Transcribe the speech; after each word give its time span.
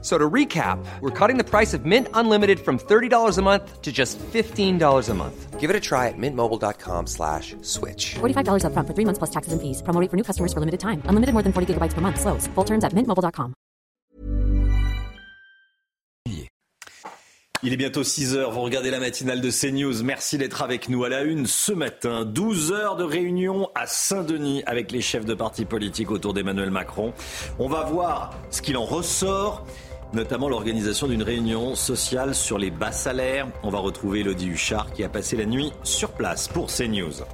So 0.00 0.16
to 0.16 0.30
recap, 0.30 0.78
we're 1.00 1.10
cutting 1.10 1.38
the 1.38 1.44
price 1.44 1.74
of 1.74 1.84
Mint 1.84 2.06
Unlimited 2.14 2.60
from 2.60 2.78
$30 2.78 3.36
a 3.36 3.42
month 3.42 3.82
to 3.82 3.90
just 3.90 4.16
$15 4.18 5.08
a 5.08 5.14
month. 5.14 5.58
Give 5.58 5.70
it 5.70 5.74
a 5.74 5.80
try 5.80 6.06
at 6.06 6.14
mintmobile.com 6.16 7.08
slash 7.08 7.56
switch. 7.62 8.14
$45 8.20 8.62
upfront 8.62 8.86
for 8.86 8.94
three 8.94 9.04
months 9.04 9.18
plus 9.18 9.30
taxes 9.30 9.52
and 9.52 9.60
fees. 9.60 9.82
Promo 9.82 10.00
rate 10.00 10.08
for 10.08 10.16
new 10.16 10.22
customers 10.22 10.52
for 10.52 10.60
limited 10.60 10.78
time. 10.78 11.02
Unlimited 11.06 11.32
more 11.32 11.42
than 11.42 11.52
40 11.52 11.74
gigabytes 11.74 11.94
per 11.94 12.00
month. 12.00 12.20
Slows. 12.20 12.46
Full 12.54 12.64
terms 12.64 12.84
at 12.84 12.92
mintmobile.com. 12.92 13.54
Il 17.64 17.72
est 17.72 17.76
bientôt 17.76 18.04
6 18.04 18.36
heures. 18.36 18.52
Vous 18.52 18.60
regardez 18.60 18.92
la 18.92 19.00
matinale 19.00 19.40
de 19.40 19.50
CNews. 19.50 20.04
Merci 20.04 20.38
d'être 20.38 20.62
avec 20.62 20.88
nous 20.88 21.02
à 21.02 21.08
la 21.08 21.22
une 21.22 21.44
ce 21.46 21.72
matin. 21.72 22.24
12 22.24 22.70
heures 22.70 22.94
de 22.94 23.02
réunion 23.02 23.68
à 23.74 23.88
Saint-Denis 23.88 24.62
avec 24.64 24.92
les 24.92 25.00
chefs 25.00 25.24
de 25.24 25.34
partis 25.34 25.64
politiques 25.64 26.12
autour 26.12 26.34
d'Emmanuel 26.34 26.70
Macron. 26.70 27.12
On 27.58 27.68
va 27.68 27.82
voir 27.82 28.32
ce 28.50 28.62
qu'il 28.62 28.76
en 28.76 28.84
ressort 28.84 29.66
notamment 30.12 30.48
l'organisation 30.48 31.06
d'une 31.06 31.22
réunion 31.22 31.74
sociale 31.74 32.34
sur 32.34 32.58
les 32.58 32.70
bas 32.70 32.92
salaires. 32.92 33.46
On 33.62 33.70
va 33.70 33.78
retrouver 33.78 34.20
Elodie 34.20 34.48
Huchard 34.48 34.92
qui 34.92 35.04
a 35.04 35.08
passé 35.08 35.36
la 35.36 35.44
nuit 35.44 35.72
sur 35.82 36.10
place 36.10 36.48
pour 36.48 36.68
CNews. 36.68 37.24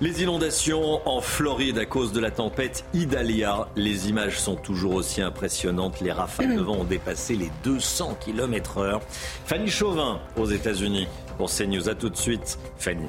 Les 0.00 0.20
inondations 0.20 1.00
en 1.08 1.20
Floride 1.20 1.78
à 1.78 1.86
cause 1.86 2.12
de 2.12 2.18
la 2.18 2.32
tempête 2.32 2.84
Idalia. 2.92 3.68
Les 3.76 4.08
images 4.08 4.40
sont 4.40 4.56
toujours 4.56 4.94
aussi 4.94 5.22
impressionnantes. 5.22 6.00
Les 6.00 6.10
rafales 6.10 6.56
de 6.56 6.60
vent 6.60 6.78
ont 6.78 6.84
dépassé 6.84 7.36
les 7.36 7.52
200 7.62 8.16
km/h. 8.18 9.00
Fanny 9.46 9.68
Chauvin 9.68 10.18
aux 10.36 10.46
États-Unis 10.46 11.06
pour 11.38 11.50
CNews. 11.50 11.88
À 11.88 11.94
tout 11.94 12.08
de 12.08 12.16
suite, 12.16 12.58
Fanny. 12.78 13.06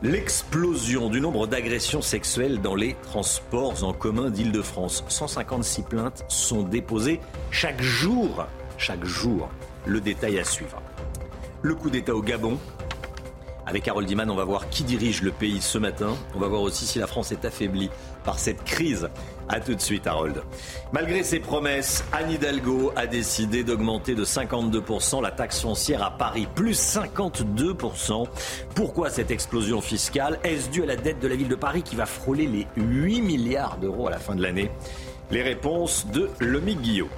L'explosion 0.00 1.10
du 1.10 1.20
nombre 1.20 1.48
d'agressions 1.48 2.02
sexuelles 2.02 2.60
dans 2.60 2.76
les 2.76 2.94
transports 3.02 3.82
en 3.82 3.92
commun 3.92 4.30
d'Île-de-France. 4.30 5.02
156 5.08 5.82
plaintes 5.82 6.24
sont 6.28 6.62
déposées 6.62 7.18
chaque 7.50 7.82
jour. 7.82 8.46
Chaque 8.76 9.04
jour. 9.04 9.48
Le 9.86 10.00
détail 10.00 10.38
à 10.38 10.44
suivre. 10.44 10.80
Le 11.62 11.74
coup 11.74 11.90
d'État 11.90 12.14
au 12.14 12.22
Gabon. 12.22 12.58
Avec 13.66 13.88
Harold 13.88 14.06
Diman, 14.06 14.30
on 14.30 14.36
va 14.36 14.44
voir 14.44 14.68
qui 14.68 14.84
dirige 14.84 15.20
le 15.22 15.32
pays 15.32 15.60
ce 15.60 15.78
matin. 15.78 16.14
On 16.36 16.38
va 16.38 16.46
voir 16.46 16.62
aussi 16.62 16.86
si 16.86 17.00
la 17.00 17.08
France 17.08 17.32
est 17.32 17.44
affaiblie 17.44 17.90
par 18.24 18.38
cette 18.38 18.62
crise. 18.62 19.08
A 19.48 19.60
tout 19.60 19.74
de 19.74 19.80
suite, 19.80 20.06
Harold. 20.06 20.42
Malgré 20.92 21.22
ses 21.22 21.40
promesses, 21.40 22.04
Anne 22.12 22.30
Hidalgo 22.30 22.92
a 22.96 23.06
décidé 23.06 23.64
d'augmenter 23.64 24.14
de 24.14 24.24
52% 24.24 25.22
la 25.22 25.30
taxe 25.30 25.60
foncière 25.60 26.02
à 26.02 26.10
Paris, 26.10 26.46
plus 26.54 26.78
52%. 26.78 28.26
Pourquoi 28.74 29.08
cette 29.08 29.30
explosion 29.30 29.80
fiscale? 29.80 30.38
Est-ce 30.44 30.68
dû 30.68 30.82
à 30.82 30.86
la 30.86 30.96
dette 30.96 31.20
de 31.20 31.28
la 31.28 31.34
ville 31.34 31.48
de 31.48 31.54
Paris 31.54 31.82
qui 31.82 31.96
va 31.96 32.04
frôler 32.04 32.46
les 32.46 32.66
8 32.76 33.22
milliards 33.22 33.78
d'euros 33.78 34.06
à 34.08 34.10
la 34.10 34.18
fin 34.18 34.34
de 34.34 34.42
l'année? 34.42 34.70
Les 35.30 35.42
réponses 35.42 36.06
de 36.06 36.28
Lomi 36.40 36.74
Guillot. 36.74 37.08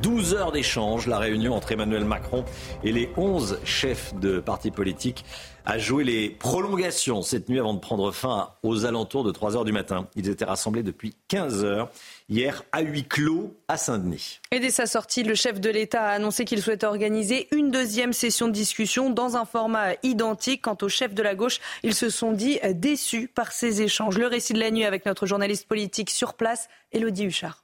12 0.00 0.34
heures 0.34 0.52
d'échange, 0.52 1.06
la 1.06 1.18
réunion 1.18 1.54
entre 1.54 1.72
Emmanuel 1.72 2.04
Macron 2.04 2.44
et 2.84 2.92
les 2.92 3.10
11 3.16 3.58
chefs 3.64 4.14
de 4.14 4.40
partis 4.40 4.70
politiques 4.70 5.24
a 5.64 5.78
joué 5.78 6.04
les 6.04 6.30
prolongations 6.30 7.22
cette 7.22 7.48
nuit 7.48 7.58
avant 7.58 7.74
de 7.74 7.80
prendre 7.80 8.10
fin 8.12 8.50
aux 8.62 8.84
alentours 8.84 9.24
de 9.24 9.30
3 9.30 9.56
heures 9.56 9.64
du 9.64 9.72
matin. 9.72 10.08
Ils 10.16 10.28
étaient 10.28 10.44
rassemblés 10.44 10.82
depuis 10.82 11.14
15 11.28 11.64
heures 11.64 11.90
hier 12.28 12.62
à 12.72 12.82
huis 12.82 13.04
clos 13.04 13.54
à 13.68 13.76
Saint-Denis. 13.76 14.40
Et 14.50 14.60
dès 14.60 14.70
sa 14.70 14.86
sortie, 14.86 15.22
le 15.22 15.34
chef 15.34 15.60
de 15.60 15.70
l'État 15.70 16.02
a 16.02 16.10
annoncé 16.12 16.44
qu'il 16.44 16.62
souhaitait 16.62 16.86
organiser 16.86 17.48
une 17.52 17.70
deuxième 17.70 18.12
session 18.12 18.48
de 18.48 18.52
discussion 18.52 19.10
dans 19.10 19.36
un 19.36 19.44
format 19.44 19.94
identique. 20.02 20.62
Quant 20.62 20.78
aux 20.82 20.88
chefs 20.88 21.14
de 21.14 21.22
la 21.22 21.34
gauche, 21.34 21.60
ils 21.82 21.94
se 21.94 22.10
sont 22.10 22.32
dit 22.32 22.58
déçus 22.74 23.28
par 23.28 23.52
ces 23.52 23.82
échanges. 23.82 24.18
Le 24.18 24.26
récit 24.26 24.52
de 24.52 24.60
la 24.60 24.70
nuit 24.70 24.84
avec 24.84 25.06
notre 25.06 25.26
journaliste 25.26 25.66
politique 25.66 26.10
sur 26.10 26.34
place, 26.34 26.68
Elodie 26.92 27.24
Huchard 27.24 27.61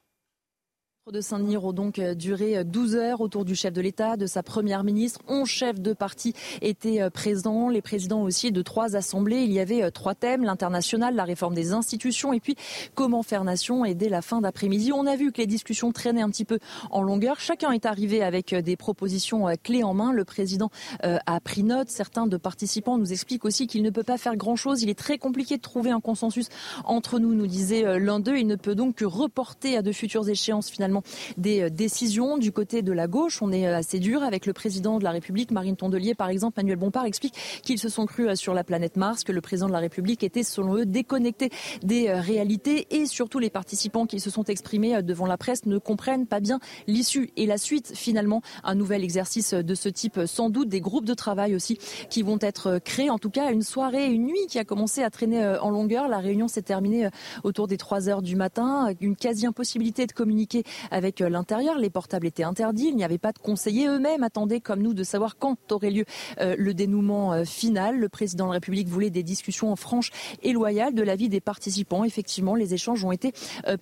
de 1.13 1.21
Saint-Denis 1.23 1.57
ont 1.57 1.73
donc 1.73 1.99
euh, 1.99 2.15
duré 2.15 2.65
12 2.65 2.95
euh, 2.95 2.99
heures 2.99 3.21
autour 3.23 3.47
du 3.47 3.55
chef 3.55 3.73
de 3.73 3.81
l'État, 3.81 4.17
de 4.17 4.27
sa 4.27 4.43
première 4.43 4.85
ministre. 4.85 5.21
11 5.27 5.49
chefs 5.49 5.81
de 5.81 5.95
parti 5.95 6.35
étaient 6.61 7.01
euh, 7.01 7.09
présents, 7.09 7.71
les 7.71 7.81
présidents 7.81 8.23
aussi 8.23 8.53
de 8.53 8.61
trois 8.61 8.95
assemblées. 8.95 9.43
Il 9.43 9.53
y 9.53 9.61
avait 9.61 9.91
trois 9.91 10.15
thèmes, 10.15 10.45
l'international, 10.45 11.15
la 11.15 11.25
réforme 11.25 11.55
des 11.55 11.73
institutions 11.73 12.35
et 12.35 12.41
puis 12.41 12.57
comment 12.95 13.23
faire 13.23 13.45
nation. 13.45 13.87
Et 13.87 13.95
dès 13.95 14.11
la 14.11 14.21
fin 14.21 14.43
d'après-midi, 14.43 14.93
on 14.93 15.07
a 15.07 15.17
vu 15.17 15.33
que 15.33 15.39
les 15.39 15.47
discussions 15.47 15.93
traînaient 15.93 16.21
un 16.21 16.29
petit 16.29 16.45
peu 16.45 16.59
en 16.91 17.03
longueur. 17.03 17.41
Chacun 17.41 17.73
est 17.73 17.87
arrivé 17.87 18.23
avec 18.23 18.55
des 18.55 18.77
propositions 18.77 19.47
clés 19.63 19.85
en 19.85 19.95
main. 19.95 20.13
Le 20.13 20.25
président 20.25 20.71
a 21.03 21.41
pris 21.41 21.63
note. 21.63 21.89
Certains 21.89 22.27
de 22.27 22.37
participants 22.37 22.99
nous 22.99 23.13
expliquent 23.13 23.45
aussi 23.45 23.67
qu'il 23.67 23.83
ne 23.83 23.91
peut 23.91 24.03
pas 24.03 24.19
faire 24.19 24.37
grand-chose. 24.37 24.83
Il 24.83 24.91
est 24.91 24.99
très 24.99 25.19
compliqué 25.19 25.57
de 25.57 25.63
trouver 25.63 25.91
un 25.91 26.01
consensus 26.01 26.49
entre 26.85 27.19
nous, 27.19 27.35
nous 27.35 27.47
disait 27.47 27.99
l'un 27.99 28.21
d'eux. 28.21 28.37
Il 28.37 28.47
ne 28.47 28.57
peut 28.57 28.75
donc 28.75 28.97
que 28.97 29.05
reporter 29.05 29.77
à 29.77 29.83
de 29.83 29.93
futures 29.93 30.29
échéances 30.29 30.71
finalement 30.71 30.98
des 31.37 31.63
euh, 31.63 31.71
décisions 31.71 32.39
du 32.39 32.53
côté 32.53 32.83
de 32.83 32.93
la 32.93 33.07
gauche. 33.07 33.43
On 33.43 33.53
est 33.53 33.67
euh, 33.67 33.77
assez 33.77 33.99
dur 33.99 34.23
avec 34.23 34.47
le 34.47 34.53
président 34.53 34.99
de 34.99 35.05
la 35.05 35.11
République, 35.11 35.51
Marine 35.51 35.77
Tondelier, 35.77 36.15
par 36.15 36.29
exemple. 36.29 36.55
Manuel 36.59 36.77
Bompard 36.77 37.05
explique 37.05 37.35
qu'ils 37.63 37.79
se 37.79 37.89
sont 37.89 38.07
crus 38.07 38.29
euh, 38.29 38.35
sur 38.35 38.55
la 38.55 38.65
planète 38.65 38.97
Mars, 38.97 39.25
que 39.25 39.33
le 39.33 39.41
président 39.41 39.69
de 39.69 39.73
la 39.73 39.79
République 39.79 40.23
était, 40.23 40.43
selon 40.43 40.77
eux, 40.77 40.87
déconnecté 40.87 41.51
des 41.83 42.11
réalités 42.13 42.87
et 42.91 43.07
surtout 43.07 43.39
les 43.39 43.51
participants 43.51 44.07
qui 44.07 44.21
se 44.21 44.31
sont 44.31 44.45
exprimés 44.45 45.03
devant 45.03 45.27
la 45.27 45.37
presse 45.37 45.67
ne 45.67 45.79
comprennent 45.79 46.27
pas 46.27 46.41
bien 46.41 46.61
l'issue 46.87 47.31
et 47.37 47.47
la 47.47 47.59
suite. 47.59 47.93
Finalement, 47.95 48.43
un 48.65 48.75
nouvel 48.75 49.05
exercice 49.05 49.55
de 49.55 49.75
ce 49.75 49.89
type, 49.89 50.21
sans 50.27 50.51
doute 50.51 50.69
des 50.69 50.81
groupes 50.81 51.05
de 51.05 51.15
travail 51.15 51.55
aussi 51.55 51.79
qui 52.11 52.23
vont 52.23 52.39
être 52.41 52.79
créés. 52.79 53.11
En 53.11 53.19
tout 53.19 53.31
cas, 53.31 53.53
une 53.53 53.63
soirée, 53.63 54.07
une 54.07 54.27
nuit 54.27 54.47
qui 54.49 54.59
a 54.59 54.65
commencé 54.65 55.03
à 55.03 55.11
traîner 55.11 55.45
en 55.61 55.71
longueur. 55.71 56.09
La 56.09 56.19
réunion 56.19 56.49
s'est 56.49 56.63
terminée 56.63 57.09
autour 57.45 57.67
des 57.67 57.77
3 57.77 58.09
heures 58.09 58.23
du 58.23 58.37
matin. 58.37 58.93
Une 59.01 59.17
quasi-impossibilité 59.17 60.07
de 60.07 60.13
communiquer 60.13 60.65
avec 60.91 61.21
euh, 61.21 61.29
l'intérieur. 61.29 61.79
Les 61.79 61.91
portables 61.91 62.27
étaient 62.27 62.43
interdits. 62.43 62.89
Il 62.89 62.97
n'y 62.97 63.05
avait 63.05 63.19
pas 63.19 63.33
de 63.33 63.39
conseillers. 63.39 63.87
Eux-mêmes 63.89 64.23
attendaient, 64.23 64.61
comme 64.61 64.83
nous, 64.83 64.95
de 64.95 65.05
savoir 65.05 65.37
quand 65.39 65.73
aurait 65.73 65.91
lieu 65.91 66.05
euh, 66.41 66.55
le 66.59 66.75
dénouement 66.75 67.33
euh, 67.33 67.45
final. 67.45 67.99
Le 67.99 68.09
président 68.09 68.47
de 68.47 68.51
la 68.51 68.55
République 68.55 68.89
voulait 68.89 69.11
des 69.11 69.23
discussions 69.23 69.75
franches 69.77 70.11
et 70.43 70.53
loyales 70.53 70.95
de 70.95 71.03
l'avis 71.03 71.29
des 71.29 71.41
participants. 71.41 72.05
Effectivement, 72.05 72.55
les 72.55 72.75
échanges 72.75 73.05
ont 73.05 73.13
été 73.13 73.33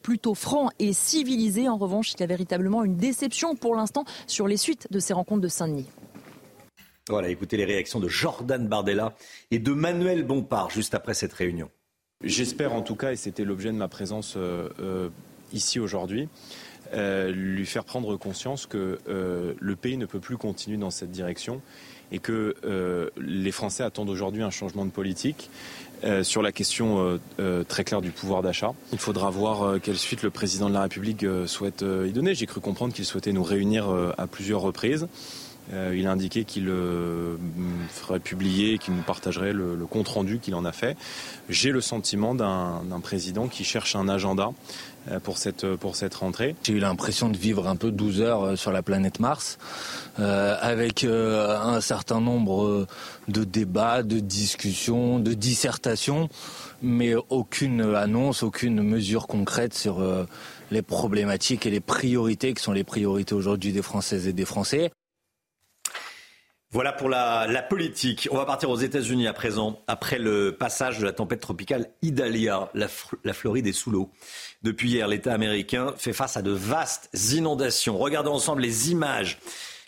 plutôt 0.02 0.34
francs 0.34 0.70
et 0.78 0.92
civilisés. 0.92 1.68
En 1.68 1.76
revanche, 1.76 2.12
il 2.12 2.20
y 2.20 2.22
a 2.22 2.26
véritablement 2.26 2.84
une 2.84 2.96
déception 2.96 3.56
pour 3.56 3.74
l'instant 3.74 4.04
sur 4.26 4.46
les 4.48 4.56
suites 4.56 4.88
de 4.90 4.98
ces 4.98 5.12
rencontres 5.12 5.42
de 5.42 5.48
Saint-Denis. 5.48 5.86
Voilà, 7.08 7.28
écoutez 7.28 7.56
les 7.56 7.64
réactions 7.64 8.00
de 8.00 8.08
Jordan 8.08 8.66
Bardella 8.66 9.14
et 9.50 9.58
de 9.58 9.72
Manuel 9.72 10.24
Bompard 10.24 10.70
juste 10.70 10.94
après 10.94 11.14
cette 11.14 11.32
réunion. 11.32 11.70
J'espère 12.24 12.72
en 12.72 12.82
tout 12.82 12.96
cas, 12.96 13.12
et 13.12 13.16
c'était 13.16 13.44
l'objet 13.44 13.70
de 13.70 13.76
ma 13.76 13.88
présence 13.88 14.36
ici 15.52 15.80
aujourd'hui, 15.80 16.28
euh, 16.92 17.32
lui 17.32 17.66
faire 17.66 17.84
prendre 17.84 18.16
conscience 18.16 18.66
que 18.66 18.98
euh, 19.08 19.54
le 19.58 19.76
pays 19.76 19.96
ne 19.96 20.06
peut 20.06 20.20
plus 20.20 20.36
continuer 20.36 20.76
dans 20.76 20.90
cette 20.90 21.10
direction 21.10 21.60
et 22.12 22.18
que 22.18 22.54
euh, 22.64 23.10
les 23.16 23.50
Français 23.50 23.82
attendent 23.82 24.10
aujourd'hui 24.10 24.42
un 24.42 24.50
changement 24.50 24.84
de 24.84 24.90
politique. 24.90 25.50
sur 26.22 26.42
la 26.42 26.52
question 26.52 27.18
très 27.68 27.82
claire 27.82 28.02
du 28.02 28.10
pouvoir 28.10 28.42
d'achat. 28.42 28.74
Il 28.92 28.98
faudra 28.98 29.30
voir 29.30 29.80
quelle 29.80 29.96
suite 29.96 30.22
le 30.22 30.30
président 30.30 30.68
de 30.68 30.74
la 30.74 30.82
République 30.82 31.24
souhaite 31.46 31.82
y 31.82 32.12
donner. 32.12 32.34
J'ai 32.34 32.46
cru 32.46 32.60
comprendre 32.60 32.92
qu'il 32.92 33.06
souhaitait 33.06 33.32
nous 33.32 33.42
réunir 33.42 33.88
à 34.18 34.26
plusieurs 34.26 34.60
reprises. 34.60 35.08
il 35.72 36.06
a 36.06 36.12
indiqué 36.12 36.44
qu'il 36.44 36.70
ferait 37.88 38.20
publier, 38.20 38.76
qu'il 38.76 38.94
nous 38.94 39.02
partagerait 39.02 39.54
le, 39.54 39.86
compte 39.86 40.08
rendu 40.08 40.38
qu'il 40.38 40.54
en 40.54 40.66
a 40.66 40.72
fait. 40.72 40.98
J'ai 41.48 41.72
le 41.72 41.80
sentiment 41.80 42.34
d'un 42.34 43.00
président 43.02 43.48
qui 43.48 43.64
cherche 43.64 43.96
un 43.96 44.08
agenda 44.08 44.52
pour 45.22 45.38
cette, 45.38 45.66
pour 45.76 45.96
cette 45.96 46.14
rentrée. 46.14 46.56
J'ai 46.62 46.74
eu 46.74 46.78
l'impression 46.78 47.28
de 47.28 47.36
vivre 47.36 47.68
un 47.68 47.76
peu 47.76 47.90
12 47.90 48.20
heures 48.20 48.42
euh, 48.42 48.56
sur 48.56 48.72
la 48.72 48.82
planète 48.82 49.20
Mars, 49.20 49.58
euh, 50.18 50.56
avec 50.60 51.04
euh, 51.04 51.58
un 51.58 51.80
certain 51.80 52.20
nombre 52.20 52.86
de 53.28 53.44
débats, 53.44 54.02
de 54.02 54.18
discussions, 54.18 55.18
de 55.18 55.34
dissertations, 55.34 56.28
mais 56.82 57.14
aucune 57.30 57.94
annonce, 57.94 58.42
aucune 58.42 58.82
mesure 58.82 59.26
concrète 59.26 59.74
sur 59.74 60.02
les 60.70 60.82
problématiques 60.82 61.66
et 61.66 61.70
les 61.70 61.80
priorités 61.80 62.54
qui 62.54 62.62
sont 62.62 62.72
les 62.72 62.84
priorités 62.84 63.34
aujourd'hui 63.34 63.72
des 63.72 63.82
Françaises 63.82 64.26
et 64.26 64.32
des 64.32 64.44
Français. 64.44 64.90
Voilà 66.76 66.92
pour 66.92 67.08
la, 67.08 67.62
politique. 67.62 68.28
On 68.30 68.36
va 68.36 68.44
partir 68.44 68.68
aux 68.68 68.76
États-Unis 68.76 69.26
à 69.26 69.32
présent, 69.32 69.80
après 69.86 70.18
le 70.18 70.52
passage 70.52 70.98
de 70.98 71.06
la 71.06 71.12
tempête 71.12 71.40
tropicale 71.40 71.86
Idalia. 72.02 72.68
La, 72.74 72.86
la 73.24 73.32
Floride 73.32 73.66
est 73.66 73.72
sous 73.72 73.90
l'eau. 73.90 74.10
Depuis 74.62 74.90
hier, 74.90 75.08
l'État 75.08 75.32
américain 75.32 75.94
fait 75.96 76.12
face 76.12 76.36
à 76.36 76.42
de 76.42 76.50
vastes 76.50 77.08
inondations. 77.32 77.96
Regardons 77.96 78.34
ensemble 78.34 78.60
les 78.60 78.90
images 78.90 79.38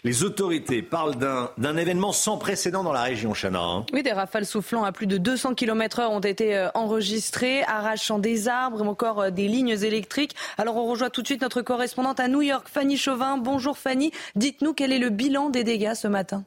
Les 0.02 0.24
autorités 0.24 0.80
parlent 0.80 1.16
d'un 1.16 1.76
événement 1.76 2.12
sans 2.12 2.38
précédent 2.38 2.82
dans 2.82 2.94
la 2.94 3.02
région, 3.02 3.34
Chana. 3.34 3.60
Hein. 3.60 3.84
Oui, 3.92 4.02
des 4.02 4.12
rafales 4.12 4.46
soufflant 4.46 4.84
à 4.84 4.90
plus 4.90 5.06
de 5.06 5.18
200 5.18 5.56
km/h 5.56 6.08
ont 6.08 6.20
été 6.20 6.56
euh, 6.56 6.70
enregistrées, 6.72 7.64
arrachant 7.64 8.18
des 8.18 8.48
arbres 8.48 8.80
ou 8.80 8.88
encore 8.88 9.20
euh, 9.20 9.30
des 9.30 9.46
lignes 9.46 9.76
électriques. 9.84 10.34
Alors 10.56 10.76
on 10.76 10.86
rejoint 10.86 11.10
tout 11.10 11.20
de 11.20 11.26
suite 11.26 11.42
notre 11.42 11.60
correspondante 11.60 12.18
à 12.18 12.28
New 12.28 12.40
York, 12.40 12.66
Fanny 12.66 12.96
Chauvin. 12.96 13.36
Bonjour 13.36 13.76
Fanny, 13.76 14.10
dites-nous 14.36 14.72
quel 14.72 14.90
est 14.90 14.98
le 14.98 15.10
bilan 15.10 15.50
des 15.50 15.64
dégâts 15.64 15.92
ce 15.92 16.08
matin. 16.08 16.44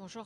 Bonjour 0.00 0.24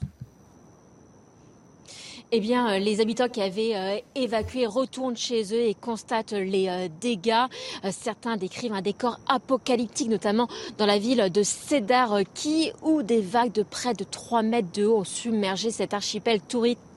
eh 2.31 2.41
bien, 2.41 2.75
euh, 2.75 2.79
les 2.79 3.01
habitants 3.01 3.29
qui 3.29 3.43
avaient 3.43 3.75
euh, 3.75 3.99
évacué 4.15 4.67
retournent 4.67 5.17
chez 5.17 5.53
eux 5.53 5.61
et 5.61 5.75
constatent 5.75 6.33
les 6.33 6.69
euh, 6.69 6.89
dégâts. 7.01 7.47
certains 7.91 8.37
décrivent 8.37 8.73
un 8.73 8.83
décor 8.83 9.19
apocalyptique, 9.29 10.09
notamment 10.09 10.49
dans 10.79 10.87
la 10.87 10.99
ville 10.99 11.31
de 11.33 11.43
Cedar 11.43 12.21
qui 12.35 12.73
où 12.83 13.03
des 13.03 13.21
vagues 13.21 13.53
de 13.53 13.63
près 13.63 13.95
de 13.95 14.05
3 14.05 14.43
mètres 14.43 14.73
de 14.73 14.85
haut 14.85 14.99
ont 14.99 15.05
submergé 15.05 15.71
cet 15.71 15.93
archipel 15.93 16.41
touristique 16.41 16.79
euh, 16.79 16.94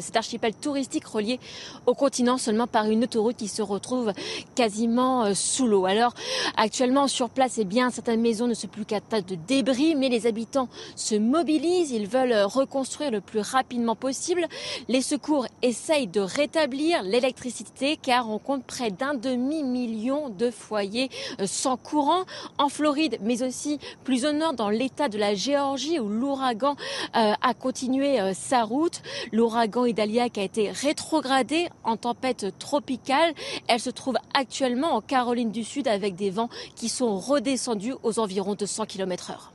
cet 0.00 0.16
archipel 0.16 0.54
touristique 0.54 1.06
relié 1.06 1.40
au 1.86 1.94
continent 1.94 2.38
seulement 2.38 2.66
par 2.66 2.86
une 2.86 3.04
autoroute 3.04 3.36
qui 3.36 3.48
se 3.48 3.62
retrouve 3.62 4.12
quasiment 4.54 5.24
euh, 5.24 5.34
sous 5.34 5.66
l'eau. 5.66 5.86
Alors 5.86 6.14
actuellement 6.56 7.08
sur 7.08 7.30
place, 7.30 7.58
eh 7.58 7.64
bien 7.64 7.90
certaines 7.90 8.20
maisons 8.20 8.46
ne 8.46 8.54
sont 8.54 8.68
plus 8.68 8.84
qu'à 8.84 9.00
tas 9.00 9.20
de 9.20 9.34
débris, 9.34 9.94
mais 9.94 10.08
les 10.08 10.26
habitants 10.26 10.68
se 10.96 11.14
mobilisent, 11.14 11.90
ils 11.90 12.06
veulent 12.06 12.32
euh, 12.32 12.46
reconstruire 12.46 13.10
le 13.10 13.20
plus 13.20 13.40
rapidement 13.40 13.96
possible. 13.96 14.46
Les 14.88 15.02
secours 15.02 15.46
essayent 15.62 16.06
de 16.06 16.20
rétablir 16.20 17.02
l'électricité 17.02 17.98
car 18.00 18.30
on 18.30 18.38
compte 18.38 18.64
près 18.64 18.90
d'un 18.90 19.14
demi-million 19.14 20.28
de 20.30 20.50
foyers 20.50 21.10
sans 21.44 21.76
courant 21.76 22.24
en 22.58 22.68
Floride, 22.68 23.18
mais 23.22 23.42
aussi 23.42 23.78
plus 24.04 24.24
au 24.24 24.32
nord 24.32 24.54
dans 24.54 24.70
l'état 24.70 25.08
de 25.08 25.18
la 25.18 25.34
Géorgie 25.34 25.98
où 26.00 26.08
l'ouragan 26.08 26.76
a 27.12 27.54
continué 27.54 28.18
sa 28.34 28.64
route 28.64 29.02
l'ouragan 29.44 29.84
Idalia 29.84 30.22
a 30.22 30.40
été 30.40 30.70
rétrogradé 30.70 31.68
en 31.82 31.98
tempête 31.98 32.58
tropicale. 32.58 33.34
Elle 33.68 33.78
se 33.78 33.90
trouve 33.90 34.16
actuellement 34.32 34.94
en 34.94 35.02
Caroline 35.02 35.52
du 35.52 35.64
Sud 35.64 35.86
avec 35.86 36.16
des 36.16 36.30
vents 36.30 36.48
qui 36.76 36.88
sont 36.88 37.18
redescendus 37.18 37.92
aux 38.02 38.18
environs 38.18 38.54
de 38.54 38.64
100 38.64 38.86
km 38.86 39.32
heure. 39.32 39.52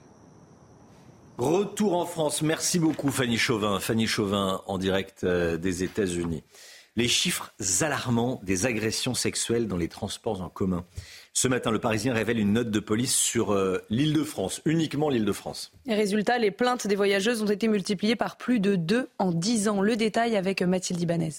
Retour 1.39 1.95
en 1.95 2.05
France. 2.05 2.43
Merci 2.43 2.77
beaucoup 2.77 3.09
Fanny 3.09 3.37
Chauvin. 3.37 3.79
Fanny 3.79 4.05
Chauvin 4.05 4.61
en 4.67 4.77
direct 4.77 5.23
euh, 5.23 5.57
des 5.57 5.83
États-Unis. 5.83 6.43
Les 6.95 7.07
chiffres 7.07 7.51
alarmants 7.81 8.39
des 8.43 8.67
agressions 8.67 9.15
sexuelles 9.15 9.67
dans 9.67 9.77
les 9.77 9.87
transports 9.87 10.41
en 10.41 10.49
commun. 10.49 10.85
Ce 11.33 11.47
matin, 11.47 11.71
le 11.71 11.79
Parisien 11.79 12.13
révèle 12.13 12.39
une 12.39 12.53
note 12.53 12.71
de 12.71 12.79
police 12.79 13.15
sur 13.15 13.53
euh, 13.53 13.77
l'île 13.89 14.13
de 14.13 14.23
France, 14.23 14.61
uniquement 14.65 15.09
l'île 15.09 15.25
de 15.25 15.31
France. 15.31 15.71
résultat, 15.87 16.37
les 16.37 16.51
plaintes 16.51 16.87
des 16.87 16.95
voyageuses 16.95 17.41
ont 17.41 17.47
été 17.47 17.67
multipliées 17.67 18.15
par 18.15 18.37
plus 18.37 18.59
de 18.59 18.75
deux 18.75 19.09
en 19.19 19.31
dix 19.31 19.67
ans. 19.69 19.81
Le 19.81 19.95
détail 19.95 20.35
avec 20.35 20.61
Mathilde 20.61 21.01
Ibanez. 21.01 21.33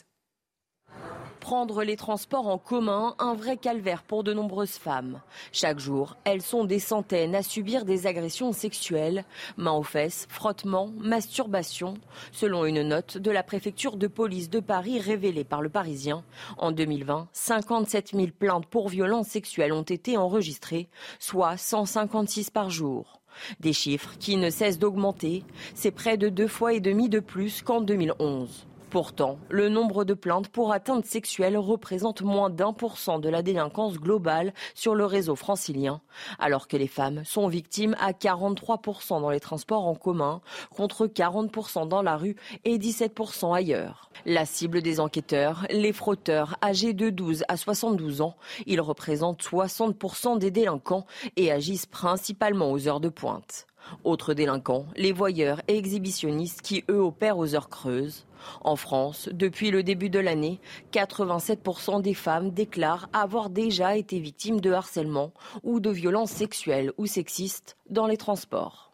Prendre 1.51 1.83
les 1.83 1.97
transports 1.97 2.47
en 2.47 2.59
commun, 2.59 3.17
un 3.19 3.35
vrai 3.35 3.57
calvaire 3.57 4.05
pour 4.05 4.23
de 4.23 4.33
nombreuses 4.33 4.79
femmes. 4.79 5.21
Chaque 5.51 5.81
jour, 5.81 6.17
elles 6.23 6.43
sont 6.43 6.63
des 6.63 6.79
centaines 6.79 7.35
à 7.35 7.43
subir 7.43 7.85
des 7.85 8.07
agressions 8.07 8.53
sexuelles, 8.53 9.25
mains 9.57 9.73
aux 9.73 9.83
fesses, 9.83 10.29
frottements, 10.31 10.93
masturbation, 11.01 11.95
selon 12.31 12.67
une 12.67 12.83
note 12.83 13.19
de 13.19 13.33
la 13.33 13.43
préfecture 13.43 13.97
de 13.97 14.07
police 14.07 14.49
de 14.49 14.61
Paris 14.61 15.01
révélée 15.01 15.43
par 15.43 15.61
le 15.61 15.71
Parisien. 15.71 16.23
En 16.57 16.71
2020, 16.71 17.27
57 17.33 18.11
000 18.13 18.29
plaintes 18.39 18.67
pour 18.67 18.89
violences 18.89 19.27
sexuelles 19.27 19.73
ont 19.73 19.83
été 19.83 20.17
enregistrées, 20.17 20.89
soit 21.19 21.57
156 21.57 22.51
par 22.51 22.71
jour. 22.71 23.21
Des 23.59 23.73
chiffres 23.73 24.15
qui 24.21 24.37
ne 24.37 24.51
cessent 24.51 24.79
d'augmenter, 24.79 25.43
c'est 25.75 25.91
près 25.91 26.17
de 26.17 26.29
deux 26.29 26.47
fois 26.47 26.75
et 26.75 26.81
demi 26.81 27.09
de 27.09 27.19
plus 27.19 27.63
qu'en 27.63 27.81
2011. 27.81 28.69
Pourtant, 28.91 29.39
le 29.49 29.69
nombre 29.69 30.03
de 30.03 30.15
plaintes 30.15 30.49
pour 30.49 30.73
atteinte 30.73 31.07
sexuelle 31.07 31.57
représente 31.57 32.23
moins 32.23 32.51
d'un 32.51 32.73
pour 32.73 32.99
cent 32.99 33.21
de 33.21 33.29
la 33.29 33.41
délinquance 33.41 34.01
globale 34.01 34.53
sur 34.75 34.97
le 34.97 35.05
réseau 35.05 35.37
francilien, 35.37 36.01
alors 36.41 36.67
que 36.67 36.77
les 36.77 36.89
femmes 36.89 37.25
sont 37.25 37.47
victimes 37.47 37.95
à 38.01 38.11
43% 38.11 39.21
dans 39.21 39.31
les 39.31 39.39
transports 39.39 39.87
en 39.87 39.95
commun, 39.95 40.41
contre 40.75 41.07
40% 41.07 41.87
dans 41.87 42.03
la 42.03 42.17
rue 42.17 42.35
et 42.65 42.79
17% 42.79 43.55
ailleurs. 43.55 44.11
La 44.27 44.45
cible 44.45 44.83
des 44.83 44.99
enquêteurs, 44.99 45.69
les 45.71 45.93
frotteurs 45.93 46.57
âgés 46.61 46.93
de 46.93 47.11
12 47.11 47.45
à 47.47 47.57
72 47.57 48.23
ans, 48.23 48.35
ils 48.67 48.81
représentent 48.81 49.41
60% 49.41 50.39
des 50.39 50.51
délinquants 50.51 51.07
et 51.37 51.53
agissent 51.53 51.87
principalement 51.87 52.73
aux 52.73 52.89
heures 52.89 52.99
de 52.99 53.09
pointe. 53.09 53.69
Autres 54.05 54.35
délinquants, 54.35 54.87
les 54.97 55.13
voyeurs 55.13 55.63
et 55.69 55.77
exhibitionnistes 55.77 56.63
qui, 56.63 56.85
eux, 56.91 57.01
opèrent 57.01 57.39
aux 57.39 57.55
heures 57.55 57.69
creuses. 57.69 58.27
En 58.63 58.77
France, 58.77 59.29
depuis 59.33 59.71
le 59.71 59.83
début 59.83 60.11
de 60.11 60.19
l'année, 60.19 60.61
87% 60.93 62.03
des 62.03 62.15
femmes 62.15 62.51
déclarent 62.51 63.09
avoir 63.13 63.51
déjà 63.51 63.97
été 63.97 64.19
victimes 64.19 64.61
de 64.61 64.73
harcèlement 64.73 65.33
ou 65.63 65.81
de 65.81 65.91
violences 65.91 66.33
sexuelles 66.33 66.93
ou 66.99 67.07
sexistes 67.07 67.77
dans 67.89 68.07
les 68.07 68.17
transports. 68.17 68.91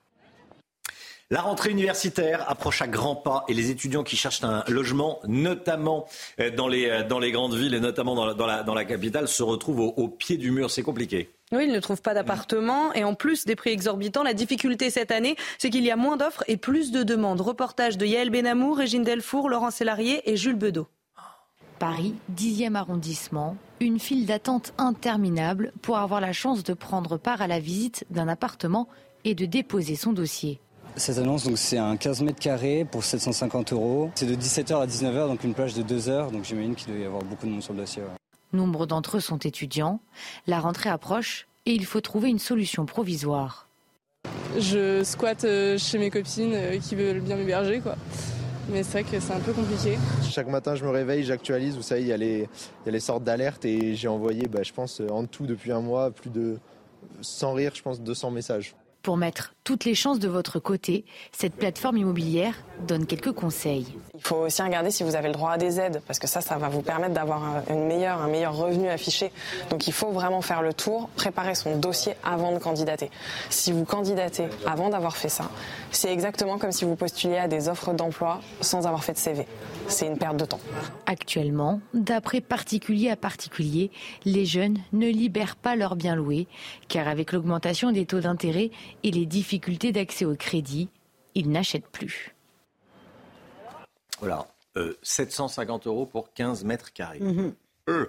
La 1.28 1.40
rentrée 1.40 1.70
universitaire 1.70 2.48
approche 2.48 2.82
à 2.82 2.86
grands 2.86 3.16
pas 3.16 3.44
et 3.48 3.54
les 3.54 3.70
étudiants 3.70 4.04
qui 4.04 4.16
cherchent 4.16 4.44
un 4.44 4.62
logement, 4.68 5.18
notamment 5.26 6.06
euh, 6.38 6.50
dans 6.50 6.68
les, 6.68 6.88
euh, 6.88 7.02
dans 7.02 7.18
les 7.18 7.32
grandes 7.32 7.54
villes 7.54 7.74
et 7.74 7.80
notamment 7.80 8.14
dans 8.14 8.74
la, 8.74 8.84
capitale, 8.84 9.26
se 9.26 9.42
retrouvent 9.42 9.92
au 9.96 10.08
pied 10.08 10.36
du 10.36 10.52
mur. 10.52 10.70
C'est 10.70 10.84
compliqué. 10.84 11.35
Oui, 11.52 11.66
ils 11.66 11.72
ne 11.72 11.78
trouvent 11.78 12.02
pas 12.02 12.12
d'appartement 12.12 12.92
et 12.94 13.04
en 13.04 13.14
plus 13.14 13.44
des 13.44 13.54
prix 13.54 13.70
exorbitants, 13.70 14.24
la 14.24 14.34
difficulté 14.34 14.90
cette 14.90 15.12
année, 15.12 15.36
c'est 15.58 15.70
qu'il 15.70 15.84
y 15.84 15.92
a 15.92 15.96
moins 15.96 16.16
d'offres 16.16 16.42
et 16.48 16.56
plus 16.56 16.90
de 16.90 17.04
demandes. 17.04 17.40
Reportage 17.40 17.96
de 17.96 18.04
Yael 18.04 18.30
Benamou, 18.30 18.72
Régine 18.72 19.04
Delfour, 19.04 19.48
Laurent 19.48 19.70
Sélarié 19.70 20.28
et 20.28 20.36
Jules 20.36 20.56
Bedeau. 20.56 20.88
Paris, 21.78 22.14
10e 22.34 22.74
arrondissement, 22.74 23.56
une 23.78 24.00
file 24.00 24.26
d'attente 24.26 24.72
interminable 24.76 25.72
pour 25.82 25.98
avoir 25.98 26.20
la 26.20 26.32
chance 26.32 26.64
de 26.64 26.74
prendre 26.74 27.16
part 27.16 27.42
à 27.42 27.46
la 27.46 27.60
visite 27.60 28.04
d'un 28.10 28.26
appartement 28.26 28.88
et 29.24 29.36
de 29.36 29.46
déposer 29.46 29.94
son 29.94 30.12
dossier. 30.12 30.58
Cette 30.96 31.18
annonce, 31.18 31.44
donc 31.44 31.58
c'est 31.58 31.78
un 31.78 31.96
15 31.96 32.22
mètres 32.22 32.40
carrés 32.40 32.84
pour 32.90 33.04
750 33.04 33.72
euros. 33.72 34.10
C'est 34.14 34.26
de 34.26 34.34
17h 34.34 34.80
à 34.82 34.86
19h, 34.86 35.28
donc 35.28 35.44
une 35.44 35.54
plage 35.54 35.74
de 35.74 35.82
2 35.82 36.08
heures. 36.08 36.30
Donc 36.32 36.44
j'imagine 36.44 36.74
qu'il 36.74 36.92
doit 36.92 37.02
y 37.02 37.04
avoir 37.04 37.22
beaucoup 37.22 37.46
de 37.46 37.52
monde 37.52 37.62
sur 37.62 37.74
le 37.74 37.80
dossier. 37.80 38.02
Nombre 38.52 38.86
d'entre 38.86 39.16
eux 39.16 39.20
sont 39.20 39.38
étudiants. 39.38 40.00
La 40.46 40.60
rentrée 40.60 40.88
approche 40.88 41.46
et 41.66 41.72
il 41.72 41.84
faut 41.84 42.00
trouver 42.00 42.28
une 42.28 42.38
solution 42.38 42.86
provisoire. 42.86 43.68
Je 44.58 45.02
squatte 45.04 45.44
euh, 45.44 45.76
chez 45.78 45.98
mes 45.98 46.10
copines 46.10 46.54
euh, 46.54 46.78
qui 46.78 46.94
veulent 46.94 47.20
bien 47.20 47.36
m'héberger, 47.36 47.80
quoi. 47.80 47.96
Mais 48.70 48.82
c'est 48.82 49.02
vrai 49.02 49.04
que 49.04 49.20
c'est 49.20 49.32
un 49.32 49.40
peu 49.40 49.52
compliqué. 49.52 49.98
Chaque 50.28 50.48
matin, 50.48 50.74
je 50.74 50.84
me 50.84 50.90
réveille, 50.90 51.22
j'actualise. 51.22 51.76
Vous 51.76 51.82
savez, 51.82 52.02
il 52.02 52.08
y, 52.08 52.12
a 52.12 52.16
les, 52.16 52.48
les 52.84 53.00
sortes 53.00 53.22
d'alertes 53.22 53.64
et 53.64 53.94
j'ai 53.94 54.08
envoyé, 54.08 54.48
bah, 54.48 54.62
je 54.62 54.72
pense, 54.72 55.00
en 55.10 55.26
tout 55.26 55.46
depuis 55.46 55.70
un 55.70 55.80
mois, 55.80 56.10
plus 56.10 56.30
de, 56.30 56.58
sans 57.20 57.52
rire, 57.52 57.72
je 57.74 57.82
pense, 57.82 58.00
200 58.00 58.30
messages. 58.30 58.74
Pour 59.02 59.16
mettre 59.16 59.54
toutes 59.66 59.84
les 59.84 59.96
chances 59.96 60.20
de 60.20 60.28
votre 60.28 60.60
côté, 60.60 61.04
cette 61.32 61.56
plateforme 61.56 61.96
immobilière 61.96 62.54
donne 62.86 63.04
quelques 63.04 63.32
conseils. 63.32 63.86
Il 64.14 64.20
faut 64.20 64.36
aussi 64.36 64.62
regarder 64.62 64.92
si 64.92 65.02
vous 65.02 65.16
avez 65.16 65.26
le 65.26 65.34
droit 65.34 65.50
à 65.50 65.58
des 65.58 65.80
aides, 65.80 66.00
parce 66.06 66.20
que 66.20 66.28
ça, 66.28 66.40
ça 66.40 66.56
va 66.56 66.68
vous 66.68 66.82
permettre 66.82 67.14
d'avoir 67.14 67.42
une 67.68 67.84
meilleure, 67.86 68.20
un 68.20 68.28
meilleur 68.28 68.56
revenu 68.56 68.88
affiché. 68.88 69.32
Donc 69.70 69.88
il 69.88 69.92
faut 69.92 70.10
vraiment 70.12 70.40
faire 70.40 70.62
le 70.62 70.72
tour, 70.72 71.08
préparer 71.16 71.56
son 71.56 71.78
dossier 71.78 72.12
avant 72.22 72.52
de 72.52 72.58
candidater. 72.58 73.10
Si 73.50 73.72
vous 73.72 73.84
candidatez 73.84 74.44
avant 74.66 74.88
d'avoir 74.88 75.16
fait 75.16 75.28
ça, 75.28 75.50
c'est 75.90 76.12
exactement 76.12 76.58
comme 76.58 76.70
si 76.70 76.84
vous 76.84 76.94
postuliez 76.94 77.38
à 77.38 77.48
des 77.48 77.68
offres 77.68 77.92
d'emploi 77.92 78.40
sans 78.60 78.86
avoir 78.86 79.02
fait 79.02 79.14
de 79.14 79.18
CV. 79.18 79.46
C'est 79.88 80.06
une 80.06 80.16
perte 80.16 80.36
de 80.36 80.44
temps. 80.44 80.60
Actuellement, 81.06 81.80
d'après 81.92 82.40
particulier 82.40 83.10
à 83.10 83.16
particulier, 83.16 83.90
les 84.24 84.44
jeunes 84.44 84.78
ne 84.92 85.08
libèrent 85.08 85.56
pas 85.56 85.74
leurs 85.74 85.96
biens 85.96 86.14
loués, 86.14 86.46
car 86.86 87.08
avec 87.08 87.32
l'augmentation 87.32 87.90
des 87.90 88.06
taux 88.06 88.20
d'intérêt 88.20 88.70
et 89.02 89.10
les 89.10 89.26
difficultés 89.26 89.55
d'accès 89.92 90.24
au 90.24 90.34
crédit, 90.34 90.88
ils 91.34 91.50
n'achètent 91.50 91.88
plus. 91.88 92.34
Voilà, 94.20 94.46
750 95.02 95.86
euh, 95.86 95.90
euros 95.90 96.06
pour 96.06 96.32
15 96.32 96.64
mètres 96.64 96.92
carrés. 96.92 97.20
Mhm. 97.20 97.54
Euh. 97.88 98.06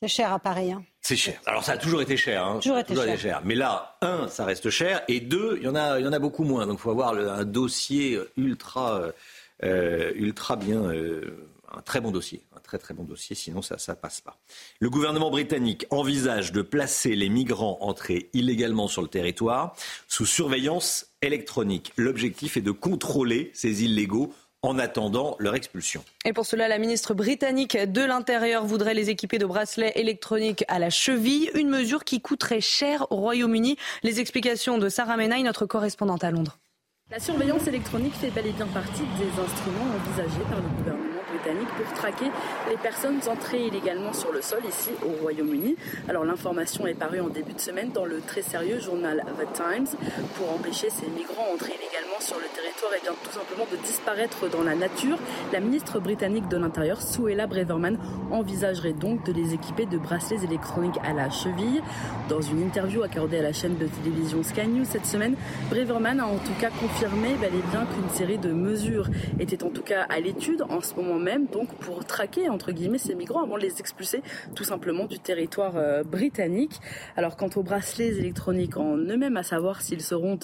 C'est 0.00 0.08
cher 0.08 0.32
à 0.32 0.38
Paris. 0.38 0.72
Hein. 0.72 0.82
C'est 1.02 1.16
cher. 1.16 1.40
Alors 1.44 1.62
ça 1.62 1.72
a 1.72 1.76
toujours 1.76 2.00
été 2.00 2.16
cher. 2.16 2.44
Hein. 2.44 2.58
Toujours, 2.60 2.78
été, 2.78 2.94
cher. 3.18 3.42
Mais 3.44 3.54
là, 3.54 3.98
un, 4.00 4.28
ça 4.28 4.44
reste 4.44 4.70
cher, 4.70 5.02
et 5.08 5.20
deux, 5.20 5.58
il 5.58 5.64
y 5.64 5.68
en 5.68 5.74
a, 5.74 5.98
il 5.98 6.04
y 6.04 6.08
en 6.08 6.12
a 6.12 6.18
beaucoup 6.18 6.44
moins. 6.44 6.66
Donc 6.66 6.78
il 6.78 6.82
faut 6.82 6.90
avoir 6.90 7.14
un 7.14 7.44
dossier 7.44 8.18
ultra, 8.36 9.12
euh, 9.62 10.12
ultra 10.14 10.56
bien, 10.56 10.90
un 11.76 11.82
très 11.82 12.00
bon 12.00 12.10
dossier, 12.10 12.42
un 12.56 12.60
très 12.60 12.78
très 12.78 12.94
bon 12.94 13.04
dossier. 13.04 13.36
Sinon 13.36 13.62
ça, 13.62 13.78
ça 13.78 13.94
passe 13.94 14.20
pas. 14.20 14.38
Le 14.80 14.90
gouvernement 14.90 15.30
britannique 15.30 15.86
envisage 15.90 16.52
de 16.52 16.62
placer 16.62 17.14
les 17.14 17.28
migrants 17.28 17.78
entrés 17.80 18.30
illégalement 18.32 18.88
sur 18.88 19.02
le 19.02 19.08
territoire 19.08 19.74
sous 20.08 20.26
surveillance 20.26 21.06
électronique. 21.22 21.92
L'objectif 21.96 22.56
est 22.56 22.62
de 22.62 22.70
contrôler 22.70 23.50
ces 23.54 23.84
illégaux 23.84 24.32
en 24.62 24.78
attendant 24.78 25.36
leur 25.38 25.54
expulsion. 25.54 26.04
Et 26.24 26.32
pour 26.32 26.44
cela, 26.44 26.68
la 26.68 26.78
ministre 26.78 27.14
britannique 27.14 27.76
de 27.76 28.02
l'Intérieur 28.02 28.66
voudrait 28.66 28.94
les 28.94 29.08
équiper 29.08 29.38
de 29.38 29.46
bracelets 29.46 29.92
électroniques 29.96 30.64
à 30.68 30.78
la 30.78 30.90
cheville, 30.90 31.50
une 31.54 31.70
mesure 31.70 32.04
qui 32.04 32.20
coûterait 32.20 32.60
cher 32.60 33.06
au 33.10 33.16
Royaume-Uni. 33.16 33.76
Les 34.02 34.20
explications 34.20 34.76
de 34.76 34.88
Sarah 34.88 35.16
Menaille, 35.16 35.44
notre 35.44 35.64
correspondante 35.64 36.24
à 36.24 36.30
Londres. 36.30 36.58
La 37.10 37.18
surveillance 37.18 37.66
électronique 37.66 38.14
fait 38.14 38.30
bel 38.30 38.46
et 38.46 38.52
bien 38.52 38.66
partie 38.66 39.02
des 39.18 39.42
instruments 39.42 39.96
envisagés 39.96 40.44
par 40.48 40.60
le 40.60 40.68
gouvernement 40.78 41.09
britannique 41.40 41.68
pour 41.68 41.92
traquer 41.94 42.30
les 42.68 42.76
personnes 42.76 43.20
entrées 43.30 43.66
illégalement 43.66 44.12
sur 44.12 44.32
le 44.32 44.42
sol 44.42 44.60
ici 44.68 44.90
au 45.04 45.22
Royaume-Uni. 45.22 45.76
Alors 46.08 46.24
l'information 46.24 46.86
est 46.86 46.94
parue 46.94 47.20
en 47.20 47.28
début 47.28 47.52
de 47.52 47.60
semaine 47.60 47.90
dans 47.92 48.04
le 48.04 48.20
très 48.20 48.42
sérieux 48.42 48.80
journal 48.80 49.24
The 49.38 49.52
Times 49.52 49.98
pour 50.36 50.52
empêcher 50.52 50.90
ces 50.90 51.06
migrants 51.06 51.52
entrés 51.52 51.74
illégalement 51.74 52.20
sur 52.20 52.36
le 52.36 52.46
territoire 52.54 52.92
et 52.96 53.00
bien 53.02 53.12
tout 53.22 53.30
simplement 53.30 53.66
de 53.70 53.76
disparaître 53.86 54.48
dans 54.50 54.62
la 54.62 54.74
nature. 54.74 55.16
La 55.52 55.60
ministre 55.60 56.00
britannique 56.00 56.48
de 56.48 56.56
l'Intérieur, 56.56 57.00
Suella 57.00 57.46
Breverman, 57.46 57.98
envisagerait 58.30 58.92
donc 58.92 59.24
de 59.24 59.32
les 59.32 59.54
équiper 59.54 59.86
de 59.86 59.98
bracelets 59.98 60.44
électroniques 60.44 60.98
à 61.04 61.12
la 61.12 61.30
cheville. 61.30 61.82
Dans 62.28 62.40
une 62.40 62.62
interview 62.62 63.02
accordée 63.02 63.38
à 63.38 63.42
la 63.42 63.52
chaîne 63.52 63.76
de 63.76 63.86
télévision 63.86 64.42
Sky 64.42 64.68
News 64.68 64.84
cette 64.84 65.06
semaine, 65.06 65.36
Breverman 65.70 66.20
a 66.20 66.26
en 66.26 66.38
tout 66.38 66.54
cas 66.60 66.70
confirmé 66.70 67.34
bel 67.40 67.54
et 67.54 67.70
bien 67.70 67.86
qu'une 67.86 68.10
série 68.10 68.38
de 68.38 68.52
mesures 68.52 69.08
était 69.38 69.62
en 69.64 69.70
tout 69.70 69.82
cas 69.82 70.02
à 70.08 70.20
l'étude 70.20 70.62
en 70.68 70.80
ce 70.80 70.94
moment 70.94 71.18
même, 71.18 71.29
donc 71.38 71.72
pour 71.76 72.04
traquer 72.04 72.48
entre 72.48 72.72
ces 72.98 73.14
migrants 73.14 73.42
avant 73.42 73.56
de 73.56 73.62
les 73.62 73.80
expulser 73.80 74.22
tout 74.54 74.64
simplement 74.64 75.06
du 75.06 75.18
territoire 75.18 75.76
euh, 75.76 76.02
britannique. 76.02 76.80
Alors 77.16 77.36
quant 77.36 77.50
aux 77.56 77.62
bracelets 77.62 78.18
électroniques 78.18 78.76
en 78.76 78.96
eux-mêmes, 78.96 79.36
à 79.36 79.42
savoir 79.42 79.82
s'ils 79.82 80.00
seront 80.00 80.38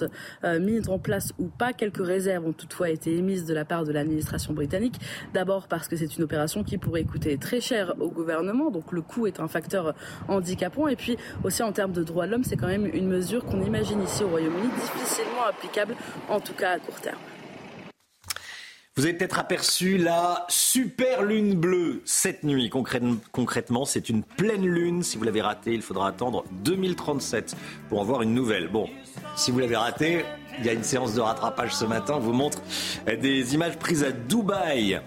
euh, 0.44 0.60
mis 0.60 0.88
en 0.88 0.98
place 0.98 1.32
ou 1.38 1.46
pas, 1.46 1.72
quelques 1.72 2.04
réserves 2.04 2.46
ont 2.46 2.52
toutefois 2.52 2.90
été 2.90 3.16
émises 3.16 3.44
de 3.44 3.54
la 3.54 3.64
part 3.64 3.84
de 3.84 3.92
l'administration 3.92 4.52
britannique. 4.52 4.96
D'abord 5.34 5.68
parce 5.68 5.88
que 5.88 5.96
c'est 5.96 6.16
une 6.16 6.24
opération 6.24 6.62
qui 6.62 6.78
pourrait 6.78 7.04
coûter 7.04 7.36
très 7.38 7.60
cher 7.60 7.94
au 8.00 8.08
gouvernement, 8.08 8.70
donc 8.70 8.92
le 8.92 9.02
coût 9.02 9.26
est 9.26 9.40
un 9.40 9.48
facteur 9.48 9.94
handicapant. 10.28 10.88
Et 10.88 10.96
puis 10.96 11.16
aussi 11.44 11.62
en 11.62 11.72
termes 11.72 11.92
de 11.92 12.02
droits 12.02 12.26
de 12.26 12.32
l'homme, 12.32 12.44
c'est 12.44 12.56
quand 12.56 12.68
même 12.68 12.86
une 12.86 13.08
mesure 13.08 13.44
qu'on 13.44 13.62
imagine 13.62 14.02
ici 14.02 14.24
au 14.24 14.28
Royaume-Uni 14.28 14.68
difficilement 14.68 15.46
applicable, 15.48 15.94
en 16.28 16.40
tout 16.40 16.54
cas 16.54 16.72
à 16.72 16.78
court 16.78 17.00
terme. 17.00 17.18
Vous 18.98 19.04
avez 19.04 19.12
peut-être 19.12 19.38
aperçu 19.38 19.98
la 19.98 20.46
super 20.48 21.22
lune 21.22 21.54
bleue 21.54 22.00
cette 22.06 22.44
nuit. 22.44 22.70
Concrètement, 22.70 23.84
c'est 23.84 24.08
une 24.08 24.22
pleine 24.22 24.64
lune. 24.64 25.02
Si 25.02 25.18
vous 25.18 25.24
l'avez 25.24 25.42
raté, 25.42 25.74
il 25.74 25.82
faudra 25.82 26.08
attendre 26.08 26.44
2037 26.64 27.56
pour 27.90 28.00
en 28.00 28.22
une 28.22 28.32
nouvelle. 28.32 28.68
Bon, 28.68 28.88
si 29.36 29.50
vous 29.50 29.58
l'avez 29.58 29.76
raté, 29.76 30.24
il 30.58 30.64
y 30.64 30.70
a 30.70 30.72
une 30.72 30.82
séance 30.82 31.12
de 31.12 31.20
rattrapage 31.20 31.74
ce 31.74 31.84
matin. 31.84 32.14
On 32.16 32.20
vous 32.20 32.32
montre 32.32 32.62
des 33.06 33.54
images 33.54 33.76
prises 33.76 34.02
à 34.02 34.12
Dubaï, 34.12 34.98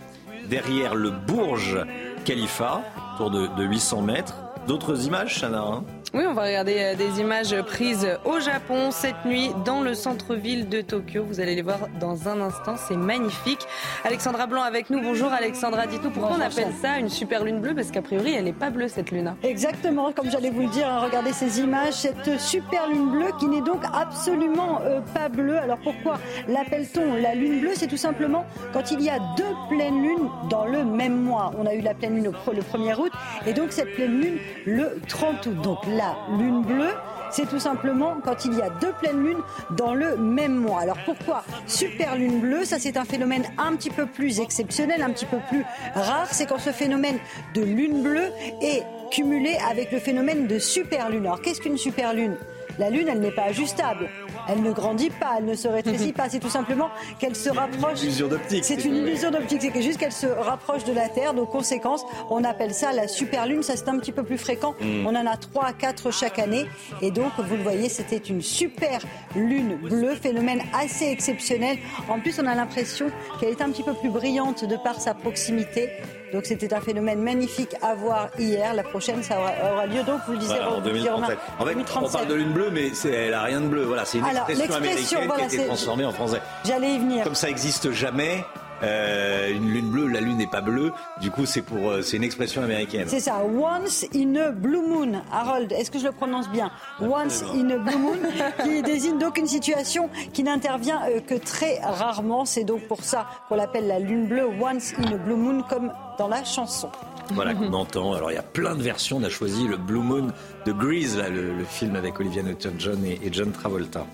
derrière 0.47 0.93
le 0.93 1.09
Burj 1.09 1.83
Khalifa, 2.25 2.83
autour 3.15 3.31
de, 3.31 3.63
800 3.63 4.03
mètres. 4.03 4.35
D'autres 4.67 5.07
images, 5.07 5.39
Chana 5.39 5.63
hein? 5.63 5.83
Oui, 6.13 6.23
on 6.27 6.33
va 6.33 6.43
regarder 6.43 6.75
euh, 6.79 6.95
des 6.95 7.19
images 7.19 7.55
prises 7.63 8.07
au 8.25 8.39
Japon 8.39 8.89
cette 8.89 9.25
nuit 9.25 9.51
dans 9.63 9.81
le 9.81 9.93
centre-ville 9.93 10.67
de 10.67 10.81
Tokyo. 10.81 11.23
Vous 11.23 11.39
allez 11.39 11.53
les 11.53 11.61
voir 11.61 11.87
dans 11.99 12.27
un 12.27 12.41
instant, 12.41 12.75
c'est 12.77 12.97
magnifique. 12.97 13.59
Alexandra 14.03 14.47
Blanc 14.47 14.63
avec 14.63 14.89
nous. 14.89 15.01
Bonjour 15.01 15.31
Alexandra, 15.31 15.85
dites-nous 15.85 16.09
pourquoi 16.09 16.37
on 16.37 16.41
appelle 16.41 16.73
ça 16.81 16.97
une 16.97 17.09
super 17.09 17.43
lune 17.43 17.59
bleue 17.59 17.75
parce 17.75 17.91
qu'a 17.91 18.01
priori 18.01 18.33
elle 18.33 18.45
n'est 18.45 18.53
pas 18.53 18.71
bleue 18.71 18.87
cette 18.87 19.11
lune. 19.11 19.35
Exactement, 19.43 20.11
comme 20.11 20.31
j'allais 20.31 20.49
vous 20.49 20.61
le 20.61 20.69
dire, 20.69 20.87
hein, 20.87 20.99
regardez 20.99 21.31
ces 21.31 21.59
images, 21.59 21.93
cette 21.93 22.39
super 22.39 22.87
lune 22.87 23.11
bleue 23.11 23.31
qui 23.39 23.45
n'est 23.45 23.61
donc 23.61 23.83
absolument 23.93 24.81
euh, 24.81 25.01
pas 25.13 25.29
bleue. 25.29 25.59
Alors 25.59 25.77
pourquoi 25.77 26.19
l'appelle-t-on 26.47 27.15
la 27.21 27.35
lune 27.35 27.61
bleue? 27.61 27.73
C'est 27.75 27.87
tout 27.87 27.97
simplement 27.97 28.45
quand 28.73 28.91
il 28.91 29.01
y 29.01 29.09
a 29.09 29.19
deux 29.37 29.75
pleines 29.75 30.01
lunes 30.01 30.29
dans 30.49 30.65
le 30.65 30.83
même 30.83 31.21
mois. 31.21 31.51
On 31.57 31.67
a 31.67 31.73
eu 31.75 31.81
la 31.81 31.93
pleine 31.93 32.15
lune 32.15 32.31
le 32.51 32.61
1er 32.61 32.99
août 32.99 33.11
et 33.45 33.53
donc 33.53 33.71
cette 33.71 33.93
pleine 33.93 34.19
lune 34.19 34.37
le 34.65 34.99
30 35.07 35.45
août. 35.45 35.77
La 35.99 36.15
lune 36.37 36.61
bleue, 36.63 36.93
c'est 37.29 37.47
tout 37.47 37.59
simplement 37.59 38.17
quand 38.23 38.45
il 38.45 38.53
y 38.55 38.61
a 38.61 38.69
deux 38.69 38.93
pleines 38.93 39.21
lunes 39.21 39.41
dans 39.71 39.93
le 39.93 40.17
même 40.17 40.55
mois. 40.55 40.81
Alors 40.81 40.97
pourquoi 41.05 41.43
super 41.67 42.15
lune 42.15 42.39
bleue? 42.39 42.63
Ça 42.65 42.79
c'est 42.79 42.97
un 42.97 43.05
phénomène 43.05 43.43
un 43.57 43.75
petit 43.75 43.89
peu 43.89 44.05
plus 44.05 44.39
exceptionnel, 44.39 45.01
un 45.01 45.11
petit 45.11 45.25
peu 45.25 45.37
plus 45.49 45.63
rare. 45.93 46.27
C'est 46.31 46.45
quand 46.45 46.57
ce 46.57 46.71
phénomène 46.71 47.19
de 47.53 47.61
lune 47.61 48.01
bleue 48.01 48.31
est 48.61 48.83
cumulé 49.11 49.57
avec 49.69 49.91
le 49.91 49.99
phénomène 49.99 50.47
de 50.47 50.57
super 50.57 51.09
lune. 51.09 51.25
Alors 51.25 51.41
qu'est-ce 51.41 51.61
qu'une 51.61 51.77
super 51.77 52.13
lune? 52.13 52.35
La 52.77 52.89
lune, 52.89 53.09
elle 53.09 53.19
n'est 53.19 53.31
pas 53.31 53.43
ajustable 53.43 54.07
elle 54.47 54.61
ne 54.61 54.71
grandit 54.71 55.09
pas, 55.09 55.35
elle 55.37 55.45
ne 55.45 55.55
se 55.55 55.67
rétrécit 55.67 56.13
pas. 56.13 56.29
C'est 56.29 56.39
tout 56.39 56.49
simplement 56.49 56.89
qu'elle 57.19 57.35
se 57.35 57.49
rapproche. 57.49 57.99
C'est 57.99 58.03
une 58.03 58.09
illusion 58.09 58.27
d'optique. 58.27 58.65
C'est 58.65 58.85
une 58.85 58.95
illusion 58.95 59.31
d'optique. 59.31 59.61
C'est 59.73 59.81
juste 59.81 59.99
qu'elle 59.99 60.11
se 60.11 60.27
rapproche 60.27 60.83
de 60.83 60.93
la 60.93 61.09
Terre. 61.09 61.33
Donc, 61.33 61.51
conséquence, 61.51 62.03
on 62.29 62.43
appelle 62.43 62.73
ça 62.73 62.91
la 62.91 63.07
superlune. 63.07 63.63
Ça, 63.63 63.75
c'est 63.75 63.89
un 63.89 63.97
petit 63.99 64.11
peu 64.11 64.23
plus 64.23 64.37
fréquent. 64.37 64.75
Hmm. 64.81 65.05
On 65.05 65.15
en 65.15 65.25
a 65.25 65.37
3 65.37 65.65
à 65.65 65.73
4 65.73 66.11
chaque 66.11 66.39
année. 66.39 66.65
Et 67.01 67.11
donc, 67.11 67.31
vous 67.37 67.55
le 67.55 67.63
voyez, 67.63 67.89
c'était 67.89 68.17
une 68.17 68.41
super 68.41 68.99
lune 69.35 69.77
bleue, 69.77 70.15
phénomène 70.15 70.61
assez 70.73 71.05
exceptionnel. 71.05 71.77
En 72.07 72.19
plus, 72.19 72.39
on 72.39 72.45
a 72.45 72.55
l'impression 72.55 73.07
qu'elle 73.39 73.49
est 73.49 73.61
un 73.61 73.69
petit 73.69 73.83
peu 73.83 73.93
plus 73.93 74.09
brillante 74.09 74.65
de 74.65 74.75
par 74.75 74.99
sa 74.99 75.13
proximité. 75.13 75.89
Donc 76.33 76.45
c'était 76.45 76.73
un 76.73 76.81
phénomène 76.81 77.21
magnifique 77.21 77.75
à 77.81 77.95
voir 77.95 78.29
hier. 78.37 78.73
La 78.73 78.83
prochaine, 78.83 79.23
ça 79.23 79.37
aura, 79.39 79.85
lieu 79.87 80.03
donc, 80.03 80.19
vous 80.27 80.33
le 80.33 80.37
disiez, 80.37 80.59
en 80.59 80.79
2037. 80.81 81.37
En 81.59 81.65
fait, 81.65 81.75
on 81.95 82.09
parle 82.09 82.27
de 82.27 82.33
lune 82.35 82.51
bleue, 82.51 82.69
mais 82.71 82.91
elle 83.05 83.31
n'a 83.31 83.43
rien 83.43 83.61
de 83.61 83.67
bleu. 83.67 83.83
Voilà, 83.83 84.05
c'est 84.05 84.19
une 84.19 84.25
expression 84.29 84.77
américaine 84.77 85.37
qui 85.37 85.41
a 85.41 85.45
été 85.45 85.65
transformée 85.65 86.05
en 86.05 86.11
français. 86.11 86.41
J'allais 86.65 86.95
y 86.95 86.99
venir. 86.99 87.23
Comme 87.23 87.35
ça 87.35 87.47
n'existe 87.47 87.91
jamais, 87.91 88.43
euh, 88.83 89.51
une 89.51 89.69
lune 89.69 89.89
bleue, 89.89 90.07
la 90.07 90.21
lune 90.21 90.37
n'est 90.37 90.47
pas 90.47 90.61
bleue. 90.61 90.91
Du 91.21 91.31
coup, 91.31 91.45
c'est 91.45 91.61
pour, 91.61 91.89
euh, 91.89 92.01
c'est 92.01 92.17
une 92.17 92.23
expression 92.23 92.63
américaine. 92.63 93.07
C'est 93.07 93.19
ça. 93.19 93.41
Once 93.43 94.05
in 94.15 94.35
a 94.35 94.51
blue 94.51 94.81
moon. 94.81 95.21
Harold, 95.31 95.71
est-ce 95.71 95.91
que 95.91 95.99
je 95.99 96.05
le 96.05 96.11
prononce 96.11 96.49
bien? 96.49 96.71
Once 97.01 97.43
in 97.53 97.69
a 97.71 97.77
blue 97.77 97.97
moon, 97.97 98.17
qui 98.63 98.81
désigne 98.81 99.17
donc 99.17 99.37
une 99.37 99.47
situation 99.47 100.09
qui 100.33 100.43
n'intervient 100.43 101.01
euh, 101.09 101.19
que 101.19 101.35
très 101.35 101.79
rarement. 101.81 102.45
C'est 102.45 102.63
donc 102.63 102.87
pour 102.87 103.03
ça 103.03 103.27
qu'on 103.47 103.55
l'appelle 103.55 103.87
la 103.87 103.99
lune 103.99 104.27
bleue. 104.27 104.47
Once 104.61 104.93
in 104.97 105.13
a 105.13 105.17
blue 105.17 105.35
moon, 105.35 105.63
comme 105.67 105.91
dans 106.17 106.27
la 106.27 106.43
chanson. 106.43 106.89
Voilà 107.31 107.53
qu'on 107.53 107.73
entend. 107.73 108.13
Alors 108.13 108.31
il 108.31 108.35
y 108.35 108.37
a 108.37 108.43
plein 108.43 108.75
de 108.75 108.81
versions. 108.81 109.17
On 109.17 109.23
a 109.23 109.29
choisi 109.29 109.67
le 109.67 109.77
Blue 109.77 110.01
Moon 110.01 110.27
de 110.65 110.71
Grease, 110.71 111.17
le, 111.17 111.63
film 111.63 111.95
avec 111.95 112.19
Olivia 112.19 112.43
Newton-John 112.43 113.05
et 113.05 113.19
John 113.31 113.51
Travolta. 113.51 114.05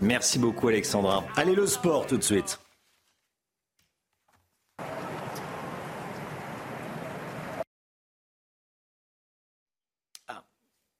Merci 0.00 0.38
beaucoup 0.38 0.68
Alexandra. 0.68 1.24
Allez 1.36 1.54
le 1.54 1.66
sport 1.66 2.06
tout 2.06 2.16
de 2.16 2.22
suite. 2.22 2.58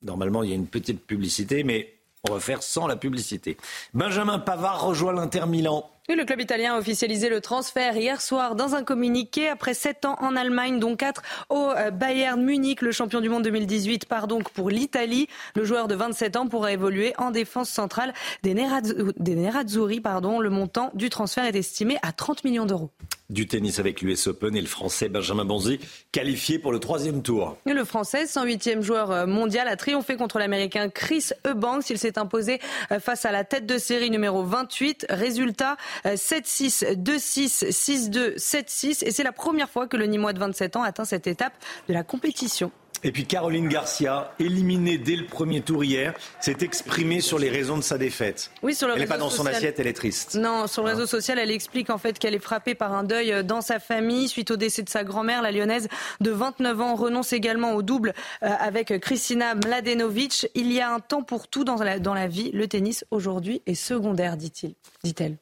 Normalement, 0.03 0.45
il 0.45 0.51
y 0.51 0.53
a 0.53 0.57
une 0.57 0.69
petite 0.69 1.05
publicité, 1.05 1.65
mais 1.65 1.93
on 2.29 2.33
va 2.33 2.41
faire 2.41 2.63
sans 2.63 2.87
la 2.87 2.97
publicité. 2.97 3.57
Benjamin 3.93 4.39
Pavard 4.39 4.87
rejoint 4.87 5.13
l'Inter 5.13 5.47
Milan. 5.47 5.91
Le 6.15 6.25
club 6.25 6.41
italien 6.41 6.75
a 6.75 6.79
officialisé 6.79 7.29
le 7.29 7.41
transfert 7.41 7.97
hier 7.97 8.21
soir 8.21 8.55
dans 8.55 8.77
un 8.77 8.85
communiqué. 8.85 9.49
Après 9.49 9.75
sept 9.75 10.05
ans 10.05 10.17
en 10.21 10.37
Allemagne, 10.37 10.79
dont 10.79 10.95
quatre 10.95 11.23
au 11.49 11.71
euh, 11.77 11.91
Bayern 11.91 12.41
Munich, 12.41 12.81
le 12.81 12.93
champion 12.93 13.21
du 13.21 13.29
monde 13.29 13.43
2018 13.43 14.07
part 14.07 14.29
donc 14.29 14.51
pour 14.51 14.71
l'Italie. 14.71 15.27
Le 15.57 15.65
joueur 15.65 15.89
de 15.89 15.97
27 15.97 16.37
ans 16.37 16.47
pourra 16.47 16.73
évoluer 16.73 17.13
en 17.19 17.33
défense 17.33 17.71
centrale 17.71 18.15
des, 18.45 18.55
Nerazzurri. 18.55 20.01
Pardon. 20.01 20.39
Le 20.39 20.51
montant 20.51 20.91
du 20.95 21.11
transfert 21.11 21.45
est 21.45 21.57
estimé 21.57 21.97
à 22.03 22.13
30 22.13 22.45
millions 22.45 22.67
d'euros 22.67 22.91
du 23.31 23.47
tennis 23.47 23.79
avec 23.79 24.03
l'US 24.03 24.29
Open 24.29 24.57
et 24.57 24.61
le 24.61 24.67
Français 24.67 25.09
Benjamin 25.09 25.45
Bonzi 25.45 25.81
qualifié 26.13 26.59
pour 26.59 26.73
le 26.73 26.79
troisième 26.79 27.23
tour. 27.23 27.57
le 27.67 27.85
Français, 27.85 28.25
108e 28.25 28.83
joueur 28.83 29.11
euh, 29.11 29.27
mondial, 29.27 29.69
a 29.69 29.77
triomphé 29.77 30.17
contre 30.17 30.39
l'Américain 30.39 30.89
Chris 30.89 31.31
Eubanks. 31.47 31.91
Il 31.91 31.99
s'est 31.99 32.19
imposé 32.19 32.61
euh, 32.93 33.01
face 33.01 33.25
à 33.25 33.33
la 33.33 33.45
tête 33.45 33.67
de 33.67 33.79
série 33.79 34.11
numéro 34.11 34.45
28. 34.45 35.07
Résultat 35.11 35.77
7-6, 36.05 36.95
2-6, 36.97 37.71
6-2, 37.71 38.37
7-6. 38.37 39.05
Et 39.05 39.11
c'est 39.11 39.23
la 39.23 39.33
première 39.33 39.71
fois 39.71 39.87
que 39.87 39.97
le 39.97 40.07
Nîmois 40.07 40.33
de 40.33 40.39
27 40.39 40.77
ans 40.77 40.83
atteint 40.83 41.05
cette 41.05 41.27
étape 41.27 41.55
de 41.89 41.95
la 41.95 42.03
compétition. 42.03 42.71
Et 43.05 43.13
puis 43.13 43.27
Caroline 43.27 43.69
Garcia, 43.69 44.33
éliminée 44.39 44.99
dès 44.99 45.17
le 45.17 45.27
premier 45.27 45.61
tour 45.61 45.85
hier, 45.85 46.15
s'est 46.41 46.57
exprimée 46.61 47.21
sur 47.21 47.39
les 47.39 47.51
raisons 47.51 47.77
de 47.77 47.83
sa 47.83 47.99
défaite. 47.99 48.51
Oui, 48.63 48.75
sur 48.75 48.89
le 48.89 48.95
elle 48.95 49.01
n'est 49.01 49.07
pas 49.07 49.19
dans 49.19 49.31
son 49.31 49.47
assiette, 49.47 49.79
elle 49.79 49.87
est 49.87 49.93
triste. 49.93 50.35
Non, 50.35 50.67
sur 50.67 50.83
le 50.83 50.91
réseau 50.91 51.07
social, 51.07 51.39
elle 51.39 51.51
explique 51.51 51.91
en 51.91 51.99
fait 51.99 52.19
qu'elle 52.19 52.35
est 52.35 52.41
frappée 52.41 52.75
par 52.75 52.93
un 52.95 53.05
deuil 53.05 53.45
dans 53.45 53.61
sa 53.61 53.79
famille 53.79 54.29
suite 54.29 54.51
au 54.51 54.57
décès 54.57 54.83
de 54.83 54.89
sa 54.89 55.05
grand-mère, 55.05 55.43
la 55.43 55.53
lyonnaise 55.53 55.89
de 56.21 56.31
29 56.31 56.81
ans, 56.81 56.95
renonce 56.97 57.33
également 57.33 57.75
au 57.75 57.83
double 57.83 58.15
euh, 58.43 58.49
avec 58.59 58.99
Kristina 59.01 59.55
Mladenovic. 59.55 60.49
Il 60.55 60.73
y 60.73 60.81
a 60.81 60.93
un 60.93 61.01
temps 61.01 61.23
pour 61.23 61.49
tout 61.49 61.65
dans 61.65 61.77
la, 61.77 61.99
dans 61.99 62.15
la 62.15 62.29
vie. 62.29 62.51
Le 62.53 62.67
tennis 62.67 63.05
aujourd'hui 63.11 63.63
est 63.67 63.75
secondaire, 63.75 64.37
dit-il, 64.37 64.75
dit-elle. 65.05 65.37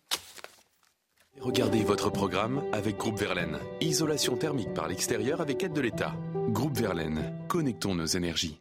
Regardez 1.40 1.82
votre 1.82 2.10
programme 2.10 2.62
avec 2.72 2.96
Groupe 2.96 3.18
Verlaine. 3.18 3.58
Isolation 3.80 4.36
thermique 4.36 4.72
par 4.72 4.88
l'extérieur 4.88 5.40
avec 5.40 5.62
aide 5.62 5.72
de 5.72 5.80
l'État. 5.80 6.14
Groupe 6.48 6.76
Verlaine, 6.78 7.34
connectons 7.48 7.94
nos 7.94 8.06
énergies. 8.06 8.60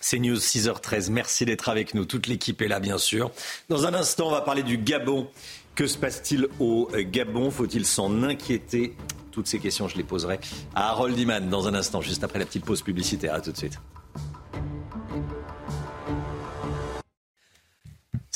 C'est 0.00 0.20
News 0.20 0.36
6h13. 0.36 1.10
Merci 1.10 1.44
d'être 1.44 1.68
avec 1.68 1.94
nous. 1.94 2.04
Toute 2.04 2.28
l'équipe 2.28 2.62
est 2.62 2.68
là, 2.68 2.78
bien 2.78 2.96
sûr. 2.96 3.32
Dans 3.68 3.86
un 3.86 3.94
instant, 3.94 4.28
on 4.28 4.30
va 4.30 4.40
parler 4.40 4.62
du 4.62 4.78
Gabon 4.78 5.28
Que 5.74 5.86
se 5.88 5.98
passe-t-il 5.98 6.46
au 6.60 6.88
Gabon? 6.96 7.50
Faut-il 7.50 7.84
s'en 7.84 8.22
inquiéter? 8.22 8.94
Toutes 9.32 9.48
ces 9.48 9.58
questions, 9.58 9.88
je 9.88 9.96
les 9.96 10.04
poserai 10.04 10.38
à 10.74 10.90
Harold 10.90 11.18
Iman 11.18 11.48
dans 11.48 11.66
un 11.68 11.74
instant, 11.74 12.00
juste 12.00 12.24
après 12.24 12.38
la 12.38 12.46
petite 12.46 12.64
pause 12.64 12.82
publicitaire. 12.82 13.34
À 13.34 13.40
tout 13.40 13.52
de 13.52 13.56
suite. 13.56 13.78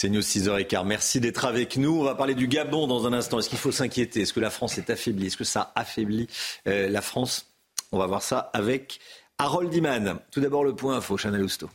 C'est 0.02 0.08
News 0.08 0.20
6h15. 0.20 0.84
Merci 0.84 1.20
d'être 1.20 1.44
avec 1.44 1.76
nous. 1.76 2.00
On 2.00 2.02
va 2.02 2.16
parler 2.16 2.34
du 2.34 2.48
Gabon 2.48 2.88
dans 2.88 3.06
un 3.06 3.12
instant. 3.12 3.38
Est-ce 3.38 3.48
qu'il 3.48 3.56
faut 3.56 3.70
s'inquiéter? 3.70 4.22
Est-ce 4.22 4.32
que 4.32 4.40
la 4.40 4.50
France 4.50 4.76
est 4.76 4.90
affaiblie? 4.90 5.28
Est-ce 5.28 5.36
que 5.36 5.44
ça 5.44 5.70
affaiblit 5.76 6.26
euh, 6.66 6.88
la 6.88 7.00
France? 7.00 7.46
On 7.92 7.98
va 7.98 8.08
voir 8.08 8.20
ça 8.20 8.50
avec 8.52 8.98
Harold 9.38 9.72
Iman. 9.72 10.18
Tout 10.32 10.40
d'abord 10.40 10.64
le 10.64 10.74
point 10.74 10.96
info, 10.96 11.16
Chanel 11.16 11.44
Housteau. 11.44 11.70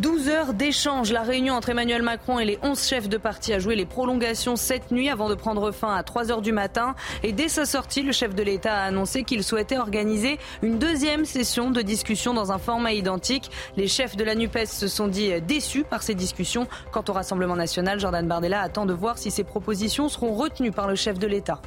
12 0.00 0.28
heures 0.30 0.54
d'échange. 0.54 1.12
La 1.12 1.20
réunion 1.20 1.52
entre 1.52 1.68
Emmanuel 1.68 2.00
Macron 2.00 2.38
et 2.38 2.46
les 2.46 2.58
11 2.62 2.82
chefs 2.82 3.08
de 3.10 3.18
parti 3.18 3.52
a 3.52 3.58
joué 3.58 3.76
les 3.76 3.84
prolongations 3.84 4.56
cette 4.56 4.90
nuit 4.90 5.10
avant 5.10 5.28
de 5.28 5.34
prendre 5.34 5.72
fin 5.72 5.94
à 5.94 6.02
3 6.02 6.32
heures 6.32 6.40
du 6.40 6.52
matin. 6.52 6.94
Et 7.22 7.32
dès 7.32 7.48
sa 7.48 7.66
sortie, 7.66 8.00
le 8.00 8.10
chef 8.10 8.34
de 8.34 8.42
l'État 8.42 8.74
a 8.74 8.84
annoncé 8.84 9.24
qu'il 9.24 9.44
souhaitait 9.44 9.76
organiser 9.76 10.38
une 10.62 10.78
deuxième 10.78 11.26
session 11.26 11.70
de 11.70 11.82
discussion 11.82 12.32
dans 12.32 12.50
un 12.50 12.56
format 12.56 12.94
identique. 12.94 13.50
Les 13.76 13.88
chefs 13.88 14.16
de 14.16 14.24
la 14.24 14.34
NUPES 14.34 14.68
se 14.68 14.88
sont 14.88 15.06
dit 15.06 15.38
déçus 15.42 15.84
par 15.84 16.02
ces 16.02 16.14
discussions. 16.14 16.66
Quant 16.92 17.04
au 17.06 17.12
Rassemblement 17.12 17.56
national, 17.56 18.00
Jordan 18.00 18.26
Bardella 18.26 18.62
attend 18.62 18.86
de 18.86 18.94
voir 18.94 19.18
si 19.18 19.30
ces 19.30 19.44
propositions 19.44 20.08
seront 20.08 20.32
retenues 20.32 20.72
par 20.72 20.88
le 20.88 20.94
chef 20.94 21.18
de 21.18 21.26
l'État. 21.26 21.60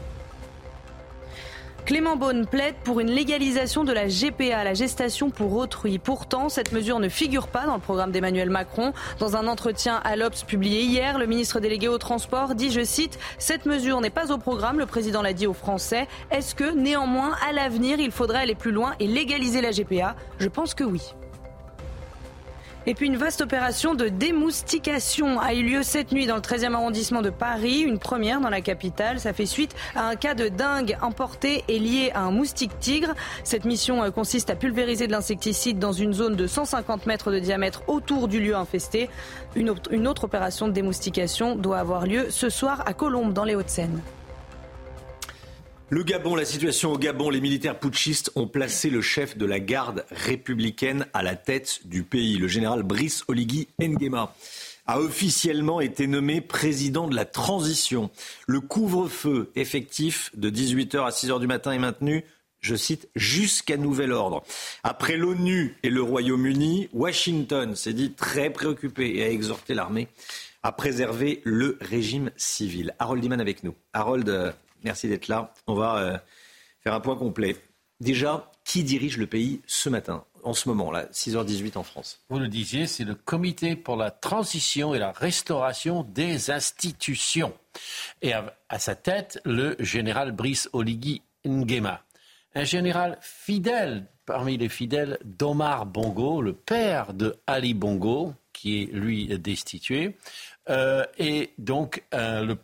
Clément 1.86 2.16
Beaune 2.16 2.46
plaide 2.46 2.76
pour 2.86 3.02
une 3.02 3.12
légalisation 3.12 3.84
de 3.84 3.92
la 3.92 4.08
GPA, 4.08 4.64
la 4.64 4.74
gestation 4.74 5.30
pour 5.30 5.54
autrui. 5.58 6.00
Pourtant, 6.00 6.48
cette 6.48 6.72
mesure 6.72 7.00
ne 7.00 7.10
figure 7.10 7.50
pas 7.50 7.66
dans 7.66 7.74
le 7.74 7.82
programme 7.82 8.12
d'Emmanuel 8.12 8.50
Macron. 8.50 8.94
Dans 9.20 9.36
un 9.36 9.48
entretien 9.48 10.00
à 10.06 10.16
l'Obs 10.16 10.44
publié 10.44 10.84
hier, 10.84 11.20
le 11.20 11.26
ministre 11.26 11.60
délégué 11.60 11.90
au 11.90 11.98
transport 11.98 12.56
dit, 12.56 12.72
je 12.72 12.86
cite, 12.86 13.20
Cette 13.38 13.66
mesure 13.66 14.00
n'est 14.00 14.10
pas 14.10 14.32
au 14.32 14.38
programme, 14.38 14.80
le 14.80 14.86
président 14.86 15.22
l'a 15.22 15.34
dit 15.34 15.46
aux 15.46 15.54
Français. 15.54 16.08
Est-ce 16.32 16.56
que, 16.56 16.74
néanmoins, 16.74 17.36
à 17.48 17.52
l'avenir, 17.52 18.00
il 18.00 18.12
faudrait 18.12 18.40
aller 18.40 18.56
plus 18.56 18.72
loin 18.72 18.94
et 19.02 19.08
légaliser 19.08 19.60
la 19.60 19.72
GPA 19.72 20.16
Je 20.40 20.48
pense 20.48 20.74
que 20.74 20.86
oui. 20.86 21.14
Et 22.86 22.96
puis 22.96 23.08
une 23.08 23.16
vaste 23.16 23.40
opération 23.40 23.96
de 23.96 24.10
démoustication 24.10 25.40
a 25.40 25.54
eu 25.54 25.64
lieu 25.64 25.84
cette 25.84 26.12
nuit 26.12 26.26
dans 26.26 26.36
le 26.36 26.42
13e 26.42 26.74
arrondissement 26.74 27.22
de 27.22 27.30
Paris, 27.30 27.80
une 27.80 27.98
première 27.98 28.42
dans 28.42 28.50
la 28.50 28.60
capitale. 28.60 29.22
Ça 29.22 29.32
fait 29.32 29.46
suite 29.46 29.74
à 29.96 30.06
un 30.06 30.16
cas 30.16 30.34
de 30.34 30.50
dingue 30.50 30.98
emporté 31.02 31.64
et 31.70 31.80
lié 31.80 32.12
à 32.14 32.24
un 32.24 32.32
moustique 32.32 32.78
tigre. 32.80 33.14
Cette 33.46 33.64
mission 33.64 34.04
euh, 34.04 34.12
consiste 34.12 34.50
à 34.50 34.56
pulvériser 34.56 35.08
de 35.08 35.14
l'insecticide 35.14 35.80
dans 35.80 35.94
une 35.94 36.12
zone 36.12 36.36
de 36.36 36.46
150 36.46 37.06
mètres 37.06 37.32
de 37.32 37.40
diamètre 37.40 37.84
autour 37.88 38.28
du 38.28 38.42
lieu 38.42 38.56
infesté. 38.56 39.10
Une 39.56 39.70
autre, 39.70 39.94
une 39.94 40.06
autre 40.06 40.26
opération 40.26 40.68
de 40.68 40.74
démoustication 40.74 41.56
doit 41.56 41.80
avoir 41.80 42.06
lieu 42.06 42.28
ce 42.32 42.50
soir 42.50 42.84
à 42.86 42.94
Colombes 42.94 43.32
dans 43.32 43.46
les 43.46 43.56
Hauts-de-Seine. 43.56 44.02
Le 45.94 46.02
Gabon, 46.02 46.34
la 46.36 46.44
situation 46.44 46.92
au 46.92 46.98
Gabon, 46.98 47.30
les 47.30 47.40
militaires 47.40 47.78
putschistes 47.78 48.32
ont 48.34 48.48
placé 48.48 48.90
le 48.90 49.04
chef 49.04 49.38
de 49.38 49.46
la 49.46 49.60
garde 49.60 50.08
républicaine 50.10 51.06
à 51.14 51.22
la 51.22 51.36
tête 51.36 51.82
du 51.86 52.02
pays. 52.02 52.40
Le 52.40 52.48
général 52.48 52.82
Brice 52.82 53.24
Oligui 53.28 53.68
Nguema 53.80 54.34
a 54.88 55.00
officiellement 55.00 55.82
été 55.82 56.08
nommé 56.08 56.42
président 56.42 57.08
de 57.08 57.16
la 57.16 57.26
transition. 57.26 58.10
Le 58.48 58.60
couvre-feu 58.60 59.52
effectif 59.56 60.32
de 60.34 60.50
18h 60.50 61.06
à 61.06 61.12
6h 61.12 61.40
du 61.40 61.46
matin 61.46 61.74
est 61.74 61.78
maintenu 61.78 62.26
je 62.60 62.76
cite, 62.76 63.10
jusqu'à 63.16 63.76
nouvel 63.76 64.14
ordre. 64.14 64.42
Après 64.84 65.18
l'ONU 65.18 65.76
et 65.84 65.90
le 65.90 66.02
Royaume-Uni, 66.02 66.88
Washington 66.94 67.76
s'est 67.76 67.92
dit 67.92 68.14
très 68.14 68.50
préoccupé 68.50 69.18
et 69.18 69.24
a 69.24 69.30
exhorté 69.30 69.74
l'armée 69.74 70.08
à 70.64 70.72
préserver 70.72 71.42
le 71.44 71.78
régime 71.82 72.32
civil. 72.38 72.96
Harold 73.00 73.22
Diman 73.22 73.42
avec 73.42 73.66
nous. 73.66 73.76
Harold, 73.92 74.30
euh, 74.30 74.54
Merci 74.84 75.08
d'être 75.08 75.28
là. 75.28 75.54
On 75.68 75.74
va 75.74 75.98
euh, 75.98 76.18
faire 76.82 76.94
un 76.94 77.00
point 77.00 77.16
complet. 77.16 77.56
Déjà, 78.00 78.52
qui 78.66 78.84
dirige 78.84 79.18
le 79.18 79.28
pays 79.28 79.62
ce 79.66 79.90
matin, 79.90 80.26
en 80.44 80.54
ce 80.54 80.68
moment, 80.68 80.92
là, 80.92 81.06
6h18 81.12 81.78
en 81.78 81.84
France? 81.84 82.22
Vous 82.30 82.40
le 82.40 82.48
disiez, 82.48 82.86
c'est 82.88 83.06
le 83.06 83.16
Comité 83.16 83.76
pour 83.76 83.96
la 83.96 84.12
transition 84.12 84.94
et 84.94 85.00
la 85.00 85.12
restauration 85.12 86.04
des 86.04 86.52
institutions. 86.52 87.54
Et 88.22 88.34
à, 88.34 88.80
sa 88.80 88.96
tête, 88.96 89.40
le 89.46 89.76
général 89.80 90.32
Brice 90.32 90.70
Oligui 90.74 91.22
Nguema. 91.46 92.04
Un 92.56 92.66
général 92.66 93.18
fidèle, 93.22 94.06
parmi 94.26 94.58
les 94.58 94.70
fidèles 94.70 95.18
d'Omar 95.24 95.86
Bongo, 95.86 96.42
le 96.42 96.54
père 96.54 97.14
de 97.14 97.36
Ali 97.48 97.74
Bongo, 97.74 98.34
qui 98.52 98.84
est 98.84 98.86
lui 98.94 99.28
destitué, 99.40 100.18
euh, 100.70 101.06
et 101.18 101.52
donc 101.58 102.04
euh, 102.14 102.44
le 102.44 102.58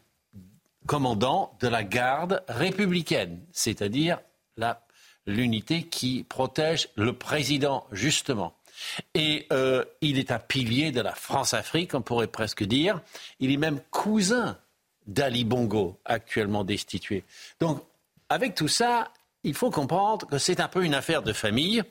commandant 0.90 1.56
de 1.60 1.68
la 1.68 1.84
garde 1.84 2.44
républicaine, 2.48 3.46
c'est-à-dire 3.52 4.18
l'unité 5.28 5.84
qui 5.84 6.26
protège 6.28 6.90
le 6.96 7.14
président, 7.14 7.86
justement. 7.92 8.56
Et 9.14 9.46
euh, 9.54 9.86
il 10.02 10.18
est 10.18 10.32
un 10.32 10.40
pilier 10.40 10.92
de 10.92 11.00
la 11.00 11.14
France-Afrique, 11.14 11.94
on 11.94 12.02
pourrait 12.02 12.26
presque 12.26 12.64
dire. 12.64 13.02
Il 13.40 13.52
est 13.52 13.58
même 13.58 13.82
cousin 13.92 14.58
d'Ali 15.06 15.44
Bongo, 15.44 16.00
actuellement 16.06 16.64
destitué. 16.64 17.24
Donc, 17.60 17.84
avec 18.28 18.56
tout 18.56 18.68
ça, 18.68 19.12
il 19.44 19.54
faut 19.54 19.70
comprendre 19.70 20.28
que 20.28 20.38
c'est 20.38 20.60
un 20.60 20.68
peu 20.68 20.84
une 20.84 20.94
affaire 20.94 21.22
de 21.22 21.34
famille 21.34 21.84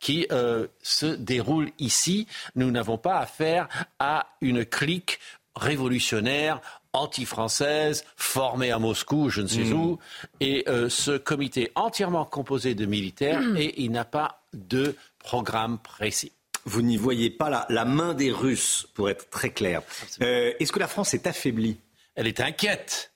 qui 0.00 0.26
euh, 0.32 0.66
se 0.82 1.06
déroule 1.06 1.70
ici. 1.78 2.26
Nous 2.54 2.70
n'avons 2.70 2.98
pas 2.98 3.18
affaire 3.18 3.68
à 3.98 4.26
une 4.40 4.64
clique 4.64 5.20
révolutionnaire 5.56 6.60
anti-française, 6.92 8.04
formée 8.16 8.70
à 8.70 8.78
Moscou, 8.78 9.28
je 9.28 9.42
ne 9.42 9.46
sais 9.46 9.64
hmm. 9.64 9.72
où, 9.72 9.98
et 10.40 10.64
euh, 10.68 10.88
ce 10.88 11.16
comité 11.16 11.72
entièrement 11.74 12.24
composé 12.24 12.74
de 12.74 12.86
militaires, 12.86 13.40
hmm. 13.40 13.56
et 13.56 13.74
il 13.82 13.90
n'a 13.90 14.04
pas 14.04 14.42
de 14.54 14.96
programme 15.18 15.78
précis. 15.78 16.32
Vous 16.64 16.82
n'y 16.82 16.96
voyez 16.96 17.30
pas 17.30 17.66
la, 17.68 17.84
main 17.84 18.14
des 18.14 18.32
Russes, 18.32 18.88
pour 18.94 19.08
être 19.08 19.30
très 19.30 19.50
clair. 19.50 19.82
Euh, 20.20 20.52
est-ce 20.58 20.72
que 20.72 20.80
la 20.80 20.88
France 20.88 21.14
est 21.14 21.26
affaiblie? 21.26 21.78
Elle 22.16 22.26
est 22.26 22.40
inquiète. 22.40 23.12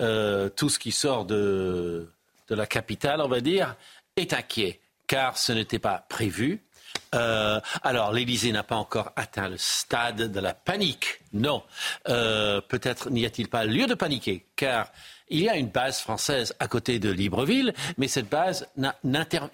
Euh, 0.00 0.48
tout 0.48 0.68
ce 0.68 0.78
qui 0.78 0.90
sort 0.90 1.24
de, 1.24 2.10
de 2.48 2.54
la 2.54 2.66
capitale, 2.66 3.20
on 3.20 3.28
va 3.28 3.40
dire, 3.40 3.76
est 4.16 4.32
inquiet, 4.32 4.80
car 5.06 5.38
ce 5.38 5.52
n'était 5.52 5.78
pas 5.78 6.04
prévu. 6.08 6.62
Euh, 7.14 7.60
alors, 7.82 8.12
l'Élysée 8.12 8.52
n'a 8.52 8.62
pas 8.62 8.76
encore 8.76 9.12
atteint 9.16 9.48
le 9.48 9.56
stade 9.56 10.30
de 10.30 10.40
la 10.40 10.54
panique. 10.54 11.20
Non. 11.32 11.62
Euh, 12.08 12.60
peut-être 12.60 13.10
n'y 13.10 13.26
a-t-il 13.26 13.48
pas 13.48 13.64
lieu 13.64 13.86
de 13.86 13.94
paniquer, 13.94 14.46
car 14.56 14.90
il 15.28 15.42
y 15.42 15.48
a 15.48 15.56
une 15.56 15.68
base 15.68 16.00
française 16.00 16.54
à 16.58 16.66
côté 16.66 16.98
de 16.98 17.10
Libreville, 17.10 17.72
mais 17.98 18.08
cette 18.08 18.28
base, 18.28 18.66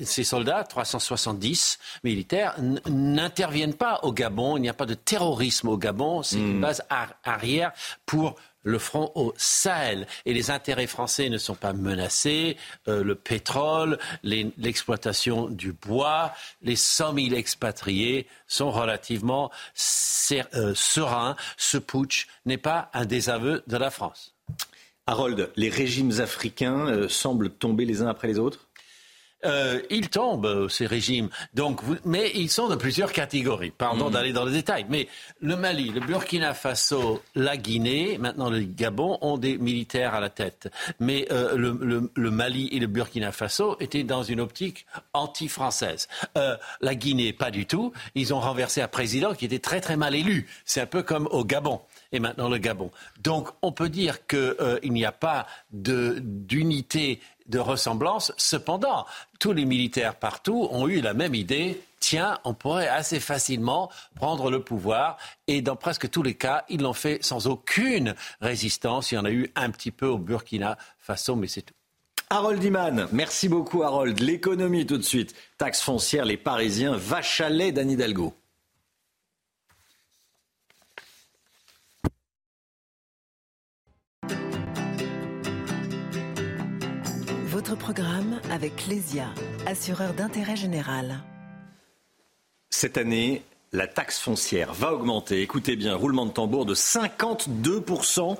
ces 0.00 0.24
soldats, 0.24 0.64
370 0.64 1.78
militaires, 2.02 2.56
n'interviennent 2.88 3.74
pas 3.74 4.00
au 4.02 4.12
Gabon. 4.12 4.56
Il 4.56 4.62
n'y 4.62 4.70
a 4.70 4.74
pas 4.74 4.86
de 4.86 4.94
terrorisme 4.94 5.68
au 5.68 5.76
Gabon. 5.76 6.22
C'est 6.22 6.38
une 6.38 6.58
hmm. 6.58 6.60
base 6.62 6.82
arrière 7.24 7.72
pour 8.06 8.36
le 8.66 8.78
front 8.78 9.12
au 9.14 9.32
Sahel. 9.36 10.06
Et 10.26 10.34
les 10.34 10.50
intérêts 10.50 10.86
français 10.86 11.30
ne 11.30 11.38
sont 11.38 11.54
pas 11.54 11.72
menacés. 11.72 12.56
Euh, 12.88 13.02
le 13.02 13.14
pétrole, 13.14 13.98
l'exploitation 14.22 15.48
du 15.48 15.72
bois, 15.72 16.34
les 16.62 16.76
100 16.76 17.14
000 17.14 17.34
expatriés 17.34 18.26
sont 18.46 18.70
relativement 18.70 19.50
euh, 20.32 20.74
sereins. 20.74 21.36
Ce 21.56 21.78
putsch 21.78 22.26
n'est 22.44 22.58
pas 22.58 22.90
un 22.92 23.06
désaveu 23.06 23.62
de 23.66 23.76
la 23.76 23.90
France. 23.90 24.34
Harold, 25.06 25.50
les 25.54 25.68
régimes 25.68 26.20
africains 26.20 26.88
euh, 26.88 27.08
semblent 27.08 27.50
tomber 27.50 27.84
les 27.84 28.02
uns 28.02 28.08
après 28.08 28.26
les 28.26 28.40
autres? 28.40 28.65
Euh, 29.44 29.82
ils 29.90 30.08
tombent, 30.08 30.46
euh, 30.46 30.68
ces 30.68 30.86
régimes. 30.86 31.28
Donc, 31.52 31.80
mais 32.04 32.32
ils 32.34 32.50
sont 32.50 32.68
de 32.68 32.74
plusieurs 32.74 33.12
catégories. 33.12 33.70
Pardon 33.70 34.08
mm. 34.08 34.12
d'aller 34.12 34.32
dans 34.32 34.44
les 34.44 34.52
détails. 34.52 34.86
Mais 34.88 35.08
le 35.40 35.56
Mali, 35.56 35.90
le 35.90 36.00
Burkina 36.00 36.54
Faso, 36.54 37.22
la 37.34 37.56
Guinée, 37.56 38.16
maintenant 38.18 38.48
le 38.48 38.60
Gabon, 38.60 39.18
ont 39.20 39.36
des 39.36 39.58
militaires 39.58 40.14
à 40.14 40.20
la 40.20 40.30
tête. 40.30 40.70
Mais 41.00 41.28
euh, 41.30 41.56
le, 41.56 42.30
Mali 42.30 42.68
et 42.72 42.78
le 42.78 42.86
Burkina 42.86 43.30
Faso 43.30 43.76
étaient 43.78 44.04
dans 44.04 44.22
une 44.22 44.40
optique 44.40 44.86
anti-française. 45.12 46.08
la 46.34 46.94
Guinée, 46.94 47.32
pas 47.32 47.50
du 47.50 47.66
tout. 47.66 47.92
Ils 48.14 48.32
ont 48.32 48.40
renversé 48.40 48.80
un 48.80 48.88
président 48.88 49.34
qui 49.34 49.44
était 49.44 49.58
très 49.58 49.80
très 49.80 49.96
mal 49.96 50.14
élu. 50.14 50.48
C'est 50.64 50.80
un 50.80 50.86
peu 50.86 51.02
comme 51.02 51.28
au 51.30 51.44
Gabon 51.44 51.80
et 52.12 52.20
maintenant 52.20 52.48
le 52.48 52.58
Gabon. 52.58 52.90
Donc 53.22 53.48
on 53.62 53.72
peut 53.72 53.88
dire 53.88 54.26
qu'il 54.26 54.92
n'y 54.92 55.04
a 55.04 55.12
pas 55.12 55.46
d'unité 55.72 57.20
de 57.48 57.58
ressemblance. 57.58 58.32
Cependant, 58.36 59.06
tous 59.38 59.52
les 59.52 59.64
militaires 59.64 60.14
partout 60.16 60.68
ont 60.70 60.88
eu 60.88 61.00
la 61.00 61.14
même 61.14 61.34
idée. 61.34 61.80
Tiens, 62.00 62.38
on 62.44 62.54
pourrait 62.54 62.88
assez 62.88 63.20
facilement 63.20 63.90
prendre 64.14 64.50
le 64.50 64.62
pouvoir. 64.62 65.16
Et 65.46 65.62
dans 65.62 65.76
presque 65.76 66.10
tous 66.10 66.22
les 66.22 66.34
cas, 66.34 66.64
ils 66.68 66.82
l'ont 66.82 66.92
fait 66.92 67.22
sans 67.22 67.46
aucune 67.46 68.14
résistance. 68.40 69.12
Il 69.12 69.16
y 69.16 69.18
en 69.18 69.24
a 69.24 69.30
eu 69.30 69.50
un 69.56 69.70
petit 69.70 69.90
peu 69.90 70.06
au 70.06 70.18
Burkina 70.18 70.76
Faso, 70.98 71.36
mais 71.36 71.48
c'est 71.48 71.62
tout. 71.62 71.74
Harold 72.28 72.62
Iman, 72.62 73.08
merci 73.12 73.48
beaucoup 73.48 73.84
Harold. 73.84 74.18
L'économie 74.18 74.84
tout 74.84 74.98
de 74.98 75.02
suite. 75.02 75.34
Taxe 75.58 75.80
foncière, 75.80 76.24
les 76.24 76.36
Parisiens, 76.36 76.96
vache 76.96 77.40
à 77.40 77.50
d'Anne 77.50 77.90
Hidalgo. 77.90 78.34
Votre 87.76 87.92
programme 87.92 88.40
avec 88.50 88.76
Clésia, 88.76 89.26
assureur 89.66 90.14
d'intérêt 90.14 90.56
général. 90.56 91.20
Cette 92.70 92.96
année, 92.96 93.42
la 93.72 93.86
taxe 93.86 94.18
foncière 94.18 94.72
va 94.72 94.92
augmenter. 94.92 95.42
Écoutez 95.42 95.76
bien, 95.76 95.94
roulement 95.94 96.26
de 96.26 96.30
tambour 96.30 96.66
de 96.66 96.74
52% 96.74 98.36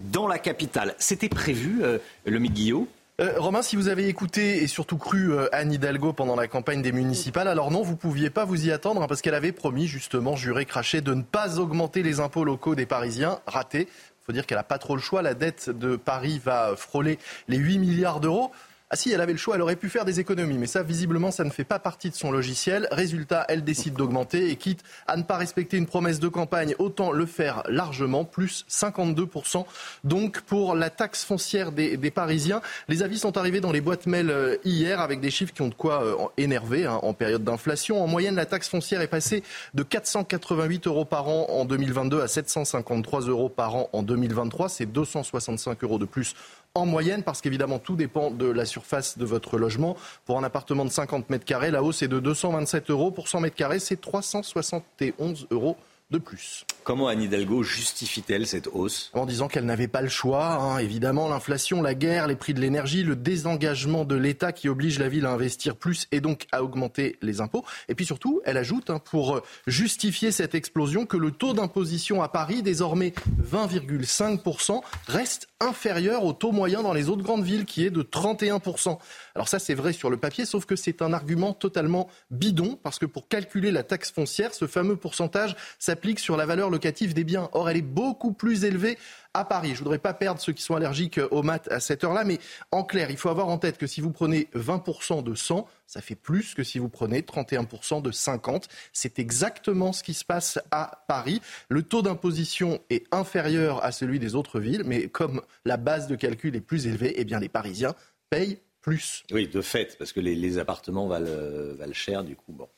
dans 0.00 0.26
la 0.26 0.38
capitale. 0.38 0.94
C'était 0.98 1.28
prévu, 1.28 1.82
euh, 1.82 1.98
le 2.24 2.38
Guillot 2.38 2.88
euh, 3.20 3.34
Romain, 3.38 3.62
si 3.62 3.76
vous 3.76 3.86
avez 3.86 4.08
écouté 4.08 4.64
et 4.64 4.66
surtout 4.66 4.98
cru 4.98 5.32
euh, 5.32 5.46
Anne 5.52 5.72
Hidalgo 5.72 6.12
pendant 6.12 6.34
la 6.34 6.48
campagne 6.48 6.82
des 6.82 6.90
municipales, 6.90 7.46
alors 7.46 7.70
non, 7.70 7.82
vous 7.82 7.94
pouviez 7.94 8.28
pas 8.28 8.44
vous 8.44 8.66
y 8.66 8.72
attendre 8.72 9.02
hein, 9.02 9.06
parce 9.06 9.22
qu'elle 9.22 9.36
avait 9.36 9.52
promis 9.52 9.86
justement, 9.86 10.34
juré, 10.34 10.66
craché, 10.66 11.00
de 11.00 11.14
ne 11.14 11.22
pas 11.22 11.60
augmenter 11.60 12.02
les 12.02 12.18
impôts 12.18 12.44
locaux 12.44 12.74
des 12.74 12.86
Parisiens. 12.86 13.38
Raté. 13.46 13.82
Il 13.82 14.24
faut 14.26 14.32
dire 14.32 14.46
qu'elle 14.46 14.58
n'a 14.58 14.64
pas 14.64 14.78
trop 14.78 14.96
le 14.96 15.02
choix. 15.02 15.22
La 15.22 15.34
dette 15.34 15.70
de 15.70 15.94
Paris 15.94 16.40
va 16.42 16.74
frôler 16.76 17.18
les 17.46 17.58
8 17.58 17.78
milliards 17.78 18.20
d'euros. 18.20 18.50
Ah 18.94 18.96
si, 18.96 19.10
elle 19.10 19.20
avait 19.20 19.32
le 19.32 19.38
choix, 19.38 19.56
elle 19.56 19.62
aurait 19.62 19.74
pu 19.74 19.88
faire 19.88 20.04
des 20.04 20.20
économies, 20.20 20.56
mais 20.56 20.68
ça, 20.68 20.84
visiblement, 20.84 21.32
ça 21.32 21.42
ne 21.42 21.50
fait 21.50 21.64
pas 21.64 21.80
partie 21.80 22.10
de 22.10 22.14
son 22.14 22.30
logiciel. 22.30 22.86
Résultat, 22.92 23.44
elle 23.48 23.64
décide 23.64 23.94
d'augmenter 23.94 24.50
et 24.50 24.54
quitte 24.54 24.84
à 25.08 25.16
ne 25.16 25.24
pas 25.24 25.36
respecter 25.36 25.76
une 25.76 25.86
promesse 25.86 26.20
de 26.20 26.28
campagne, 26.28 26.76
autant 26.78 27.10
le 27.10 27.26
faire 27.26 27.64
largement, 27.68 28.24
plus 28.24 28.64
52%. 28.70 29.64
Donc, 30.04 30.42
pour 30.42 30.76
la 30.76 30.90
taxe 30.90 31.24
foncière 31.24 31.72
des, 31.72 31.98
Parisiens, 32.12 32.60
les 32.86 33.02
avis 33.02 33.18
sont 33.18 33.36
arrivés 33.36 33.60
dans 33.60 33.72
les 33.72 33.80
boîtes 33.80 34.06
mail 34.06 34.30
euh, 34.30 34.58
hier 34.64 35.00
avec 35.00 35.18
des 35.20 35.32
chiffres 35.32 35.52
qui 35.52 35.62
ont 35.62 35.68
de 35.70 35.74
quoi 35.74 36.04
euh, 36.04 36.14
énerver 36.36 36.86
hein, 36.86 37.00
en 37.02 37.14
période 37.14 37.42
d'inflation. 37.42 38.00
En 38.00 38.06
moyenne, 38.06 38.36
la 38.36 38.46
taxe 38.46 38.68
foncière 38.68 39.00
est 39.00 39.08
passée 39.08 39.42
de 39.74 39.82
488 39.82 40.86
euros 40.86 41.04
par 41.04 41.26
an 41.26 41.46
en 41.48 41.64
2022 41.64 42.20
à 42.20 42.28
753 42.28 43.22
euros 43.22 43.48
par 43.48 43.74
an 43.74 43.88
en 43.92 44.04
2023. 44.04 44.68
C'est 44.68 44.86
265 44.86 45.82
euros 45.82 45.98
de 45.98 46.04
plus 46.04 46.36
en 46.76 46.86
moyenne, 46.86 47.22
parce 47.22 47.40
qu'évidemment 47.40 47.78
tout 47.78 47.94
dépend 47.94 48.32
de 48.32 48.46
la 48.46 48.64
surface 48.64 49.16
de 49.16 49.24
votre 49.24 49.58
logement. 49.58 49.96
Pour 50.26 50.38
un 50.38 50.42
appartement 50.42 50.84
de 50.84 50.90
50 50.90 51.30
mètres 51.30 51.44
carrés, 51.44 51.70
la 51.70 51.84
hausse 51.84 52.02
est 52.02 52.08
de 52.08 52.18
227 52.18 52.90
euros. 52.90 53.12
Pour 53.12 53.28
100 53.28 53.42
mètres 53.42 53.54
carrés, 53.54 53.78
c'est 53.78 54.00
371 54.00 55.46
euros 55.52 55.76
de 56.10 56.18
plus. 56.18 56.66
Comment 56.84 57.08
Anne 57.08 57.22
Hidalgo 57.22 57.62
justifie-t-elle 57.62 58.46
cette 58.46 58.68
hausse 58.70 59.10
En 59.14 59.24
disant 59.24 59.48
qu'elle 59.48 59.64
n'avait 59.64 59.88
pas 59.88 60.02
le 60.02 60.10
choix. 60.10 60.52
Hein. 60.56 60.78
Évidemment, 60.78 61.30
l'inflation, 61.30 61.80
la 61.80 61.94
guerre, 61.94 62.26
les 62.26 62.36
prix 62.36 62.52
de 62.52 62.60
l'énergie, 62.60 63.02
le 63.02 63.16
désengagement 63.16 64.04
de 64.04 64.14
l'État 64.14 64.52
qui 64.52 64.68
oblige 64.68 64.98
la 64.98 65.08
ville 65.08 65.24
à 65.24 65.30
investir 65.30 65.76
plus 65.76 66.06
et 66.12 66.20
donc 66.20 66.46
à 66.52 66.62
augmenter 66.62 67.16
les 67.22 67.40
impôts. 67.40 67.64
Et 67.88 67.94
puis 67.94 68.04
surtout, 68.04 68.42
elle 68.44 68.58
ajoute, 68.58 68.90
hein, 68.90 68.98
pour 69.02 69.40
justifier 69.66 70.30
cette 70.30 70.54
explosion, 70.54 71.06
que 71.06 71.16
le 71.16 71.30
taux 71.30 71.54
d'imposition 71.54 72.22
à 72.22 72.28
Paris, 72.28 72.62
désormais 72.62 73.14
20,5%, 73.42 74.82
reste 75.06 75.48
inférieur 75.60 76.24
au 76.24 76.34
taux 76.34 76.52
moyen 76.52 76.82
dans 76.82 76.92
les 76.92 77.08
autres 77.08 77.22
grandes 77.22 77.44
villes, 77.44 77.64
qui 77.64 77.86
est 77.86 77.90
de 77.90 78.02
31%. 78.02 78.98
Alors 79.34 79.48
ça, 79.48 79.58
c'est 79.58 79.74
vrai 79.74 79.94
sur 79.94 80.10
le 80.10 80.18
papier, 80.18 80.44
sauf 80.44 80.66
que 80.66 80.76
c'est 80.76 81.00
un 81.00 81.14
argument 81.14 81.54
totalement 81.54 82.10
bidon, 82.30 82.78
parce 82.82 82.98
que 82.98 83.06
pour 83.06 83.26
calculer 83.28 83.70
la 83.70 83.84
taxe 83.84 84.12
foncière, 84.12 84.52
ce 84.52 84.66
fameux 84.66 84.96
pourcentage, 84.96 85.56
s'applique 85.78 86.18
sur 86.18 86.36
la 86.36 86.44
valeur 86.44 86.73
locative 86.74 87.14
des 87.14 87.24
biens. 87.24 87.48
Or, 87.52 87.70
elle 87.70 87.78
est 87.78 87.82
beaucoup 87.82 88.32
plus 88.32 88.64
élevée 88.64 88.98
à 89.32 89.44
Paris. 89.44 89.70
Je 89.70 89.74
ne 89.74 89.78
voudrais 89.78 89.98
pas 89.98 90.14
perdre 90.14 90.40
ceux 90.40 90.52
qui 90.52 90.62
sont 90.62 90.74
allergiques 90.74 91.20
aux 91.30 91.42
maths 91.42 91.68
à 91.70 91.80
cette 91.80 92.04
heure-là, 92.04 92.24
mais 92.24 92.38
en 92.70 92.84
clair, 92.84 93.10
il 93.10 93.16
faut 93.16 93.28
avoir 93.28 93.48
en 93.48 93.58
tête 93.58 93.78
que 93.78 93.86
si 93.86 94.00
vous 94.00 94.10
prenez 94.10 94.48
20% 94.54 95.22
de 95.22 95.34
100, 95.34 95.66
ça 95.86 96.00
fait 96.00 96.14
plus 96.14 96.54
que 96.54 96.62
si 96.62 96.78
vous 96.78 96.88
prenez 96.88 97.22
31% 97.22 98.02
de 98.02 98.10
50. 98.10 98.68
C'est 98.92 99.18
exactement 99.18 99.92
ce 99.92 100.02
qui 100.02 100.14
se 100.14 100.24
passe 100.24 100.58
à 100.70 101.04
Paris. 101.08 101.40
Le 101.68 101.82
taux 101.82 102.02
d'imposition 102.02 102.80
est 102.90 103.06
inférieur 103.12 103.84
à 103.84 103.92
celui 103.92 104.18
des 104.18 104.34
autres 104.34 104.60
villes, 104.60 104.82
mais 104.84 105.08
comme 105.08 105.42
la 105.64 105.76
base 105.76 106.06
de 106.06 106.16
calcul 106.16 106.54
est 106.56 106.60
plus 106.60 106.86
élevée, 106.86 107.14
eh 107.16 107.24
bien 107.24 107.40
les 107.40 107.48
Parisiens 107.48 107.94
payent 108.30 108.58
plus. 108.84 109.24
Oui, 109.32 109.48
de 109.48 109.62
fait, 109.62 109.96
parce 109.98 110.12
que 110.12 110.20
les, 110.20 110.58
appartements 110.58 111.08
valent, 111.08 111.26
euh, 111.26 111.74
valent, 111.78 111.94
cher, 111.94 112.22
du 112.22 112.36
coup. 112.36 112.52
Bon. 112.52 112.68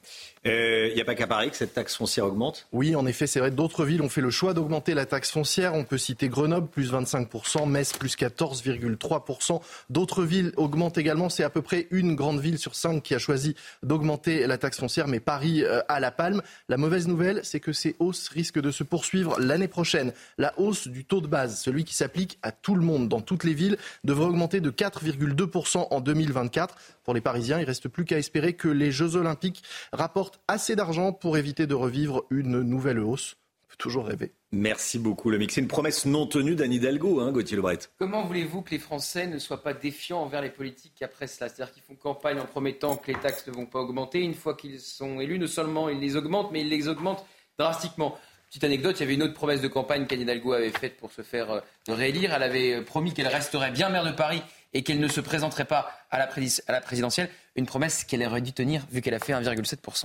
Il 0.45 0.53
euh, 0.53 0.95
n'y 0.95 1.01
a 1.01 1.05
pas 1.05 1.16
qu'à 1.16 1.27
Paris 1.27 1.51
que 1.51 1.57
cette 1.57 1.75
taxe 1.75 1.97
foncière 1.97 2.27
augmente? 2.27 2.69
Oui, 2.71 2.95
en 2.95 3.07
effet, 3.07 3.27
c'est 3.27 3.40
vrai. 3.40 3.51
D'autres 3.51 3.85
villes 3.85 4.03
ont 4.03 4.09
fait 4.09 4.21
le 4.21 4.31
choix 4.31 4.55
d'augmenter 4.55 4.95
la 4.95 5.05
taxe 5.05 5.33
foncière. 5.33 5.75
On 5.75 5.83
peut 5.83 5.99
citer 5.99 6.29
Grenoble, 6.29 6.69
plus 6.69 6.92
25%, 6.92 7.69
Metz, 7.69 7.92
plus 7.92 8.16
14,3%. 8.16 9.61
D'autres 9.90 10.23
villes 10.23 10.53
augmentent 10.57 10.97
également. 10.97 11.29
C'est 11.29 11.42
à 11.42 11.51
peu 11.51 11.61
près 11.61 11.88
une 11.90 12.14
grande 12.14 12.38
ville 12.38 12.61
sur 12.61 12.77
cinq 12.77 13.03
qui 13.03 13.12
a 13.16 13.19
choisi 13.19 13.57
d'augmenter 13.83 14.47
la 14.47 14.59
taxe 14.59 14.79
foncière, 14.79 15.09
mais 15.09 15.19
Paris 15.19 15.64
euh, 15.64 15.81
a 15.88 15.99
la 15.99 16.12
palme. 16.12 16.40
La 16.69 16.77
mauvaise 16.77 17.09
nouvelle, 17.09 17.40
c'est 17.42 17.59
que 17.59 17.73
ces 17.73 17.97
hausses 17.99 18.29
risquent 18.29 18.61
de 18.61 18.71
se 18.71 18.85
poursuivre 18.85 19.40
l'année 19.40 19.66
prochaine. 19.66 20.12
La 20.38 20.57
hausse 20.57 20.87
du 20.87 21.05
taux 21.05 21.21
de 21.21 21.27
base, 21.27 21.61
celui 21.61 21.83
qui 21.83 21.95
s'applique 21.95 22.38
à 22.42 22.53
tout 22.53 22.77
le 22.77 22.83
monde 22.83 23.09
dans 23.09 23.21
toutes 23.21 23.42
les 23.42 23.55
villes, 23.55 23.77
devrait 24.05 24.27
augmenter 24.27 24.61
de 24.61 24.71
4,2% 24.71 25.96
en 25.97 26.01
2024. 26.01 26.77
Pour 27.03 27.15
les 27.15 27.21
Parisiens, 27.21 27.59
il 27.59 27.63
ne 27.63 27.67
reste 27.67 27.89
plus 27.89 28.05
qu'à 28.05 28.19
espérer 28.19 28.53
que 28.53 28.69
les 28.69 28.93
Jeux 28.93 29.17
Olympiques 29.17 29.63
rapportent 29.93 30.41
assez 30.47 30.77
d'argent 30.77 31.13
pour 31.13 31.37
éviter 31.37 31.67
de 31.67 31.75
revivre 31.75 32.25
une 32.31 32.61
nouvelle 32.63 32.99
hausse. 32.99 33.37
On 33.65 33.69
peut 33.71 33.77
toujours 33.79 34.07
rêver. 34.07 34.33
Merci 34.53 34.99
beaucoup, 34.99 35.31
le 35.31 35.39
mix. 35.39 35.55
C'est 35.55 35.61
une 35.61 35.69
promesse 35.69 36.07
non 36.07 36.27
tenue 36.27 36.55
d'Anne 36.55 36.73
Hidalgo, 36.73 37.21
hein, 37.21 37.33
Gauthier 37.33 37.57
Lebret. 37.57 37.79
Comment 37.99 38.25
voulez-vous 38.25 38.63
que 38.63 38.71
les 38.71 38.79
Français 38.79 39.27
ne 39.27 39.39
soient 39.39 39.63
pas 39.63 39.75
défiants 39.75 40.21
envers 40.21 40.43
les 40.43 40.51
politiques 40.51 41.03
après 41.03 41.27
cela? 41.27 41.49
C'est-à-dire 41.49 41.73
qu'ils 41.73 41.83
font 41.83 41.95
campagne 41.95 42.39
en 42.39 42.47
promettant 42.47 42.97
que 42.97 43.11
les 43.11 43.19
taxes 43.19 43.47
ne 43.49 43.53
vont 43.53 43.67
pas 43.67 43.81
augmenter. 43.81 44.21
Une 44.21 44.35
fois 44.35 44.55
qu'ils 44.55 44.81
sont 44.81 45.21
élus, 45.21 45.39
non 45.39 45.47
seulement 45.47 45.89
ils 45.89 45.99
les 45.99 46.17
augmentent, 46.17 46.53
mais 46.53 46.61
ils 46.61 46.69
les 46.69 46.89
augmentent 46.89 47.25
drastiquement. 47.59 48.19
Petite 48.49 48.65
anecdote, 48.65 48.97
il 48.99 49.01
y 49.01 49.05
avait 49.05 49.15
une 49.15 49.25
autre 49.25 49.35
promesse 49.35 49.61
de 49.61 49.69
campagne 49.69 50.07
qu'Anne 50.07 50.21
Hidalgo 50.21 50.53
avait 50.53 50.71
faite 50.71 50.97
pour 50.97 51.11
se 51.11 51.23
faire 51.23 51.51
euh, 51.51 51.61
réélire. 51.89 52.33
Elle 52.33 52.45
avait 52.45 52.75
euh, 52.75 52.83
promis 52.83 53.13
qu'elle 53.13 53.27
resterait 53.27 53.73
bien 53.73 53.89
maire 53.89 54.05
de 54.05 54.13
Paris 54.13 54.43
et 54.77 54.83
qu'elle 54.83 55.01
ne 55.01 55.09
se 55.09 55.23
présenterait 55.23 55.65
pas 55.65 55.91
à 56.11 56.19
la, 56.19 56.27
présidentielle, 56.27 57.31
une 57.55 57.65
promesse 57.65 58.05
qu'elle 58.05 58.23
aurait 58.23 58.43
dû 58.43 58.53
tenir 58.53 58.83
vu 58.91 59.01
qu'elle 59.01 59.15
a 59.15 59.19
fait 59.19 59.33
1,7%. 59.33 60.05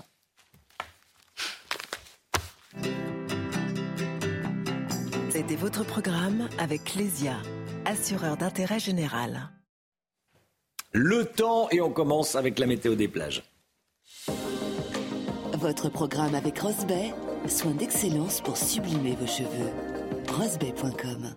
C'était 5.30 5.56
votre 5.58 5.84
programme 5.84 6.48
avec 6.58 6.86
Clésia, 6.86 7.36
assureur 7.84 8.38
d'intérêt 8.38 8.80
général. 8.80 9.50
Le 10.94 11.26
temps 11.26 11.68
et 11.72 11.82
on 11.82 11.92
commence 11.92 12.36
avec 12.36 12.58
la 12.58 12.66
météo 12.66 12.96
des 12.96 13.10
plages. 13.10 13.44
Votre 15.54 15.90
programme 15.90 16.34
avec 16.34 16.60
Rosbay, 16.60 17.14
soin 17.50 17.72
d'excellence 17.72 18.40
pour 18.40 18.56
sublimer 18.56 19.18
vos 19.20 19.28
cheveux. 19.28 19.70
Rosbay.com 20.30 21.36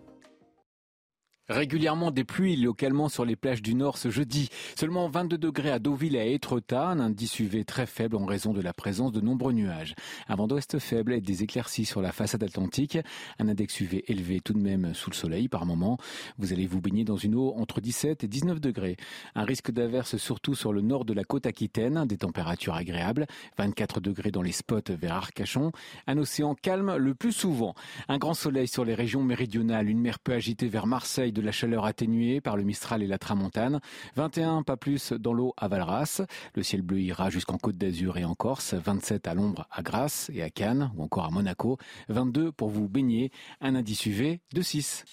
Régulièrement 1.50 2.10
des 2.10 2.24
pluies 2.24 2.56
localement 2.56 3.10
sur 3.10 3.26
les 3.26 3.36
plages 3.36 3.60
du 3.60 3.74
Nord 3.74 3.98
ce 3.98 4.08
jeudi. 4.08 4.48
Seulement 4.76 5.10
22 5.10 5.36
degrés 5.36 5.70
à 5.70 5.78
Deauville 5.78 6.16
et 6.16 6.20
à 6.20 6.24
Étretat, 6.24 6.88
un 6.88 6.98
indice 7.00 7.38
UV 7.38 7.66
très 7.66 7.84
faible 7.84 8.16
en 8.16 8.24
raison 8.24 8.54
de 8.54 8.62
la 8.62 8.72
présence 8.72 9.12
de 9.12 9.20
nombreux 9.20 9.52
nuages. 9.52 9.94
Un 10.26 10.36
vent 10.36 10.46
d'ouest 10.46 10.78
faible 10.78 11.12
et 11.12 11.20
des 11.20 11.42
éclaircies 11.42 11.84
sur 11.84 12.00
la 12.00 12.12
façade 12.12 12.42
atlantique. 12.42 12.96
Un 13.38 13.48
index 13.48 13.78
UV 13.78 14.10
élevé 14.10 14.40
tout 14.40 14.54
de 14.54 14.58
même 14.58 14.94
sous 14.94 15.10
le 15.10 15.14
soleil 15.14 15.48
par 15.48 15.66
moment. 15.66 15.98
Vous 16.38 16.54
allez 16.54 16.66
vous 16.66 16.80
baigner 16.80 17.04
dans 17.04 17.18
une 17.18 17.34
eau 17.34 17.52
entre 17.58 17.82
17 17.82 18.24
et 18.24 18.28
19 18.28 18.58
degrés. 18.58 18.96
Un 19.34 19.44
risque 19.44 19.70
d'averse 19.70 20.16
surtout 20.16 20.54
sur 20.54 20.72
le 20.72 20.80
nord 20.80 21.04
de 21.04 21.12
la 21.12 21.24
côte 21.24 21.44
aquitaine. 21.44 22.06
Des 22.06 22.16
températures 22.16 22.74
agréables. 22.74 23.26
24 23.58 24.00
degrés 24.00 24.30
dans 24.30 24.40
les 24.40 24.52
spots 24.52 24.80
vers 24.98 25.12
Arcachon. 25.12 25.72
Un 26.06 26.16
océan 26.16 26.54
calme 26.54 26.96
le 26.96 27.14
plus 27.14 27.32
souvent. 27.32 27.74
Un 28.08 28.16
grand 28.16 28.32
soleil 28.32 28.66
sur 28.66 28.86
les 28.86 28.94
régions 28.94 29.22
méridionales. 29.22 29.90
Une 29.90 30.00
mer 30.00 30.20
peu 30.20 30.32
agitée 30.32 30.68
vers 30.68 30.86
Marseille 30.86 31.33
de 31.34 31.42
la 31.42 31.52
chaleur 31.52 31.84
atténuée 31.84 32.40
par 32.40 32.56
le 32.56 32.62
Mistral 32.62 33.02
et 33.02 33.06
la 33.06 33.18
Tramontane. 33.18 33.80
21, 34.16 34.62
pas 34.62 34.76
plus 34.76 35.12
dans 35.12 35.34
l'eau 35.34 35.52
à 35.56 35.68
Valras. 35.68 36.22
Le 36.54 36.62
ciel 36.62 36.82
bleu 36.82 37.00
ira 37.00 37.28
jusqu'en 37.28 37.58
Côte 37.58 37.76
d'Azur 37.76 38.16
et 38.16 38.24
en 38.24 38.34
Corse. 38.34 38.74
27 38.74 39.28
à 39.28 39.34
l'ombre 39.34 39.66
à 39.70 39.82
Grasse 39.82 40.30
et 40.32 40.42
à 40.42 40.50
Cannes 40.50 40.90
ou 40.96 41.02
encore 41.02 41.26
à 41.26 41.30
Monaco. 41.30 41.78
22 42.08 42.52
pour 42.52 42.70
vous 42.70 42.88
baigner. 42.88 43.30
Un 43.60 43.74
indice 43.74 44.06
UV 44.06 44.40
de 44.54 44.62
6. 44.62 45.04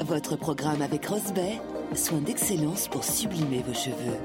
Votre 0.00 0.36
programme 0.36 0.80
avec 0.80 1.04
Rosbay, 1.04 1.60
soin 1.94 2.20
d'excellence 2.20 2.88
pour 2.88 3.04
sublimer 3.04 3.62
vos 3.62 3.74
cheveux. 3.74 4.16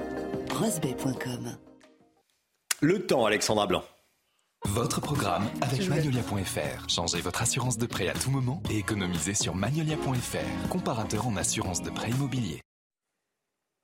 Rosbay.com 0.54 1.58
Le 2.82 3.06
temps, 3.06 3.26
Alexandra 3.26 3.68
Blanc. 3.68 3.84
Votre 4.70 5.02
programme 5.02 5.44
avec 5.62 5.88
Magnolia.fr. 5.88 6.90
Changez 6.90 7.22
votre 7.22 7.42
assurance 7.42 7.78
de 7.78 7.86
prêt 7.86 8.08
à 8.08 8.14
tout 8.14 8.32
moment 8.32 8.62
et 8.72 8.78
économisez 8.78 9.34
sur 9.34 9.56
Magnolia.fr, 9.56 10.70
comparateur 10.70 11.28
en 11.28 11.36
assurance 11.38 11.82
de 11.82 11.90
prêt 11.90 12.10
immobilier. 12.10 12.62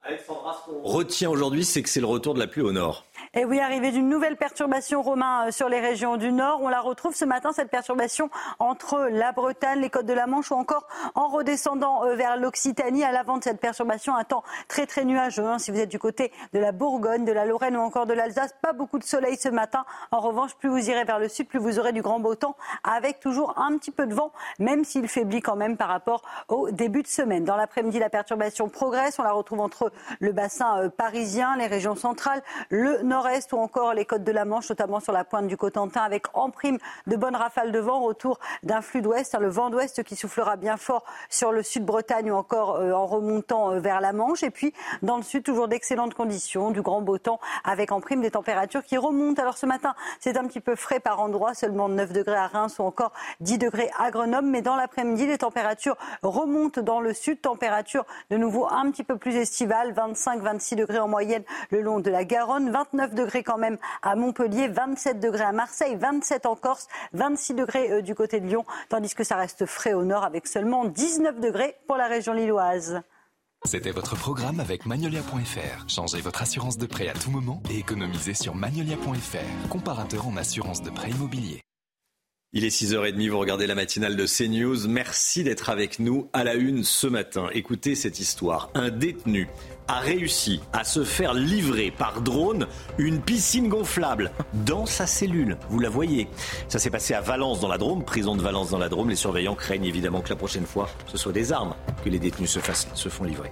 Alexandra, 0.01 0.65
retient 0.83 1.29
aujourd'hui, 1.29 1.65
c'est 1.65 1.83
que 1.83 1.89
c'est 1.89 1.99
le 1.99 2.07
retour 2.07 2.33
de 2.33 2.39
la 2.39 2.47
pluie 2.47 2.63
au 2.63 2.71
nord. 2.71 3.05
Et 3.35 3.45
oui, 3.45 3.59
arrivée 3.59 3.91
d'une 3.91 4.09
nouvelle 4.09 4.37
perturbation 4.37 5.03
romain 5.03 5.47
euh, 5.47 5.51
sur 5.51 5.69
les 5.69 5.79
régions 5.79 6.17
du 6.17 6.31
Nord. 6.31 6.61
On 6.63 6.67
la 6.67 6.81
retrouve 6.81 7.13
ce 7.13 7.25
matin, 7.25 7.51
cette 7.51 7.69
perturbation 7.69 8.31
entre 8.57 9.07
la 9.11 9.31
Bretagne, 9.33 9.81
les 9.81 9.91
côtes 9.91 10.07
de 10.07 10.13
la 10.13 10.25
Manche 10.25 10.49
ou 10.49 10.55
encore 10.55 10.87
en 11.13 11.27
redescendant 11.27 12.05
euh, 12.05 12.15
vers 12.15 12.37
l'Occitanie. 12.37 13.03
À 13.03 13.11
l'avant 13.11 13.37
de 13.37 13.43
cette 13.43 13.59
perturbation, 13.59 14.15
un 14.15 14.23
temps 14.23 14.43
très 14.67 14.87
très 14.87 15.05
nuageux. 15.05 15.45
Hein. 15.45 15.59
Si 15.59 15.69
vous 15.69 15.79
êtes 15.79 15.89
du 15.89 15.99
côté 15.99 16.31
de 16.53 16.59
la 16.59 16.71
Bourgogne, 16.71 17.23
de 17.23 17.31
la 17.31 17.45
Lorraine 17.45 17.77
ou 17.77 17.81
encore 17.81 18.07
de 18.07 18.13
l'Alsace, 18.13 18.55
pas 18.63 18.73
beaucoup 18.73 18.97
de 18.97 19.03
soleil 19.03 19.37
ce 19.37 19.49
matin. 19.49 19.85
En 20.09 20.21
revanche, 20.21 20.55
plus 20.55 20.69
vous 20.69 20.89
irez 20.89 21.03
vers 21.03 21.19
le 21.19 21.29
sud, 21.29 21.47
plus 21.47 21.59
vous 21.59 21.77
aurez 21.77 21.91
du 21.91 22.01
grand 22.01 22.19
beau 22.19 22.33
temps 22.33 22.55
avec 22.83 23.19
toujours 23.19 23.59
un 23.59 23.77
petit 23.77 23.91
peu 23.91 24.07
de 24.07 24.15
vent, 24.15 24.31
même 24.57 24.83
s'il 24.83 25.07
faiblit 25.07 25.41
quand 25.41 25.55
même 25.55 25.77
par 25.77 25.89
rapport 25.89 26.23
au 26.47 26.71
début 26.71 27.03
de 27.03 27.07
semaine. 27.07 27.43
Dans 27.43 27.55
l'après-midi, 27.57 27.99
la 27.99 28.09
perturbation 28.09 28.69
progresse. 28.69 29.19
On 29.19 29.23
la 29.23 29.33
retrouve 29.33 29.59
entre 29.59 29.91
le 30.19 30.31
bassin 30.31 30.79
euh, 30.79 30.89
parisien, 30.89 31.55
les 31.57 31.67
régions 31.67 31.95
centrales, 31.95 32.41
le 32.71 33.03
nord 33.03 33.18
nord-est 33.19 33.51
ou 33.51 33.57
encore 33.57 33.93
les 33.93 34.05
côtes 34.05 34.23
de 34.23 34.31
la 34.31 34.45
Manche, 34.45 34.69
notamment 34.69 35.01
sur 35.01 35.11
la 35.11 35.25
pointe 35.25 35.47
du 35.47 35.57
Cotentin, 35.57 35.99
avec 35.99 36.27
en 36.33 36.51
prime 36.51 36.77
de 37.05 37.17
bonnes 37.17 37.35
rafales 37.35 37.73
de 37.73 37.79
vent 37.79 38.01
autour 38.01 38.39
d'un 38.63 38.81
flux 38.81 39.01
d'ouest, 39.01 39.35
hein, 39.35 39.39
le 39.41 39.49
vent 39.49 39.69
d'ouest 39.69 40.03
qui 40.03 40.15
soufflera 40.15 40.55
bien 40.55 40.77
fort 40.77 41.03
sur 41.29 41.51
le 41.51 41.61
sud-Bretagne 41.61 42.31
ou 42.31 42.35
encore 42.35 42.77
euh, 42.77 42.93
en 42.93 43.05
remontant 43.05 43.73
euh, 43.73 43.79
vers 43.81 43.99
la 43.99 44.13
Manche. 44.13 44.43
Et 44.43 44.51
puis 44.51 44.73
dans 45.01 45.17
le 45.17 45.23
sud, 45.23 45.43
toujours 45.43 45.67
d'excellentes 45.67 46.13
conditions, 46.13 46.71
du 46.71 46.81
grand 46.81 47.01
beau 47.01 47.17
temps, 47.17 47.41
avec 47.65 47.91
en 47.91 47.99
prime 47.99 48.21
des 48.21 48.31
températures 48.31 48.83
qui 48.83 48.97
remontent. 48.97 49.41
Alors 49.41 49.57
ce 49.57 49.65
matin, 49.65 49.95
c'est 50.21 50.37
un 50.37 50.47
petit 50.47 50.61
peu 50.61 50.77
frais 50.77 51.01
par 51.01 51.19
endroit, 51.19 51.53
seulement 51.53 51.89
9 51.89 52.13
degrés 52.13 52.37
à 52.37 52.47
Reims 52.47 52.79
ou 52.79 52.83
encore 52.83 53.11
10 53.41 53.57
degrés 53.57 53.91
à 53.99 54.11
Grenoble. 54.11 54.47
Mais 54.47 54.61
dans 54.61 54.77
l'après-midi, 54.77 55.27
les 55.27 55.39
températures 55.39 55.97
remontent 56.23 56.81
dans 56.81 57.01
le 57.01 57.13
sud, 57.13 57.41
température 57.41 58.05
de 58.29 58.37
nouveau 58.37 58.65
un 58.71 58.89
petit 58.91 59.03
peu 59.03 59.17
plus 59.17 59.35
estivale, 59.35 59.91
25-26 59.91 60.75
degrés 60.75 60.99
en 60.99 61.09
moyenne 61.09 61.43
le 61.69 61.81
long 61.81 61.99
de 61.99 62.09
la 62.09 62.23
Garonne, 62.23 62.69
29 62.69 63.08
degrés 63.15 63.43
quand 63.43 63.57
même 63.57 63.77
à 64.01 64.15
Montpellier, 64.15 64.67
27 64.67 65.19
degrés 65.19 65.43
à 65.43 65.51
Marseille, 65.51 65.95
27 65.95 66.45
en 66.45 66.55
Corse, 66.55 66.87
26 67.13 67.53
degrés 67.53 67.91
euh, 67.91 68.01
du 68.01 68.15
côté 68.15 68.39
de 68.39 68.47
Lyon, 68.47 68.65
tandis 68.89 69.13
que 69.13 69.23
ça 69.23 69.35
reste 69.35 69.65
frais 69.65 69.93
au 69.93 70.03
nord 70.03 70.23
avec 70.23 70.47
seulement 70.47 70.85
19 70.85 71.39
degrés 71.39 71.75
pour 71.87 71.97
la 71.97 72.07
région 72.07 72.33
lilloise. 72.33 73.01
C'était 73.65 73.91
votre 73.91 74.15
programme 74.15 74.61
avec 74.61 74.85
Magnolia.fr. 74.85 75.89
Changez 75.89 76.21
votre 76.21 76.41
assurance 76.41 76.77
de 76.77 76.85
prêt 76.85 77.09
à 77.09 77.13
tout 77.13 77.29
moment 77.29 77.61
et 77.69 77.77
économisez 77.79 78.33
sur 78.33 78.55
Magnolia.fr, 78.55 79.69
comparateur 79.69 80.27
en 80.27 80.37
assurance 80.37 80.81
de 80.81 80.89
prêt 80.89 81.09
immobilier. 81.09 81.61
Il 82.51 82.65
est 82.65 82.69
6h30, 82.69 83.29
vous 83.29 83.37
regardez 83.37 83.67
la 83.67 83.75
matinale 83.75 84.15
de 84.15 84.25
CNews. 84.25 84.87
Merci 84.87 85.43
d'être 85.43 85.69
avec 85.69 85.99
nous 85.99 86.29
à 86.33 86.43
la 86.43 86.55
une 86.55 86.83
ce 86.83 87.05
matin. 87.05 87.47
Écoutez 87.53 87.93
cette 87.93 88.19
histoire. 88.19 88.71
Un 88.73 88.89
détenu 88.89 89.47
a 89.89 89.99
réussi 89.99 90.61
à 90.71 90.83
se 90.83 91.03
faire 91.03 91.33
livrer 91.33 91.91
par 91.91 92.21
drone 92.21 92.67
une 92.99 93.19
piscine 93.19 93.67
gonflable 93.67 94.31
dans 94.53 94.85
sa 94.85 95.07
cellule. 95.07 95.57
Vous 95.69 95.79
la 95.79 95.89
voyez. 95.89 96.29
Ça 96.67 96.77
s'est 96.77 96.91
passé 96.91 97.15
à 97.15 97.21
Valence 97.21 97.59
dans 97.59 97.67
la 97.67 97.79
Drôme, 97.79 98.05
prison 98.05 98.35
de 98.35 98.41
Valence 98.41 98.69
dans 98.69 98.77
la 98.77 98.87
Drôme. 98.87 99.09
Les 99.09 99.15
surveillants 99.15 99.55
craignent 99.55 99.85
évidemment 99.85 100.21
que 100.21 100.29
la 100.29 100.35
prochaine 100.35 100.67
fois, 100.67 100.89
ce 101.07 101.17
soit 101.17 101.31
des 101.31 101.51
armes 101.51 101.73
que 102.05 102.09
les 102.09 102.19
détenus 102.19 102.51
se, 102.51 102.59
se 102.93 103.09
font 103.09 103.23
livrer. 103.23 103.51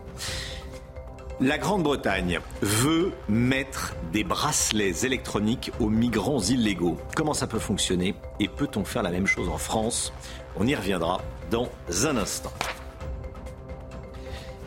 La 1.40 1.58
Grande-Bretagne 1.58 2.40
veut 2.62 3.12
mettre 3.28 3.96
des 4.12 4.24
bracelets 4.24 5.06
électroniques 5.06 5.72
aux 5.80 5.90
migrants 5.90 6.42
illégaux. 6.42 6.98
Comment 7.16 7.34
ça 7.34 7.48
peut 7.48 7.60
fonctionner? 7.60 8.16
Et 8.40 8.48
peut-on 8.48 8.86
faire 8.86 9.04
la 9.04 9.12
même 9.12 9.28
chose 9.28 9.50
en 9.50 9.58
France? 9.58 10.14
On 10.56 10.68
y 10.68 10.76
reviendra 10.76 11.22
dans 11.50 11.70
un 12.06 12.18
instant. 12.18 12.54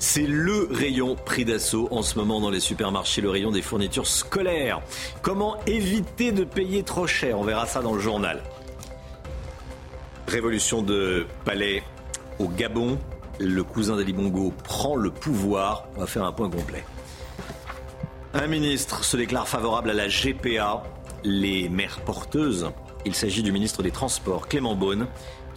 C'est 0.00 0.26
le 0.26 0.66
rayon 0.72 1.14
prix 1.14 1.44
d'assaut 1.44 1.86
en 1.90 2.02
ce 2.02 2.18
moment 2.18 2.40
dans 2.40 2.50
les 2.50 2.58
supermarchés, 2.58 3.20
le 3.20 3.30
rayon 3.30 3.50
des 3.50 3.62
fournitures 3.62 4.06
scolaires. 4.06 4.80
Comment 5.20 5.62
éviter 5.66 6.32
de 6.32 6.42
payer 6.42 6.82
trop 6.82 7.06
cher? 7.06 7.38
On 7.38 7.44
verra 7.44 7.66
ça 7.66 7.82
dans 7.82 7.94
le 7.94 8.00
journal. 8.00 8.42
Révolution 10.26 10.80
de 10.82 11.26
palais 11.44 11.82
au 12.38 12.48
Gabon 12.48 12.98
le 13.40 13.62
cousin 13.62 13.96
d'Ali 13.96 14.12
Bongo 14.12 14.52
prend 14.64 14.96
le 14.96 15.10
pouvoir. 15.10 15.86
On 15.96 16.00
va 16.00 16.06
faire 16.06 16.24
un 16.24 16.32
point 16.32 16.50
complet. 16.50 16.84
Un 18.34 18.46
ministre 18.46 19.04
se 19.04 19.16
déclare 19.16 19.48
favorable 19.48 19.90
à 19.90 19.94
la 19.94 20.08
GPA, 20.08 20.82
les 21.24 21.68
mères 21.68 22.00
porteuses. 22.00 22.70
Il 23.04 23.14
s'agit 23.14 23.42
du 23.42 23.50
ministre 23.50 23.82
des 23.82 23.90
Transports, 23.90 24.46
Clément 24.46 24.76
Beaune, 24.76 25.06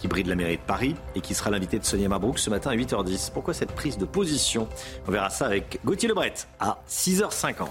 qui 0.04 0.08
brille 0.08 0.24
de 0.24 0.28
la 0.28 0.34
mairie 0.34 0.58
de 0.58 0.62
Paris 0.62 0.94
et 1.14 1.22
qui 1.22 1.32
sera 1.32 1.48
l'invité 1.48 1.78
de 1.78 1.84
Sonia 1.86 2.10
Mabrouk 2.10 2.38
ce 2.38 2.50
matin 2.50 2.68
à 2.68 2.76
8h10. 2.76 3.32
Pourquoi 3.32 3.54
cette 3.54 3.72
prise 3.72 3.96
de 3.96 4.04
position? 4.04 4.68
On 5.08 5.10
verra 5.10 5.30
ça 5.30 5.46
avec 5.46 5.80
Gauthier 5.82 6.10
Lebret 6.10 6.34
à 6.60 6.82
6h50. 6.86 7.68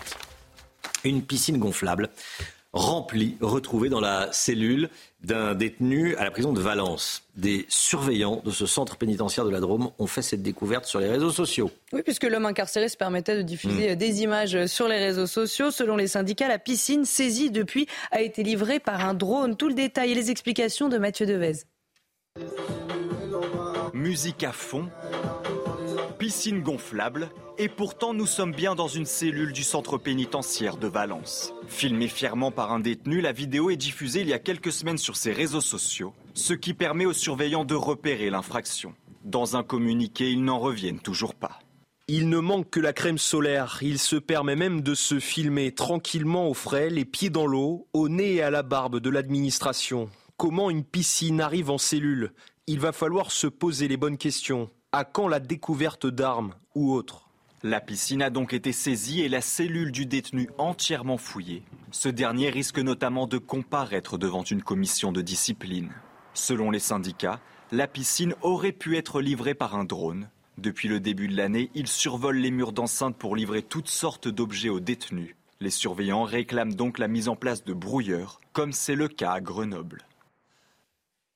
Une 1.03 1.21
piscine 1.21 1.59
gonflable 1.59 2.09
rempli, 2.71 3.37
retrouvé 3.39 3.89
dans 3.89 3.99
la 3.99 4.29
cellule 4.31 4.89
d'un 5.23 5.53
détenu 5.53 6.15
à 6.15 6.23
la 6.23 6.31
prison 6.31 6.53
de 6.53 6.59
Valence. 6.59 7.21
Des 7.35 7.67
surveillants 7.69 8.41
de 8.43 8.49
ce 8.49 8.65
centre 8.65 8.97
pénitentiaire 8.97 9.45
de 9.45 9.51
la 9.51 9.59
Drôme 9.59 9.91
ont 9.99 10.07
fait 10.07 10.23
cette 10.23 10.41
découverte 10.41 10.85
sur 10.85 10.99
les 10.99 11.09
réseaux 11.09 11.29
sociaux. 11.29 11.69
Oui, 11.91 12.01
puisque 12.01 12.23
l'homme 12.23 12.47
incarcéré 12.47 12.89
se 12.89 12.97
permettait 12.97 13.37
de 13.37 13.43
diffuser 13.43 13.93
hmm. 13.93 13.95
des 13.95 14.23
images 14.23 14.65
sur 14.65 14.87
les 14.87 14.97
réseaux 14.97 15.27
sociaux. 15.27 15.69
Selon 15.69 15.97
les 15.97 16.07
syndicats, 16.07 16.47
la 16.47 16.57
piscine 16.57 17.05
saisie 17.05 17.51
depuis 17.51 17.85
a 18.09 18.21
été 18.21 18.41
livrée 18.41 18.79
par 18.79 19.05
un 19.05 19.13
drone. 19.13 19.55
Tout 19.55 19.67
le 19.67 19.75
détail 19.75 20.13
et 20.13 20.15
les 20.15 20.31
explications 20.31 20.89
de 20.89 20.97
Mathieu 20.97 21.27
Devez. 21.27 21.67
Musique 23.93 24.43
à 24.43 24.51
fond, 24.51 24.89
piscine 26.17 26.61
gonflable 26.61 27.29
et 27.59 27.69
pourtant, 27.69 28.15
nous 28.15 28.25
sommes 28.25 28.53
bien 28.53 28.73
dans 28.73 28.87
une 28.87 29.05
cellule 29.05 29.53
du 29.53 29.61
centre 29.61 29.99
pénitentiaire 29.99 30.77
de 30.77 30.87
Valence. 30.87 31.53
Filmée 31.67 32.07
fièrement 32.07 32.49
par 32.49 32.71
un 32.71 32.79
détenu, 32.79 33.21
la 33.21 33.31
vidéo 33.31 33.69
est 33.69 33.77
diffusée 33.77 34.21
il 34.21 34.29
y 34.29 34.33
a 34.33 34.39
quelques 34.39 34.71
semaines 34.71 34.97
sur 34.97 35.15
ses 35.15 35.31
réseaux 35.31 35.61
sociaux, 35.61 36.13
ce 36.33 36.53
qui 36.53 36.73
permet 36.73 37.05
aux 37.05 37.13
surveillants 37.13 37.65
de 37.65 37.75
repérer 37.75 38.31
l'infraction. 38.31 38.95
Dans 39.23 39.55
un 39.55 39.63
communiqué, 39.63 40.31
ils 40.31 40.43
n'en 40.43 40.57
reviennent 40.57 40.99
toujours 40.99 41.35
pas. 41.35 41.59
Il 42.07 42.29
ne 42.29 42.39
manque 42.39 42.71
que 42.71 42.79
la 42.79 42.93
crème 42.93 43.19
solaire. 43.19 43.77
Il 43.81 43.99
se 43.99 44.15
permet 44.15 44.55
même 44.55 44.81
de 44.81 44.95
se 44.95 45.19
filmer 45.19 45.71
tranquillement 45.71 46.49
au 46.49 46.53
frais, 46.53 46.89
les 46.89 47.05
pieds 47.05 47.29
dans 47.29 47.45
l'eau, 47.45 47.87
au 47.93 48.09
nez 48.09 48.35
et 48.35 48.41
à 48.41 48.49
la 48.49 48.63
barbe 48.63 48.99
de 48.99 49.09
l'administration. 49.09 50.09
Comment 50.43 50.69
une 50.69 50.83
piscine 50.83 51.39
arrive 51.39 51.69
en 51.69 51.77
cellule 51.77 52.33
Il 52.67 52.81
va 52.81 52.91
falloir 52.91 53.31
se 53.31 53.47
poser 53.47 53.87
les 53.87 53.95
bonnes 53.95 54.17
questions. 54.17 54.69
À 54.91 55.05
quand 55.05 55.29
la 55.29 55.39
découverte 55.39 56.05
d'armes 56.05 56.53
ou 56.75 56.91
autres? 56.91 57.29
La 57.63 57.79
piscine 57.79 58.21
a 58.21 58.29
donc 58.29 58.53
été 58.53 58.73
saisie 58.73 59.21
et 59.21 59.29
la 59.29 59.39
cellule 59.39 59.93
du 59.93 60.05
détenu 60.05 60.49
entièrement 60.57 61.17
fouillée. 61.17 61.63
Ce 61.91 62.09
dernier 62.09 62.49
risque 62.49 62.79
notamment 62.79 63.25
de 63.25 63.37
comparaître 63.37 64.17
devant 64.17 64.43
une 64.43 64.61
commission 64.61 65.13
de 65.13 65.21
discipline. 65.21 65.93
Selon 66.33 66.71
les 66.71 66.79
syndicats, 66.79 67.39
la 67.71 67.87
piscine 67.87 68.35
aurait 68.41 68.73
pu 68.73 68.97
être 68.97 69.21
livrée 69.21 69.53
par 69.53 69.75
un 69.75 69.85
drone. 69.85 70.27
Depuis 70.57 70.89
le 70.89 70.99
début 70.99 71.29
de 71.29 71.37
l'année, 71.37 71.71
il 71.73 71.87
survole 71.87 72.35
les 72.35 72.51
murs 72.51 72.73
d'enceinte 72.73 73.15
pour 73.15 73.37
livrer 73.37 73.61
toutes 73.61 73.87
sortes 73.87 74.27
d'objets 74.27 74.67
aux 74.67 74.81
détenus. 74.81 75.37
Les 75.61 75.69
surveillants 75.69 76.23
réclament 76.23 76.73
donc 76.73 76.99
la 76.99 77.07
mise 77.07 77.29
en 77.29 77.37
place 77.37 77.63
de 77.63 77.71
brouilleurs, 77.71 78.41
comme 78.51 78.73
c'est 78.73 78.95
le 78.95 79.07
cas 79.07 79.31
à 79.31 79.39
Grenoble. 79.39 80.03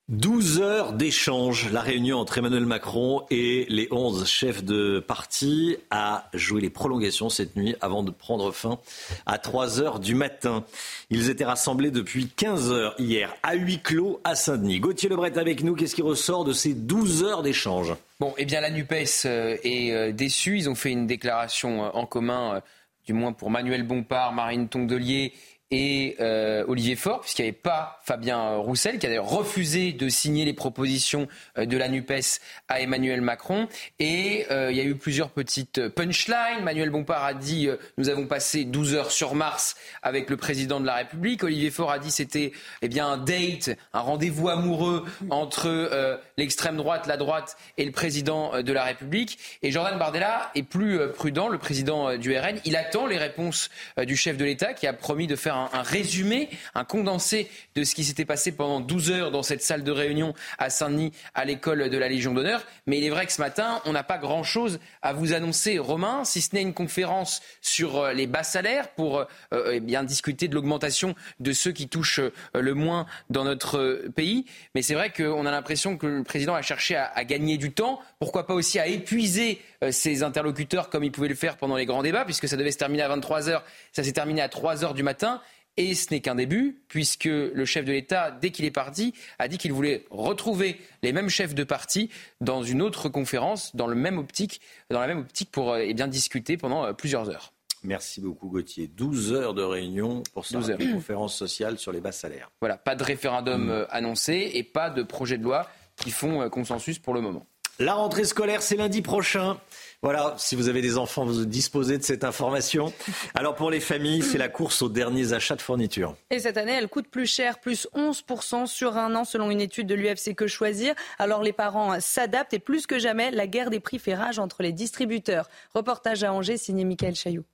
12 0.10 0.62
heures 0.62 0.94
d'échange. 0.94 1.70
La 1.70 1.82
réunion 1.82 2.18
entre 2.18 2.38
Emmanuel 2.38 2.66
Macron 2.66 3.26
et 3.30 3.66
les 3.68 3.90
11 3.92 4.26
chefs 4.26 4.64
de 4.64 5.04
parti 5.06 5.76
a 5.92 6.30
joué 6.34 6.62
les 6.62 6.70
prolongations 6.70 7.28
cette 7.28 7.58
nuit 7.58 7.76
avant 7.82 8.04
de 8.04 8.12
prendre 8.12 8.54
fin 8.54 8.80
à 9.26 9.38
3 9.38 9.82
heures 9.82 10.00
du 10.00 10.16
matin. 10.16 10.64
Ils 11.10 11.30
étaient 11.30 11.44
rassemblés 11.44 11.92
depuis 11.92 12.30
15 12.30 12.72
heures 12.72 12.96
hier 12.98 13.36
à 13.44 13.56
huis 13.56 13.82
clos 13.82 14.22
à 14.24 14.36
Saint-Denis. 14.36 14.80
Gauthier 14.80 15.10
Lebret 15.10 15.38
avec 15.38 15.62
nous. 15.62 15.76
Qu'est-ce 15.76 15.96
qui 15.96 16.02
ressort 16.02 16.46
de 16.46 16.54
ces 16.54 16.74
12 16.74 17.24
heures 17.26 17.44
d'échange? 17.44 17.94
Bon, 18.22 18.34
eh 18.38 18.46
bien, 18.46 18.62
la 18.62 18.70
NUPES 18.70 19.26
euh, 19.26 19.58
est 19.66 19.92
euh, 19.92 20.14
déçue. 20.14 20.58
Ils 20.58 20.70
ont 20.70 20.76
fait 20.76 20.92
une 20.92 21.06
déclaration 21.06 21.84
euh, 21.84 21.90
en 21.94 22.06
commun, 22.06 22.62
du 23.06 23.12
moins 23.12 23.34
pour 23.34 23.50
Manuel 23.50 23.84
Bompard, 23.84 24.32
Marine 24.32 24.70
Tondelier 24.70 25.34
et 25.70 26.16
euh, 26.22 26.64
Olivier 26.68 26.96
Faure, 26.96 27.22
puisqu'il 27.22 27.42
n'y 27.44 27.50
avait 27.50 27.58
pas 27.58 28.00
Fabien 28.06 28.56
Roussel, 28.56 29.00
qui 29.00 29.06
a 29.06 29.10
d'ailleurs 29.10 29.30
refusé 29.30 29.92
de 29.92 30.08
signer 30.08 30.46
les 30.46 30.54
propositions 30.54 31.28
euh, 31.58 31.66
de 31.66 31.78
la 31.78 31.90
NUPES 31.90 32.40
à 32.70 32.80
Emmanuel 32.80 33.22
Macron. 33.22 33.68
Et 34.00 34.46
euh, 34.50 34.72
il 34.72 34.78
y 34.78 34.80
a 34.80 34.84
eu 34.84 34.96
plusieurs 34.96 35.30
petites 35.30 35.90
punchlines. 35.90 36.64
Manuel 36.64 36.90
Bompard 36.90 37.26
a 37.26 37.34
dit 37.34 37.70
Nous 37.98 38.10
avons 38.10 38.28
passé 38.28 38.64
12 38.64 38.94
heures 38.94 39.12
sur 39.12 39.36
Mars 39.36 39.76
avec 40.04 40.30
le 40.30 40.38
président 40.38 40.80
de 40.80 40.86
la 40.86 40.96
République. 40.96 41.44
Olivier 41.44 41.70
Faure 41.70 41.92
a 41.92 42.00
dit 42.00 42.12
c'était 42.12 42.54
eh 42.82 42.88
bien, 42.88 43.08
un 43.08 43.18
date, 43.18 43.72
un 43.94 44.00
rendez-vous 44.00 44.50
amoureux 44.50 45.06
entre 45.30 46.20
l'extrême 46.38 46.78
droite, 46.78 47.08
la 47.08 47.18
droite 47.18 47.58
et 47.78 47.86
le 47.86 47.92
président 47.92 48.62
de 48.62 48.74
la 48.74 48.84
République. 48.84 49.40
Et 49.64 49.72
Jordan 49.72 49.98
Bardella 49.98 50.52
est 50.56 50.64
plus 50.64 51.00
prudent, 51.14 51.48
le 51.50 51.58
président 51.58 52.16
du 52.18 52.38
RN. 52.38 52.60
Il 52.66 52.76
attend 52.76 53.08
les 53.08 53.18
réponses 53.18 53.70
du 53.98 54.16
chef 54.16 54.38
de 54.38 54.46
l'État 54.46 54.74
qui 54.74 54.88
a 54.88 54.94
promis 54.94 55.28
de 55.28 55.36
faire 55.36 55.56
un, 55.56 55.82
résumé, 55.82 56.50
un 56.76 56.84
condensé 56.84 57.50
de 57.76 57.84
ce 57.84 57.96
qui 57.96 58.04
s'était 58.04 58.26
passé 58.26 58.52
pendant 58.52 58.80
12 58.80 59.12
heures 59.12 59.32
dans 59.32 59.44
cette 59.44 59.64
salle 59.64 59.84
de 59.84 59.92
réunion 59.92 60.34
à 60.58 60.70
Saint-Denis, 60.70 61.12
à 61.34 61.46
l'école 61.46 61.90
de 61.90 61.98
la 61.98 62.10
Légion 62.10 62.34
d'honneur. 62.34 62.64
Mais 62.86 62.98
il 62.98 63.04
est 63.04 63.10
vrai 63.10 63.26
que 63.26 63.32
ce 63.32 63.42
matin, 63.42 63.82
on 63.86 63.94
n'a 63.94 64.04
pas 64.04 64.18
grand-chose 64.18 64.80
à 65.02 65.14
vous 65.14 65.34
annoncer, 65.34 65.80
Romain, 65.80 66.24
si 66.24 66.42
ce 66.42 66.56
n'est 66.56 66.62
une 66.62 66.74
conférence 66.74 67.42
sur 67.62 67.98
euh, 67.98 68.14
les 68.14 68.28
bas 68.28 68.44
salaires 68.44 68.90
pour 68.90 69.20
euh, 69.20 69.72
eh 69.72 69.80
bien 69.80 70.04
discuter 70.04 70.48
de 70.48 70.56
l'augmentation 70.56 71.16
de 71.40 71.52
ceux 71.52 71.72
qui 71.72 71.88
touchent 71.88 72.20
euh, 72.20 72.32
le 72.54 72.74
moins 72.74 73.06
dans 73.30 73.44
notre 73.44 74.08
pays. 74.16 74.46
Mais 74.76 74.82
c'est 74.82 74.94
vrai 74.94 75.12
qu'on 75.12 75.46
a 75.46 75.52
l'impression 75.52 75.98
que 75.98 76.22
président 76.28 76.54
a 76.54 76.62
cherché 76.62 76.96
à, 76.96 77.06
à, 77.06 77.24
gagner 77.24 77.58
du 77.58 77.72
temps. 77.72 78.00
Pourquoi 78.20 78.46
pas 78.46 78.54
aussi 78.54 78.80
à 78.80 78.88
épuiser 78.88 79.60
ses 79.92 80.24
interlocuteurs 80.24 80.90
comme 80.90 81.04
il 81.04 81.12
pouvait 81.12 81.28
le 81.28 81.36
faire 81.36 81.58
pendant 81.58 81.76
les 81.76 81.86
grands 81.86 82.04
débats, 82.04 82.26
puisque 82.26 82.48
ça 82.48 82.58
devait 82.58 82.72
se 82.72 82.78
terminer 82.78 83.04
à 83.04 83.08
23 83.08 83.50
heures. 83.50 83.64
Ça 83.92 84.04
s'est 84.04 84.14
terminé 84.14 84.42
à 84.42 84.50
3 84.50 84.84
heures 84.84 84.94
du 84.94 85.04
matin. 85.04 85.42
Et 85.78 85.94
ce 85.94 86.12
n'est 86.12 86.22
qu'un 86.22 86.36
début, 86.36 86.82
puisque 86.88 87.26
le 87.26 87.66
chef 87.66 87.86
de 87.86 87.92
l'État, 87.92 88.32
dès 88.32 88.50
qu'il 88.50 88.66
est 88.66 88.72
parti, 88.72 89.14
a 89.38 89.48
dit 89.48 89.60
qu'il 89.60 89.72
voulait 89.72 90.06
retrouver 90.10 90.82
les 91.04 91.14
mêmes 91.14 91.30
chefs 91.30 91.54
de 91.54 91.64
parti 91.64 92.10
dans 92.42 92.64
une 92.64 92.82
autre 92.82 93.10
conférence, 93.10 93.76
dans, 93.76 93.86
le 93.86 93.96
même 93.96 94.18
optique, 94.18 94.60
dans 94.90 95.00
la 95.00 95.08
même 95.08 95.20
optique 95.20 95.52
pour 95.52 95.78
eh 95.78 95.94
bien, 95.94 96.08
discuter 96.08 96.58
pendant 96.58 96.92
plusieurs 96.96 97.30
heures. 97.30 97.54
Merci 97.84 98.22
beaucoup 98.22 98.50
Gauthier. 98.50 98.88
12 98.88 99.34
heures 99.34 99.54
de 99.54 99.62
réunion 99.62 100.24
pour 100.34 100.48
cette 100.48 100.92
conférence 100.92 101.36
sociale 101.36 101.78
sur 101.78 101.92
les 101.92 102.02
bas 102.02 102.12
salaires. 102.12 102.50
Voilà, 102.60 102.76
pas 102.76 102.96
de 102.96 103.04
référendum 103.04 103.68
mmh. 103.68 103.88
annoncé 103.92 104.52
et 104.56 104.64
pas 104.64 104.90
de 104.90 105.04
projet 105.04 105.38
de 105.38 105.44
loi 105.44 105.70
qui 105.98 106.12
font 106.12 106.50
consensus 106.50 107.00
pour 107.00 107.14
le 107.14 107.22
moment. 107.22 107.46
La 107.80 107.94
rentrée 107.94 108.24
scolaire, 108.24 108.64
c'est 108.64 108.76
lundi 108.76 109.04
prochain. 109.04 109.58
Voilà, 110.02 110.34
si 110.40 110.56
vous 110.56 110.68
avez 110.68 110.82
des 110.82 110.98
enfants, 110.98 111.26
vous 111.26 111.46
disposez 111.46 112.00
de 112.00 112.04
cette 112.04 112.24
information. 112.24 112.92
Alors 113.36 113.54
pour 113.54 113.70
les 113.70 113.80
familles, 113.80 114.24
c'est 114.24 114.40
la 114.40 114.50
course 114.50 114.82
aux 114.82 114.90
derniers 114.90 115.34
achats 115.34 115.56
de 115.56 115.62
fournitures. 115.62 116.16
Et 116.32 116.40
cette 116.40 116.58
année, 116.58 116.72
elle 116.72 116.88
coûte 116.88 117.08
plus 117.08 117.28
cher, 117.28 117.60
plus 117.60 117.88
11% 117.94 118.66
sur 118.66 118.98
un 118.98 119.14
an 119.14 119.26
selon 119.26 119.52
une 119.52 119.62
étude 119.62 119.86
de 119.86 119.94
l'UFC 119.94 120.34
Que 120.36 120.48
Choisir. 120.48 120.96
Alors 121.20 121.44
les 121.44 121.54
parents 121.54 122.00
s'adaptent 122.00 122.56
et 122.56 122.60
plus 122.60 122.88
que 122.88 122.98
jamais, 122.98 123.30
la 123.30 123.46
guerre 123.46 123.70
des 123.70 123.80
prix 123.80 124.00
fait 124.00 124.16
rage 124.16 124.40
entre 124.40 124.64
les 124.64 124.72
distributeurs. 124.72 125.48
Reportage 125.76 126.24
à 126.24 126.34
Angers 126.34 126.58
signé 126.58 126.84
Michael 126.84 127.16
Chailloux. 127.16 127.46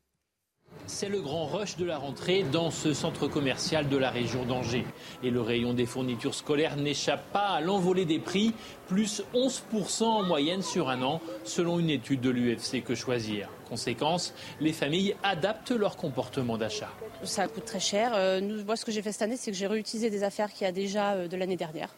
C'est 0.86 1.08
le 1.08 1.22
grand 1.22 1.46
rush 1.46 1.78
de 1.78 1.86
la 1.86 1.98
rentrée 1.98 2.44
dans 2.44 2.70
ce 2.70 2.94
centre 2.94 3.28
commercial 3.28 3.88
de 3.88 3.98
la 3.98 4.10
région 4.10 4.46
d'Angers. 4.46 4.86
Et 5.24 5.30
le 5.30 5.42
rayon 5.42 5.74
des 5.74 5.86
fournitures 5.86 6.36
scolaires 6.36 6.76
n'échappe 6.76 7.32
pas 7.32 7.48
à 7.48 7.62
l'envolée 7.62 8.06
des 8.06 8.20
prix, 8.20 8.54
plus 8.88 9.24
11% 9.34 10.04
en 10.04 10.24
moyenne 10.24 10.62
sur 10.62 10.90
un 10.90 11.02
an, 11.02 11.22
selon 11.46 11.80
une 11.80 11.90
étude 11.90 12.20
de 12.20 12.30
l'UFC 12.30 12.84
Que 12.84 12.96
Choisir. 12.96 13.50
Conséquence, 13.70 14.34
les 14.60 14.74
familles 14.74 15.16
adaptent 15.24 15.72
leur 15.72 15.96
comportement 15.96 16.58
d'achat. 16.58 16.92
Ça 17.24 17.48
coûte 17.48 17.66
très 17.66 17.80
cher. 17.80 18.12
Euh, 18.14 18.64
moi, 18.66 18.76
ce 18.76 18.84
que 18.84 18.92
j'ai 18.92 19.02
fait 19.02 19.14
cette 19.14 19.22
année, 19.22 19.38
c'est 19.38 19.52
que 19.52 19.58
j'ai 19.58 19.68
réutilisé 19.68 20.10
des 20.10 20.24
affaires 20.24 20.52
qu'il 20.52 20.66
y 20.66 20.70
a 20.70 20.74
déjà 20.74 21.14
euh, 21.14 21.28
de 21.28 21.38
l'année 21.38 21.56
dernière. 21.56 21.90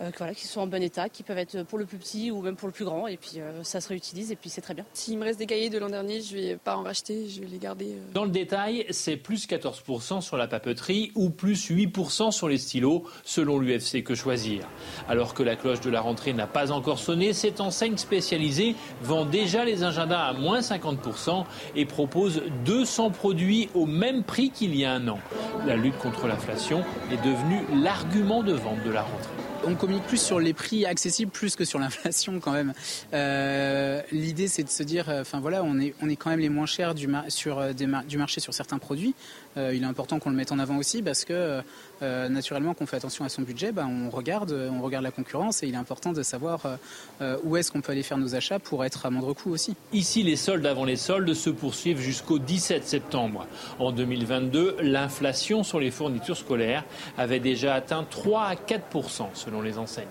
Euh, 0.00 0.10
voilà, 0.18 0.34
qui 0.34 0.46
sont 0.46 0.60
en 0.60 0.66
bon 0.66 0.82
état, 0.82 1.08
qui 1.08 1.22
peuvent 1.22 1.38
être 1.38 1.62
pour 1.62 1.78
le 1.78 1.86
plus 1.86 1.96
petit 1.96 2.30
ou 2.30 2.42
même 2.42 2.56
pour 2.56 2.68
le 2.68 2.72
plus 2.72 2.84
grand. 2.84 3.06
Et 3.06 3.16
puis 3.16 3.34
euh, 3.38 3.62
ça 3.62 3.80
se 3.80 3.88
réutilise 3.88 4.30
et 4.30 4.36
puis 4.36 4.50
c'est 4.50 4.60
très 4.60 4.74
bien. 4.74 4.84
S'il 4.92 5.18
me 5.18 5.24
reste 5.24 5.38
des 5.38 5.46
cahiers 5.46 5.70
de 5.70 5.78
l'an 5.78 5.88
dernier, 5.88 6.20
je 6.20 6.34
vais 6.34 6.56
pas 6.56 6.76
en 6.76 6.82
racheter, 6.82 7.28
je 7.28 7.40
vais 7.40 7.46
les 7.46 7.58
garder. 7.58 7.86
Euh. 7.86 8.12
Dans 8.12 8.24
le 8.24 8.30
détail, 8.30 8.86
c'est 8.90 9.16
plus 9.16 9.46
14% 9.48 10.20
sur 10.20 10.36
la 10.36 10.46
papeterie 10.48 11.12
ou 11.14 11.30
plus 11.30 11.70
8% 11.70 12.30
sur 12.30 12.48
les 12.48 12.58
stylos, 12.58 13.04
selon 13.24 13.58
l'UFC 13.58 14.02
Que 14.02 14.14
Choisir. 14.14 14.68
Alors 15.08 15.32
que 15.32 15.42
la 15.42 15.56
cloche 15.56 15.80
de 15.80 15.90
la 15.90 16.00
rentrée 16.00 16.34
n'a 16.34 16.46
pas 16.46 16.72
encore 16.72 16.98
sonné, 16.98 17.32
cette 17.32 17.60
enseigne 17.60 17.96
spécialisée 17.96 18.76
vend 19.02 19.24
déjà 19.24 19.64
les 19.64 19.82
agendas 19.82 20.24
à 20.24 20.32
moins 20.34 20.60
50% 20.60 21.44
et 21.74 21.86
propose 21.86 22.42
200 22.66 23.10
produits 23.10 23.70
au 23.74 23.86
même 23.86 24.24
prix 24.24 24.50
qu'il 24.50 24.76
y 24.76 24.84
a 24.84 24.92
un 24.92 25.08
an. 25.08 25.18
La 25.66 25.76
lutte 25.76 25.98
contre 25.98 26.26
l'inflation 26.26 26.84
est 27.10 27.24
devenue 27.24 27.62
l'argument 27.82 28.42
de 28.42 28.52
vente 28.52 28.82
de 28.84 28.90
la 28.90 29.02
rentrée 29.02 29.45
on 29.64 29.74
communique 29.74 30.04
plus 30.04 30.20
sur 30.20 30.38
les 30.38 30.52
prix 30.52 30.86
accessibles 30.86 31.30
plus 31.30 31.56
que 31.56 31.64
sur 31.64 31.78
l'inflation 31.78 32.40
quand 32.40 32.52
même. 32.52 32.72
Euh, 33.14 34.00
L'idée 34.12 34.48
c'est 34.48 34.62
de 34.62 34.68
se 34.68 34.82
dire, 34.82 35.08
euh, 35.08 35.22
enfin 35.22 35.40
voilà, 35.40 35.62
on 35.64 35.78
est, 35.78 35.94
on 36.02 36.08
est 36.08 36.16
quand 36.16 36.30
même 36.30 36.40
les 36.40 36.48
moins 36.48 36.66
chers 36.66 36.94
du, 36.94 37.08
sur, 37.28 37.58
euh, 37.58 37.72
du 37.72 38.18
marché 38.18 38.40
sur 38.40 38.54
certains 38.54 38.78
produits. 38.78 39.14
Euh, 39.56 39.74
il 39.74 39.82
est 39.82 39.86
important 39.86 40.18
qu'on 40.18 40.30
le 40.30 40.36
mette 40.36 40.52
en 40.52 40.58
avant 40.58 40.76
aussi 40.76 41.02
parce 41.02 41.24
que 41.24 41.60
euh, 42.02 42.28
naturellement 42.28 42.74
qu'on 42.74 42.86
fait 42.86 42.96
attention 42.96 43.24
à 43.24 43.28
son 43.28 43.42
budget, 43.42 43.72
bah, 43.72 43.86
on 43.88 44.10
regarde, 44.10 44.52
on 44.52 44.82
regarde 44.82 45.04
la 45.04 45.10
concurrence 45.10 45.62
et 45.62 45.68
il 45.68 45.74
est 45.74 45.78
important 45.78 46.12
de 46.12 46.22
savoir 46.22 46.78
euh, 47.20 47.36
où 47.44 47.56
est-ce 47.56 47.72
qu'on 47.72 47.80
peut 47.80 47.92
aller 47.92 48.02
faire 48.02 48.18
nos 48.18 48.34
achats 48.34 48.58
pour 48.58 48.84
être 48.84 49.06
à 49.06 49.10
moindre 49.10 49.32
coût 49.32 49.50
aussi. 49.50 49.74
Ici, 49.92 50.22
les 50.22 50.36
soldes 50.36 50.66
avant 50.66 50.84
les 50.84 50.96
soldes 50.96 51.32
se 51.34 51.50
poursuivent 51.50 52.00
jusqu'au 52.00 52.38
17 52.38 52.86
septembre. 52.86 53.46
En 53.78 53.92
2022, 53.92 54.76
l'inflation 54.80 55.62
sur 55.62 55.80
les 55.80 55.90
fournitures 55.90 56.36
scolaires 56.36 56.84
avait 57.16 57.40
déjà 57.40 57.74
atteint 57.74 58.04
3 58.08 58.42
à 58.42 58.54
4% 58.54 59.28
selon 59.34 59.62
les 59.62 59.78
enseignes. 59.78 60.06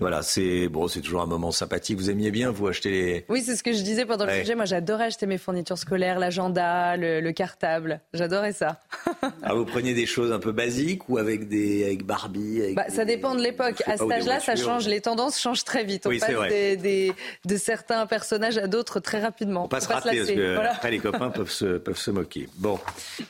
Voilà, 0.00 0.22
c'est 0.22 0.68
bon, 0.68 0.88
c'est 0.88 1.02
toujours 1.02 1.20
un 1.20 1.26
moment 1.26 1.52
sympathique. 1.52 1.98
Vous 1.98 2.10
aimiez 2.10 2.30
bien 2.30 2.50
vous 2.50 2.66
acheter 2.66 2.90
les. 2.90 3.24
Oui, 3.28 3.42
c'est 3.42 3.54
ce 3.54 3.62
que 3.62 3.72
je 3.72 3.82
disais 3.82 4.06
pendant 4.06 4.24
le 4.24 4.32
sujet. 4.32 4.54
Moi, 4.54 4.64
j'adorais 4.64 5.04
acheter 5.04 5.26
mes 5.26 5.38
fournitures 5.38 5.78
scolaires, 5.78 6.18
l'agenda, 6.18 6.96
le, 6.96 7.30
cartable. 7.32 8.00
J'adorais 8.14 8.52
ça. 8.52 8.80
ah, 9.42 9.54
vous 9.54 9.64
preniez 9.64 9.94
des 9.94 10.06
choses 10.06 10.32
un 10.32 10.38
peu 10.38 10.52
basiques 10.52 11.08
ou 11.08 11.18
avec 11.18 11.48
des 11.48 11.84
avec 11.84 12.04
Barbie 12.04 12.62
avec 12.62 12.74
bah, 12.74 12.86
Ça 12.88 13.04
dépend 13.04 13.34
de 13.34 13.42
l'époque. 13.42 13.82
À 13.86 13.96
cet 13.96 14.10
âge-là, 14.10 14.40
ça 14.40 14.56
change. 14.56 14.88
Les 14.88 15.00
tendances 15.00 15.38
changent 15.38 15.64
très 15.64 15.84
vite. 15.84 16.06
On 16.06 16.18
passe 16.18 16.48
des, 16.50 17.12
de 17.44 17.56
certains 17.56 18.06
personnages 18.06 18.58
à 18.58 18.66
d'autres 18.66 19.00
très 19.00 19.20
rapidement. 19.20 19.64
On 19.66 19.68
passe 19.68 19.86
rater 19.86 20.16
parce 20.16 20.30
que 20.30 20.56
après 20.56 20.90
les 20.90 20.98
copains 20.98 21.30
peuvent 21.30 21.50
se 21.50 21.78
peuvent 21.78 21.98
se 21.98 22.10
moquer. 22.10 22.48
Bon. 22.56 22.78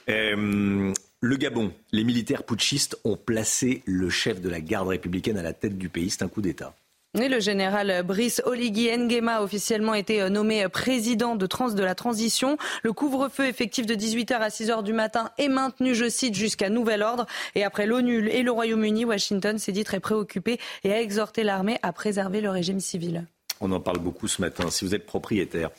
Euh, 0.09 0.93
le 1.23 1.37
Gabon, 1.37 1.73
les 1.93 2.03
militaires 2.03 2.45
putschistes 2.45 2.99
ont 3.05 3.17
placé 3.17 3.83
le 3.85 4.09
chef 4.09 4.41
de 4.41 4.49
la 4.49 4.61
garde 4.61 4.89
républicaine 4.89 5.37
à 5.37 5.43
la 5.43 5.53
tête 5.53 5.77
du 5.77 5.91
pays. 5.91 6.09
C'est 6.09 6.23
un 6.23 6.29
coup 6.29 6.41
d'État. 6.41 6.75
le 7.13 7.41
général 7.41 8.03
Brice 8.05 8.41
Oligui 8.47 8.89
Nguema 8.97 9.35
a 9.35 9.43
officiellement 9.43 9.93
été 9.93 10.31
nommé 10.31 10.67
président 10.69 11.37
de, 11.37 11.45
trans 11.45 11.73
de 11.73 11.83
la 11.83 11.95
transition. 11.95 12.57
Le 12.83 12.95
couvre-feu 12.95 13.47
effectif 13.47 13.85
de 13.85 13.95
18h 13.95 14.33
à 14.37 14.49
6h 14.49 14.83
du 14.83 14.95
matin 14.95 15.31
est 15.37 15.49
maintenu, 15.49 15.95
je 15.95 16.09
cite, 16.09 16.35
jusqu'à 16.35 16.71
nouvel 16.71 17.03
ordre. 17.03 17.27
Et 17.55 17.65
après 17.65 17.85
l'ONU 17.85 18.27
et 18.31 18.43
le 18.43 18.51
Royaume-Uni, 18.51 19.05
Washington 19.05 19.59
s'est 19.59 19.73
dit 19.73 19.85
très 19.85 20.01
préoccupé 20.01 20.59
et 20.85 20.93
a 20.95 21.03
exhorté 21.03 21.43
l'armée 21.43 21.79
à 21.83 21.93
préserver 21.93 22.41
le 22.41 22.49
régime 22.49 22.81
civil. 22.81 23.27
On 23.61 23.73
en 23.73 23.81
parle 23.81 23.99
beaucoup 23.99 24.27
ce 24.27 24.41
matin. 24.41 24.71
Si 24.71 24.85
vous 24.85 24.95
êtes 24.95 25.05
propriétaire, 25.05 25.71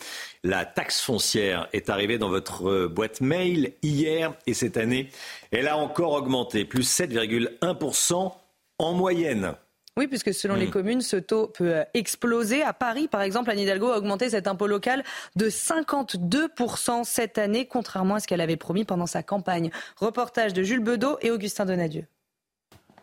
la 0.44 0.66
taxe 0.66 1.02
foncière 1.02 1.68
est 1.74 1.90
arrivée 1.90 2.18
dans 2.18 2.30
votre 2.30 2.70
euh, 2.70 2.88
boîte 2.88 3.22
mail 3.22 3.74
hier 3.82 4.34
et 4.46 4.54
cette 4.54 4.78
année, 4.78 5.10
elle 5.52 5.68
a 5.68 5.78
encore 5.78 6.14
augmenté, 6.14 6.64
plus 6.64 6.88
7,1% 6.88 8.34
en 8.78 8.94
moyenne. 8.94 9.56
Oui, 9.98 10.08
puisque 10.08 10.34
selon 10.34 10.56
les 10.56 10.68
hmm. 10.68 10.72
communes, 10.72 11.02
ce 11.02 11.18
taux 11.18 11.48
peut 11.48 11.76
euh, 11.76 11.84
exploser. 11.94 12.62
À 12.62 12.72
Paris, 12.72 13.08
par 13.08 13.22
exemple, 13.22 13.50
Anne 13.50 13.60
Hidalgo 13.60 13.90
a 13.90 13.98
augmenté 13.98 14.30
cet 14.30 14.48
impôt 14.48 14.68
local 14.68 15.04
de 15.36 15.50
52% 15.50 17.04
cette 17.04 17.38
année, 17.38 17.66
contrairement 17.66 18.16
à 18.16 18.20
ce 18.20 18.28
qu'elle 18.28 18.42
avait 18.42 18.58
promis 18.58 18.86
pendant 18.86 19.08
sa 19.08 19.22
campagne. 19.22 19.70
Reportage 19.98 20.54
de 20.54 20.64
Jules 20.64 20.80
Bedeau 20.80 21.18
et 21.22 21.32
Augustin 21.32 21.66
Donadieu. 21.66 22.06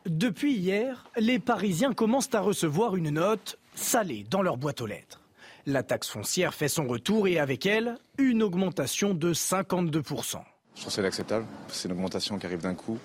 Depuis 0.06 0.54
hier, 0.54 1.04
les 1.16 1.38
Parisiens 1.38 1.92
commencent 1.92 2.34
à 2.34 2.40
recevoir 2.40 2.96
une 2.96 3.10
note 3.10 3.58
salée 3.78 4.26
dans 4.28 4.42
leur 4.42 4.56
boîte 4.56 4.80
aux 4.80 4.86
lettres. 4.86 5.20
La 5.66 5.82
taxe 5.82 6.08
foncière 6.08 6.54
fait 6.54 6.68
son 6.68 6.86
retour 6.86 7.28
et 7.28 7.38
avec 7.38 7.66
elle, 7.66 7.98
une 8.16 8.42
augmentation 8.42 9.14
de 9.14 9.32
52%. 9.34 10.38
Je 10.74 10.80
trouve 10.80 10.92
c'est 10.92 11.00
inacceptable. 11.00 11.44
C'est 11.68 11.88
une 11.88 11.94
augmentation 11.94 12.38
qui 12.38 12.46
arrive 12.46 12.62
d'un 12.62 12.74
coup. 12.74 12.98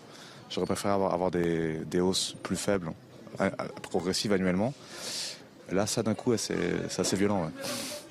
J'aurais 0.50 0.68
préféré 0.68 0.94
avoir, 0.94 1.32
des, 1.32 2.00
hausses 2.00 2.36
plus 2.44 2.56
faibles, 2.56 2.92
progressives 3.82 4.32
annuellement. 4.32 4.74
Là, 5.72 5.88
ça 5.88 6.04
d'un 6.04 6.14
coup, 6.14 6.38
c'est 6.38 6.56
assez 6.98 7.16
violent. 7.16 7.50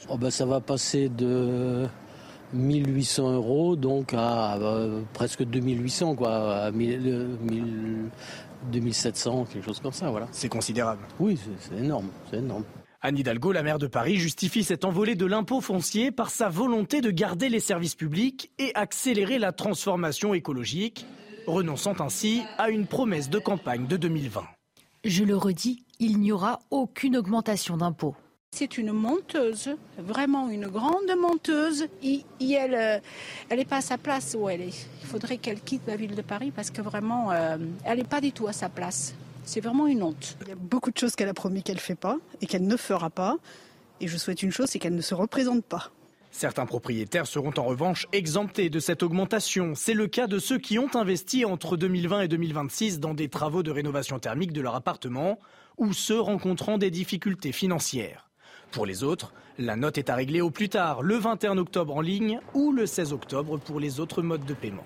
Oh 0.09 0.19
ben, 0.19 0.31
ça 0.31 0.45
va 0.45 0.61
passer 0.61 1.09
de 1.09 1.87
1800 2.53 3.33
euros 3.33 3.77
donc 3.77 4.15
à, 4.15 4.57
euh, 4.57 5.01
presque 5.13 5.45
2800 5.45 6.17
quoi, 6.17 6.57
à 6.57 6.71
2700, 8.71 9.47
quelque 9.53 9.65
chose 9.65 9.81
comme 9.81 9.93
ça, 9.93 10.11
voilà. 10.11 10.29
C'est 10.33 10.49
considérable. 10.49 11.03
Oui, 11.19 11.39
c'est 11.59 11.77
énorme, 11.77 12.09
c'est 12.31 12.39
énorme. 12.39 12.65
Anne 13.05 13.19
Hidalgo, 13.19 13.51
la 13.51 13.65
maire 13.65 13.81
de 13.81 13.89
Paris, 13.89 14.17
justifie 14.17 14.63
cette 14.63 14.85
envolée 14.85 15.17
de 15.17 15.27
l'impôt 15.27 15.61
foncier 15.61 16.13
par 16.13 16.31
sa 16.31 16.49
volonté 16.49 17.01
de 17.01 17.11
garder 17.11 17.49
les 17.49 17.59
services 17.59 17.97
publics 17.97 18.53
et 18.59 18.71
accélérer 18.77 19.41
la 19.41 19.51
transformation 19.51 20.35
écologique, 20.35 21.05
renonçant 21.49 22.01
ainsi 22.01 22.43
à 22.59 22.71
une 22.71 22.87
promesse 22.87 23.29
de 23.29 23.41
campagne 23.41 23.89
de 23.89 23.97
2020. 23.97 24.45
Je 25.05 25.25
le 25.25 25.37
redis, 25.37 25.85
il 25.99 26.21
n'y 26.21 26.31
aura 26.31 26.61
aucune 26.71 27.17
augmentation 27.17 27.77
d'impôts. 27.77 28.15
C'est 28.55 28.77
une 28.77 28.93
monteuse, 28.93 29.71
vraiment 29.97 30.51
une 30.51 30.69
grande 30.69 31.11
monteuse. 31.19 31.87
Et, 32.03 32.23
elle, 32.53 32.75
euh, 32.75 32.99
elle 33.49 33.59
n'est 33.59 33.65
pas 33.65 33.79
à 33.79 33.81
sa 33.81 33.97
place 33.97 34.37
où 34.39 34.47
elle 34.47 34.61
est. 34.61 34.87
Il 35.01 35.07
faudrait 35.09 35.39
qu'elle 35.39 35.61
quitte 35.61 35.83
la 35.87 35.97
ville 35.97 36.15
de 36.15 36.21
Paris 36.21 36.53
parce 36.55 36.71
que 36.71 36.83
vraiment, 36.83 37.33
euh, 37.33 37.57
elle 37.85 37.99
n'est 37.99 38.05
pas 38.05 38.21
du 38.21 38.31
tout 38.31 38.47
à 38.49 38.53
sa 38.53 38.69
place. 38.69 39.15
C'est 39.45 39.61
vraiment 39.61 39.87
une 39.87 40.03
honte. 40.03 40.37
Il 40.43 40.49
y 40.49 40.53
a 40.53 40.55
beaucoup 40.55 40.91
de 40.91 40.99
choses 40.99 41.17
qu'elle 41.17 41.31
a 41.31 41.35
promis 41.35 41.63
qu'elle 41.63 41.77
ne 41.77 41.81
fait 41.81 41.95
pas 41.95 42.19
et 42.43 42.47
qu'elle 42.47 42.67
ne 42.67 42.77
fera 42.77 43.09
pas. 43.09 43.39
Et 44.01 44.07
je 44.07 44.19
souhaite 44.19 44.43
une 44.43 44.53
chose, 44.53 44.69
c'est 44.69 44.79
qu'elle 44.79 44.95
ne 44.95 45.01
se 45.01 45.15
représente 45.15 45.65
pas. 45.65 45.91
Certains 46.31 46.67
propriétaires 46.67 47.27
seront 47.27 47.55
en 47.57 47.65
revanche 47.65 48.07
exemptés 48.13 48.69
de 48.69 48.81
cette 48.81 49.03
augmentation. 49.03 49.73
C'est 49.75 49.95
le 49.95 50.09
cas 50.09 50.27
de 50.27 50.39
ceux 50.39 50.59
qui 50.59 50.79
ont 50.79 50.95
investi 50.95 51.47
entre 51.47 51.79
2020 51.79 52.21
et 52.21 52.29
2026 52.29 53.01
dans 53.01 53.15
des 53.15 53.31
travaux 53.31 53.63
de 53.63 53.71
rénovation 53.71 54.19
thermique 54.19 54.53
de 54.53 54.61
leur 54.61 54.75
appartement 54.75 55.41
ou 55.79 55.95
ceux 55.95 56.21
rencontrant 56.21 56.77
des 56.77 56.91
difficultés 56.91 57.53
financières. 57.53 58.29
Pour 58.73 58.87
les 58.87 59.05
autres, 59.05 59.35
la 59.59 59.77
note 59.77 59.99
est 59.99 60.09
à 60.09 60.15
régler 60.15 60.41
au 60.41 60.51
plus 60.51 60.71
tard, 60.71 61.03
le 61.03 61.17
21 61.17 61.59
octobre 61.59 61.95
en 61.95 62.01
ligne 62.01 62.41
ou 62.55 62.73
le 62.73 62.87
16 62.87 63.13
octobre 63.13 63.59
pour 63.59 63.79
les 63.79 64.01
autres 64.01 64.23
modes 64.23 64.47
de 64.47 64.55
paiement. 64.55 64.85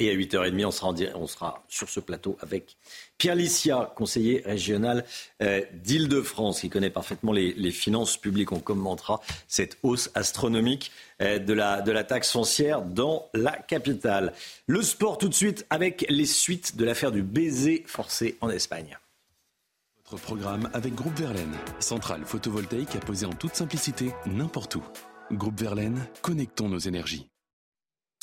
Et 0.00 0.10
à 0.10 0.14
8h30, 0.14 0.64
on 0.64 0.70
sera, 0.70 0.94
on 1.14 1.26
sera 1.26 1.64
sur 1.68 1.88
ce 1.88 2.00
plateau 2.00 2.36
avec 2.40 2.76
Pierre 3.18 3.36
Licia, 3.36 3.92
conseiller 3.96 4.42
régional 4.44 5.04
euh, 5.42 5.62
d'Île-de-France, 5.72 6.60
qui 6.60 6.70
connaît 6.70 6.90
parfaitement 6.90 7.32
les, 7.32 7.70
finances 7.70 8.16
publiques. 8.16 8.50
On 8.52 8.60
commentera 8.60 9.20
cette 9.46 9.78
hausse 9.84 10.10
astronomique 10.14 10.90
euh, 11.22 11.38
de, 11.38 11.52
la, 11.52 11.82
de 11.82 11.92
la 11.92 12.02
taxe 12.02 12.32
foncière 12.32 12.82
dans 12.82 13.28
la 13.32 13.52
capitale. 13.52 14.32
Le 14.66 14.82
sport 14.82 15.18
tout 15.18 15.28
de 15.28 15.34
suite 15.34 15.66
avec 15.70 16.04
les 16.08 16.26
suites 16.26 16.76
de 16.76 16.84
l'affaire 16.84 17.12
du 17.12 17.22
baiser 17.22 17.84
forcé 17.86 18.38
en 18.40 18.50
Espagne. 18.50 18.98
Votre 20.10 20.22
programme 20.22 20.70
avec 20.72 20.94
Groupe 20.94 21.18
Verlaine, 21.18 21.54
centrale 21.80 22.24
photovoltaïque 22.24 22.96
à 22.96 22.98
poser 22.98 23.26
en 23.26 23.32
toute 23.32 23.54
simplicité 23.54 24.14
n'importe 24.24 24.76
où. 24.76 24.82
Groupe 25.32 25.60
Verlaine, 25.60 26.06
connectons 26.22 26.70
nos 26.70 26.78
énergies. 26.78 27.28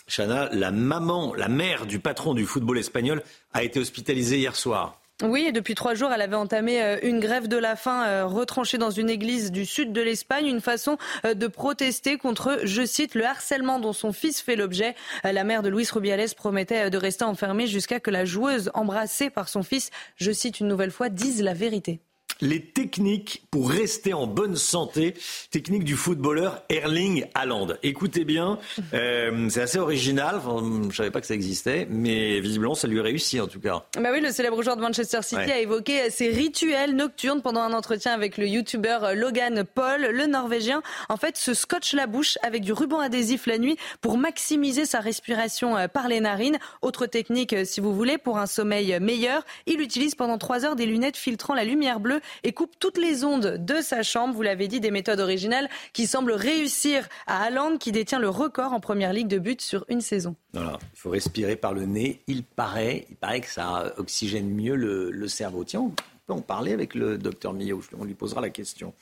Chana, 0.07 0.49
la 0.51 0.71
maman, 0.71 1.35
la 1.35 1.47
mère 1.47 1.85
du 1.85 1.99
patron 1.99 2.33
du 2.33 2.47
football 2.47 2.79
espagnol, 2.79 3.21
a 3.53 3.63
été 3.63 3.79
hospitalisée 3.79 4.39
hier 4.39 4.55
soir. 4.55 4.99
Oui, 5.23 5.45
et 5.47 5.53
depuis 5.53 5.75
trois 5.75 5.93
jours, 5.93 6.11
elle 6.11 6.21
avait 6.21 6.35
entamé 6.35 6.83
euh, 6.83 6.97
une 7.01 7.21
grève 7.21 7.47
de 7.47 7.55
la 7.55 7.77
faim 7.77 8.03
euh, 8.05 8.25
retranchée 8.25 8.77
dans 8.77 8.91
une 8.91 9.09
église 9.09 9.49
du 9.49 9.65
sud 9.65 9.93
de 9.93 10.01
l'Espagne, 10.01 10.45
une 10.45 10.59
façon 10.59 10.97
euh, 11.23 11.33
de 11.33 11.47
protester 11.47 12.17
contre, 12.17 12.59
je 12.63 12.85
cite, 12.85 13.15
le 13.15 13.23
harcèlement 13.23 13.79
dont 13.79 13.93
son 13.93 14.11
fils 14.11 14.41
fait 14.41 14.57
l'objet. 14.57 14.93
La 15.23 15.45
mère 15.45 15.63
de 15.63 15.69
Luis 15.69 15.87
Rubiales 15.89 16.35
promettait 16.35 16.89
de 16.89 16.97
rester 16.97 17.23
enfermée 17.23 17.65
jusqu'à 17.65 18.01
que 18.01 18.11
la 18.11 18.25
joueuse 18.25 18.71
embrassée 18.73 19.29
par 19.29 19.47
son 19.47 19.63
fils, 19.63 19.89
je 20.17 20.33
cite 20.33 20.59
une 20.59 20.67
nouvelle 20.67 20.91
fois, 20.91 21.07
dise 21.07 21.41
la 21.41 21.53
vérité 21.53 22.01
les 22.41 22.61
techniques 22.61 23.43
pour 23.51 23.69
rester 23.69 24.13
en 24.13 24.27
bonne 24.27 24.55
santé, 24.55 25.13
technique 25.51 25.83
du 25.83 25.95
footballeur 25.95 26.63
Erling 26.69 27.25
Haaland. 27.33 27.67
Écoutez 27.83 28.25
bien, 28.25 28.59
euh, 28.93 29.47
c'est 29.49 29.61
assez 29.61 29.77
original, 29.77 30.41
je 30.45 30.87
ne 30.87 30.91
savais 30.91 31.11
pas 31.11 31.21
que 31.21 31.27
ça 31.27 31.33
existait, 31.33 31.87
mais 31.89 32.39
visiblement 32.39 32.75
ça 32.75 32.87
lui 32.87 33.01
réussit 33.01 33.41
en 33.41 33.47
tout 33.47 33.59
cas. 33.59 33.83
Bah 33.95 34.09
oui, 34.11 34.21
le 34.21 34.31
célèbre 34.31 34.61
joueur 34.61 34.75
de 34.75 34.81
Manchester 34.81 35.21
City 35.21 35.51
a 35.51 35.59
évoqué 35.59 36.09
ses 36.09 36.29
rituels 36.29 36.95
nocturnes 36.95 37.41
pendant 37.41 37.61
un 37.61 37.73
entretien 37.73 38.13
avec 38.13 38.37
le 38.37 38.47
youtubeur 38.47 39.15
Logan 39.15 39.63
Paul, 39.63 40.01
le 40.11 40.25
norvégien. 40.27 40.81
En 41.09 41.17
fait, 41.17 41.37
se 41.37 41.53
scotche 41.53 41.93
la 41.93 42.07
bouche 42.07 42.37
avec 42.41 42.63
du 42.63 42.73
ruban 42.73 42.99
adhésif 42.99 43.45
la 43.47 43.57
nuit 43.57 43.77
pour 44.01 44.17
maximiser 44.17 44.85
sa 44.85 44.99
respiration 44.99 45.77
euh, 45.77 45.87
par 45.87 46.07
les 46.07 46.19
narines. 46.19 46.57
Autre 46.81 47.05
technique, 47.05 47.53
euh, 47.53 47.65
si 47.65 47.81
vous 47.81 47.93
voulez, 47.93 48.17
pour 48.17 48.37
un 48.37 48.45
sommeil 48.45 48.97
meilleur, 48.99 49.43
il 49.65 49.81
utilise 49.81 50.15
pendant 50.15 50.37
trois 50.37 50.65
heures 50.65 50.75
des 50.75 50.85
lunettes 50.85 51.17
filtrant 51.17 51.53
la 51.53 51.63
lumière 51.63 51.99
bleue 51.99 52.21
et 52.43 52.53
coupe 52.53 52.75
toutes 52.79 52.97
les 52.97 53.23
ondes 53.23 53.57
de 53.63 53.81
sa 53.81 54.03
chambre. 54.03 54.33
Vous 54.33 54.41
l'avez 54.41 54.67
dit, 54.67 54.79
des 54.79 54.91
méthodes 54.91 55.19
originales 55.19 55.69
qui 55.93 56.07
semblent 56.07 56.33
réussir 56.33 57.07
à 57.27 57.43
Haaland 57.43 57.77
qui 57.77 57.91
détient 57.91 58.19
le 58.19 58.29
record 58.29 58.73
en 58.73 58.79
première 58.79 59.13
ligue 59.13 59.27
de 59.27 59.39
buts 59.39 59.57
sur 59.59 59.85
une 59.89 60.01
saison. 60.01 60.35
Il 60.53 60.61
faut 60.93 61.09
respirer 61.09 61.55
par 61.55 61.73
le 61.73 61.85
nez. 61.85 62.21
Il 62.27 62.43
paraît, 62.43 63.05
il 63.09 63.15
paraît 63.15 63.41
que 63.41 63.49
ça 63.49 63.93
oxygène 63.97 64.49
mieux 64.49 64.75
le, 64.75 65.27
cerveau. 65.27 65.63
Tiens, 65.63 65.81
on 65.81 65.93
peut 66.27 66.33
en 66.33 66.41
parler 66.41 66.73
avec 66.73 66.95
le 66.95 67.17
docteur 67.17 67.53
Millot. 67.53 67.81
On 67.97 68.03
lui 68.03 68.13
posera 68.13 68.41
la 68.41 68.49
question. 68.49 68.93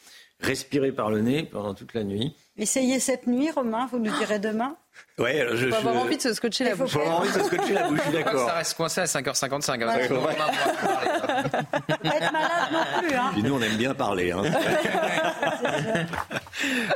Respirer 0.43 0.91
par 0.91 1.09
le 1.09 1.21
nez 1.21 1.43
pendant 1.43 1.73
toute 1.73 1.93
la 1.93 2.03
nuit. 2.03 2.35
Essayez 2.57 2.99
cette 2.99 3.27
nuit, 3.27 3.49
Romain, 3.49 3.87
vous 3.91 3.97
nous 3.97 4.15
direz 4.17 4.39
demain. 4.39 4.75
Ouais, 5.17 5.47
je, 5.53 5.69
faut 5.69 5.75
avoir 5.75 5.95
envie 5.95 6.17
de 6.17 6.21
se 6.21 6.33
scotcher 6.33 6.65
la 6.65 6.75
bouche. 6.75 6.91
Faut 6.91 6.99
avoir 6.99 7.21
envie 7.21 7.29
de 7.29 7.39
se 7.39 7.43
scotcher 7.43 7.73
la 7.73 7.87
bouche, 7.87 7.99
d'accord. 8.11 8.47
Ça 8.47 8.53
reste 8.55 8.75
coincé 8.75 9.01
à 9.01 9.05
5h55. 9.05 9.83
Hein, 9.83 9.97
être 9.97 10.11
malade 12.31 12.71
non 12.71 12.79
plus. 12.99 13.15
Hein. 13.15 13.31
nous, 13.37 13.53
on 13.53 13.61
aime 13.61 13.77
bien 13.77 13.93
parler. 13.93 14.31
Hein. 14.31 14.43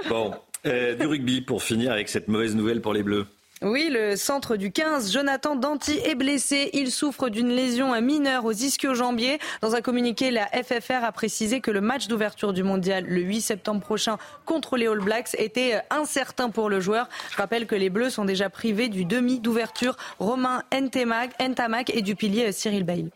bon, 0.09 0.33
euh, 0.65 0.95
du 0.95 1.05
rugby 1.05 1.41
pour 1.41 1.63
finir 1.63 1.91
avec 1.91 2.09
cette 2.09 2.27
mauvaise 2.27 2.55
nouvelle 2.55 2.81
pour 2.81 2.93
les 2.93 3.03
Bleus. 3.03 3.25
Oui, 3.63 3.89
le 3.91 4.15
centre 4.15 4.55
du 4.55 4.71
15, 4.71 5.11
Jonathan 5.11 5.55
Danty, 5.55 5.99
est 6.05 6.13
blessé. 6.13 6.69
Il 6.73 6.91
souffre 6.91 7.29
d'une 7.29 7.49
lésion 7.49 7.99
mineure 8.01 8.45
aux 8.45 8.53
ischio-jambiers. 8.53 9.39
Dans 9.61 9.73
un 9.73 9.81
communiqué, 9.81 10.29
la 10.29 10.45
FFR 10.47 11.03
a 11.03 11.11
précisé 11.11 11.59
que 11.59 11.71
le 11.71 11.81
match 11.81 12.07
d'ouverture 12.07 12.53
du 12.53 12.61
mondial 12.61 13.05
le 13.05 13.21
8 13.21 13.41
septembre 13.41 13.81
prochain 13.81 14.17
contre 14.45 14.77
les 14.77 14.85
All 14.85 14.99
Blacks 14.99 15.35
était 15.39 15.81
incertain 15.89 16.51
pour 16.51 16.69
le 16.69 16.79
joueur. 16.79 17.09
Je 17.31 17.37
rappelle 17.37 17.65
que 17.65 17.73
les 17.73 17.89
Bleus 17.89 18.11
sont 18.11 18.25
déjà 18.25 18.51
privés 18.51 18.89
du 18.89 19.05
demi 19.05 19.39
d'ouverture 19.39 19.97
Romain 20.19 20.61
Ntamak 20.71 21.89
et 21.89 22.03
du 22.03 22.15
pilier 22.15 22.51
Cyril 22.51 22.83
Bail. 22.83 23.09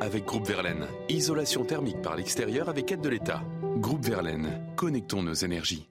Avec 0.00 0.24
Groupe 0.24 0.46
Verlaine, 0.46 0.86
isolation 1.08 1.64
thermique 1.64 2.02
par 2.02 2.16
l'extérieur 2.16 2.68
avec 2.68 2.92
aide 2.92 3.00
de 3.00 3.08
l'État. 3.08 3.42
Groupe 3.76 4.04
Verlaine, 4.04 4.60
connectons 4.76 5.22
nos 5.22 5.34
énergies. 5.34 5.86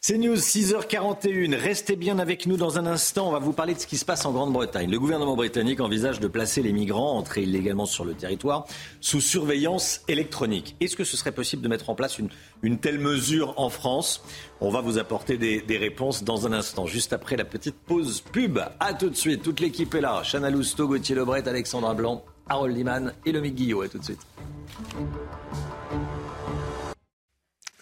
C'est 0.00 0.16
News 0.16 0.36
6h41. 0.36 1.56
Restez 1.56 1.96
bien 1.96 2.20
avec 2.20 2.46
nous 2.46 2.56
dans 2.56 2.78
un 2.78 2.86
instant. 2.86 3.26
On 3.26 3.32
va 3.32 3.40
vous 3.40 3.52
parler 3.52 3.74
de 3.74 3.80
ce 3.80 3.86
qui 3.88 3.96
se 3.96 4.04
passe 4.04 4.24
en 4.26 4.30
Grande-Bretagne. 4.30 4.88
Le 4.88 5.00
gouvernement 5.00 5.34
britannique 5.34 5.80
envisage 5.80 6.20
de 6.20 6.28
placer 6.28 6.62
les 6.62 6.72
migrants 6.72 7.18
entrés 7.18 7.42
illégalement 7.42 7.84
sur 7.84 8.04
le 8.04 8.14
territoire 8.14 8.64
sous 9.00 9.20
surveillance 9.20 10.02
électronique. 10.06 10.76
Est-ce 10.78 10.94
que 10.94 11.02
ce 11.02 11.16
serait 11.16 11.32
possible 11.32 11.62
de 11.62 11.68
mettre 11.68 11.90
en 11.90 11.96
place 11.96 12.20
une, 12.20 12.78
telle 12.78 13.00
mesure 13.00 13.54
en 13.56 13.70
France? 13.70 14.22
On 14.60 14.70
va 14.70 14.82
vous 14.82 14.98
apporter 14.98 15.36
des, 15.36 15.76
réponses 15.76 16.22
dans 16.22 16.46
un 16.46 16.52
instant, 16.52 16.86
juste 16.86 17.12
après 17.12 17.36
la 17.36 17.44
petite 17.44 17.74
pause 17.74 18.20
pub. 18.20 18.60
A 18.78 18.94
tout 18.94 19.10
de 19.10 19.16
suite. 19.16 19.42
Toute 19.42 19.58
l'équipe 19.58 19.92
est 19.96 20.00
là. 20.00 20.22
Chana 20.22 20.48
Lousteau, 20.48 20.86
Gauthier 20.86 21.16
Lebret, 21.16 21.48
Alexandra 21.48 21.94
Blanc, 21.94 22.24
Harold 22.48 22.76
Liman 22.76 23.12
et 23.26 23.32
Lomique 23.32 23.56
Guillot. 23.56 23.82
A 23.82 23.88
tout 23.88 23.98
de 23.98 24.04
suite. 24.04 24.20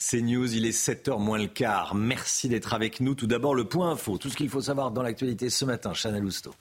C'est 0.08 0.22
News, 0.22 0.54
il 0.54 0.66
est 0.66 0.70
7h 0.70 1.18
moins 1.18 1.36
le 1.36 1.48
quart. 1.48 1.96
Merci 1.96 2.48
d'être 2.48 2.74
avec 2.74 3.00
nous. 3.00 3.16
Tout 3.16 3.26
d'abord, 3.26 3.56
le 3.56 3.64
point 3.64 3.90
info, 3.90 4.18
tout 4.18 4.30
ce 4.30 4.36
qu'il 4.36 4.48
faut 4.48 4.60
savoir 4.60 4.92
dans 4.92 5.02
l'actualité 5.02 5.50
ce 5.50 5.64
matin. 5.64 5.94
Chanel 5.94 6.24
Housteau. 6.24 6.54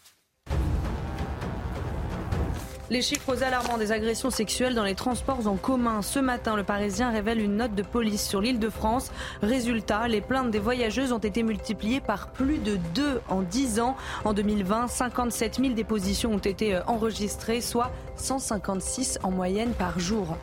Les 2.89 3.03
chiffres 3.03 3.43
alarmants 3.43 3.77
des 3.77 3.91
agressions 3.91 4.31
sexuelles 4.31 4.73
dans 4.73 4.83
les 4.83 4.95
transports 4.95 5.45
en 5.45 5.57
commun. 5.57 6.01
Ce 6.01 6.17
matin, 6.17 6.55
le 6.55 6.63
Parisien 6.63 7.11
révèle 7.11 7.39
une 7.39 7.57
note 7.57 7.75
de 7.75 7.83
police 7.83 8.27
sur 8.27 8.41
l'île 8.41 8.57
de 8.57 8.69
France. 8.69 9.11
Résultat, 9.43 10.07
les 10.07 10.21
plaintes 10.21 10.49
des 10.49 10.57
voyageuses 10.57 11.11
ont 11.11 11.19
été 11.19 11.43
multipliées 11.43 12.01
par 12.01 12.31
plus 12.31 12.57
de 12.57 12.79
deux 12.95 13.21
en 13.29 13.43
10 13.43 13.79
ans. 13.79 13.95
En 14.23 14.33
2020, 14.33 14.87
57 14.87 15.57
000 15.61 15.75
dépositions 15.75 16.33
ont 16.33 16.39
été 16.39 16.79
enregistrées, 16.87 17.61
soit 17.61 17.91
156 18.15 19.19
en 19.21 19.29
moyenne 19.29 19.73
par 19.77 19.99
jour. 19.99 20.35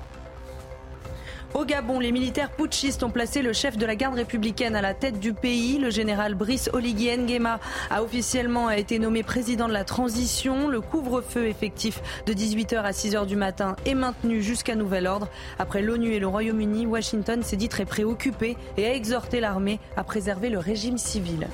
Au 1.54 1.66
Gabon, 1.66 2.00
les 2.00 2.12
militaires 2.12 2.50
putschistes 2.50 3.02
ont 3.02 3.10
placé 3.10 3.42
le 3.42 3.52
chef 3.52 3.76
de 3.76 3.84
la 3.84 3.94
garde 3.94 4.14
républicaine 4.14 4.74
à 4.74 4.80
la 4.80 4.94
tête 4.94 5.20
du 5.20 5.34
pays. 5.34 5.76
Le 5.78 5.90
général 5.90 6.34
Brice 6.34 6.70
Oligui 6.72 7.14
Nguema 7.14 7.60
a 7.90 8.02
officiellement 8.02 8.70
été 8.70 8.98
nommé 8.98 9.22
président 9.22 9.68
de 9.68 9.72
la 9.74 9.84
transition. 9.84 10.68
Le 10.68 10.80
couvre-feu 10.80 11.46
effectif 11.48 12.00
de 12.24 12.32
18h 12.32 12.76
à 12.78 12.92
6h 12.92 13.26
du 13.26 13.36
matin 13.36 13.76
est 13.84 13.94
maintenu 13.94 14.40
jusqu'à 14.40 14.74
nouvel 14.74 15.06
ordre. 15.06 15.28
Après 15.58 15.82
l'ONU 15.82 16.14
et 16.14 16.20
le 16.20 16.26
Royaume-Uni, 16.26 16.86
Washington 16.86 17.42
s'est 17.42 17.56
dit 17.56 17.68
très 17.68 17.84
préoccupé 17.84 18.56
et 18.78 18.86
a 18.86 18.94
exhorté 18.94 19.38
l'armée 19.40 19.78
à 19.98 20.04
préserver 20.04 20.48
le 20.48 20.58
régime 20.58 20.96
civil. 20.96 21.48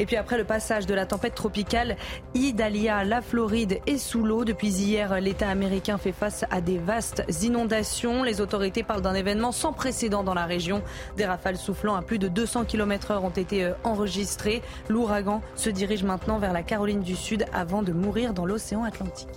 Et 0.00 0.06
puis 0.06 0.16
après 0.16 0.38
le 0.38 0.44
passage 0.44 0.86
de 0.86 0.94
la 0.94 1.04
tempête 1.04 1.34
tropicale 1.34 1.94
Idalia, 2.34 3.04
la 3.04 3.20
Floride 3.20 3.80
est 3.86 3.98
sous 3.98 4.24
l'eau. 4.24 4.46
Depuis 4.46 4.70
hier, 4.70 5.20
l'État 5.20 5.50
américain 5.50 5.98
fait 5.98 6.10
face 6.10 6.46
à 6.50 6.62
des 6.62 6.78
vastes 6.78 7.22
inondations. 7.42 8.22
Les 8.22 8.40
autorités 8.40 8.82
parlent 8.82 9.02
d'un 9.02 9.12
événement 9.12 9.52
sans 9.52 9.74
précédent 9.74 10.24
dans 10.24 10.32
la 10.32 10.46
région. 10.46 10.82
Des 11.18 11.26
rafales 11.26 11.58
soufflant 11.58 11.96
à 11.96 12.02
plus 12.02 12.18
de 12.18 12.28
200 12.28 12.64
km/h 12.64 13.18
ont 13.18 13.28
été 13.28 13.62
euh, 13.64 13.72
enregistrées. 13.84 14.62
L'ouragan 14.88 15.42
se 15.54 15.68
dirige 15.68 16.02
maintenant 16.02 16.38
vers 16.38 16.54
la 16.54 16.62
Caroline 16.62 17.02
du 17.02 17.14
Sud 17.14 17.44
avant 17.52 17.82
de 17.82 17.92
mourir 17.92 18.32
dans 18.32 18.46
l'océan 18.46 18.84
Atlantique. 18.84 19.28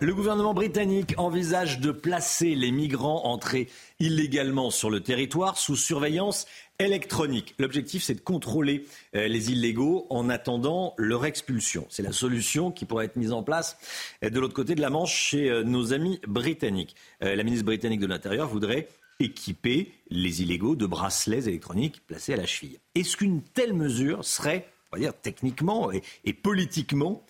Le 0.00 0.14
gouvernement 0.14 0.54
britannique 0.54 1.14
envisage 1.16 1.80
de 1.80 1.90
placer 1.90 2.54
les 2.54 2.70
migrants 2.70 3.24
entrés 3.24 3.68
illégalement 3.98 4.70
sur 4.70 4.90
le 4.90 5.00
territoire 5.00 5.58
sous 5.58 5.74
surveillance 5.74 6.46
électronique. 6.78 7.54
L'objectif, 7.58 8.04
c'est 8.04 8.14
de 8.14 8.20
contrôler 8.20 8.86
euh, 9.16 9.26
les 9.26 9.50
illégaux 9.50 10.06
en 10.10 10.28
attendant 10.28 10.94
leur 10.96 11.24
expulsion. 11.26 11.86
C'est 11.90 12.04
la 12.04 12.12
solution 12.12 12.70
qui 12.70 12.84
pourrait 12.84 13.06
être 13.06 13.16
mise 13.16 13.32
en 13.32 13.42
place 13.42 13.76
euh, 14.24 14.30
de 14.30 14.38
l'autre 14.38 14.54
côté 14.54 14.76
de 14.76 14.80
la 14.80 14.90
Manche 14.90 15.12
chez 15.12 15.50
euh, 15.50 15.64
nos 15.64 15.92
amis 15.92 16.20
britanniques. 16.26 16.94
La 17.20 17.42
ministre 17.42 17.66
britannique 17.66 18.00
de 18.00 18.06
l'Intérieur 18.06 18.48
voudrait 18.48 18.88
équiper 19.18 19.92
les 20.10 20.42
illégaux 20.42 20.76
de 20.76 20.86
bracelets 20.86 21.48
électroniques 21.48 22.00
placés 22.06 22.34
à 22.34 22.36
la 22.36 22.46
cheville. 22.46 22.78
Est-ce 22.94 23.16
qu'une 23.16 23.42
telle 23.42 23.72
mesure 23.72 24.24
serait, 24.24 24.68
on 24.92 24.96
va 24.96 25.00
dire, 25.00 25.12
techniquement 25.20 25.90
et, 25.90 26.32
politiquement 26.32 27.24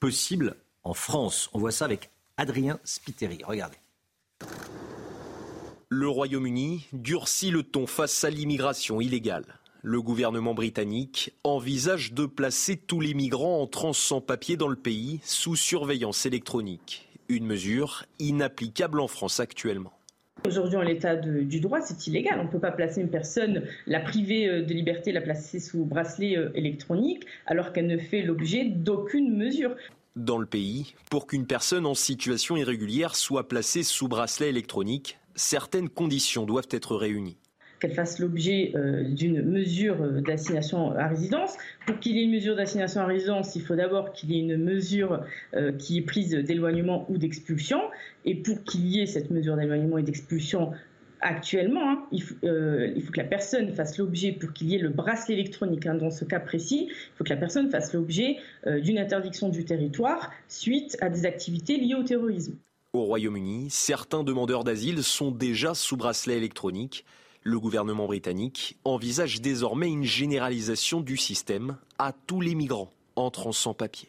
possible 0.00 0.56
en 0.82 0.94
France? 0.94 1.48
On 1.52 1.60
voit 1.60 1.70
ça 1.70 1.84
avec 1.84 2.10
Adrien 2.36 2.80
Spiteri. 2.82 3.38
Regardez. 3.44 3.76
Le 5.90 6.06
Royaume-Uni 6.06 6.86
durcit 6.92 7.50
le 7.50 7.62
ton 7.62 7.86
face 7.86 8.22
à 8.22 8.28
l'immigration 8.28 9.00
illégale. 9.00 9.46
Le 9.80 10.02
gouvernement 10.02 10.52
britannique 10.52 11.32
envisage 11.44 12.12
de 12.12 12.26
placer 12.26 12.76
tous 12.76 13.00
les 13.00 13.14
migrants 13.14 13.62
entrant 13.62 13.94
sans 13.94 14.20
papier 14.20 14.58
dans 14.58 14.68
le 14.68 14.76
pays 14.76 15.18
sous 15.24 15.56
surveillance 15.56 16.26
électronique. 16.26 17.08
Une 17.30 17.46
mesure 17.46 18.04
inapplicable 18.18 19.00
en 19.00 19.08
France 19.08 19.40
actuellement. 19.40 19.94
Aujourd'hui, 20.46 20.76
en 20.76 20.82
l'état 20.82 21.16
du 21.16 21.58
droit, 21.58 21.80
c'est 21.80 22.06
illégal. 22.06 22.38
On 22.38 22.44
ne 22.44 22.50
peut 22.50 22.60
pas 22.60 22.70
placer 22.70 23.00
une 23.00 23.10
personne, 23.10 23.62
la 23.86 24.00
priver 24.00 24.46
euh, 24.46 24.62
de 24.62 24.74
liberté, 24.74 25.10
la 25.10 25.22
placer 25.22 25.58
sous 25.58 25.86
bracelet 25.86 26.36
euh, 26.36 26.50
électronique, 26.54 27.24
alors 27.46 27.72
qu'elle 27.72 27.86
ne 27.86 27.96
fait 27.98 28.20
l'objet 28.20 28.66
d'aucune 28.66 29.34
mesure. 29.34 29.74
Dans 30.16 30.38
le 30.38 30.46
pays, 30.46 30.94
pour 31.10 31.26
qu'une 31.26 31.46
personne 31.46 31.86
en 31.86 31.94
situation 31.94 32.58
irrégulière 32.58 33.16
soit 33.16 33.48
placée 33.48 33.82
sous 33.82 34.08
bracelet 34.08 34.50
électronique, 34.50 35.17
certaines 35.38 35.88
conditions 35.88 36.44
doivent 36.44 36.68
être 36.70 36.96
réunies 36.96 37.38
qu'elle 37.80 37.94
fasse 37.94 38.18
l'objet 38.18 38.72
euh, 38.74 39.04
d'une 39.04 39.42
mesure 39.42 40.02
euh, 40.02 40.20
d'assignation 40.20 40.92
à 40.92 41.06
résidence. 41.06 41.56
Pour 41.86 41.98
qu'il 41.98 42.16
y 42.16 42.20
ait 42.20 42.24
une 42.24 42.32
mesure 42.32 42.56
d'assignation 42.56 43.00
à 43.00 43.06
résidence, 43.06 43.54
il 43.56 43.62
faut 43.62 43.76
d'abord 43.76 44.12
qu'il 44.12 44.32
y 44.32 44.36
ait 44.36 44.40
une 44.40 44.56
mesure 44.56 45.22
euh, 45.54 45.72
qui 45.72 45.98
est 45.98 46.02
prise 46.02 46.30
d'éloignement 46.30 47.06
ou 47.08 47.18
d'expulsion. 47.18 47.80
Et 48.24 48.34
pour 48.34 48.62
qu'il 48.64 48.86
y 48.86 49.00
ait 49.00 49.06
cette 49.06 49.30
mesure 49.30 49.56
d'éloignement 49.56 49.98
et 49.98 50.02
d'expulsion 50.02 50.72
actuellement, 51.20 51.90
hein, 51.90 52.06
il, 52.12 52.22
faut, 52.22 52.34
que 52.36 53.16
la 53.16 53.24
personne 53.24 53.72
fasse 53.72 53.98
l'objet, 53.98 54.32
pour 54.32 54.52
qu'il 54.52 54.70
y 54.70 54.76
ait 54.76 54.78
le 54.78 54.90
bracelet 54.90 55.34
électronique 55.34 55.86
hein, 55.86 55.94
dans 55.94 56.10
ce 56.10 56.24
cas 56.24 56.38
précis, 56.38 56.88
il 56.90 57.16
faut 57.16 57.24
que 57.24 57.30
la 57.30 57.36
personne 57.36 57.70
fasse 57.70 57.92
l'objet 57.92 58.36
d'une 58.64 58.98
interdiction 58.98 59.48
du 59.48 59.64
territoire 59.64 60.30
suite 60.46 60.96
à 61.00 61.08
des 61.08 61.26
activités 61.26 61.76
liées 61.76 61.96
au 61.96 62.04
terrorisme. 62.04 62.54
Au 62.94 63.02
Royaume-Uni, 63.02 63.68
certains 63.68 64.24
demandeurs 64.24 64.64
d'asile 64.64 65.04
sont 65.04 65.30
déjà 65.30 65.74
sous 65.74 65.98
bracelet 65.98 66.38
électronique. 66.38 67.04
Le 67.42 67.60
gouvernement 67.60 68.06
britannique 68.06 68.78
envisage 68.84 69.42
désormais 69.42 69.90
une 69.90 70.04
généralisation 70.04 71.02
du 71.02 71.18
système 71.18 71.76
à 71.98 72.12
tous 72.12 72.40
les 72.40 72.54
migrants 72.54 72.90
entrant 73.14 73.52
sans 73.52 73.74
papier. 73.74 74.08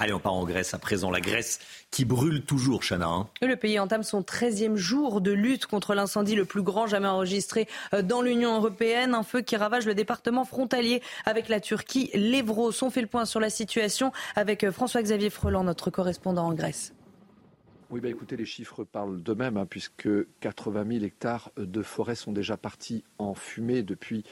Allez, 0.00 0.12
on 0.12 0.18
part 0.18 0.34
en 0.34 0.44
Grèce 0.44 0.74
à 0.74 0.78
présent. 0.78 1.10
La 1.10 1.20
Grèce 1.20 1.60
qui 1.90 2.04
brûle 2.04 2.42
toujours, 2.42 2.82
Chana. 2.82 3.06
Hein. 3.06 3.28
Le 3.40 3.54
pays 3.54 3.78
entame 3.78 4.02
son 4.02 4.22
13e 4.22 4.74
jour 4.74 5.20
de 5.20 5.30
lutte 5.30 5.66
contre 5.66 5.94
l'incendie 5.94 6.34
le 6.34 6.44
plus 6.44 6.62
grand 6.62 6.88
jamais 6.88 7.06
enregistré 7.06 7.68
euh, 7.92 8.02
dans 8.02 8.20
l'Union 8.20 8.56
européenne. 8.56 9.14
Un 9.14 9.22
feu 9.22 9.40
qui 9.40 9.56
ravage 9.56 9.86
le 9.86 9.94
département 9.94 10.44
frontalier 10.44 11.00
avec 11.26 11.48
la 11.48 11.60
Turquie, 11.60 12.10
l'Evros. 12.14 12.72
On 12.82 12.90
fait 12.90 13.02
le 13.02 13.06
point 13.06 13.24
sur 13.24 13.38
la 13.38 13.50
situation 13.50 14.10
avec 14.34 14.64
euh, 14.64 14.72
François-Xavier 14.72 15.30
Freland, 15.30 15.62
notre 15.62 15.90
correspondant 15.90 16.46
en 16.46 16.54
Grèce. 16.54 16.92
Oui, 17.94 18.00
bah 18.00 18.08
écoutez, 18.08 18.36
les 18.36 18.44
chiffres 18.44 18.82
parlent 18.82 19.22
d'eux-mêmes, 19.22 19.56
hein, 19.56 19.66
puisque 19.70 20.08
80 20.40 20.84
000 20.94 21.04
hectares 21.04 21.52
de 21.56 21.80
forêt 21.80 22.16
sont 22.16 22.32
déjà 22.32 22.56
partis 22.56 23.04
en 23.18 23.34
fumée 23.34 23.84
depuis 23.84 24.24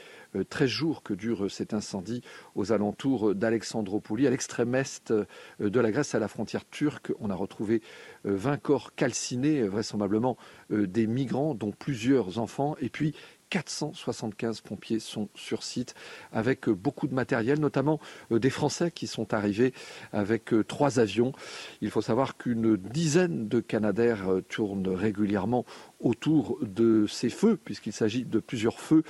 13 0.49 0.63
euh, 0.63 0.67
jours 0.67 1.01
que 1.01 1.13
dure 1.13 1.49
cet 1.49 1.73
incendie 1.73 2.23
aux 2.55 2.73
alentours 2.73 3.33
d'Alexandroupoli, 3.33 4.27
à 4.27 4.31
l'extrême 4.31 4.75
est 4.75 5.11
euh, 5.11 5.25
de 5.61 5.79
la 5.79 5.91
Grèce, 5.91 6.13
à 6.13 6.19
la 6.19 6.27
frontière 6.27 6.67
turque. 6.69 7.13
On 7.21 7.29
a 7.29 7.35
retrouvé 7.35 7.81
20 8.25 8.51
euh, 8.51 8.57
corps 8.57 8.95
calcinés, 8.95 9.63
vraisemblablement 9.63 10.35
des 10.69 11.07
migrants, 11.07 11.55
dont 11.55 11.71
plusieurs 11.71 12.39
enfants, 12.39 12.75
et 12.81 12.89
puis 12.89 13.15
475 13.53 14.61
pompiers 14.61 14.99
sont 14.99 15.29
sur 15.35 15.61
site 15.61 15.93
avec 16.31 16.67
euh, 16.67 16.73
beaucoup 16.73 17.07
de 17.07 17.13
matériel, 17.13 17.59
notamment 17.59 17.99
euh, 18.31 18.39
des 18.39 18.49
Français 18.49 18.89
qui 18.89 19.05
sont 19.05 19.31
arrivés 19.31 19.75
avec 20.11 20.53
euh, 20.53 20.63
trois 20.63 20.99
avions. 20.99 21.33
Il 21.81 21.91
faut 21.91 22.01
savoir 22.01 22.35
qu'une 22.35 22.77
dizaine 22.77 23.47
de 23.47 23.59
Canadaires 23.59 24.25
tournent 24.49 24.87
régulièrement 24.87 25.65
autour 25.99 26.57
de 26.63 27.05
ces 27.05 27.29
feux, 27.29 27.55
puisqu'il 27.55 27.93
s'agit 27.93 28.25
de 28.25 28.39
plusieurs 28.39 28.79
feux. 28.79 29.03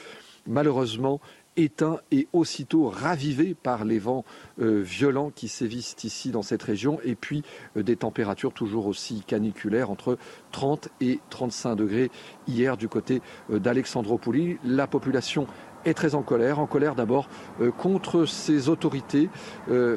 Malheureusement, 0.45 1.21
éteint 1.57 1.99
et 2.11 2.27
aussitôt 2.33 2.89
ravivé 2.89 3.55
par 3.55 3.85
les 3.85 3.99
vents 3.99 4.25
euh, 4.59 4.81
violents 4.81 5.31
qui 5.33 5.47
sévissent 5.47 5.95
ici 6.03 6.31
dans 6.31 6.41
cette 6.41 6.63
région 6.63 6.99
et 7.03 7.15
puis 7.15 7.43
euh, 7.77 7.83
des 7.83 7.95
températures 7.95 8.53
toujours 8.53 8.87
aussi 8.87 9.23
caniculaires 9.25 9.89
entre 9.89 10.17
30 10.51 10.89
et 11.01 11.19
35 11.29 11.75
degrés 11.75 12.11
hier 12.47 12.77
du 12.77 12.87
côté 12.87 13.21
euh, 13.51 13.59
d'Alexandroupoli. 13.59 14.57
La 14.63 14.87
population 14.87 15.47
est 15.85 15.93
très 15.93 16.15
en 16.15 16.21
colère, 16.21 16.59
en 16.59 16.65
colère 16.65 16.95
d'abord 16.95 17.27
contre 17.77 18.23
ces 18.23 18.69
autorités 18.69 19.29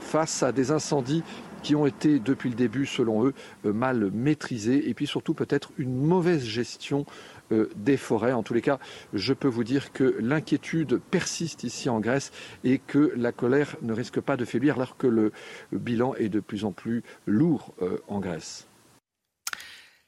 face 0.00 0.42
à 0.42 0.50
des 0.50 0.72
incendies 0.72 1.22
qui 1.62 1.76
ont 1.76 1.86
été 1.86 2.18
depuis 2.18 2.48
le 2.48 2.57
début, 2.57 2.86
selon 2.86 3.24
eux, 3.24 3.34
mal 3.64 4.11
maîtrisés 4.12 4.88
et 4.88 4.94
puis 4.94 5.07
surtout 5.07 5.34
peut-être 5.34 5.70
une 5.78 5.94
mauvaise 5.94 6.44
gestion 6.44 7.04
euh, 7.04 7.36
des 7.51 7.97
forêts. 7.97 8.32
En 8.32 8.42
tous 8.42 8.55
les 8.55 8.62
cas, 8.62 8.78
je 9.12 9.32
peux 9.32 9.49
vous 9.49 9.64
dire 9.64 9.92
que 9.92 10.16
l'inquiétude 10.20 11.01
persiste 11.11 11.64
ici 11.64 11.88
en 11.88 12.01
Grèce 12.01 12.32
et 12.64 12.78
que 12.78 13.12
la 13.16 13.32
colère 13.32 13.76
ne 13.82 13.92
risque 13.92 14.20
pas 14.20 14.36
de 14.36 14.44
faiblir 14.44 14.76
alors 14.76 14.97
que 14.97 15.07
le 15.07 15.32
bilan 15.72 16.14
est 16.14 16.28
de 16.28 16.40
plus 16.40 16.64
en 16.64 16.72
plus 16.72 17.03
lourd 17.26 17.74
euh, 17.82 17.99
en 18.09 18.20
Grèce. 18.20 18.66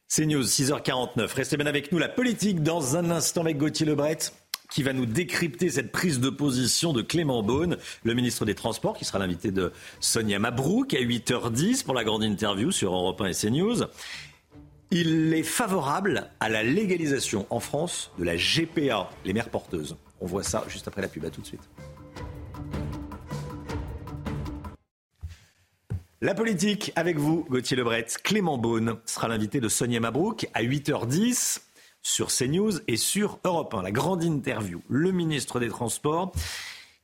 C'est 0.07 0.25
News, 0.25 0.43
6h49. 0.43 1.35
Restez 1.35 1.57
bien 1.59 1.67
avec 1.67 1.93
nous. 1.93 1.99
La 1.99 2.09
politique 2.09 2.63
dans 2.63 2.97
un 2.97 3.11
instant 3.11 3.43
avec 3.43 3.59
Gauthier 3.59 3.85
Lebret 3.85 4.19
qui 4.71 4.83
va 4.83 4.93
nous 4.93 5.07
décrypter 5.07 5.71
cette 5.71 5.93
prise 5.93 6.21
de 6.21 6.31
position 6.31 6.93
de 6.93 7.03
Clément 7.03 7.43
Beaune, 7.43 7.79
le 8.05 8.15
ministre 8.15 8.45
des 8.45 8.55
Transports, 8.55 8.97
qui 8.97 9.05
sera 9.05 9.19
l'invité 9.19 9.51
de 9.51 9.73
Sonia 10.01 10.39
Mabrouk 10.39 10.93
à 10.95 10.99
8h10 10.99 11.85
pour 11.85 11.95
la 11.95 12.05
grande 12.05 12.23
interview 12.23 12.71
sur 12.71 12.95
Europe 12.95 13.21
1 13.21 13.27
et 13.27 13.35
CNews. 13.35 13.85
Il 14.91 15.35
est 15.35 15.43
favorable 15.43 16.31
à 16.41 16.49
la 16.49 16.63
légalisation 16.63 17.47
en 17.51 17.61
France 17.61 18.11
de 18.19 18.25
la 18.25 18.37
GPA, 18.37 19.11
les 19.27 19.35
mères 19.35 19.51
porteuses. 19.51 19.97
On 20.21 20.27
voit 20.27 20.43
ça 20.43 20.65
juste 20.69 20.89
après 20.89 21.03
la 21.03 21.09
pub. 21.09 21.27
À 21.27 21.31
tout 21.31 21.43
de 21.43 21.47
suite. 21.47 21.69
La 26.23 26.35
politique 26.35 26.91
avec 26.97 27.19
vous, 27.19 27.47
Gauthier 27.51 27.77
Lebret. 27.77 28.07
Clément 28.25 28.57
Beaune 28.57 28.97
sera 29.05 29.29
l'invité 29.29 29.61
de 29.61 29.69
Sonia 29.69 30.01
Mabrouk 30.01 30.49
à 30.55 30.63
8h10 30.63 31.61
sur 32.03 32.29
CNews 32.29 32.81
et 32.89 32.97
sur 32.97 33.39
Europe 33.45 33.75
1. 33.75 33.83
La 33.83 33.93
grande 33.93 34.25
interview. 34.25 34.81
Le 34.89 35.13
ministre 35.13 35.61
des 35.61 35.69
Transports 35.69 36.33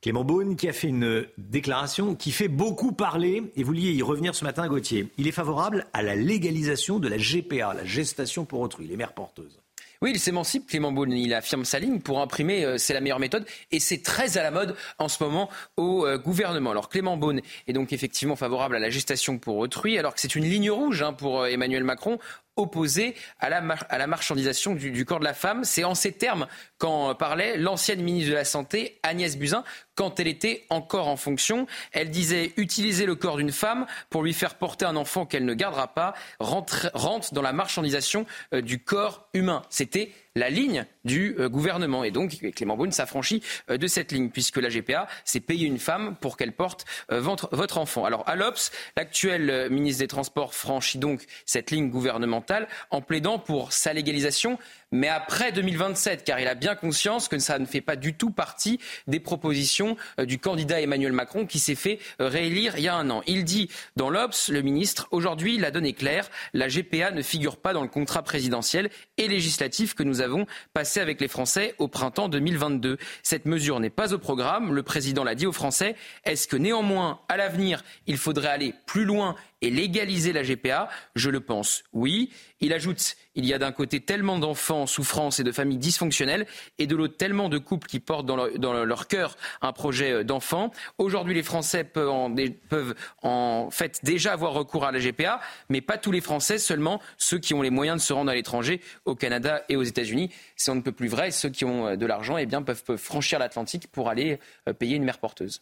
Clément 0.05 0.23
Beaune 0.23 0.55
qui 0.55 0.69
a 0.69 0.71
fait 0.71 0.89
une 0.89 1.25
déclaration 1.39 2.13
qui 2.13 2.29
fait 2.29 2.47
beaucoup 2.47 2.91
parler, 2.91 3.41
et 3.55 3.63
vous 3.63 3.69
vouliez 3.69 3.91
y 3.91 4.03
revenir 4.03 4.35
ce 4.35 4.43
matin, 4.43 4.67
Gauthier. 4.67 5.07
Il 5.17 5.27
est 5.27 5.31
favorable 5.31 5.87
à 5.93 6.03
la 6.03 6.13
légalisation 6.13 6.99
de 6.99 7.07
la 7.07 7.17
GPA, 7.17 7.73
la 7.73 7.85
gestation 7.85 8.45
pour 8.45 8.59
autrui, 8.59 8.85
les 8.85 8.97
mères 8.97 9.13
porteuses. 9.13 9.59
Oui, 10.03 10.11
il 10.13 10.19
s'émancipe, 10.19 10.67
Clément 10.67 10.91
Beaune. 10.91 11.13
Il 11.13 11.33
affirme 11.33 11.65
sa 11.65 11.79
ligne 11.79 11.99
pour 11.99 12.21
imprimer, 12.21 12.63
euh, 12.63 12.77
c'est 12.77 12.93
la 12.93 13.01
meilleure 13.01 13.19
méthode. 13.19 13.47
Et 13.71 13.79
c'est 13.79 14.03
très 14.03 14.37
à 14.37 14.43
la 14.43 14.51
mode 14.51 14.75
en 14.99 15.07
ce 15.07 15.23
moment 15.23 15.49
au 15.77 16.05
euh, 16.05 16.19
gouvernement. 16.19 16.69
Alors 16.69 16.89
Clément 16.89 17.17
Beaune 17.17 17.41
est 17.67 17.73
donc 17.73 17.91
effectivement 17.91 18.35
favorable 18.35 18.75
à 18.75 18.79
la 18.79 18.91
gestation 18.91 19.39
pour 19.39 19.57
autrui, 19.57 19.97
alors 19.97 20.13
que 20.13 20.21
c'est 20.21 20.35
une 20.35 20.45
ligne 20.45 20.69
rouge 20.69 21.01
hein, 21.01 21.13
pour 21.13 21.41
euh, 21.41 21.47
Emmanuel 21.47 21.83
Macron 21.83 22.19
opposé 22.55 23.15
à 23.39 23.49
la, 23.49 24.07
marchandisation 24.07 24.75
du, 24.75 25.05
corps 25.05 25.19
de 25.19 25.25
la 25.25 25.33
femme. 25.33 25.63
C'est 25.63 25.83
en 25.83 25.95
ces 25.95 26.11
termes 26.11 26.47
qu'en 26.77 27.15
parlait 27.15 27.57
l'ancienne 27.57 28.01
ministre 28.01 28.31
de 28.31 28.35
la 28.35 28.45
Santé, 28.45 28.99
Agnès 29.03 29.37
Buzyn, 29.37 29.63
quand 29.95 30.19
elle 30.19 30.27
était 30.27 30.65
encore 30.69 31.07
en 31.07 31.17
fonction. 31.17 31.67
Elle 31.91 32.09
disait 32.09 32.53
utiliser 32.57 33.05
le 33.05 33.15
corps 33.15 33.37
d'une 33.37 33.51
femme 33.51 33.85
pour 34.09 34.23
lui 34.23 34.33
faire 34.33 34.55
porter 34.55 34.85
un 34.85 34.95
enfant 34.95 35.25
qu'elle 35.25 35.45
ne 35.45 35.53
gardera 35.53 35.93
pas 35.93 36.13
rentre, 36.39 36.89
rentre 36.93 37.33
dans 37.33 37.41
la 37.41 37.53
marchandisation 37.53 38.25
euh, 38.53 38.61
du 38.61 38.79
corps 38.79 39.27
humain. 39.33 39.61
C'était 39.69 40.11
la 40.35 40.49
ligne 40.49 40.85
du 41.05 41.35
euh, 41.39 41.49
gouvernement. 41.49 42.03
Et 42.03 42.11
donc, 42.11 42.37
Clément 42.55 42.75
Beaune 42.75 42.91
s'affranchit 42.91 43.41
euh, 43.69 43.77
de 43.77 43.87
cette 43.87 44.11
ligne, 44.11 44.29
puisque 44.29 44.57
la 44.57 44.69
GPA, 44.69 45.07
c'est 45.23 45.39
payer 45.39 45.65
une 45.65 45.79
femme 45.79 46.15
pour 46.19 46.37
qu'elle 46.37 46.51
porte 46.51 46.85
euh, 47.11 47.21
votre, 47.21 47.77
enfant. 47.77 48.05
Alors, 48.05 48.27
à 48.27 48.35
l'Obs, 48.35 48.71
l'actuel 48.95 49.69
ministre 49.69 50.01
des 50.01 50.07
Transports 50.07 50.53
franchit 50.53 50.97
donc 50.97 51.25
cette 51.45 51.71
ligne 51.71 51.89
gouvernementale 51.89 52.67
en 52.89 53.01
plaidant 53.01 53.39
pour 53.39 53.73
sa 53.73 53.93
légalisation 53.93 54.57
mais 54.95 55.09
après 55.09 55.51
2027, 55.51 56.23
car 56.23 56.39
il 56.39 56.47
a 56.47 56.55
bien 56.55 56.75
conscience 56.75 57.27
que 57.27 57.37
ça 57.37 57.59
ne 57.59 57.65
fait 57.65 57.81
pas 57.81 57.95
du 57.95 58.13
tout 58.13 58.31
partie 58.31 58.79
des 59.07 59.19
propositions 59.19 59.97
euh, 60.19 60.25
du 60.25 60.39
candidat 60.39 60.81
Emmanuel 60.81 61.11
Macron 61.11 61.45
qui 61.45 61.59
s'est 61.59 61.75
fait 61.75 61.99
euh, 62.21 62.27
réélire 62.27 62.77
il 62.77 62.83
y 62.83 62.87
a 62.87 62.95
un 62.95 63.09
an. 63.09 63.21
Il 63.27 63.43
dit 63.43 63.69
dans 63.95 64.09
l'Obs, 64.09 64.49
le 64.49 64.61
ministre, 64.61 65.07
aujourd'hui, 65.11 65.57
la 65.57 65.71
donne 65.71 65.85
est 65.85 65.93
claire, 65.93 66.29
la 66.53 66.67
GPA 66.67 67.11
ne 67.11 67.21
figure 67.21 67.57
pas 67.57 67.73
dans 67.73 67.81
le 67.81 67.89
contrat 67.89 68.23
présidentiel 68.23 68.89
et 69.17 69.27
législatif 69.27 69.93
que 69.93 70.03
nous 70.03 70.21
avons 70.21 70.45
passé 70.73 70.99
avec 70.99 71.19
les 71.21 71.27
Français 71.27 71.75
au 71.77 71.87
printemps 71.87 72.29
2022. 72.29 72.97
Cette 73.23 73.45
mesure 73.45 73.79
n'est 73.79 73.89
pas 73.89 74.13
au 74.13 74.17
programme, 74.17 74.73
le 74.73 74.83
président 74.83 75.23
l'a 75.23 75.35
dit 75.35 75.45
aux 75.45 75.51
Français. 75.51 75.95
Est-ce 76.23 76.47
que 76.47 76.57
néanmoins, 76.57 77.19
à 77.27 77.37
l'avenir, 77.37 77.83
il 78.07 78.17
faudrait 78.17 78.49
aller 78.49 78.73
plus 78.85 79.05
loin 79.05 79.35
et 79.61 79.69
légaliser 79.69 80.31
la 80.31 80.43
GPA 80.43 80.89
Je 81.15 81.29
le 81.29 81.41
pense, 81.41 81.83
oui. 81.93 82.31
Il 82.61 82.73
ajoute, 82.73 83.15
il 83.35 83.45
y 83.45 83.53
a 83.53 83.59
d'un 83.59 83.71
côté 83.71 83.99
tellement 83.99 84.39
d'enfants 84.39 84.83
en 84.83 84.87
souffrance 84.87 85.39
et 85.39 85.43
de 85.43 85.51
familles 85.51 85.77
dysfonctionnelles, 85.77 86.45
et 86.77 86.87
de 86.87 86.95
l'autre 86.95 87.17
tellement 87.17 87.49
de 87.49 87.57
couples 87.57 87.87
qui 87.87 87.99
portent 87.99 88.25
dans 88.25 88.35
leur, 88.35 89.07
cœur 89.07 89.37
un 89.61 89.73
projet 89.73 90.11
euh, 90.11 90.23
d'enfant. 90.23 90.71
Aujourd'hui, 90.97 91.33
les 91.33 91.43
Français 91.43 91.83
peuvent 91.83 92.95
en, 93.21 93.69
fait 93.69 93.99
déjà 94.03 94.33
avoir 94.33 94.53
recours 94.53 94.85
à 94.85 94.91
la 94.91 94.99
GPA, 94.99 95.39
mais 95.69 95.81
pas 95.81 95.97
tous 95.97 96.11
les 96.11 96.21
Français, 96.21 96.57
seulement 96.57 97.01
ceux 97.17 97.37
qui 97.37 97.53
ont 97.53 97.61
les 97.61 97.69
moyens 97.69 97.97
de 97.97 98.01
se 98.01 98.13
rendre 98.13 98.31
à 98.31 98.35
l'étranger, 98.35 98.81
au 99.05 99.15
Canada 99.15 99.63
et 99.69 99.75
aux 99.75 99.83
États-Unis. 99.83 100.31
Si 100.55 100.69
on 100.69 100.75
ne 100.75 100.81
peut 100.81 100.91
plus 100.91 101.07
vrai. 101.07 101.31
Ceux 101.31 101.49
qui 101.49 101.65
ont 101.65 101.87
euh, 101.87 101.95
de 101.95 102.05
l'argent 102.05 102.37
eh 102.37 102.45
bien, 102.45 102.61
peuvent, 102.61 102.83
peuvent 102.83 102.97
franchir 102.97 103.39
l'Atlantique 103.39 103.87
pour 103.91 104.09
aller 104.09 104.39
euh, 104.67 104.73
payer 104.73 104.95
une 104.95 105.03
mère 105.03 105.19
porteuse. 105.19 105.61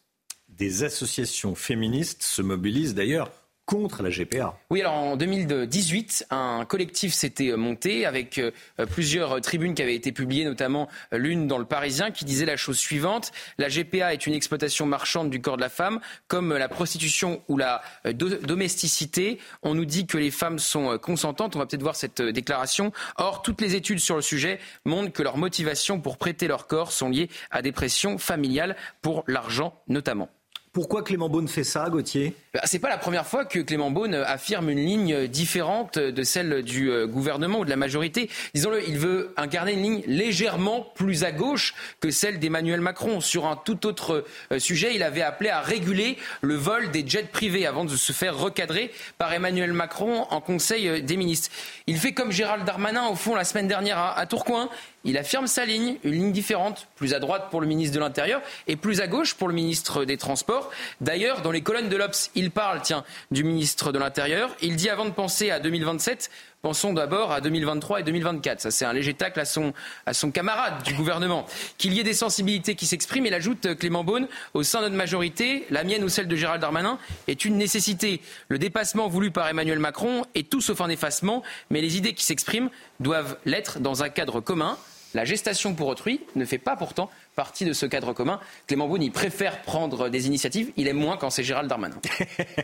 Des 0.50 0.84
associations 0.84 1.56
féministes 1.56 2.24
se 2.24 2.42
mobilisent 2.42 2.94
d'ailleurs 2.94 3.32
contre 3.66 4.04
la 4.04 4.10
GPA. 4.10 4.58
Oui, 4.70 4.82
alors 4.82 4.94
en 4.94 5.16
2018, 5.16 6.28
un 6.32 6.66
collectif 6.66 7.14
s'était 7.14 7.56
monté 7.56 8.06
avec 8.06 8.38
euh, 8.38 8.52
plusieurs 8.92 9.40
tribunes 9.42 9.74
qui 9.74 9.82
avaient 9.82 9.96
été 9.96 10.12
publiées, 10.12 10.44
notamment 10.44 10.90
euh, 11.14 11.18
l'une 11.18 11.48
dans 11.48 11.58
le 11.58 11.66
Parisien, 11.66 12.12
qui 12.12 12.26
disait 12.26 12.46
la 12.46 12.58
chose 12.58 12.78
suivante 12.78 13.32
la 13.58 13.70
GPA 13.70 14.14
est 14.14 14.28
une 14.28 14.34
exploitation 14.34 14.86
marchande 14.86 15.30
du 15.30 15.40
corps 15.40 15.58
de 15.58 15.62
la 15.62 15.70
femme, 15.70 16.00
comme 16.28 16.54
la 16.54 16.68
prostitution 16.68 17.42
ou 17.48 17.58
la 17.58 17.82
euh, 18.06 18.14
domesticité. 18.14 19.40
On 19.62 19.76
nous 19.76 19.86
dit 19.86 20.08
que 20.08 20.18
les 20.18 20.32
femmes 20.32 20.60
sont 20.60 20.98
consentantes. 20.98 21.56
On 21.56 21.60
va 21.60 21.66
peut-être 21.66 21.84
voir 21.84 21.96
cette 21.96 22.22
déclaration. 22.22 22.92
Or, 23.18 23.42
toutes 23.42 23.62
les 23.62 23.76
études 23.76 24.00
sur 24.00 24.16
le 24.16 24.22
sujet 24.22 24.60
montrent 24.86 25.14
que 25.14 25.24
leurs 25.24 25.38
motivations 25.38 26.00
pour 26.00 26.18
prêter 26.18 26.48
leur 26.48 26.68
corps 26.68 26.92
sont 26.92 27.10
liées 27.10 27.30
à 27.52 27.62
des 27.62 27.72
pressions 27.72 28.18
familiales 28.18 28.76
pour 29.02 29.24
l'argent 29.28 29.82
notamment. 29.88 30.30
Pourquoi 30.74 31.04
Clément 31.04 31.30
Beaune 31.30 31.48
fait 31.48 31.64
ça, 31.64 31.88
Gauthier? 31.88 32.34
Bah, 32.52 32.62
C'est 32.64 32.80
pas 32.80 32.90
la 32.90 32.98
première 32.98 33.28
fois 33.28 33.46
que 33.46 33.60
Clément 33.60 33.92
Beaune 33.92 34.16
affirme 34.16 34.72
une 34.72 34.84
ligne 34.84 35.28
différente 35.28 36.00
de 36.00 36.24
celle 36.24 36.64
du 36.64 36.90
euh, 36.90 37.06
gouvernement 37.06 37.60
ou 37.60 37.66
de 37.66 37.70
la 37.70 37.76
majorité. 37.76 38.28
Disons-le, 38.56 38.82
il 38.90 38.98
veut 38.98 39.36
incarner 39.38 39.74
une 39.74 39.84
ligne 39.84 40.04
légèrement 40.08 40.82
plus 40.96 41.24
à 41.26 41.32
gauche 41.32 41.76
que 42.00 42.10
celle 42.10 42.40
d'Emmanuel 42.40 42.82
Macron. 42.82 43.22
Sur 43.22 43.46
un 43.46 43.56
tout 43.56 43.86
autre 43.86 44.26
euh, 44.52 44.58
sujet, 44.58 44.96
il 44.96 45.04
avait 45.04 45.22
appelé 45.22 45.52
à 45.52 45.62
réguler 45.62 46.18
le 46.42 46.56
vol 46.56 46.90
des 46.90 47.08
jets 47.08 47.30
privés 47.32 47.68
avant 47.68 47.86
de 47.86 47.96
se 47.96 48.12
faire 48.12 48.36
recadrer 48.36 48.92
par 49.20 49.32
Emmanuel 49.32 49.74
Macron 49.74 50.26
en 50.32 50.42
Conseil 50.42 50.90
euh, 50.90 51.02
des 51.02 51.18
ministres. 51.18 51.52
Il 51.86 51.98
fait 51.98 52.14
comme 52.14 52.32
Gérald 52.32 52.66
Darmanin, 52.66 53.10
au 53.10 53.16
fond, 53.16 53.36
la 53.36 53.44
semaine 53.44 53.68
dernière 53.68 54.00
à 54.00 54.26
Tourcoing. 54.26 54.70
Il 55.06 55.18
affirme 55.18 55.48
sa 55.48 55.66
ligne, 55.66 55.98
une 56.04 56.14
ligne 56.14 56.32
différente, 56.32 56.88
plus 56.96 57.14
à 57.14 57.20
droite 57.20 57.48
pour 57.52 57.60
le 57.60 57.68
ministre 57.68 57.96
de 57.96 58.00
l'Intérieur 58.00 58.42
et 58.68 58.76
plus 58.76 59.02
à 59.02 59.08
gauche 59.08 59.34
pour 59.34 59.48
le 59.48 59.54
ministre 59.54 60.06
des 60.06 60.18
Transports. 60.18 60.72
D'ailleurs, 61.02 61.42
dans 61.42 61.52
les 61.52 61.62
colonnes 61.62 61.90
de 61.90 61.98
l'Obs, 61.98 62.32
il 62.36 62.52
parle, 62.52 62.82
tiens, 62.82 63.04
du 63.32 63.44
ministre 63.44 63.92
de 63.92 64.00
l'Intérieur. 64.00 64.56
Il 64.62 64.76
dit 64.76 64.90
avant 64.90 65.06
de 65.06 65.12
penser 65.12 65.52
à 65.52 65.60
2027, 65.60 66.30
Pensons 66.64 66.94
d'abord 66.94 67.34
à 67.34 67.42
2023 67.42 68.00
et 68.00 68.04
2024. 68.04 68.62
Ça, 68.62 68.72
c'est 68.72 68.86
un 68.86 68.94
léger 68.94 69.14
tacle 69.14 69.38
à 69.38 69.44
son, 69.44 69.74
camarade 70.32 70.82
du 70.84 70.94
gouvernement. 70.94 71.46
Qu'il 71.78 71.92
y 71.92 72.00
ait 72.00 72.04
des 72.04 72.14
sensibilités 72.14 72.76
qui 72.76 72.86
s'expriment, 72.86 73.26
il 73.26 73.34
ajoute 73.34 73.66
euh, 73.66 73.76
Clément 73.76 74.06
Beaune, 74.06 74.30
au 74.54 74.64
sein 74.64 74.80
de 74.80 74.86
notre 74.86 74.96
majorité, 74.96 75.66
la 75.72 75.84
mienne 75.84 76.06
ou 76.06 76.08
celle 76.08 76.30
de 76.30 76.38
Gérald 76.38 76.62
Darmanin, 76.62 77.00
est 77.28 77.44
une 77.44 77.58
nécessité. 77.58 78.22
Le 78.48 78.60
dépassement 78.60 79.10
voulu 79.10 79.30
par 79.30 79.50
Emmanuel 79.50 79.80
Macron 79.80 80.24
est 80.36 80.50
tout 80.50 80.62
sauf 80.62 80.80
un 80.80 80.88
effacement, 80.88 81.44
mais 81.70 81.82
les 81.82 81.98
idées 81.98 82.14
qui 82.14 82.24
s'expriment 82.24 82.70
doivent 83.02 83.36
l'être 83.44 83.82
dans 83.82 84.02
un 84.04 84.08
cadre 84.08 84.40
commun. 84.40 84.78
La 85.14 85.26
gestation 85.26 85.76
pour 85.76 85.88
autrui 85.88 86.22
ne 86.36 86.46
fait 86.46 86.58
pas 86.58 86.76
pourtant 86.76 87.10
partie 87.36 87.66
de 87.66 87.74
ce 87.74 87.86
cadre 87.86 88.14
commun. 88.14 88.40
Clément 88.68 88.88
Beaune, 88.88 89.02
il 89.02 89.12
préfère 89.12 89.62
prendre 89.62 90.10
des 90.10 90.28
initiatives, 90.28 90.72
il 90.78 90.88
aime 90.88 90.98
moins 90.98 91.18
quand 91.18 91.30
c'est 91.30 91.44
Gérald 91.44 91.70
Darmanin. 91.70 92.00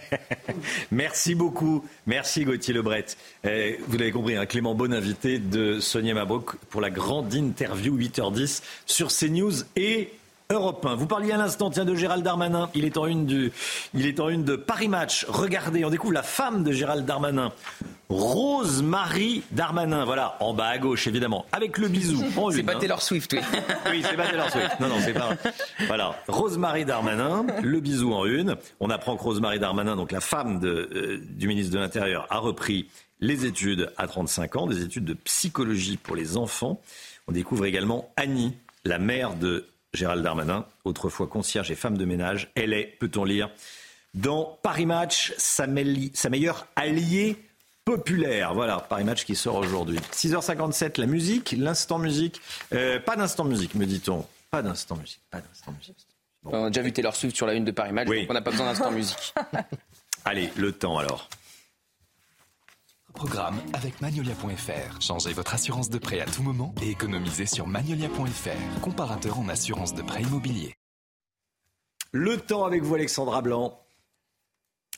Merci 0.91 1.36
beaucoup. 1.36 1.86
Merci 2.06 2.45
Gauthier 2.45 2.74
Lebret. 2.74 3.06
Eh, 3.43 3.80
vous 3.88 3.97
l'avez 3.97 4.12
compris, 4.12 4.36
hein, 4.36 4.45
Clément 4.45 4.76
Beaune 4.76 4.93
invité 4.93 5.39
de 5.39 5.80
Sonia 5.80 6.14
Mabrouk 6.14 6.56
pour 6.70 6.82
la 6.82 6.89
grande 6.89 7.34
interview 7.34 7.97
8h10 7.97 8.62
sur 8.86 9.10
CNews 9.10 9.64
et 9.76 10.12
Europe 10.52 10.84
1. 10.84 10.95
Vous 10.95 11.06
parliez 11.06 11.32
à 11.32 11.38
l'instant, 11.38 11.70
tiens, 11.70 11.86
de 11.86 11.93
Gérald 11.93 12.24
Darmanin. 12.24 12.72
Il 12.74 12.84
est 12.84 12.97
en 12.97 13.06
une, 13.06 13.28
du, 13.28 13.52
il 13.93 14.08
est 14.08 14.20
en 14.20 14.30
une 14.30 14.43
de 14.43 14.56
Paris 14.56 14.88
Match. 14.88 15.28
Regardez, 15.30 15.86
on 15.86 15.91
découvre 15.91 16.14
la 16.14 16.24
femme 16.24 16.64
de 16.64 16.72
Gérald 16.72 17.06
Darmanin. 17.06 17.54
Rose-Marie 18.10 19.43
Darmanin, 19.52 20.06
voilà, 20.06 20.38
en 20.39 20.56
bas 20.56 20.70
à 20.70 20.80
gauche 20.80 21.06
évidemment, 21.06 21.45
avec 21.52 21.78
le 21.78 21.88
bisou. 21.88 22.26
C'est 22.52 22.64
pas 22.64 22.74
hein. 22.74 22.80
Taylor 22.80 23.04
Swift, 23.04 23.32
oui. 23.34 23.41
oui, 23.91 24.02
c'est 24.04 24.18
pas 24.18 24.26
Taylor 24.26 24.50
Swift. 24.50 24.80
Non, 24.80 24.88
non, 24.88 24.95
c'est 25.00 25.14
pas. 25.14 25.38
Voilà, 25.86 26.16
Rose-Marie 26.28 26.86
Darmanin, 26.86 27.45
le 27.62 27.80
bisou 27.80 28.12
en 28.14 28.26
une. 28.26 28.56
On 28.80 28.89
apprend 28.89 29.18
que 29.18 29.22
Rose-Marie 29.22 29.60
Darmanin, 29.60 29.95
donc 29.95 30.12
la 30.12 30.20
femme 30.20 30.60
de, 30.60 30.89
euh, 30.91 31.22
du 31.30 31.47
ministre 31.47 31.72
de 31.76 31.78
l'Intérieur, 31.78 32.26
a 32.32 32.39
repris 32.39 32.89
les 33.20 33.45
études 33.45 33.91
à 33.97 34.08
35 34.08 34.56
ans, 34.56 34.66
des 34.66 34.82
études 34.82 35.06
de 35.06 35.14
psychologie 35.14 35.97
pour 35.97 36.16
les 36.16 36.38
enfants. 36.38 36.82
On 37.28 37.34
découvre 37.34 37.68
également 37.68 38.12
Annie, 38.18 38.56
la 38.84 38.97
mère 38.97 39.36
de 39.36 39.68
Gérald 39.94 40.24
Darmanin, 40.24 40.66
autrefois 40.86 41.28
concierge 41.28 41.72
et 41.72 41.76
femme 41.76 41.98
de 41.98 42.06
ménage. 42.06 42.52
Elle 42.56 42.74
est, 42.74 42.98
peut-on 43.00 43.24
lire, 43.24 43.50
dans 44.14 44.58
Paris 44.62 44.86
Match, 44.86 45.34
sa, 45.38 45.68
meilleure 45.68 46.68
alliée 46.76 47.38
populaire. 47.86 48.54
Voilà, 48.54 48.80
Paris 48.80 49.04
Match 49.04 49.26
qui 49.26 49.36
sort 49.36 49.56
aujourd'hui. 49.56 49.98
6h57, 50.12 51.00
la 51.00 51.08
musique, 51.08 51.56
l'instant 51.58 51.98
musique. 51.98 52.42
Euh, 52.74 53.00
pas 53.00 53.16
d'instant 53.16 53.46
musique, 53.46 53.76
me 53.76 53.86
dit-on. 53.86 54.26
Pas 54.52 54.62
d'instant 54.62 54.96
musique, 54.96 55.22
pas 55.30 55.42
d'instant 55.42 55.72
musique. 55.72 56.08
On 56.46 56.66
a 56.66 56.70
déjà 56.70 56.82
vu 56.82 56.94
Taylor 56.94 57.16
Swift 57.16 57.36
sur 57.36 57.46
la 57.46 57.54
une 57.54 57.66
de 57.66 57.72
Paris 57.72 57.92
Match, 57.92 58.08
donc 58.08 58.26
on 58.30 58.34
n'a 58.34 58.42
pas 58.42 58.52
besoin 58.52 58.68
d'instant 58.68 58.92
musique. 58.92 59.34
Allez, 60.26 60.50
le 60.56 60.72
temps 60.72 60.98
alors. 60.98 61.30
Programme 63.20 63.59
avec 63.74 63.99
Magnolia.fr. 63.99 65.01
Changez 65.01 65.34
votre 65.34 65.53
assurance 65.53 65.89
de 65.89 65.97
prêt 65.97 66.22
à 66.22 66.26
tout 66.26 66.41
moment 66.41 66.74
et 66.82 66.91
économisez 66.91 67.45
sur 67.45 67.67
Magnolia.fr, 67.67 68.80
comparateur 68.80 69.38
en 69.38 69.49
assurance 69.49 69.93
de 69.93 70.01
prêt 70.01 70.22
immobilier. 70.22 70.74
Le 72.13 72.38
temps 72.38 72.63
avec 72.63 72.82
vous, 72.82 72.95
Alexandra 72.95 73.41
Blanc. 73.41 73.78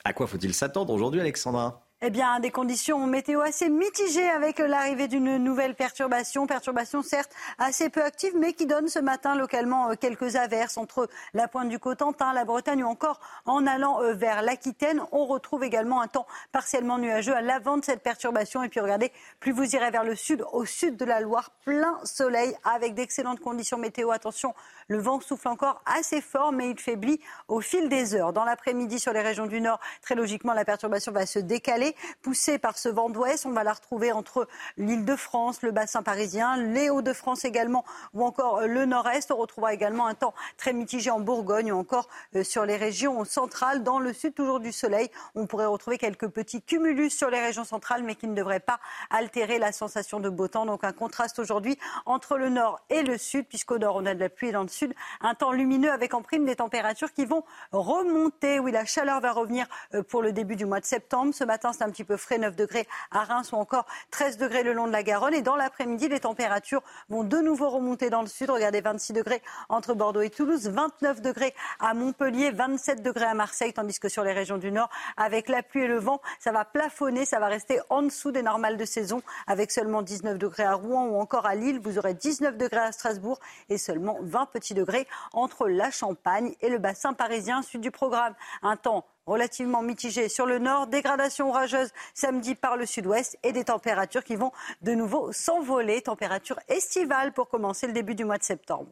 À 0.03 0.13
quoi 0.13 0.27
faut-il 0.27 0.53
s'attendre 0.53 0.93
aujourd'hui, 0.93 1.19
Alexandra? 1.19 1.83
Eh 2.03 2.09
bien, 2.09 2.39
des 2.39 2.49
conditions 2.49 3.05
météo 3.05 3.41
assez 3.41 3.69
mitigées 3.69 4.27
avec 4.27 4.57
l'arrivée 4.57 5.07
d'une 5.07 5.37
nouvelle 5.37 5.75
perturbation. 5.75 6.47
Perturbation 6.47 7.03
certes 7.03 7.31
assez 7.59 7.89
peu 7.89 8.01
active, 8.01 8.33
mais 8.35 8.53
qui 8.53 8.65
donne 8.65 8.87
ce 8.87 8.97
matin 8.97 9.35
localement 9.35 9.91
euh, 9.91 9.93
quelques 9.93 10.35
averses 10.35 10.77
entre 10.77 11.07
la 11.35 11.47
pointe 11.47 11.69
du 11.69 11.77
Cotentin, 11.77 12.33
la 12.33 12.43
Bretagne 12.43 12.83
ou 12.83 12.87
encore 12.87 13.19
en 13.45 13.67
allant 13.67 14.01
euh, 14.01 14.13
vers 14.13 14.41
l'Aquitaine. 14.41 15.03
On 15.11 15.27
retrouve 15.27 15.63
également 15.63 16.01
un 16.01 16.07
temps 16.07 16.25
partiellement 16.51 16.97
nuageux 16.97 17.35
à 17.35 17.41
l'avant 17.41 17.77
de 17.77 17.85
cette 17.85 18.01
perturbation. 18.01 18.63
Et 18.63 18.69
puis 18.69 18.79
regardez, 18.79 19.11
plus 19.39 19.51
vous 19.51 19.75
irez 19.75 19.91
vers 19.91 20.03
le 20.03 20.15
sud, 20.15 20.43
au 20.53 20.65
sud 20.65 20.97
de 20.97 21.05
la 21.05 21.19
Loire, 21.19 21.51
plein 21.65 21.99
soleil 22.03 22.55
avec 22.63 22.95
d'excellentes 22.95 23.41
conditions 23.41 23.77
météo. 23.77 24.09
Attention, 24.09 24.55
le 24.87 24.97
vent 24.97 25.21
souffle 25.21 25.49
encore 25.49 25.83
assez 25.85 26.19
fort, 26.19 26.51
mais 26.51 26.71
il 26.71 26.79
faiblit 26.79 27.21
au 27.47 27.61
fil 27.61 27.89
des 27.89 28.15
heures. 28.15 28.33
Dans 28.33 28.43
l'après-midi, 28.43 28.99
sur 28.99 29.13
les 29.13 29.21
régions 29.21 29.45
du 29.45 29.61
nord, 29.61 29.79
très 30.01 30.15
logiquement, 30.15 30.53
la 30.53 30.65
perturbation 30.65 31.11
va 31.11 31.27
se 31.27 31.37
décaler 31.37 31.90
poussée 32.21 32.57
par 32.57 32.77
ce 32.77 32.89
vent 32.89 33.09
d'ouest. 33.09 33.45
On 33.45 33.51
va 33.51 33.63
la 33.63 33.73
retrouver 33.73 34.11
entre 34.11 34.47
l'île 34.77 35.05
de 35.05 35.15
France, 35.15 35.61
le 35.61 35.71
bassin 35.71 36.03
parisien, 36.03 36.57
les 36.57 36.89
Hauts-de-France 36.89 37.45
également, 37.45 37.85
ou 38.13 38.25
encore 38.25 38.59
euh, 38.59 38.67
le 38.67 38.85
nord-est. 38.85 39.31
On 39.31 39.37
retrouvera 39.37 39.73
également 39.73 40.07
un 40.07 40.15
temps 40.15 40.33
très 40.57 40.73
mitigé 40.73 41.09
en 41.09 41.19
Bourgogne 41.19 41.71
ou 41.71 41.77
encore 41.77 42.07
euh, 42.35 42.43
sur 42.43 42.65
les 42.65 42.77
régions 42.77 43.23
centrales. 43.25 43.83
Dans 43.83 43.99
le 43.99 44.13
sud, 44.13 44.33
toujours 44.33 44.59
du 44.59 44.71
soleil. 44.71 45.09
On 45.35 45.47
pourrait 45.47 45.65
retrouver 45.65 45.97
quelques 45.97 46.27
petits 46.27 46.61
cumulus 46.61 47.09
sur 47.09 47.29
les 47.29 47.39
régions 47.39 47.63
centrales, 47.63 48.03
mais 48.03 48.15
qui 48.15 48.27
ne 48.27 48.35
devraient 48.35 48.59
pas 48.59 48.79
altérer 49.09 49.59
la 49.59 49.71
sensation 49.71 50.19
de 50.19 50.29
beau 50.29 50.47
temps. 50.47 50.65
Donc 50.65 50.83
un 50.83 50.93
contraste 50.93 51.39
aujourd'hui 51.39 51.77
entre 52.05 52.37
le 52.37 52.49
nord 52.49 52.79
et 52.89 53.03
le 53.03 53.17
sud, 53.17 53.47
puisqu'au 53.47 53.77
nord, 53.77 53.95
on 53.95 54.05
a 54.05 54.13
de 54.13 54.19
la 54.19 54.29
pluie 54.29 54.49
et 54.49 54.51
dans 54.51 54.63
le 54.63 54.67
sud, 54.67 54.93
un 55.21 55.35
temps 55.35 55.51
lumineux 55.51 55.91
avec 55.91 56.13
en 56.13 56.21
prime 56.21 56.45
des 56.45 56.55
températures 56.55 57.13
qui 57.13 57.25
vont 57.25 57.43
remonter. 57.71 58.59
Oui, 58.59 58.71
la 58.71 58.85
chaleur 58.85 59.19
va 59.21 59.31
revenir 59.31 59.67
euh, 59.93 60.03
pour 60.03 60.21
le 60.21 60.31
début 60.31 60.55
du 60.55 60.65
mois 60.65 60.79
de 60.79 60.85
septembre. 60.85 61.33
Ce 61.33 61.43
matin, 61.43 61.73
un 61.81 61.89
petit 61.89 62.03
peu 62.03 62.17
frais, 62.17 62.37
9 62.37 62.55
degrés 62.55 62.87
à 63.11 63.23
Reims 63.23 63.51
ou 63.51 63.55
encore 63.55 63.85
13 64.11 64.37
degrés 64.37 64.63
le 64.63 64.73
long 64.73 64.87
de 64.87 64.91
la 64.91 65.03
Garonne. 65.03 65.33
Et 65.33 65.41
dans 65.41 65.55
l'après-midi, 65.55 66.07
les 66.07 66.19
températures 66.19 66.81
vont 67.09 67.23
de 67.23 67.37
nouveau 67.37 67.69
remonter 67.69 68.09
dans 68.09 68.21
le 68.21 68.27
sud. 68.27 68.49
Regardez, 68.49 68.81
26 68.81 69.13
degrés 69.13 69.41
entre 69.69 69.93
Bordeaux 69.93 70.21
et 70.21 70.29
Toulouse, 70.29 70.67
29 70.67 71.21
degrés 71.21 71.53
à 71.79 71.93
Montpellier, 71.93 72.51
27 72.51 73.01
degrés 73.01 73.25
à 73.25 73.33
Marseille, 73.33 73.73
tandis 73.73 73.99
que 73.99 74.09
sur 74.09 74.23
les 74.23 74.33
régions 74.33 74.57
du 74.57 74.71
nord, 74.71 74.89
avec 75.17 75.49
la 75.49 75.63
pluie 75.63 75.83
et 75.83 75.87
le 75.87 75.99
vent, 75.99 76.21
ça 76.39 76.51
va 76.51 76.65
plafonner, 76.65 77.25
ça 77.25 77.39
va 77.39 77.47
rester 77.47 77.79
en 77.89 78.03
dessous 78.03 78.31
des 78.31 78.43
normales 78.43 78.77
de 78.77 78.85
saison, 78.85 79.21
avec 79.47 79.71
seulement 79.71 80.01
19 80.01 80.37
degrés 80.37 80.63
à 80.63 80.73
Rouen 80.73 81.05
ou 81.05 81.19
encore 81.19 81.45
à 81.45 81.55
Lille. 81.55 81.79
Vous 81.79 81.97
aurez 81.97 82.13
19 82.13 82.57
degrés 82.57 82.81
à 82.81 82.91
Strasbourg 82.91 83.39
et 83.69 83.77
seulement 83.77 84.17
20 84.21 84.47
petits 84.47 84.73
degrés 84.73 85.07
entre 85.33 85.67
la 85.67 85.91
Champagne 85.91 86.55
et 86.61 86.69
le 86.69 86.77
bassin 86.77 87.13
parisien. 87.13 87.61
Suite 87.61 87.81
du 87.81 87.91
programme, 87.91 88.33
un 88.61 88.75
temps 88.75 89.05
relativement 89.25 89.81
mitigé 89.81 90.29
sur 90.29 90.45
le 90.45 90.59
nord, 90.59 90.87
dégradation 90.87 91.49
orageuse 91.49 91.89
samedi 92.13 92.55
par 92.55 92.77
le 92.77 92.85
sud-ouest 92.85 93.37
et 93.43 93.51
des 93.51 93.65
températures 93.65 94.23
qui 94.23 94.35
vont 94.35 94.51
de 94.81 94.93
nouveau 94.93 95.31
s'envoler, 95.31 96.01
température 96.01 96.59
estivale 96.67 97.33
pour 97.33 97.49
commencer 97.49 97.87
le 97.87 97.93
début 97.93 98.15
du 98.15 98.25
mois 98.25 98.37
de 98.37 98.43
septembre. 98.43 98.91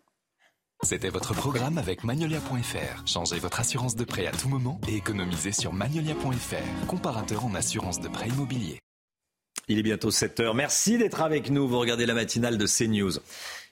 C'était 0.82 1.10
votre 1.10 1.34
programme 1.34 1.78
avec 1.78 2.06
Magnolia.fr. 2.06 3.06
Changez 3.06 3.40
votre 3.40 3.60
assurance 3.60 3.98
de 3.98 4.06
prêt 4.06 4.28
à 4.28 4.32
tout 4.32 4.48
moment 4.48 4.80
et 4.88 4.96
économisez 4.96 5.52
sur 5.52 5.74
Magnolia.fr, 5.74 6.88
comparateur 6.88 7.46
en 7.46 7.54
assurance 7.54 8.00
de 8.00 8.08
prêt 8.08 8.30
immobilier. 8.30 8.80
Il 9.68 9.78
est 9.78 9.84
bientôt 9.84 10.10
7 10.10 10.40
heures. 10.40 10.56
Merci 10.56 10.98
d'être 10.98 11.22
avec 11.22 11.52
nous. 11.52 11.68
Vous 11.68 11.78
regardez 11.78 12.06
la 12.06 12.16
matinale 12.16 12.58
de 12.58 12.66
CNews. 12.66 13.20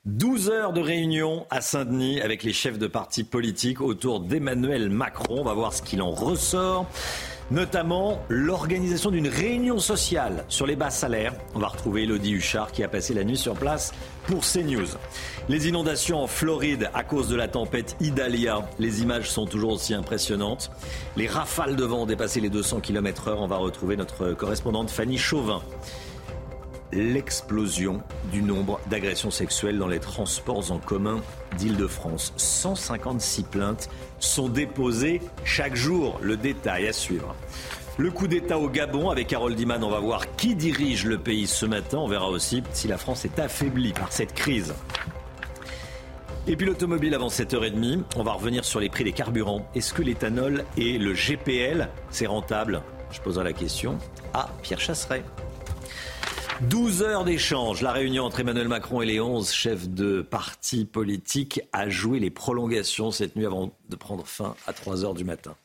12 0.08 0.49
heures 0.49 0.72
de 0.72 0.80
réunion 0.80 1.45
à 1.49 1.60
Saint-Denis 1.60 2.22
avec 2.22 2.43
les 2.43 2.53
chefs 2.53 2.80
de 2.80 2.88
partis 2.88 3.26
politiques 3.26 3.82
autour 3.82 4.22
d'Emmanuel 4.22 4.89
Macron. 4.89 5.36
On 5.39 5.43
va 5.43 5.53
voir 5.53 5.74
ce 5.74 5.82
qu'il 5.82 6.01
en 6.01 6.12
ressort 6.12 6.89
notamment 7.51 8.22
l'organisation 8.30 9.12
d'une 9.12 9.28
réunion 9.28 9.80
sociale 9.80 10.43
sur 10.49 10.66
les 10.66 10.76
bas 10.76 10.89
salaires. 10.89 11.34
On 11.55 11.60
va 11.60 11.68
retrouver 11.68 12.03
Elodie 12.03 12.34
Huchard 12.34 12.72
qui 12.72 12.84
a 12.84 12.89
passé 12.89 13.14
la 13.14 13.24
nuit 13.24 13.38
sur 13.38 13.53
place 13.53 13.93
pour 14.28 14.41
CNews. 14.41 14.88
Les 15.47 15.68
inondations 15.68 16.22
en 16.22 16.28
Floride 16.28 16.89
à 16.93 17.03
cause 17.03 17.30
de 17.30 17.36
la 17.36 17.47
tempête 17.47 17.95
Idalia, 18.01 18.68
les 18.80 19.01
images 19.01 19.30
sont 19.30 19.45
toujours 19.45 19.74
aussi 19.74 19.93
impressionnantes. 19.93 20.72
Les 21.16 21.28
rafales 21.28 21.76
de 21.76 21.84
vent 21.84 22.03
ont 22.03 22.05
dépassé 22.05 22.41
les 22.41 22.49
200 22.49 22.82
km/h. 22.82 23.36
On 23.38 23.47
va 23.47 23.58
retrouver 23.58 23.95
notre 23.95 24.34
correspondante 24.34 24.89
Fanny 24.89 25.18
Chauvin 25.18 25.62
l'explosion 26.92 28.02
du 28.32 28.42
nombre 28.42 28.80
d'agressions 28.90 29.32
sexuelles 29.32 29.78
dans 29.78 29.88
les 29.88 30.00
transports 30.00 30.72
en 30.72 30.80
commun 30.80 31.22
d'Île-de-France. 31.58 32.34
156 32.38 33.44
plaintes 33.44 33.90
sont 34.20 34.50
déposées 34.50 35.22
chaque 35.44 35.76
jour. 35.76 36.20
Le 36.22 36.38
détail 36.38 36.88
à 36.88 36.94
suivre. 36.94 37.36
Le 37.98 38.12
coup 38.12 38.28
d'État 38.28 38.60
au 38.60 38.70
Gabon 38.70 39.10
avec 39.10 39.34
Harold 39.34 39.56
Diman, 39.56 39.84
on 39.84 39.90
va 39.90 40.00
voir 40.00 40.36
qui 40.36 40.56
dirige 40.56 41.06
le 41.06 41.18
pays 41.18 41.48
ce 41.48 41.66
matin. 41.66 41.98
On 41.98 42.08
verra 42.08 42.30
aussi 42.30 42.62
si 42.72 42.88
la 42.88 42.98
France 42.98 43.26
est 43.26 43.40
affaiblie 43.40 43.94
par 43.94 44.12
cette 44.12 44.34
crise. 44.34 44.76
Et 46.50 46.56
puis 46.56 46.66
l'automobile 46.66 47.14
avant 47.14 47.28
7h30, 47.28 48.04
on 48.16 48.24
va 48.24 48.34
revenir 48.34 48.64
sur 48.64 48.80
les 48.80 48.90
prix 48.90 49.04
des 49.04 49.12
carburants. 49.12 49.68
Est-ce 49.76 49.94
que 49.94 50.02
l'éthanol 50.02 50.64
et 50.78 50.98
le 50.98 51.14
GPL, 51.14 51.90
c'est 52.10 52.28
rentable? 52.28 52.84
Je 53.12 53.20
poserai 53.20 53.44
la 53.44 53.54
question 53.54 53.98
à 54.34 54.48
Pierre 54.62 54.80
Chasseret. 54.80 55.24
12 56.62 57.03
heures 57.03 57.24
d'échange. 57.24 57.82
La 57.82 57.91
réunion 57.91 58.24
entre 58.24 58.39
Emmanuel 58.39 58.68
Macron 58.68 59.01
et 59.01 59.05
les 59.05 59.20
11 59.20 59.51
chefs 59.51 59.88
de 59.88 60.22
partis 60.22 60.86
politiques 60.86 61.62
a 61.72 61.88
joué 61.88 62.20
les 62.20 62.32
prolongations 62.32 63.12
cette 63.12 63.36
nuit 63.36 63.45
avant 63.45 63.72
de 63.89 63.95
prendre 63.95 64.26
fin 64.26 64.55
à 64.66 64.74
3 64.74 65.05
heures 65.05 65.14
du 65.14 65.24
matin. 65.24 65.55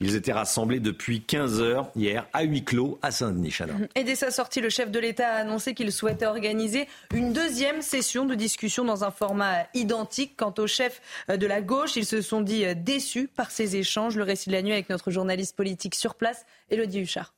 Ils 0.00 0.14
étaient 0.14 0.32
rassemblés 0.32 0.80
depuis 0.80 1.22
15 1.22 1.60
heures 1.60 1.90
hier 1.96 2.26
à 2.32 2.44
huis 2.44 2.64
clos 2.64 2.98
à 3.02 3.10
Saint-Denis. 3.10 3.58
Et 3.94 4.04
dès 4.04 4.14
sa 4.14 4.30
sortie, 4.30 4.60
le 4.60 4.70
chef 4.70 4.90
de 4.90 4.98
l'État 4.98 5.28
a 5.28 5.40
annoncé 5.40 5.74
qu'il 5.74 5.92
souhaitait 5.92 6.26
organiser 6.26 6.88
une 7.12 7.32
deuxième 7.32 7.82
session 7.82 8.24
de 8.24 8.34
discussion 8.34 8.84
dans 8.84 9.04
un 9.04 9.10
format 9.10 9.66
identique. 9.74 10.34
Quant 10.36 10.54
au 10.56 10.66
chef 10.66 11.02
de 11.28 11.46
la 11.46 11.60
gauche, 11.60 11.96
ils 11.96 12.06
se 12.06 12.22
sont 12.22 12.40
dit 12.40 12.64
déçus 12.76 13.28
par 13.28 13.50
ces 13.50 13.76
échanges. 13.76 14.16
Le 14.16 14.22
récit 14.22 14.48
de 14.48 14.54
la 14.54 14.62
nuit 14.62 14.72
avec 14.72 14.88
notre 14.88 15.10
journaliste 15.10 15.56
politique 15.56 15.94
sur 15.94 16.14
place, 16.14 16.46
Elodie 16.70 17.00
Huchard. 17.00 17.34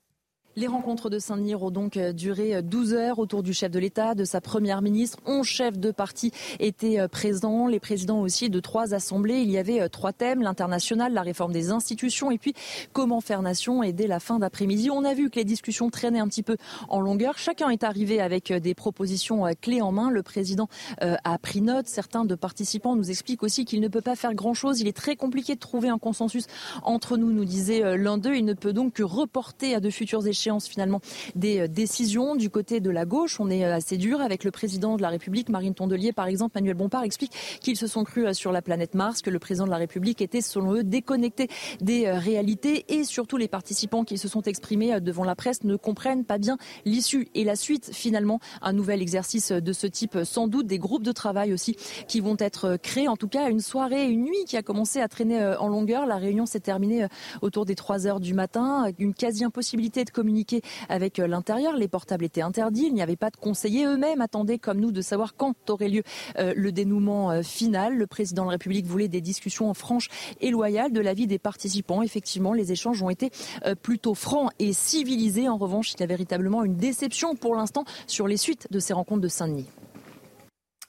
Les 0.57 0.67
rencontres 0.67 1.11
de 1.11 1.21
Saint-Denis 1.21 1.55
ont 1.55 1.71
donc 1.71 1.97
euh, 1.97 2.13
duré 2.13 2.61
12 2.61 2.93
euh, 2.93 2.97
heures 2.97 3.19
autour 3.21 3.45
du 3.45 3.55
chef 3.55 3.71
de 3.71 3.79
l'État, 3.79 4.17
de 4.17 4.25
sa 4.25 4.41
première 4.41 4.83
ministre. 4.83 5.19
11 5.25 5.47
chefs 5.47 5.79
de 5.79 5.93
parti 5.93 6.33
étaient 6.59 6.99
euh, 6.99 7.07
présents, 7.07 7.69
les 7.69 7.79
présidents 7.79 8.21
aussi 8.21 8.51
de 8.51 8.59
trois 8.59 8.93
assemblées. 8.93 9.43
Il 9.43 9.51
y 9.51 9.59
avait 9.59 9.89
trois 9.89 10.13
thèmes, 10.13 10.43
l'international, 10.43 11.13
la 11.13 11.23
réforme 11.23 11.53
des 11.53 11.71
institutions 11.71 12.33
et 12.33 12.39
puis 12.39 12.55
comment 12.93 13.21
faire 13.21 13.43
nation. 13.43 13.85
Et 13.85 13.93
dès 13.93 14.09
la 14.09 14.19
fin 14.19 14.41
d'après-midi, 14.41 14.91
on 14.91 15.05
a 15.05 15.15
vu 15.15 15.31
que 15.31 15.37
les 15.37 15.45
discussions 15.45 15.89
traînaient 15.89 16.19
un 16.19 16.27
petit 16.27 16.43
peu 16.43 16.57
en 16.89 17.01
longueur. 17.01 17.39
Chacun 17.39 17.71
est 17.71 17.85
arrivé 17.85 18.21
avec 18.21 18.53
des 18.53 18.75
propositions 18.75 19.45
clés 19.61 19.83
en 19.83 19.93
main. 19.93 20.11
Le 20.11 20.25
président 20.25 20.69
a 21.01 21.39
pris 21.39 21.63
note. 21.63 21.87
Certains 21.87 22.25
de 22.25 22.35
participants 22.35 22.97
nous 22.97 23.11
expliquent 23.11 23.45
aussi 23.45 23.65
qu'il 23.65 23.81
ne 23.81 23.89
peut 23.89 24.01
pas 24.01 24.17
faire 24.17 24.35
grand-chose. 24.35 24.81
Il 24.81 24.89
est 24.89 24.97
très 24.97 25.15
compliqué 25.15 25.55
de 25.55 25.61
trouver 25.61 25.89
un 25.89 25.99
consensus 25.99 26.47
entre 26.83 27.17
nous, 27.17 27.31
nous 27.31 27.45
disait 27.45 27.97
l'un 27.97 28.19
d'eux. 28.19 28.35
Il 28.35 28.45
ne 28.45 28.55
peut 28.55 28.73
donc 28.73 28.95
que 28.95 29.03
reporter 29.03 29.75
à 29.75 29.81
de 29.81 29.91
futurs 29.91 30.27
échéances 30.41 30.69
finalement 30.69 31.01
des 31.35 31.61
euh, 31.61 31.69
décisions 31.69 32.35
du 32.35 32.49
côté 32.49 32.81
de 32.81 32.91
la 32.91 33.05
gauche. 33.05 33.41
On 33.41 33.51
est 33.51 33.65
euh, 33.65 33.75
assez 33.75 33.99
dur 33.99 34.21
avec 34.21 34.45
le 34.45 34.51
président 34.51 34.97
de 34.97 35.03
la 35.03 35.11
République, 35.11 35.49
Marine 35.51 35.75
Tondelier 35.75 36.13
par 36.13 36.27
exemple. 36.27 36.53
Manuel 36.55 36.75
Bompard 36.75 37.05
explique 37.05 37.33
qu'ils 37.61 37.77
se 37.77 37.87
sont 37.87 38.05
crus 38.05 38.27
euh, 38.27 38.33
sur 38.33 38.53
la 38.53 38.63
planète 38.63 38.95
Mars, 38.95 39.21
que 39.21 39.29
le 39.29 39.39
président 39.39 39.67
de 39.67 39.71
la 39.71 39.77
République 39.77 40.23
était 40.23 40.41
selon 40.41 40.75
eux 40.75 40.83
déconnecté 40.83 41.49
des 41.81 42.11
réalités 42.11 42.87
et 42.89 43.05
surtout 43.05 43.37
les 43.37 43.49
participants 43.49 44.05
qui 44.05 44.17
se 44.17 44.29
sont 44.29 44.43
exprimés 44.43 45.01
devant 45.01 45.25
la 45.25 45.35
presse 45.35 45.63
ne 45.65 45.77
comprennent 45.77 46.25
pas 46.25 46.39
bien 46.39 46.57
l'issue 46.85 47.29
et 47.35 47.45
la 47.45 47.57
suite 47.57 47.91
finalement. 47.93 48.41
Un 48.63 48.73
nouvel 48.73 49.03
exercice 49.03 49.53
de 49.53 49.73
ce 49.73 49.87
type, 49.87 50.19
sans 50.25 50.49
doute 50.49 50.67
des 50.67 50.79
groupes 50.79 51.03
de 51.03 51.13
travail 51.13 51.53
aussi 51.53 51.77
qui 52.09 52.21
vont 52.21 52.37
être 52.39 52.77
créés. 52.77 53.09
En 53.09 53.17
tout 53.17 53.29
cas, 53.29 53.51
une 53.51 53.61
soirée, 53.61 54.09
une 54.09 54.25
nuit 54.25 54.45
qui 54.47 54.57
a 54.57 54.63
commencé 54.63 55.01
à 55.01 55.09
traîner 55.09 55.55
en 55.59 55.69
longueur. 55.69 56.07
La 56.07 56.17
réunion 56.17 56.47
s'est 56.47 56.61
terminée 56.61 57.07
autour 57.43 57.67
des 57.67 57.75
3 57.75 58.07
heures 58.07 58.21
du 58.21 58.35
matin. 58.35 58.91
Une 58.99 59.15
quasi-impossibilité 59.15 60.05
de 60.05 60.11
communiquer 60.11 60.30
avec 60.89 61.19
euh, 61.19 61.27
l'intérieur. 61.27 61.77
Les 61.77 61.89
portables 61.89 62.25
étaient 62.25 62.43
interdits. 62.43 62.87
Il 62.87 62.95
n'y 62.95 63.03
avait 63.03 63.17
pas 63.17 63.31
de 63.31 63.37
conseillers. 63.37 63.87
Eux-mêmes 63.87 64.21
attendaient, 64.21 64.59
comme 64.59 64.81
nous, 64.81 64.93
de 64.93 65.03
savoir 65.03 65.35
quand 65.35 65.55
aurait 65.71 65.89
lieu 65.89 66.03
euh, 66.39 66.53
le 66.57 66.73
dénouement 66.73 67.31
euh, 67.31 67.43
final. 67.43 67.97
Le 67.97 68.07
président 68.07 68.43
de 68.43 68.49
la 68.49 68.53
République 68.53 68.87
voulait 68.87 69.09
des 69.09 69.21
discussions 69.21 69.73
franches 69.75 70.09
et 70.41 70.51
loyales 70.51 70.93
de 70.93 71.01
l'avis 71.01 71.27
des 71.27 71.39
participants. 71.39 72.03
Effectivement, 72.03 72.53
les 72.53 72.73
échanges 72.73 73.03
ont 73.03 73.11
été 73.11 73.31
plutôt 73.83 74.15
francs 74.15 74.51
et 74.59 74.73
civilisés. 74.73 75.49
En 75.49 75.57
revanche, 75.57 75.93
il 75.93 76.01
y 76.01 76.03
a 76.03 76.07
véritablement 76.07 76.65
une 76.65 76.77
déception 76.77 77.35
pour 77.35 77.55
l'instant 77.55 77.85
sur 78.07 78.27
les 78.27 78.37
suites 78.37 78.69
de 78.71 78.79
ces 78.79 78.93
rencontres 78.93 79.21
de 79.21 79.29
Saint-Denis. 79.29 79.67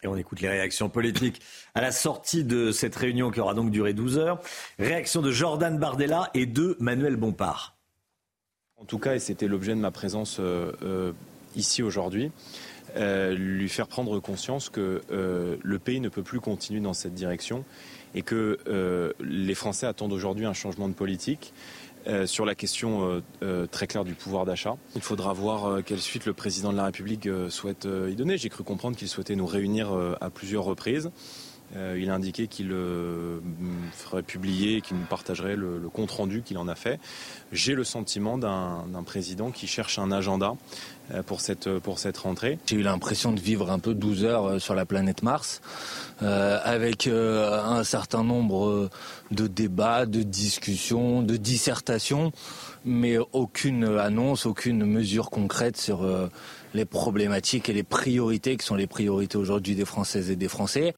Et 0.03 0.07
on 0.07 0.15
écoute 0.15 0.41
les 0.41 0.49
réactions 0.49 0.89
politiques 0.89 1.41
à 1.75 1.81
la 1.81 1.91
sortie 1.91 2.43
de 2.43 2.71
cette 2.71 2.95
réunion 2.95 3.29
qui 3.29 3.39
aura 3.39 3.53
donc 3.53 3.69
duré 3.69 3.93
12 3.93 4.17
heures. 4.17 4.39
Réaction 4.79 5.21
de 5.21 5.31
Jordan 5.31 5.77
Bardella 5.77 6.31
et 6.33 6.45
de 6.45 6.75
Manuel 6.79 7.17
Bompard. 7.17 7.77
En 8.81 8.85
tout 8.85 8.97
cas, 8.97 9.15
et 9.15 9.19
c'était 9.19 9.47
l'objet 9.47 9.73
de 9.73 9.79
ma 9.79 9.91
présence 9.91 10.37
euh, 10.39 10.71
euh, 10.83 11.11
ici 11.55 11.83
aujourd'hui, 11.83 12.31
euh, 12.97 13.31
lui 13.33 13.69
faire 13.69 13.87
prendre 13.87 14.19
conscience 14.19 14.69
que 14.69 15.01
le 15.09 15.79
pays 15.79 15.99
ne 15.99 16.09
peut 16.09 16.23
plus 16.23 16.39
continuer 16.39 16.81
dans 16.81 16.93
cette 16.93 17.13
direction 17.13 17.63
et 18.15 18.21
que 18.21 19.13
les 19.21 19.55
Français 19.55 19.85
attendent 19.85 20.13
aujourd'hui 20.13 20.45
un 20.45 20.53
changement 20.53 20.89
de 20.89 20.93
politique. 20.93 21.53
sur 22.25 22.45
la 22.45 22.55
question 22.55 23.21
très 23.69 23.87
claire 23.87 24.03
du 24.03 24.15
pouvoir 24.15 24.45
d'achat. 24.45 24.75
Il 24.95 25.01
faudra 25.01 25.33
voir 25.33 25.83
quelle 25.85 26.01
suite 26.01 26.25
le 26.25 26.33
président 26.33 26.71
de 26.71 26.77
la 26.77 26.85
République 26.85 27.29
souhaite 27.49 27.87
y 28.09 28.15
donner. 28.15 28.37
J'ai 28.37 28.49
cru 28.49 28.63
comprendre 28.63 28.97
qu'il 28.97 29.07
souhaitait 29.07 29.35
nous 29.35 29.45
réunir 29.45 29.93
à 30.19 30.29
plusieurs 30.29 30.63
reprises. 30.63 31.11
Euh, 31.75 31.97
il 31.99 32.09
a 32.09 32.13
indiqué 32.13 32.47
qu'il 32.47 32.71
euh, 32.71 33.39
ferait 33.93 34.23
publier, 34.23 34.81
qu'il 34.81 34.97
nous 34.97 35.05
partagerait 35.05 35.55
le, 35.55 35.79
compte 35.93 36.11
rendu 36.11 36.41
qu'il 36.41 36.57
en 36.57 36.67
a 36.67 36.75
fait. 36.75 36.99
J'ai 37.51 37.73
le 37.73 37.83
sentiment 37.83 38.37
d'un 38.37 39.03
président 39.05 39.51
qui 39.51 39.67
cherche 39.67 39.99
un 39.99 40.11
agenda 40.11 40.55
euh, 41.13 41.23
pour 41.23 41.41
cette, 41.41 41.69
pour 41.79 41.99
cette 41.99 42.17
rentrée. 42.17 42.59
J'ai 42.65 42.77
eu 42.77 42.81
l'impression 42.81 43.31
de 43.31 43.39
vivre 43.39 43.71
un 43.71 43.79
peu 43.79 43.93
12 43.93 44.25
heures 44.25 44.61
sur 44.61 44.75
la 44.75 44.85
planète 44.85 45.23
Mars, 45.23 45.61
avec 46.19 47.07
un 47.07 47.83
certain 47.83 48.23
nombre 48.23 48.89
de 49.31 49.47
débats, 49.47 50.05
de 50.05 50.21
discussions, 50.21 51.23
de 51.23 51.35
dissertations, 51.35 52.31
mais 52.85 53.17
aucune 53.31 53.97
annonce, 53.97 54.45
aucune 54.45 54.85
mesure 54.85 55.29
concrète 55.29 55.77
sur 55.77 56.07
les 56.73 56.85
problématiques 56.85 57.69
et 57.69 57.73
les 57.73 57.83
priorités 57.83 58.55
qui 58.55 58.65
sont 58.65 58.75
les 58.75 58.87
priorités 58.87 59.37
aujourd'hui 59.37 59.75
des 59.75 59.85
Françaises 59.85 60.29
et 60.29 60.35
des 60.35 60.47
Français. 60.47 60.93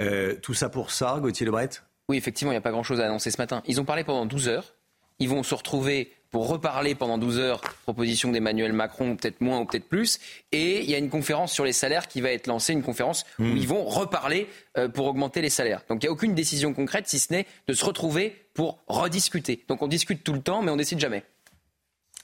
Euh, 0.00 0.36
tout 0.40 0.54
ça 0.54 0.68
pour 0.68 0.90
ça, 0.90 1.18
Gauthier 1.20 1.46
Lebret? 1.46 1.70
Oui, 2.08 2.16
effectivement, 2.16 2.52
il 2.52 2.54
n'y 2.54 2.58
a 2.58 2.62
pas 2.62 2.70
grand-chose 2.70 3.00
à 3.00 3.06
annoncer 3.06 3.30
ce 3.30 3.38
matin. 3.38 3.62
Ils 3.66 3.80
ont 3.80 3.84
parlé 3.84 4.04
pendant 4.04 4.26
12 4.26 4.48
heures. 4.48 4.74
Ils 5.18 5.28
vont 5.28 5.42
se 5.42 5.54
retrouver 5.54 6.12
pour 6.30 6.48
reparler 6.48 6.94
pendant 6.94 7.18
12 7.18 7.38
heures, 7.38 7.60
proposition 7.82 8.30
d'Emmanuel 8.30 8.72
Macron, 8.72 9.16
peut-être 9.16 9.40
moins 9.40 9.60
ou 9.60 9.64
peut-être 9.64 9.88
plus. 9.88 10.18
Et 10.52 10.80
il 10.80 10.88
y 10.88 10.94
a 10.94 10.98
une 10.98 11.10
conférence 11.10 11.52
sur 11.52 11.64
les 11.64 11.72
salaires 11.72 12.08
qui 12.08 12.20
va 12.20 12.30
être 12.30 12.46
lancée, 12.46 12.72
une 12.72 12.82
conférence 12.82 13.24
où 13.38 13.42
hmm. 13.42 13.56
ils 13.56 13.68
vont 13.68 13.84
reparler 13.84 14.48
euh, 14.78 14.88
pour 14.88 15.06
augmenter 15.06 15.42
les 15.42 15.50
salaires. 15.50 15.82
Donc 15.88 16.02
il 16.02 16.06
n'y 16.06 16.08
a 16.08 16.12
aucune 16.12 16.34
décision 16.34 16.72
concrète, 16.72 17.08
si 17.08 17.18
ce 17.18 17.32
n'est 17.32 17.46
de 17.66 17.74
se 17.74 17.84
retrouver 17.84 18.34
pour 18.54 18.82
rediscuter. 18.86 19.64
Donc 19.68 19.82
on 19.82 19.88
discute 19.88 20.22
tout 20.22 20.32
le 20.32 20.40
temps, 20.40 20.62
mais 20.62 20.70
on 20.70 20.76
décide 20.76 21.00
jamais. 21.00 21.24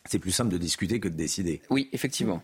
C'est 0.04 0.20
plus 0.20 0.30
simple 0.30 0.52
de 0.52 0.58
discuter 0.58 1.00
que 1.00 1.08
de 1.08 1.16
décider. 1.16 1.60
Oui, 1.68 1.88
effectivement. 1.92 2.42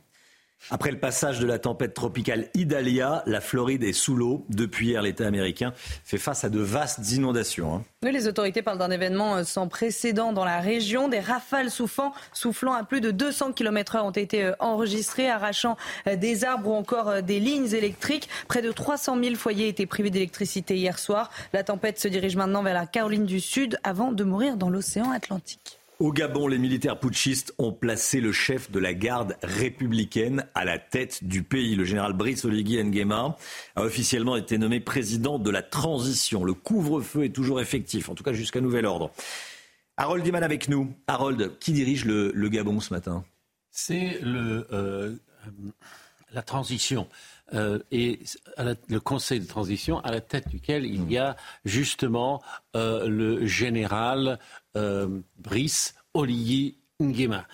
Après 0.71 0.91
le 0.91 0.99
passage 0.99 1.41
de 1.41 1.47
la 1.47 1.59
tempête 1.59 1.95
tropicale 1.95 2.49
Idalia, 2.55 3.23
la 3.27 3.41
Floride 3.41 3.83
est 3.83 3.93
sous 3.93 4.15
l'eau. 4.15 4.47
Depuis 4.49 4.89
hier, 4.89 5.03
l'État 5.03 5.27
américain 5.27 5.73
fait 6.05 6.19
face 6.19 6.45
à 6.45 6.51
de 6.51 6.61
vastes 6.61 7.13
inondations. 7.13 7.75
Hein. 7.75 7.83
les 8.03 8.29
autorités 8.29 8.63
parlent 8.63 8.79
d'un 8.79 8.91
événement 8.91 9.37
euh, 9.37 9.45
sans 9.45 9.69
précédent 9.69 10.33
dans 10.33 10.45
la 10.45 10.61
région. 10.61 11.09
Des 11.09 11.21
rafales 11.21 11.71
soufflant, 11.71 12.13
soufflant 12.33 12.75
à 12.75 12.85
plus 12.85 13.01
de 13.01 13.11
200 13.11 13.53
km/h 13.53 14.03
ont 14.03 14.11
été 14.11 14.45
euh, 14.45 14.53
enregistrées, 14.61 15.29
arrachant 15.29 15.77
euh, 16.07 16.17
des 16.17 16.45
arbres 16.45 16.71
ou 16.71 16.75
encore 16.75 17.23
des 17.23 17.41
lignes 17.41 17.73
électriques. 17.75 18.29
Près 18.49 18.63
de 18.63 18.71
300 18.71 19.19
000 19.23 19.35
foyers 19.35 19.69
étaient 19.69 19.87
privés 19.87 20.11
d'électricité 20.11 20.77
hier 20.77 20.99
soir. 20.99 21.31
La 21.53 21.65
tempête 21.65 21.99
se 21.99 22.09
dirige 22.09 22.37
maintenant 22.37 22.63
vers 22.63 22.75
la 22.75 22.87
Caroline 22.87 23.27
du 23.27 23.41
Sud 23.41 23.79
avant 23.83 24.13
de 24.13 24.25
mourir 24.25 24.57
dans 24.57 24.71
l'océan 24.71 25.11
Atlantique. 25.11 25.82
Au 26.03 26.11
Gabon, 26.11 26.49
les 26.49 26.59
militaires 26.59 26.99
putschistes 26.99 27.55
ont 27.59 27.71
placé 27.73 28.21
le 28.21 28.33
chef 28.33 28.73
de 28.73 28.81
la 28.81 28.93
garde 28.93 29.37
républicaine 29.45 30.45
à 30.53 30.65
la 30.65 30.81
tête 30.81 31.23
du 31.23 31.45
pays. 31.45 31.77
Le 31.77 31.85
général 31.85 32.13
Brice 32.13 32.45
Oligui 32.45 32.83
Nguema 32.83 33.37
a 33.77 33.83
officiellement 33.83 34.35
été 34.35 34.59
nommé 34.59 34.81
président 34.81 35.39
de 35.39 35.49
la 35.49 35.63
transition. 35.63 36.43
Le 36.43 36.55
couvre-feu 36.55 37.27
est 37.27 37.33
toujours 37.33 37.61
effectif, 37.61 38.09
en 38.09 38.17
tout 38.17 38.25
cas 38.25 38.33
jusqu'à 38.33 38.61
nouvel 38.61 38.85
ordre. 38.85 39.13
Harold 39.97 40.25
Diman 40.25 40.43
avec 40.43 40.69
nous. 40.69 40.93
Harold, 41.07 41.57
qui 41.61 41.71
dirige 41.71 42.05
le, 42.05 42.49
Gabon 42.49 42.81
ce 42.81 42.93
matin? 42.93 43.25
C'est 43.71 44.19
le, 44.23 44.67
euh, 44.73 45.15
la 46.33 46.43
transition. 46.43 47.07
Euh, 47.55 47.79
et 47.91 48.21
le 48.89 48.99
conseil 48.99 49.39
de 49.39 49.47
transition 49.47 50.01
à 50.01 50.11
la 50.11 50.23
tête 50.23 50.49
duquel 50.49 50.87
il 50.87 51.11
y 51.13 51.19
a 51.19 51.37
justement 51.67 52.43
euh, 52.77 53.07
le 53.07 53.45
général 53.45 54.39
euh, 54.77 55.21
Brice 55.39 55.95
Oligui 56.15 56.79
Nguema 57.01 57.47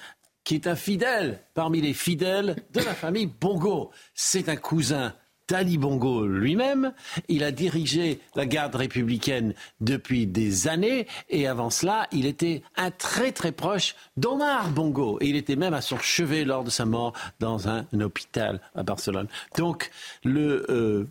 qui 0.49 0.55
est 0.55 0.67
un 0.67 0.77
fidèle 0.77 1.41
parmi 1.53 1.83
les 1.83 1.93
fidèles 1.93 2.57
de 2.73 2.81
la 2.81 2.95
famille 2.95 3.27
Bongo. 3.27 3.91
C'est 4.15 4.49
un 4.49 4.57
cousin 4.57 5.13
d'Ali 5.47 5.77
Bongo 5.77 6.27
lui-même. 6.27 6.95
Il 7.29 7.45
a 7.45 7.51
dirigé 7.51 8.21
la 8.35 8.47
garde 8.47 8.75
républicaine 8.75 9.53
depuis 9.83 10.27
des 10.27 10.67
années 10.67 11.07
et 11.29 11.47
avant 11.47 11.69
cela, 11.69 12.07
il 12.13 12.25
était 12.25 12.63
un 12.77 12.91
très 12.91 13.33
très 13.33 13.53
proche 13.53 13.95
d'Omar 14.17 14.71
Bongo 14.71 15.19
et 15.21 15.29
il 15.29 15.37
était 15.37 15.57
même 15.57 15.75
à 15.75 15.83
son 15.83 15.99
chevet 15.99 16.47
lors 16.47 16.65
de 16.65 16.71
sa 16.71 16.87
mort 16.87 17.13
dans 17.41 17.69
un, 17.69 17.85
hôpital 18.01 18.63
à 18.75 18.83
Barcelone. 18.83 19.29
Donc 19.59 19.91
euh, 20.25 21.05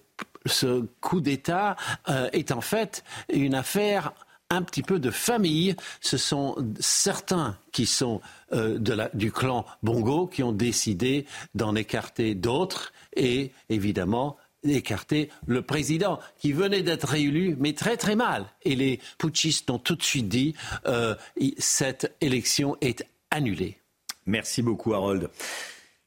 ce 0.47 0.82
coup 0.99 1.22
d'État 1.22 1.76
euh, 2.10 2.28
est 2.34 2.51
en 2.51 2.62
fait 2.62 3.03
une 3.30 3.53
affaire 3.53 4.14
un 4.50 4.62
petit 4.62 4.84
peu 4.84 5.00
de 5.00 5.12
famille. 5.12 5.76
Ce 6.02 6.18
sont 6.18 6.56
certains 6.80 7.58
qui 7.72 7.86
sont 7.86 8.22
euh, 8.54 8.80
du 9.14 9.32
clan 9.32 9.66
Bongo 9.84 10.28
qui 10.28 10.43
ont 10.43 10.52
décidé 10.52 11.26
d'en 11.56 11.76
écarter 11.76 12.36
d'autres 12.36 12.93
et 13.16 13.52
évidemment 13.70 14.38
écarter 14.64 15.30
le 15.45 15.62
président 15.62 16.20
qui 16.39 16.52
venait 16.52 16.82
d'être 16.82 17.08
réélu, 17.08 17.56
mais 17.60 17.74
très 17.74 17.98
très 17.98 18.16
mal. 18.16 18.45
Et 18.64 18.76
les 18.76 19.00
putschistes 19.18 19.70
ont 19.70 19.80
tout 19.80 19.95
de 19.95 20.04
suite 20.04 20.28
dit 20.28 20.56
euh, 20.88 21.16
cette 21.58 22.16
élection 22.22 22.76
est 22.82 23.06
annulée. 23.32 23.78
Merci 24.26 24.62
beaucoup, 24.62 24.93
Harold. 24.93 25.30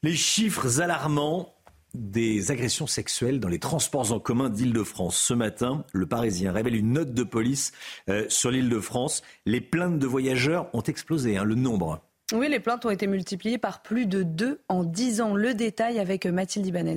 Les 0.03 0.17
chiffres 0.17 0.81
alarmants 0.81 1.55
des 1.95 2.51
agressions 2.51 2.87
sexuelles 2.87 3.41
dans 3.41 3.49
les 3.49 3.59
transports 3.59 4.13
en 4.13 4.21
commun 4.21 4.51
d'Île-de-France. 4.51 5.17
Ce 5.17 5.35
matin, 5.35 5.85
le 5.93 6.07
Parisien 6.07 6.53
révèle 6.53 6.77
une 6.77 6.93
note 6.93 7.13
de 7.13 7.23
police 7.23 7.73
euh, 8.09 8.27
sur 8.29 8.51
l'Île-de-France. 8.51 9.23
Les 9.47 9.61
plaintes 9.61 9.99
de 9.99 10.07
voyageurs 10.07 10.69
ont 10.73 10.83
explosé, 10.83 11.37
hein, 11.37 11.45
le 11.45 11.55
nombre. 11.55 12.01
Oui, 12.33 12.49
les 12.49 12.61
plaintes 12.61 12.87
ont 12.87 12.91
été 12.91 13.07
multipliées 13.07 13.59
par 13.59 13.83
plus 13.83 14.07
de 14.07 14.23
deux 14.23 14.61
en 14.69 14.85
dix 14.85 15.21
ans. 15.21 15.35
Le 15.35 15.55
détail 15.55 15.99
avec 15.99 16.27
Mathilde 16.27 16.67
Ibanez. 16.67 16.97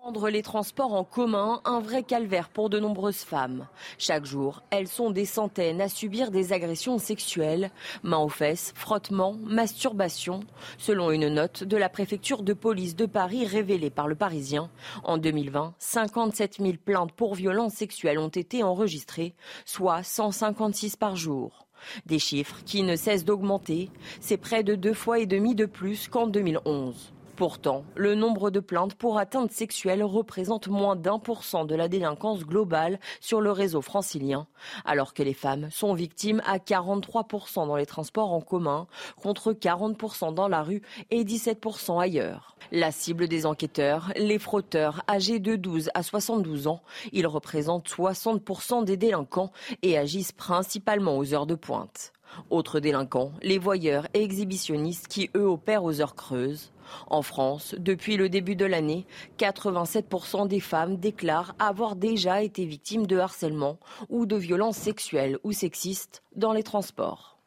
Prendre 0.00 0.30
les 0.30 0.42
transports 0.42 0.94
en 0.94 1.02
commun, 1.02 1.60
un 1.64 1.80
vrai 1.80 2.04
calvaire 2.04 2.50
pour 2.50 2.70
de 2.70 2.78
nombreuses 2.78 3.24
femmes. 3.24 3.66
Chaque 3.98 4.24
jour, 4.24 4.62
elles 4.70 4.86
sont 4.86 5.10
des 5.10 5.24
centaines 5.24 5.80
à 5.80 5.88
subir 5.88 6.30
des 6.30 6.52
agressions 6.52 6.98
sexuelles, 6.98 7.72
mains 8.04 8.18
aux 8.18 8.28
fesses, 8.28 8.72
frottements, 8.76 9.34
masturbation. 9.42 10.40
Selon 10.78 11.10
une 11.10 11.28
note 11.28 11.64
de 11.64 11.76
la 11.76 11.88
préfecture 11.88 12.44
de 12.44 12.52
police 12.52 12.94
de 12.94 13.06
Paris 13.06 13.44
révélée 13.44 13.90
par 13.90 14.06
le 14.06 14.14
Parisien, 14.14 14.70
en 15.02 15.18
2020, 15.18 15.74
57 15.80 16.58
000 16.58 16.74
plaintes 16.82 17.12
pour 17.12 17.34
violences 17.34 17.74
sexuelles 17.74 18.20
ont 18.20 18.28
été 18.28 18.62
enregistrées, 18.62 19.34
soit 19.64 20.04
156 20.04 20.94
par 20.94 21.16
jour. 21.16 21.66
Des 22.06 22.20
chiffres 22.20 22.62
qui 22.64 22.84
ne 22.84 22.94
cessent 22.94 23.24
d'augmenter, 23.24 23.90
c'est 24.20 24.36
près 24.36 24.62
de 24.62 24.76
deux 24.76 24.94
fois 24.94 25.18
et 25.18 25.26
demi 25.26 25.56
de 25.56 25.66
plus 25.66 26.06
qu'en 26.06 26.28
2011. 26.28 27.12
Pourtant, 27.38 27.84
le 27.94 28.16
nombre 28.16 28.50
de 28.50 28.58
plaintes 28.58 28.96
pour 28.96 29.16
atteinte 29.16 29.52
sexuelle 29.52 30.02
représente 30.02 30.66
moins 30.66 30.96
d'un 30.96 31.20
pour 31.20 31.44
cent 31.44 31.64
de 31.64 31.76
la 31.76 31.86
délinquance 31.86 32.40
globale 32.40 32.98
sur 33.20 33.40
le 33.40 33.52
réseau 33.52 33.80
francilien, 33.80 34.48
alors 34.84 35.14
que 35.14 35.22
les 35.22 35.34
femmes 35.34 35.70
sont 35.70 35.94
victimes 35.94 36.42
à 36.44 36.58
43% 36.58 37.68
dans 37.68 37.76
les 37.76 37.86
transports 37.86 38.32
en 38.32 38.40
commun, 38.40 38.88
contre 39.22 39.52
40% 39.52 40.34
dans 40.34 40.48
la 40.48 40.64
rue 40.64 40.82
et 41.12 41.22
17% 41.22 42.00
ailleurs. 42.00 42.56
La 42.72 42.90
cible 42.90 43.28
des 43.28 43.46
enquêteurs, 43.46 44.12
les 44.16 44.40
frotteurs 44.40 45.04
âgés 45.08 45.38
de 45.38 45.54
12 45.54 45.90
à 45.94 46.02
72 46.02 46.66
ans, 46.66 46.82
ils 47.12 47.28
représentent 47.28 47.88
60% 47.88 48.82
des 48.82 48.96
délinquants 48.96 49.52
et 49.82 49.96
agissent 49.96 50.32
principalement 50.32 51.16
aux 51.16 51.34
heures 51.34 51.46
de 51.46 51.54
pointe. 51.54 52.12
Autres 52.50 52.80
délinquants, 52.80 53.32
les 53.42 53.58
voyeurs 53.58 54.08
et 54.14 54.22
exhibitionnistes 54.22 55.08
qui, 55.08 55.30
eux, 55.36 55.46
opèrent 55.46 55.84
aux 55.84 56.00
heures 56.00 56.14
creuses. 56.14 56.72
En 57.08 57.22
France, 57.22 57.74
depuis 57.78 58.16
le 58.16 58.28
début 58.28 58.56
de 58.56 58.64
l'année, 58.64 59.06
87% 59.38 60.48
des 60.48 60.60
femmes 60.60 60.96
déclarent 60.96 61.54
avoir 61.58 61.96
déjà 61.96 62.42
été 62.42 62.64
victimes 62.64 63.06
de 63.06 63.18
harcèlement 63.18 63.78
ou 64.08 64.26
de 64.26 64.36
violences 64.36 64.78
sexuelles 64.78 65.38
ou 65.44 65.52
sexistes 65.52 66.22
dans 66.36 66.52
les 66.52 66.62
transports. 66.62 67.37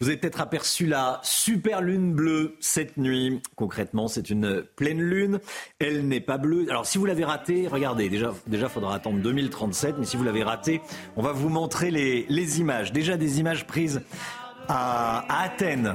Vous 0.00 0.06
avez 0.06 0.16
peut-être 0.16 0.40
aperçu 0.40 0.86
la 0.86 1.20
super 1.24 1.82
lune 1.82 2.12
bleue 2.14 2.56
cette 2.60 2.98
nuit. 2.98 3.42
Concrètement, 3.56 4.06
c'est 4.06 4.30
une 4.30 4.62
pleine 4.62 5.02
lune. 5.02 5.40
Elle 5.80 6.06
n'est 6.06 6.20
pas 6.20 6.38
bleue. 6.38 6.66
Alors, 6.70 6.86
si 6.86 6.98
vous 6.98 7.04
l'avez 7.04 7.24
raté, 7.24 7.66
regardez, 7.66 8.08
déjà, 8.08 8.32
déjà, 8.46 8.68
faudra 8.68 8.94
attendre 8.94 9.18
2037. 9.20 9.96
Mais 9.98 10.06
si 10.06 10.16
vous 10.16 10.22
l'avez 10.22 10.44
raté, 10.44 10.80
on 11.16 11.22
va 11.22 11.32
vous 11.32 11.48
montrer 11.48 11.90
les, 11.90 12.26
les 12.28 12.60
images. 12.60 12.92
Déjà 12.92 13.16
des 13.16 13.40
images 13.40 13.66
prises 13.66 14.00
à, 14.68 15.24
à 15.28 15.42
Athènes. 15.42 15.94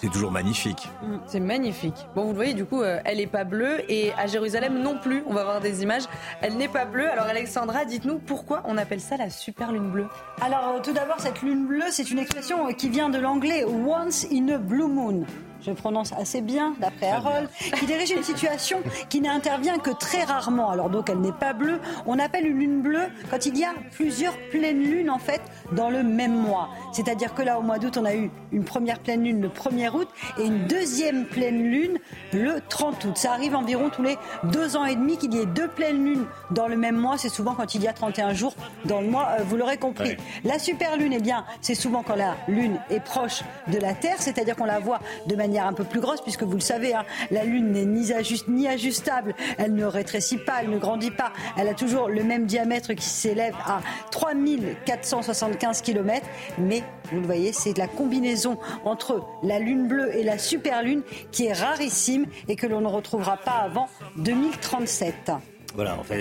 C'est 0.00 0.08
toujours 0.08 0.30
magnifique. 0.30 0.88
Mm, 1.02 1.16
c'est 1.26 1.40
magnifique. 1.40 2.06
Bon, 2.14 2.22
vous 2.22 2.30
le 2.30 2.34
voyez, 2.34 2.54
du 2.54 2.64
coup, 2.64 2.80
euh, 2.80 3.00
elle 3.04 3.18
n'est 3.18 3.26
pas 3.26 3.44
bleue 3.44 3.80
et 3.90 4.12
à 4.14 4.26
Jérusalem 4.26 4.80
non 4.82 4.98
plus. 4.98 5.22
On 5.26 5.34
va 5.34 5.44
voir 5.44 5.60
des 5.60 5.82
images. 5.82 6.04
Elle 6.40 6.56
n'est 6.56 6.68
pas 6.68 6.86
bleue. 6.86 7.10
Alors, 7.10 7.26
Alexandra, 7.26 7.84
dites-nous 7.84 8.18
pourquoi 8.18 8.62
on 8.64 8.78
appelle 8.78 9.00
ça 9.00 9.18
la 9.18 9.28
super 9.28 9.72
lune 9.72 9.90
bleue 9.90 10.06
Alors, 10.40 10.80
tout 10.82 10.92
d'abord, 10.92 11.20
cette 11.20 11.42
lune 11.42 11.66
bleue, 11.66 11.90
c'est 11.90 12.10
une 12.10 12.18
expression 12.18 12.66
qui 12.72 12.88
vient 12.88 13.10
de 13.10 13.18
l'anglais 13.18 13.64
once 13.64 14.26
in 14.32 14.48
a 14.48 14.56
blue 14.58 14.88
moon 14.88 15.26
je 15.62 15.72
prononce 15.72 16.12
assez 16.12 16.40
bien 16.40 16.74
d'après 16.80 17.10
Harold, 17.10 17.48
qui 17.78 17.86
dirige 17.86 18.10
une 18.10 18.22
situation 18.22 18.78
qui 19.08 19.20
n'intervient 19.20 19.78
que 19.78 19.90
très 19.90 20.24
rarement. 20.24 20.70
Alors 20.70 20.90
donc 20.90 21.10
elle 21.10 21.20
n'est 21.20 21.32
pas 21.32 21.52
bleue. 21.52 21.80
On 22.06 22.18
appelle 22.18 22.46
une 22.46 22.58
lune 22.58 22.82
bleue 22.82 23.08
quand 23.30 23.46
il 23.46 23.58
y 23.58 23.64
a 23.64 23.72
plusieurs 23.92 24.36
pleines 24.50 24.82
lunes 24.82 25.10
en 25.10 25.18
fait 25.18 25.42
dans 25.72 25.90
le 25.90 26.02
même 26.02 26.34
mois. 26.34 26.68
C'est-à-dire 26.92 27.34
que 27.34 27.42
là 27.42 27.58
au 27.58 27.62
mois 27.62 27.78
d'août 27.78 27.96
on 27.98 28.04
a 28.04 28.14
eu 28.14 28.30
une 28.52 28.64
première 28.64 28.98
pleine 29.00 29.24
lune 29.24 29.40
le 29.40 29.48
1er 29.48 29.90
août 29.90 30.08
et 30.38 30.44
une 30.44 30.66
deuxième 30.66 31.26
pleine 31.26 31.62
lune 31.62 31.98
le 32.32 32.60
30 32.68 33.04
août. 33.04 33.18
Ça 33.18 33.32
arrive 33.32 33.54
environ 33.54 33.90
tous 33.90 34.02
les 34.02 34.16
deux 34.44 34.76
ans 34.76 34.84
et 34.84 34.94
demi 34.94 35.16
qu'il 35.18 35.34
y 35.34 35.38
ait 35.38 35.46
deux 35.46 35.68
pleines 35.68 36.04
lunes 36.04 36.26
dans 36.50 36.68
le 36.68 36.76
même 36.76 36.96
mois. 36.96 37.18
C'est 37.18 37.28
souvent 37.28 37.54
quand 37.54 37.74
il 37.74 37.82
y 37.82 37.88
a 37.88 37.92
31 37.92 38.34
jours 38.34 38.54
dans 38.84 39.00
le 39.00 39.08
mois, 39.08 39.28
euh, 39.38 39.42
vous 39.44 39.56
l'aurez 39.56 39.76
compris. 39.76 40.16
La 40.44 40.58
super 40.58 40.96
lune, 40.96 41.12
eh 41.12 41.20
bien, 41.20 41.44
c'est 41.60 41.74
souvent 41.74 42.02
quand 42.02 42.16
la 42.16 42.36
lune 42.48 42.78
est 42.90 43.00
proche 43.00 43.42
de 43.68 43.78
la 43.78 43.94
Terre, 43.94 44.16
c'est-à-dire 44.18 44.56
qu'on 44.56 44.64
la 44.64 44.78
voit 44.78 45.00
de 45.26 45.36
manière 45.36 45.49
un 45.58 45.72
peu 45.72 45.84
plus 45.84 46.00
grosse, 46.00 46.20
puisque 46.20 46.42
vous 46.42 46.54
le 46.54 46.60
savez, 46.60 46.94
hein, 46.94 47.04
la 47.30 47.44
Lune 47.44 47.72
n'est 47.72 47.84
ni, 47.84 48.12
ni 48.48 48.68
ajustable, 48.68 49.34
elle 49.58 49.74
ne 49.74 49.84
rétrécit 49.84 50.38
pas, 50.38 50.62
elle 50.62 50.70
ne 50.70 50.78
grandit 50.78 51.10
pas, 51.10 51.32
elle 51.58 51.68
a 51.68 51.74
toujours 51.74 52.08
le 52.08 52.22
même 52.22 52.46
diamètre 52.46 52.94
qui 52.94 53.04
s'élève 53.04 53.54
à 53.66 53.80
3475 54.10 55.82
km, 55.82 56.26
mais 56.58 56.82
vous 57.12 57.20
le 57.20 57.26
voyez, 57.26 57.52
c'est 57.52 57.76
la 57.76 57.88
combinaison 57.88 58.58
entre 58.84 59.24
la 59.42 59.58
Lune 59.58 59.88
bleue 59.88 60.14
et 60.16 60.22
la 60.22 60.38
super 60.38 60.82
Lune 60.82 61.02
qui 61.32 61.46
est 61.46 61.52
rarissime 61.52 62.26
et 62.48 62.56
que 62.56 62.66
l'on 62.66 62.80
ne 62.80 62.88
retrouvera 62.88 63.36
pas 63.36 63.62
avant 63.64 63.88
2037. 64.16 65.32
Voilà, 65.74 65.96
en 65.96 66.02
fait, 66.02 66.20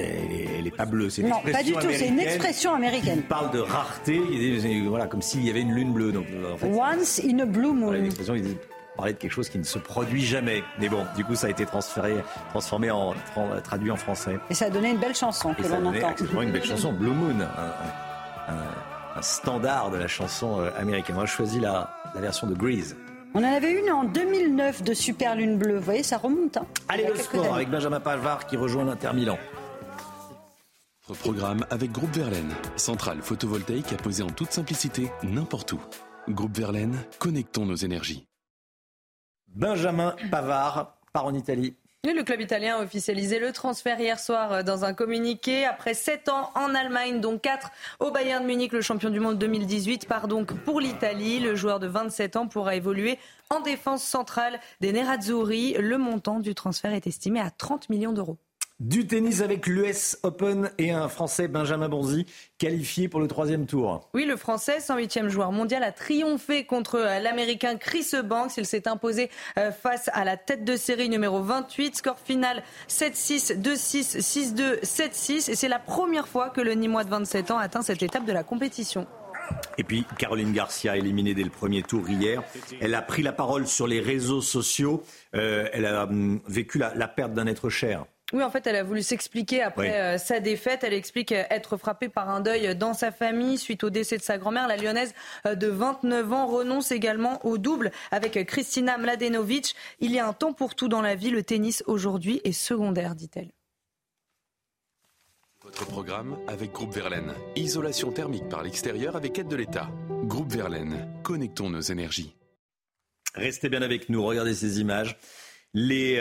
elle 0.57 0.63
n'est 0.63 0.71
pas 0.71 0.85
bleue. 0.85 1.09
C'est 1.09 1.23
non, 1.23 1.37
pas 1.51 1.63
du 1.63 1.73
tout. 1.73 1.87
C'est 1.91 2.07
une 2.07 2.19
expression 2.19 2.73
américaine. 2.73 3.17
Il 3.17 3.23
parle 3.23 3.51
de 3.51 3.59
rareté, 3.59 4.21
voilà, 4.87 5.07
comme 5.07 5.21
s'il 5.21 5.43
y 5.43 5.49
avait 5.49 5.61
une 5.61 5.73
lune 5.73 5.93
bleue. 5.93 6.11
Donc, 6.11 6.25
Once 6.63 7.21
in 7.23 7.39
a 7.39 7.45
blue 7.45 7.73
moon 7.73 8.09
parler 8.99 9.13
de 9.13 9.17
quelque 9.17 9.31
chose 9.31 9.49
qui 9.49 9.57
ne 9.57 9.63
se 9.63 9.79
produit 9.79 10.25
jamais. 10.25 10.61
Mais 10.79 10.89
bon, 10.89 11.05
du 11.15 11.23
coup, 11.23 11.35
ça 11.35 11.47
a 11.47 11.49
été 11.49 11.65
transféré, 11.65 12.15
transformé 12.49 12.91
en, 12.91 13.13
traduit 13.63 13.91
en 13.91 13.95
français. 13.95 14.37
Et 14.49 14.53
ça 14.53 14.65
a 14.65 14.69
donné 14.69 14.89
une 14.89 14.97
belle 14.97 15.15
chanson 15.15 15.53
que 15.53 15.63
l'on 15.63 15.85
entend. 15.85 16.13
une 16.41 16.51
belle 16.51 16.65
chanson, 16.65 16.91
Blue 16.91 17.11
Moon, 17.11 17.39
un, 18.47 19.21
standard 19.21 19.91
de 19.91 19.97
la 19.97 20.07
chanson 20.07 20.61
euh, 20.61 20.69
américaine. 20.77 21.15
Moi, 21.15 21.25
je 21.25 21.31
choisis 21.31 21.61
la, 21.61 21.89
la 22.15 22.21
version 22.21 22.47
de 22.47 22.55
Grease. 22.55 22.95
On 23.33 23.39
en 23.39 23.53
avait 23.53 23.73
une 23.73 23.91
en 23.91 24.05
2009 24.05 24.81
de 24.81 24.93
Super 24.93 25.35
Lune 25.35 25.57
Bleue. 25.57 25.77
Vous 25.77 25.83
voyez, 25.83 26.03
ça 26.03 26.17
remonte. 26.17 26.55
Hein. 26.55 26.65
Allez, 26.87 27.05
le 27.05 27.15
sport 27.15 27.53
avec 27.53 27.69
Benjamin 27.69 27.99
Pavard 27.99 28.47
qui 28.47 28.55
rejoint 28.55 28.85
l'Inter 28.85 29.09
Milan. 29.13 29.37
Programme 31.21 31.65
avec 31.69 31.91
Groupe 31.91 32.15
Verlaine, 32.15 32.53
centrale 32.75 33.21
photovoltaïque 33.21 33.91
à 33.93 33.97
poser 33.97 34.23
en 34.23 34.29
toute 34.29 34.51
simplicité 34.51 35.11
n'importe 35.23 35.73
où. 35.73 35.79
Groupe 36.29 36.55
Verlaine, 36.55 36.95
connectons 37.17 37.65
nos 37.65 37.75
énergies. 37.75 38.28
Benjamin 39.55 40.15
Pavard 40.31 40.95
part 41.13 41.25
en 41.25 41.33
Italie. 41.33 41.75
le 42.03 42.23
club 42.23 42.41
italien 42.41 42.77
a 42.77 42.83
officialisé 42.83 43.39
le 43.39 43.51
transfert 43.51 43.99
hier 43.99 44.19
soir 44.19 44.51
euh, 44.51 44.63
dans 44.63 44.85
un 44.85 44.93
communiqué. 44.93 45.65
Après 45.65 45.93
7 45.93 46.29
ans 46.29 46.51
en 46.55 46.73
Allemagne, 46.75 47.19
dont 47.19 47.37
4 47.37 47.71
au 47.99 48.11
Bayern 48.11 48.45
Munich, 48.45 48.71
le 48.71 48.81
champion 48.81 49.09
du 49.09 49.19
monde 49.19 49.37
2018 49.37 50.07
part 50.07 50.27
donc 50.27 50.53
pour 50.63 50.79
l'Italie. 50.79 51.39
Le 51.39 51.55
joueur 51.55 51.79
de 51.79 51.87
27 51.87 52.35
ans 52.35 52.47
pourra 52.47 52.75
évoluer 52.75 53.19
en 53.49 53.59
défense 53.59 54.03
centrale 54.03 54.59
des 54.81 54.93
Nerazzurri. 54.93 55.73
Le 55.73 55.97
montant 55.97 56.39
du 56.39 56.55
transfert 56.55 56.93
est 56.93 57.07
estimé 57.07 57.39
à 57.39 57.49
30 57.49 57.89
millions 57.89 58.13
d'euros. 58.13 58.37
Du 58.79 59.05
tennis 59.05 59.41
avec 59.41 59.67
l'US 59.67 60.17
Open 60.23 60.71
et 60.77 60.91
un 60.91 61.09
Français, 61.09 61.49
Benjamin 61.49 61.89
Bonzi, 61.89 62.25
qualifié 62.57 63.09
pour 63.09 63.19
le 63.19 63.27
troisième 63.27 63.65
tour. 63.65 64.09
Oui, 64.13 64.23
le 64.23 64.37
Français, 64.37 64.77
108e 64.77 65.27
joueur 65.27 65.51
mondial, 65.51 65.83
a 65.83 65.91
triomphé 65.91 66.63
contre 66.63 66.95
euh, 66.95 67.19
l'Américain 67.19 67.75
Chris 67.75 68.11
Banks. 68.23 68.55
Il 68.55 68.65
s'est 68.65 68.87
imposé 68.87 69.29
euh, 69.57 69.73
face 69.73 70.09
à 70.13 70.23
la 70.23 70.37
tête 70.37 70.63
de 70.63 70.77
série 70.77 71.09
numéro 71.09 71.41
28. 71.41 71.97
Score 71.97 72.19
final 72.19 72.63
7-6, 72.87 73.61
2-6, 73.61 74.55
6-2, 74.55 74.81
7-6. 74.81 75.51
Et 75.51 75.55
c'est 75.55 75.67
la 75.67 75.79
première 75.79 76.29
fois 76.29 76.49
que 76.49 76.61
le 76.61 76.71
Nîmois 76.71 77.03
de 77.03 77.09
27 77.09 77.51
ans 77.51 77.57
atteint 77.57 77.81
cette 77.81 78.01
étape 78.01 78.23
de 78.23 78.31
la 78.31 78.43
compétition. 78.43 79.07
Et 79.77 79.83
puis 79.83 80.05
Caroline 80.17 80.53
Garcia, 80.53 80.95
éliminée 80.95 81.33
dès 81.33 81.43
le 81.43 81.49
premier 81.49 81.83
tour 81.83 82.09
hier, 82.09 82.43
elle 82.79 82.95
a 82.95 83.01
pris 83.01 83.23
la 83.23 83.33
parole 83.33 83.67
sur 83.67 83.87
les 83.87 83.99
réseaux 83.99 84.41
sociaux. 84.41 85.03
Euh, 85.35 85.67
elle 85.73 85.85
a 85.85 86.03
hum, 86.03 86.39
vécu 86.47 86.77
la 86.77 87.07
perte 87.09 87.33
d'un 87.33 87.47
être 87.47 87.67
cher. 87.67 88.05
Oui, 88.31 88.43
en 88.43 88.51
fait, 88.51 88.67
elle 88.67 88.75
a 88.75 88.83
voulu 88.83 89.01
s'expliquer 89.01 89.63
après 89.63 89.99
euh, 89.99 90.17
sa 90.19 90.39
défaite. 90.39 90.83
Elle 90.83 90.93
explique 90.93 91.31
euh, 91.31 91.43
être 91.49 91.77
frappée 91.77 92.09
par 92.09 92.29
un 92.29 92.41
deuil 92.41 92.75
dans 92.75 92.93
sa 92.93 93.11
famille 93.11 93.57
suite 93.57 93.83
au 93.83 93.89
décès 93.89 94.17
de 94.17 94.21
sa 94.21 94.37
grand-mère. 94.37 94.67
La 94.67 94.77
lyonnaise 94.77 95.13
euh, 95.47 95.55
de 95.55 95.67
29 95.67 96.31
ans 96.31 96.45
renonce 96.45 96.91
également 96.91 97.43
au 97.43 97.57
double 97.57 97.91
avec 98.11 98.45
Kristina 98.45 98.97
Mladenovic. 98.99 99.75
Il 99.99 100.11
y 100.11 100.19
a 100.19 100.27
un 100.27 100.33
temps 100.33 100.53
pour 100.53 100.75
tout 100.75 100.87
dans 100.87 101.01
la 101.01 101.15
vie. 101.15 101.31
Le 101.31 101.41
tennis 101.41 101.83
aujourd'hui 101.87 102.39
est 102.43 102.51
secondaire, 102.51 103.15
dit-elle. 103.15 103.49
Votre 105.63 105.85
programme 105.87 106.37
avec 106.47 106.71
Groupe 106.71 106.93
Verlaine. 106.93 107.33
Isolation 107.55 108.11
thermique 108.11 108.47
par 108.47 108.61
l'extérieur 108.61 109.15
avec 109.15 109.39
aide 109.39 109.47
de 109.47 109.55
l'État. 109.55 109.89
Groupe 110.23 110.51
Verlaine. 110.51 111.07
Connectons 111.23 111.71
nos 111.71 111.81
énergies. 111.81 112.35
Restez 113.33 113.69
bien 113.69 113.81
avec 113.81 114.09
nous. 114.09 114.23
Regardez 114.23 114.53
ces 114.53 114.79
images. 114.79 115.17
Les 115.73 116.19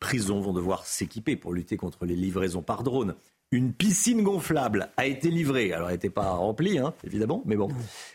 prisons 0.00 0.40
vont 0.40 0.52
devoir 0.52 0.86
s'équiper 0.86 1.36
pour 1.36 1.52
lutter 1.52 1.76
contre 1.76 2.04
les 2.04 2.16
livraisons 2.16 2.62
par 2.62 2.82
drone. 2.82 3.14
Une 3.50 3.72
piscine 3.72 4.22
gonflable 4.22 4.90
a 4.96 5.06
été 5.06 5.30
livrée. 5.30 5.72
Alors, 5.72 5.88
elle 5.88 5.94
n'était 5.94 6.10
pas 6.10 6.32
remplie, 6.32 6.78
hein, 6.78 6.92
évidemment, 7.04 7.42
mais 7.46 7.56
bon. 7.56 7.68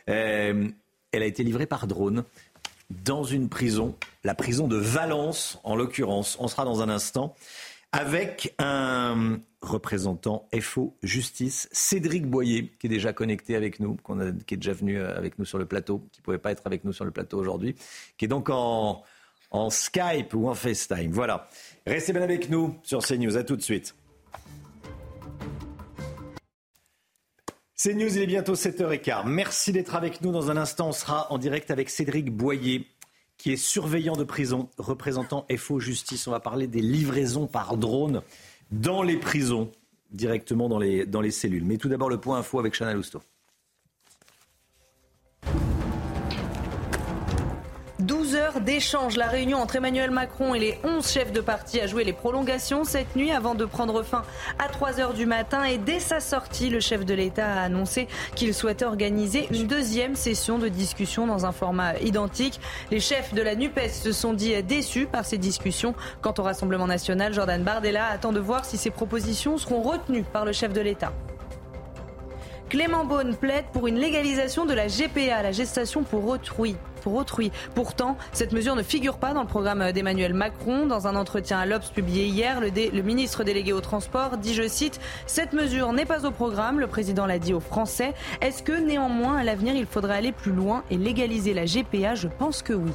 Euh, 0.10 0.68
elle 1.12 1.24
a 1.24 1.26
été 1.26 1.44
livrée 1.44 1.66
par 1.66 1.88
drone 1.88 2.24
dans 2.90 3.24
une 3.24 3.50
prison, 3.50 3.96
la 4.24 4.36
prison 4.36 4.68
de 4.68 4.78
Valence, 4.78 5.60
en 5.64 5.76
l'occurrence. 5.76 6.38
On 6.40 6.48
sera 6.48 6.66
dans 6.66 6.82
un 6.82 6.90
instant 6.90 7.36
avec 7.92 8.56
un 8.58 9.40
représentant 9.62 10.48
FO 10.60 10.96
Justice, 11.04 11.70
Cédric 11.72 12.26
Boyer, 12.26 12.72
qui 12.80 12.88
est 12.88 12.90
déjà 12.90 13.14
connecté 13.14 13.56
avec 13.56 13.80
nous, 13.80 13.98
qui 14.46 14.56
est 14.56 14.58
déjà 14.58 14.74
venu 14.74 14.98
euh, 14.98 15.16
avec 15.18 15.40
nous 15.40 15.46
sur 15.46 15.58
le 15.58 15.66
plateau, 15.66 16.00
qui 16.12 16.20
ne 16.20 16.24
pouvait 16.24 16.40
pas 16.40 16.52
être 16.52 16.64
avec 16.66 16.84
nous 16.84 16.92
sur 16.92 17.06
le 17.06 17.12
plateau 17.12 17.40
aujourd'hui, 17.40 17.76
qui 18.18 18.26
est 18.26 18.28
donc 18.28 18.50
en, 18.50 19.04
en 19.52 19.70
Skype 19.70 20.34
ou 20.34 20.50
en 20.50 20.56
FaceTime. 20.56 21.12
Voilà. 21.12 21.48
Restez 21.86 22.14
bien 22.14 22.22
avec 22.22 22.50
nous 22.50 22.76
sur 22.84 23.00
CNews. 23.00 23.36
À 23.36 23.44
tout 23.44 23.58
de 23.58 23.62
suite. 23.62 23.96
CNews, 27.76 28.16
il 28.16 28.22
est 28.22 28.28
bientôt 28.28 28.54
7h15. 28.54 29.24
Merci 29.26 29.74
d'être 29.74 29.96
avec 29.96 30.22
nous. 30.22 30.32
Dans 30.32 30.50
un 30.50 30.56
instant, 30.56 30.90
on 30.90 30.94
sera 30.94 31.30
en 31.32 31.38
direct 31.38 31.72
avec 31.72 31.90
Cédric 31.90 32.32
Boyer, 32.32 32.88
qui 33.38 33.52
est 33.52 33.58
surveillant 33.58 34.16
de 34.16 34.24
prison, 34.24 34.70
représentant 34.78 35.46
FO 35.58 35.82
Justice. 35.82 36.26
On 36.28 36.32
va 36.32 36.40
parler 36.40 36.68
des 36.68 36.82
livraisons 36.82 37.48
par 37.48 37.76
drone 37.76 38.22
dans 38.72 39.04
les 39.04 39.18
prisons, 39.18 39.70
directement 40.12 40.70
dans 40.70 40.80
les, 40.80 41.06
dans 41.06 41.20
les 41.20 41.32
cellules. 41.32 41.66
Mais 41.66 41.76
tout 41.76 41.90
d'abord, 41.90 42.10
le 42.10 42.22
point 42.22 42.38
info 42.38 42.60
avec 42.60 42.74
Chana 42.74 42.94
Lousteau. 42.94 43.22
D'échange. 48.60 49.18
La 49.18 49.28
réunion 49.28 49.60
entre 49.60 49.76
Emmanuel 49.76 50.12
Macron 50.12 50.56
et 50.56 50.60
les 50.60 50.80
11 50.84 51.08
chefs 51.08 51.32
de 51.32 51.42
parti 51.42 51.80
a 51.80 51.88
joué 51.88 52.04
les 52.04 52.14
prolongations 52.14 52.84
cette 52.84 53.16
nuit 53.16 53.32
avant 53.32 53.56
de 53.56 53.66
prendre 53.66 54.04
fin 54.04 54.24
à 54.60 54.68
3 54.68 55.00
heures 55.00 55.14
du 55.14 55.26
matin. 55.26 55.64
Et 55.64 55.78
dès 55.78 56.00
sa 56.00 56.20
sortie, 56.20 56.70
le 56.70 56.80
chef 56.80 57.06
de 57.06 57.14
l'État 57.14 57.48
a 57.48 57.62
annoncé 57.64 58.08
qu'il 58.36 58.54
souhaitait 58.54 58.86
organiser 58.86 59.48
une 59.52 59.68
deuxième 59.68 60.16
session 60.16 60.58
de 60.58 60.68
discussion 60.68 61.28
dans 61.28 61.46
un 61.46 61.52
format 61.52 61.98
identique. 62.00 62.60
Les 62.92 63.00
chefs 63.00 63.34
de 63.34 63.42
la 63.42 63.56
NUPES 63.56 63.90
se 63.90 64.12
sont 64.12 64.34
dit 64.34 64.62
déçus 64.64 65.06
par 65.06 65.26
ces 65.26 65.38
discussions. 65.38 65.96
Quant 66.22 66.34
au 66.38 66.44
Rassemblement 66.44 66.88
national, 66.88 67.34
Jordan 67.34 67.64
Bardella 67.64 68.08
attend 68.08 68.32
de 68.32 68.40
voir 68.40 68.66
si 68.66 68.78
ces 68.78 68.92
propositions 68.92 69.58
seront 69.58 69.82
retenues 69.82 70.24
par 70.24 70.46
le 70.46 70.52
chef 70.52 70.74
de 70.74 70.82
l'État. 70.82 71.14
Clément 72.74 73.06
Beaune 73.06 73.36
plaide 73.36 73.66
pour 73.72 73.86
une 73.86 74.00
légalisation 74.00 74.66
de 74.66 74.74
la 74.74 74.88
GPA, 74.88 75.44
la 75.44 75.52
gestation 75.52 76.02
pour 76.02 76.28
autrui. 76.28 76.76
Pour 77.04 77.14
autrui. 77.14 77.52
Pourtant, 77.76 78.18
cette 78.32 78.52
mesure 78.52 78.76
ne 78.76 78.82
figure 78.82 79.18
pas 79.18 79.36
dans 79.36 79.44
le 79.44 79.48
programme 79.48 79.92
d'Emmanuel 79.92 80.34
Macron. 80.34 80.88
Dans 80.88 81.06
un 81.06 81.16
entretien 81.16 81.60
à 81.60 81.68
l'Obs 81.68 81.92
publié 81.92 82.26
hier, 82.26 82.60
le, 82.60 82.70
le 82.72 83.02
ministre 83.04 83.44
délégué 83.44 83.74
au 83.74 83.80
transport 83.80 84.38
dit, 84.38 84.56
je 84.56 84.68
cite, 84.68 85.00
Cette 85.28 85.54
mesure 85.54 85.94
n'est 85.94 86.08
pas 86.08 86.26
au 86.26 86.32
programme. 86.32 86.80
Le 86.80 86.88
président 86.88 87.28
l'a 87.28 87.38
dit 87.38 87.54
aux 87.54 87.60
Français. 87.60 88.16
Est-ce 88.42 88.64
que 88.64 88.72
néanmoins, 88.72 89.38
à 89.38 89.44
l'avenir, 89.44 89.76
il 89.76 89.86
faudrait 89.86 90.18
aller 90.18 90.32
plus 90.32 90.52
loin 90.52 90.84
et 90.90 90.98
légaliser 90.98 91.54
la 91.54 91.66
GPA 91.66 92.16
Je 92.16 92.28
pense 92.28 92.64
que 92.64 92.74
oui. 92.74 92.92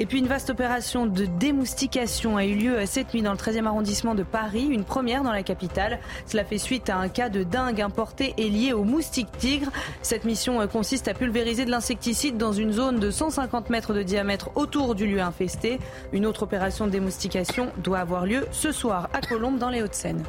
Et 0.00 0.06
puis 0.06 0.20
une 0.20 0.28
vaste 0.28 0.50
opération 0.50 1.06
de 1.06 1.24
démoustication 1.24 2.36
a 2.36 2.44
eu 2.44 2.54
lieu 2.54 2.86
cette 2.86 3.12
nuit 3.12 3.22
dans 3.22 3.32
le 3.32 3.36
13e 3.36 3.66
arrondissement 3.66 4.14
de 4.14 4.22
Paris, 4.22 4.68
une 4.70 4.84
première 4.84 5.24
dans 5.24 5.32
la 5.32 5.42
capitale. 5.42 5.98
Cela 6.26 6.44
fait 6.44 6.58
suite 6.58 6.88
à 6.88 6.98
un 6.98 7.08
cas 7.08 7.28
de 7.28 7.42
dingue 7.42 7.80
importé 7.80 8.32
et 8.36 8.48
lié 8.48 8.72
au 8.72 8.84
moustique 8.84 9.30
tigre. 9.38 9.70
Cette 10.02 10.24
mission 10.24 10.66
consiste 10.68 11.08
à 11.08 11.14
pulvériser 11.14 11.64
de 11.64 11.70
l'insecticide 11.70 12.36
dans 12.36 12.52
une 12.52 12.72
zone 12.72 13.00
de 13.00 13.10
150 13.10 13.70
mètres 13.70 13.92
de 13.92 14.04
diamètre 14.04 14.50
autour 14.54 14.94
du 14.94 15.06
lieu 15.06 15.20
infesté. 15.20 15.80
Une 16.12 16.26
autre 16.26 16.44
opération 16.44 16.86
de 16.86 16.92
démoustication 16.92 17.72
doit 17.82 17.98
avoir 17.98 18.24
lieu 18.24 18.46
ce 18.52 18.70
soir 18.70 19.08
à 19.12 19.20
Colombes 19.20 19.58
dans 19.58 19.70
les 19.70 19.82
Hauts-de-Seine. 19.82 20.22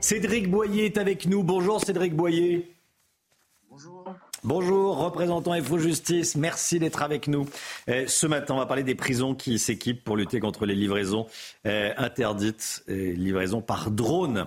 Cédric 0.00 0.50
Boyer 0.50 0.86
est 0.86 0.98
avec 0.98 1.26
nous. 1.26 1.42
Bonjour 1.42 1.82
Cédric 1.82 2.14
Boyer. 2.14 2.79
Bonjour, 4.42 4.96
représentant 4.96 5.52
FO 5.62 5.76
Justice, 5.76 6.34
merci 6.34 6.78
d'être 6.78 7.02
avec 7.02 7.28
nous. 7.28 7.46
Euh, 7.90 8.06
ce 8.06 8.26
matin, 8.26 8.54
on 8.54 8.56
va 8.56 8.64
parler 8.64 8.82
des 8.82 8.94
prisons 8.94 9.34
qui 9.34 9.58
s'équipent 9.58 10.02
pour 10.02 10.16
lutter 10.16 10.40
contre 10.40 10.64
les 10.64 10.74
livraisons 10.74 11.26
euh, 11.66 11.92
interdites, 11.98 12.82
euh, 12.88 13.12
livraisons 13.12 13.60
par 13.60 13.90
drone. 13.90 14.46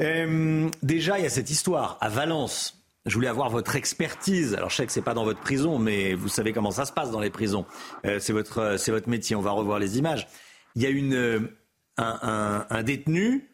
déjà, 0.00 1.18
il 1.18 1.24
y 1.24 1.26
a 1.26 1.30
cette 1.30 1.50
histoire 1.50 1.98
à 2.00 2.08
Valence. 2.08 2.82
Je 3.04 3.14
voulais 3.14 3.28
avoir 3.28 3.50
votre 3.50 3.76
expertise. 3.76 4.54
Alors, 4.54 4.70
je 4.70 4.76
sais 4.76 4.86
que 4.86 4.92
c'est 4.92 5.02
pas 5.02 5.14
dans 5.14 5.24
votre 5.24 5.40
prison, 5.40 5.78
mais 5.78 6.14
vous 6.14 6.28
savez 6.28 6.54
comment 6.54 6.70
ça 6.70 6.86
se 6.86 6.92
passe 6.92 7.10
dans 7.10 7.20
les 7.20 7.30
prisons. 7.30 7.66
c'est 8.04 8.32
votre, 8.32 8.76
c'est 8.78 8.92
votre 8.92 9.10
métier. 9.10 9.36
On 9.36 9.42
va 9.42 9.50
revoir 9.50 9.78
les 9.78 9.98
images. 9.98 10.26
Il 10.74 10.82
y 10.82 10.86
a 10.86 10.88
une, 10.88 11.50
un, 11.98 12.66
un 12.68 12.82
détenu 12.82 13.50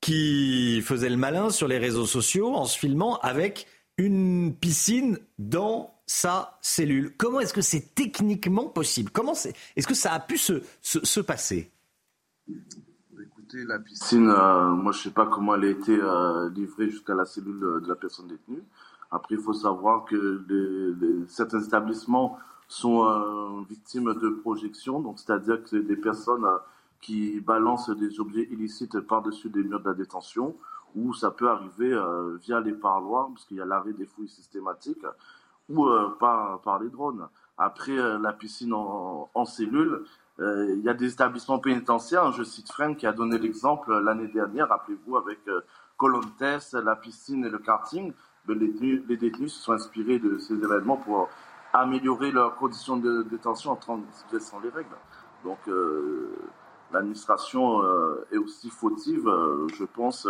qui 0.00 0.82
faisait 0.82 1.08
le 1.08 1.16
malin 1.16 1.50
sur 1.50 1.66
les 1.66 1.78
réseaux 1.78 2.06
sociaux 2.06 2.54
en 2.54 2.66
se 2.66 2.78
filmant 2.78 3.18
avec 3.20 3.66
une 3.98 4.54
piscine 4.54 5.18
dans 5.38 5.94
sa 6.06 6.58
cellule. 6.62 7.14
Comment 7.16 7.40
est-ce 7.40 7.52
que 7.52 7.60
c'est 7.60 7.94
techniquement 7.94 8.66
possible? 8.68 9.10
Comment 9.10 9.34
c'est 9.34 9.54
Est-ce 9.76 9.86
que 9.86 9.94
ça 9.94 10.12
a 10.12 10.20
pu 10.20 10.38
se, 10.38 10.62
se, 10.80 11.20
passer? 11.20 11.70
Écoutez, 12.48 13.64
la 13.64 13.78
piscine, 13.78 14.30
euh, 14.30 14.70
moi 14.70 14.92
je 14.92 15.02
sais 15.02 15.10
pas 15.10 15.26
comment 15.26 15.54
elle 15.54 15.64
a 15.64 15.68
été 15.68 15.94
euh, 15.94 16.48
livrée 16.50 16.88
jusqu'à 16.88 17.14
la 17.14 17.26
cellule 17.26 17.60
de, 17.60 17.88
la 17.88 17.96
personne 17.96 18.28
détenue. 18.28 18.62
Après, 19.10 19.34
il 19.34 19.40
faut 19.40 19.52
savoir 19.52 20.04
que 20.04 20.44
certains 21.28 21.62
établissements 21.62 22.38
sont 22.68 23.06
euh, 23.06 23.62
victimes 23.68 24.14
de 24.14 24.28
projections, 24.28 25.00
donc 25.00 25.18
c'est-à-dire 25.18 25.62
que 25.62 25.70
c'est 25.70 25.82
des 25.82 25.96
personnes 25.96 26.46
qui 27.00 27.40
balancent 27.40 27.90
des 27.90 28.20
objets 28.20 28.48
illicites 28.50 29.00
par-dessus 29.00 29.50
des 29.50 29.62
murs 29.62 29.80
de 29.80 29.88
la 29.88 29.94
détention 29.94 30.54
ou 30.96 31.14
ça 31.14 31.30
peut 31.30 31.48
arriver 31.48 31.92
euh, 31.92 32.36
via 32.36 32.60
les 32.60 32.72
parloirs, 32.72 33.28
parce 33.28 33.44
qu'il 33.44 33.56
y 33.56 33.60
a 33.60 33.64
l'arrêt 33.64 33.92
des 33.92 34.06
fouilles 34.06 34.28
systématiques, 34.28 35.04
ou 35.68 35.86
euh, 35.86 36.16
par, 36.18 36.60
par 36.60 36.78
les 36.80 36.88
drones. 36.88 37.28
Après 37.56 37.98
euh, 37.98 38.18
la 38.18 38.32
piscine 38.32 38.72
en, 38.72 39.28
en 39.34 39.44
cellule, 39.44 40.04
il 40.40 40.82
y 40.84 40.88
a 40.88 40.94
des 40.94 41.12
établissements 41.12 41.58
pénitentiaires, 41.58 42.30
je 42.30 42.44
cite 42.44 42.70
Frank 42.70 42.96
qui 42.96 43.08
a 43.08 43.12
donné 43.12 43.38
l'exemple 43.38 43.92
l'année 43.98 44.28
dernière, 44.28 44.68
rappelez-vous, 44.68 45.16
avec 45.16 45.40
Colontes, 45.96 46.74
la 46.74 46.94
piscine 46.94 47.44
et 47.44 47.50
le 47.50 47.58
karting, 47.58 48.12
les 48.46 48.54
détenus, 48.54 49.02
les 49.08 49.16
détenus 49.16 49.52
se 49.52 49.60
sont 49.64 49.72
inspirés 49.72 50.20
de 50.20 50.38
ces 50.38 50.54
événements 50.54 50.96
pour 50.96 51.28
améliorer 51.72 52.30
leurs 52.30 52.54
conditions 52.54 52.98
de 52.98 53.24
détention 53.24 53.72
en 53.72 53.76
transgressant 53.76 54.60
les 54.60 54.68
règles. 54.68 54.94
Donc 55.42 55.58
l'administration 56.92 57.82
est 58.30 58.38
aussi 58.38 58.70
fautive, 58.70 59.28
je 59.74 59.84
pense, 59.86 60.28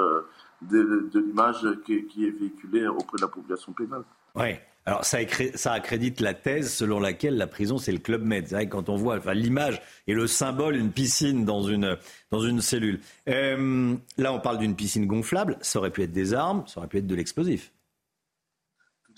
de, 0.63 1.11
l'image 1.15 1.67
qui, 1.85 1.95
est 1.95 2.31
véhiculée 2.31 2.87
auprès 2.87 3.17
de 3.17 3.23
la 3.23 3.29
population 3.29 3.73
pénale. 3.73 4.03
Ouais. 4.35 4.61
Alors 4.87 5.05
ça, 5.05 5.73
accrédite 5.73 6.21
la 6.21 6.33
thèse 6.33 6.73
selon 6.73 6.99
laquelle 6.99 7.37
la 7.37 7.47
prison 7.47 7.77
c'est 7.77 7.93
le 7.93 7.99
club 7.99 8.25
med. 8.25 8.49
Vrai 8.49 8.71
quand 8.71 8.89
on 8.89 8.97
voit 8.97 9.19
enfin, 9.19 9.35
l'image 9.35 9.83
et 10.07 10.15
le 10.15 10.27
symbole 10.27 10.77
une 10.77 10.93
piscine 10.93 11.45
dans 11.45 11.63
une, 11.63 11.99
dans 12.31 12.41
une 12.41 12.63
cellule. 12.63 13.01
Euh, 13.29 13.95
là 14.17 14.33
on 14.33 14.41
parle 14.41 14.57
d'une 14.57 14.75
piscine 14.75 15.07
gonflable, 15.07 15.59
ça 15.61 15.79
aurait 15.79 15.91
pu 15.91 16.03
être 16.05 16.13
des 16.13 16.33
armes, 16.33 16.65
ça 16.67 16.81
aurait 16.81 16.89
pu 16.89 16.97
être 16.99 17.07
de 17.07 17.15
l'explosif. 17.15 17.71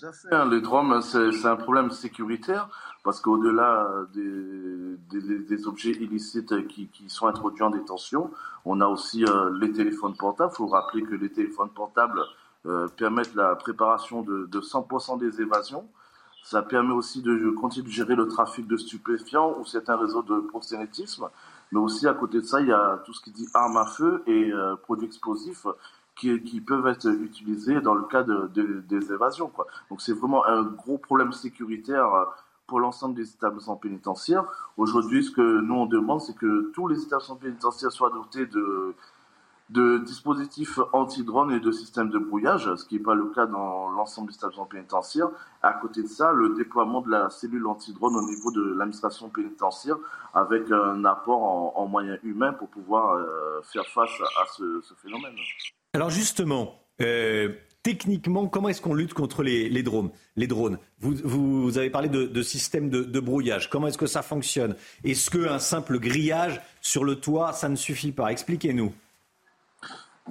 Tout 0.01 0.07
à. 0.31 0.41
Hein. 0.41 1.01
C'est 1.01 1.45
un 1.45 1.55
problème 1.55 1.91
sécuritaire 1.91 2.69
parce 3.03 3.21
qu'au-delà 3.21 3.87
des, 4.13 5.67
objets 5.67 5.91
illicites 5.91 6.67
qui, 6.67 6.89
sont 7.07 7.27
introduits 7.27 7.63
en 7.63 7.69
détention, 7.69 8.31
on 8.65 8.81
a 8.81 8.87
aussi 8.87 9.25
euh, 9.25 9.55
les 9.59 9.71
téléphones 9.71 10.15
portables. 10.15 10.51
Il 10.53 10.57
faut 10.57 10.67
rappeler 10.67 11.03
que 11.03 11.13
les 11.13 11.29
téléphones 11.29 11.69
portables 11.69 12.21
euh, 12.65 12.87
permettre 12.87 13.35
la 13.35 13.55
préparation 13.55 14.23
de, 14.23 14.47
de 14.47 14.59
100% 14.59 15.19
des 15.19 15.39
évasions. 15.41 15.87
Ça 16.43 16.63
permet 16.63 16.93
aussi 16.93 17.21
de 17.21 17.51
continuer 17.51 17.87
de 17.87 17.91
gérer 17.91 18.15
le 18.15 18.27
trafic 18.27 18.67
de 18.67 18.77
stupéfiants 18.77 19.55
ou 19.59 19.65
certains 19.65 19.97
réseaux 19.97 20.23
de 20.23 20.39
proxénétisme. 20.39 21.29
Mais 21.71 21.79
aussi, 21.79 22.07
à 22.07 22.13
côté 22.13 22.39
de 22.39 22.45
ça, 22.45 22.59
il 22.59 22.67
y 22.67 22.73
a 22.73 23.01
tout 23.05 23.13
ce 23.13 23.21
qui 23.21 23.31
dit 23.31 23.47
armes 23.53 23.77
à 23.77 23.85
feu 23.85 24.23
et 24.25 24.51
euh, 24.51 24.75
produits 24.75 25.05
explosifs 25.05 25.67
qui, 26.21 26.61
peuvent 26.61 26.87
être 26.87 27.07
utilisés 27.07 27.81
dans 27.81 27.95
le 27.95 28.03
cas 28.03 28.23
de, 28.23 28.49
de, 28.53 28.83
des 28.87 29.11
évasions. 29.11 29.47
Quoi. 29.47 29.67
Donc 29.89 30.01
c'est 30.01 30.13
vraiment 30.13 30.45
un 30.45 30.63
gros 30.63 30.97
problème 30.97 31.31
sécuritaire 31.31 32.13
euh, 32.13 32.25
pour 32.67 32.79
l'ensemble 32.79 33.15
des 33.15 33.29
établissements 33.29 33.75
pénitentiaires. 33.75 34.45
Aujourd'hui, 34.77 35.23
ce 35.23 35.31
que 35.31 35.61
nous 35.61 35.75
on 35.75 35.85
demande, 35.85 36.21
c'est 36.21 36.35
que 36.35 36.71
tous 36.73 36.87
les 36.87 37.01
établissements 37.01 37.35
pénitentiaires 37.35 37.91
soient 37.91 38.11
dotés 38.11 38.45
de 38.45 38.95
de 39.71 39.99
dispositifs 39.99 40.79
anti-drone 40.91 41.51
et 41.53 41.61
de 41.61 41.71
systèmes 41.71 42.09
de 42.09 42.19
brouillage, 42.19 42.75
ce 42.75 42.85
qui 42.85 42.95
n'est 42.95 43.03
pas 43.03 43.15
le 43.15 43.27
cas 43.27 43.45
dans 43.45 43.89
l'ensemble 43.89 44.29
des 44.29 44.35
établissements 44.35 44.65
pénitentiaires. 44.65 45.29
À 45.61 45.71
côté 45.73 46.03
de 46.03 46.07
ça, 46.07 46.33
le 46.33 46.49
déploiement 46.55 46.99
de 47.01 47.09
la 47.09 47.29
cellule 47.29 47.65
anti-drone 47.67 48.17
au 48.17 48.21
niveau 48.21 48.51
de 48.51 48.61
l'administration 48.73 49.29
pénitentiaire 49.29 49.95
avec 50.33 50.69
un 50.71 51.05
apport 51.05 51.77
en, 51.79 51.87
moyens 51.87 52.19
humains 52.23 52.51
pour 52.51 52.67
pouvoir 52.67 53.15
euh, 53.15 53.61
faire 53.63 53.85
face 53.87 54.11
à, 54.41 54.45
ce, 54.57 54.81
phénomène. 55.01 55.35
Alors 55.93 56.09
justement, 56.09 56.79
euh, 57.01 57.49
techniquement, 57.83 58.47
comment 58.47 58.69
est-ce 58.69 58.81
qu'on 58.81 58.93
lutte 58.93 59.13
contre 59.13 59.43
les, 59.43 59.83
drones, 59.83 60.11
vous, 60.99 61.77
avez 61.77 61.89
parlé 61.89 62.07
de, 62.07 62.25
de 62.25 62.41
système 62.41 62.89
de, 62.89 63.01
de, 63.01 63.19
brouillage. 63.19 63.69
Comment 63.69 63.87
est-ce 63.87 63.97
que 63.97 64.07
ça 64.07 64.21
fonctionne? 64.21 64.75
Est-ce 65.03 65.29
qu'un 65.29 65.59
simple 65.59 65.99
grillage 65.99 66.61
sur 66.81 67.03
le 67.03 67.15
toit, 67.15 67.51
ça 67.51 67.67
ne 67.67 67.75
suffit 67.75 68.13
pas? 68.13 68.31
Expliquez-nous. 68.31 68.93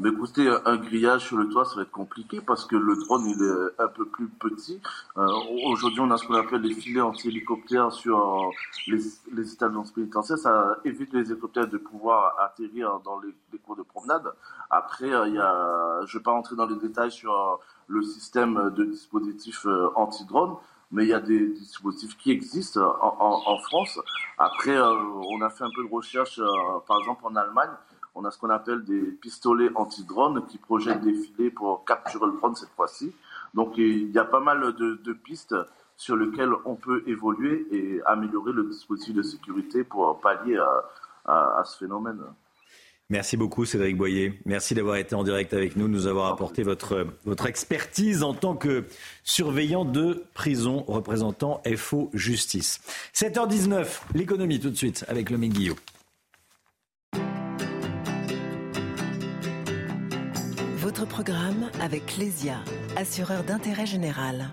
Mais 0.02 0.08
écoutez, 0.08 0.48
un 0.64 0.76
grillage 0.76 1.26
sur 1.26 1.36
le 1.36 1.50
toit, 1.50 1.66
ça 1.66 1.76
va 1.76 1.82
être 1.82 1.90
compliqué 1.90 2.40
parce 2.40 2.64
que 2.64 2.74
le 2.74 2.96
drone, 2.96 3.26
il 3.26 3.42
est 3.42 3.82
un 3.82 3.88
peu 3.88 4.06
plus 4.06 4.28
petit. 4.28 4.80
Euh, 5.18 5.28
Aujourd'hui, 5.66 6.00
on 6.00 6.10
a 6.10 6.16
ce 6.16 6.26
qu'on 6.26 6.36
appelle 6.36 6.62
les 6.62 6.72
filets 6.72 7.02
anti-hélicoptères 7.02 7.92
sur 7.92 8.16
euh, 8.18 8.50
les, 8.86 8.98
les 9.32 9.52
établissements 9.52 9.84
pénitentiaires. 9.94 10.38
Ça 10.38 10.78
évite 10.86 11.12
les 11.12 11.30
hélicoptères 11.30 11.68
de 11.68 11.76
pouvoir 11.76 12.34
atterrir 12.40 12.98
dans 13.04 13.20
les, 13.20 13.34
cours 13.58 13.76
de 13.76 13.82
promenade. 13.82 14.32
Après, 14.70 15.12
euh, 15.12 15.28
il 15.28 15.34
y 15.34 15.38
a, 15.38 16.00
je 16.06 16.16
ne 16.16 16.18
vais 16.18 16.22
pas 16.22 16.30
rentrer 16.30 16.56
dans 16.56 16.66
les 16.66 16.76
détails 16.76 17.12
sur 17.12 17.34
euh, 17.34 17.56
le 17.88 18.02
système 18.02 18.70
de 18.74 18.84
dispositifs 18.84 19.66
anti-drone, 19.96 20.56
mais 20.92 21.04
il 21.04 21.08
y 21.10 21.12
a 21.14 21.20
des 21.20 21.48
dispositifs 21.48 22.16
qui 22.16 22.30
existent 22.30 22.80
en, 23.02 23.16
en, 23.20 23.42
en 23.52 23.58
France. 23.58 24.00
Après, 24.38 24.78
on 24.80 25.42
a 25.42 25.50
fait 25.50 25.64
un 25.64 25.70
peu 25.74 25.84
de 25.84 25.92
recherche, 25.92 26.40
par 26.86 27.00
exemple 27.00 27.20
en 27.24 27.36
Allemagne 27.36 27.70
on 28.14 28.24
a 28.24 28.30
ce 28.30 28.38
qu'on 28.38 28.50
appelle 28.50 28.84
des 28.84 29.00
pistolets 29.00 29.70
anti-drone 29.74 30.46
qui 30.46 30.58
projettent 30.58 31.02
des 31.02 31.14
filets 31.14 31.50
pour 31.50 31.84
capturer 31.84 32.26
le 32.26 32.32
drone 32.38 32.54
cette 32.54 32.70
fois-ci. 32.70 33.12
Donc 33.54 33.74
il 33.76 34.10
y 34.10 34.18
a 34.18 34.24
pas 34.24 34.40
mal 34.40 34.74
de, 34.74 35.12
pistes 35.12 35.56
sur 35.96 36.16
lesquelles 36.16 36.52
on 36.64 36.76
peut 36.76 37.02
évoluer 37.06 37.66
et 37.70 38.00
améliorer 38.06 38.52
le 38.52 38.64
dispositif 38.64 39.14
de 39.14 39.22
sécurité 39.22 39.84
pour 39.84 40.20
pallier 40.20 40.58
à, 41.26 41.62
ce 41.64 41.78
phénomène. 41.78 42.20
Merci 43.10 43.36
beaucoup 43.36 43.64
Cédric 43.64 43.96
Boyer. 43.96 44.40
Merci 44.46 44.74
d'avoir 44.74 44.96
été 44.96 45.14
en 45.16 45.24
direct 45.24 45.52
avec 45.52 45.76
nous, 45.76 45.88
nous 45.88 46.06
avoir 46.06 46.32
apporté 46.32 46.62
votre, 46.62 47.06
votre 47.24 47.46
expertise 47.46 48.22
en 48.22 48.34
tant 48.34 48.54
que 48.54 48.84
surveillant 49.24 49.84
de 49.84 50.24
prison 50.32 50.84
représentant 50.86 51.60
FO 51.76 52.10
Justice. 52.14 52.80
7h19, 53.14 54.02
l'économie 54.14 54.60
tout 54.60 54.70
de 54.70 54.76
suite 54.76 55.04
avec 55.08 55.30
le 55.30 55.38
Guillaume. 55.38 55.76
Programme 61.06 61.70
avec 61.80 62.16
Lesia, 62.16 62.58
assureur 62.96 63.44
d'intérêt 63.44 63.86
général. 63.86 64.50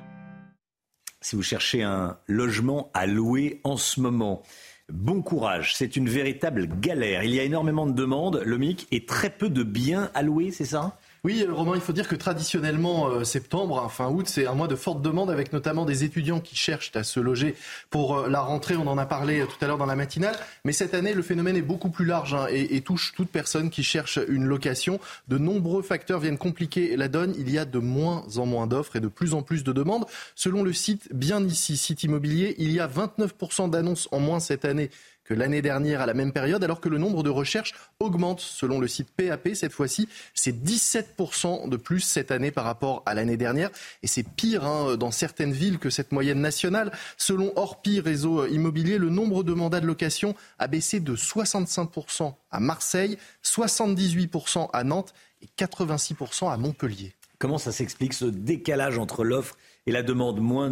Si 1.21 1.35
vous 1.35 1.43
cherchez 1.43 1.83
un 1.83 2.17
logement 2.27 2.89
à 2.93 3.05
louer 3.05 3.59
en 3.63 3.77
ce 3.77 3.99
moment, 3.99 4.43
bon 4.89 5.21
courage, 5.21 5.75
c'est 5.75 5.95
une 5.95 6.07
véritable 6.09 6.67
galère. 6.79 7.23
Il 7.23 7.33
y 7.33 7.39
a 7.39 7.43
énormément 7.43 7.85
de 7.85 7.93
demandes, 7.93 8.41
le 8.45 8.57
MIC, 8.57 8.87
et 8.91 9.05
très 9.05 9.29
peu 9.29 9.49
de 9.49 9.63
biens 9.63 10.09
à 10.13 10.21
louer, 10.21 10.51
c'est 10.51 10.65
ça? 10.65 10.97
Oui, 11.27 11.45
Romain, 11.45 11.73
il 11.75 11.81
faut 11.81 11.91
dire 11.91 12.07
que 12.07 12.15
traditionnellement, 12.15 13.09
euh, 13.09 13.25
septembre, 13.25 13.83
hein, 13.83 13.89
fin 13.89 14.07
août, 14.07 14.29
c'est 14.29 14.47
un 14.47 14.53
mois 14.53 14.69
de 14.69 14.77
forte 14.77 15.01
demande 15.01 15.29
avec 15.29 15.51
notamment 15.51 15.83
des 15.83 16.05
étudiants 16.05 16.39
qui 16.39 16.55
cherchent 16.55 16.93
à 16.95 17.03
se 17.03 17.19
loger 17.19 17.53
pour 17.89 18.15
euh, 18.15 18.29
la 18.29 18.39
rentrée. 18.39 18.77
On 18.77 18.87
en 18.87 18.97
a 18.97 19.05
parlé 19.05 19.41
euh, 19.41 19.45
tout 19.45 19.57
à 19.59 19.67
l'heure 19.67 19.77
dans 19.77 19.85
la 19.85 19.97
matinale. 19.97 20.37
Mais 20.63 20.71
cette 20.71 20.93
année, 20.93 21.13
le 21.13 21.21
phénomène 21.21 21.57
est 21.57 21.61
beaucoup 21.61 21.89
plus 21.89 22.05
large 22.05 22.33
hein, 22.33 22.47
et, 22.49 22.79
touche 22.79 23.11
toute 23.13 23.27
personne 23.27 23.69
qui 23.69 23.83
cherche 23.83 24.21
une 24.29 24.45
location. 24.45 25.01
De 25.27 25.37
nombreux 25.37 25.81
facteurs 25.81 26.21
viennent 26.21 26.37
compliquer 26.37 26.95
la 26.95 27.09
donne. 27.09 27.35
Il 27.37 27.51
y 27.51 27.57
a 27.57 27.65
de 27.65 27.79
moins 27.79 28.23
en 28.37 28.45
moins 28.45 28.65
d'offres 28.65 28.95
et 28.95 29.01
de 29.01 29.09
plus 29.09 29.33
en 29.33 29.41
plus 29.41 29.65
de 29.65 29.73
demandes. 29.73 30.05
Selon 30.33 30.63
le 30.63 30.71
site 30.71 31.13
Bien 31.13 31.43
Ici, 31.43 31.75
site 31.75 32.03
immobilier, 32.03 32.55
il 32.57 32.71
y 32.71 32.79
a 32.79 32.87
29% 32.87 33.69
d'annonces 33.69 34.07
en 34.13 34.21
moins 34.21 34.39
cette 34.39 34.63
année 34.63 34.91
que 35.27 35.33
l'année 35.33 35.61
dernière 35.61 36.01
à 36.01 36.05
la 36.05 36.13
même 36.13 36.31
période, 36.31 36.63
alors 36.63 36.79
que 36.79 36.87
le 36.87 36.97
nombre 36.97 37.21
de 37.21 37.29
recherches 37.29 37.73
augmente. 37.99 38.39
Selon 38.39 38.79
le 38.79 38.87
site 38.87 39.09
PAP, 39.11 39.49
cette 39.53 39.73
fois-ci, 39.73 40.07
c'est 40.33 40.55
17% 40.55 41.67
de 41.67 41.77
plus 41.77 41.99
cette 41.99 42.31
année 42.31 42.51
par 42.51 42.63
rapport 42.63 43.03
à 43.05 43.13
l'année 43.13 43.37
dernière. 43.37 43.69
Et 44.03 44.07
c'est 44.07 44.23
pire 44.23 44.65
hein, 44.65 44.95
dans 44.95 45.11
certaines 45.11 45.51
villes 45.51 45.79
que 45.79 45.89
cette 45.89 46.13
moyenne 46.13 46.39
nationale. 46.39 46.91
Selon 47.17 47.51
Orpi 47.57 47.99
Réseau 47.99 48.45
Immobilier, 48.47 48.97
le 48.97 49.09
nombre 49.09 49.43
de 49.43 49.53
mandats 49.53 49.81
de 49.81 49.85
location 49.85 50.33
a 50.59 50.67
baissé 50.67 50.99
de 51.01 51.15
65% 51.15 52.33
à 52.49 52.59
Marseille, 52.59 53.17
78% 53.43 54.69
à 54.71 54.83
Nantes 54.85 55.13
et 55.41 55.49
86% 55.57 56.51
à 56.51 56.57
Montpellier. 56.57 57.13
Comment 57.39 57.57
ça 57.57 57.71
s'explique 57.71 58.13
ce 58.13 58.25
décalage 58.25 58.97
entre 58.97 59.23
l'offre 59.23 59.57
et 59.87 59.91
la 59.91 60.03
demande, 60.03 60.39
moins 60.39 60.69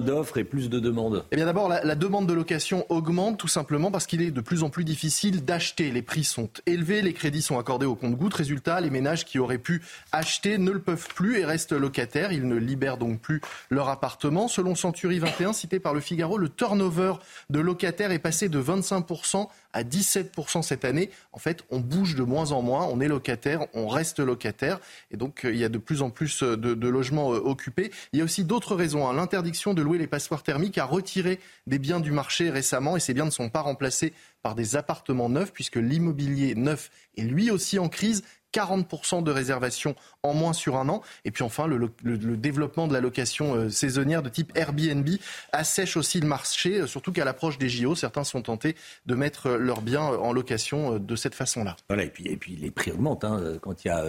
d'offres 0.00 0.36
et 0.36 0.44
plus 0.44 0.68
de 0.68 0.78
demandes 0.78 1.24
Eh 1.32 1.36
bien 1.36 1.46
d'abord, 1.46 1.68
la, 1.68 1.94
demande 1.94 2.26
de 2.26 2.34
location 2.34 2.84
augmente 2.90 3.38
tout 3.38 3.48
simplement 3.48 3.90
parce 3.90 4.06
qu'il 4.06 4.20
est 4.20 4.30
de 4.30 4.40
plus 4.42 4.62
en 4.62 4.68
plus 4.68 4.84
difficile 4.84 5.42
d'acheter. 5.44 5.90
Les 5.90 6.02
prix 6.02 6.22
sont 6.22 6.50
élevés, 6.66 7.00
les 7.00 7.14
crédits 7.14 7.40
sont 7.40 7.58
accordés 7.58 7.86
au 7.86 7.94
compte-gouttes. 7.94 8.34
Résultat, 8.34 8.80
les 8.82 8.90
ménages 8.90 9.24
qui 9.24 9.38
auraient 9.38 9.58
pu 9.58 9.82
acheter 10.12 10.58
ne 10.58 10.70
le 10.70 10.80
peuvent 10.80 11.08
plus 11.14 11.38
et 11.38 11.46
restent 11.46 11.72
locataires. 11.72 12.30
Ils 12.30 12.46
ne 12.46 12.56
libèrent 12.56 12.98
donc 12.98 13.20
plus 13.20 13.40
leur 13.70 13.88
appartement. 13.88 14.48
Selon 14.48 14.74
Century 14.74 15.18
21, 15.18 15.54
cité 15.54 15.80
par 15.80 15.94
le 15.94 16.00
Figaro, 16.00 16.36
le 16.36 16.50
turnover 16.50 17.14
de 17.48 17.60
locataires 17.60 18.12
est 18.12 18.18
passé 18.18 18.50
de 18.50 18.62
25% 18.62 19.48
à 19.72 19.82
17% 19.82 20.62
cette 20.62 20.84
année. 20.84 21.10
En 21.32 21.38
fait, 21.38 21.64
on 21.70 21.80
bouge 21.80 22.14
de 22.14 22.22
moins 22.22 22.52
en 22.52 22.62
moins, 22.62 22.86
on 22.90 23.00
est 23.00 23.08
locataire, 23.08 23.66
on 23.74 23.88
reste 23.88 24.18
locataire, 24.18 24.80
et 25.10 25.16
donc 25.16 25.44
euh, 25.44 25.52
il 25.52 25.58
y 25.58 25.64
a 25.64 25.68
de 25.68 25.78
plus 25.78 26.02
en 26.02 26.10
plus 26.10 26.42
euh, 26.42 26.56
de, 26.56 26.88
logements 26.88 27.32
euh, 27.32 27.38
occupés. 27.38 27.90
Il 28.12 28.18
y 28.18 28.22
a 28.22 28.24
aussi 28.24 28.44
d'autres 28.44 28.57
raisons. 28.66 29.08
Hein. 29.08 29.14
L'interdiction 29.14 29.74
de 29.74 29.82
louer 29.82 29.98
les 29.98 30.06
passoires 30.06 30.42
thermiques 30.42 30.78
a 30.78 30.84
retiré 30.84 31.40
des 31.66 31.78
biens 31.78 32.00
du 32.00 32.12
marché 32.12 32.50
récemment, 32.50 32.96
et 32.96 33.00
ces 33.00 33.14
biens 33.14 33.24
ne 33.24 33.30
sont 33.30 33.50
pas 33.50 33.60
remplacés 33.60 34.12
par 34.42 34.54
des 34.54 34.76
appartements 34.76 35.28
neufs, 35.28 35.52
puisque 35.52 35.76
l'immobilier 35.76 36.54
neuf 36.54 36.90
est 37.16 37.22
lui 37.22 37.50
aussi 37.50 37.78
en 37.78 37.88
crise. 37.88 38.22
40% 38.54 39.22
de 39.22 39.30
réservations 39.30 39.94
en 40.22 40.34
moins 40.34 40.52
sur 40.52 40.76
un 40.76 40.88
an. 40.88 41.02
Et 41.24 41.30
puis 41.30 41.44
enfin, 41.44 41.66
le, 41.66 41.90
développement 42.36 42.88
de 42.88 42.92
la 42.92 43.00
location 43.00 43.54
euh, 43.54 43.68
saisonnière 43.68 44.22
de 44.22 44.28
type 44.28 44.52
Airbnb 44.56 45.08
assèche 45.52 45.96
aussi 45.96 46.20
le 46.20 46.26
marché, 46.26 46.80
euh, 46.80 46.86
surtout 46.86 47.12
qu'à 47.12 47.24
l'approche 47.24 47.58
des 47.58 47.68
JO, 47.68 47.94
certains 47.94 48.24
sont 48.24 48.42
tentés 48.42 48.74
de 49.06 49.14
mettre 49.14 49.46
euh, 49.46 49.58
leurs 49.58 49.82
biens 49.82 50.02
en 50.02 50.32
location 50.32 50.98
de 50.98 51.16
cette 51.16 51.34
façon-là. 51.34 51.76
Voilà, 51.88 52.04
et 52.04 52.10
puis, 52.10 52.26
et 52.26 52.36
puis 52.36 52.56
les 52.56 52.70
prix 52.70 52.90
augmentent. 52.90 53.24
Hein. 53.24 53.58
Quand 53.62 53.84
il 53.84 53.88
y 53.88 53.90
a 53.90 54.04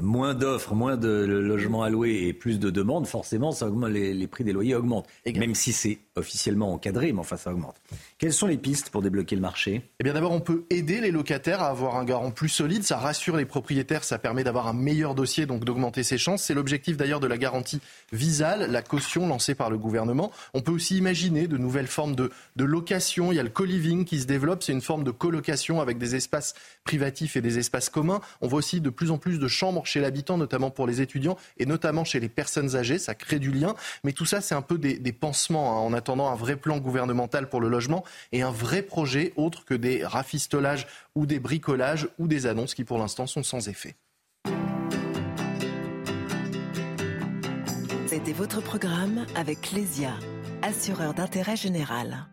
moins 0.00 0.34
d'offres, 0.34 0.74
moins 0.74 0.96
de 0.96 1.08
logements 1.08 1.88
louer 1.88 2.26
et 2.28 2.32
plus 2.32 2.58
de 2.58 2.70
demandes, 2.70 3.06
forcément, 3.06 3.52
ça 3.52 3.66
augmente, 3.66 3.90
les, 3.90 4.26
prix 4.26 4.44
des 4.44 4.52
loyers 4.52 4.74
augmentent. 4.74 5.06
Même 5.26 5.54
si 5.54 5.72
c'est 5.72 5.98
officiellement 6.16 6.72
encadré, 6.72 7.12
mais 7.12 7.20
enfin, 7.20 7.36
ça 7.36 7.52
augmente. 7.52 7.76
Quelles 8.18 8.32
sont 8.32 8.46
les 8.46 8.58
pistes 8.58 8.90
pour 8.90 9.02
débloquer 9.02 9.36
le 9.36 9.42
marché? 9.42 9.82
Eh 10.00 10.04
bien, 10.04 10.12
d'abord, 10.12 10.32
on 10.32 10.40
peut 10.40 10.64
aider 10.70 11.00
les 11.00 11.10
locataires 11.10 11.62
à 11.62 11.68
avoir 11.68 11.96
un 11.96 12.04
garant 12.04 12.30
plus 12.30 12.48
solide. 12.48 12.82
Ça 12.82 12.98
rassure 12.98 13.37
les 13.38 13.46
propriétaires, 13.46 14.04
ça 14.04 14.18
permet 14.18 14.44
d'avoir 14.44 14.66
un 14.66 14.72
meilleur 14.72 15.14
dossier, 15.14 15.46
donc 15.46 15.64
d'augmenter 15.64 16.02
ses 16.02 16.18
chances. 16.18 16.42
C'est 16.42 16.54
l'objectif 16.54 16.96
d'ailleurs 16.96 17.20
de 17.20 17.26
la 17.26 17.38
garantie 17.38 17.80
Visal, 18.12 18.70
la 18.70 18.82
caution 18.82 19.26
lancée 19.26 19.54
par 19.54 19.70
le 19.70 19.78
gouvernement. 19.78 20.30
On 20.54 20.60
peut 20.60 20.72
aussi 20.72 20.96
imaginer 20.96 21.46
de 21.46 21.56
nouvelles 21.56 21.86
formes 21.86 22.14
de, 22.14 22.30
location. 22.56 23.32
Il 23.32 23.36
y 23.36 23.40
a 23.40 23.42
le 23.42 23.48
co-living 23.48 24.04
qui 24.04 24.20
se 24.20 24.26
développe. 24.26 24.62
C'est 24.62 24.72
une 24.72 24.82
forme 24.82 25.04
de 25.04 25.10
colocation 25.10 25.80
avec 25.80 25.98
des 25.98 26.14
espaces 26.14 26.54
privatifs 26.84 27.36
et 27.36 27.40
des 27.40 27.58
espaces 27.58 27.88
communs. 27.88 28.20
On 28.40 28.48
voit 28.48 28.58
aussi 28.58 28.80
de 28.80 28.90
plus 28.90 29.10
en 29.10 29.18
plus 29.18 29.38
de 29.38 29.48
chambres 29.48 29.86
chez 29.86 30.00
l'habitant, 30.00 30.36
notamment 30.36 30.70
pour 30.70 30.86
les 30.86 31.00
étudiants 31.00 31.36
et 31.58 31.66
notamment 31.66 32.04
chez 32.04 32.20
les 32.20 32.28
personnes 32.28 32.76
âgées. 32.76 32.98
Ça 32.98 33.14
crée 33.14 33.38
du 33.38 33.50
lien. 33.50 33.74
Mais 34.04 34.12
tout 34.12 34.26
ça, 34.26 34.40
c'est 34.40 34.54
un 34.54 34.62
peu 34.62 34.78
des, 34.78 34.98
des 34.98 35.12
pansements 35.12 35.72
hein, 35.72 35.80
en 35.80 35.92
attendant 35.92 36.28
un 36.30 36.36
vrai 36.36 36.56
plan 36.56 36.78
gouvernemental 36.78 37.48
pour 37.48 37.60
le 37.60 37.68
logement 37.68 38.04
et 38.32 38.42
un 38.42 38.50
vrai 38.50 38.82
projet 38.82 39.32
autre 39.36 39.64
que 39.64 39.74
des 39.74 40.04
rafistolages 40.04 40.86
ou 41.18 41.26
des 41.26 41.40
bricolages 41.40 42.08
ou 42.20 42.28
des 42.28 42.46
annonces 42.46 42.74
qui 42.74 42.84
pour 42.84 42.96
l'instant 42.96 43.26
sont 43.26 43.42
sans 43.42 43.68
effet. 43.68 43.96
C'était 48.06 48.32
votre 48.32 48.62
programme 48.62 49.26
avec 49.34 49.60
Clésia, 49.62 50.12
assureur 50.62 51.14
d'intérêt 51.14 51.56
général. 51.56 52.28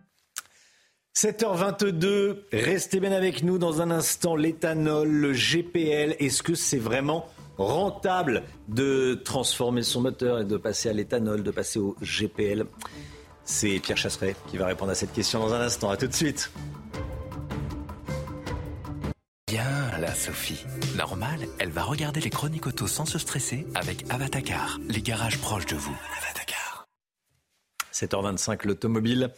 7h22, 1.17 2.43
restez 2.53 2.99
bien 2.99 3.11
avec 3.11 3.41
nous 3.41 3.57
dans 3.57 3.81
un 3.81 3.89
instant. 3.89 4.35
L'éthanol, 4.35 5.09
le 5.09 5.33
GPL, 5.33 6.15
est-ce 6.19 6.43
que 6.43 6.53
c'est 6.53 6.77
vraiment 6.77 7.27
rentable 7.57 8.43
de 8.67 9.15
transformer 9.15 9.81
son 9.81 10.01
moteur 10.01 10.41
et 10.41 10.45
de 10.45 10.57
passer 10.57 10.89
à 10.89 10.93
l'éthanol, 10.93 11.41
de 11.41 11.51
passer 11.51 11.79
au 11.79 11.95
GPL 12.03 12.65
C'est 13.45 13.79
Pierre 13.79 13.97
Chasseret 13.97 14.35
qui 14.47 14.57
va 14.57 14.67
répondre 14.67 14.91
à 14.91 14.95
cette 14.95 15.13
question 15.13 15.39
dans 15.39 15.53
un 15.53 15.61
instant. 15.61 15.89
A 15.89 15.97
tout 15.97 16.07
de 16.07 16.13
suite. 16.13 16.51
Bien 19.55 19.99
là, 20.01 20.13
Sophie. 20.13 20.65
Normal, 20.97 21.47
elle 21.59 21.69
va 21.69 21.83
regarder 21.83 22.19
les 22.19 22.29
chroniques 22.29 22.67
auto 22.67 22.87
sans 22.87 23.05
se 23.05 23.17
stresser 23.17 23.65
avec 23.73 24.03
Avatacar, 24.09 24.79
les 24.89 25.01
garages 25.01 25.37
proches 25.37 25.65
de 25.65 25.77
vous. 25.77 25.95
Avatacar. 26.21 26.89
7h25, 27.93 28.67
l'automobile. 28.67 29.31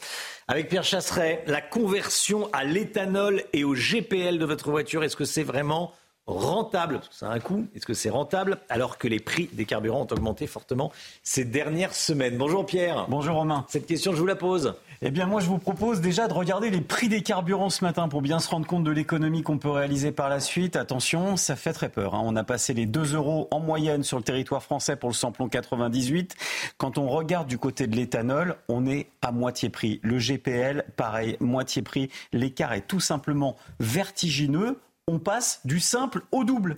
Avec 0.47 0.69
Pierre 0.69 0.83
Chasseret, 0.83 1.43
la 1.45 1.61
conversion 1.61 2.49
à 2.51 2.63
l'éthanol 2.63 3.43
et 3.53 3.63
au 3.63 3.75
GPL 3.75 4.39
de 4.39 4.45
votre 4.45 4.71
voiture, 4.71 5.03
est-ce 5.03 5.15
que 5.15 5.23
c'est 5.23 5.43
vraiment 5.43 5.93
rentable? 6.25 6.95
Parce 6.95 7.09
que 7.09 7.15
ça 7.15 7.29
a 7.29 7.33
un 7.35 7.39
coût? 7.39 7.67
Est-ce 7.75 7.85
que 7.85 7.93
c'est 7.93 8.09
rentable? 8.09 8.57
Alors 8.69 8.97
que 8.97 9.07
les 9.07 9.19
prix 9.19 9.51
des 9.53 9.65
carburants 9.65 10.01
ont 10.01 10.13
augmenté 10.13 10.47
fortement 10.47 10.91
ces 11.21 11.45
dernières 11.45 11.93
semaines 11.93 12.39
Bonjour 12.39 12.65
Pierre. 12.65 13.05
Bonjour 13.07 13.35
Romain. 13.35 13.67
Cette 13.69 13.85
question, 13.85 14.13
je 14.13 14.17
vous 14.17 14.25
la 14.25 14.35
pose. 14.35 14.73
Eh 15.03 15.11
bien, 15.11 15.27
moi, 15.27 15.41
je 15.41 15.47
vous 15.47 15.59
propose 15.59 16.01
déjà 16.01 16.27
de 16.27 16.33
regarder 16.33 16.71
les 16.71 16.81
prix 16.81 17.07
des 17.07 17.21
carburants 17.21 17.69
ce 17.69 17.83
matin 17.83 18.07
pour 18.07 18.23
bien 18.23 18.39
se 18.39 18.49
rendre 18.49 18.65
compte 18.65 18.83
de 18.83 18.89
l'économie 18.89 19.43
qu'on 19.43 19.59
peut 19.59 19.69
réaliser 19.69 20.11
par 20.11 20.27
la 20.27 20.39
suite. 20.39 20.75
Attention, 20.75 21.37
ça 21.37 21.55
fait 21.55 21.73
très 21.73 21.89
peur. 21.89 22.15
Hein. 22.15 22.21
On 22.23 22.35
a 22.35 22.43
passé 22.43 22.73
les 22.73 22.87
2 22.87 23.13
euros 23.13 23.47
en 23.51 23.59
moyenne 23.59 24.03
sur 24.03 24.17
le 24.17 24.23
territoire 24.23 24.63
français 24.63 24.95
pour 24.95 25.09
le 25.09 25.13
samplon 25.13 25.49
98. 25.49 26.35
Quand 26.77 26.97
on 26.97 27.07
regarde 27.09 27.47
du 27.47 27.59
côté 27.59 27.85
de 27.85 27.95
l'éthanol, 27.95 28.55
on 28.69 28.87
est 28.87 29.07
à 29.21 29.31
moitié 29.31 29.69
prix. 29.69 29.99
Le 30.01 30.17
GPL, 30.17 30.83
pareil, 30.95 31.37
moitié 31.39 31.83
prix. 31.83 32.09
L'écart 32.33 32.73
est 32.73 32.87
tout 32.87 32.99
simplement 32.99 33.55
vertigineux. 33.79 34.79
On 35.07 35.19
passe 35.19 35.61
du 35.63 35.79
simple 35.79 36.23
au 36.31 36.43
double. 36.43 36.77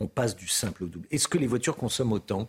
On 0.00 0.06
passe 0.06 0.34
du 0.34 0.48
simple 0.48 0.84
au 0.84 0.86
double. 0.86 1.06
Est-ce 1.10 1.28
que 1.28 1.36
les 1.36 1.46
voitures 1.46 1.76
consomment 1.76 2.12
autant? 2.12 2.48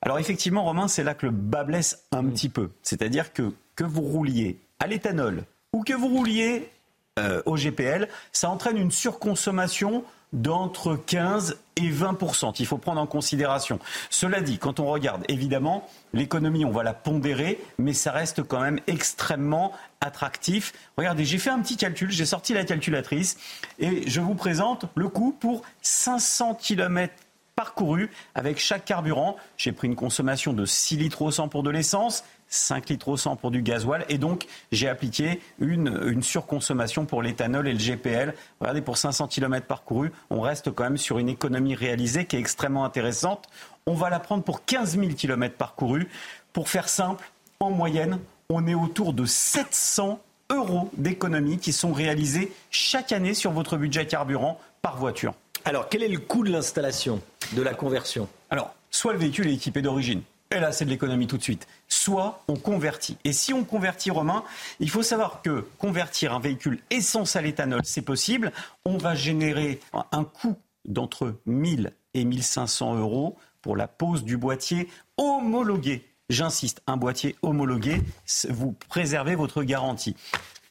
Alors 0.00 0.18
effectivement, 0.18 0.64
Romain, 0.64 0.88
c'est 0.88 1.04
là 1.04 1.14
que 1.14 1.26
le 1.26 1.32
bas 1.32 1.64
blesse 1.64 2.06
un 2.12 2.22
Mm. 2.22 2.32
petit 2.32 2.48
peu. 2.48 2.70
C'est-à-dire 2.82 3.32
que 3.34 3.52
que 3.76 3.84
vous 3.84 4.02
rouliez 4.02 4.58
à 4.80 4.86
l'éthanol 4.86 5.44
ou 5.72 5.84
que 5.84 5.92
vous 5.92 6.08
rouliez 6.08 6.70
euh, 7.18 7.42
au 7.46 7.56
GPL, 7.56 8.08
ça 8.32 8.50
entraîne 8.50 8.76
une 8.76 8.90
surconsommation 8.90 10.04
d'entre 10.32 10.96
15 10.96 11.56
et 11.76 11.88
20 11.88 12.18
Il 12.58 12.66
faut 12.66 12.78
prendre 12.78 13.00
en 13.00 13.06
considération. 13.06 13.78
Cela 14.10 14.40
dit, 14.40 14.58
quand 14.58 14.80
on 14.80 14.86
regarde, 14.86 15.24
évidemment, 15.28 15.88
l'économie, 16.12 16.64
on 16.64 16.70
va 16.70 16.82
la 16.82 16.94
pondérer, 16.94 17.58
mais 17.78 17.92
ça 17.92 18.12
reste 18.12 18.42
quand 18.42 18.60
même 18.60 18.80
extrêmement 18.86 19.72
attractif. 20.00 20.72
Regardez, 20.96 21.24
j'ai 21.24 21.38
fait 21.38 21.50
un 21.50 21.60
petit 21.60 21.76
calcul, 21.76 22.10
j'ai 22.10 22.26
sorti 22.26 22.54
la 22.54 22.64
calculatrice 22.64 23.38
et 23.78 24.08
je 24.08 24.20
vous 24.20 24.34
présente 24.34 24.86
le 24.94 25.08
coût 25.08 25.32
pour 25.38 25.62
500 25.82 26.56
km 26.56 27.14
parcouru 27.54 28.10
avec 28.34 28.58
chaque 28.58 28.84
carburant. 28.84 29.36
J'ai 29.56 29.72
pris 29.72 29.88
une 29.88 29.96
consommation 29.96 30.52
de 30.52 30.66
6 30.66 30.96
litres 30.96 31.22
au 31.22 31.30
100 31.30 31.48
pour 31.48 31.62
de 31.62 31.70
l'essence, 31.70 32.24
5 32.48 32.88
litres 32.88 33.08
au 33.08 33.16
100 33.16 33.36
pour 33.36 33.50
du 33.50 33.62
gasoil 33.62 34.04
et 34.08 34.18
donc 34.18 34.46
j'ai 34.72 34.88
appliqué 34.88 35.40
une, 35.58 36.00
une 36.06 36.22
surconsommation 36.22 37.04
pour 37.04 37.22
l'éthanol 37.22 37.68
et 37.68 37.72
le 37.72 37.78
GPL. 37.78 38.34
Regardez, 38.60 38.82
pour 38.82 38.96
500 38.96 39.28
km 39.28 39.66
parcourus, 39.66 40.12
on 40.30 40.40
reste 40.40 40.70
quand 40.70 40.84
même 40.84 40.96
sur 40.96 41.18
une 41.18 41.28
économie 41.28 41.74
réalisée 41.74 42.24
qui 42.24 42.36
est 42.36 42.40
extrêmement 42.40 42.84
intéressante. 42.84 43.48
On 43.86 43.94
va 43.94 44.10
la 44.10 44.20
prendre 44.20 44.42
pour 44.42 44.64
15 44.64 44.98
000 44.98 45.12
km 45.12 45.56
parcourus. 45.56 46.08
Pour 46.52 46.68
faire 46.68 46.88
simple, 46.88 47.30
en 47.60 47.70
moyenne, 47.70 48.18
on 48.48 48.66
est 48.66 48.74
autour 48.74 49.12
de 49.12 49.24
700 49.24 50.20
euros 50.50 50.90
d'économies 50.96 51.58
qui 51.58 51.72
sont 51.72 51.92
réalisées 51.92 52.52
chaque 52.70 53.12
année 53.12 53.34
sur 53.34 53.50
votre 53.50 53.76
budget 53.76 54.06
carburant 54.06 54.60
par 54.82 54.96
voiture. 54.96 55.34
Alors, 55.64 55.88
quel 55.88 56.02
est 56.02 56.08
le 56.08 56.18
coût 56.18 56.44
de 56.44 56.52
l'installation, 56.52 57.20
de 57.52 57.62
la 57.62 57.74
conversion? 57.74 58.28
Alors, 58.50 58.74
soit 58.90 59.12
le 59.12 59.18
véhicule 59.18 59.48
est 59.48 59.54
équipé 59.54 59.82
d'origine. 59.82 60.22
Et 60.54 60.60
là, 60.60 60.70
c'est 60.72 60.84
de 60.84 60.90
l'économie 60.90 61.26
tout 61.26 61.38
de 61.38 61.42
suite. 61.42 61.66
Soit 61.88 62.42
on 62.48 62.56
convertit. 62.56 63.16
Et 63.24 63.32
si 63.32 63.52
on 63.52 63.64
convertit, 63.64 64.10
Romain, 64.10 64.44
il 64.78 64.90
faut 64.90 65.02
savoir 65.02 65.42
que 65.42 65.66
convertir 65.78 66.32
un 66.32 66.40
véhicule 66.40 66.78
essence 66.90 67.36
à 67.36 67.42
l'éthanol, 67.42 67.80
c'est 67.84 68.02
possible. 68.02 68.52
On 68.84 68.96
va 68.96 69.14
générer 69.14 69.80
un 70.12 70.24
coût 70.24 70.56
d'entre 70.84 71.34
1000 71.46 71.92
et 72.14 72.24
1500 72.24 72.96
euros 72.96 73.36
pour 73.60 73.76
la 73.76 73.88
pose 73.88 74.24
du 74.24 74.36
boîtier 74.36 74.88
homologué. 75.16 76.04
J'insiste, 76.28 76.82
un 76.86 76.96
boîtier 76.96 77.36
homologué, 77.42 78.02
vous 78.48 78.74
préservez 78.88 79.34
votre 79.34 79.62
garantie 79.62 80.16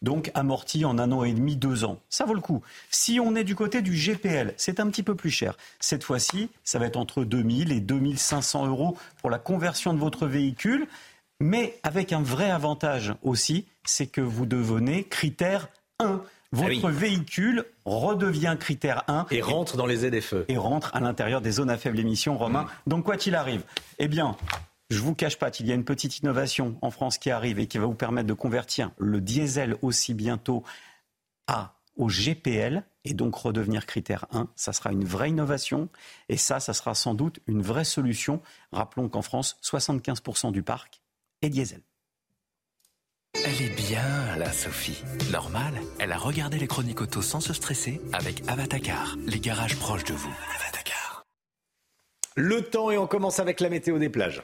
donc 0.05 0.31
amorti 0.35 0.85
en 0.85 0.97
un 0.99 1.11
an 1.11 1.23
et 1.23 1.33
demi, 1.33 1.57
deux 1.57 1.83
ans. 1.83 1.99
Ça 2.09 2.25
vaut 2.25 2.35
le 2.35 2.39
coup. 2.39 2.61
Si 2.91 3.19
on 3.19 3.35
est 3.35 3.43
du 3.43 3.55
côté 3.55 3.81
du 3.81 3.93
GPL, 3.95 4.53
c'est 4.55 4.79
un 4.79 4.87
petit 4.87 5.01
peu 5.03 5.15
plus 5.15 5.31
cher. 5.31 5.57
Cette 5.79 6.03
fois-ci, 6.03 6.49
ça 6.63 6.77
va 6.79 6.85
être 6.85 6.95
entre 6.95 7.25
2000 7.25 7.71
et 7.73 7.79
2500 7.81 8.67
euros 8.67 8.95
pour 9.19 9.31
la 9.31 9.39
conversion 9.39 9.93
de 9.93 9.99
votre 9.99 10.27
véhicule, 10.27 10.87
mais 11.41 11.77
avec 11.83 12.13
un 12.13 12.21
vrai 12.21 12.49
avantage 12.51 13.13
aussi, 13.23 13.65
c'est 13.83 14.05
que 14.07 14.21
vous 14.21 14.45
devenez 14.45 15.03
critère 15.03 15.67
1. 15.99 16.21
Votre 16.51 16.85
Ah 16.85 16.87
oui. 16.87 16.93
véhicule 16.93 17.65
redevient 17.85 18.55
critère 18.59 19.03
1. 19.07 19.25
Et 19.31 19.41
rentre 19.41 19.75
dans 19.75 19.87
les 19.87 19.97
ZFE. 20.07 20.45
Et 20.47 20.55
rentre 20.57 20.95
à 20.95 20.99
l'intérieur 20.99 21.41
des 21.41 21.51
zones 21.51 21.71
à 21.71 21.77
faible 21.77 21.99
émission, 21.99 22.37
Romain. 22.37 22.67
Donc 22.87 23.03
quoi 23.05 23.17
qu'il 23.17 23.35
arrive, 23.35 23.63
eh 23.97 24.07
bien, 24.07 24.37
je 24.95 25.01
vous 25.01 25.13
cache 25.13 25.37
pas 25.37 25.51
qu'il 25.51 25.67
y 25.67 25.71
a 25.71 25.75
une 25.75 25.83
petite 25.83 26.19
innovation 26.19 26.77
en 26.81 26.89
France 26.89 27.17
qui 27.17 27.29
arrive 27.29 27.59
et 27.59 27.67
qui 27.67 27.77
va 27.77 27.85
vous 27.85 27.95
permettre 27.95 28.27
de 28.27 28.33
convertir 28.33 28.91
le 28.97 29.19
diesel 29.19 29.75
aussi 29.81 30.13
bientôt 30.13 30.63
à 31.47 31.73
au 31.97 32.07
GPL 32.07 32.83
et 33.05 33.13
donc 33.13 33.35
redevenir 33.35 33.85
critère 33.85 34.25
1. 34.31 34.49
Ça 34.55 34.73
sera 34.73 34.91
une 34.91 35.05
vraie 35.05 35.29
innovation 35.29 35.89
et 36.27 36.37
ça, 36.37 36.59
ça 36.59 36.73
sera 36.73 36.93
sans 36.93 37.13
doute 37.13 37.39
une 37.47 37.61
vraie 37.61 37.85
solution. 37.85 38.41
Rappelons 38.71 39.07
qu'en 39.07 39.21
France, 39.21 39.57
75% 39.63 40.51
du 40.51 40.63
parc 40.63 41.01
est 41.41 41.49
diesel. 41.49 41.81
Elle 43.33 43.61
est 43.61 43.75
bien 43.75 44.35
là, 44.37 44.51
Sophie. 44.51 45.03
Normal, 45.31 45.73
elle 45.99 46.11
a 46.11 46.17
regardé 46.17 46.57
les 46.57 46.67
chroniques 46.67 47.01
auto 47.01 47.21
sans 47.21 47.41
se 47.41 47.53
stresser 47.53 48.01
avec 48.13 48.43
Avatacar, 48.47 49.15
les 49.25 49.39
garages 49.39 49.77
proches 49.77 50.05
de 50.05 50.13
vous. 50.13 50.33
Le 52.37 52.61
temps 52.63 52.91
et 52.91 52.97
on 52.97 53.07
commence 53.07 53.39
avec 53.39 53.61
la 53.61 53.69
météo 53.69 53.97
des 53.97 54.09
plages. 54.09 54.43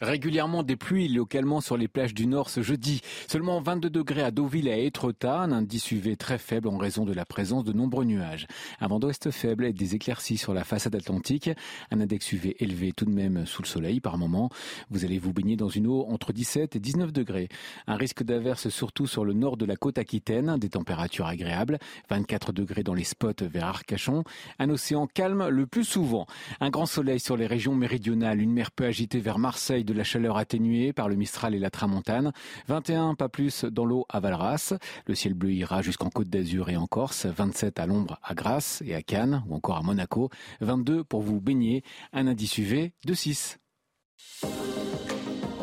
Régulièrement 0.00 0.62
des 0.62 0.76
pluies 0.76 1.08
localement 1.08 1.60
sur 1.60 1.76
les 1.76 1.88
plages 1.88 2.14
du 2.14 2.28
Nord 2.28 2.50
ce 2.50 2.62
jeudi. 2.62 3.00
Seulement 3.26 3.60
22 3.60 3.90
degrés 3.90 4.22
à 4.22 4.30
Deauville 4.30 4.68
et 4.68 4.72
à 4.72 4.76
Étretat, 4.76 5.40
un 5.40 5.50
indice 5.50 5.90
UV 5.90 6.16
très 6.16 6.38
faible 6.38 6.68
en 6.68 6.76
raison 6.76 7.04
de 7.04 7.12
la 7.12 7.24
présence 7.24 7.64
de 7.64 7.72
nombreux 7.72 8.04
nuages. 8.04 8.46
Un 8.80 8.86
vent 8.86 9.00
d'ouest 9.00 9.32
faible 9.32 9.64
et 9.64 9.72
des 9.72 9.96
éclaircies 9.96 10.36
sur 10.36 10.54
la 10.54 10.62
façade 10.62 10.94
atlantique. 10.94 11.50
Un 11.90 12.00
index 12.00 12.30
UV 12.30 12.54
élevé 12.60 12.92
tout 12.92 13.06
de 13.06 13.10
même 13.10 13.44
sous 13.44 13.60
le 13.60 13.66
soleil 13.66 13.98
par 13.98 14.18
moment. 14.18 14.50
Vous 14.88 15.04
allez 15.04 15.18
vous 15.18 15.32
baigner 15.32 15.56
dans 15.56 15.68
une 15.68 15.88
eau 15.88 16.06
entre 16.08 16.32
17 16.32 16.76
et 16.76 16.78
19 16.78 17.12
degrés. 17.12 17.48
Un 17.88 17.96
risque 17.96 18.22
d'averse 18.22 18.68
surtout 18.68 19.08
sur 19.08 19.24
le 19.24 19.32
nord 19.32 19.56
de 19.56 19.64
la 19.64 19.74
côte 19.74 19.98
aquitaine. 19.98 20.58
Des 20.58 20.68
températures 20.68 21.26
agréables. 21.26 21.80
24 22.08 22.52
degrés 22.52 22.84
dans 22.84 22.94
les 22.94 23.02
spots 23.02 23.32
vers 23.40 23.66
Arcachon. 23.66 24.22
Un 24.60 24.70
océan 24.70 25.08
calme 25.08 25.48
le 25.48 25.66
plus 25.66 25.82
souvent. 25.82 26.28
Un 26.60 26.70
grand 26.70 26.86
soleil 26.86 27.18
sur 27.18 27.36
les 27.36 27.48
régions 27.48 27.74
méridionales. 27.74 28.40
Une 28.40 28.52
mer 28.52 28.70
peu 28.70 28.84
agitée 28.84 29.18
vers 29.18 29.40
Marseille 29.40 29.86
de 29.88 29.94
la 29.94 30.04
chaleur 30.04 30.36
atténuée 30.36 30.92
par 30.92 31.08
le 31.08 31.16
Mistral 31.16 31.54
et 31.54 31.58
la 31.58 31.70
Tramontane. 31.70 32.32
21, 32.68 33.14
pas 33.14 33.28
plus 33.28 33.64
dans 33.64 33.84
l'eau 33.84 34.04
à 34.08 34.20
Valras. 34.20 34.74
Le 35.06 35.14
ciel 35.14 35.34
bleu 35.34 35.52
ira 35.52 35.82
jusqu'en 35.82 36.10
Côte 36.10 36.28
d'Azur 36.28 36.68
et 36.68 36.76
en 36.76 36.86
Corse. 36.86 37.26
27 37.26 37.80
à 37.80 37.86
l'ombre 37.86 38.18
à 38.22 38.34
Grasse 38.34 38.82
et 38.86 38.94
à 38.94 39.02
Cannes 39.02 39.42
ou 39.48 39.54
encore 39.54 39.78
à 39.78 39.82
Monaco. 39.82 40.30
22 40.60 41.04
pour 41.04 41.22
vous 41.22 41.40
baigner. 41.40 41.82
Un 42.12 42.26
indice 42.26 42.58
UV 42.58 42.92
de 43.04 43.14
6. 43.14 43.58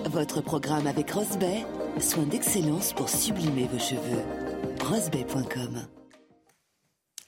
Votre 0.06 0.42
programme 0.42 0.88
avec 0.88 1.12
Rosbay, 1.12 1.66
soin 2.00 2.24
d'excellence 2.24 2.94
pour 2.94 3.10
sublimer 3.10 3.68
vos 3.68 3.80
cheveux. 3.80 4.24
Rosbay.com 4.84 5.88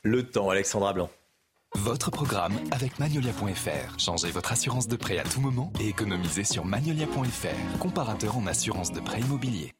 Le 0.03 0.23
temps, 0.23 0.49
Alexandra 0.49 0.93
Blanc. 0.93 1.09
Votre 1.75 2.11
programme 2.11 2.53
avec 2.71 2.97
Magnolia.fr. 2.97 3.99
Changez 3.99 4.31
votre 4.31 4.51
assurance 4.51 4.87
de 4.87 4.95
prêt 4.95 5.19
à 5.19 5.23
tout 5.23 5.41
moment 5.41 5.71
et 5.79 5.89
économisez 5.89 6.43
sur 6.43 6.65
Magnolia.fr, 6.65 7.77
comparateur 7.79 8.37
en 8.37 8.47
assurance 8.47 8.91
de 8.91 8.99
prêt 8.99 9.19
immobilier. 9.19 9.73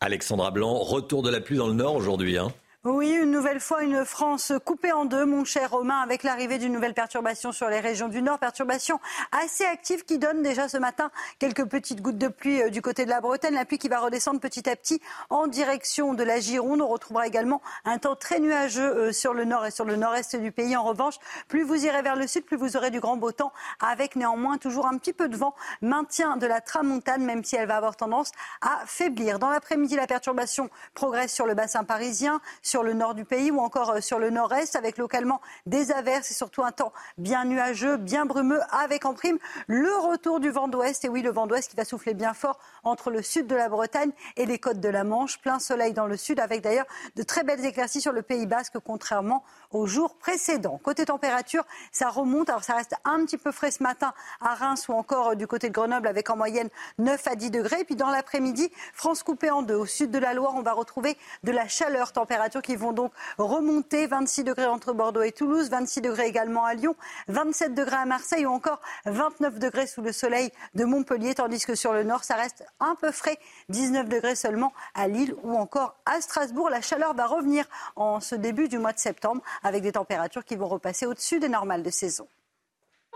Alexandra 0.00 0.50
Blanc, 0.50 0.78
retour 0.78 1.22
de 1.22 1.30
la 1.30 1.40
pluie 1.40 1.58
dans 1.58 1.68
le 1.68 1.74
nord 1.74 1.94
aujourd'hui. 1.94 2.38
Hein. 2.38 2.48
Oui, 2.86 3.10
une 3.10 3.30
nouvelle 3.30 3.60
fois, 3.60 3.82
une 3.82 4.06
France 4.06 4.54
coupée 4.64 4.90
en 4.90 5.04
deux, 5.04 5.26
mon 5.26 5.44
cher 5.44 5.70
Romain, 5.70 6.00
avec 6.00 6.22
l'arrivée 6.22 6.56
d'une 6.56 6.72
nouvelle 6.72 6.94
perturbation 6.94 7.52
sur 7.52 7.68
les 7.68 7.78
régions 7.78 8.08
du 8.08 8.22
Nord. 8.22 8.38
Perturbation 8.38 9.00
assez 9.32 9.66
active 9.66 10.06
qui 10.06 10.18
donne 10.18 10.42
déjà 10.42 10.66
ce 10.66 10.78
matin 10.78 11.10
quelques 11.38 11.66
petites 11.66 12.00
gouttes 12.00 12.16
de 12.16 12.28
pluie 12.28 12.62
euh, 12.62 12.70
du 12.70 12.80
côté 12.80 13.04
de 13.04 13.10
la 13.10 13.20
Bretagne. 13.20 13.52
La 13.52 13.66
pluie 13.66 13.76
qui 13.76 13.90
va 13.90 14.00
redescendre 14.00 14.40
petit 14.40 14.66
à 14.66 14.76
petit 14.76 15.02
en 15.28 15.46
direction 15.46 16.14
de 16.14 16.22
la 16.22 16.40
Gironde. 16.40 16.80
On 16.80 16.88
retrouvera 16.88 17.26
également 17.26 17.60
un 17.84 17.98
temps 17.98 18.16
très 18.16 18.40
nuageux 18.40 18.96
euh, 18.96 19.12
sur 19.12 19.34
le 19.34 19.44
nord 19.44 19.66
et 19.66 19.70
sur 19.70 19.84
le 19.84 19.96
nord-est 19.96 20.36
du 20.36 20.50
pays. 20.50 20.74
En 20.74 20.84
revanche, 20.84 21.16
plus 21.48 21.64
vous 21.64 21.84
irez 21.84 22.00
vers 22.00 22.16
le 22.16 22.26
sud, 22.26 22.46
plus 22.46 22.56
vous 22.56 22.78
aurez 22.78 22.90
du 22.90 23.00
grand 23.00 23.18
beau 23.18 23.30
temps, 23.30 23.52
avec 23.80 24.16
néanmoins 24.16 24.56
toujours 24.56 24.86
un 24.86 24.96
petit 24.96 25.12
peu 25.12 25.28
de 25.28 25.36
vent. 25.36 25.54
Maintien 25.82 26.38
de 26.38 26.46
la 26.46 26.62
tramontane, 26.62 27.26
même 27.26 27.44
si 27.44 27.56
elle 27.56 27.68
va 27.68 27.76
avoir 27.76 27.96
tendance 27.96 28.32
à 28.62 28.80
faiblir. 28.86 29.38
Dans 29.38 29.50
l'après-midi, 29.50 29.96
la 29.96 30.06
perturbation 30.06 30.70
progresse 30.94 31.34
sur 31.34 31.44
le 31.44 31.52
bassin 31.52 31.84
parisien 31.84 32.40
sur 32.70 32.84
le 32.84 32.92
nord 32.92 33.14
du 33.14 33.24
pays 33.24 33.50
ou 33.50 33.58
encore 33.58 33.90
euh, 33.90 34.00
sur 34.00 34.20
le 34.20 34.30
nord-est, 34.30 34.76
avec 34.76 34.96
localement 34.96 35.40
des 35.66 35.90
averses 35.90 36.30
et 36.30 36.34
surtout 36.34 36.62
un 36.62 36.70
temps 36.70 36.92
bien 37.18 37.44
nuageux, 37.44 37.96
bien 37.96 38.26
brumeux, 38.26 38.60
avec 38.70 39.04
en 39.04 39.12
prime 39.12 39.38
le 39.66 39.92
retour 39.96 40.38
du 40.38 40.50
vent 40.50 40.68
d'ouest. 40.68 41.04
Et 41.04 41.08
oui, 41.08 41.20
le 41.22 41.32
vent 41.32 41.48
d'ouest 41.48 41.68
qui 41.68 41.76
va 41.76 41.84
souffler 41.84 42.14
bien 42.14 42.32
fort 42.32 42.60
entre 42.84 43.10
le 43.10 43.22
sud 43.22 43.48
de 43.48 43.56
la 43.56 43.68
Bretagne 43.68 44.12
et 44.36 44.46
les 44.46 44.60
côtes 44.60 44.78
de 44.78 44.88
la 44.88 45.02
Manche. 45.02 45.40
Plein 45.40 45.58
soleil 45.58 45.92
dans 45.92 46.06
le 46.06 46.16
sud, 46.16 46.38
avec 46.38 46.62
d'ailleurs 46.62 46.86
de 47.16 47.24
très 47.24 47.42
belles 47.42 47.64
éclaircies 47.64 48.00
sur 48.00 48.12
le 48.12 48.22
Pays 48.22 48.46
basque, 48.46 48.76
contrairement 48.84 49.42
aux 49.70 49.86
jours 49.86 50.14
précédents. 50.16 50.78
Côté 50.82 51.04
température, 51.04 51.64
ça 51.92 52.08
remonte. 52.08 52.50
Alors 52.50 52.64
ça 52.64 52.74
reste 52.74 52.94
un 53.04 53.24
petit 53.24 53.38
peu 53.38 53.52
frais 53.52 53.70
ce 53.70 53.82
matin 53.82 54.12
à 54.40 54.54
Reims 54.54 54.88
ou 54.88 54.92
encore 54.92 55.30
euh, 55.30 55.34
du 55.34 55.46
côté 55.46 55.68
de 55.68 55.74
Grenoble, 55.74 56.08
avec 56.08 56.30
en 56.30 56.36
moyenne 56.36 56.68
9 56.98 57.26
à 57.26 57.34
10 57.34 57.50
degrés. 57.50 57.84
Puis 57.84 57.96
dans 57.96 58.10
l'après-midi, 58.10 58.70
France 58.94 59.22
coupée 59.22 59.50
en 59.50 59.62
deux. 59.62 59.76
Au 59.76 59.86
sud 59.86 60.10
de 60.10 60.18
la 60.18 60.34
Loire, 60.34 60.54
on 60.56 60.62
va 60.62 60.72
retrouver 60.72 61.16
de 61.44 61.52
la 61.52 61.68
chaleur, 61.68 62.12
température 62.12 62.62
qui 62.62 62.76
vont 62.76 62.92
donc 62.92 63.12
remonter. 63.38 64.06
26 64.06 64.44
degrés 64.44 64.66
entre 64.66 64.92
Bordeaux 64.92 65.22
et 65.22 65.32
Toulouse, 65.32 65.70
26 65.70 66.00
degrés 66.00 66.26
également 66.26 66.64
à 66.64 66.74
Lyon, 66.74 66.96
27 67.28 67.74
degrés 67.74 67.96
à 67.96 68.06
Marseille 68.06 68.46
ou 68.46 68.50
encore 68.50 68.80
29 69.06 69.58
degrés 69.58 69.86
sous 69.86 70.02
le 70.02 70.12
soleil 70.12 70.50
de 70.74 70.84
Montpellier, 70.84 71.34
tandis 71.34 71.64
que 71.64 71.74
sur 71.74 71.92
le 71.92 72.02
nord, 72.02 72.24
ça 72.24 72.34
reste 72.34 72.64
un 72.80 72.94
peu 72.94 73.10
frais, 73.12 73.38
19 73.68 74.08
degrés 74.08 74.34
seulement 74.34 74.72
à 74.94 75.08
Lille 75.08 75.34
ou 75.42 75.56
encore 75.56 75.96
à 76.06 76.20
Strasbourg. 76.20 76.70
La 76.70 76.80
chaleur 76.80 77.14
va 77.14 77.26
revenir 77.26 77.66
en 77.96 78.20
ce 78.20 78.34
début 78.34 78.68
du 78.68 78.78
mois 78.78 78.92
de 78.92 78.98
septembre 78.98 79.42
avec 79.62 79.82
des 79.82 79.92
températures 79.92 80.44
qui 80.44 80.56
vont 80.56 80.68
repasser 80.68 81.06
au-dessus 81.06 81.40
des 81.40 81.48
normales 81.48 81.82
de 81.82 81.90
saison. 81.90 82.26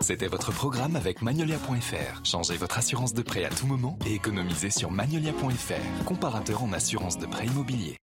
C'était 0.01 0.27
votre 0.27 0.51
programme 0.51 0.97
avec 0.97 1.21
Magnolia.fr. 1.21 2.25
Changez 2.25 2.57
votre 2.57 2.77
assurance 2.77 3.13
de 3.13 3.21
prêt 3.21 3.45
à 3.45 3.49
tout 3.49 3.65
moment 3.65 3.97
et 4.05 4.13
économisez 4.13 4.69
sur 4.69 4.91
Magnolia.fr, 4.91 6.03
comparateur 6.05 6.63
en 6.63 6.73
assurance 6.73 7.17
de 7.17 7.25
prêt 7.25 7.45
immobilier. 7.45 7.97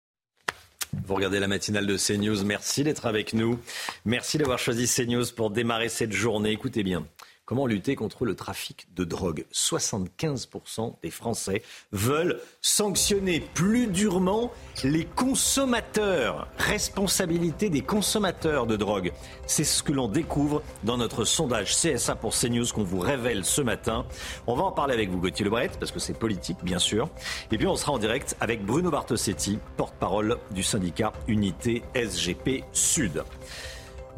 Vous 1.04 1.14
regardez 1.14 1.40
la 1.40 1.48
matinale 1.48 1.86
de 1.86 1.96
CNews. 1.96 2.44
Merci 2.44 2.84
d'être 2.84 3.06
avec 3.06 3.34
nous. 3.34 3.58
Merci 4.04 4.38
d'avoir 4.38 4.58
choisi 4.58 4.86
CNews 4.86 5.24
pour 5.34 5.50
démarrer 5.50 5.88
cette 5.88 6.12
journée. 6.12 6.50
Écoutez 6.50 6.82
bien. 6.82 7.06
Comment 7.44 7.66
lutter 7.66 7.96
contre 7.96 8.24
le 8.24 8.36
trafic 8.36 8.86
de 8.94 9.02
drogue? 9.02 9.46
75% 9.52 10.94
des 11.02 11.10
Français 11.10 11.62
veulent 11.90 12.40
sanctionner 12.60 13.40
plus 13.40 13.88
durement 13.88 14.52
les 14.84 15.04
consommateurs. 15.04 16.46
Responsabilité 16.56 17.68
des 17.68 17.80
consommateurs 17.80 18.68
de 18.68 18.76
drogue. 18.76 19.12
C'est 19.48 19.64
ce 19.64 19.82
que 19.82 19.90
l'on 19.90 20.06
découvre 20.06 20.62
dans 20.84 20.96
notre 20.96 21.24
sondage 21.24 21.74
CSA 21.74 22.14
pour 22.14 22.32
CNews 22.32 22.66
qu'on 22.72 22.84
vous 22.84 23.00
révèle 23.00 23.44
ce 23.44 23.60
matin. 23.60 24.06
On 24.46 24.54
va 24.54 24.62
en 24.62 24.72
parler 24.72 24.94
avec 24.94 25.10
vous, 25.10 25.18
Gauthier 25.18 25.44
Lebret, 25.44 25.72
parce 25.80 25.90
que 25.90 25.98
c'est 25.98 26.16
politique, 26.16 26.58
bien 26.62 26.78
sûr. 26.78 27.08
Et 27.50 27.58
puis 27.58 27.66
on 27.66 27.74
sera 27.74 27.90
en 27.90 27.98
direct 27.98 28.36
avec 28.38 28.64
Bruno 28.64 28.88
Bartosetti, 28.92 29.58
porte-parole 29.76 30.38
du 30.52 30.62
syndicat 30.62 31.12
Unité 31.26 31.82
SGP 31.96 32.62
Sud. 32.72 33.24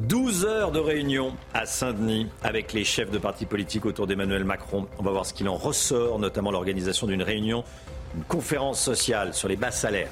12 0.01 0.45
heures 0.45 0.73
de 0.73 0.81
réunion 0.81 1.37
à 1.53 1.67
Saint-Denis 1.67 2.27
avec 2.43 2.73
les 2.73 2.83
chefs 2.83 3.13
de 3.13 3.19
partis 3.19 3.47
politiques 3.47 3.87
autour 3.87 4.09
d'Emmanuel 4.09 4.43
Macron. 4.43 4.89
On 4.99 5.05
va 5.05 5.13
voir 5.13 5.25
ce 5.25 5.33
qu'il 5.33 5.49
en 5.49 5.55
ressort, 5.55 6.19
notamment 6.19 6.51
l'organisation 6.51 7.07
d'une 7.07 7.23
réunion, 7.23 7.63
une 8.17 8.25
conférence 8.25 8.81
sociale 8.81 9.35
sur 9.35 9.47
les 9.47 9.55
bas 9.55 9.71
salaires. 9.71 10.11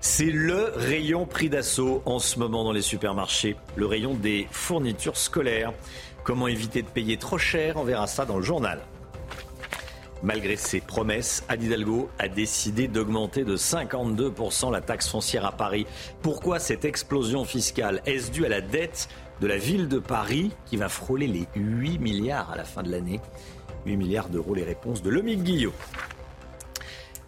C'est 0.00 0.30
le 0.30 0.72
rayon 0.76 1.26
prix 1.26 1.50
d'assaut 1.50 2.02
en 2.06 2.18
ce 2.18 2.38
moment 2.38 2.64
dans 2.64 2.72
les 2.72 2.80
supermarchés, 2.80 3.56
le 3.76 3.84
rayon 3.84 4.14
des 4.14 4.48
fournitures 4.50 5.18
scolaires. 5.18 5.74
Comment 6.24 6.48
éviter 6.48 6.80
de 6.80 6.88
payer 6.88 7.18
trop 7.18 7.38
cher? 7.38 7.76
On 7.76 7.84
verra 7.84 8.06
ça 8.06 8.24
dans 8.24 8.38
le 8.38 8.44
journal. 8.44 8.80
Malgré 10.22 10.56
ses 10.56 10.80
promesses, 10.80 11.44
Anne 11.48 11.62
Hidalgo 11.62 12.10
a 12.18 12.26
décidé 12.26 12.88
d'augmenter 12.88 13.44
de 13.44 13.56
52% 13.56 14.72
la 14.72 14.80
taxe 14.80 15.08
foncière 15.08 15.46
à 15.46 15.52
Paris. 15.52 15.86
Pourquoi 16.22 16.58
cette 16.58 16.84
explosion 16.84 17.44
fiscale? 17.44 18.02
Est-ce 18.04 18.32
dû 18.32 18.44
à 18.44 18.48
la 18.48 18.60
dette 18.60 19.08
de 19.40 19.46
la 19.46 19.58
ville 19.58 19.86
de 19.86 20.00
Paris 20.00 20.50
qui 20.66 20.76
va 20.76 20.88
frôler 20.88 21.28
les 21.28 21.46
8 21.54 21.98
milliards 22.00 22.50
à 22.50 22.56
la 22.56 22.64
fin 22.64 22.82
de 22.82 22.90
l'année? 22.90 23.20
8 23.86 23.96
milliards 23.96 24.28
d'euros, 24.28 24.54
les 24.54 24.64
réponses 24.64 25.02
de 25.02 25.10
Lomique 25.10 25.44
Guillot. 25.44 25.72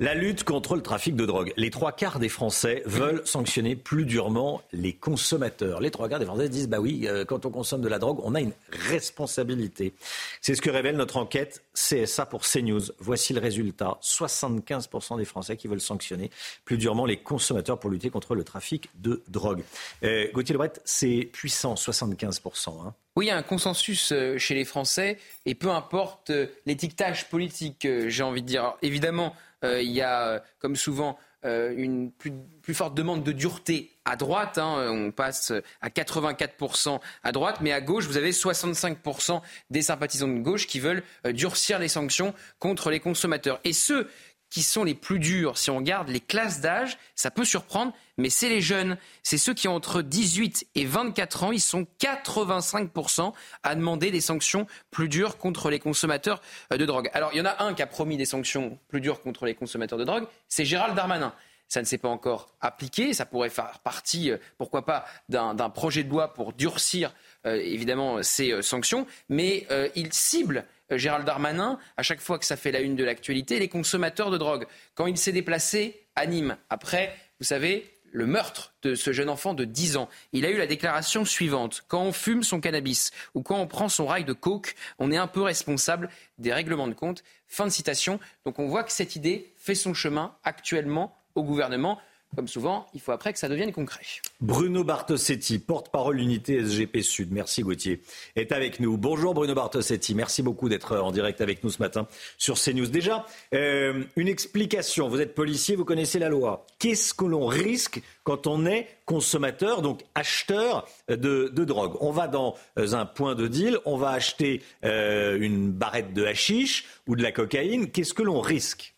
La 0.02 0.14
lutte 0.14 0.44
contre 0.44 0.76
le 0.76 0.80
trafic 0.80 1.14
de 1.14 1.26
drogue. 1.26 1.52
Les 1.58 1.68
trois 1.68 1.92
quarts 1.92 2.20
des 2.20 2.30
Français 2.30 2.82
veulent 2.86 3.20
sanctionner 3.26 3.76
plus 3.76 4.06
durement 4.06 4.62
les 4.72 4.94
consommateurs. 4.94 5.82
Les 5.82 5.90
trois 5.90 6.08
quarts 6.08 6.18
des 6.18 6.24
Français 6.24 6.48
disent 6.48 6.70
bah 6.70 6.80
oui, 6.80 7.06
euh, 7.06 7.26
quand 7.26 7.44
on 7.44 7.50
consomme 7.50 7.82
de 7.82 7.88
la 7.88 7.98
drogue, 7.98 8.18
on 8.22 8.34
a 8.34 8.40
une 8.40 8.54
responsabilité. 8.88 9.92
C'est 10.40 10.54
ce 10.54 10.62
que 10.62 10.70
révèle 10.70 10.96
notre 10.96 11.18
enquête 11.18 11.62
CSA 11.74 12.24
pour 12.24 12.44
CNews. 12.44 12.80
Voici 12.98 13.34
le 13.34 13.40
résultat 13.40 13.98
75% 14.00 15.18
des 15.18 15.26
Français 15.26 15.58
qui 15.58 15.68
veulent 15.68 15.82
sanctionner 15.82 16.30
plus 16.64 16.78
durement 16.78 17.04
les 17.04 17.18
consommateurs 17.18 17.78
pour 17.78 17.90
lutter 17.90 18.08
contre 18.08 18.34
le 18.34 18.42
trafic 18.42 18.88
de 18.94 19.22
drogue. 19.28 19.62
Euh, 20.02 20.28
Gauthier 20.32 20.54
Lebret, 20.54 20.72
c'est 20.86 21.28
puissant, 21.30 21.74
75%. 21.74 22.70
Hein. 22.70 22.94
Oui, 23.20 23.26
il 23.26 23.28
y 23.28 23.32
a 23.32 23.36
un 23.36 23.42
consensus 23.42 24.12
euh, 24.12 24.38
chez 24.38 24.54
les 24.54 24.64
Français 24.64 25.18
et 25.44 25.54
peu 25.54 25.68
importe 25.68 26.32
l'étiquetage 26.64 27.28
politique, 27.28 27.86
j'ai 28.06 28.22
envie 28.22 28.40
de 28.40 28.46
dire. 28.46 28.76
évidemment, 28.80 29.34
euh, 29.64 29.82
il 29.82 29.90
y 29.90 30.00
a, 30.00 30.26
euh, 30.26 30.38
comme 30.58 30.76
souvent, 30.76 31.18
euh, 31.44 31.74
une 31.76 32.10
plus, 32.12 32.32
forte 32.72 32.94
demande 32.94 33.22
de 33.24 33.32
dureté 33.32 33.90
à 34.04 34.16
droite. 34.16 34.58
Hein. 34.58 34.88
on 34.90 35.10
passe 35.10 35.52
à 35.80 35.88
84% 35.88 37.00
à 37.22 37.32
droite, 37.32 37.58
mais 37.60 37.72
à 37.72 37.80
gauche, 37.80 38.06
vous 38.06 38.16
avez 38.16 38.30
65% 38.30 39.42
des 39.70 39.82
sympathisants 39.82 40.28
de 40.28 40.38
gauche 40.38 40.66
qui 40.66 40.80
veulent 40.80 41.02
durcir 41.30 41.78
les 41.78 41.88
sanctions 41.88 42.32
contre 42.58 42.90
les 42.90 43.00
consommateurs. 43.00 43.60
Et 43.64 43.72
ceux 43.72 44.08
qui 44.50 44.62
sont 44.62 44.82
les 44.82 44.94
plus 44.94 45.20
durs, 45.20 45.56
si 45.56 45.70
on 45.70 45.76
regarde 45.76 46.08
les 46.08 46.20
classes 46.20 46.60
d'âge, 46.60 46.98
ça 47.14 47.30
peut 47.30 47.44
surprendre, 47.44 47.92
mais 48.18 48.30
c'est 48.30 48.48
les 48.48 48.60
jeunes. 48.60 48.98
C'est 49.22 49.38
ceux 49.38 49.54
qui 49.54 49.68
ont 49.68 49.74
entre 49.74 50.02
18 50.02 50.66
et 50.74 50.84
24 50.84 51.44
ans. 51.44 51.52
Ils 51.52 51.60
sont 51.60 51.86
85% 52.00 53.32
à 53.62 53.74
demander 53.76 54.10
des 54.10 54.20
sanctions 54.20 54.66
plus 54.90 55.08
dures 55.08 55.38
contre 55.38 55.70
les 55.70 55.78
consommateurs 55.78 56.42
euh, 56.72 56.76
de 56.76 56.84
drogue. 56.84 57.08
Alors, 57.14 57.30
il 57.32 57.38
y 57.38 57.40
en 57.40 57.46
a 57.46 57.62
un 57.62 57.74
qui 57.74 57.82
a 57.82 57.86
promis 57.86 58.16
des 58.16 58.24
sanctions 58.24 58.78
plus 58.88 59.00
dures 59.00 59.22
contre 59.22 59.46
les 59.46 59.54
consommateurs 59.54 59.98
de 59.98 60.04
drogue, 60.04 60.26
c'est 60.48 60.64
Gérald 60.64 60.96
Darmanin. 60.96 61.32
Ça 61.68 61.80
ne 61.80 61.86
s'est 61.86 61.98
pas 61.98 62.08
encore 62.08 62.48
appliqué. 62.60 63.14
Ça 63.14 63.26
pourrait 63.26 63.48
faire 63.48 63.78
partie, 63.84 64.32
euh, 64.32 64.38
pourquoi 64.58 64.84
pas, 64.84 65.06
d'un 65.28 65.70
projet 65.70 66.02
de 66.02 66.10
loi 66.10 66.34
pour 66.34 66.52
durcir 66.52 67.14
euh, 67.46 67.54
évidemment 67.54 68.24
ces 68.24 68.60
sanctions. 68.60 69.06
Mais 69.28 69.68
il 69.94 70.12
cible 70.12 70.66
Gérald 70.98 71.26
Darmanin, 71.26 71.78
à 71.96 72.02
chaque 72.02 72.20
fois 72.20 72.38
que 72.38 72.44
ça 72.44 72.56
fait 72.56 72.72
la 72.72 72.80
une 72.80 72.96
de 72.96 73.04
l'actualité, 73.04 73.58
les 73.58 73.68
consommateurs 73.68 74.30
de 74.30 74.38
drogue. 74.38 74.66
Quand 74.94 75.06
il 75.06 75.16
s'est 75.16 75.32
déplacé 75.32 76.06
à 76.16 76.26
Nîmes, 76.26 76.56
après, 76.68 77.14
vous 77.38 77.46
savez, 77.46 77.90
le 78.12 78.26
meurtre 78.26 78.74
de 78.82 78.94
ce 78.94 79.12
jeune 79.12 79.28
enfant 79.28 79.54
de 79.54 79.64
10 79.64 79.96
ans. 79.96 80.08
Il 80.32 80.44
a 80.44 80.50
eu 80.50 80.56
la 80.56 80.66
déclaration 80.66 81.24
suivante. 81.24 81.84
Quand 81.88 82.02
on 82.02 82.12
fume 82.12 82.42
son 82.42 82.60
cannabis 82.60 83.12
ou 83.34 83.42
quand 83.42 83.58
on 83.58 83.66
prend 83.66 83.88
son 83.88 84.06
rail 84.06 84.24
de 84.24 84.32
coke, 84.32 84.74
on 84.98 85.12
est 85.12 85.16
un 85.16 85.26
peu 85.26 85.42
responsable 85.42 86.10
des 86.38 86.52
règlements 86.52 86.88
de 86.88 86.94
compte. 86.94 87.22
Fin 87.46 87.66
de 87.66 87.70
citation. 87.70 88.20
Donc 88.44 88.58
on 88.58 88.66
voit 88.66 88.84
que 88.84 88.92
cette 88.92 89.16
idée 89.16 89.52
fait 89.56 89.74
son 89.74 89.94
chemin 89.94 90.34
actuellement 90.44 91.16
au 91.34 91.42
gouvernement. 91.42 92.00
Comme 92.36 92.48
souvent, 92.48 92.86
il 92.94 93.00
faut 93.00 93.12
après 93.12 93.32
que 93.32 93.38
ça 93.38 93.48
devienne 93.48 93.72
concret. 93.72 94.02
Bruno 94.40 94.84
Bartosetti, 94.84 95.58
porte-parole 95.58 96.20
unité 96.20 96.64
SGP 96.64 97.02
Sud, 97.02 97.32
merci 97.32 97.62
Gauthier, 97.62 98.02
est 98.36 98.52
avec 98.52 98.78
nous. 98.78 98.96
Bonjour 98.96 99.34
Bruno 99.34 99.54
Bartosetti, 99.54 100.14
merci 100.14 100.42
beaucoup 100.42 100.68
d'être 100.68 100.96
en 100.96 101.10
direct 101.10 101.40
avec 101.40 101.64
nous 101.64 101.70
ce 101.70 101.82
matin 101.82 102.06
sur 102.38 102.56
CNews. 102.56 102.86
Déjà, 102.86 103.26
euh, 103.52 104.04
une 104.16 104.28
explication, 104.28 105.08
vous 105.08 105.20
êtes 105.20 105.34
policier, 105.34 105.74
vous 105.74 105.84
connaissez 105.84 106.18
la 106.18 106.28
loi. 106.28 106.66
Qu'est-ce 106.78 107.14
que 107.14 107.24
l'on 107.24 107.46
risque 107.46 108.00
quand 108.22 108.46
on 108.46 108.64
est 108.64 108.86
consommateur, 109.06 109.82
donc 109.82 110.02
acheteur 110.14 110.86
de, 111.08 111.48
drogue? 111.48 111.96
On 112.00 112.12
va 112.12 112.28
dans 112.28 112.54
un 112.76 113.06
point 113.06 113.34
de 113.34 113.48
deal, 113.48 113.78
on 113.84 113.96
va 113.96 114.10
acheter 114.10 114.62
euh, 114.84 115.36
une 115.40 115.72
barrette 115.72 116.14
de 116.14 116.24
hashish 116.24 116.86
ou 117.08 117.16
de 117.16 117.22
la 117.22 117.32
cocaïne, 117.32 117.90
qu'est-ce 117.90 118.14
que 118.14 118.22
l'on 118.22 118.40
risque? 118.40 118.94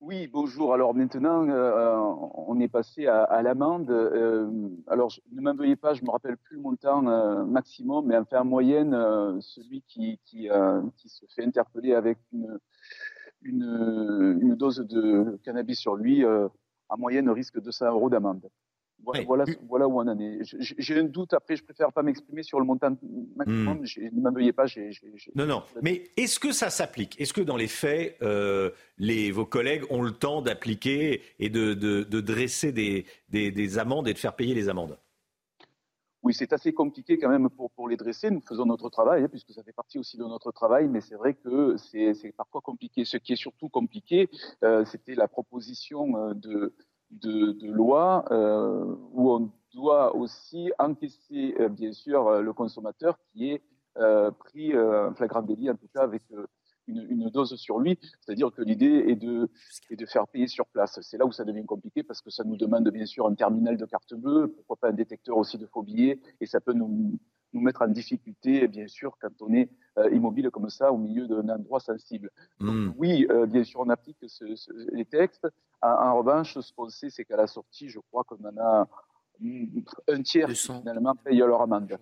Oui, 0.00 0.28
bonjour. 0.28 0.74
Alors 0.74 0.94
maintenant, 0.94 1.48
euh, 1.48 1.96
on 2.34 2.60
est 2.60 2.68
passé 2.68 3.06
à, 3.06 3.42
l'amende. 3.42 3.90
Euh, 3.90 4.48
alors, 4.86 5.12
ne 5.32 5.40
m'en 5.40 5.54
veuillez 5.54 5.76
pas, 5.76 5.94
je 5.94 6.04
me 6.04 6.10
rappelle 6.10 6.36
plus 6.36 6.56
le 6.56 6.62
montant 6.62 7.06
euh, 7.08 7.44
maximum, 7.44 8.06
mais 8.06 8.16
enfin 8.16 8.40
en 8.40 8.44
moyenne, 8.44 8.92
celui 9.40 9.82
qui, 9.82 10.18
se 11.04 11.26
fait 11.34 11.44
interpeller 11.44 11.94
avec 11.94 12.18
une, 12.32 12.58
une, 13.42 14.38
une, 14.40 14.54
dose 14.54 14.78
de 14.78 15.38
cannabis 15.44 15.78
sur 15.78 15.96
lui, 15.96 16.24
en 16.24 16.98
moyenne, 16.98 17.28
risque 17.30 17.60
200 17.60 17.86
euros 17.90 18.08
d'amende. 18.08 18.48
Voilà, 19.04 19.44
voilà, 19.68 19.88
où 19.88 20.00
on 20.00 20.06
en 20.06 20.18
est. 20.18 20.40
J'ai 20.42 20.98
un 20.98 21.04
doute, 21.04 21.32
après, 21.32 21.56
je 21.56 21.64
préfère 21.64 21.92
pas 21.92 22.02
m'exprimer 22.02 22.42
sur 22.42 22.58
le 22.58 22.66
montant 22.66 22.96
maximum. 23.36 23.78
Hmm. 23.78 24.16
Ne 24.16 24.20
m'en 24.20 24.32
veuillez 24.32 24.52
pas. 24.52 24.66
Non, 25.34 25.46
non. 25.46 25.62
Mais 25.82 26.10
est-ce 26.16 26.38
que 26.38 26.52
ça 26.52 26.68
s'applique? 26.68 27.18
Est-ce 27.20 27.32
que 27.32 27.40
dans 27.40 27.56
les 27.56 27.68
faits, 27.68 28.16
euh, 28.22 28.70
les, 28.98 29.30
vos 29.30 29.46
collègues 29.46 29.84
ont 29.90 30.02
le 30.02 30.12
temps 30.12 30.42
d'appliquer 30.42 31.22
et 31.38 31.48
de, 31.48 31.74
de, 31.74 32.02
de 32.02 32.20
dresser 32.20 32.72
des, 32.72 33.06
des, 33.30 33.50
des, 33.50 33.78
amendes 33.78 34.08
et 34.08 34.12
de 34.12 34.18
faire 34.18 34.36
payer 34.36 34.54
les 34.54 34.68
amendes? 34.68 34.98
Oui, 36.22 36.34
c'est 36.34 36.52
assez 36.52 36.72
compliqué 36.72 37.16
quand 37.16 37.28
même 37.28 37.48
pour, 37.48 37.70
pour 37.70 37.88
les 37.88 37.96
dresser. 37.96 38.30
Nous 38.30 38.40
faisons 38.40 38.66
notre 38.66 38.90
travail, 38.90 39.22
hein, 39.22 39.28
puisque 39.28 39.52
ça 39.52 39.62
fait 39.62 39.72
partie 39.72 39.98
aussi 39.98 40.16
de 40.16 40.24
notre 40.24 40.50
travail, 40.50 40.88
mais 40.88 41.00
c'est 41.00 41.14
vrai 41.14 41.34
que 41.34 41.76
c'est 41.76 42.32
parfois 42.36 42.60
compliqué. 42.60 43.04
Ce 43.04 43.16
qui 43.16 43.32
est 43.32 43.36
surtout 43.36 43.68
compliqué, 43.68 44.28
euh, 44.64 44.84
c'était 44.84 45.14
la 45.14 45.28
proposition 45.28 46.16
euh, 46.16 46.34
de, 46.34 46.74
de, 47.10 47.52
de 47.52 47.70
loi 47.70 48.24
euh, 48.30 48.94
où 49.12 49.32
on 49.32 49.50
doit 49.74 50.14
aussi 50.14 50.72
encaisser, 50.78 51.54
euh, 51.60 51.68
bien 51.68 51.92
sûr, 51.92 52.26
euh, 52.26 52.42
le 52.42 52.52
consommateur 52.52 53.18
qui 53.32 53.52
est 53.52 53.62
pris 54.38 54.78
en 54.78 55.12
flagrant 55.14 55.42
délit, 55.42 55.68
en 55.68 55.74
tout 55.74 55.88
cas 55.92 56.02
avec 56.02 56.22
une, 56.88 57.06
une, 57.08 57.30
dose 57.30 57.54
sur 57.56 57.78
lui. 57.78 57.98
C'est-à-dire 58.20 58.50
que 58.50 58.62
l'idée 58.62 59.04
est 59.08 59.16
de, 59.16 59.48
est 59.90 59.96
de 59.96 60.06
faire 60.06 60.26
payer 60.26 60.48
sur 60.48 60.66
place. 60.66 60.98
C'est 61.02 61.18
là 61.18 61.26
où 61.26 61.32
ça 61.32 61.44
devient 61.44 61.64
compliqué 61.64 62.02
parce 62.02 62.20
que 62.20 62.30
ça 62.30 62.44
nous 62.44 62.56
demande 62.56 62.88
bien 62.90 63.06
sûr 63.06 63.26
un 63.26 63.34
terminal 63.34 63.76
de 63.76 63.84
carte 63.84 64.14
bleue, 64.14 64.48
pourquoi 64.48 64.76
pas 64.76 64.88
un 64.88 64.92
détecteur 64.92 65.36
aussi 65.36 65.58
de 65.58 65.66
faux 65.66 65.82
billets, 65.82 66.20
et 66.40 66.46
ça 66.46 66.60
peut 66.60 66.72
nous, 66.72 67.18
nous 67.52 67.60
mettre 67.60 67.82
en 67.82 67.88
difficulté, 67.88 68.66
bien 68.68 68.88
sûr, 68.88 69.16
quand 69.20 69.30
on 69.40 69.52
est 69.52 69.70
immobile 70.12 70.50
comme 70.50 70.68
ça 70.70 70.92
au 70.92 70.98
milieu 70.98 71.26
d'un 71.26 71.48
endroit 71.48 71.80
sensible. 71.80 72.30
Donc, 72.60 72.74
hmm. 72.74 72.94
oui, 72.96 73.26
bien 73.48 73.64
sûr, 73.64 73.80
on 73.80 73.88
applique 73.88 74.18
ce, 74.26 74.54
ce, 74.54 74.70
les 74.92 75.04
textes, 75.04 75.46
en, 75.80 76.18
revanche, 76.18 76.58
ce 76.58 76.72
qu'on 76.72 76.88
sait, 76.88 77.10
c'est 77.10 77.24
qu'à 77.24 77.36
la 77.36 77.46
sortie, 77.46 77.88
je 77.88 78.00
crois 78.00 78.24
qu'on 78.24 78.42
en 78.44 78.56
a 78.58 78.88
un 80.08 80.22
tiers 80.22 80.48
qui 80.48 80.56
finalement 80.56 81.14
paye 81.14 81.38
leur 81.38 81.62
amende. 81.62 81.96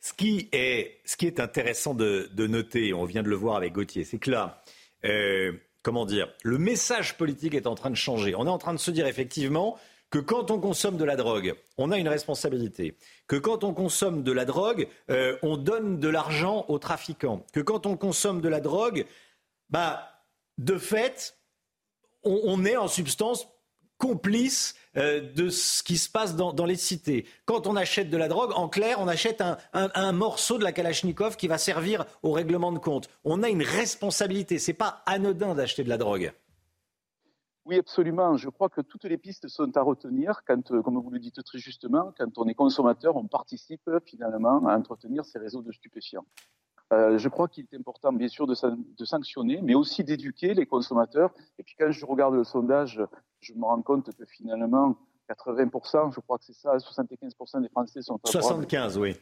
Ce 0.00 0.12
qui 0.12 0.48
est, 0.52 1.40
intéressant 1.40 1.94
de, 1.94 2.28
noter, 2.46 2.92
on 2.94 3.04
vient 3.04 3.22
de 3.22 3.28
le 3.28 3.36
voir 3.36 3.56
avec 3.56 3.72
Gauthier, 3.72 4.04
c'est 4.04 4.18
que 4.18 4.30
là, 4.30 4.62
euh, 5.04 5.52
comment 5.82 6.06
dire, 6.06 6.32
le 6.44 6.58
message 6.58 7.16
politique 7.16 7.54
est 7.54 7.66
en 7.66 7.74
train 7.74 7.90
de 7.90 7.96
changer. 7.96 8.34
On 8.34 8.46
est 8.46 8.50
en 8.50 8.58
train 8.58 8.74
de 8.74 8.78
se 8.78 8.90
dire 8.90 9.06
effectivement 9.06 9.76
que 10.10 10.18
quand 10.18 10.50
on 10.50 10.60
consomme 10.60 10.96
de 10.96 11.04
la 11.04 11.16
drogue, 11.16 11.54
on 11.76 11.90
a 11.90 11.98
une 11.98 12.08
responsabilité. 12.08 12.96
Que 13.26 13.36
quand 13.36 13.64
on 13.64 13.74
consomme 13.74 14.22
de 14.22 14.32
la 14.32 14.44
drogue, 14.44 14.88
euh, 15.10 15.36
on 15.42 15.56
donne 15.56 15.98
de 15.98 16.08
l'argent 16.08 16.64
aux 16.68 16.78
trafiquants. 16.78 17.44
Que 17.52 17.60
quand 17.60 17.86
on 17.86 17.96
consomme 17.96 18.40
de 18.40 18.48
la 18.48 18.60
drogue, 18.60 19.04
bah, 19.68 20.24
de 20.56 20.78
fait, 20.78 21.36
on, 22.24 22.64
est 22.64 22.76
en 22.76 22.88
substance 22.88 23.48
complice 23.98 24.74
euh, 24.96 25.20
de 25.34 25.48
ce 25.48 25.82
qui 25.82 25.98
se 25.98 26.08
passe 26.08 26.34
dans, 26.34 26.64
les 26.64 26.76
cités. 26.76 27.26
Quand 27.44 27.66
on 27.66 27.76
achète 27.76 28.10
de 28.10 28.16
la 28.16 28.28
drogue, 28.28 28.52
en 28.54 28.68
clair, 28.68 28.98
on 29.00 29.08
achète 29.08 29.42
un, 29.72 30.12
morceau 30.12 30.58
de 30.58 30.64
la 30.64 30.72
Kalachnikov 30.72 31.36
qui 31.36 31.48
va 31.48 31.58
servir 31.58 32.04
au 32.22 32.32
règlement 32.32 32.72
de 32.72 32.78
compte. 32.78 33.08
On 33.24 33.42
a 33.42 33.48
une 33.48 33.62
responsabilité. 33.62 34.58
C'est 34.58 34.72
pas 34.72 35.02
anodin 35.06 35.54
d'acheter 35.54 35.84
de 35.84 35.88
la 35.88 35.98
drogue. 35.98 36.32
Oui, 37.66 37.76
absolument. 37.76 38.36
Je 38.36 38.48
crois 38.48 38.70
que 38.70 38.80
toutes 38.80 39.04
les 39.04 39.18
pistes 39.18 39.46
sont 39.48 39.76
à 39.76 39.82
retenir 39.82 40.42
quand, 40.46 40.70
euh, 40.70 40.80
comme 40.80 40.98
vous 40.98 41.10
le 41.10 41.18
dites 41.18 41.42
très 41.44 41.58
justement, 41.58 42.14
quand 42.16 42.38
on 42.38 42.46
est 42.46 42.54
consommateur, 42.54 43.16
on 43.16 43.26
participe 43.26 43.90
finalement 44.06 44.66
à 44.66 44.76
entretenir 44.76 45.26
ces 45.26 45.38
réseaux 45.38 45.62
de 45.62 45.72
stupéfiants. 45.72 46.24
Euh, 46.92 47.18
je 47.18 47.28
crois 47.28 47.48
qu'il 47.48 47.66
est 47.70 47.76
important, 47.76 48.12
bien 48.12 48.28
sûr, 48.28 48.46
de, 48.46 48.54
de 48.54 49.04
sanctionner, 49.04 49.60
mais 49.62 49.74
aussi 49.74 50.04
d'éduquer 50.04 50.54
les 50.54 50.66
consommateurs. 50.66 51.34
Et 51.58 51.62
puis, 51.62 51.74
quand 51.78 51.90
je 51.90 52.06
regarde 52.06 52.34
le 52.34 52.44
sondage, 52.44 53.00
je 53.40 53.52
me 53.54 53.64
rends 53.64 53.82
compte 53.82 54.10
que 54.14 54.24
finalement, 54.24 54.96
80%, 55.28 56.14
je 56.14 56.20
crois 56.20 56.38
que 56.38 56.44
c'est 56.44 56.54
ça, 56.54 56.76
75% 56.76 57.60
des 57.60 57.68
Français 57.68 58.00
sont 58.00 58.18
favorables. 58.18 58.66
75, 58.66 58.98
oui. 58.98 59.16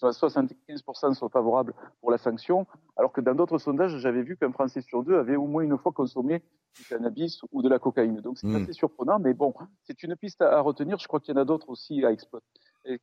75% 0.00 1.14
sont 1.14 1.28
favorables 1.28 1.74
pour 2.00 2.10
la 2.10 2.18
sanction, 2.18 2.66
alors 2.96 3.12
que 3.12 3.20
dans 3.20 3.34
d'autres 3.34 3.58
sondages, 3.58 3.96
j'avais 3.98 4.22
vu 4.22 4.36
qu'un 4.36 4.50
Français 4.50 4.80
sur 4.80 5.04
deux 5.04 5.16
avait 5.16 5.36
au 5.36 5.46
moins 5.46 5.62
une 5.62 5.78
fois 5.78 5.92
consommé 5.92 6.42
du 6.74 6.84
cannabis 6.84 7.40
ou 7.52 7.62
de 7.62 7.68
la 7.68 7.78
cocaïne. 7.78 8.20
Donc 8.20 8.38
c'est 8.38 8.48
hmm. 8.48 8.56
assez 8.56 8.72
surprenant, 8.72 9.20
mais 9.20 9.32
bon, 9.32 9.54
c'est 9.84 10.02
une 10.02 10.16
piste 10.16 10.42
à 10.42 10.60
retenir. 10.60 10.98
Je 10.98 11.06
crois 11.06 11.20
qu'il 11.20 11.34
y 11.34 11.38
en 11.38 11.40
a 11.40 11.44
d'autres 11.44 11.68
aussi 11.68 12.04
à 12.04 12.10
exploiter 12.10 12.46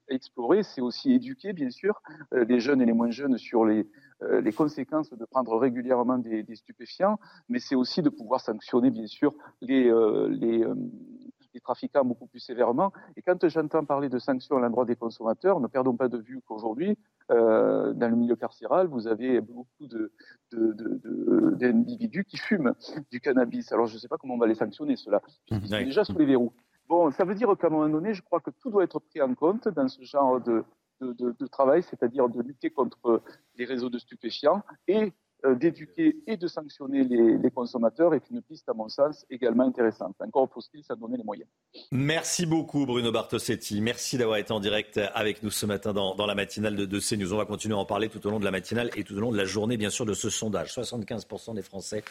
explorer, 0.09 0.63
c'est 0.63 0.81
aussi 0.81 1.13
éduquer, 1.13 1.53
bien 1.53 1.69
sûr, 1.69 2.01
euh, 2.33 2.45
les 2.45 2.59
jeunes 2.59 2.81
et 2.81 2.85
les 2.85 2.93
moins 2.93 3.11
jeunes 3.11 3.37
sur 3.37 3.65
les, 3.65 3.87
euh, 4.21 4.41
les 4.41 4.51
conséquences 4.51 5.09
de 5.11 5.25
prendre 5.25 5.57
régulièrement 5.57 6.17
des, 6.17 6.43
des 6.43 6.55
stupéfiants, 6.55 7.19
mais 7.47 7.59
c'est 7.59 7.75
aussi 7.75 8.01
de 8.01 8.09
pouvoir 8.09 8.41
sanctionner, 8.41 8.89
bien 8.91 9.07
sûr, 9.07 9.33
les, 9.61 9.89
euh, 9.89 10.27
les, 10.29 10.65
les, 11.53 11.59
trafiquants 11.61 12.05
beaucoup 12.05 12.27
plus 12.27 12.39
sévèrement. 12.39 12.93
Et 13.17 13.21
quand 13.21 13.47
j'entends 13.47 13.83
parler 13.85 14.09
de 14.09 14.17
sanctions 14.17 14.57
à 14.57 14.59
l'endroit 14.61 14.85
des 14.85 14.95
consommateurs, 14.95 15.59
ne 15.59 15.67
perdons 15.67 15.95
pas 15.95 16.07
de 16.07 16.17
vue 16.17 16.39
qu'aujourd'hui, 16.45 16.97
dans 17.29 18.09
le 18.09 18.15
milieu 18.15 18.35
carcéral, 18.35 18.87
vous 18.87 19.07
avez 19.07 19.41
beaucoup 19.41 19.87
de, 19.87 20.11
d'individus 20.51 22.23
qui 22.23 22.37
fument 22.37 22.73
du 23.11 23.19
cannabis. 23.19 23.71
Alors 23.71 23.87
je 23.87 23.95
ne 23.95 23.99
sais 23.99 24.07
pas 24.07 24.17
comment 24.17 24.35
on 24.35 24.37
va 24.37 24.47
les 24.47 24.55
sanctionner, 24.55 24.95
cela. 24.95 25.21
Ils 25.51 25.67
sont 25.67 25.83
déjà 25.83 26.03
sous 26.05 26.17
les 26.17 26.25
verrous. 26.25 26.53
Bon, 26.89 27.11
ça 27.11 27.23
veut 27.23 27.35
dire 27.35 27.55
qu'à 27.55 27.67
un 27.67 27.69
moment 27.69 27.87
donné, 27.87 28.15
je 28.15 28.23
crois 28.23 28.39
que 28.39 28.49
tout 28.49 28.71
doit 28.71 28.83
être 28.83 28.99
pris 28.99 29.21
en 29.21 29.35
compte 29.35 29.67
dans 29.67 29.87
ce 29.87 30.01
genre 30.01 30.41
de, 30.41 30.65
de, 31.01 31.47
travail, 31.47 31.83
c'est-à-dire 31.83 32.27
de 32.27 32.41
lutter 32.41 32.71
contre 32.71 33.21
les 33.55 33.65
réseaux 33.65 33.89
de 33.89 33.99
stupéfiants 33.99 34.63
et 34.87 35.13
euh, 35.45 35.53
d'éduquer 35.53 36.17
et 36.25 36.35
de 36.35 36.47
sanctionner 36.47 37.03
les, 37.03 37.51
consommateurs 37.51 38.15
est 38.15 38.27
une 38.31 38.41
piste, 38.41 38.67
à 38.69 38.73
mon 38.73 38.89
sens, 38.89 39.23
également 39.29 39.65
intéressante. 39.65 40.15
Encore 40.19 40.49
faut-il 40.51 40.83
s'en 40.83 40.95
donner 40.95 41.17
les 41.17 41.23
moyens. 41.23 41.47
Merci 41.91 42.47
beaucoup, 42.47 42.87
Bruno 42.87 43.11
Bartosetti. 43.11 43.81
Merci 43.81 44.17
d'avoir 44.17 44.37
été 44.37 44.51
en 44.51 44.59
direct 44.59 44.99
avec 45.13 45.43
nous 45.43 45.51
ce 45.51 45.67
matin 45.67 45.93
dans, 45.93 46.25
la 46.25 46.35
matinale 46.35 46.75
de, 46.75 46.85
de 46.85 46.99
CNews. 46.99 47.33
On 47.33 47.37
va 47.37 47.45
continuer 47.45 47.75
à 47.75 47.77
en 47.77 47.85
parler 47.85 48.09
tout 48.09 48.25
au 48.25 48.31
long 48.31 48.39
de 48.39 48.45
la 48.45 48.51
matinale 48.51 48.89
et 48.95 49.03
tout 49.03 49.15
au 49.15 49.19
long 49.19 49.31
de 49.31 49.37
la 49.37 49.45
journée, 49.45 49.77
bien 49.77 49.91
sûr, 49.91 50.07
de 50.07 50.13
ce 50.13 50.31
sondage. 50.31 50.73
75% 50.73 51.53
des 51.53 51.61
Français 51.61 52.03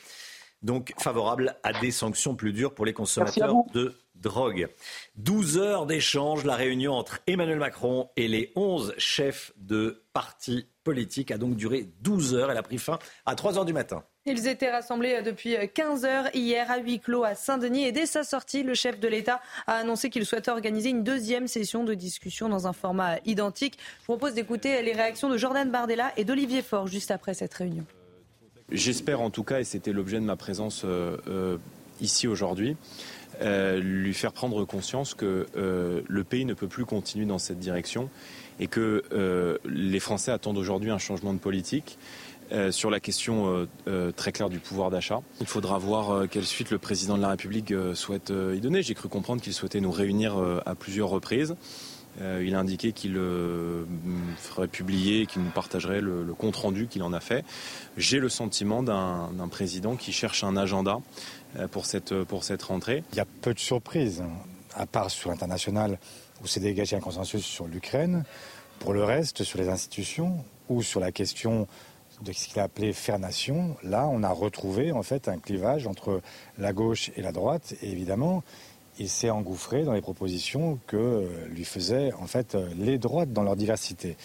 donc 0.62 0.92
favorable 0.98 1.56
à 1.62 1.72
des 1.72 1.90
sanctions 1.90 2.34
plus 2.34 2.52
dures 2.52 2.74
pour 2.74 2.86
les 2.86 2.92
consommateurs 2.92 3.54
de 3.72 3.94
drogue. 4.14 4.68
12 5.16 5.58
heures 5.58 5.86
d'échange, 5.86 6.44
la 6.44 6.56
réunion 6.56 6.94
entre 6.94 7.20
Emmanuel 7.26 7.58
Macron 7.58 8.10
et 8.16 8.28
les 8.28 8.52
11 8.56 8.94
chefs 8.98 9.52
de 9.56 10.04
partis 10.12 10.66
politiques 10.82 11.30
a 11.30 11.38
donc 11.38 11.54
duré 11.54 11.88
12 12.00 12.34
heures. 12.34 12.50
Elle 12.50 12.58
a 12.58 12.62
pris 12.62 12.78
fin 12.78 12.98
à 13.26 13.34
3 13.34 13.58
heures 13.58 13.64
du 13.64 13.72
matin. 13.72 14.02
Ils 14.26 14.46
étaient 14.46 14.70
rassemblés 14.70 15.22
depuis 15.22 15.56
15 15.72 16.04
heures 16.04 16.34
hier 16.34 16.70
à 16.70 16.78
huis 16.78 17.00
clos 17.00 17.24
à 17.24 17.34
Saint-Denis 17.34 17.84
et 17.84 17.92
dès 17.92 18.04
sa 18.04 18.24
sortie, 18.24 18.62
le 18.62 18.74
chef 18.74 19.00
de 19.00 19.08
l'État 19.08 19.40
a 19.66 19.76
annoncé 19.76 20.10
qu'il 20.10 20.26
souhaitait 20.26 20.50
organiser 20.50 20.90
une 20.90 21.02
deuxième 21.02 21.46
session 21.46 21.84
de 21.84 21.94
discussion 21.94 22.48
dans 22.48 22.66
un 22.66 22.74
format 22.74 23.18
identique. 23.24 23.78
Je 24.00 24.06
vous 24.06 24.18
propose 24.18 24.34
d'écouter 24.34 24.82
les 24.82 24.92
réactions 24.92 25.30
de 25.30 25.38
Jordan 25.38 25.70
Bardella 25.70 26.12
et 26.16 26.24
d'Olivier 26.24 26.62
Faure 26.62 26.88
juste 26.88 27.10
après 27.10 27.32
cette 27.32 27.54
réunion. 27.54 27.86
J'espère 28.70 29.22
en 29.22 29.30
tout 29.30 29.44
cas, 29.44 29.60
et 29.60 29.64
c'était 29.64 29.92
l'objet 29.92 30.20
de 30.20 30.24
ma 30.24 30.36
présence 30.36 30.82
euh, 30.84 31.16
euh, 31.26 31.56
ici 32.02 32.28
aujourd'hui, 32.28 32.76
euh, 33.40 33.80
lui 33.80 34.12
faire 34.12 34.32
prendre 34.32 34.62
conscience 34.66 35.14
que 35.14 35.46
le 35.54 36.24
pays 36.24 36.44
ne 36.44 36.52
peut 36.52 36.68
plus 36.68 36.84
continuer 36.84 37.24
dans 37.24 37.38
cette 37.38 37.58
direction 37.58 38.10
et 38.60 38.66
que 38.66 39.58
les 39.64 40.00
Français 40.00 40.32
attendent 40.32 40.58
aujourd'hui 40.58 40.90
un 40.90 40.98
changement 40.98 41.32
de 41.32 41.38
politique. 41.38 41.98
sur 42.70 42.90
la 42.90 43.00
question 43.00 43.68
très 44.16 44.32
claire 44.32 44.48
du 44.48 44.58
pouvoir 44.58 44.90
d'achat. 44.90 45.20
Il 45.40 45.46
faudra 45.46 45.78
voir 45.78 46.28
quelle 46.28 46.46
suite 46.46 46.70
le 46.70 46.78
président 46.78 47.16
de 47.16 47.22
la 47.22 47.30
République 47.30 47.72
souhaite 47.94 48.30
y 48.30 48.60
donner. 48.60 48.82
J'ai 48.82 48.94
cru 48.94 49.08
comprendre 49.08 49.40
qu'il 49.42 49.52
souhaitait 49.52 49.80
nous 49.80 49.92
réunir 49.92 50.36
à 50.66 50.74
plusieurs 50.74 51.08
reprises. 51.08 51.56
Euh, 52.20 52.42
il 52.44 52.54
a 52.54 52.58
indiqué 52.58 52.92
qu'il 52.92 53.16
euh, 53.16 53.84
ferait 54.36 54.68
publier, 54.68 55.26
qu'il 55.26 55.42
nous 55.42 55.50
partagerait 55.50 56.00
le, 56.00 56.24
compte 56.34 56.56
rendu 56.56 56.86
qu'il 56.86 57.02
en 57.02 57.12
a 57.12 57.20
fait. 57.20 57.44
J'ai 57.96 58.18
le 58.18 58.28
sentiment 58.28 58.82
d'un 58.82 59.48
président 59.50 59.96
qui 59.96 60.12
cherche 60.12 60.44
un 60.44 60.56
agenda 60.56 60.98
euh, 61.56 61.68
pour 61.68 61.86
cette, 61.86 62.14
pour 62.24 62.44
cette 62.44 62.62
rentrée. 62.62 63.04
Il 63.12 63.16
y 63.16 63.20
a 63.20 63.26
peu 63.42 63.54
de 63.54 63.58
surprises, 63.58 64.22
à 64.74 64.86
part 64.86 65.10
sur 65.10 65.30
l'international 65.30 65.98
où 66.42 66.46
s'est 66.46 66.60
dégagé 66.60 66.96
un 66.96 67.00
consensus 67.00 67.44
sur 67.44 67.66
l'Ukraine. 67.66 68.24
Pour 68.78 68.92
le 68.92 69.02
reste, 69.04 69.42
sur 69.42 69.58
les 69.58 69.68
institutions 69.68 70.44
ou 70.68 70.82
sur 70.82 71.00
la 71.00 71.10
question 71.10 71.66
de 72.22 72.32
ce 72.32 72.48
qu'il 72.48 72.58
a 72.58 72.64
appelé 72.64 72.92
faire 72.92 73.18
nation, 73.18 73.76
là, 73.82 74.08
on 74.08 74.22
a 74.22 74.30
retrouvé 74.30 74.92
en 74.92 75.02
fait 75.02 75.28
un 75.28 75.38
clivage 75.38 75.86
entre 75.86 76.20
la 76.58 76.72
gauche 76.72 77.10
et 77.16 77.22
la 77.22 77.32
droite. 77.32 77.74
Évidemment, 77.82 78.42
il 78.98 79.08
s'est 79.08 79.30
engouffré 79.30 79.84
dans 79.84 79.92
les 79.92 80.00
propositions 80.00 80.78
que 80.86 81.28
lui 81.50 81.64
faisaient 81.64 82.12
en 82.14 82.26
fait 82.26 82.56
les 82.76 82.98
droites 82.98 83.32
dans 83.32 83.42
leur 83.42 83.56
diversité. 83.56 84.16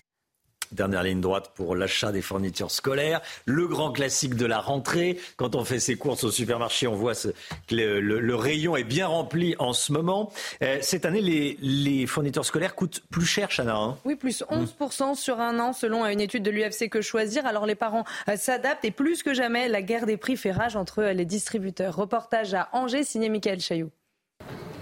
Dernière 0.74 1.04
ligne 1.04 1.22
droite 1.22 1.52
pour 1.54 1.76
l'achat 1.76 2.12
des 2.12 2.22
fournitures 2.22 2.72
scolaires. 2.72 3.22
Le 3.46 3.68
grand 3.68 3.92
classique 3.92 4.36
de 4.36 4.46
la 4.46 4.60
rentrée. 4.60 5.20
Quand 5.38 5.56
on 5.56 5.64
fait 5.64 5.80
ses 5.80 5.96
courses 5.96 6.24
au 6.24 6.32
supermarché, 6.32 6.88
on 6.88 6.96
voit 6.96 7.14
que 7.14 7.76
le, 7.76 8.36
rayon 8.36 8.76
est 8.76 8.84
bien 8.84 9.06
rempli 9.08 9.56
en 9.60 9.74
ce 9.74 9.92
moment. 9.92 10.32
Euh, 10.64 10.80
cette 10.82 11.06
année, 11.06 11.22
les, 11.22 12.08
fournitures 12.08 12.46
scolaires 12.46 12.76
coûtent 12.76 13.04
plus 13.12 13.26
cher, 13.26 13.50
Chana. 13.50 13.76
Hein? 13.76 13.98
Oui, 14.04 14.16
plus 14.16 14.44
11% 14.50 15.16
sur 15.16 15.40
un 15.40 15.60
an, 15.60 15.74
selon 15.74 16.06
une 16.06 16.20
étude 16.20 16.44
de 16.44 16.50
l'UFC 16.50 16.90
Que 16.90 17.02
Choisir. 17.02 17.46
Alors 17.46 17.66
les 17.66 17.76
parents 17.76 18.04
euh, 18.28 18.36
s'adaptent 18.36 18.86
et 18.86 18.92
plus 18.92 19.22
que 19.22 19.34
jamais, 19.34 19.68
la 19.68 19.84
guerre 19.84 20.08
des 20.08 20.18
prix 20.18 20.38
fait 20.38 20.52
rage 20.52 20.76
entre 20.76 21.04
les 21.04 21.26
distributeurs. 21.26 21.96
Reportage 21.96 22.54
à 22.56 22.70
Angers, 22.74 23.04
signé 23.04 23.30
Michael 23.30 23.60
Chailloux. 23.60 23.92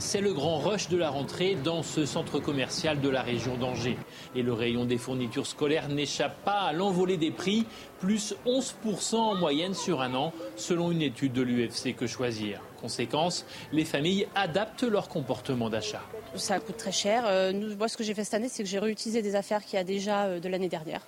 C'est 0.02 0.20
le 0.20 0.34
grand 0.34 0.58
rush 0.58 0.90
de 0.90 0.98
la 0.98 1.12
rentrée 1.12 1.56
dans 1.56 1.84
ce 1.84 2.08
centre 2.08 2.40
commercial 2.40 3.00
de 3.02 3.08
la 3.08 3.22
région 3.22 3.56
d'Angers. 3.56 4.00
Et 4.36 4.42
le 4.42 4.52
rayon 4.52 4.86
des 4.86 4.98
fournitures 4.98 5.46
scolaires 5.46 5.90
n'échappe 5.90 6.44
pas 6.44 6.62
à 6.62 6.74
l'envolée 6.74 7.18
des 7.18 7.30
prix, 7.30 7.68
plus 8.00 8.34
11% 8.48 9.16
en 9.16 9.36
moyenne 9.36 9.76
sur 9.76 10.02
un 10.02 10.16
an, 10.16 10.34
selon 10.56 10.92
une 10.92 11.04
étude 11.04 11.34
de 11.34 11.44
l'UFC 11.44 11.96
Que 11.96 12.08
Choisir. 12.08 12.62
Conséquence, 12.82 13.46
les 13.72 13.86
familles 13.86 14.28
adaptent 14.34 14.84
leur 14.84 15.08
comportement 15.08 15.70
d'achat. 15.70 16.02
Ça 16.34 16.60
coûte 16.60 16.78
très 16.78 16.92
cher. 16.92 17.24
Euh, 17.28 17.54
moi, 17.78 17.88
ce 17.88 17.96
que 17.96 18.04
j'ai 18.04 18.16
fait 18.16 18.24
cette 18.24 18.34
année, 18.34 18.50
c'est 18.50 18.64
que 18.64 18.70
j'ai 18.70 18.80
réutilisé 18.80 19.22
des 19.22 19.36
affaires 19.36 19.64
qu'il 19.64 19.76
y 19.76 19.80
a 19.80 19.84
déjà 19.84 20.24
euh, 20.24 20.40
de 20.40 20.50
l'année 20.50 20.68
dernière. 20.68 21.02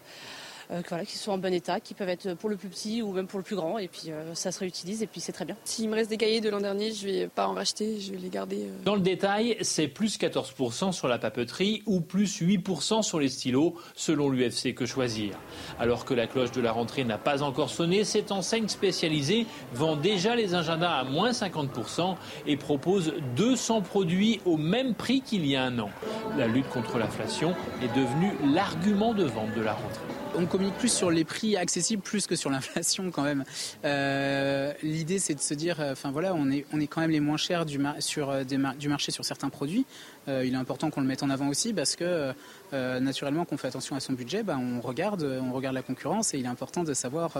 Euh, 0.73 0.81
qui 1.05 1.17
sont 1.17 1.31
en 1.31 1.37
bon 1.37 1.53
état, 1.53 1.79
qui 1.79 1.93
peuvent 1.93 2.09
être 2.09 2.33
pour 2.35 2.49
le 2.49 2.55
plus 2.55 2.69
petit 2.69 3.01
ou 3.01 3.11
même 3.11 3.27
pour 3.27 3.37
le 3.37 3.43
plus 3.43 3.55
grand. 3.55 3.77
Et 3.77 3.87
puis 3.87 4.05
euh, 4.09 4.33
ça 4.33 4.51
se 4.51 4.59
réutilise 4.59 5.03
et 5.03 5.07
puis 5.07 5.21
c'est 5.21 5.31
très 5.31 5.45
bien. 5.45 5.55
S'il 5.63 5.89
me 5.89 5.95
reste 5.95 6.09
des 6.09 6.17
cahiers 6.17 6.41
de 6.41 6.49
l'an 6.49 6.61
dernier, 6.61 6.91
je 6.91 7.05
vais 7.05 7.27
pas 7.27 7.47
en 7.47 7.53
racheter, 7.53 7.99
je 7.99 8.11
vais 8.11 8.17
les 8.17 8.29
garder. 8.29 8.63
Euh. 8.63 8.83
Dans 8.83 8.95
le 8.95 9.01
détail, 9.01 9.57
c'est 9.61 9.87
plus 9.87 10.17
14% 10.17 10.91
sur 10.91 11.07
la 11.07 11.19
papeterie 11.19 11.83
ou 11.85 12.01
plus 12.01 12.41
8% 12.41 13.03
sur 13.03 13.19
les 13.19 13.29
stylos, 13.29 13.75
selon 13.95 14.29
l'UFC 14.29 14.73
Que 14.73 14.85
Choisir. 14.85 15.37
Alors 15.79 16.05
que 16.05 16.13
la 16.13 16.27
cloche 16.27 16.51
de 16.51 16.61
la 16.61 16.71
rentrée 16.71 17.03
n'a 17.03 17.17
pas 17.17 17.43
encore 17.43 17.69
sonné, 17.69 18.03
cette 18.03 18.31
enseigne 18.31 18.67
spécialisée 18.67 19.45
vend 19.73 19.95
déjà 19.95 20.35
les 20.35 20.55
agendas 20.55 20.91
à 20.91 21.03
moins 21.03 21.31
50% 21.31 22.15
et 22.47 22.57
propose 22.57 23.13
200 23.35 23.81
produits 23.81 24.41
au 24.45 24.57
même 24.57 24.95
prix 24.95 25.21
qu'il 25.21 25.45
y 25.45 25.55
a 25.55 25.63
un 25.63 25.77
an. 25.79 25.89
La 26.37 26.47
lutte 26.47 26.69
contre 26.69 26.97
l'inflation 26.97 27.53
est 27.83 27.95
devenue 27.95 28.31
l'argument 28.53 29.13
de 29.13 29.23
vente 29.23 29.53
de 29.55 29.61
la 29.61 29.73
rentrée 29.73 30.22
on 30.35 30.45
communique 30.45 30.75
plus 30.75 30.91
sur 30.91 31.11
les 31.11 31.23
prix 31.23 31.55
accessibles 31.57 32.01
plus 32.01 32.27
que 32.27 32.35
sur 32.35 32.49
l'inflation 32.49 33.11
quand 33.11 33.23
même. 33.23 33.43
Euh, 33.85 34.73
l'idée 34.81 35.19
c'est 35.19 35.35
de 35.35 35.39
se 35.39 35.53
dire, 35.53 35.79
euh, 35.79 35.93
enfin 35.93 36.11
voilà, 36.11 36.33
on 36.33 36.49
est, 36.51 36.65
on 36.73 36.79
est 36.79 36.87
quand 36.87 37.01
même 37.01 37.11
les 37.11 37.19
moins 37.19 37.37
chers 37.37 37.65
du, 37.65 37.79
euh, 37.79 38.43
du 38.43 38.89
marché 38.89 39.11
sur 39.11 39.25
certains 39.25 39.49
produits. 39.49 39.85
il 40.27 40.53
est 40.53 40.57
important 40.57 40.89
qu'on 40.89 41.01
le 41.01 41.07
mette 41.07 41.23
en 41.23 41.29
avant 41.29 41.47
aussi 41.47 41.73
parce 41.73 41.95
que 41.95 42.33
naturellement 42.73 43.45
qu'on 43.45 43.57
fait 43.57 43.67
attention 43.67 43.95
à 43.95 43.99
son 43.99 44.13
budget, 44.13 44.43
bah, 44.43 44.57
on 44.59 44.81
regarde, 44.81 45.23
on 45.23 45.53
regarde 45.53 45.75
la 45.75 45.81
concurrence 45.81 46.33
et 46.33 46.39
il 46.39 46.45
est 46.45 46.49
important 46.49 46.83
de 46.83 46.93
savoir 46.93 47.31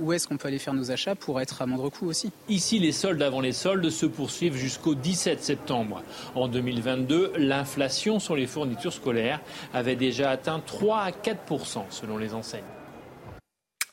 où 0.00 0.12
est-ce 0.12 0.28
qu'on 0.28 0.36
peut 0.36 0.48
aller 0.48 0.58
faire 0.58 0.74
nos 0.74 0.90
achats 0.90 1.14
pour 1.14 1.40
être 1.40 1.62
à 1.62 1.66
moindre 1.66 1.88
coût 1.90 2.06
aussi. 2.06 2.30
Ici, 2.48 2.78
les 2.78 2.92
soldes 2.92 3.22
avant 3.22 3.40
les 3.40 3.52
soldes 3.52 3.90
se 3.90 4.06
poursuivent 4.06 4.56
jusqu'au 4.56 4.94
17 4.94 5.42
septembre. 5.42 6.02
En 6.34 6.48
2022, 6.48 7.32
l'inflation 7.36 8.18
sur 8.18 8.36
les 8.36 8.46
fournitures 8.46 8.92
scolaires 8.92 9.40
avait 9.72 9.96
déjà 9.96 10.30
atteint 10.30 10.60
3 10.60 10.98
à 10.98 11.10
4% 11.10 11.84
selon 11.90 12.18
les 12.18 12.34
enseignes. 12.34 12.62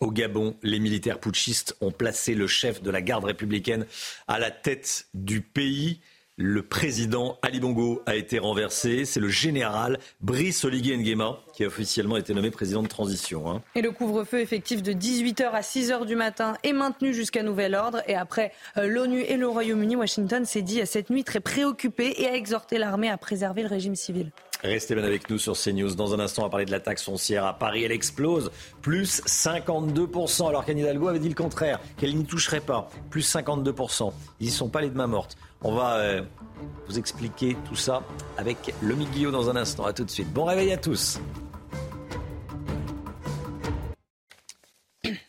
Au 0.01 0.11
Gabon, 0.11 0.55
les 0.61 0.79
militaires 0.79 1.19
putschistes 1.19 1.77
ont 1.79 1.91
placé 1.91 2.35
le 2.35 2.47
chef 2.47 2.81
de 2.81 2.91
la 2.91 3.01
garde 3.01 3.23
républicaine 3.23 3.85
à 4.27 4.39
la 4.39 4.51
tête 4.51 5.07
du 5.13 5.41
pays. 5.41 6.01
Le 6.37 6.63
président 6.63 7.37
Ali 7.43 7.61
Bongo 7.61 8.01
a 8.05 8.15
été 8.15 8.39
renversé. 8.39 9.05
C'est 9.05 9.21
le 9.21 9.29
général 9.29 9.99
Brice 10.19 10.65
Oligui 10.65 10.97
Nguema 10.97 11.39
qui 11.53 11.63
a 11.63 11.67
officiellement 11.67 12.17
été 12.17 12.33
nommé 12.33 12.51
président 12.51 12.83
de 12.83 12.89
transition. 12.89 13.49
Hein. 13.49 13.61
Et 13.73 13.81
le 13.81 13.91
couvre-feu 13.91 14.41
effectif 14.41 14.83
de 14.83 14.91
18h 14.91 15.51
à 15.51 15.61
6h 15.61 16.05
du 16.05 16.17
matin 16.17 16.57
est 16.63 16.73
maintenu 16.73 17.13
jusqu'à 17.13 17.41
nouvel 17.41 17.73
ordre. 17.73 18.01
Et 18.09 18.15
après 18.15 18.51
euh, 18.75 18.85
l'ONU 18.85 19.21
et 19.21 19.37
le 19.37 19.47
Royaume-Uni, 19.47 19.95
Washington 19.95 20.43
s'est 20.43 20.61
dit 20.61 20.81
à 20.81 20.85
cette 20.85 21.09
nuit 21.09 21.23
très 21.23 21.39
préoccupé 21.39 22.13
et 22.17 22.27
a 22.27 22.35
exhorté 22.35 22.79
l'armée 22.79 23.09
à 23.09 23.15
préserver 23.15 23.61
le 23.61 23.69
régime 23.69 23.95
civil. 23.95 24.33
Restez 24.61 24.95
bien 24.95 25.05
avec 25.05 25.29
nous 25.29 25.37
sur 25.37 25.53
CNews. 25.53 25.95
Dans 25.95 26.13
un 26.13 26.19
instant, 26.19 26.41
on 26.41 26.45
va 26.45 26.49
parler 26.49 26.65
de 26.65 26.71
la 26.71 26.79
taxe 26.81 27.03
foncière 27.03 27.45
à 27.45 27.57
Paris. 27.57 27.83
Elle 27.83 27.91
explose, 27.91 28.51
plus 28.81 29.21
52%, 29.25 30.49
alors 30.49 30.65
qu'Anne 30.65 30.79
Hidalgo 30.79 31.07
avait 31.07 31.19
dit 31.19 31.29
le 31.29 31.35
contraire, 31.35 31.79
qu'elle 31.97 32.15
n'y 32.15 32.25
toucherait 32.25 32.61
pas. 32.61 32.89
Plus 33.09 33.21
52%. 33.21 34.11
Ils 34.39 34.47
n'y 34.47 34.51
sont 34.51 34.67
pas 34.67 34.81
les 34.81 34.89
deux 34.89 34.97
mains 34.97 35.07
mortes. 35.07 35.37
On 35.61 35.73
va 35.73 35.95
euh, 35.95 36.21
vous 36.87 36.99
expliquer 36.99 37.57
tout 37.67 37.75
ça 37.75 38.03
avec 38.37 38.73
le 38.81 38.95
Guillot 38.95 39.31
dans 39.31 39.49
un 39.49 39.55
instant. 39.55 39.85
À 39.85 39.93
tout 39.93 40.03
de 40.03 40.11
suite. 40.11 40.31
Bon 40.31 40.45
réveil 40.45 40.71
à 40.71 40.77
tous. 40.77 41.19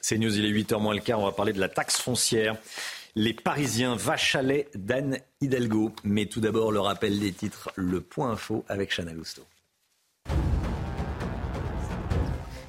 CNews, 0.01 0.39
il 0.39 0.45
est 0.45 0.63
8h 0.63 0.81
moins 0.81 0.95
le 0.95 1.01
quart. 1.01 1.21
On 1.21 1.25
va 1.25 1.33
parler 1.33 1.53
de 1.53 1.61
la 1.61 1.69
taxe 1.69 2.01
foncière 2.01 2.57
les 3.17 3.33
Parisiens 3.33 3.97
lait 4.43 4.69
d'Anne 4.75 5.19
Hidalgo. 5.41 5.93
Mais 6.05 6.27
tout 6.27 6.41
d'abord, 6.41 6.71
le 6.71 6.81
rappel 6.81 7.19
des 7.19 7.33
titres, 7.33 7.71
le 7.75 8.01
point 8.01 8.31
info 8.31 8.65
avec 8.69 8.95
Chana 8.95 9.13
Lousteau. 9.13 9.43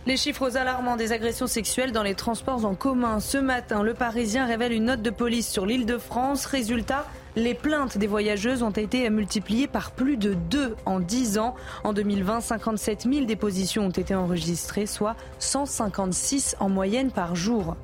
Les 0.06 0.16
chiffres 0.16 0.56
alarmants 0.56 0.96
des 0.96 1.12
agressions 1.12 1.48
sexuelles 1.48 1.92
dans 1.92 2.02
les 2.02 2.16
transports 2.16 2.64
en 2.64 2.76
commun. 2.76 3.20
Ce 3.20 3.38
matin, 3.38 3.84
le 3.84 3.94
Parisien 3.94 4.46
révèle 4.46 4.72
une 4.72 4.86
note 4.86 5.02
de 5.02 5.10
police 5.10 5.50
sur 5.50 5.66
l'île 5.66 5.86
de 5.86 5.98
France. 5.98 6.46
Résultat, 6.46 7.06
les 7.38 7.54
plaintes 7.54 8.00
des 8.00 8.08
voyageuses 8.08 8.64
ont 8.64 8.72
été 8.72 9.08
multipliées 9.12 9.68
par 9.68 9.92
plus 9.92 10.18
de 10.18 10.34
deux 10.34 10.76
en 10.86 11.00
10 11.00 11.38
ans. 11.38 11.54
En 11.84 11.94
2020, 11.94 12.42
57 12.42 13.04
000 13.04 13.26
dépositions 13.26 13.86
ont 13.86 13.92
été 13.92 14.16
enregistrées, 14.16 14.88
soit 14.88 15.16
156 15.38 16.56
en 16.60 16.68
moyenne 16.68 17.12
par 17.12 17.36
jour. 17.36 17.78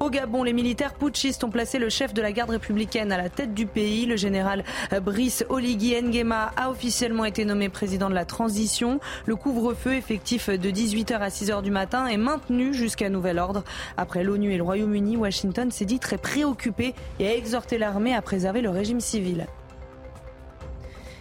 Au 0.00 0.10
Gabon, 0.10 0.42
les 0.42 0.52
militaires 0.52 0.94
putschistes 0.94 1.44
ont 1.44 1.50
placé 1.50 1.78
le 1.78 1.88
chef 1.88 2.14
de 2.14 2.22
la 2.22 2.32
garde 2.32 2.50
républicaine 2.50 3.12
à 3.12 3.16
la 3.16 3.28
tête 3.28 3.54
du 3.54 3.66
pays. 3.66 4.06
Le 4.06 4.16
général 4.16 4.64
Brice 5.02 5.44
Oligui 5.48 5.94
Nguema 6.02 6.52
a 6.56 6.70
officiellement 6.70 7.24
été 7.24 7.44
nommé 7.44 7.68
président 7.68 8.08
de 8.08 8.14
la 8.14 8.24
transition. 8.24 9.00
Le 9.26 9.36
couvre-feu 9.36 9.94
effectif 9.94 10.48
de 10.48 10.70
18h 10.70 11.18
à 11.18 11.28
6h 11.28 11.62
du 11.62 11.70
matin 11.70 12.06
est 12.06 12.16
maintenu 12.16 12.74
jusqu'à 12.74 13.08
nouvel 13.08 13.38
ordre. 13.38 13.64
Après 13.96 14.24
l'ONU 14.24 14.52
et 14.52 14.56
le 14.56 14.62
Royaume-Uni, 14.62 15.16
Washington 15.16 15.70
s'est 15.70 15.84
dit 15.84 15.98
très 15.98 16.18
préoccupé 16.18 16.94
et 17.18 17.28
a 17.28 17.34
exhorté 17.34 17.78
l'armée 17.78 18.14
à 18.14 18.22
préserver 18.22 18.60
le 18.60 18.70
régime 18.70 19.00
civil. 19.00 19.46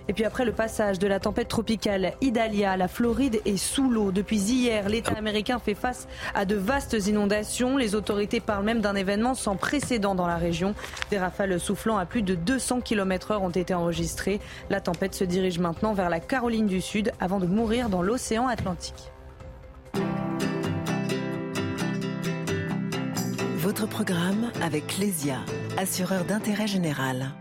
Et 0.08 0.14
puis 0.14 0.24
après 0.24 0.46
le 0.46 0.52
passage 0.52 1.00
de 1.00 1.08
la 1.08 1.20
tempête 1.20 1.48
tropicale 1.48 2.14
Idalia, 2.22 2.78
la 2.78 2.88
Floride 2.88 3.42
est 3.46 3.58
sous 3.58 3.90
l'eau. 3.90 4.12
Depuis 4.12 4.38
hier, 4.38 4.88
l'État 4.88 5.14
américain 5.18 5.60
fait 5.60 5.74
face 5.74 6.08
à 6.34 6.46
de 6.46 6.56
vastes 6.56 7.08
inondations. 7.08 7.78
Les 7.78 7.96
autorités 7.96 8.40
parlent 8.40 8.66
même 8.66 8.82
d'un 8.82 8.96
événement 8.96 9.34
sans 9.34 9.56
précédent 9.56 10.16
dans 10.16 10.28
la 10.28 10.38
région. 10.38 10.76
Des 11.10 11.18
rafales 11.18 11.60
soufflant 11.60 11.98
à 11.98 12.06
plus 12.06 12.22
de 12.22 12.36
200 12.36 12.82
km 12.82 13.34
h 13.34 13.38
ont 13.38 13.50
été 13.50 13.74
enregistrées. 13.74 14.40
La 14.70 14.82
tempête 14.82 15.16
se 15.16 15.24
dirige 15.24 15.60
maintenant 15.60 15.94
vers 15.94 16.10
la 16.10 16.20
Caroline 16.20 16.68
du 16.68 16.82
Sud 16.82 17.12
avant 17.20 17.40
de 17.40 17.48
mourir 17.48 17.90
dans 17.90 18.02
l'océan 18.02 18.48
Atlantique. 18.48 19.12
Votre 23.58 23.88
programme 23.88 24.52
avec 24.62 25.00
Lesia, 25.00 25.40
assureur 25.78 26.24
d'intérêt 26.26 26.68
général. 26.68 27.32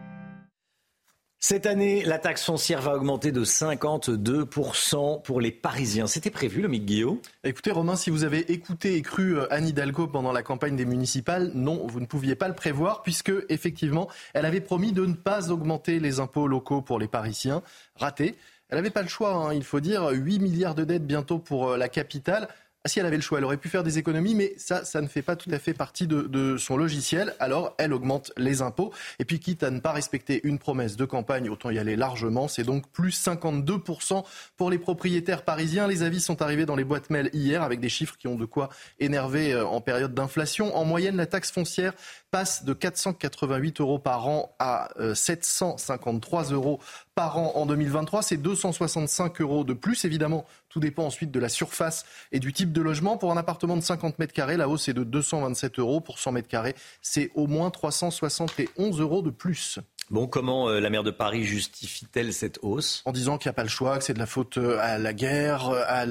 Cette 1.47 1.67
année, 1.67 2.03
la 2.07 2.19
taxe 2.19 2.43
foncière 2.43 2.81
va 2.81 2.95
augmenter 2.95 3.31
de 3.31 3.45
52% 3.45 5.21
pour 5.21 5.43
les 5.43 5.51
Parisiens. 5.51 6.07
C'était 6.07 6.31
prévu, 6.31 6.63
le 6.63 6.69
Guillaume 6.69 7.19
Écoutez, 7.45 7.71
Romain, 7.71 7.97
si 7.97 8.09
vous 8.09 8.25
avez 8.25 8.51
écouté 8.51 8.95
et 8.95 9.03
cru 9.03 9.37
euh, 9.37 9.53
Anne 9.53 9.69
Hidalgo 9.69 10.07
pendant 10.07 10.33
la 10.33 10.43
campagne 10.43 10.75
des 10.75 10.87
municipales, 10.87 11.51
non, 11.53 11.87
vous 11.87 12.01
ne 12.01 12.07
pouviez 12.07 12.35
pas 12.35 12.49
le 12.49 12.55
prévoir, 12.55 13.03
puisque, 13.03 13.31
effectivement, 13.51 14.09
elle 14.33 14.47
avait 14.47 14.63
promis 14.63 14.93
de 14.93 15.05
ne 15.05 15.13
pas 15.13 15.51
augmenter 15.51 16.01
les 16.01 16.19
impôts 16.19 16.49
locaux 16.49 16.81
pour 16.81 16.99
les 16.99 17.09
Parisiens. 17.09 17.61
Raté. 17.97 18.37
Elle 18.71 18.79
n'avait 18.79 18.89
pas 18.89 19.03
le 19.03 19.09
choix, 19.09 19.35
hein, 19.35 19.53
il 19.53 19.65
faut 19.65 19.81
dire. 19.81 20.09
8 20.09 20.39
milliards 20.39 20.75
de 20.75 20.85
dettes 20.85 21.07
bientôt 21.07 21.39
pour 21.39 21.73
euh, 21.73 21.77
la 21.77 21.91
capitale. 21.91 22.49
Si 22.87 23.01
elle 23.01 23.07
avait 23.07 23.17
le 23.17 23.23
choix, 23.23 23.39
elle 23.39 23.45
aurait 23.45 23.57
pu 23.57 23.71
faire 23.71 23.83
des 23.83 23.97
économies, 23.97 24.35
mais 24.35 24.53
ça, 24.59 24.85
ça 24.85 25.01
ne 25.01 25.07
fait 25.07 25.23
pas 25.23 25.37
tout 25.37 25.51
à 25.51 25.59
fait 25.59 25.73
partie 25.73 26.07
de, 26.07 26.23
de 26.23 26.59
son 26.59 26.77
logiciel. 26.77 27.35
Alors, 27.41 27.75
elle 27.79 27.95
augmente 27.95 28.31
les 28.37 28.61
impôts. 28.61 28.93
Et 29.19 29.25
puis, 29.25 29.41
quitte 29.41 29.63
à 29.63 29.71
ne 29.71 29.81
pas 29.81 29.93
respecter 29.93 30.41
une 30.45 30.59
promesse 30.59 30.97
de 30.97 31.05
campagne, 31.07 31.49
autant 31.49 31.71
y 31.71 31.79
aller 31.79 31.97
largement. 31.97 32.47
C'est 32.47 32.65
donc 32.65 32.87
plus 32.91 33.19
52% 33.19 34.25
pour 34.57 34.71
les 34.71 34.79
propriétaires 34.79 35.45
parisiens. 35.45 35.87
Les 35.87 36.03
avis 36.03 36.21
sont 36.21 36.43
arrivés 36.43 36.67
dans 36.67 36.77
les 36.77 36.85
boîtes 36.85 37.09
mail 37.11 37.31
hier 37.33 37.63
avec 37.63 37.81
des 37.81 37.89
chiffres 37.89 38.17
qui 38.19 38.29
ont 38.29 38.37
de 38.37 38.45
quoi 38.45 38.69
énerver 38.99 39.53
euh, 39.53 39.67
en 39.67 39.81
période 39.81 40.15
d'inflation. 40.15 40.77
En 40.77 40.85
moyenne, 40.85 41.17
la 41.17 41.27
taxe 41.27 41.51
foncière 41.51 41.95
passe 42.31 42.65
de 42.65 42.73
488 42.73 43.81
euros 43.81 43.99
par 43.99 44.29
an 44.29 44.55
à 44.59 44.89
753 45.15 46.53
euh, 46.53 46.55
euros 46.55 46.81
par 47.15 47.39
an 47.39 47.53
en 47.55 47.67
2023. 47.67 48.23
C'est 48.23 48.37
265 48.37 49.41
euros 49.41 49.65
de 49.65 49.73
plus. 49.73 50.05
Évidemment, 50.05 50.45
tout 50.75 50.81
dépend 50.81 51.05
ensuite 51.05 51.31
de 51.31 51.39
la 51.39 51.49
surface 51.49 52.05
et 52.33 52.41
du 52.41 52.53
type 52.53 52.73
de 52.73 52.83
logement. 52.83 53.17
Pour 53.17 53.31
un 53.31 53.37
appartement 53.37 53.77
de 53.77 53.81
50 53.81 54.19
mètres 54.19 54.33
carrés, 54.33 54.57
la 54.57 54.69
hausse 54.69 54.89
est 54.89 54.93
de 54.93 55.05
227 55.05 55.79
euros. 55.79 56.01
Pour 56.01 56.19
100 56.19 56.33
mètres 56.33 56.49
carrés, 56.49 56.75
c'est 57.01 57.31
au 57.37 57.47
moins 57.47 57.71
371 57.71 59.01
euros 59.01 59.23
de 59.23 59.31
plus. 59.31 59.79
Bon, 60.11 60.27
comment 60.27 60.69
euh, 60.69 60.81
la 60.81 60.91
maire 60.91 61.05
de 61.05 61.13
Paris 61.13 61.45
justifie-t-elle 61.45 62.33
cette 62.33 62.59
hausse? 62.63 63.03
En 63.05 63.13
disant 63.13 63.39
qu'il 63.39 63.49
n'y 63.49 63.51
a 63.51 63.55
pas 63.55 63.63
le 63.63 63.69
choix, 63.69 63.99
que 63.99 64.05
c'est 64.05 64.15
de 64.15 64.19
la 64.19 64.27
faute 64.27 64.59
euh, 64.59 64.77
à 64.81 64.99
la 64.99 65.13
guerre, 65.13 65.69
à 65.69 66.07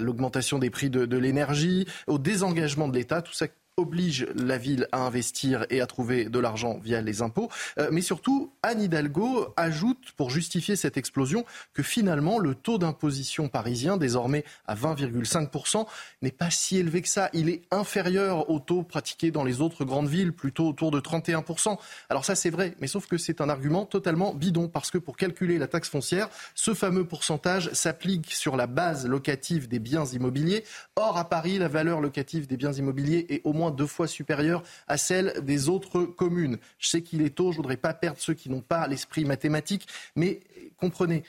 l'augmentation 0.00 0.60
des 0.60 0.70
prix 0.70 0.90
de, 0.90 1.06
de 1.06 1.18
l'énergie, 1.18 1.84
au 2.06 2.18
désengagement 2.18 2.86
de 2.86 2.94
l'État, 2.94 3.20
tout 3.20 3.32
ça 3.32 3.48
oblige 3.76 4.26
la 4.36 4.56
ville 4.56 4.88
à 4.92 4.98
investir 4.98 5.66
et 5.70 5.80
à 5.80 5.86
trouver 5.86 6.26
de 6.26 6.38
l'argent 6.38 6.78
via 6.82 7.00
les 7.00 7.22
impôts. 7.22 7.50
Euh, 7.78 7.88
mais 7.90 8.02
surtout, 8.02 8.52
Anne 8.62 8.80
Hidalgo 8.80 9.52
ajoute, 9.56 10.12
pour 10.16 10.30
justifier 10.30 10.76
cette 10.76 10.96
explosion, 10.96 11.44
que 11.72 11.82
finalement, 11.82 12.38
le 12.38 12.54
taux 12.54 12.78
d'imposition 12.78 13.48
parisien, 13.48 13.96
désormais 13.96 14.44
à 14.66 14.76
20,5%, 14.76 15.86
n'est 16.22 16.30
pas 16.30 16.50
si 16.50 16.78
élevé 16.78 17.02
que 17.02 17.08
ça. 17.08 17.30
Il 17.32 17.48
est 17.48 17.62
inférieur 17.72 18.48
au 18.48 18.60
taux 18.60 18.82
pratiqué 18.82 19.30
dans 19.30 19.44
les 19.44 19.60
autres 19.60 19.84
grandes 19.84 20.08
villes, 20.08 20.32
plutôt 20.32 20.68
autour 20.68 20.90
de 20.90 21.00
31%. 21.00 21.76
Alors 22.10 22.24
ça, 22.24 22.36
c'est 22.36 22.50
vrai, 22.50 22.76
mais 22.80 22.86
sauf 22.86 23.06
que 23.06 23.18
c'est 23.18 23.40
un 23.40 23.48
argument 23.48 23.86
totalement 23.86 24.34
bidon, 24.34 24.68
parce 24.68 24.90
que 24.90 24.98
pour 24.98 25.16
calculer 25.16 25.58
la 25.58 25.66
taxe 25.66 25.88
foncière, 25.88 26.28
ce 26.54 26.74
fameux 26.74 27.04
pourcentage 27.04 27.70
s'applique 27.72 28.32
sur 28.32 28.56
la 28.56 28.68
base 28.68 29.06
locative 29.06 29.66
des 29.66 29.80
biens 29.80 30.04
immobiliers. 30.04 30.64
Or, 30.94 31.18
à 31.18 31.28
Paris, 31.28 31.58
la 31.58 31.68
valeur 31.68 32.00
locative 32.00 32.46
des 32.46 32.56
biens 32.56 32.72
immobiliers 32.72 33.26
est 33.28 33.40
au 33.44 33.52
moins 33.52 33.63
deux 33.70 33.86
fois 33.86 34.06
supérieure 34.06 34.62
à 34.86 34.96
celle 34.96 35.44
des 35.44 35.68
autres 35.68 36.04
communes. 36.04 36.58
Je 36.78 36.88
sais 36.88 37.02
qu'il 37.02 37.22
est 37.22 37.34
tôt, 37.34 37.52
je 37.52 37.58
ne 37.58 37.62
voudrais 37.62 37.76
pas 37.76 37.94
perdre 37.94 38.18
ceux 38.20 38.34
qui 38.34 38.50
n'ont 38.50 38.60
pas 38.60 38.86
l'esprit 38.86 39.24
mathématique, 39.24 39.86
mais 40.16 40.40
comprenez, 40.76 41.24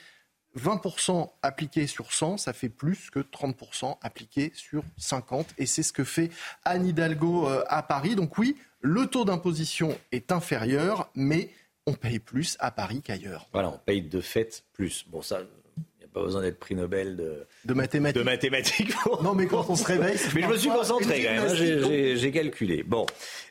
20% 0.58 1.30
appliqués 1.42 1.86
sur 1.86 2.12
100, 2.12 2.38
ça 2.38 2.52
fait 2.52 2.68
plus 2.68 3.10
que 3.10 3.20
30% 3.20 3.98
appliqués 4.00 4.52
sur 4.54 4.82
50. 4.96 5.54
Et 5.58 5.66
c'est 5.66 5.82
ce 5.82 5.92
que 5.92 6.04
fait 6.04 6.30
Anne 6.64 6.86
Hidalgo 6.86 7.46
euh, 7.46 7.62
à 7.68 7.82
Paris. 7.82 8.16
Donc 8.16 8.38
oui, 8.38 8.56
le 8.80 9.06
taux 9.06 9.24
d'imposition 9.24 9.96
est 10.12 10.32
inférieur, 10.32 11.10
mais 11.14 11.50
on 11.86 11.92
paye 11.92 12.18
plus 12.18 12.56
à 12.58 12.70
Paris 12.70 13.02
qu'ailleurs. 13.02 13.48
Voilà, 13.52 13.68
on 13.68 13.78
paye 13.78 14.02
de 14.02 14.20
fait 14.20 14.64
plus. 14.72 15.06
Bon, 15.08 15.22
ça, 15.22 15.40
pas 16.16 16.24
besoin 16.24 16.40
d'être 16.40 16.58
prix 16.58 16.74
Nobel 16.74 17.16
de, 17.16 17.46
de 17.66 17.74
mathématiques. 17.74 18.18
De 18.18 18.24
mathématiques. 18.24 18.94
non, 19.22 19.34
mais 19.34 19.46
quand 19.46 19.66
on 19.68 19.76
se 19.76 19.84
réveille. 19.84 20.18
mais 20.34 20.42
je 20.42 20.46
me 20.48 20.56
suis 20.56 20.70
concentré 20.70 21.22
quand 21.22 21.30
même. 21.30 21.44
Hein, 21.50 22.14
j'ai 22.16 22.32
calculé. 22.32 22.82
Bon, 22.82 23.04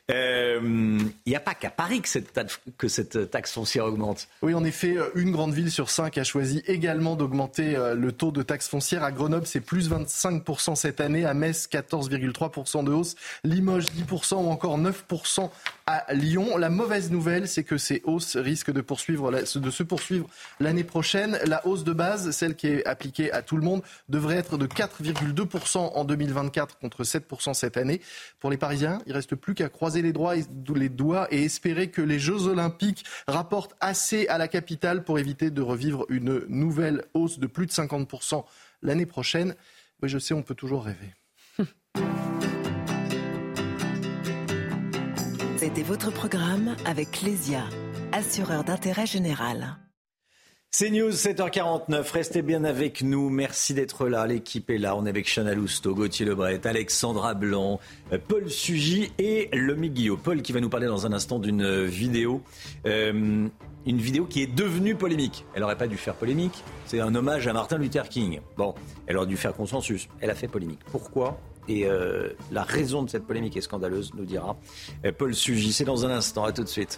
il 0.08 0.14
euh, 0.14 0.98
n'y 1.26 1.36
a 1.36 1.40
pas 1.40 1.54
qu'à 1.54 1.70
Paris 1.70 2.00
que 2.00 2.08
cette, 2.08 2.32
que 2.76 2.88
cette, 2.88 3.30
taxe 3.30 3.52
foncière 3.52 3.84
augmente. 3.84 4.28
Oui, 4.42 4.54
en 4.54 4.64
effet, 4.64 4.96
euh, 4.96 5.10
une 5.14 5.30
grande 5.30 5.52
ville 5.52 5.70
sur 5.70 5.90
cinq 5.90 6.18
a 6.18 6.24
choisi 6.24 6.62
également 6.66 7.14
d'augmenter 7.14 7.76
euh, 7.76 7.94
le 7.94 8.10
taux 8.12 8.32
de 8.32 8.42
taxe 8.42 8.68
foncière. 8.68 9.04
À 9.04 9.12
Grenoble, 9.12 9.46
c'est 9.46 9.60
plus 9.60 9.90
25% 9.90 10.74
cette 10.74 11.00
année. 11.00 11.24
À 11.24 11.34
Metz, 11.34 11.68
14,3% 11.70 12.84
de 12.84 12.92
hausse. 12.92 13.14
Limoges, 13.44 13.86
10% 13.86 14.34
ou 14.34 14.48
encore 14.48 14.78
9% 14.78 15.50
à 15.86 16.12
Lyon. 16.12 16.56
La 16.56 16.68
mauvaise 16.68 17.10
nouvelle, 17.10 17.46
c'est 17.46 17.62
que 17.62 17.78
ces 17.78 18.02
hausses 18.04 18.36
risquent 18.36 18.72
de, 18.72 18.80
poursuivre, 18.80 19.30
de 19.30 19.70
se 19.70 19.82
poursuivre 19.82 20.28
l'année 20.58 20.84
prochaine. 20.84 21.38
La 21.44 21.64
hausse 21.66 21.84
de 21.84 21.92
base, 21.92 22.30
celle 22.32 22.56
qui 22.56 22.66
est 22.66 22.86
appliquée 22.86 23.32
à 23.32 23.42
tout 23.42 23.56
le 23.56 23.62
monde, 23.62 23.82
devrait 24.08 24.36
être 24.36 24.58
de 24.58 24.66
4,2% 24.66 25.78
en 25.78 26.04
2024 26.04 26.78
contre 26.78 27.04
7% 27.04 27.54
cette 27.54 27.76
année. 27.76 28.00
Pour 28.40 28.50
les 28.50 28.56
Parisiens, 28.56 29.00
il 29.06 29.12
reste 29.12 29.36
plus 29.36 29.54
qu'à 29.54 29.68
croiser 29.68 30.02
les, 30.02 30.12
les 30.74 30.88
doigts 30.88 31.28
et 31.30 31.44
espérer 31.44 31.90
que 31.90 32.02
les 32.02 32.18
Jeux 32.18 32.46
Olympiques 32.46 33.04
rapportent 33.28 33.76
assez 33.80 34.26
à 34.28 34.38
la 34.38 34.48
capitale 34.48 35.04
pour 35.04 35.18
éviter 35.18 35.50
de 35.50 35.62
revivre 35.62 36.04
une 36.08 36.44
nouvelle 36.48 37.04
hausse 37.14 37.38
de 37.38 37.46
plus 37.46 37.66
de 37.66 37.72
50% 37.72 38.44
l'année 38.82 39.06
prochaine. 39.06 39.54
Mais 40.02 40.08
je 40.08 40.18
sais, 40.18 40.34
on 40.34 40.42
peut 40.42 40.54
toujours 40.54 40.84
rêver. 40.84 41.14
C'était 45.66 45.82
votre 45.82 46.12
programme 46.12 46.76
avec 46.84 47.10
Clésia, 47.10 47.64
assureur 48.12 48.62
d'intérêt 48.62 49.04
général. 49.04 49.78
C'est 50.70 50.90
News 50.90 51.10
7h49. 51.10 52.08
Restez 52.12 52.42
bien 52.42 52.62
avec 52.62 53.02
nous. 53.02 53.30
Merci 53.30 53.74
d'être 53.74 54.06
là. 54.06 54.28
L'équipe 54.28 54.70
est 54.70 54.78
là. 54.78 54.94
On 54.94 55.06
est 55.06 55.08
avec 55.08 55.26
Chana 55.26 55.54
Lousteau, 55.54 55.96
Gauthier 55.96 56.24
Lebret, 56.24 56.64
Alexandra 56.64 57.34
Blanc, 57.34 57.80
Paul 58.28 58.48
Sugy 58.48 59.10
et 59.18 59.48
Lomi 59.52 59.90
Guillot. 59.90 60.16
Paul 60.16 60.40
qui 60.40 60.52
va 60.52 60.60
nous 60.60 60.68
parler 60.68 60.86
dans 60.86 61.04
un 61.04 61.12
instant 61.12 61.40
d'une 61.40 61.84
vidéo. 61.86 62.42
Euh, 62.86 63.48
une 63.86 63.98
vidéo 63.98 64.26
qui 64.26 64.44
est 64.44 64.54
devenue 64.54 64.94
polémique. 64.94 65.46
Elle 65.52 65.62
n'aurait 65.62 65.76
pas 65.76 65.88
dû 65.88 65.96
faire 65.96 66.14
polémique. 66.14 66.62
C'est 66.84 67.00
un 67.00 67.12
hommage 67.12 67.48
à 67.48 67.52
Martin 67.52 67.78
Luther 67.78 68.08
King. 68.08 68.38
Bon, 68.56 68.72
elle 69.08 69.16
aurait 69.16 69.26
dû 69.26 69.36
faire 69.36 69.52
consensus. 69.52 70.06
Elle 70.20 70.30
a 70.30 70.36
fait 70.36 70.46
polémique. 70.46 70.84
Pourquoi? 70.92 71.40
Et 71.68 71.86
euh, 71.86 72.30
la 72.50 72.62
raison 72.62 73.02
de 73.02 73.10
cette 73.10 73.26
polémique 73.26 73.56
est 73.56 73.62
scandaleuse, 73.62 74.12
nous 74.14 74.24
dira 74.24 74.56
Paul 75.18 75.34
Sugy. 75.34 75.72
C'est 75.72 75.84
dans 75.84 76.06
un 76.06 76.10
instant. 76.10 76.44
À 76.44 76.52
tout 76.52 76.62
de 76.62 76.68
suite. 76.68 76.96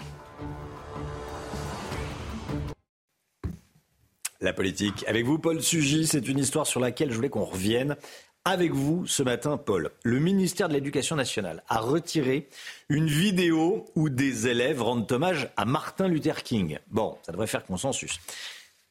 La 4.40 4.52
politique. 4.52 5.04
Avec 5.08 5.24
vous, 5.24 5.38
Paul 5.38 5.60
Sugy, 5.60 6.06
c'est 6.06 6.28
une 6.28 6.38
histoire 6.38 6.66
sur 6.66 6.80
laquelle 6.80 7.10
je 7.10 7.16
voulais 7.16 7.28
qu'on 7.28 7.44
revienne. 7.44 7.96
Avec 8.44 8.72
vous 8.72 9.06
ce 9.06 9.22
matin, 9.22 9.56
Paul, 9.58 9.90
le 10.04 10.20
ministère 10.20 10.68
de 10.68 10.74
l'Éducation 10.74 11.16
nationale 11.16 11.62
a 11.68 11.80
retiré 11.80 12.48
une 12.88 13.06
vidéo 13.06 13.84
où 13.94 14.08
des 14.08 14.46
élèves 14.46 14.80
rendent 14.80 15.10
hommage 15.10 15.50
à 15.56 15.64
Martin 15.64 16.08
Luther 16.08 16.42
King. 16.42 16.78
Bon, 16.90 17.18
ça 17.26 17.32
devrait 17.32 17.46
faire 17.46 17.64
consensus. 17.64 18.20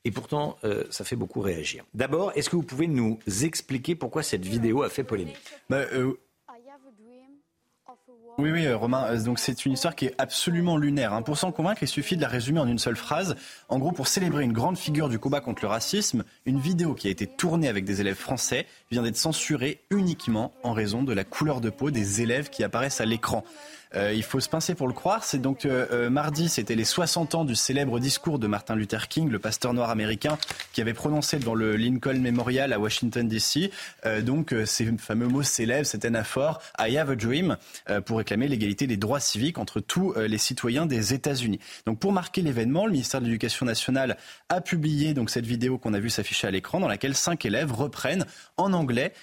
Et 0.07 0.11
pourtant, 0.11 0.55
euh, 0.63 0.85
ça 0.89 1.03
fait 1.03 1.17
beaucoup 1.17 1.41
réagir. 1.41 1.83
D'abord, 1.93 2.31
est-ce 2.33 2.49
que 2.49 2.55
vous 2.55 2.63
pouvez 2.63 2.87
nous 2.87 3.19
expliquer 3.43 3.93
pourquoi 3.93 4.23
cette 4.23 4.45
vidéo 4.45 4.83
a 4.83 4.89
fait 4.89 5.03
polémique? 5.03 5.35
Bah, 5.69 5.79
euh, 5.91 6.17
oui, 8.37 8.51
oui, 8.51 8.65
euh, 8.67 8.77
Romain. 8.77 9.13
Donc 9.17 9.37
c'est 9.37 9.65
une 9.65 9.73
histoire 9.73 9.97
qui 9.97 10.05
est 10.05 10.15
absolument 10.17 10.77
lunaire. 10.77 11.11
Hein. 11.11 11.23
Pour 11.23 11.37
s'en 11.37 11.51
convaincre, 11.51 11.83
il 11.83 11.89
suffit 11.89 12.15
de 12.15 12.21
la 12.21 12.29
résumer 12.29 12.61
en 12.61 12.67
une 12.67 12.79
seule 12.79 12.95
phrase. 12.95 13.35
En 13.67 13.79
gros, 13.79 13.91
pour 13.91 14.07
célébrer 14.07 14.45
une 14.45 14.53
grande 14.53 14.77
figure 14.77 15.09
du 15.09 15.19
combat 15.19 15.41
contre 15.41 15.63
le 15.63 15.67
racisme, 15.67 16.23
une 16.45 16.61
vidéo 16.61 16.93
qui 16.93 17.09
a 17.09 17.11
été 17.11 17.27
tournée 17.27 17.67
avec 17.67 17.83
des 17.83 17.99
élèves 17.99 18.15
français 18.15 18.65
vient 18.91 19.03
d'être 19.03 19.17
censurée 19.17 19.81
uniquement 19.89 20.53
en 20.63 20.71
raison 20.71 21.03
de 21.03 21.11
la 21.11 21.25
couleur 21.25 21.59
de 21.59 21.69
peau 21.69 21.91
des 21.91 22.21
élèves 22.21 22.49
qui 22.49 22.63
apparaissent 22.63 23.01
à 23.01 23.05
l'écran. 23.05 23.43
Euh, 23.95 24.13
il 24.13 24.23
faut 24.23 24.39
se 24.39 24.49
pincer 24.49 24.75
pour 24.75 24.87
le 24.87 24.93
croire. 24.93 25.23
C'est 25.23 25.41
donc 25.41 25.65
euh, 25.65 25.85
euh, 25.91 26.09
mardi, 26.09 26.49
c'était 26.49 26.75
les 26.75 26.83
60 26.83 27.35
ans 27.35 27.45
du 27.45 27.55
célèbre 27.55 27.99
discours 27.99 28.39
de 28.39 28.47
Martin 28.47 28.75
Luther 28.75 29.07
King, 29.07 29.29
le 29.29 29.39
pasteur 29.39 29.73
noir 29.73 29.89
américain, 29.89 30.37
qui 30.73 30.81
avait 30.81 30.93
prononcé 30.93 31.39
devant 31.39 31.55
le 31.55 31.75
Lincoln 31.75 32.19
Memorial 32.19 32.73
à 32.73 32.79
Washington 32.79 33.27
D.C. 33.27 33.71
donc 34.21 34.53
ces 34.65 34.85
fameux 34.97 35.27
mots 35.27 35.43
célèbres, 35.43 35.85
cet 35.85 36.05
anaphore 36.05 36.61
I 36.79 36.97
have 36.97 37.09
a 37.09 37.15
dream 37.15 37.57
pour 38.05 38.17
réclamer 38.17 38.47
l'égalité 38.47 38.87
des 38.87 38.97
droits 38.97 39.19
civiques 39.19 39.57
entre 39.57 39.79
tous 39.79 40.13
les 40.15 40.37
citoyens 40.37 40.85
des 40.85 41.13
États-Unis. 41.13 41.59
Donc 41.85 41.99
pour 41.99 42.11
marquer 42.11 42.41
l'événement, 42.41 42.85
le 42.85 42.91
ministère 42.91 43.21
de 43.21 43.25
l'Éducation 43.25 43.65
nationale 43.65 44.17
a 44.49 44.61
publié 44.61 45.13
donc 45.13 45.29
cette 45.29 45.45
vidéo 45.45 45.77
qu'on 45.77 45.93
a 45.93 45.99
vu 45.99 46.09
s'afficher 46.09 46.47
à 46.47 46.51
l'écran, 46.51 46.79
dans 46.79 46.87
laquelle 46.87 47.15
cinq 47.15 47.45
élèves 47.45 47.71
reprennent 47.71 48.25
en 48.57 48.73
anglais 48.73 49.13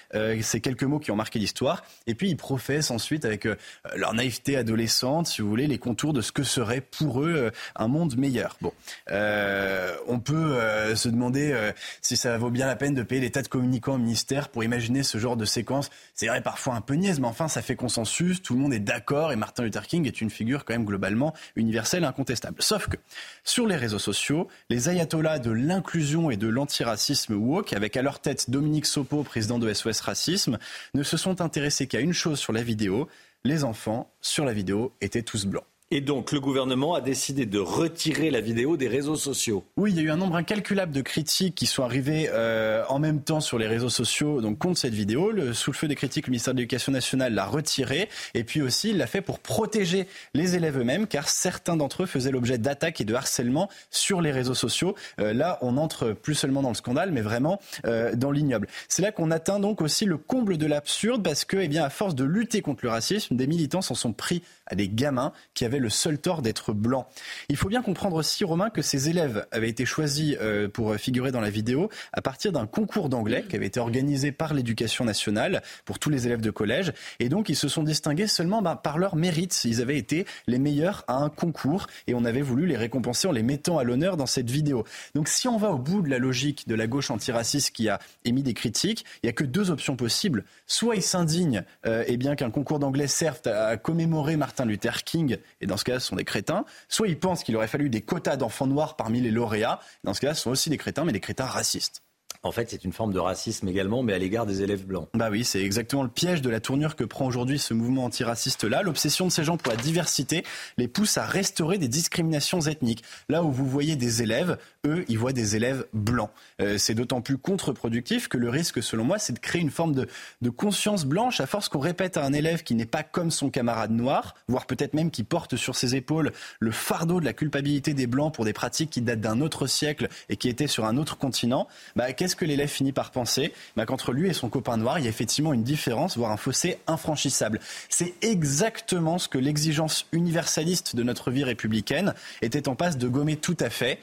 ces 0.41 0.61
quelques 0.61 0.83
mots 0.83 0.99
qui 0.99 1.11
ont 1.11 1.15
marqué 1.15 1.39
l'histoire, 1.39 1.83
et 2.07 2.15
puis 2.15 2.29
ils 2.29 2.37
professent 2.37 2.91
ensuite 2.91 3.25
avec 3.25 3.47
leur 3.95 4.13
naïveté 4.13 4.54
adolescente, 4.55 5.27
si 5.27 5.41
vous 5.41 5.49
voulez, 5.49 5.67
les 5.67 5.77
contours 5.77 6.13
de 6.13 6.21
ce 6.21 6.31
que 6.31 6.43
serait 6.43 6.81
pour 6.81 7.23
eux 7.23 7.33
euh, 7.35 7.51
un 7.75 7.87
monde 7.87 8.17
meilleur. 8.17 8.57
Bon, 8.61 8.73
euh, 9.11 9.95
on 10.07 10.19
peut 10.19 10.35
euh, 10.35 10.95
se 10.95 11.09
demander 11.09 11.71
si 12.01 12.17
ça 12.17 12.37
vaut 12.37 12.49
bien 12.49 12.65
la 12.65 12.75
peine 12.75 12.93
de 12.93 13.03
payer 13.03 13.21
les 13.21 13.31
tas 13.31 13.41
de 13.41 13.47
communicants 13.47 13.95
au 13.95 13.97
ministère 13.97 14.49
pour 14.49 14.63
imaginer 14.63 15.03
ce 15.03 15.17
genre 15.17 15.37
de 15.37 15.45
séquence. 15.45 15.89
C'est 16.13 16.27
vrai, 16.27 16.41
parfois 16.41 16.75
un 16.75 16.81
peu 16.81 16.93
niaise, 16.95 17.19
mais 17.19 17.27
enfin, 17.27 17.47
ça 17.47 17.61
fait 17.61 17.75
consensus, 17.75 18.41
tout 18.41 18.53
le 18.53 18.59
monde 18.59 18.73
est 18.73 18.79
d'accord, 18.79 19.31
et 19.31 19.35
Martin 19.35 19.63
Luther 19.63 19.85
King 19.87 20.07
est 20.07 20.21
une 20.21 20.29
figure 20.29 20.65
quand 20.65 20.73
même 20.73 20.85
globalement 20.85 21.33
universelle, 21.55 22.03
incontestable. 22.03 22.61
Sauf 22.61 22.87
que 22.87 22.97
sur 23.43 23.67
les 23.67 23.75
réseaux 23.75 23.99
sociaux, 23.99 24.47
les 24.69 24.89
ayatollahs 24.89 25.39
de 25.39 25.51
l'inclusion 25.51 26.31
et 26.31 26.37
de 26.37 26.47
l'antiracisme 26.47 27.33
woke, 27.33 27.73
avec 27.73 27.97
à 27.97 28.01
leur 28.01 28.19
tête 28.19 28.49
Dominique 28.49 28.85
Sopo, 28.85 29.23
président 29.23 29.59
de 29.59 29.71
SOS 29.73 30.01
Racisme, 30.01 30.57
ne 30.93 31.03
se 31.03 31.17
sont 31.17 31.41
intéressés 31.41 31.87
qu'à 31.87 31.99
une 31.99 32.13
chose 32.13 32.39
sur 32.39 32.53
la 32.53 32.63
vidéo, 32.63 33.07
les 33.45 33.63
enfants 33.63 34.11
sur 34.21 34.43
la 34.43 34.53
vidéo 34.53 34.97
étaient 35.01 35.21
tous 35.21 35.45
blancs. 35.45 35.67
Et 35.95 36.01
donc, 36.01 36.33
le 36.33 36.41
gouvernement 36.41 36.93
a 36.93 36.99
décidé 36.99 37.45
de 37.45 37.57
retirer 37.57 38.29
la 38.29 38.41
vidéo 38.41 38.75
des 38.75 38.89
réseaux 38.89 39.15
sociaux. 39.15 39.63
Oui, 39.77 39.91
il 39.93 39.95
y 39.95 39.99
a 40.01 40.03
eu 40.03 40.09
un 40.09 40.17
nombre 40.17 40.35
incalculable 40.35 40.91
de 40.91 40.99
critiques 40.99 41.55
qui 41.55 41.67
sont 41.67 41.83
arrivées 41.83 42.27
euh, 42.33 42.83
en 42.89 42.99
même 42.99 43.21
temps 43.21 43.39
sur 43.39 43.57
les 43.57 43.65
réseaux 43.65 43.87
sociaux 43.87 44.41
donc 44.41 44.57
contre 44.57 44.77
cette 44.77 44.93
vidéo. 44.93 45.31
Sous 45.53 45.71
le 45.71 45.77
feu 45.77 45.87
des 45.87 45.95
critiques, 45.95 46.27
le 46.27 46.31
ministère 46.31 46.53
de 46.53 46.59
l'Éducation 46.59 46.91
nationale 46.91 47.33
l'a 47.33 47.45
retirée. 47.45 48.09
Et 48.33 48.43
puis 48.43 48.61
aussi, 48.61 48.89
il 48.89 48.97
l'a 48.97 49.07
fait 49.07 49.21
pour 49.21 49.39
protéger 49.39 50.05
les 50.33 50.57
élèves 50.57 50.77
eux-mêmes, 50.77 51.07
car 51.07 51.29
certains 51.29 51.77
d'entre 51.77 52.03
eux 52.03 52.07
faisaient 52.07 52.31
l'objet 52.31 52.57
d'attaques 52.57 52.99
et 52.99 53.05
de 53.05 53.13
harcèlement 53.13 53.69
sur 53.89 54.19
les 54.19 54.33
réseaux 54.33 54.53
sociaux. 54.53 54.95
Euh, 55.21 55.31
là, 55.31 55.59
on 55.61 55.77
entre 55.77 56.11
plus 56.11 56.35
seulement 56.35 56.61
dans 56.61 56.67
le 56.67 56.75
scandale, 56.75 57.13
mais 57.13 57.21
vraiment 57.21 57.61
euh, 57.85 58.13
dans 58.17 58.31
l'ignoble. 58.31 58.67
C'est 58.89 59.01
là 59.01 59.13
qu'on 59.13 59.31
atteint 59.31 59.61
donc 59.61 59.79
aussi 59.79 60.03
le 60.03 60.17
comble 60.17 60.57
de 60.57 60.65
l'absurde, 60.65 61.23
parce 61.23 61.45
que, 61.45 61.55
eh 61.55 61.69
bien, 61.69 61.85
à 61.85 61.89
force 61.89 62.15
de 62.15 62.25
lutter 62.25 62.61
contre 62.61 62.83
le 62.83 62.89
racisme, 62.89 63.37
des 63.37 63.47
militants 63.47 63.81
s'en 63.81 63.95
sont 63.95 64.11
pris 64.11 64.43
à 64.67 64.75
des 64.75 64.89
gamins 64.89 65.31
qui 65.53 65.63
avaient 65.63 65.79
le 65.79 65.84
seul 65.89 66.17
tort 66.17 66.41
d'être 66.41 66.73
blancs. 66.73 67.05
Il 67.49 67.57
faut 67.57 67.69
bien 67.69 67.81
comprendre 67.81 68.15
aussi, 68.17 68.43
Romain, 68.43 68.69
que 68.69 68.81
ces 68.81 69.09
élèves 69.09 69.45
avaient 69.51 69.69
été 69.69 69.85
choisis 69.85 70.35
euh, 70.41 70.67
pour 70.67 70.95
figurer 70.95 71.31
dans 71.31 71.41
la 71.41 71.49
vidéo 71.49 71.89
à 72.13 72.21
partir 72.21 72.51
d'un 72.51 72.67
concours 72.67 73.09
d'anglais 73.09 73.45
qui 73.47 73.55
avait 73.55 73.67
été 73.67 73.79
organisé 73.79 74.31
par 74.31 74.53
l'éducation 74.53 75.05
nationale 75.05 75.61
pour 75.85 75.99
tous 75.99 76.09
les 76.09 76.27
élèves 76.27 76.41
de 76.41 76.51
collège. 76.51 76.93
Et 77.19 77.29
donc, 77.29 77.49
ils 77.49 77.55
se 77.55 77.67
sont 77.67 77.83
distingués 77.83 78.27
seulement 78.27 78.61
bah, 78.61 78.75
par 78.75 78.97
leur 78.97 79.15
mérite. 79.15 79.63
Ils 79.65 79.81
avaient 79.81 79.97
été 79.97 80.25
les 80.47 80.59
meilleurs 80.59 81.03
à 81.07 81.15
un 81.15 81.29
concours 81.29 81.87
et 82.07 82.13
on 82.13 82.25
avait 82.25 82.41
voulu 82.41 82.65
les 82.65 82.77
récompenser 82.77 83.27
en 83.27 83.31
les 83.31 83.43
mettant 83.43 83.77
à 83.77 83.83
l'honneur 83.83 84.17
dans 84.17 84.25
cette 84.25 84.49
vidéo. 84.49 84.83
Donc, 85.13 85.27
si 85.27 85.47
on 85.47 85.57
va 85.57 85.71
au 85.71 85.77
bout 85.77 86.01
de 86.01 86.09
la 86.09 86.19
logique 86.19 86.67
de 86.67 86.75
la 86.75 86.87
gauche 86.87 87.11
antiraciste 87.11 87.71
qui 87.71 87.89
a 87.89 87.99
émis 88.23 88.43
des 88.43 88.53
critiques, 88.53 89.05
il 89.21 89.27
n'y 89.27 89.29
a 89.29 89.33
que 89.33 89.43
deux 89.43 89.71
options 89.71 89.95
possibles. 89.95 90.43
Soit 90.67 90.95
ils 90.95 91.01
s'indignent 91.01 91.63
euh, 91.85 92.03
eh 92.07 92.17
qu'un 92.35 92.49
concours 92.49 92.79
d'anglais 92.79 93.07
serve 93.07 93.39
à 93.45 93.77
commémorer 93.77 94.37
Martin 94.37 94.65
Luther 94.65 95.03
King, 95.03 95.37
et 95.65 95.67
dans 95.67 95.77
ce 95.77 95.83
cas, 95.83 95.99
ce 95.99 96.07
sont 96.07 96.15
des 96.15 96.23
crétins, 96.23 96.63
soit 96.87 97.07
ils 97.07 97.19
pensent 97.19 97.43
qu'il 97.43 97.55
aurait 97.55 97.67
fallu 97.67 97.89
des 97.89 98.01
quotas 98.01 98.37
d'enfants 98.37 98.67
noirs 98.67 98.95
parmi 98.95 99.19
les 99.19 99.31
lauréats, 99.31 99.79
dans 100.03 100.13
ce 100.13 100.21
cas, 100.21 100.35
ce 100.35 100.43
sont 100.43 100.51
aussi 100.51 100.69
des 100.69 100.77
crétins, 100.77 101.03
mais 101.03 101.11
des 101.11 101.19
crétins 101.19 101.45
racistes. 101.45 102.04
En 102.43 102.51
fait, 102.51 102.69
c'est 102.69 102.83
une 102.83 102.93
forme 102.93 103.13
de 103.13 103.19
racisme 103.19 103.67
également, 103.67 104.03
mais 104.03 104.13
à 104.13 104.17
l'égard 104.17 104.45
des 104.45 104.61
élèves 104.61 104.85
blancs. 104.85 105.07
Bah 105.13 105.29
oui, 105.31 105.43
c'est 105.43 105.61
exactement 105.61 106.03
le 106.03 106.09
piège 106.09 106.41
de 106.41 106.49
la 106.49 106.59
tournure 106.59 106.95
que 106.95 107.03
prend 107.03 107.25
aujourd'hui 107.25 107.59
ce 107.59 107.73
mouvement 107.73 108.05
antiraciste-là. 108.05 108.83
L'obsession 108.83 109.27
de 109.27 109.31
ces 109.31 109.43
gens 109.43 109.57
pour 109.57 109.71
la 109.71 109.77
diversité 109.77 110.43
les 110.77 110.87
pousse 110.87 111.17
à 111.17 111.25
restaurer 111.25 111.77
des 111.77 111.87
discriminations 111.87 112.61
ethniques. 112.61 113.03
Là 113.29 113.43
où 113.43 113.51
vous 113.51 113.67
voyez 113.67 113.95
des 113.95 114.21
élèves, 114.21 114.57
eux, 114.85 115.05
ils 115.07 115.17
voient 115.17 115.33
des 115.33 115.55
élèves 115.55 115.85
blancs. 115.93 116.29
Euh, 116.61 116.77
c'est 116.77 116.93
d'autant 116.93 117.21
plus 117.21 117.37
contre-productif 117.37 118.27
que 118.27 118.37
le 118.37 118.49
risque, 118.49 118.81
selon 118.81 119.03
moi, 119.03 119.17
c'est 119.19 119.33
de 119.33 119.39
créer 119.39 119.61
une 119.61 119.71
forme 119.71 119.93
de, 119.93 120.07
conscience 120.49 121.05
blanche 121.05 121.41
à 121.41 121.47
force 121.47 121.69
qu'on 121.69 121.79
répète 121.79 122.17
à 122.17 122.23
un 122.23 122.31
élève 122.31 122.63
qui 122.63 122.75
n'est 122.75 122.85
pas 122.85 123.03
comme 123.03 123.31
son 123.31 123.49
camarade 123.49 123.91
noir, 123.91 124.35
voire 124.47 124.65
peut-être 124.65 124.93
même 124.93 125.11
qui 125.11 125.23
porte 125.23 125.55
sur 125.55 125.75
ses 125.75 125.95
épaules 125.95 126.31
le 126.59 126.71
fardeau 126.71 127.19
de 127.19 127.25
la 127.25 127.33
culpabilité 127.33 127.93
des 127.93 128.07
blancs 128.07 128.33
pour 128.33 128.45
des 128.45 128.53
pratiques 128.53 128.89
qui 128.91 129.01
datent 129.01 129.21
d'un 129.21 129.41
autre 129.41 129.67
siècle 129.67 130.07
et 130.29 130.37
qui 130.37 130.49
étaient 130.49 130.67
sur 130.67 130.85
un 130.85 130.97
autre 130.97 131.17
continent. 131.17 131.67
Bah, 131.95 132.13
qu'est-ce 132.25 132.35
que 132.35 132.45
l'élève 132.45 132.69
finit 132.69 132.91
par 132.91 133.11
penser? 133.11 133.53
Bah, 133.75 133.85
Qu'entre 133.85 134.11
lui 134.11 134.27
et 134.27 134.33
son 134.33 134.49
copain 134.49 134.77
noir, 134.77 134.97
il 134.97 135.03
y 135.03 135.05
a 135.05 135.11
effectivement 135.11 135.53
une 135.53 135.61
différence, 135.61 136.17
voire 136.17 136.31
un 136.31 136.37
fossé 136.37 136.79
infranchissable. 136.87 137.59
C'est 137.87 138.15
exactement 138.23 139.19
ce 139.19 139.27
que 139.27 139.37
l'exigence 139.37 140.07
universaliste 140.11 140.95
de 140.95 141.03
notre 141.03 141.29
vie 141.29 141.43
républicaine 141.43 142.15
était 142.41 142.67
en 142.67 142.73
passe 142.73 142.97
de 142.97 143.07
gommer 143.07 143.35
tout 143.35 143.57
à 143.59 143.69
fait. 143.69 143.99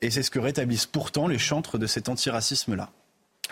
Et 0.00 0.10
c'est 0.10 0.22
ce 0.22 0.30
que 0.30 0.38
rétablissent 0.38 0.86
pourtant 0.86 1.28
les 1.28 1.36
chantres 1.36 1.76
de 1.76 1.86
cet 1.86 2.08
antiracisme-là. 2.08 2.88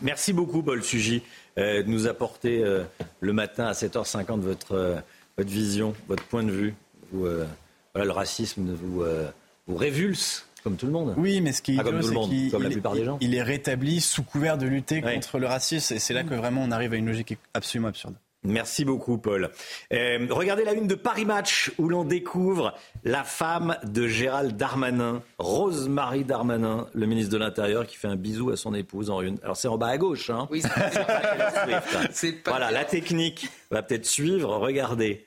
Merci 0.01 0.33
beaucoup, 0.33 0.63
Paul 0.63 0.83
Sugy, 0.83 1.23
euh, 1.59 1.83
de 1.83 1.89
nous 1.89 2.07
apporter 2.07 2.65
euh, 2.65 2.85
le 3.21 3.35
matin 3.35 3.67
à 3.67 3.73
7h50 3.73 4.41
votre, 4.41 4.73
euh, 4.73 4.97
votre 5.37 5.51
vision, 5.51 5.95
votre 6.09 6.25
point 6.25 6.45
de 6.45 6.51
vue. 6.51 6.75
voilà, 7.13 7.47
le 7.95 8.11
racisme 8.11 8.75
vous 8.75 9.77
révulse 9.77 10.47
comme 10.65 10.77
tout 10.77 10.87
le 10.87 10.93
monde. 10.93 11.15
Oui, 11.19 11.43
mais 11.43 11.53
ce 11.53 11.63
qui 11.63 11.77
est 11.77 11.79
ah, 11.79 11.85
des 11.85 13.05
gens. 13.05 13.19
Il 13.21 13.35
est 13.35 13.43
rétabli 13.43 14.01
sous 14.01 14.23
couvert 14.23 14.59
de 14.59 14.67
lutter 14.67 15.03
contre 15.03 15.39
le 15.39 15.47
racisme. 15.47 15.95
Et 15.95 15.99
c'est 15.99 16.15
là 16.15 16.25
que 16.25 16.35
vraiment 16.35 16.63
on 16.63 16.71
arrive 16.71 16.95
à 16.95 16.97
une 16.97 17.07
logique 17.07 17.37
absolument 17.53 17.89
absurde. 17.89 18.15
Merci 18.47 18.85
beaucoup, 18.85 19.17
Paul. 19.17 19.51
Euh, 19.93 20.27
regardez 20.31 20.65
la 20.65 20.75
une 20.75 20.87
de 20.87 20.95
Paris 20.95 21.25
Match 21.25 21.73
où 21.79 21.89
l'on 21.89 22.05
découvre 22.05 22.75
la 23.03 23.25
femme 23.25 23.77
de 23.85 24.07
Gérald 24.07 24.55
Darmanin, 24.55 25.23
Rose-Marie 25.39 26.25
Darmanin, 26.25 26.87
le 26.93 27.07
ministre 27.07 27.33
de 27.33 27.39
l'Intérieur, 27.39 27.87
qui 27.87 27.97
fait 27.97 28.09
un 28.09 28.17
bisou 28.17 28.51
à 28.51 28.57
son 28.57 28.75
épouse 28.75 29.09
en 29.09 29.23
une. 29.23 29.39
Alors 29.43 29.57
c'est 29.57 29.69
en 29.69 29.79
bas 29.79 29.89
à 29.89 29.97
gauche, 29.97 30.29
hein. 30.29 30.47
Oui, 30.51 30.61
c'est 30.61 32.43
pas 32.43 32.51
Voilà, 32.51 32.71
la 32.71 32.85
technique 32.85 33.49
va 33.71 33.83
peut-être 33.83 34.07
suivre. 34.07 34.57
Regardez. 34.59 35.27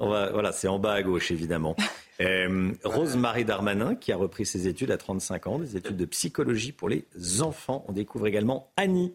On 0.00 0.08
va, 0.08 0.30
voilà, 0.30 0.52
c'est 0.52 0.66
en 0.66 0.78
bas 0.78 0.94
à 0.94 1.02
gauche, 1.02 1.30
évidemment. 1.30 1.76
Euh, 2.20 2.72
Rose-Marie 2.84 3.44
Darmanin, 3.44 3.94
qui 3.96 4.12
a 4.12 4.16
repris 4.16 4.46
ses 4.46 4.68
études 4.68 4.90
à 4.90 4.96
35 4.96 5.46
ans, 5.46 5.58
des 5.58 5.76
études 5.76 5.96
de 5.96 6.04
psychologie 6.04 6.72
pour 6.72 6.88
les 6.88 7.04
enfants. 7.40 7.84
On 7.88 7.92
découvre 7.92 8.26
également 8.26 8.70
Annie, 8.76 9.14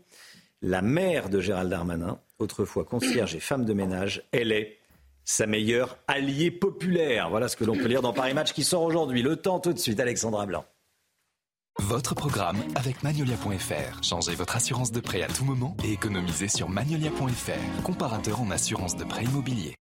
la 0.62 0.82
mère 0.82 1.30
de 1.30 1.40
Gérald 1.40 1.70
Darmanin, 1.70 2.20
autrefois 2.40 2.84
concierge 2.84 3.36
et 3.36 3.40
femme 3.40 3.66
de 3.66 3.74
ménage. 3.74 4.24
Elle 4.32 4.52
est 4.52 4.78
sa 5.24 5.46
meilleure 5.46 5.98
alliée 6.08 6.52
populaire. 6.52 7.30
Voilà 7.30 7.48
ce 7.48 7.56
que 7.56 7.64
l'on 7.64 7.76
peut 7.76 7.88
lire 7.88 8.02
dans 8.02 8.14
Paris 8.14 8.34
Match 8.34 8.52
qui 8.52 8.64
sort 8.64 8.84
aujourd'hui. 8.84 9.22
Le 9.22 9.36
temps 9.36 9.60
tout 9.60 9.74
de 9.74 9.80
suite, 9.80 10.00
Alexandra 10.00 10.46
Blanc. 10.46 10.66
Votre 11.78 12.14
programme 12.14 12.58
avec 12.76 13.04
Magnolia.fr. 13.04 14.04
Changez 14.04 14.36
votre 14.36 14.58
assurance 14.58 14.92
de 14.92 15.00
prêt 15.00 15.22
à 15.22 15.28
tout 15.28 15.46
moment 15.46 15.78
et 15.86 15.94
économisez 15.94 16.50
sur 16.50 16.68
Magnolia.fr, 16.68 17.84
comparateur 17.84 18.42
en 18.42 18.52
assurance 18.52 18.98
de 18.98 19.06
prêt 19.06 19.24
immobilier. 19.24 19.79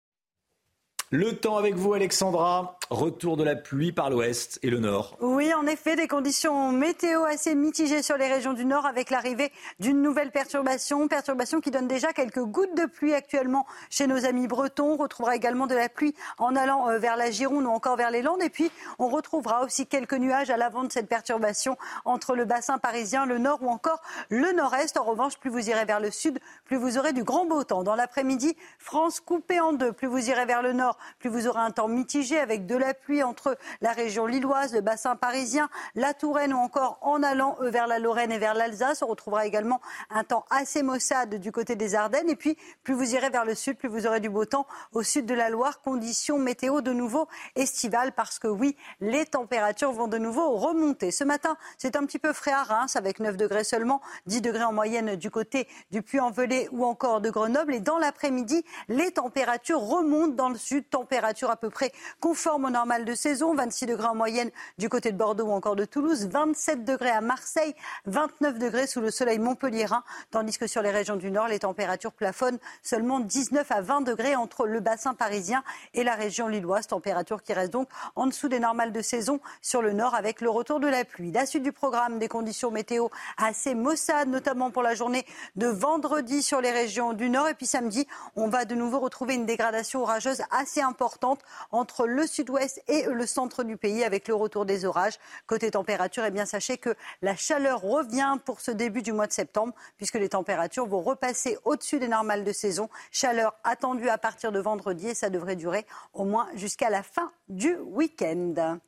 Le 1.11 1.37
temps 1.37 1.57
avec 1.57 1.75
vous, 1.75 1.93
Alexandra. 1.93 2.79
Retour 2.89 3.35
de 3.35 3.43
la 3.43 3.55
pluie 3.55 3.91
par 3.91 4.11
l'ouest 4.11 4.59
et 4.61 4.69
le 4.69 4.79
nord. 4.79 5.17
Oui, 5.19 5.51
en 5.53 5.65
effet, 5.65 5.95
des 5.95 6.07
conditions 6.07 6.71
météo 6.71 7.23
assez 7.23 7.55
mitigées 7.55 8.03
sur 8.03 8.15
les 8.15 8.27
régions 8.27 8.53
du 8.53 8.63
nord 8.63 8.85
avec 8.85 9.09
l'arrivée 9.09 9.51
d'une 9.79 10.03
nouvelle 10.03 10.31
perturbation. 10.31 11.07
Perturbation 11.07 11.61
qui 11.61 11.71
donne 11.71 11.87
déjà 11.87 12.13
quelques 12.13 12.43
gouttes 12.43 12.75
de 12.75 12.85
pluie 12.85 13.13
actuellement 13.13 13.65
chez 13.89 14.05
nos 14.05 14.25
amis 14.25 14.47
bretons. 14.47 14.93
On 14.93 14.97
retrouvera 14.97 15.35
également 15.35 15.65
de 15.65 15.73
la 15.73 15.89
pluie 15.89 16.13
en 16.37 16.55
allant 16.55 16.89
euh, 16.89 16.99
vers 16.99 17.17
la 17.17 17.31
Gironde 17.31 17.65
ou 17.65 17.69
encore 17.69 17.97
vers 17.97 18.11
les 18.11 18.21
Landes. 18.21 18.43
Et 18.43 18.49
puis, 18.49 18.71
on 18.99 19.07
retrouvera 19.07 19.63
aussi 19.63 19.87
quelques 19.87 20.13
nuages 20.13 20.51
à 20.51 20.57
l'avant 20.57 20.83
de 20.83 20.91
cette 20.91 21.07
perturbation 21.07 21.75
entre 22.03 22.35
le 22.35 22.45
bassin 22.45 22.77
parisien, 22.77 23.25
le 23.25 23.39
nord 23.39 23.59
ou 23.63 23.69
encore 23.69 24.01
le 24.29 24.51
nord-est. 24.53 24.97
En 24.97 25.03
revanche, 25.03 25.37
plus 25.37 25.49
vous 25.49 25.69
irez 25.69 25.85
vers 25.85 25.99
le 25.99 26.11
sud, 26.11 26.39
plus 26.65 26.77
vous 26.77 26.99
aurez 26.99 27.13
du 27.13 27.23
grand 27.23 27.45
beau 27.45 27.63
temps. 27.63 27.83
Dans 27.83 27.95
l'après-midi, 27.95 28.55
France 28.77 29.19
coupée 29.19 29.59
en 29.59 29.73
deux. 29.73 29.91
Plus 29.91 30.07
vous 30.07 30.29
irez 30.29 30.45
vers 30.45 30.61
le 30.61 30.73
nord, 30.73 30.94
plus 31.19 31.29
vous 31.29 31.47
aurez 31.47 31.61
un 31.61 31.71
temps 31.71 31.87
mitigé 31.87 32.39
avec 32.39 32.65
de 32.65 32.75
la 32.75 32.93
pluie 32.93 33.23
entre 33.23 33.57
la 33.81 33.91
région 33.91 34.25
lilloise, 34.25 34.73
le 34.73 34.81
bassin 34.81 35.15
parisien, 35.15 35.69
la 35.95 36.13
Touraine 36.13 36.53
ou 36.53 36.57
encore 36.57 36.97
en 37.01 37.23
allant 37.23 37.57
euh, 37.61 37.69
vers 37.69 37.87
la 37.87 37.99
Lorraine 37.99 38.31
et 38.31 38.37
vers 38.37 38.53
l'Alsace. 38.53 39.01
On 39.01 39.07
retrouvera 39.07 39.45
également 39.45 39.81
un 40.09 40.23
temps 40.23 40.45
assez 40.49 40.83
maussade 40.83 41.35
du 41.35 41.51
côté 41.51 41.75
des 41.75 41.95
Ardennes. 41.95 42.29
Et 42.29 42.35
puis, 42.35 42.57
plus 42.83 42.93
vous 42.93 43.13
irez 43.15 43.29
vers 43.29 43.45
le 43.45 43.55
sud, 43.55 43.77
plus 43.77 43.89
vous 43.89 44.07
aurez 44.07 44.19
du 44.19 44.29
beau 44.29 44.45
temps 44.45 44.67
au 44.93 45.03
sud 45.03 45.25
de 45.25 45.33
la 45.33 45.49
Loire. 45.49 45.81
Conditions 45.81 46.37
météo 46.37 46.81
de 46.81 46.91
nouveau 46.91 47.27
estivales 47.55 48.13
parce 48.13 48.39
que 48.39 48.47
oui, 48.47 48.75
les 49.01 49.25
températures 49.25 49.91
vont 49.91 50.07
de 50.07 50.17
nouveau 50.17 50.55
remonter. 50.57 51.11
Ce 51.11 51.23
matin, 51.23 51.57
c'est 51.77 51.95
un 51.95 52.05
petit 52.05 52.19
peu 52.19 52.33
frais 52.33 52.51
à 52.51 52.63
Reims 52.63 52.95
avec 52.95 53.19
9 53.19 53.37
degrés 53.37 53.63
seulement, 53.63 54.01
10 54.25 54.41
degrés 54.41 54.63
en 54.63 54.73
moyenne 54.73 55.15
du 55.15 55.29
côté 55.29 55.67
du 55.91 56.01
Puy-en-Velay 56.01 56.69
ou 56.71 56.85
encore 56.85 57.21
de 57.21 57.29
Grenoble. 57.29 57.73
Et 57.73 57.79
dans 57.79 57.97
l'après-midi, 57.97 58.63
les 58.87 59.11
températures 59.11 59.81
remontent 59.81 60.33
dans 60.33 60.49
le 60.49 60.57
sud 60.57 60.84
température 60.89 61.49
à 61.49 61.57
peu 61.57 61.69
près 61.69 61.91
conforme 62.19 62.65
au 62.65 62.69
normal 62.69 63.05
de 63.05 63.13
saison, 63.13 63.53
26 63.53 63.85
degrés 63.85 64.07
en 64.07 64.15
moyenne 64.15 64.51
du 64.77 64.89
côté 64.89 65.11
de 65.11 65.17
Bordeaux 65.17 65.45
ou 65.45 65.51
encore 65.51 65.75
de 65.75 65.85
Toulouse, 65.85 66.27
27 66.27 66.83
degrés 66.83 67.09
à 67.09 67.21
Marseille, 67.21 67.75
29 68.05 68.59
degrés 68.59 68.87
sous 68.87 69.01
le 69.01 69.11
soleil 69.11 69.39
montpelliérain, 69.39 70.03
tandis 70.31 70.57
que 70.57 70.67
sur 70.67 70.81
les 70.81 70.91
régions 70.91 71.15
du 71.15 71.31
nord, 71.31 71.47
les 71.47 71.59
températures 71.59 72.13
plafonnent 72.13 72.59
seulement 72.81 73.19
19 73.19 73.71
à 73.71 73.81
20 73.81 74.01
degrés 74.01 74.35
entre 74.35 74.65
le 74.67 74.79
bassin 74.79 75.13
parisien 75.13 75.63
et 75.93 76.03
la 76.03 76.15
région 76.15 76.47
lilloise, 76.47 76.87
température 76.87 77.43
qui 77.43 77.53
reste 77.53 77.73
donc 77.73 77.89
en 78.15 78.27
dessous 78.27 78.47
des 78.47 78.59
normales 78.59 78.91
de 78.91 79.01
saison 79.01 79.39
sur 79.61 79.81
le 79.81 79.93
nord 79.93 80.15
avec 80.15 80.41
le 80.41 80.49
retour 80.49 80.79
de 80.79 80.87
la 80.87 81.05
pluie. 81.05 81.31
La 81.31 81.45
suite 81.45 81.63
du 81.63 81.71
programme, 81.71 82.19
des 82.19 82.27
conditions 82.27 82.71
météo 82.71 83.07
assez 83.37 83.75
maussades, 83.75 84.29
notamment 84.29 84.71
pour 84.71 84.83
la 84.83 84.95
journée 84.95 85.25
de 85.55 85.67
vendredi 85.67 86.41
sur 86.41 86.61
les 86.61 86.71
régions 86.71 87.13
du 87.13 87.29
nord. 87.29 87.47
Et 87.47 87.53
puis 87.53 87.65
samedi, 87.65 88.07
on 88.35 88.47
va 88.47 88.65
de 88.65 88.75
nouveau 88.75 88.99
retrouver 88.99 89.35
une 89.35 89.45
dégradation 89.45 90.01
orageuse 90.01 90.41
assez 90.51 90.74
importante 90.81 91.41
entre 91.71 92.07
le 92.07 92.27
sud-ouest 92.27 92.81
et 92.87 93.05
le 93.05 93.25
centre 93.25 93.63
du 93.63 93.77
pays 93.77 94.03
avec 94.03 94.27
le 94.27 94.35
retour 94.35 94.65
des 94.65 94.85
orages. 94.85 95.19
Côté 95.47 95.71
température, 95.71 96.23
eh 96.25 96.31
bien, 96.31 96.45
sachez 96.45 96.77
que 96.77 96.95
la 97.21 97.35
chaleur 97.35 97.81
revient 97.81 98.37
pour 98.45 98.61
ce 98.61 98.71
début 98.71 99.01
du 99.01 99.13
mois 99.13 99.27
de 99.27 99.33
septembre 99.33 99.73
puisque 99.97 100.15
les 100.15 100.29
températures 100.29 100.87
vont 100.87 101.01
repasser 101.01 101.57
au-dessus 101.65 101.99
des 101.99 102.07
normales 102.07 102.43
de 102.43 102.51
saison. 102.51 102.89
Chaleur 103.11 103.53
attendue 103.63 104.09
à 104.09 104.17
partir 104.17 104.51
de 104.51 104.59
vendredi 104.59 105.07
et 105.07 105.15
ça 105.15 105.29
devrait 105.29 105.55
durer 105.55 105.85
au 106.13 106.25
moins 106.25 106.47
jusqu'à 106.55 106.89
la 106.89 107.03
fin 107.03 107.31
du 107.47 107.75
week-end. 107.77 108.79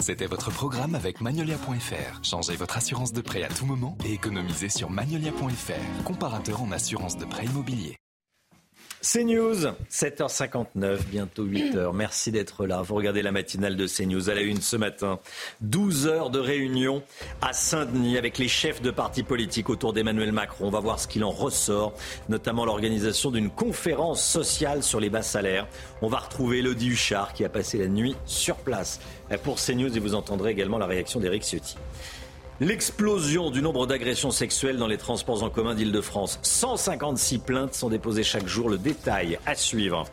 C'était 0.00 0.26
votre 0.26 0.52
programme 0.52 0.94
avec 0.94 1.20
Magnolia.fr. 1.20 2.22
Changez 2.22 2.54
votre 2.54 2.76
assurance 2.76 3.12
de 3.12 3.20
prêt 3.20 3.42
à 3.42 3.48
tout 3.48 3.66
moment 3.66 3.98
et 4.04 4.12
économisez 4.12 4.68
sur 4.68 4.90
Magnolia.fr, 4.90 6.04
comparateur 6.04 6.62
en 6.62 6.70
assurance 6.70 7.16
de 7.16 7.24
prêt 7.24 7.46
immobilier. 7.46 7.96
CNews, 9.00 9.74
7h59, 9.90 10.98
bientôt 11.08 11.46
8h. 11.46 11.94
Merci 11.94 12.32
d'être 12.32 12.66
là. 12.66 12.82
Vous 12.82 12.96
regardez 12.96 13.22
la 13.22 13.30
matinale 13.30 13.76
de 13.76 13.86
CNews 13.86 14.28
à 14.28 14.34
la 14.34 14.40
une 14.40 14.60
ce 14.60 14.76
matin. 14.76 15.20
12 15.60 16.08
heures 16.08 16.30
de 16.30 16.40
réunion 16.40 17.02
à 17.40 17.52
Saint-Denis 17.52 18.18
avec 18.18 18.38
les 18.38 18.48
chefs 18.48 18.82
de 18.82 18.90
partis 18.90 19.22
politiques 19.22 19.70
autour 19.70 19.92
d'Emmanuel 19.92 20.32
Macron. 20.32 20.66
On 20.66 20.70
va 20.70 20.80
voir 20.80 20.98
ce 20.98 21.06
qu'il 21.06 21.22
en 21.22 21.30
ressort, 21.30 21.94
notamment 22.28 22.64
l'organisation 22.64 23.30
d'une 23.30 23.50
conférence 23.50 24.22
sociale 24.22 24.82
sur 24.82 24.98
les 24.98 25.10
bas 25.10 25.22
salaires. 25.22 25.68
On 26.02 26.08
va 26.08 26.18
retrouver 26.18 26.58
Elodie 26.58 26.88
Huchard 26.88 27.32
qui 27.34 27.44
a 27.44 27.48
passé 27.48 27.78
la 27.78 27.86
nuit 27.86 28.16
sur 28.26 28.56
place 28.56 29.00
pour 29.44 29.56
CNews 29.56 29.96
et 29.96 30.00
vous 30.00 30.14
entendrez 30.14 30.50
également 30.50 30.78
la 30.78 30.86
réaction 30.86 31.20
d'Éric 31.20 31.44
Ciotti. 31.44 31.76
L'explosion 32.60 33.52
du 33.52 33.62
nombre 33.62 33.86
d'agressions 33.86 34.32
sexuelles 34.32 34.78
dans 34.78 34.88
les 34.88 34.98
transports 34.98 35.44
en 35.44 35.48
commun 35.48 35.76
d'Île-de-France. 35.76 36.40
156 36.42 37.38
plaintes 37.38 37.74
sont 37.74 37.88
déposées 37.88 38.24
chaque 38.24 38.48
jour. 38.48 38.68
Le 38.68 38.78
détail 38.78 39.38
à 39.46 39.54
suivre. 39.54 40.06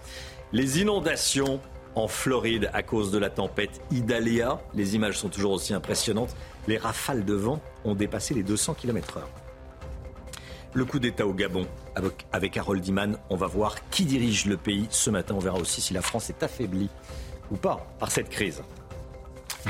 Les 0.53 0.79
inondations 0.79 1.59
en 1.95 2.07
Floride 2.07 2.69
à 2.71 2.83
cause 2.83 3.09
de 3.09 3.17
la 3.17 3.31
tempête 3.31 3.81
Idalia. 3.89 4.61
Les 4.75 4.93
images 4.93 5.17
sont 5.17 5.29
toujours 5.29 5.53
aussi 5.53 5.73
impressionnantes. 5.73 6.35
Les 6.67 6.77
rafales 6.77 7.25
de 7.25 7.33
vent 7.33 7.59
ont 7.83 7.95
dépassé 7.95 8.35
les 8.35 8.43
200 8.43 8.75
km/h. 8.75 9.21
Le 10.73 10.85
coup 10.85 10.99
d'État 10.99 11.25
au 11.25 11.33
Gabon 11.33 11.65
avec, 12.31 12.57
Harold 12.57 12.87
Iman. 12.87 13.17
On 13.31 13.37
va 13.37 13.47
voir 13.47 13.89
qui 13.89 14.05
dirige 14.05 14.45
le 14.45 14.57
pays. 14.57 14.85
Ce 14.91 15.09
matin, 15.09 15.33
on 15.35 15.39
verra 15.39 15.57
aussi 15.57 15.81
si 15.81 15.95
la 15.95 16.03
France 16.03 16.29
est 16.29 16.43
affaiblie 16.43 16.89
ou 17.49 17.55
pas 17.55 17.87
par 17.97 18.11
cette 18.11 18.29
crise. 18.29 18.61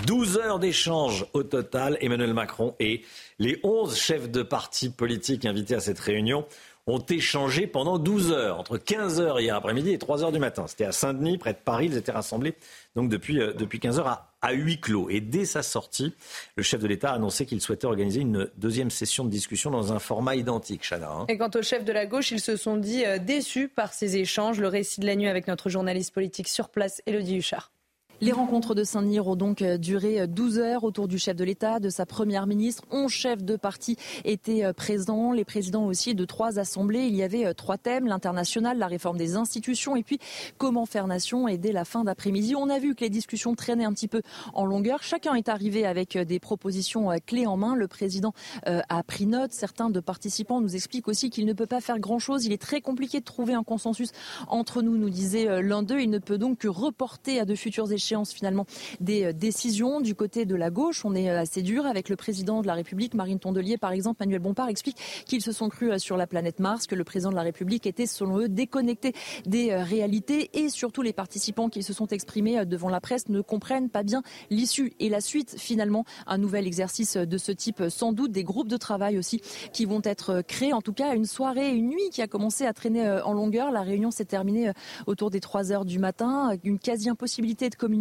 12 0.05 0.37
heures 0.37 0.59
d'échange 0.59 1.25
au 1.33 1.43
total. 1.43 1.97
Emmanuel 2.01 2.33
Macron 2.33 2.75
et 2.79 3.03
les 3.39 3.59
11 3.63 3.97
chefs 3.97 4.29
de 4.29 4.43
partis 4.43 4.89
politiques 4.89 5.45
invités 5.45 5.75
à 5.75 5.79
cette 5.79 5.99
réunion 5.99 6.45
ont 6.87 6.99
échangé 6.99 7.65
pendant 7.65 7.97
12 7.97 8.31
heures, 8.31 8.59
entre 8.59 8.77
15 8.77 9.19
heures 9.19 9.39
hier 9.39 9.55
après-midi 9.55 9.91
et 9.91 9.97
3 9.97 10.23
heures 10.23 10.31
du 10.31 10.37
matin. 10.37 10.65
C'était 10.67 10.85
à 10.85 10.91
Saint-Denis, 10.91 11.39
près 11.39 11.53
de 11.53 11.57
Paris. 11.57 11.87
Ils 11.87 11.97
étaient 11.97 12.11
rassemblés 12.11 12.53
donc 12.95 13.09
depuis, 13.09 13.41
euh, 13.41 13.53
depuis 13.53 13.79
15 13.79 13.99
heures 13.99 14.07
à, 14.07 14.33
à 14.41 14.53
huis 14.53 14.79
clos. 14.79 15.09
Et 15.09 15.19
dès 15.19 15.45
sa 15.45 15.63
sortie, 15.63 16.13
le 16.55 16.61
chef 16.61 16.79
de 16.81 16.87
l'État 16.87 17.11
a 17.11 17.15
annoncé 17.15 17.47
qu'il 17.47 17.59
souhaitait 17.59 17.87
organiser 17.87 18.21
une 18.21 18.49
deuxième 18.57 18.91
session 18.91 19.25
de 19.25 19.29
discussion 19.29 19.71
dans 19.71 19.93
un 19.93 19.99
format 19.99 20.35
identique, 20.35 20.83
Chana. 20.87 21.09
Hein. 21.09 21.25
Et 21.27 21.37
quant 21.37 21.49
aux 21.55 21.63
chefs 21.63 21.85
de 21.85 21.91
la 21.91 22.05
gauche, 22.05 22.29
ils 22.31 22.39
se 22.39 22.55
sont 22.55 22.77
dit 22.77 23.03
euh, 23.03 23.17
déçus 23.17 23.67
par 23.67 23.93
ces 23.93 24.17
échanges. 24.17 24.59
Le 24.59 24.67
récit 24.67 24.99
de 24.99 25.07
la 25.07 25.15
nuit 25.15 25.27
avec 25.27 25.47
notre 25.47 25.69
journaliste 25.69 26.13
politique 26.13 26.47
sur 26.47 26.69
place, 26.69 27.01
Elodie 27.07 27.37
Huchard. 27.37 27.71
Les 28.21 28.31
rencontres 28.31 28.75
de 28.75 28.85
Saint-Denis 28.85 29.19
ont 29.19 29.35
donc 29.35 29.61
euh, 29.61 29.77
duré 29.77 30.25
12 30.25 30.59
heures 30.59 30.85
autour 30.85 31.09
du 31.09 31.19
chef 31.19 31.35
de 31.35 31.43
l'État, 31.43 31.81
de 31.81 31.89
sa 31.89 32.05
première 32.05 32.47
ministre. 32.47 32.83
11 32.89 33.11
chefs 33.11 33.43
de 33.43 33.57
parti 33.57 33.97
étaient 34.23 34.63
euh, 34.63 34.71
présents, 34.71 35.33
les 35.33 35.43
présidents 35.43 35.85
aussi 35.85 36.15
de 36.15 36.23
trois 36.23 36.57
assemblées. 36.57 37.07
Il 37.07 37.15
y 37.15 37.23
avait 37.23 37.45
euh, 37.45 37.53
trois 37.53 37.77
thèmes, 37.77 38.07
l'international, 38.07 38.77
la 38.77 38.87
réforme 38.87 39.17
des 39.17 39.35
institutions 39.35 39.97
et 39.97 40.03
puis 40.03 40.19
comment 40.57 40.85
faire 40.85 41.07
nation. 41.07 41.49
Et 41.49 41.57
dès 41.57 41.73
la 41.73 41.83
fin 41.83 42.05
d'après-midi, 42.05 42.55
on 42.55 42.69
a 42.69 42.79
vu 42.79 42.95
que 42.95 43.01
les 43.01 43.09
discussions 43.09 43.53
traînaient 43.53 43.83
un 43.83 43.91
petit 43.91 44.07
peu 44.07 44.21
en 44.53 44.65
longueur. 44.65 45.03
Chacun 45.03 45.35
est 45.35 45.49
arrivé 45.49 45.85
avec 45.85 46.17
des 46.17 46.39
propositions 46.39 47.09
clés 47.25 47.47
en 47.47 47.57
main. 47.57 47.75
Le 47.75 47.87
président 47.87 48.33
a 48.65 49.03
pris 49.03 49.25
note. 49.25 49.51
Certains 49.51 49.89
de 49.89 49.99
participants 49.99 50.61
nous 50.61 50.75
expliquent 50.75 51.07
aussi 51.07 51.29
qu'il 51.29 51.45
ne 51.45 51.53
peut 51.53 51.65
pas 51.65 51.81
faire 51.81 51.99
grand-chose. 51.99 52.45
Il 52.45 52.53
est 52.53 52.61
très 52.61 52.81
compliqué 52.81 53.19
de 53.19 53.25
trouver 53.25 53.53
un 53.53 53.63
consensus 53.63 54.11
entre 54.47 54.81
nous, 54.81 54.97
nous 54.97 55.09
disait 55.09 55.61
l'un 55.61 55.83
d'eux. 55.83 55.99
Il 55.99 56.09
ne 56.09 56.19
peut 56.19 56.37
donc 56.37 56.59
que 56.59 56.67
reporter 56.67 57.39
à 57.39 57.45
de 57.45 57.55
futurs 57.55 57.91
échéances 58.05 58.33
finalement 58.33 58.65
des 58.99 59.25
euh, 59.25 59.33
décisions 59.33 59.99
du 59.99 60.13
côté 60.13 60.45
de 60.45 60.55
la 60.55 60.69
gauche. 60.69 61.05
On 61.05 61.15
est 61.15 61.29
euh, 61.29 61.39
assez 61.39 61.61
dur 61.63 61.85
avec 61.85 62.09
le 62.09 62.15
président 62.15 62.61
de 62.61 62.67
la 62.67 62.75
République, 62.75 63.15
Marine 63.15 63.39
Tondelier 63.39 63.77
par 63.77 63.91
exemple. 63.91 64.17
Manuel 64.19 64.39
Bompard 64.39 64.69
explique 64.69 64.97
qu'ils 65.25 65.41
se 65.41 65.51
sont 65.51 65.69
crus 65.69 65.91
euh, 65.91 65.97
sur 65.97 66.17
la 66.17 66.27
planète 66.27 66.59
Mars, 66.59 66.85
que 66.85 66.95
le 66.95 67.03
président 67.03 67.31
de 67.31 67.35
la 67.35 67.41
République 67.41 67.87
était 67.87 68.05
selon 68.05 68.39
eux 68.39 68.49
déconnecté 68.49 69.13
des 69.45 69.75
réalités 69.75 70.51
et 70.53 70.69
surtout 70.69 71.01
les 71.01 71.13
participants 71.13 71.69
qui 71.69 71.81
se 71.81 71.93
sont 71.93 72.07
exprimés 72.07 72.65
devant 72.65 72.89
la 72.89 73.01
presse 73.01 73.27
ne 73.29 73.41
comprennent 73.41 73.89
pas 73.89 74.03
bien 74.03 74.21
l'issue 74.49 74.93
et 74.99 75.09
la 75.09 75.21
suite 75.21 75.55
finalement. 75.57 76.05
Un 76.27 76.37
nouvel 76.37 76.67
exercice 76.67 77.17
de 77.17 77.37
ce 77.37 77.51
type, 77.51 77.83
sans 77.89 78.13
doute 78.13 78.31
des 78.31 78.43
groupes 78.43 78.67
de 78.67 78.77
travail 78.77 79.17
aussi 79.17 79.41
qui 79.73 79.85
vont 79.85 80.01
être 80.03 80.41
créés. 80.41 80.73
En 80.73 80.81
tout 80.81 80.93
cas, 80.93 81.15
une 81.15 81.25
soirée, 81.25 81.71
une 81.71 81.89
nuit 81.89 82.09
qui 82.11 82.21
a 82.21 82.27
commencé 82.27 82.65
à 82.65 82.73
traîner 82.73 83.09
en 83.23 83.33
longueur. 83.33 83.71
La 83.71 83.81
réunion 83.81 84.11
s'est 84.11 84.25
terminée 84.25 84.71
autour 85.07 85.31
des 85.31 85.39
3 85.39 85.71
heures 85.71 85.85
du 85.85 85.99
matin. 85.99 86.51
Une 86.63 86.79
quasi-impossibilité 86.79 87.69
de 87.69 87.75
communiquer 87.75 87.94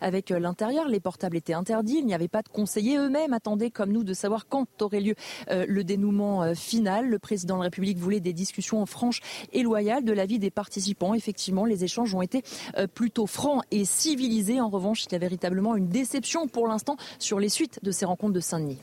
avec 0.00 0.30
euh, 0.30 0.38
l'intérieur. 0.38 0.88
Les 0.88 1.00
portables 1.00 1.36
étaient 1.36 1.52
interdits. 1.52 1.98
Il 1.98 2.06
n'y 2.06 2.14
avait 2.14 2.28
pas 2.28 2.42
de 2.42 2.48
conseillers. 2.48 2.96
Eux-mêmes 2.96 3.32
attendaient, 3.32 3.70
comme 3.70 3.92
nous, 3.92 4.04
de 4.04 4.14
savoir 4.14 4.46
quand 4.48 4.82
aurait 4.82 5.00
lieu 5.00 5.14
euh, 5.50 5.64
le 5.68 5.84
dénouement 5.84 6.42
euh, 6.42 6.54
final. 6.54 7.08
Le 7.08 7.18
président 7.18 7.56
de 7.56 7.60
la 7.60 7.64
République 7.64 7.98
voulait 7.98 8.20
des 8.20 8.32
discussions 8.32 8.84
franches 8.86 9.20
et 9.52 9.62
loyales 9.62 10.04
de 10.04 10.12
l'avis 10.12 10.38
des 10.38 10.50
participants. 10.50 11.14
Effectivement, 11.14 11.64
les 11.64 11.84
échanges 11.84 12.14
ont 12.14 12.22
été 12.22 12.42
plutôt 12.94 13.26
francs 13.26 13.62
et 13.70 13.84
civilisés. 13.84 14.60
En 14.60 14.68
revanche, 14.68 15.04
il 15.04 15.12
y 15.12 15.14
a 15.14 15.18
véritablement 15.18 15.76
une 15.76 15.88
déception 15.88 16.48
pour 16.48 16.66
l'instant 16.68 16.96
sur 17.18 17.38
les 17.38 17.48
suites 17.48 17.80
de 17.82 17.90
ces 17.90 18.04
rencontres 18.04 18.32
de 18.32 18.40
Saint-Denis. 18.40 18.78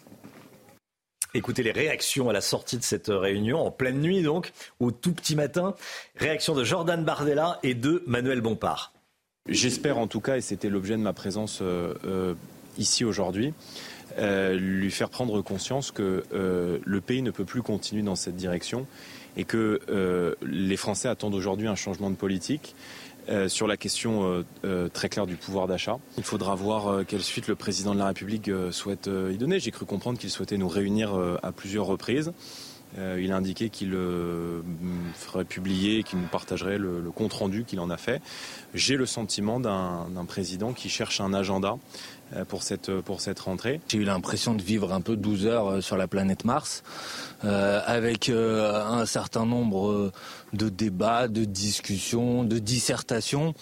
Écoutez 1.36 1.62
les 1.62 1.72
réactions 1.72 2.30
à 2.30 2.34
la 2.34 2.42
sortie 2.42 2.78
de 2.78 2.84
cette 2.84 3.10
réunion, 3.10 3.60
en 3.60 3.70
pleine 3.70 4.02
nuit 4.02 4.24
donc, 4.24 4.52
au 4.80 4.90
tout 4.90 5.14
petit 5.14 5.36
matin. 5.36 5.76
Réaction 6.16 6.56
de 6.56 6.64
Jordan 6.64 7.04
Bardella 7.06 7.60
et 7.62 7.76
de 7.76 8.04
Manuel 8.08 8.42
Bompard. 8.42 8.94
J'espère 9.50 9.98
en 9.98 10.06
tout 10.06 10.22
cas, 10.22 10.38
et 10.38 10.42
c'était 10.42 10.70
l'objet 10.70 10.96
de 10.96 11.02
ma 11.02 11.14
présence 11.14 11.60
euh, 11.62 11.96
euh, 12.06 12.34
ici 12.78 13.04
aujourd'hui, 13.04 13.54
euh, 14.20 14.54
lui 14.54 14.92
faire 14.92 15.10
prendre 15.10 15.42
conscience 15.42 15.92
que 15.92 16.24
le 16.32 17.02
pays 17.02 17.24
ne 17.24 17.32
peut 17.32 17.46
plus 17.46 17.64
continuer 17.64 18.04
dans 18.04 18.16
cette 18.16 18.36
direction 18.36 18.86
et 19.38 19.46
que 19.46 20.36
les 20.42 20.78
Français 20.78 21.08
attendent 21.08 21.36
aujourd'hui 21.36 21.68
un 21.68 21.76
changement 21.76 22.10
de 22.10 22.16
politique. 22.16 22.76
sur 23.48 23.68
la 23.68 23.78
question 23.78 24.44
très 24.94 25.10
claire 25.10 25.28
du 25.28 25.36
pouvoir 25.36 25.68
d'achat. 25.68 26.00
Il 26.18 26.24
faudra 26.24 26.56
voir 26.56 27.06
quelle 27.06 27.22
suite 27.22 27.48
le 27.48 27.56
président 27.56 27.94
de 27.94 28.00
la 28.00 28.08
République 28.08 28.50
souhaite 28.72 29.08
y 29.08 29.38
donner. 29.38 29.60
J'ai 29.60 29.72
cru 29.72 29.86
comprendre 29.86 30.18
qu'il 30.18 30.30
souhaitait 30.30 30.58
nous 30.58 30.68
réunir 30.68 31.14
à 31.44 31.52
plusieurs 31.52 31.86
reprises. 31.86 32.34
Euh, 32.98 33.20
il 33.22 33.32
a 33.32 33.36
indiqué 33.36 33.70
qu'il 33.70 33.94
euh, 33.94 34.62
ferait 35.14 35.46
publier, 35.46 36.04
qu'il 36.04 36.20
nous 36.20 36.28
partagerait 36.28 36.78
le, 36.78 37.12
compte 37.12 37.34
rendu 37.34 37.64
qu'il 37.64 37.80
en 37.80 37.90
a 37.90 37.98
fait. 37.98 38.22
J'ai 38.74 38.96
le 38.96 39.06
sentiment 39.06 39.60
d'un 39.60 40.26
président 40.28 40.74
qui 40.74 40.90
cherche 40.90 41.22
un 41.22 41.34
agenda 41.34 41.78
euh, 42.36 42.46
pour 42.46 42.64
cette, 42.64 42.92
pour 43.02 43.22
cette 43.22 43.40
rentrée. 43.40 43.80
J'ai 43.88 44.00
eu 44.00 44.04
l'impression 44.04 44.56
de 44.56 44.62
vivre 44.62 44.92
un 44.92 45.02
peu 45.02 45.16
12 45.16 45.46
heures 45.46 45.84
sur 45.84 45.98
la 45.98 46.08
planète 46.08 46.46
Mars, 46.46 46.84
avec 47.42 48.30
un 48.30 49.06
certain 49.06 49.46
nombre 49.46 50.12
de 50.54 50.70
débats, 50.70 51.28
de 51.28 51.46
discussions, 51.46 52.44
de 52.44 52.60
dissertations, 52.60 53.54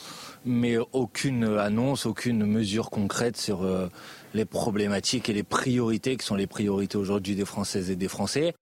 mais 0.45 0.77
aucune 0.93 1.57
annonce, 1.57 2.05
aucune 2.05 2.45
mesure 2.45 2.89
concrète 2.89 3.37
sur 3.37 3.67
les 4.33 4.45
problématiques 4.45 5.29
et 5.29 5.33
les 5.33 5.43
priorités 5.43 6.17
qui 6.17 6.25
sont 6.25 6.35
les 6.35 6.47
priorités 6.47 6.97
aujourd'hui 6.97 7.35
des 7.35 7.45
Françaises 7.45 7.91
et 7.91 7.95
des 7.95 8.07
Français. 8.07 8.53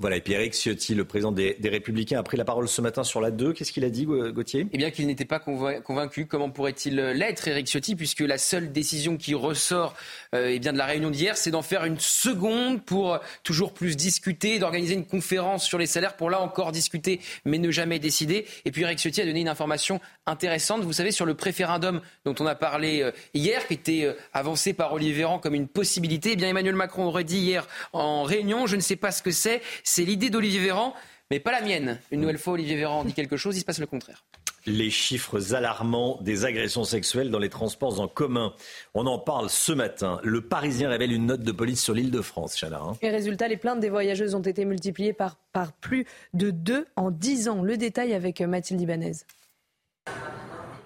Voilà, 0.00 0.16
et 0.16 0.20
puis 0.20 0.32
Eric 0.32 0.54
Ciotti, 0.54 0.94
le 0.94 1.04
président 1.04 1.30
des, 1.30 1.56
Républicains, 1.62 2.18
a 2.18 2.22
pris 2.22 2.36
la 2.36 2.44
parole 2.44 2.68
ce 2.68 2.80
matin 2.80 3.04
sur 3.04 3.20
la 3.20 3.30
2. 3.30 3.52
Qu'est-ce 3.52 3.72
qu'il 3.72 3.84
a 3.84 3.90
dit, 3.90 4.06
Gauthier? 4.06 4.66
Eh 4.72 4.78
bien, 4.78 4.90
qu'il 4.90 5.06
n'était 5.06 5.24
pas 5.24 5.38
convaincu. 5.38 6.26
Comment 6.26 6.50
pourrait-il 6.50 6.96
l'être, 6.96 7.46
Eric 7.46 7.66
Ciotti, 7.66 7.94
puisque 7.94 8.20
la 8.20 8.38
seule 8.38 8.72
décision 8.72 9.16
qui 9.16 9.34
ressort 9.34 9.94
euh, 10.34 10.50
eh 10.50 10.58
de 10.58 10.70
la 10.70 10.86
réunion 10.86 11.10
d'hier, 11.10 11.36
c'est 11.36 11.50
d'en 11.50 11.62
faire 11.62 11.84
une 11.84 11.98
seconde 11.98 12.82
pour 12.82 13.20
toujours 13.42 13.72
plus 13.72 13.96
discuter, 13.96 14.58
d'organiser 14.58 14.94
une 14.94 15.06
conférence 15.06 15.64
sur 15.64 15.78
les 15.78 15.86
salaires 15.86 16.16
pour 16.16 16.30
là 16.30 16.40
encore 16.40 16.72
discuter, 16.72 17.20
mais 17.44 17.58
ne 17.58 17.70
jamais 17.70 17.98
décider. 17.98 18.46
Et 18.64 18.70
puis 18.70 18.82
Eric 18.82 18.98
Ciotti 18.98 19.20
a 19.20 19.26
donné 19.26 19.40
une 19.40 19.48
information 19.48 20.00
intéressante, 20.26 20.82
vous 20.82 20.92
savez, 20.92 21.10
sur 21.10 21.26
le 21.26 21.34
préférendum 21.34 22.00
dont 22.24 22.34
on 22.40 22.46
a 22.46 22.54
parlé 22.54 23.02
euh, 23.02 23.12
hier, 23.34 23.66
qui 23.66 23.74
était 23.74 24.04
euh, 24.04 24.14
avancé 24.32 24.72
par 24.72 24.92
Olivier 24.92 25.14
Véran 25.14 25.38
comme 25.38 25.54
une 25.54 25.68
possibilité. 25.68 26.30
Eh 26.32 26.36
bien, 26.36 26.48
Emmanuel 26.48 26.74
Macron 26.74 27.04
aurait 27.04 27.24
dit 27.24 27.38
hier 27.38 27.66
en 27.92 28.22
réunion, 28.22 28.66
je 28.66 28.76
ne 28.76 28.80
sais 28.80 28.96
pas 28.96 29.10
ce 29.10 29.22
que 29.22 29.30
c'est 29.30 29.62
c'est 29.82 30.04
l'idée 30.04 30.30
d'Olivier 30.30 30.60
Véran, 30.60 30.94
mais 31.30 31.40
pas 31.40 31.52
la 31.52 31.60
mienne. 31.60 32.00
Une 32.10 32.20
nouvelle 32.20 32.38
fois, 32.38 32.54
Olivier 32.54 32.76
Véran 32.76 33.04
dit 33.04 33.12
quelque 33.12 33.36
chose, 33.36 33.56
il 33.56 33.60
se 33.60 33.64
passe 33.64 33.78
le 33.78 33.86
contraire 33.86 34.22
les 34.66 34.90
chiffres 34.90 35.54
alarmants 35.54 36.18
des 36.22 36.44
agressions 36.44 36.84
sexuelles 36.84 37.30
dans 37.30 37.38
les 37.38 37.48
transports 37.48 38.00
en 38.00 38.08
commun. 38.08 38.54
On 38.94 39.06
en 39.06 39.18
parle 39.18 39.50
ce 39.50 39.72
matin. 39.72 40.20
Le 40.22 40.40
Parisien 40.40 40.88
révèle 40.88 41.12
une 41.12 41.26
note 41.26 41.42
de 41.42 41.52
police 41.52 41.82
sur 41.82 41.94
l'île 41.94 42.10
de 42.10 42.20
France, 42.20 42.56
Chana. 42.58 42.80
Hein. 42.80 42.96
Et 43.02 43.10
résultat, 43.10 43.48
les 43.48 43.56
plaintes 43.56 43.80
des 43.80 43.90
voyageuses 43.90 44.34
ont 44.34 44.40
été 44.40 44.64
multipliées 44.64 45.12
par, 45.12 45.36
par 45.52 45.72
plus 45.72 46.06
de 46.32 46.50
deux 46.50 46.86
en 46.96 47.10
dix 47.10 47.48
ans. 47.48 47.62
Le 47.62 47.76
détail 47.76 48.14
avec 48.14 48.40
Mathilde 48.40 48.80
Ibanez. 48.80 49.12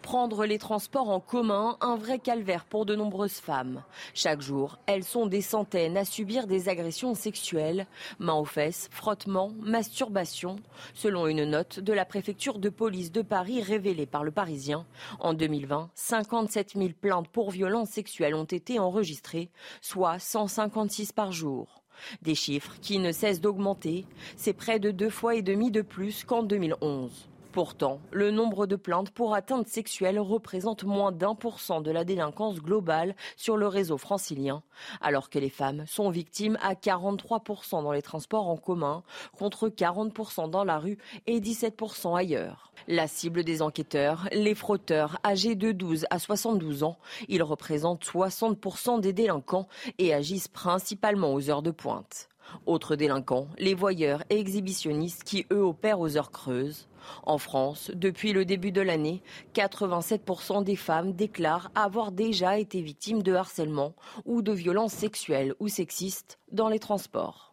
Prendre 0.09 0.47
les 0.47 0.59
transports 0.59 1.11
en 1.11 1.20
commun, 1.20 1.77
un 1.82 1.97
vrai 1.97 2.19
calvaire 2.19 2.65
pour 2.65 2.86
de 2.86 2.95
nombreuses 2.95 3.40
femmes. 3.40 3.82
Chaque 4.15 4.40
jour, 4.40 4.78
elles 4.86 5.05
sont 5.05 5.27
des 5.27 5.43
centaines 5.43 5.99
à 5.99 6.07
subir 6.07 6.47
des 6.47 6.70
agressions 6.70 7.15
sexuelles, 7.15 7.86
mains 8.19 8.32
aux 8.32 8.47
fesses, 8.47 8.89
frottements, 8.90 9.53
masturbation, 9.61 10.57
selon 10.95 11.27
une 11.27 11.45
note 11.45 11.78
de 11.78 11.93
la 11.93 12.07
préfecture 12.07 12.59
de 12.59 12.70
police 12.70 13.12
de 13.12 13.20
Paris 13.20 13.61
révélée 13.61 14.07
par 14.07 14.24
le 14.24 14.31
Parisien. 14.31 14.86
En 15.20 15.35
2020, 15.35 15.90
57 15.95 16.73
000 16.77 16.89
plaintes 16.99 17.28
pour 17.28 17.51
violences 17.51 17.90
sexuelles 17.90 18.35
ont 18.35 18.45
été 18.45 18.78
enregistrées, 18.78 19.51
soit 19.82 20.19
156 20.19 21.12
par 21.12 21.32
jour. 21.32 21.82
Des 22.23 22.35
chiffres 22.35 22.77
qui 22.81 22.99
ne 22.99 23.12
cessent 23.12 23.43
d'augmenter, 23.43 24.07
c'est 24.36 24.55
près 24.55 24.78
de 24.78 24.90
deux 24.90 25.11
fois 25.11 25.35
et 25.35 25.43
demi 25.43 25.70
de 25.70 25.82
plus 25.82 26.24
qu'en 26.24 26.43
2011. 26.43 27.28
Pourtant, 27.59 27.99
le 28.13 28.31
nombre 28.31 28.67
de 28.67 28.77
plaintes 28.77 29.11
pour 29.11 29.35
atteinte 29.35 29.67
sexuelle 29.67 30.21
représente 30.21 30.85
moins 30.85 31.11
d'un 31.11 31.35
pour 31.35 31.59
cent 31.59 31.81
de 31.81 31.91
la 31.91 32.05
délinquance 32.05 32.61
globale 32.61 33.17
sur 33.37 33.57
le 33.57 33.67
réseau 33.67 33.99
francilien, 33.99 34.63
alors 35.01 35.29
que 35.29 35.41
les 35.41 35.49
femmes 35.51 35.85
sont 35.89 36.09
victimes 36.09 36.57
à 36.63 36.75
43% 36.75 37.83
dans 37.83 37.91
les 37.91 38.01
transports 38.01 38.47
en 38.47 38.57
commun, 38.57 39.03
contre 39.37 39.69
40% 39.71 40.49
dans 40.49 40.63
la 40.63 40.79
rue 40.79 40.99
et 41.27 41.41
17% 41.41 42.17
ailleurs. 42.17 42.73
La 42.87 43.09
cible 43.09 43.43
des 43.43 43.61
enquêteurs, 43.61 44.29
les 44.31 44.55
frotteurs 44.55 45.19
âgés 45.27 45.57
de 45.57 45.73
12 45.73 46.07
à 46.11 46.21
72 46.21 46.85
ans, 46.85 46.97
ils 47.27 47.43
représentent 47.43 48.05
60% 48.05 49.01
des 49.01 49.13
délinquants 49.13 49.67
et 49.99 50.15
agissent 50.15 50.47
principalement 50.47 51.35
aux 51.35 51.51
heures 51.51 51.63
de 51.63 51.73
pointe. 51.73 52.29
Autres 52.66 52.97
délinquants, 52.97 53.49
les 53.59 53.75
voyeurs 53.75 54.23
et 54.31 54.39
exhibitionnistes 54.39 55.25
qui, 55.25 55.47
eux, 55.53 55.62
opèrent 55.62 56.01
aux 56.01 56.16
heures 56.16 56.31
creuses. 56.31 56.89
En 57.25 57.39
France, 57.39 57.91
depuis 57.95 58.33
le 58.33 58.45
début 58.45 58.73
de 58.73 58.81
l'année, 58.81 59.23
87% 59.55 60.65
des 60.65 60.77
femmes 60.77 61.12
déclarent 61.12 61.70
avoir 61.75 62.12
déjà 62.12 62.59
été 62.59 62.81
victimes 62.83 63.23
de 63.23 63.35
harcèlement 63.35 63.95
ou 64.25 64.43
de 64.43 64.53
violences 64.53 64.93
sexuelles 64.93 65.55
ou 65.61 65.69
sexistes 65.69 66.39
dans 66.53 66.69
les 66.69 66.79
transports. 66.79 67.48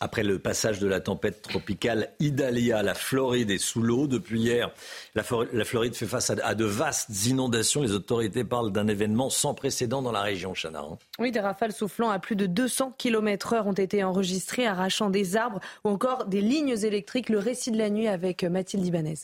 Après 0.00 0.22
le 0.22 0.38
passage 0.38 0.78
de 0.78 0.86
la 0.86 1.00
tempête 1.00 1.42
tropicale 1.42 2.10
Idalia, 2.20 2.82
la 2.84 2.94
Floride 2.94 3.50
est 3.50 3.58
sous 3.58 3.82
l'eau. 3.82 4.06
Depuis 4.06 4.40
hier, 4.40 4.70
la, 5.16 5.24
Floride 5.24 5.94
fait 5.94 6.06
face 6.06 6.30
à, 6.30 6.54
de 6.54 6.64
vastes 6.64 7.26
inondations. 7.26 7.82
Les 7.82 7.92
autorités 7.92 8.44
parlent 8.44 8.70
d'un 8.70 8.86
événement 8.86 9.28
sans 9.28 9.54
précédent 9.54 10.00
dans 10.00 10.12
la 10.12 10.22
région, 10.22 10.52
Chana. 10.54 10.80
Hein. 10.80 10.98
Oui, 11.18 11.32
des 11.32 11.40
rafales 11.40 11.72
soufflant 11.72 12.10
à 12.10 12.20
plus 12.20 12.36
de 12.36 12.46
200 12.46 12.94
km 12.96 13.54
heure 13.54 13.66
ont 13.66 13.72
été 13.72 14.04
enregistrées, 14.04 14.66
arrachant 14.66 15.10
des 15.10 15.36
arbres 15.36 15.60
ou 15.84 15.88
encore 15.88 16.26
des 16.26 16.42
lignes 16.42 16.76
électriques. 16.84 17.28
Le 17.28 17.38
récit 17.38 17.72
de 17.72 17.78
la 17.78 17.90
nuit 17.90 18.06
avec 18.06 18.44
Mathilde 18.44 18.86
Ibanez. 18.86 19.18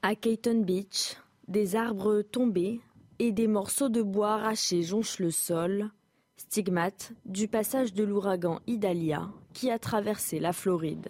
À 0.00 0.14
Cayton 0.14 0.62
Beach, 0.62 1.16
des 1.48 1.76
arbres 1.76 2.22
tombés 2.22 2.80
et 3.18 3.30
des 3.30 3.46
morceaux 3.46 3.90
de 3.90 4.00
bois 4.00 4.34
arrachés 4.34 4.82
jonchent 4.82 5.18
le 5.18 5.30
sol 5.30 5.90
stigmate 6.48 7.12
du 7.24 7.48
passage 7.48 7.94
de 7.94 8.04
l'ouragan 8.04 8.60
Idalia 8.66 9.28
qui 9.54 9.70
a 9.70 9.78
traversé 9.78 10.38
la 10.38 10.52
Floride. 10.52 11.08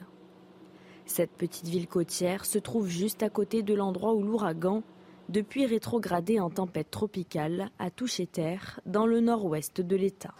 Cette 1.06 1.32
petite 1.32 1.66
ville 1.66 1.88
côtière 1.88 2.44
se 2.44 2.58
trouve 2.58 2.88
juste 2.88 3.22
à 3.22 3.30
côté 3.30 3.62
de 3.62 3.74
l'endroit 3.74 4.14
où 4.14 4.22
l'ouragan, 4.22 4.82
depuis 5.28 5.66
rétrogradé 5.66 6.40
en 6.40 6.50
tempête 6.50 6.90
tropicale, 6.90 7.70
a 7.78 7.90
touché 7.90 8.26
terre 8.26 8.80
dans 8.86 9.06
le 9.06 9.20
nord-ouest 9.20 9.80
de 9.80 9.96
l'État. 9.96 10.34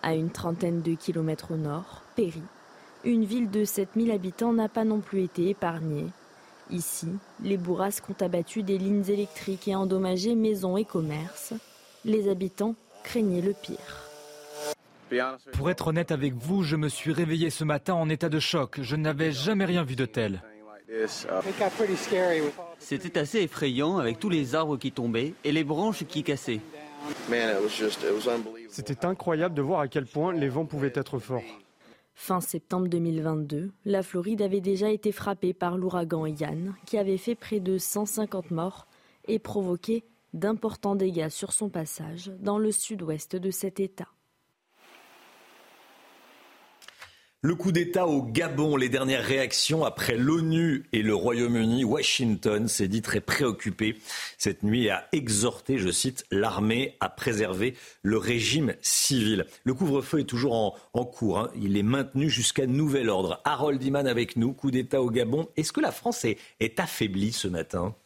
À 0.00 0.14
une 0.14 0.30
trentaine 0.30 0.80
de 0.80 0.94
kilomètres 0.94 1.52
au 1.52 1.56
nord, 1.56 2.02
Perry, 2.16 2.42
une 3.04 3.24
ville 3.24 3.50
de 3.50 3.64
7000 3.64 4.10
habitants 4.12 4.52
n'a 4.52 4.68
pas 4.68 4.84
non 4.84 5.00
plus 5.00 5.22
été 5.24 5.48
épargnée. 5.48 6.06
Ici, 6.70 7.08
les 7.42 7.56
bourrasques 7.56 8.08
ont 8.08 8.24
abattu 8.24 8.62
des 8.62 8.78
lignes 8.78 9.08
électriques 9.08 9.68
et 9.68 9.74
endommagé 9.74 10.34
maisons 10.34 10.76
et 10.76 10.84
commerces. 10.84 11.52
Les 12.04 12.28
habitants 12.28 12.74
craignait 13.02 13.40
le 13.40 13.52
pire. 13.52 14.08
Pour 15.52 15.70
être 15.70 15.88
honnête 15.88 16.10
avec 16.10 16.34
vous, 16.34 16.62
je 16.62 16.76
me 16.76 16.88
suis 16.88 17.12
réveillé 17.12 17.50
ce 17.50 17.64
matin 17.64 17.94
en 17.94 18.08
état 18.08 18.28
de 18.28 18.38
choc. 18.38 18.80
Je 18.80 18.96
n'avais 18.96 19.32
jamais 19.32 19.64
rien 19.64 19.84
vu 19.84 19.96
de 19.96 20.06
tel. 20.06 20.42
C'était 22.78 23.18
assez 23.18 23.40
effrayant 23.40 23.98
avec 23.98 24.18
tous 24.18 24.28
les 24.28 24.54
arbres 24.54 24.76
qui 24.76 24.92
tombaient 24.92 25.34
et 25.44 25.52
les 25.52 25.64
branches 25.64 26.04
qui 26.04 26.22
cassaient. 26.22 26.60
C'était 28.68 29.04
incroyable 29.04 29.54
de 29.54 29.62
voir 29.62 29.80
à 29.80 29.88
quel 29.88 30.06
point 30.06 30.32
les 30.32 30.48
vents 30.48 30.66
pouvaient 30.66 30.92
être 30.94 31.18
forts. 31.18 31.42
Fin 32.14 32.40
septembre 32.40 32.88
2022, 32.88 33.72
la 33.84 34.02
Floride 34.02 34.42
avait 34.42 34.60
déjà 34.60 34.90
été 34.90 35.12
frappée 35.12 35.54
par 35.54 35.76
l'ouragan 35.76 36.26
Ian, 36.26 36.74
qui 36.86 36.98
avait 36.98 37.16
fait 37.16 37.34
près 37.34 37.58
de 37.58 37.78
150 37.78 38.50
morts 38.50 38.86
et 39.26 39.38
provoqué 39.38 40.04
d'importants 40.32 40.96
dégâts 40.96 41.28
sur 41.28 41.52
son 41.52 41.68
passage 41.68 42.32
dans 42.40 42.58
le 42.58 42.72
sud-ouest 42.72 43.36
de 43.36 43.50
cet 43.50 43.80
État. 43.80 44.08
Le 47.44 47.56
coup 47.56 47.72
d'État 47.72 48.06
au 48.06 48.22
Gabon, 48.22 48.76
les 48.76 48.88
dernières 48.88 49.24
réactions 49.24 49.84
après 49.84 50.16
l'ONU 50.16 50.84
et 50.92 51.02
le 51.02 51.12
Royaume-Uni, 51.12 51.82
Washington 51.82 52.68
s'est 52.68 52.86
dit 52.86 53.02
très 53.02 53.20
préoccupé 53.20 53.96
cette 54.38 54.62
nuit 54.62 54.84
et 54.84 54.90
a 54.90 55.08
exhorté, 55.10 55.76
je 55.76 55.90
cite, 55.90 56.24
l'armée 56.30 56.96
à 57.00 57.08
préserver 57.08 57.74
le 58.02 58.16
régime 58.16 58.76
civil. 58.80 59.44
Le 59.64 59.74
couvre-feu 59.74 60.20
est 60.20 60.24
toujours 60.24 60.78
en, 60.92 61.04
cours, 61.04 61.40
hein. 61.40 61.50
il 61.60 61.76
est 61.76 61.82
maintenu 61.82 62.30
jusqu'à 62.30 62.68
nouvel 62.68 63.08
ordre. 63.08 63.40
Harold 63.44 63.82
Iman 63.82 64.06
avec 64.06 64.36
nous, 64.36 64.52
coup 64.52 64.70
d'État 64.70 65.02
au 65.02 65.10
Gabon. 65.10 65.48
Est-ce 65.56 65.72
que 65.72 65.80
la 65.80 65.90
France 65.90 66.24
est, 66.24 66.38
est 66.60 66.78
affaiblie 66.78 67.32
ce 67.32 67.48
matin? 67.48 67.96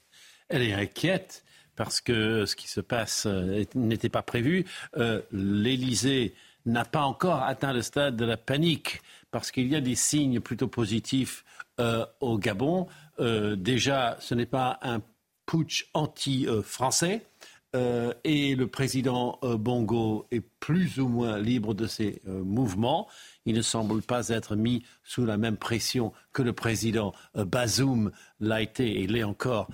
Elle 0.48 0.62
est 0.62 0.72
inquiète 0.72 1.44
parce 1.76 2.00
que 2.00 2.46
ce 2.46 2.56
qui 2.56 2.68
se 2.68 2.80
passe 2.80 3.26
euh, 3.26 3.64
n'était 3.74 4.08
pas 4.08 4.22
prévu. 4.22 4.64
Euh, 4.96 5.20
L'Élysée 5.30 6.34
n'a 6.64 6.84
pas 6.84 7.02
encore 7.02 7.42
atteint 7.42 7.72
le 7.72 7.82
stade 7.82 8.16
de 8.16 8.24
la 8.24 8.36
panique 8.36 9.02
parce 9.30 9.50
qu'il 9.52 9.68
y 9.68 9.76
a 9.76 9.80
des 9.80 9.94
signes 9.94 10.40
plutôt 10.40 10.68
positifs 10.68 11.44
euh, 11.78 12.04
au 12.20 12.38
Gabon. 12.38 12.88
déjà, 13.18 14.16
ce 14.18 14.34
n'est 14.34 14.46
pas 14.46 14.78
un 14.82 15.00
putsch 15.46 15.88
anti-français. 15.94 17.26
et 18.24 18.54
le 18.56 18.66
président 18.66 19.38
Bongo 19.42 20.26
est 20.30 20.40
plus 20.40 20.98
ou 20.98 21.08
moins 21.08 21.38
libre 21.38 21.74
de 21.74 21.86
ses 21.86 22.20
mouvements. 22.26 23.06
Il 23.44 23.54
ne 23.54 23.62
semble 23.62 24.02
pas 24.02 24.28
être 24.30 24.56
mis 24.56 24.82
sous 25.04 25.26
la 25.26 25.36
même 25.36 25.56
pression 25.56 26.12
que 26.32 26.42
le 26.42 26.52
président 26.52 27.12
Bazoum 27.34 28.10
l'a 28.40 28.62
été 28.62 29.02
et 29.02 29.06
l'est 29.06 29.24
encore 29.24 29.68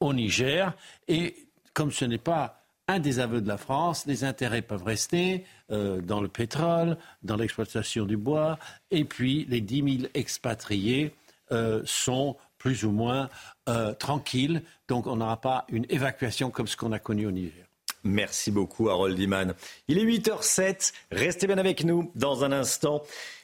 au 0.00 0.12
Niger. 0.12 0.72
Et 1.08 1.34
comme 1.74 1.92
ce 1.92 2.04
n'est 2.04 2.18
pas 2.18 2.60
un 2.88 2.98
des 2.98 3.20
aveux 3.20 3.40
de 3.40 3.48
la 3.48 3.56
France, 3.56 4.04
les 4.06 4.24
intérêts 4.24 4.62
peuvent 4.62 4.82
rester 4.82 5.44
euh, 5.70 6.00
dans 6.00 6.20
le 6.20 6.28
pétrole, 6.28 6.96
dans 7.22 7.36
l'exploitation 7.36 8.04
du 8.04 8.16
bois, 8.16 8.58
et 8.90 9.04
puis 9.04 9.46
les 9.48 9.60
10 9.60 9.98
000 10.00 10.10
expatriés 10.14 11.14
euh, 11.52 11.82
sont 11.84 12.36
plus 12.58 12.84
ou 12.84 12.90
moins 12.90 13.28
euh, 13.68 13.94
tranquilles, 13.94 14.62
donc 14.88 15.06
on 15.06 15.16
n'aura 15.16 15.40
pas 15.40 15.64
une 15.68 15.86
évacuation 15.88 16.50
comme 16.50 16.66
ce 16.66 16.76
qu'on 16.76 16.92
a 16.92 16.98
connu 16.98 17.26
au 17.26 17.30
Niger. 17.30 17.64
Merci 18.02 18.50
beaucoup, 18.50 18.88
Harold 18.88 19.18
Iman. 19.18 19.54
Il 19.88 19.98
est 19.98 20.04
8h07. 20.04 20.92
Restez 21.10 21.46
bien 21.46 21.58
avec 21.58 21.84
nous 21.84 22.10
dans 22.14 22.44
un 22.44 22.52
instant. 22.52 23.02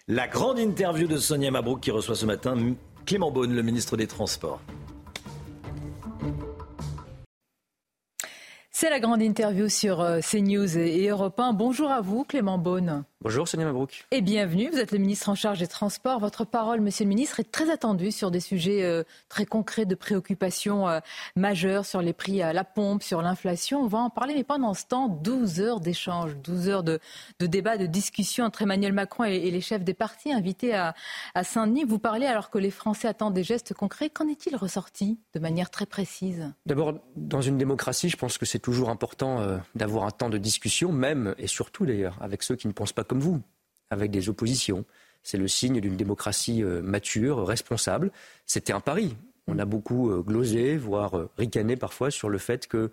La 0.09 0.29
grande 0.29 0.59
interview 0.59 1.07
de 1.07 1.19
Sonia 1.19 1.51
Mabrouk 1.51 1.81
qui 1.81 1.91
reçoit 1.91 2.15
ce 2.17 2.27
matin 2.27 2.57
Clément 3.05 3.31
Beaune, 3.31 3.55
le 3.55 3.63
ministre 3.63 3.97
des 3.97 4.07
Transports. 4.07 4.61
C'est 8.79 8.91
la 8.91 9.01
grande 9.01 9.23
interview 9.23 9.71
sur 9.71 10.03
euh, 10.03 10.21
CNews 10.21 10.77
et 10.77 11.09
Europe 11.09 11.41
1. 11.41 11.55
Bonjour 11.55 11.91
à 11.91 12.03
vous, 12.03 12.25
Clément 12.25 12.59
Beaune. 12.59 13.05
Bonjour 13.23 13.49
Sonia 13.49 13.65
Mabrouk. 13.65 14.05
Et 14.11 14.21
bienvenue, 14.21 14.69
vous 14.71 14.79
êtes 14.79 14.93
le 14.93 14.99
ministre 14.99 15.31
en 15.31 15.35
charge 15.35 15.59
des 15.59 15.67
Transports. 15.67 16.21
Votre 16.21 16.45
parole, 16.45 16.83
monsieur 16.83 17.05
le 17.05 17.09
ministre, 17.09 17.41
est 17.41 17.51
très 17.51 17.71
attendue 17.71 18.13
sur 18.13 18.31
des 18.31 18.41
sujets 18.41 18.83
euh, 18.83 19.05
très 19.31 19.47
concrets 19.47 19.87
de 19.87 19.95
préoccupation 19.95 20.87
euh, 20.87 21.01
majeures 21.35 21.87
sur 21.87 22.03
les 22.03 22.13
prix 22.13 22.43
à 22.43 22.53
la 22.53 22.63
pompe, 22.63 23.03
sur 23.03 23.23
l'inflation. 23.23 23.81
On 23.81 23.87
va 23.87 23.99
en 23.99 24.11
parler, 24.11 24.35
mais 24.35 24.45
pendant 24.45 24.75
ce 24.75 24.85
temps, 24.85 25.09
12 25.09 25.61
heures 25.61 25.81
d'échange, 25.81 26.37
12 26.45 26.69
heures 26.69 26.83
de, 26.83 27.01
de 27.41 27.47
débat, 27.47 27.79
de 27.79 27.87
discussion 27.87 28.45
entre 28.45 28.61
Emmanuel 28.61 28.93
Macron 28.93 29.25
et, 29.25 29.51
les 29.51 29.61
chefs 29.63 29.83
des 29.83 29.95
partis 29.95 30.31
invités 30.31 30.75
à, 30.75 30.95
à 31.35 31.43
Saint-Denis. 31.43 31.85
Vous 31.85 31.99
parlez 31.99 32.27
alors 32.27 32.51
que 32.51 32.59
les 32.59 32.71
Français 32.71 33.09
attendent 33.09 33.35
des 33.35 33.45
gestes 33.45 33.73
concrets. 33.73 34.11
Qu'en 34.11 34.29
est-il 34.29 34.55
ressorti 34.57 35.19
de 35.33 35.41
manière 35.41 35.71
très 35.71 35.87
précise? 35.87 36.53
D'abord, 36.67 36.93
dans 37.17 37.41
une 37.41 37.57
démocratie, 37.57 38.11
je 38.11 38.19
pense 38.19 38.37
que 38.37 38.45
c'est 38.45 38.59
toujours 38.59 38.91
important 38.91 39.41
euh, 39.41 39.57
d'avoir 39.75 40.05
un 40.05 40.11
temps 40.11 40.29
de 40.29 40.39
discussion, 40.39 40.93
même 40.93 41.35
et 41.39 41.47
surtout 41.47 41.87
d'ailleurs, 41.87 42.19
avec 42.21 42.43
ceux 42.43 42.57
qui 42.57 42.69
ne 42.69 42.73
pensent 42.73 42.93
pas 42.93 43.06
comme 43.07 43.21
vous, 43.21 43.41
avec 43.91 44.11
des 44.11 44.29
oppositions. 44.29 44.85
C'est 45.23 45.39
le 45.39 45.49
signe 45.49 45.81
d'une 45.81 45.97
démocratie 45.97 46.63
euh, 46.63 46.83
mature, 46.83 47.45
responsable. 47.47 48.13
C'était 48.47 48.73
un 48.73 48.81
pari. 48.81 49.17
On 49.49 49.59
a 49.59 49.65
beaucoup 49.65 50.11
euh, 50.11 50.23
glosé, 50.23 50.77
voire 50.77 51.17
euh, 51.17 51.31
ricané 51.37 51.77
parfois 51.77 52.11
sur 52.11 52.29
le 52.29 52.39
fait 52.39 52.69
que 52.69 52.91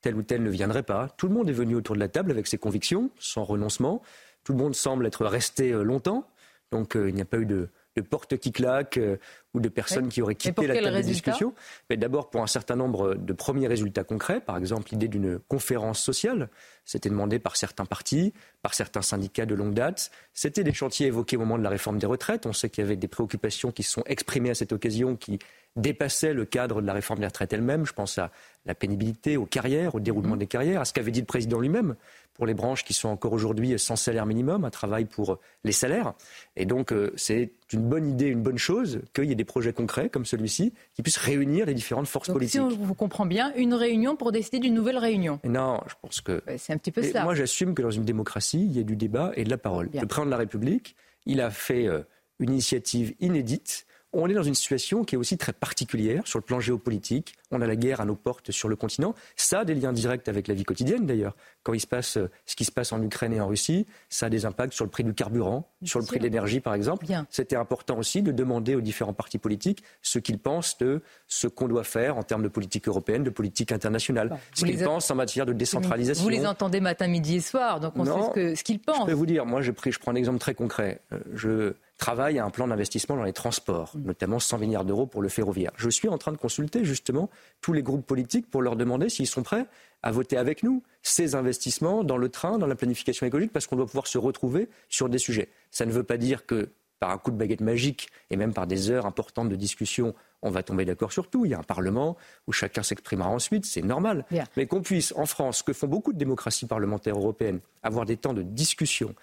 tel 0.00 0.16
ou 0.16 0.22
tel 0.22 0.42
ne 0.42 0.50
viendrait 0.50 0.82
pas. 0.82 1.08
Tout 1.16 1.28
le 1.28 1.34
monde 1.34 1.48
est 1.48 1.54
venu 1.54 1.74
autour 1.74 1.94
de 1.94 2.00
la 2.00 2.08
table 2.08 2.30
avec 2.30 2.46
ses 2.46 2.58
convictions, 2.58 3.10
sans 3.18 3.44
renoncement. 3.44 4.00
Tout 4.44 4.52
le 4.52 4.58
monde 4.58 4.74
semble 4.74 5.06
être 5.06 5.26
resté 5.26 5.72
longtemps. 5.72 6.26
Donc 6.70 6.94
il 6.94 7.14
n'y 7.14 7.22
a 7.22 7.26
pas 7.26 7.38
eu 7.38 7.46
de, 7.46 7.68
de 7.96 8.02
portes 8.02 8.36
qui 8.36 8.52
claquent 8.52 8.98
euh, 8.98 9.16
ou 9.54 9.60
de 9.60 9.68
personnes 9.68 10.08
qui 10.08 10.20
auraient 10.20 10.34
quitté 10.34 10.66
la 10.66 10.74
table 10.74 10.96
de 10.96 11.02
discussion. 11.02 11.54
Mais 11.88 11.96
d'abord 11.96 12.30
pour 12.30 12.42
un 12.42 12.46
certain 12.46 12.76
nombre 12.76 13.14
de 13.14 13.32
premiers 13.32 13.68
résultats 13.68 14.04
concrets, 14.04 14.40
par 14.40 14.56
exemple 14.56 14.88
l'idée 14.90 15.08
d'une 15.08 15.38
conférence 15.38 16.02
sociale, 16.02 16.48
c'était 16.84 17.08
demandé 17.08 17.38
par 17.38 17.56
certains 17.56 17.86
partis, 17.86 18.34
par 18.62 18.74
certains 18.74 19.02
syndicats 19.02 19.46
de 19.46 19.54
longue 19.54 19.74
date. 19.74 20.10
C'était 20.32 20.64
des 20.64 20.74
chantiers 20.74 21.06
évoqués 21.06 21.36
au 21.36 21.40
moment 21.40 21.56
de 21.56 21.62
la 21.62 21.70
réforme 21.70 21.98
des 21.98 22.06
retraites. 22.06 22.46
On 22.46 22.52
sait 22.52 22.68
qu'il 22.68 22.82
y 22.82 22.86
avait 22.86 22.96
des 22.96 23.08
préoccupations 23.08 23.70
qui 23.70 23.84
se 23.84 23.92
sont 23.92 24.02
exprimées 24.06 24.50
à 24.50 24.54
cette 24.54 24.72
occasion, 24.72 25.16
qui 25.16 25.38
dépassaient 25.76 26.34
le 26.34 26.44
cadre 26.44 26.80
de 26.82 26.86
la 26.86 26.92
réforme 26.92 27.20
des 27.20 27.26
retraites 27.26 27.52
elle-même. 27.52 27.86
Je 27.86 27.92
pense 27.92 28.18
à 28.18 28.30
la 28.66 28.74
pénibilité, 28.74 29.36
aux 29.36 29.46
carrières, 29.46 29.94
au 29.94 30.00
déroulement 30.00 30.36
des 30.36 30.46
carrières, 30.46 30.80
à 30.80 30.84
ce 30.84 30.92
qu'avait 30.92 31.10
dit 31.10 31.20
le 31.20 31.26
président 31.26 31.60
lui-même 31.60 31.94
pour 32.34 32.46
les 32.46 32.54
branches 32.54 32.84
qui 32.84 32.92
sont 32.92 33.08
encore 33.08 33.32
aujourd'hui 33.32 33.78
sans 33.78 33.96
salaire 33.96 34.26
minimum, 34.26 34.64
un 34.64 34.70
travail 34.70 35.04
pour 35.04 35.38
les 35.62 35.72
salaires. 35.72 36.14
Et 36.56 36.66
donc, 36.66 36.92
euh, 36.92 37.12
c'est 37.16 37.52
une 37.72 37.88
bonne 37.88 38.08
idée, 38.08 38.26
une 38.26 38.42
bonne 38.42 38.58
chose 38.58 39.00
qu'il 39.14 39.24
y 39.24 39.32
ait 39.32 39.36
des 39.36 39.44
projets 39.44 39.72
concrets 39.72 40.08
comme 40.08 40.26
celui-ci 40.26 40.74
qui 40.94 41.02
puissent 41.02 41.16
réunir 41.16 41.66
les 41.66 41.74
différentes 41.74 42.08
forces 42.08 42.28
donc, 42.28 42.34
politiques. 42.34 42.60
Si 42.60 42.60
on 42.60 42.68
vous 42.68 42.94
comprend 42.94 43.24
bien, 43.24 43.52
une 43.54 43.74
réunion 43.74 44.16
pour 44.16 44.32
décider 44.32 44.58
d'une 44.58 44.74
nouvelle 44.74 44.98
réunion. 44.98 45.40
Non, 45.44 45.80
je 45.86 45.94
pense 46.02 46.20
que. 46.20 46.42
c'est 46.58 46.72
un 46.72 46.78
petit 46.78 46.92
peu 46.92 47.02
ça. 47.02 47.22
Moi, 47.22 47.34
j'assume 47.34 47.74
que 47.74 47.82
dans 47.82 47.90
une 47.90 48.04
démocratie, 48.04 48.64
il 48.64 48.76
y 48.76 48.80
a 48.80 48.84
du 48.84 48.96
débat 48.96 49.32
et 49.36 49.44
de 49.44 49.50
la 49.50 49.58
parole. 49.58 49.88
Le 49.92 50.06
président 50.06 50.26
de 50.26 50.30
la 50.30 50.36
République, 50.36 50.96
il 51.26 51.40
a 51.40 51.50
fait 51.50 51.86
euh, 51.86 52.02
une 52.40 52.50
initiative 52.50 53.14
inédite 53.20 53.86
on 54.14 54.28
est 54.28 54.34
dans 54.34 54.42
une 54.42 54.54
situation 54.54 55.04
qui 55.04 55.14
est 55.14 55.18
aussi 55.18 55.36
très 55.36 55.52
particulière 55.52 56.26
sur 56.26 56.38
le 56.38 56.44
plan 56.44 56.60
géopolitique. 56.60 57.34
On 57.50 57.60
a 57.60 57.66
la 57.66 57.76
guerre 57.76 58.00
à 58.00 58.04
nos 58.04 58.14
portes 58.14 58.50
sur 58.50 58.68
le 58.68 58.76
continent. 58.76 59.14
Ça 59.36 59.60
a 59.60 59.64
des 59.64 59.74
liens 59.74 59.92
directs 59.92 60.28
avec 60.28 60.48
la 60.48 60.54
vie 60.54 60.64
quotidienne 60.64 61.06
d'ailleurs. 61.06 61.36
Quand 61.62 61.72
il 61.72 61.80
se 61.80 61.86
passe 61.86 62.16
euh, 62.16 62.30
ce 62.46 62.56
qui 62.56 62.64
se 62.64 62.72
passe 62.72 62.92
en 62.92 63.02
Ukraine 63.02 63.32
et 63.32 63.40
en 63.40 63.48
Russie, 63.48 63.86
ça 64.08 64.26
a 64.26 64.28
des 64.28 64.46
impacts 64.46 64.72
sur 64.72 64.84
le 64.84 64.90
prix 64.90 65.04
du 65.04 65.14
carburant, 65.14 65.70
sur 65.84 66.00
le 66.00 66.06
prix 66.06 66.18
de 66.18 66.24
l'énergie 66.24 66.60
par 66.60 66.74
exemple. 66.74 67.06
C'était 67.30 67.56
important 67.56 67.98
aussi 67.98 68.22
de 68.22 68.32
demander 68.32 68.74
aux 68.74 68.80
différents 68.80 69.12
partis 69.12 69.38
politiques 69.38 69.82
ce 70.02 70.18
qu'ils 70.18 70.38
pensent 70.38 70.78
de 70.78 71.02
ce 71.28 71.46
qu'on 71.46 71.68
doit 71.68 71.84
faire 71.84 72.16
en 72.16 72.22
termes 72.22 72.42
de 72.42 72.48
politique 72.48 72.88
européenne, 72.88 73.24
de 73.24 73.30
politique 73.30 73.72
internationale. 73.72 74.38
ce 74.54 74.64
qu'ils 74.64 74.82
pensent 74.82 75.10
en 75.10 75.14
matière 75.14 75.46
de 75.46 75.52
décentralisation. 75.52 76.22
Vous 76.24 76.30
les 76.30 76.46
entendez 76.46 76.80
matin, 76.80 77.06
midi 77.08 77.36
et 77.36 77.40
soir, 77.40 77.80
donc 77.80 77.94
on 77.96 78.04
sait 78.32 78.54
ce 78.54 78.64
qu'ils 78.64 78.80
pensent. 78.80 79.00
Je 79.02 79.06
peux 79.06 79.12
vous 79.12 79.26
dire, 79.26 79.46
moi 79.46 79.60
je, 79.60 79.72
je 79.84 79.98
prends 79.98 80.12
un 80.12 80.16
exemple 80.16 80.38
très 80.38 80.54
concret. 80.54 81.00
Euh, 81.12 81.18
je 81.34 81.74
travaille 82.04 82.38
à 82.38 82.44
un 82.44 82.50
plan 82.50 82.68
d'investissement 82.68 83.16
dans 83.16 83.22
les 83.22 83.32
transports, 83.32 83.94
notamment 83.96 84.38
100 84.38 84.58
milliards 84.58 84.84
d'euros 84.84 85.06
pour 85.06 85.22
le 85.22 85.30
ferroviaire. 85.30 85.72
Je 85.76 85.88
suis 85.88 86.06
en 86.06 86.18
train 86.18 86.32
de 86.32 86.36
consulter 86.36 86.84
justement 86.84 87.30
tous 87.62 87.72
les 87.72 87.82
groupes 87.82 88.06
politiques 88.06 88.50
pour 88.50 88.60
leur 88.60 88.76
demander 88.76 89.08
s'ils 89.08 89.26
sont 89.26 89.42
prêts 89.42 89.64
à 90.02 90.10
voter 90.10 90.36
avec 90.36 90.62
nous 90.62 90.82
ces 91.02 91.34
investissements 91.34 92.04
dans 92.04 92.18
le 92.18 92.28
train, 92.28 92.58
dans 92.58 92.66
la 92.66 92.74
planification 92.74 93.24
écologique, 93.24 93.54
parce 93.54 93.66
qu'on 93.66 93.76
doit 93.76 93.86
pouvoir 93.86 94.06
se 94.06 94.18
retrouver 94.18 94.68
sur 94.90 95.08
des 95.08 95.16
sujets. 95.16 95.48
Ça 95.70 95.86
ne 95.86 95.92
veut 95.92 96.02
pas 96.02 96.18
dire 96.18 96.44
que 96.44 96.68
par 97.00 97.10
un 97.10 97.16
coup 97.16 97.30
de 97.30 97.38
baguette 97.38 97.62
magique 97.62 98.10
et 98.28 98.36
même 98.36 98.52
par 98.52 98.66
des 98.66 98.90
heures 98.90 99.06
importantes 99.06 99.48
de 99.48 99.56
discussion, 99.56 100.14
on 100.42 100.50
va 100.50 100.62
tomber 100.62 100.84
d'accord 100.84 101.10
sur 101.10 101.30
tout. 101.30 101.46
Il 101.46 101.52
y 101.52 101.54
a 101.54 101.58
un 101.58 101.62
Parlement 101.62 102.18
où 102.46 102.52
chacun 102.52 102.82
s'exprimera 102.82 103.30
ensuite, 103.30 103.64
c'est 103.64 103.82
normal. 103.82 104.26
Mais 104.58 104.66
qu'on 104.66 104.82
puisse, 104.82 105.14
en 105.16 105.24
France, 105.24 105.58
ce 105.58 105.62
que 105.62 105.72
font 105.72 105.86
beaucoup 105.86 106.12
de 106.12 106.18
démocraties 106.18 106.66
parlementaires 106.66 107.16
européennes, 107.16 107.60
avoir 107.82 108.04
des 108.04 108.18
temps 108.18 108.34
de 108.34 108.42
discussion, 108.42 109.14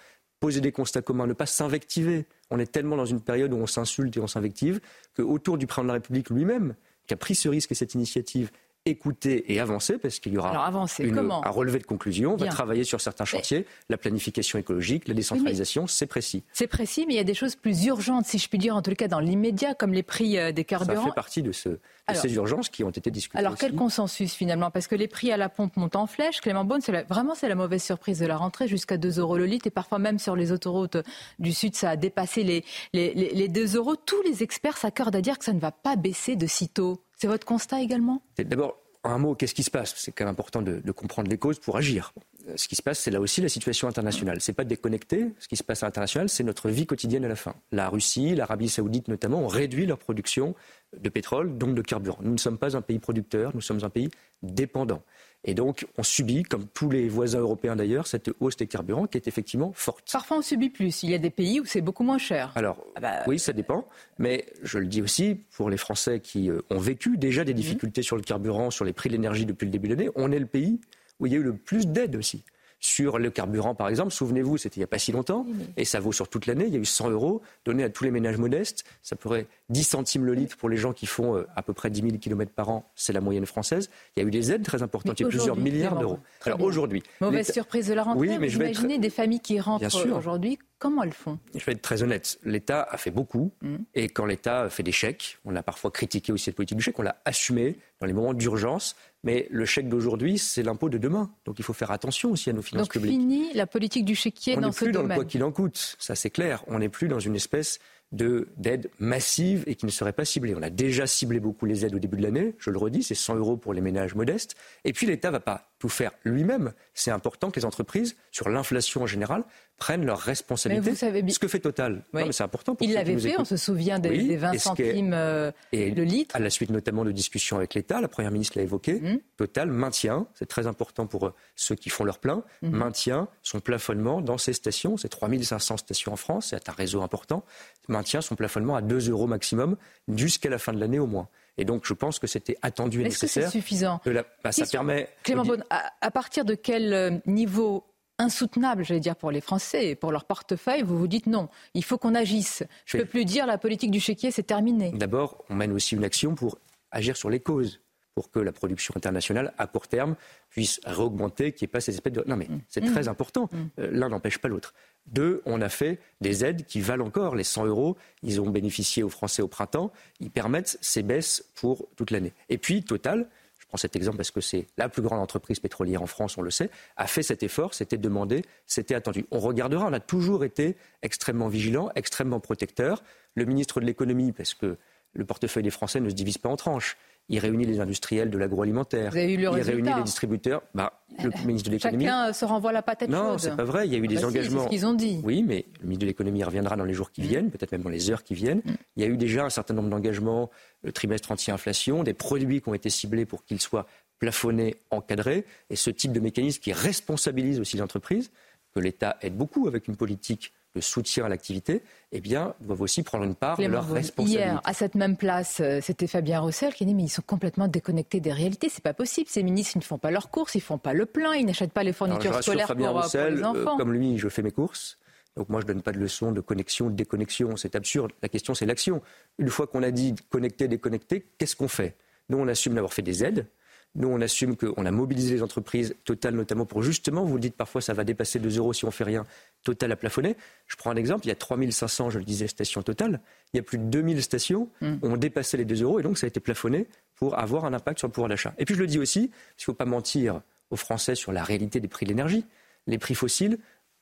poser 0.42 0.60
des 0.60 0.72
constats 0.72 1.02
communs, 1.02 1.28
ne 1.28 1.34
pas 1.34 1.46
s'invectiver. 1.46 2.26
On 2.50 2.58
est 2.58 2.66
tellement 2.66 2.96
dans 2.96 3.06
une 3.06 3.20
période 3.20 3.52
où 3.52 3.56
on 3.56 3.68
s'insulte 3.68 4.16
et 4.16 4.20
on 4.20 4.26
s'invective 4.26 4.80
qu'autour 5.14 5.56
du 5.56 5.68
président 5.68 5.84
de 5.84 5.88
la 5.88 5.94
République 5.94 6.30
lui-même, 6.30 6.74
qui 7.06 7.14
a 7.14 7.16
pris 7.16 7.36
ce 7.36 7.48
risque 7.48 7.70
et 7.70 7.76
cette 7.76 7.94
initiative, 7.94 8.50
écouter 8.84 9.52
et 9.52 9.60
avancer, 9.60 9.96
parce 9.98 10.18
qu'il 10.18 10.32
y 10.32 10.38
aura 10.38 10.66
un 10.66 11.50
relevé 11.50 11.78
de 11.78 11.84
conclusion. 11.84 12.34
On 12.34 12.36
va 12.36 12.48
travailler 12.48 12.84
sur 12.84 13.00
certains 13.00 13.24
chantiers, 13.24 13.66
la 13.88 13.96
planification 13.96 14.58
écologique, 14.58 15.08
la 15.08 15.14
décentralisation, 15.14 15.86
c'est 15.86 16.06
précis. 16.06 16.42
C'est 16.52 16.66
précis, 16.66 17.04
mais 17.06 17.14
il 17.14 17.16
y 17.16 17.20
a 17.20 17.24
des 17.24 17.34
choses 17.34 17.54
plus 17.54 17.84
urgentes, 17.86 18.26
si 18.26 18.38
je 18.38 18.48
puis 18.48 18.58
dire, 18.58 18.74
en 18.74 18.82
tout 18.82 18.92
cas 18.94 19.08
dans 19.08 19.20
l'immédiat, 19.20 19.74
comme 19.74 19.92
les 19.92 20.02
prix 20.02 20.38
euh, 20.38 20.52
des 20.52 20.64
carburants. 20.64 21.00
Ça 21.00 21.08
fait 21.08 21.14
partie 21.14 21.42
de, 21.42 21.52
ce, 21.52 21.78
ces 22.12 22.34
urgences 22.34 22.68
qui 22.68 22.82
ont 22.82 22.90
été 22.90 23.10
discutées. 23.10 23.38
Alors 23.38 23.56
quel 23.56 23.74
consensus 23.74 24.34
finalement? 24.34 24.70
Parce 24.70 24.86
que 24.86 24.96
les 24.96 25.08
prix 25.08 25.30
à 25.30 25.36
la 25.36 25.48
pompe 25.48 25.76
montent 25.76 25.96
en 25.96 26.06
flèche. 26.06 26.40
Clément 26.40 26.64
Beaune, 26.64 26.80
vraiment 27.08 27.34
c'est 27.34 27.48
la 27.48 27.54
mauvaise 27.54 27.82
surprise 27.82 28.18
de 28.18 28.26
la 28.26 28.36
rentrée, 28.36 28.68
jusqu'à 28.68 28.96
2 28.96 29.20
euros 29.20 29.38
le 29.38 29.46
litre, 29.46 29.66
et 29.66 29.70
parfois 29.70 29.98
même 29.98 30.18
sur 30.18 30.36
les 30.36 30.52
autoroutes 30.52 30.96
du 31.38 31.52
Sud, 31.52 31.76
ça 31.76 31.90
a 31.90 31.96
dépassé 31.96 32.42
les, 32.42 32.64
les, 32.92 33.14
les 33.14 33.48
2 33.48 33.76
euros. 33.76 33.96
Tous 33.96 34.20
les 34.22 34.42
experts 34.42 34.76
s'accordent 34.76 35.16
à 35.16 35.20
dire 35.20 35.38
que 35.38 35.44
ça 35.44 35.52
ne 35.52 35.60
va 35.60 35.70
pas 35.70 35.96
baisser 35.96 36.36
de 36.36 36.46
sitôt. 36.46 37.00
C'est 37.22 37.28
votre 37.28 37.46
constat 37.46 37.80
également? 37.80 38.20
D'abord, 38.36 38.80
un 39.04 39.16
mot, 39.18 39.36
qu'est-ce 39.36 39.54
qui 39.54 39.62
se 39.62 39.70
passe? 39.70 39.94
C'est 39.96 40.10
quand 40.10 40.24
même 40.24 40.32
important 40.32 40.60
de, 40.60 40.90
comprendre 40.90 41.30
les 41.30 41.38
causes 41.38 41.60
pour 41.60 41.76
agir. 41.76 42.12
Ce 42.56 42.66
qui 42.66 42.74
se 42.74 42.82
passe, 42.82 42.98
c'est 42.98 43.12
là 43.12 43.20
aussi 43.20 43.40
la 43.40 43.48
situation 43.48 43.86
internationale. 43.86 44.40
C'est 44.40 44.52
pas 44.52 44.64
déconnecté. 44.64 45.28
Ce 45.38 45.46
qui 45.46 45.56
se 45.56 45.62
passe 45.62 45.84
à 45.84 45.86
l'international, 45.86 46.28
c'est 46.28 46.42
notre 46.42 46.68
vie 46.68 46.84
quotidienne 46.84 47.24
à 47.24 47.28
la 47.28 47.36
fin. 47.36 47.54
La 47.70 47.88
Russie, 47.88 48.34
l'Arabie 48.34 48.68
Saoudite 48.68 49.06
notamment, 49.06 49.38
ont 49.38 49.46
réduit 49.46 49.86
leur 49.86 49.98
production 49.98 50.56
de 50.98 51.08
pétrole, 51.08 51.56
donc 51.58 51.76
de 51.76 51.82
carburant. 51.82 52.18
Nous 52.22 52.32
ne 52.32 52.38
sommes 52.38 52.58
pas 52.58 52.76
un 52.76 52.82
pays 52.82 52.98
producteur, 52.98 53.52
nous 53.54 53.60
sommes 53.60 53.84
un 53.84 53.88
pays 53.88 54.08
dépendant. 54.42 55.04
Et 55.44 55.54
donc, 55.54 55.86
on 55.98 56.04
subit, 56.04 56.44
comme 56.44 56.66
tous 56.68 56.88
les 56.88 57.08
voisins 57.08 57.40
européens 57.40 57.74
d'ailleurs, 57.74 58.06
cette 58.06 58.30
hausse 58.38 58.56
des 58.56 58.68
carburants 58.68 59.06
qui 59.06 59.18
est 59.18 59.26
effectivement 59.26 59.72
forte. 59.74 60.08
Parfois, 60.12 60.38
on 60.38 60.42
subit 60.42 60.70
plus. 60.70 61.02
Il 61.02 61.10
y 61.10 61.14
a 61.14 61.18
des 61.18 61.30
pays 61.30 61.58
où 61.60 61.64
c'est 61.64 61.80
beaucoup 61.80 62.04
moins 62.04 62.18
cher. 62.18 62.52
Alors, 62.54 62.76
ah 62.94 63.00
bah, 63.00 63.22
oui, 63.26 63.40
ça 63.40 63.52
dépend. 63.52 63.86
Mais 64.18 64.46
je 64.62 64.78
le 64.78 64.86
dis 64.86 65.02
aussi, 65.02 65.40
pour 65.56 65.68
les 65.68 65.76
Français 65.76 66.20
qui 66.20 66.48
euh, 66.48 66.60
ont 66.70 66.78
vécu 66.78 67.16
déjà 67.16 67.44
des 67.44 67.52
mhm. 67.52 67.56
difficultés 67.56 68.02
sur 68.02 68.16
le 68.16 68.22
carburant, 68.22 68.70
sur 68.70 68.84
les 68.84 68.92
prix 68.92 69.08
de 69.08 69.14
l'énergie 69.14 69.44
depuis 69.44 69.64
le 69.64 69.72
début 69.72 69.88
de 69.88 69.94
l'année, 69.94 70.10
on 70.14 70.30
est 70.30 70.38
le 70.38 70.46
pays 70.46 70.80
où 71.18 71.26
il 71.26 71.32
y 71.32 71.36
a 71.36 71.38
eu 71.38 71.42
le 71.42 71.54
plus 71.54 71.86
d'aide 71.86 72.14
aussi 72.14 72.44
sur 72.82 73.18
le 73.18 73.30
carburant, 73.30 73.74
par 73.74 73.88
exemple. 73.88 74.12
Souvenez-vous, 74.12 74.58
c'était 74.58 74.76
il 74.76 74.80
n'y 74.80 74.84
a 74.84 74.88
pas 74.88 74.98
si 74.98 75.12
longtemps, 75.12 75.46
et 75.76 75.84
ça 75.84 76.00
vaut 76.00 76.12
sur 76.12 76.28
toute 76.28 76.46
l'année. 76.46 76.64
Il 76.66 76.74
y 76.74 76.76
a 76.76 76.80
eu 76.80 76.84
100 76.84 77.10
euros 77.10 77.40
donnés 77.64 77.84
à 77.84 77.90
tous 77.90 78.04
les 78.04 78.10
ménages 78.10 78.36
modestes. 78.36 78.84
Ça 79.02 79.14
pourrait 79.16 79.46
10 79.70 79.84
centimes 79.84 80.26
le 80.26 80.34
litre 80.34 80.56
pour 80.56 80.68
les 80.68 80.76
gens 80.76 80.92
qui 80.92 81.06
font 81.06 81.36
euh, 81.36 81.46
à 81.54 81.62
peu 81.62 81.72
près 81.72 81.90
10 81.90 82.02
000 82.02 82.18
km 82.18 82.50
par 82.52 82.68
an. 82.68 82.90
C'est 82.96 83.12
la 83.12 83.20
moyenne 83.20 83.46
française. 83.46 83.88
Il 84.16 84.22
y 84.22 84.24
a 84.24 84.28
eu 84.28 84.32
des 84.32 84.52
aides 84.52 84.64
très 84.64 84.82
importantes. 84.82 85.18
Il 85.20 85.22
y 85.22 85.26
a 85.26 85.28
plusieurs 85.28 85.56
milliards 85.56 85.96
d'euros. 85.96 86.18
Alors 86.44 86.60
aujourd'hui. 86.60 87.02
Mauvaise 87.20 87.50
surprise 87.52 87.86
de 87.86 87.94
la 87.94 88.02
rentrée. 88.02 88.28
Oui, 88.28 88.38
mais 88.38 88.48
je 88.48 88.58
imaginez 88.58 88.98
des 88.98 89.10
familles 89.10 89.40
qui 89.40 89.60
rentrent 89.60 90.16
aujourd'hui. 90.16 90.58
Comment 90.80 91.04
elles 91.04 91.12
font? 91.12 91.38
Je 91.54 91.64
vais 91.64 91.72
être 91.72 91.82
très 91.82 92.02
honnête. 92.02 92.40
L'État 92.42 92.82
a 92.82 92.96
fait 92.96 93.12
beaucoup. 93.12 93.52
Mm. 93.62 93.76
Et 93.94 94.08
quand 94.08 94.26
l'État 94.26 94.68
fait 94.68 94.82
des 94.82 94.90
chèques, 94.90 95.38
on 95.44 95.54
a 95.54 95.62
parfois 95.62 95.92
critiqué 95.92 96.32
aussi 96.32 96.46
cette 96.46 96.56
politique 96.56 96.76
du 96.76 96.82
chèque, 96.82 96.98
on 96.98 97.02
l'a 97.02 97.22
assumé 97.24 97.78
dans 98.00 98.08
les 98.08 98.12
moments 98.12 98.34
d'urgence. 98.34 98.96
Mais 99.24 99.46
le 99.50 99.64
chèque 99.64 99.88
d'aujourd'hui, 99.88 100.38
c'est 100.38 100.62
l'impôt 100.62 100.88
de 100.88 100.98
demain. 100.98 101.30
Donc 101.44 101.58
il 101.58 101.64
faut 101.64 101.72
faire 101.72 101.90
attention 101.90 102.30
aussi 102.32 102.50
à 102.50 102.52
nos 102.52 102.62
finances 102.62 102.88
publiques. 102.88 103.12
Donc 103.12 103.20
fini 103.20 103.52
la 103.54 103.66
politique 103.66 104.04
du 104.04 104.14
chéquier 104.14 104.56
dans 104.56 104.72
ce 104.72 104.84
domaine. 104.84 104.96
On 104.96 105.02
n'est 105.02 105.04
plus 105.04 105.08
dans 105.08 105.14
le 105.14 105.14
quoi 105.14 105.24
qu'il 105.24 105.44
en 105.44 105.52
coûte, 105.52 105.96
ça 105.98 106.14
c'est 106.14 106.30
clair. 106.30 106.64
On 106.66 106.80
n'est 106.80 106.88
plus 106.88 107.08
dans 107.08 107.20
une 107.20 107.36
espèce 107.36 107.78
d'aide 108.12 108.90
massive 108.98 109.64
et 109.66 109.74
qui 109.74 109.86
ne 109.86 109.90
serait 109.90 110.12
pas 110.12 110.26
ciblée. 110.26 110.54
On 110.54 110.62
a 110.62 110.68
déjà 110.68 111.06
ciblé 111.06 111.40
beaucoup 111.40 111.64
les 111.64 111.86
aides 111.86 111.94
au 111.94 111.98
début 111.98 112.18
de 112.18 112.22
l'année, 112.22 112.54
je 112.58 112.68
le 112.68 112.76
redis, 112.76 113.02
c'est 113.02 113.14
100 113.14 113.36
euros 113.36 113.56
pour 113.56 113.72
les 113.72 113.80
ménages 113.80 114.14
modestes. 114.14 114.54
Et 114.84 114.92
puis 114.92 115.06
l'État 115.06 115.28
ne 115.28 115.32
va 115.32 115.40
pas 115.40 115.71
tout 115.82 115.88
faire 115.88 116.12
lui-même. 116.22 116.74
C'est 116.94 117.10
important 117.10 117.50
que 117.50 117.58
les 117.58 117.64
entreprises, 117.64 118.14
sur 118.30 118.48
l'inflation 118.48 119.02
en 119.02 119.08
général, 119.08 119.42
prennent 119.78 120.06
leurs 120.06 120.20
responsabilités. 120.20 120.90
Vous 120.90 120.96
savez 120.96 121.28
Ce 121.28 121.40
que 121.40 121.48
fait 121.48 121.58
Total, 121.58 122.04
c'est 122.30 122.44
important. 122.44 122.76
Pour 122.76 122.86
Il 122.86 122.92
l'avait 122.92 123.18
fait, 123.18 123.34
on 123.36 123.44
se 123.44 123.56
souvient 123.56 123.98
des, 123.98 124.36
20 124.36 124.58
centimes 124.60 125.12
euh, 125.12 125.50
de 125.72 126.02
litre. 126.02 126.36
À 126.36 126.38
la 126.38 126.50
suite 126.50 126.70
notamment 126.70 127.04
de 127.04 127.10
discussions 127.10 127.56
avec 127.56 127.74
l'État, 127.74 128.00
la 128.00 128.06
Première 128.06 128.30
ministre 128.30 128.58
l'a 128.58 128.62
évoqué, 128.62 129.00
mmh. 129.00 129.18
Total 129.36 129.72
maintient, 129.72 130.28
c'est 130.34 130.46
très 130.46 130.68
important 130.68 131.08
pour 131.08 131.26
euh, 131.26 131.34
ceux 131.56 131.74
qui 131.74 131.90
font 131.90 132.04
leur 132.04 132.20
plein, 132.20 132.44
mmh. 132.62 132.70
maintient 132.70 133.26
son 133.42 133.58
plafonnement 133.58 134.20
dans 134.20 134.38
ces 134.38 134.52
stations, 134.52 134.96
c'est 134.96 135.08
3500 135.08 135.78
stations 135.78 136.12
en 136.12 136.16
France, 136.16 136.50
c'est 136.50 136.68
un 136.68 136.72
réseau 136.72 137.02
important, 137.02 137.44
maintient 137.88 138.20
son 138.20 138.36
plafonnement 138.36 138.76
à 138.76 138.82
2 138.82 139.10
euros 139.10 139.26
maximum 139.26 139.76
jusqu'à 140.14 140.48
la 140.48 140.58
fin 140.58 140.72
de 140.72 140.78
l'année 140.78 141.00
au 141.00 141.08
moins. 141.08 141.28
Et 141.58 141.64
donc, 141.64 141.84
je 141.84 141.94
pense 141.94 142.18
que 142.18 142.26
c'était 142.26 142.56
attendu 142.62 143.00
et 143.00 143.04
nécessaire. 143.04 143.44
Est-ce 143.44 143.52
que 143.52 143.52
c'est 143.52 143.58
suffisant 143.58 144.00
bah, 144.42 144.52
Ça 144.52 144.66
permet. 144.66 145.08
Clément 145.22 145.44
Beaune, 145.44 145.64
à, 145.70 146.10
partir 146.10 146.44
de 146.44 146.54
quel 146.54 146.92
euh, 146.92 147.10
niveau 147.26 147.84
insoutenable, 148.18 148.84
j'allais 148.84 149.00
dire, 149.00 149.16
pour 149.16 149.30
les 149.30 149.40
Français 149.40 149.88
et 149.88 149.94
pour 149.94 150.12
leur 150.12 150.24
portefeuille, 150.24 150.82
vous 150.82 150.98
vous 150.98 151.08
dites 151.08 151.26
non, 151.26 151.48
il 151.74 151.84
faut 151.84 151.98
qu'on 151.98 152.14
agisse. 152.14 152.62
Je 152.86 152.96
ne 152.96 153.02
peux 153.02 153.08
plus 153.08 153.24
dire 153.24 153.46
la 153.46 153.58
politique 153.58 153.90
du 153.90 154.00
chéquier, 154.00 154.30
c'est 154.30 154.42
terminé. 154.44 154.92
D'abord, 154.92 155.44
on 155.50 155.54
mène 155.54 155.72
aussi 155.72 155.94
une 155.94 156.04
action 156.04 156.34
pour 156.34 156.58
agir 156.90 157.16
sur 157.16 157.30
les 157.30 157.40
causes 157.40 157.80
pour 158.14 158.30
que 158.30 158.38
la 158.38 158.52
production 158.52 158.94
internationale, 158.96 159.54
à 159.58 159.66
court 159.66 159.88
terme, 159.88 160.16
puisse 160.50 160.80
réaugmenter, 160.84 161.52
qu'il 161.52 161.66
n'y 161.66 161.70
ait 161.70 161.72
pas 161.72 161.80
ces 161.80 161.94
espèces 161.94 162.12
de... 162.12 162.24
Non 162.26 162.36
mais 162.36 162.48
c'est 162.68 162.82
très 162.82 163.04
mmh. 163.04 163.08
important, 163.08 163.48
mmh. 163.50 163.56
Euh, 163.78 163.88
l'un 163.92 164.08
n'empêche 164.08 164.38
pas 164.38 164.48
l'autre. 164.48 164.74
Deux, 165.06 165.42
on 165.46 165.60
a 165.60 165.68
fait 165.68 165.98
des 166.20 166.44
aides 166.44 166.66
qui 166.66 166.80
valent 166.80 167.06
encore 167.06 167.34
les 167.34 167.44
100 167.44 167.66
euros. 167.66 167.96
Ils 168.22 168.40
ont 168.40 168.48
bénéficié 168.48 169.02
aux 169.02 169.08
Français 169.08 169.42
au 169.42 169.48
printemps. 169.48 169.92
Ils 170.20 170.30
permettent 170.30 170.78
ces 170.80 171.02
baisses 171.02 171.44
pour 171.54 171.88
toute 171.96 172.10
l'année. 172.10 172.32
Et 172.48 172.58
puis, 172.58 172.84
Total, 172.84 173.28
je 173.58 173.66
prends 173.66 173.78
cet 173.78 173.96
exemple 173.96 174.18
parce 174.18 174.30
que 174.30 174.40
c'est 174.40 174.66
la 174.76 174.88
plus 174.88 175.02
grande 175.02 175.20
entreprise 175.20 175.58
pétrolière 175.58 176.02
en 176.02 176.06
France, 176.06 176.38
on 176.38 176.42
le 176.42 176.50
sait, 176.50 176.70
a 176.96 177.06
fait 177.06 177.22
cet 177.22 177.42
effort, 177.42 177.74
c'était 177.74 177.96
demandé, 177.96 178.44
c'était 178.66 178.94
attendu. 178.94 179.26
On 179.30 179.40
regardera, 179.40 179.86
on 179.86 179.92
a 179.92 180.00
toujours 180.00 180.44
été 180.44 180.76
extrêmement 181.02 181.48
vigilant, 181.48 181.90
extrêmement 181.94 182.40
protecteur. 182.40 183.02
Le 183.34 183.44
ministre 183.44 183.80
de 183.80 183.86
l'économie, 183.86 184.32
parce 184.32 184.54
que 184.54 184.76
le 185.14 185.24
portefeuille 185.24 185.62
des 185.62 185.70
Français 185.70 186.00
ne 186.00 186.08
se 186.08 186.14
divise 186.14 186.38
pas 186.38 186.48
en 186.48 186.56
tranches 186.56 186.96
il 187.28 187.38
réunit 187.38 187.64
les 187.64 187.80
industriels 187.80 188.30
de 188.30 188.38
l'agroalimentaire, 188.38 189.16
il 189.16 189.48
réunit 189.48 189.94
les 189.94 190.02
distributeurs. 190.02 190.62
Bah, 190.74 191.02
le 191.22 191.30
ministre 191.46 191.68
de 191.70 191.74
l'économie. 191.74 192.04
Chacun 192.04 192.32
se 192.32 192.44
renvoie 192.44 192.72
la 192.72 192.82
patate 192.82 193.08
non, 193.08 193.38
c'est 193.38 193.56
pas 193.56 193.64
vrai. 193.64 193.86
Il 193.86 193.92
y 193.92 193.96
a 193.96 193.98
eu 193.98 194.04
ah 194.04 194.08
des 194.08 194.14
bah 194.16 194.26
engagements. 194.26 194.60
c'est 194.60 194.64
ce 194.66 194.70
qu'ils 194.70 194.86
ont 194.86 194.94
dit. 194.94 195.20
Oui, 195.24 195.42
mais 195.42 195.66
le 195.80 195.84
ministre 195.84 196.02
de 196.02 196.06
l'économie 196.06 196.42
reviendra 196.42 196.76
dans 196.76 196.84
les 196.84 196.94
jours 196.94 197.10
qui 197.10 197.22
mm. 197.22 197.24
viennent, 197.24 197.50
peut-être 197.50 197.72
même 197.72 197.82
dans 197.82 197.90
les 197.90 198.10
heures 198.10 198.24
qui 198.24 198.34
viennent. 198.34 198.62
Mm. 198.64 198.72
Il 198.96 199.02
y 199.02 199.06
a 199.06 199.08
eu 199.08 199.16
déjà 199.16 199.44
un 199.44 199.50
certain 199.50 199.74
nombre 199.74 199.88
d'engagements, 199.88 200.50
le 200.82 200.92
trimestre 200.92 201.30
anti-inflation, 201.30 202.02
des 202.02 202.14
produits 202.14 202.60
qui 202.60 202.68
ont 202.68 202.74
été 202.74 202.90
ciblés 202.90 203.26
pour 203.26 203.44
qu'ils 203.44 203.60
soient 203.60 203.86
plafonnés, 204.18 204.76
encadrés, 204.90 205.44
et 205.68 205.76
ce 205.76 205.90
type 205.90 206.12
de 206.12 206.20
mécanisme 206.20 206.60
qui 206.60 206.72
responsabilise 206.72 207.60
aussi 207.60 207.76
l'entreprise, 207.76 208.30
que 208.74 208.80
l'État 208.80 209.16
aide 209.20 209.36
beaucoup 209.36 209.66
avec 209.68 209.88
une 209.88 209.96
politique 209.96 210.52
de 210.74 210.80
soutien 210.80 211.26
à 211.26 211.28
l'activité, 211.28 211.82
eh 212.12 212.20
bien, 212.20 212.54
doivent 212.60 212.80
aussi 212.80 213.02
prendre 213.02 213.24
une 213.24 213.34
part 213.34 213.58
de 213.58 213.66
leur 213.66 213.88
responsabilité. 213.88 214.42
Hier, 214.42 214.60
à 214.64 214.72
cette 214.72 214.94
même 214.94 215.16
place, 215.16 215.58
euh, 215.60 215.80
c'était 215.82 216.06
Fabien 216.06 216.40
Roussel 216.40 216.72
qui 216.74 216.84
a 216.84 216.86
dit 216.86 216.94
mais 216.94 217.04
ils 217.04 217.08
sont 217.08 217.22
complètement 217.22 217.68
déconnectés 217.68 218.20
des 218.20 218.32
réalités. 218.32 218.68
C'est 218.68 218.82
pas 218.82 218.94
possible. 218.94 219.28
Ces 219.28 219.42
ministres, 219.42 219.72
ils 219.76 219.80
ne 219.80 219.84
font 219.84 219.98
pas 219.98 220.10
leurs 220.10 220.30
courses, 220.30 220.54
ils 220.54 220.60
font 220.60 220.78
pas 220.78 220.94
le 220.94 221.06
plein, 221.06 221.34
ils 221.34 221.44
n'achètent 221.44 221.72
pas 221.72 221.82
les 221.82 221.92
fournitures 221.92 222.42
scolaires 222.42 222.68
Fabien 222.68 222.88
pour, 222.88 222.98
euh, 222.98 223.02
Roussel, 223.02 223.34
les 223.36 223.44
enfants. 223.44 223.76
comme 223.76 223.92
lui, 223.92 224.18
je 224.18 224.28
fais 224.28 224.42
mes 224.42 224.50
courses. 224.50 224.98
Donc 225.36 225.48
moi, 225.48 225.60
je 225.60 225.66
ne 225.66 225.72
donne 225.72 225.82
pas 225.82 225.92
de 225.92 225.98
leçons 225.98 226.32
de 226.32 226.40
connexion, 226.40 226.90
de 226.90 226.94
déconnexion. 226.94 227.56
C'est 227.56 227.74
absurde. 227.74 228.12
La 228.22 228.28
question, 228.28 228.54
c'est 228.54 228.66
l'action. 228.66 229.02
Une 229.38 229.48
fois 229.48 229.66
qu'on 229.66 229.82
a 229.82 229.90
dit 229.90 230.14
connecter, 230.30 230.68
déconnecter, 230.68 231.26
qu'est-ce 231.38 231.56
qu'on 231.56 231.68
fait? 231.68 231.96
Nous, 232.28 232.38
on 232.38 232.48
assume 232.48 232.74
d'avoir 232.74 232.92
fait 232.92 233.02
des 233.02 233.24
aides. 233.24 233.46
Nous, 233.94 234.08
on 234.08 234.20
assume 234.22 234.56
qu'on 234.56 234.86
a 234.86 234.90
mobilisé 234.90 235.34
les 235.34 235.42
entreprises, 235.42 235.94
Total 236.04 236.34
notamment, 236.34 236.64
pour 236.64 236.82
justement, 236.82 237.24
vous 237.24 237.34
le 237.34 237.40
dites 237.40 237.56
parfois, 237.56 237.82
ça 237.82 237.92
va 237.92 238.04
dépasser 238.04 238.38
2 238.38 238.56
euros 238.58 238.72
si 238.72 238.86
on 238.86 238.90
fait 238.90 239.04
rien. 239.04 239.26
Total 239.64 239.92
a 239.92 239.96
plafonné. 239.96 240.36
Je 240.66 240.76
prends 240.76 240.90
un 240.90 240.96
exemple, 240.96 241.26
il 241.26 241.28
y 241.28 241.32
a 241.32 241.34
3500, 241.36 242.08
je 242.10 242.18
le 242.18 242.24
disais, 242.24 242.46
stations 242.46 242.82
Total. 242.82 243.20
Il 243.52 243.58
y 243.58 243.60
a 243.60 243.62
plus 243.62 243.78
de 243.78 243.84
2000 243.84 244.22
stations 244.22 244.70
Mm. 244.80 244.98
ont 245.02 245.16
dépassé 245.16 245.56
les 245.56 245.64
2 245.64 245.82
euros 245.82 246.00
et 246.00 246.02
donc 246.02 246.18
ça 246.18 246.26
a 246.26 246.28
été 246.28 246.40
plafonné 246.40 246.86
pour 247.16 247.38
avoir 247.38 247.64
un 247.66 247.74
impact 247.74 247.98
sur 247.98 248.08
le 248.08 248.12
pouvoir 248.12 248.28
d'achat. 248.28 248.54
Et 248.58 248.64
puis 248.64 248.74
je 248.74 248.80
le 248.80 248.86
dis 248.86 248.98
aussi, 248.98 249.28
parce 249.28 249.56
qu'il 249.56 249.62
ne 249.62 249.74
faut 249.74 249.74
pas 249.74 249.84
mentir 249.84 250.40
aux 250.70 250.76
Français 250.76 251.14
sur 251.14 251.32
la 251.32 251.44
réalité 251.44 251.78
des 251.80 251.88
prix 251.88 252.06
de 252.06 252.10
l'énergie. 252.10 252.46
Les 252.86 252.98
prix 252.98 253.14
fossiles, 253.14 253.58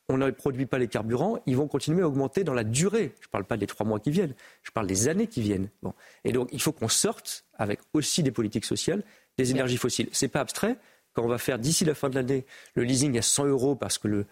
on 0.09 0.17
ne 0.17 0.31
produit 0.31 0.67
pas 0.67 0.79
les 0.79 0.89
carburants, 0.89 1.39
ils 1.47 1.57
vont 1.57 1.69
continuer 1.69 2.03
à 2.03 2.09
augmenter 2.09 2.45
dans 2.45 2.55
la 2.55 2.65
durée. 2.65 3.13
Je 3.21 3.27
ne 3.27 3.31
parle 3.31 3.45
pas 3.45 3.57
des 3.57 3.67
trois 3.67 3.87
mois 3.87 4.01
qui 4.01 4.11
viennent, 4.11 4.35
je 4.63 4.71
parle 4.71 4.87
des 4.87 5.09
années 5.09 5.27
qui 5.27 5.41
viennent. 5.41 5.69
Bon. 5.83 5.93
Et 6.25 6.33
donc 6.33 6.49
il 6.53 6.61
faut 6.61 6.73
qu'on 6.73 6.89
sorte 6.89 7.45
avec 7.55 7.81
aussi 7.93 8.23
des 8.23 8.33
politiques 8.33 8.65
sociales 8.65 9.03
des 9.39 9.51
énergies 9.51 9.77
fossiles. 9.77 10.09
C'est 10.13 10.29
pas 10.29 10.41
abstrait. 10.41 10.77
Quand 11.13 11.25
on 11.25 11.29
va 11.29 11.39
faire 11.39 11.59
d'ici 11.59 11.85
la 11.85 11.95
fin 11.95 12.09
de 12.09 12.15
l'année 12.15 12.45
le 12.75 12.85
leasing 12.85 13.19
à 13.19 13.23
100 13.23 13.47
euros 13.47 13.75
parce 13.75 13.99
que 13.99 14.07
le, 14.09 14.27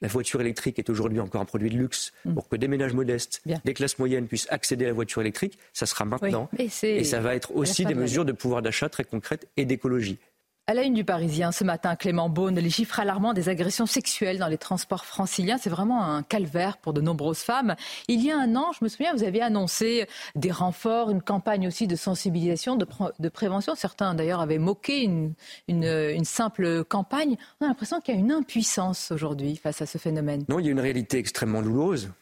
la 0.00 0.08
voiture 0.08 0.40
électrique 0.40 0.78
est 0.78 0.88
aujourd'hui 0.90 1.18
encore 1.20 1.40
un 1.40 1.44
produit 1.44 1.70
de 1.70 1.76
luxe 1.76 2.12
Mm. 2.24 2.34
pour 2.34 2.48
que 2.48 2.56
des 2.56 2.68
ménages 2.68 2.92
modestes, 2.92 3.42
des 3.64 3.74
classes 3.74 3.98
moyennes 3.98 4.26
puissent 4.28 4.46
accéder 4.50 4.84
à 4.84 4.88
la 4.88 4.94
voiture 4.94 5.20
électrique, 5.20 5.58
ça 5.72 5.86
sera 5.86 6.04
maintenant. 6.04 6.48
et 6.58 7.04
ça 7.04 7.20
va 7.20 7.34
être 7.34 7.54
aussi 7.56 7.84
des 7.84 7.94
mesures 7.94 8.24
de 8.24 8.32
pouvoir 8.32 8.62
d'achat 8.62 8.88
très 8.88 9.04
concrètes 9.04 9.48
et 9.56 9.64
d'écologie. 9.64 10.18
À 10.68 10.74
la 10.74 10.84
une 10.84 10.94
du 10.94 11.02
Parisien, 11.04 11.50
ce 11.50 11.64
matin, 11.64 11.96
Clément 11.96 12.28
Beaune, 12.28 12.54
les 12.60 12.70
chiffres 12.70 13.00
alarmants 13.00 13.32
des 13.32 13.48
agressions 13.48 13.84
sexuelles 13.84 14.38
dans 14.38 14.46
les 14.46 14.58
transports 14.58 15.04
franciliens, 15.04 15.58
c'est 15.58 15.68
vraiment 15.68 16.04
un 16.04 16.22
calvaire 16.22 16.76
pour 16.76 16.92
de 16.92 17.00
nombreuses 17.00 17.40
femmes. 17.40 17.74
Il 18.06 18.24
y 18.24 18.30
a 18.30 18.38
un 18.38 18.54
an, 18.54 18.70
je 18.78 18.84
me 18.84 18.88
souviens, 18.88 19.12
vous 19.12 19.24
aviez 19.24 19.42
annoncé 19.42 20.06
des 20.36 20.52
renforts, 20.52 21.10
une 21.10 21.20
campagne 21.20 21.66
aussi 21.66 21.88
de 21.88 21.96
sensibilisation, 21.96 22.76
de, 22.76 22.84
pr- 22.84 23.10
de 23.18 23.28
prévention. 23.28 23.74
Certains, 23.74 24.14
d'ailleurs, 24.14 24.40
avaient 24.40 24.58
moqué 24.60 25.02
une, 25.02 25.34
une- 25.66 25.82
une 25.82 26.24
simple 26.24 26.84
campagne. 26.84 27.36
On 27.60 27.64
a 27.64 27.68
l'impression 27.68 28.00
qu'il 28.00 28.14
y 28.14 28.16
a 28.16 28.20
une 28.20 28.30
impuissance 28.32 29.10
aujourd'hui 29.10 29.56
face 29.56 29.82
à 29.82 29.86
ce 29.86 29.98
phénomène. 29.98 30.44
Non, 30.48 30.60
il 30.60 30.66
y 30.66 30.68
a 30.68 30.72
une 30.72 30.80
réalité 30.80 31.18
extrêmement 31.18 31.60
douloureuse. 31.62 32.12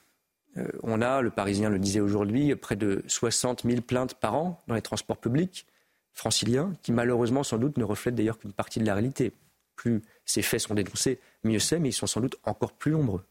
Euh, 0.57 0.67
on 0.83 1.03
a, 1.03 1.21
le 1.21 1.31
Parisien 1.31 1.69
le 1.69 1.79
disait 1.79 2.01
aujourd'hui, 2.01 2.57
près 2.57 2.77
de 2.77 3.05
60 3.07 3.65
000 3.67 3.83
plaintes 3.83 4.15
par 4.15 4.35
an 4.35 4.63
dans 4.67 4.75
les 4.77 4.83
transports 4.83 5.19
publics 5.19 5.67
franciliens, 6.13 6.73
qui 6.83 6.93
malheureusement 6.93 7.43
sans 7.43 7.59
doute 7.59 7.79
ne 7.79 7.85
reflètent 7.85 8.15
d'ailleurs 8.15 8.39
qu'une 8.39 8.53
partie 8.53 8.81
de 8.81 8.87
la 8.87 8.95
réalité. 8.95 9.33
Plus 9.77 10.03
ces 10.25 10.43
faits 10.43 10.61
sont 10.61 10.75
dénoncés, 10.75 11.19
mieux 11.45 11.59
c'est, 11.59 11.79
mais 11.79 11.91
ils 11.91 11.95
sont 11.95 12.07
sans 12.07 12.21
doute 12.21 12.37
encore 12.45 12.73
plus 12.73 12.93
nombreux. 12.93 13.25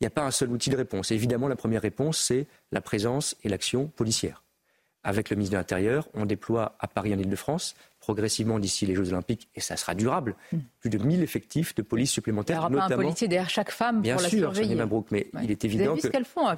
Il 0.00 0.04
n'y 0.04 0.06
a 0.06 0.10
pas 0.10 0.24
un 0.24 0.30
seul 0.30 0.50
outil 0.50 0.70
de 0.70 0.76
réponse. 0.76 1.10
Et 1.10 1.14
évidemment, 1.14 1.48
la 1.48 1.56
première 1.56 1.82
réponse, 1.82 2.18
c'est 2.18 2.46
la 2.72 2.80
présence 2.80 3.36
et 3.44 3.48
l'action 3.48 3.86
policière. 3.88 4.42
Avec 5.04 5.30
le 5.30 5.36
ministre 5.36 5.52
de 5.52 5.58
l'Intérieur, 5.58 6.08
on 6.14 6.24
déploie 6.26 6.76
à 6.80 6.88
Paris 6.88 7.14
en 7.14 7.18
Ile-de-France, 7.18 7.74
progressivement 8.04 8.58
d'ici 8.58 8.84
les 8.84 8.94
Jeux 8.94 9.08
Olympiques, 9.12 9.48
et 9.54 9.60
ça 9.60 9.76
sera 9.78 9.94
durable, 9.94 10.34
plus 10.80 10.90
de 10.90 10.98
1000 10.98 11.22
effectifs 11.22 11.74
de 11.74 11.80
police 11.82 12.10
Il 12.10 12.12
n'y 12.12 12.14
supplémentaires, 12.14 12.58
aura 12.58 12.70
pas 12.88 12.94
un 12.94 12.96
policier 12.96 13.28
derrière 13.28 13.48
chaque 13.48 13.70
femme 13.70 14.02
Bien 14.02 14.14
pour 14.16 14.22
la 14.22 14.28
sûr, 14.28 14.38
surveiller. 14.40 14.64
Sonia 14.68 14.76
Mabrouk, 14.84 15.06
mais 15.10 15.26
Ouais. 15.32 15.40
il 15.44 15.50
est 15.50 15.54
Vous 15.62 15.66
avez 15.66 15.74
évident 15.74 15.94
vu 15.94 16.00
que. 16.02 16.06
ce 16.08 16.12
qu'elles 16.12 16.24
font 16.26 16.46
hein, 16.46 16.56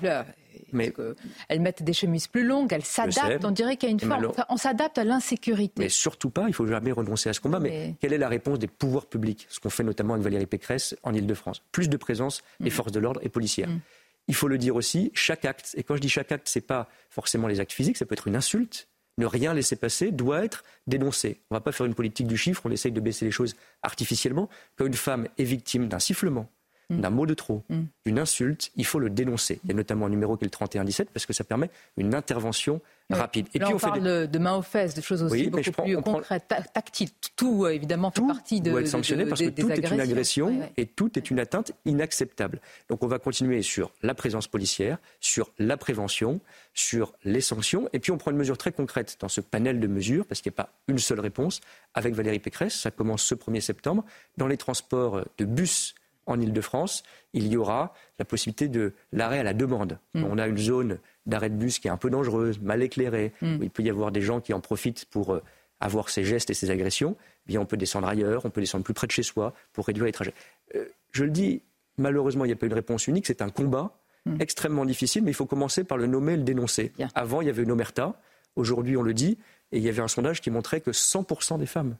Elles 1.48 1.60
mettent 1.60 1.82
des 1.82 1.92
chemises 1.92 2.26
plus 2.26 2.44
longues, 2.44 2.72
elles 2.72 2.84
s'adaptent. 2.84 3.44
On 3.44 3.50
dirait 3.52 3.76
qu'il 3.76 3.88
y 3.88 3.90
a 3.90 3.92
une 3.92 4.00
forme. 4.00 4.26
enfin, 4.26 4.44
on 4.48 4.56
s'adapte 4.56 4.98
à 4.98 5.04
l'insécurité. 5.04 5.74
mais 5.82 5.88
surtout 5.88 6.30
pas, 6.30 6.46
il 6.48 6.54
faut 6.54 6.66
jamais 6.66 6.92
renoncer 6.92 7.28
à 7.28 7.32
ce 7.32 7.40
combat. 7.40 7.60
Mais, 7.60 7.68
Mais- 7.70 7.94
quelle 8.00 8.12
est 8.12 8.18
la 8.18 8.28
réponse 8.28 8.58
des 8.58 8.66
pouvoirs 8.66 9.06
publics 9.06 9.46
Ce 9.48 9.60
qu'on 9.60 9.70
fait 9.70 9.84
notamment 9.84 10.14
avec 10.14 10.24
Valérie 10.24 10.46
Pécresse 10.46 10.96
en 11.02 11.14
Ile-de-France? 11.14 11.62
Plus 11.72 11.88
de 11.88 11.96
présence 11.96 12.42
des 12.60 12.70
forces 12.70 12.92
de 12.92 12.98
l'ordre 13.00 13.20
et 13.22 13.28
policières. 13.28 13.68
Mm. 13.68 13.80
Il 14.28 14.34
faut 14.34 14.48
le 14.48 14.58
dire 14.58 14.74
aussi, 14.74 15.12
chaque 15.14 15.44
acte, 15.44 15.74
et 15.76 15.84
quand 15.84 15.94
je 15.94 16.00
dis 16.00 16.08
chaque 16.08 16.32
acte, 16.32 16.48
c'est 16.48 16.60
pas 16.60 16.88
forcément 17.10 17.46
les 17.46 17.60
actes 17.60 17.72
physiques, 17.72 17.96
ça 17.96 18.04
peut 18.06 18.14
être 18.14 18.26
une 18.26 18.34
insulte. 18.34 18.88
Ne 19.18 19.26
rien 19.26 19.54
laisser 19.54 19.76
passer 19.76 20.10
doit 20.12 20.44
être 20.44 20.64
dénoncé. 20.86 21.40
On 21.50 21.54
ne 21.54 21.56
va 21.58 21.60
pas 21.62 21.72
faire 21.72 21.86
une 21.86 21.94
politique 21.94 22.26
du 22.26 22.36
chiffre, 22.36 22.62
on 22.64 22.70
essaye 22.70 22.92
de 22.92 23.00
baisser 23.00 23.24
les 23.24 23.30
choses 23.30 23.56
artificiellement. 23.82 24.48
Quand 24.76 24.86
une 24.86 24.94
femme 24.94 25.28
est 25.38 25.44
victime 25.44 25.88
d'un 25.88 25.98
sifflement, 25.98 26.48
Mm. 26.88 27.00
d'un 27.00 27.10
mot 27.10 27.26
de 27.26 27.34
trop, 27.34 27.64
d'une 28.04 28.18
insulte, 28.20 28.70
il 28.76 28.86
faut 28.86 29.00
le 29.00 29.10
dénoncer. 29.10 29.58
Il 29.64 29.70
y 29.70 29.72
a 29.72 29.74
notamment 29.74 30.06
un 30.06 30.08
numéro 30.08 30.36
qui 30.36 30.44
est 30.44 30.46
le 30.46 30.50
3117 30.52 31.10
parce 31.10 31.26
que 31.26 31.32
ça 31.32 31.42
permet 31.42 31.68
une 31.96 32.14
intervention 32.14 32.80
Rapide. 33.08 33.46
Là, 33.54 33.68
on, 33.72 33.78
parle 33.78 34.02
de, 34.02 34.26
de 34.26 34.38
main 34.40 34.56
aux 34.56 34.62
fesses, 34.62 34.94
de 34.94 35.00
choses 35.00 35.22
aussi 35.22 35.32
Oui, 35.32 35.42
mais 35.44 35.50
beaucoup 35.50 35.62
je 35.62 35.70
prends- 35.70 35.82
plus 35.84 35.96
on 35.96 36.02
prend- 36.02 36.12
concrètes, 36.14 36.48
ta- 36.48 36.60
tactiles. 36.62 37.10
Tout, 37.36 37.64
euh, 37.64 37.68
évidemment, 37.70 38.10
fait 38.10 38.20
partie 38.26 38.60
de, 38.60 38.70
doit 38.70 38.80
être 38.80 38.88
sanctionné 38.88 39.24
de- 39.24 39.28
parce 39.28 39.40
que 39.40 39.48
tout 39.50 39.70
est 39.70 39.90
une 39.90 40.00
agression 40.00 40.68
et 40.76 40.86
tout 40.86 41.16
est 41.16 41.30
une 41.30 41.38
atteinte 41.38 41.70
inacceptable. 41.84 42.60
Donc 42.88 43.02
on 43.04 43.06
va 43.06 43.18
continuer 43.18 43.62
sur 43.62 43.92
la 44.02 44.14
présence 44.14 44.48
policière, 44.48 44.98
sur 45.20 45.50
la 45.58 45.76
prévention, 45.76 46.40
sur 46.74 47.12
les 47.24 47.40
sanctions, 47.40 47.88
et 47.92 48.00
puis 48.00 48.10
on 48.10 48.18
prend 48.18 48.32
une 48.32 48.36
mesure 48.38 48.58
très 48.58 48.72
concrète 48.72 49.16
dans 49.20 49.28
ce 49.28 49.40
panel 49.40 49.78
de 49.78 49.86
mesures, 49.86 50.26
parce 50.26 50.40
qu'il 50.40 50.50
n'y 50.50 50.54
a 50.54 50.62
pas 50.64 50.72
une 50.88 50.98
seule 50.98 51.20
réponse, 51.20 51.60
avec 51.94 52.14
Valérie 52.14 52.40
Pécresse, 52.40 52.74
ça 52.74 52.90
commence 52.90 53.22
ce 53.22 53.34
1er 53.36 53.60
septembre, 53.60 54.04
dans 54.36 54.46
les 54.48 54.56
transports 54.56 55.22
de 55.38 55.44
bus 55.44 55.94
en 56.26 56.40
Ile-de-France, 56.40 57.02
il 57.32 57.46
y 57.48 57.56
aura 57.56 57.94
la 58.18 58.24
possibilité 58.24 58.68
de 58.68 58.92
l'arrêt 59.12 59.38
à 59.38 59.42
la 59.42 59.54
demande. 59.54 59.98
Mm. 60.14 60.24
On 60.24 60.38
a 60.38 60.46
une 60.46 60.58
zone 60.58 60.98
d'arrêt 61.26 61.50
de 61.50 61.54
bus 61.56 61.78
qui 61.78 61.88
est 61.88 61.90
un 61.90 61.96
peu 61.96 62.10
dangereuse, 62.10 62.60
mal 62.60 62.82
éclairée, 62.82 63.32
Mm. 63.42 63.56
où 63.58 63.62
il 63.62 63.70
peut 63.70 63.82
y 63.82 63.90
avoir 63.90 64.10
des 64.12 64.22
gens 64.22 64.40
qui 64.40 64.52
en 64.52 64.60
profitent 64.60 65.04
pour 65.06 65.34
euh, 65.34 65.42
avoir 65.80 66.08
ces 66.08 66.24
gestes 66.24 66.50
et 66.50 66.54
ces 66.54 66.70
agressions. 66.70 67.16
Eh 67.46 67.48
bien, 67.48 67.60
on 67.60 67.66
peut 67.66 67.76
descendre 67.76 68.08
ailleurs, 68.08 68.44
on 68.44 68.50
peut 68.50 68.60
descendre 68.60 68.84
plus 68.84 68.94
près 68.94 69.06
de 69.06 69.12
chez 69.12 69.22
soi 69.22 69.52
pour 69.72 69.86
réduire 69.86 70.06
les 70.06 70.12
trajets. 70.12 70.34
Euh, 70.74 70.84
je 71.12 71.24
le 71.24 71.30
dis, 71.30 71.62
malheureusement, 71.98 72.44
il 72.44 72.48
n'y 72.48 72.54
a 72.54 72.56
pas 72.56 72.66
une 72.66 72.74
réponse 72.74 73.06
unique, 73.06 73.26
c'est 73.26 73.42
un 73.42 73.50
combat 73.50 73.92
Mm. 74.26 74.40
extrêmement 74.40 74.84
difficile, 74.84 75.22
mais 75.22 75.30
il 75.30 75.34
faut 75.34 75.46
commencer 75.46 75.84
par 75.84 75.98
le 75.98 76.06
nommer 76.08 76.32
et 76.32 76.36
le 76.36 76.42
dénoncer. 76.42 76.92
Avant, 77.14 77.42
il 77.42 77.46
y 77.46 77.50
avait 77.50 77.62
une 77.62 77.70
omerta, 77.70 78.20
aujourd'hui, 78.56 78.96
on 78.96 79.02
le 79.02 79.14
dit, 79.14 79.38
et 79.70 79.76
il 79.78 79.82
y 79.84 79.88
avait 79.88 80.02
un 80.02 80.08
sondage 80.08 80.40
qui 80.40 80.50
montrait 80.50 80.80
que 80.80 80.90
100% 80.90 81.58
des 81.58 81.66
femmes 81.66 81.96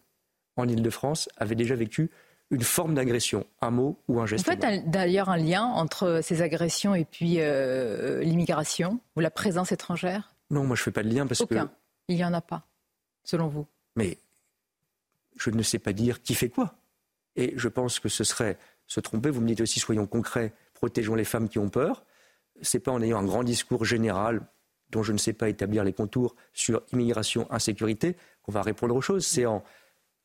en 0.57 0.67
Ile-de-France 0.67 1.29
avaient 1.37 1.55
déjà 1.55 1.77
vécu 1.77 2.11
une 2.51 2.63
forme 2.63 2.95
d'agression, 2.95 3.47
un 3.61 3.71
mot 3.71 3.99
ou 4.09 4.19
un 4.19 4.23
Vous 4.23 4.27
geste. 4.29 4.45
faites 4.47 4.65
un- 4.65 4.79
d'ailleurs 4.79 5.29
un 5.29 5.37
lien 5.37 5.63
entre 5.65 6.21
ces 6.23 6.43
agressions 6.43 6.95
et 6.95 7.05
puis 7.05 7.37
euh, 7.41 8.23
l'immigration 8.23 9.01
ou 9.17 9.21
la 9.21 9.31
présence 9.31 9.73
étrangère? 9.73 10.35
Non, 10.51 10.65
moi 10.65 10.77
je 10.77 10.83
fais 10.83 10.93
pas 10.93 11.03
de 11.03 11.09
lien 11.13 11.27
parce 11.27 11.41
Aucun. 11.41 11.67
que. 11.67 11.73
Il 12.09 12.17
n'y 12.17 12.25
en 12.25 12.33
a 12.35 12.41
pas, 12.41 12.65
selon 13.25 13.49
vous. 13.49 13.67
Mais 13.97 14.19
je 15.37 15.51
ne 15.51 15.63
sais 15.63 15.81
pas 15.81 15.93
dire 15.93 16.23
qui 16.23 16.35
fait 16.35 16.49
quoi. 16.51 16.75
Et 17.35 17.53
je 17.57 17.69
pense 17.69 17.99
que 17.99 18.09
ce 18.09 18.23
serait 18.25 18.57
se 18.87 19.01
tromper. 19.01 19.31
Vous 19.31 19.41
me 19.41 19.49
dites 19.49 19.61
aussi, 19.61 19.81
soyons 19.81 20.07
concrets, 20.07 20.53
protégeons 20.75 21.17
les 21.17 21.25
femmes 21.25 21.49
qui 21.49 21.59
ont 21.59 21.69
peur. 21.69 22.05
C'est 22.63 22.79
pas 22.79 22.93
en 22.93 23.03
ayant 23.03 23.19
un 23.19 23.25
grand 23.25 23.43
discours 23.43 23.85
général 23.85 24.41
dont 24.91 25.03
je 25.03 25.13
ne 25.13 25.19
sais 25.19 25.33
pas 25.33 25.49
établir 25.49 25.83
les 25.83 25.93
contours 25.93 26.37
sur 26.53 26.81
immigration, 26.93 27.47
insécurité 27.51 28.17
qu'on 28.43 28.53
va 28.53 28.63
répondre 28.63 28.95
aux 28.95 29.01
choses. 29.01 29.27
C'est 29.27 29.45
en 29.47 29.65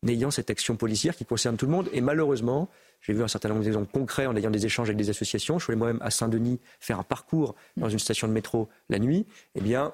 ayant 0.08 0.32
cette 0.32 0.50
action 0.50 0.76
policière 0.76 1.16
qui 1.16 1.26
concerne 1.26 1.58
tout 1.58 1.66
le 1.66 1.72
monde. 1.72 1.88
Et 1.94 2.02
malheureusement, 2.02 2.70
j'ai 3.02 3.14
vu 3.14 3.24
un 3.24 3.28
certain 3.28 3.50
nombre 3.50 3.64
d'exemples 3.64 3.92
concrets 3.92 4.26
en 4.26 4.36
ayant 4.36 4.50
des 4.52 4.66
échanges 4.66 4.88
avec 4.90 4.98
des 4.98 5.10
associations. 5.10 5.60
Je 5.60 5.66
suis 5.66 5.72
allé 5.72 5.78
moi-même 5.80 6.02
à 6.02 6.10
Saint-Denis 6.12 6.60
faire 6.80 7.00
un 7.00 7.04
parcours 7.04 7.56
dans 7.78 7.90
une 7.90 8.00
station 8.00 8.28
de 8.28 8.34
métro 8.34 8.70
la 8.90 9.00
nuit. 9.00 9.26
Eh 9.56 9.62
bien, 9.62 9.94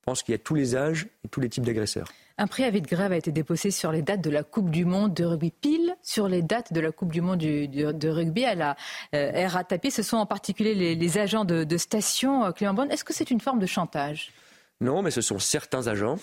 je 0.00 0.04
pense 0.06 0.22
qu'il 0.22 0.32
y 0.32 0.34
a 0.34 0.38
tous 0.38 0.54
les 0.54 0.76
âges 0.76 1.06
et 1.24 1.28
tous 1.28 1.40
les 1.40 1.48
types 1.48 1.64
d'agresseurs. 1.64 2.08
Un 2.36 2.48
préavis 2.48 2.82
de 2.82 2.88
grève 2.88 3.12
a 3.12 3.16
été 3.16 3.30
déposé 3.30 3.70
sur 3.70 3.92
les 3.92 4.02
dates 4.02 4.20
de 4.20 4.28
la 4.30 4.42
Coupe 4.42 4.70
du 4.70 4.84
Monde 4.84 5.14
de 5.14 5.24
rugby, 5.24 5.52
pile 5.52 5.94
sur 6.02 6.26
les 6.26 6.42
dates 6.42 6.72
de 6.72 6.80
la 6.80 6.90
Coupe 6.90 7.12
du 7.12 7.20
Monde 7.20 7.38
du- 7.38 7.68
du- 7.68 7.84
de 7.94 8.08
rugby 8.08 8.44
à 8.44 8.56
la 8.56 8.76
euh, 9.14 9.46
RATP. 9.46 9.88
Ce 9.90 10.02
sont 10.02 10.16
en 10.16 10.26
particulier 10.26 10.74
les, 10.74 10.96
les 10.96 11.18
agents 11.18 11.44
de, 11.44 11.62
de 11.62 11.76
station, 11.76 12.44
euh, 12.44 12.50
Clément 12.50 12.74
Bonne. 12.74 12.90
Est-ce 12.90 13.04
que 13.04 13.12
c'est 13.14 13.30
une 13.30 13.40
forme 13.40 13.60
de 13.60 13.66
chantage? 13.66 14.32
Non, 14.80 15.00
mais 15.00 15.12
ce 15.12 15.20
sont 15.20 15.38
certains 15.38 15.86
agents, 15.86 16.18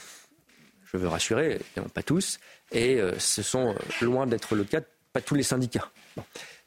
je 0.92 0.98
veux 0.98 1.08
rassurer, 1.08 1.60
évidemment 1.60 1.90
pas 1.94 2.04
tous, 2.04 2.40
et 2.72 3.00
euh, 3.00 3.18
ce 3.18 3.42
sont 3.42 3.70
euh, 3.70 4.06
loin 4.06 4.28
d'être 4.28 4.56
le 4.56 4.64
cas, 4.64 4.82
pas 5.14 5.22
tous 5.22 5.36
les 5.36 5.44
syndicats. 5.44 5.90
Bon. 6.16 6.24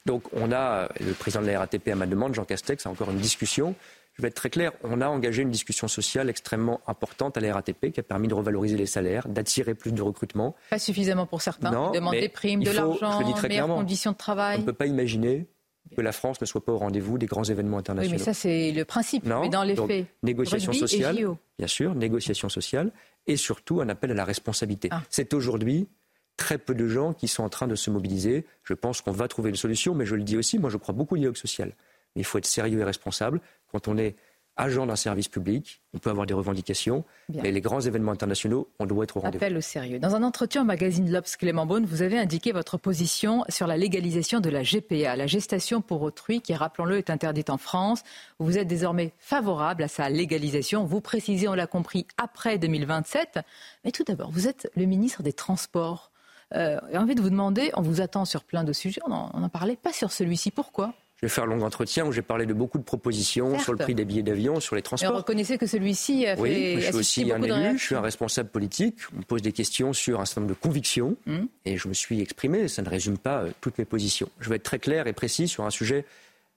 Donc 0.07 0.25
on 0.33 0.53
a, 0.53 0.85
euh, 0.85 0.89
le 1.01 1.13
président 1.13 1.43
de 1.43 1.47
la 1.49 1.59
RATP 1.59 1.89
à 1.89 1.95
ma 1.95 2.07
demande, 2.07 2.35
Jean 2.35 2.45
Castex, 2.45 2.87
a 2.87 2.91
encore 2.91 3.11
une 3.11 3.19
discussion. 3.19 3.75
Je 4.15 4.23
vais 4.23 4.29
être 4.29 4.35
très 4.35 4.51
clair, 4.51 4.73
on 4.85 5.01
a 5.01 5.09
engagé 5.09 5.43
une 5.43 5.51
discussion 5.51 5.89
sociale 5.89 6.31
extrêmement 6.31 6.81
importante 6.87 7.37
à 7.37 7.41
la 7.41 7.53
RATP 7.53 7.91
qui 7.91 7.99
a 7.99 8.03
permis 8.05 8.29
de 8.29 8.35
revaloriser 8.35 8.77
les 8.77 8.87
salaires, 8.87 9.27
d'attirer 9.27 9.75
plus 9.75 9.91
de 9.91 10.03
recrutement. 10.03 10.55
Pas 10.71 10.79
suffisamment 10.79 11.27
pour 11.27 11.43
certains. 11.43 11.73
Non, 11.73 11.93
mais 12.13 12.21
des 12.21 12.29
primes, 12.29 12.63
de 12.63 12.71
l'argent, 12.71 13.21
meilleures 13.43 13.67
conditions 13.67 14.13
de 14.13 14.15
On 14.15 14.19
travail. 14.19 14.61
ne 14.61 14.65
peut 14.65 14.73
pas 14.73 14.87
imaginer 14.87 15.49
que 15.97 16.01
la 16.01 16.13
France 16.13 16.41
ne 16.41 16.47
soit 16.47 16.65
pas 16.65 16.73
au 16.73 16.79
rendez-vous 16.79 17.19
des 17.19 17.27
grands 17.27 17.45
événements 17.45 17.77
Oui, 17.77 17.81
internationaux. 17.81 18.19
mais 18.19 18.25
ça, 18.25 18.35
c'est 18.35 18.73
le 18.73 18.85
principe. 18.85 19.25
Non, 19.27 19.43
mais 19.43 19.49
dans 19.49 19.63
les 19.63 19.75
donc, 19.75 19.89
faits, 19.89 20.07
négociation 20.23 20.73
rugby 20.73 20.81
sociale, 20.81 21.29
bien 21.59 21.69
sûr, 21.69 21.95
négociation 21.95 22.49
sociale, 22.49 22.91
et 23.27 23.37
surtout 23.37 23.81
un 23.81 23.89
appel 23.89 24.11
à 24.11 24.15
la 24.15 24.25
responsabilité. 24.25 24.89
Ah. 24.91 25.03
C'est 25.11 25.35
aujourd'hui 25.35 25.89
très 26.37 26.59
peu 26.59 26.75
de 26.75 26.89
gens 26.89 27.13
qui 27.13 27.29
sont 27.29 27.45
en 27.45 27.49
train 27.49 27.69
de 27.69 27.75
se 27.77 27.91
mobiliser. 27.91 28.45
Je 28.65 28.75
pense 28.75 29.01
qu'on 29.03 29.13
va 29.13 29.29
trouver 29.29 29.51
une 29.51 29.57
solution, 29.57 29.95
mais 29.95 30.05
je 30.05 30.17
le 30.17 30.23
dis 30.25 30.37
aussi, 30.37 30.59
moi 30.59 30.69
je 30.71 30.79
crois 30.79 30.95
beaucoup 30.95 31.15
au 31.15 31.19
dialogue 31.19 31.37
social. 31.37 31.73
mais 32.17 32.23
il 32.23 32.25
faut 32.25 32.39
être 32.39 32.47
sérieux 32.47 32.81
et 32.81 32.85
responsable. 32.85 33.41
Quand 33.71 33.87
on 33.89 33.97
est 33.99 34.17
agent 34.57 34.87
d'un 34.87 34.97
service 34.97 35.29
public, 35.29 35.83
on 35.95 35.99
peut 35.99 36.11
avoir 36.11 36.27
des 36.27 36.35
revendications, 36.35 37.05
mais 37.29 37.51
les 37.51 37.61
grands 37.61 37.81
événements 37.81 38.13
internationaux, 38.13 38.69
on 38.79 38.87
doit 38.87 39.05
être 39.05 39.17
au 39.17 39.21
rendez-vous. 39.21 39.45
Appel 39.45 39.57
au 39.57 39.61
sérieux. 39.61 39.99
Dans 39.99 40.15
un 40.15 40.23
entretien 40.23 40.63
au 40.63 40.65
magazine 40.65 41.11
L'Obs, 41.11 41.37
Clément 41.37 41.67
Beaune, 41.67 41.85
vous 41.85 42.03
avez 42.03 42.19
indiqué 42.19 42.53
votre 42.53 42.79
position 42.79 43.45
sur 43.49 43.67
la 43.67 43.77
légalisation 43.77 44.41
de 44.41 44.51
la 44.51 44.63
GPA, 44.63 45.17
la 45.17 45.27
gestation 45.27 45.81
pour 45.81 46.03
autrui, 46.03 46.41
qui, 46.41 46.55
rappelons-le, 46.55 46.99
est 46.99 47.11
interdite 47.11 47.51
en 47.51 47.59
France. 47.59 48.03
Vous 48.39 48.57
êtes 48.59 48.69
désormais 48.69 49.13
favorable 49.19 49.83
à 49.83 49.89
sa 49.89 50.09
légalisation. 50.09 50.85
Vous 50.85 51.01
précisez, 51.01 51.49
on 51.49 51.55
l'a 51.55 51.67
compris, 51.67 52.07
après 52.17 52.59
2027. 52.59 53.41
Mais 53.85 53.91
tout 53.91 54.05
d'abord, 54.05 54.31
vous 54.31 54.47
êtes 54.47 54.71
le 54.77 54.85
ministre 54.85 55.23
des 55.23 55.33
Transports. 55.33 56.13
Euh, 56.55 56.79
j'ai 56.93 56.99
envie 56.99 57.15
de 57.17 57.23
vous 57.23 57.31
demander, 57.31 57.73
on 57.75 57.83
vous 57.83 58.01
attend 58.01 58.25
sur 58.25 58.45
plein 58.45 58.63
de 58.63 58.73
sujets, 58.73 59.01
on 59.07 59.13
en 59.13 59.49
parlait, 59.49 59.77
pas 59.77 59.93
sur 59.93 60.13
celui-ci. 60.13 60.53
Pourquoi? 60.53 60.95
Je 61.17 61.27
vais 61.27 61.29
faire 61.29 61.45
un 61.45 61.47
long 61.47 61.63
entretien 61.63 62.05
où 62.07 62.13
j'ai 62.13 62.23
parlé 62.23 62.45
de 62.45 62.53
beaucoup 62.53 62.79
de 62.79 62.83
propositions 62.83 63.59
sur 63.59 63.73
le 63.73 63.79
prix 63.79 63.95
des 63.95 64.05
billets 64.05 64.23
d'avion, 64.23 64.61
sur 64.61 64.75
les 64.75 64.83
transports. 64.83 65.11
Et 65.11 65.15
on 65.15 65.17
reconnaissait 65.17 65.59
que 65.59 65.67
celui-ci 65.67 66.27
a 66.27 66.37
fait 66.37 66.43
Oui, 66.43 66.77
je 66.81 66.87
suis 66.87 66.95
aussi 66.97 67.33
un 67.33 67.43
élu, 67.43 67.79
je 67.79 67.85
suis 67.85 67.95
un 67.95 68.01
responsable 68.01 68.49
politique. 68.49 68.99
On 69.15 69.19
me 69.19 69.23
pose 69.23 69.41
des 69.41 69.53
questions 69.53 69.93
sur 69.93 70.21
un 70.21 70.25
certain 70.25 70.43
nombre 70.43 70.55
de 70.55 70.59
convictions 70.59 71.17
hum. 71.27 71.49
et 71.65 71.77
je 71.77 71.89
me 71.89 71.95
suis 71.95 72.21
exprimé. 72.21 72.69
Ça 72.69 72.83
ne 72.83 72.89
résume 72.89 73.17
pas 73.17 73.43
euh, 73.43 73.51
toutes 73.61 73.79
mes 73.79 73.85
positions. 73.85 74.29
Je 74.41 74.49
vais 74.51 74.57
être 74.57 74.65
très 74.65 74.79
clair 74.79 75.07
et 75.07 75.13
précis 75.13 75.47
sur 75.47 75.65
un 75.65 75.71
sujet 75.71 76.05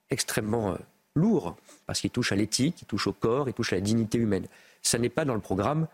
extrêmement 0.09 0.71
euh, 0.71 0.77
lourd 1.15 1.55
parce 1.85 2.01
qu'il 2.01 2.09
touche 2.09 2.31
à 2.31 2.35
l'éthique, 2.35 2.81
il 2.81 2.85
touche 2.85 3.07
au 3.07 3.13
corps, 3.13 3.47
il 3.47 3.53
touche 3.53 3.73
à 3.73 3.75
la 3.75 3.81
dignité 3.81 4.17
humaine. 4.17 4.47
Ça 4.81 4.97
n'est 4.97 5.09
pas 5.09 5.23
dans 5.23 5.35
le 5.35 5.41
programme 5.41 5.87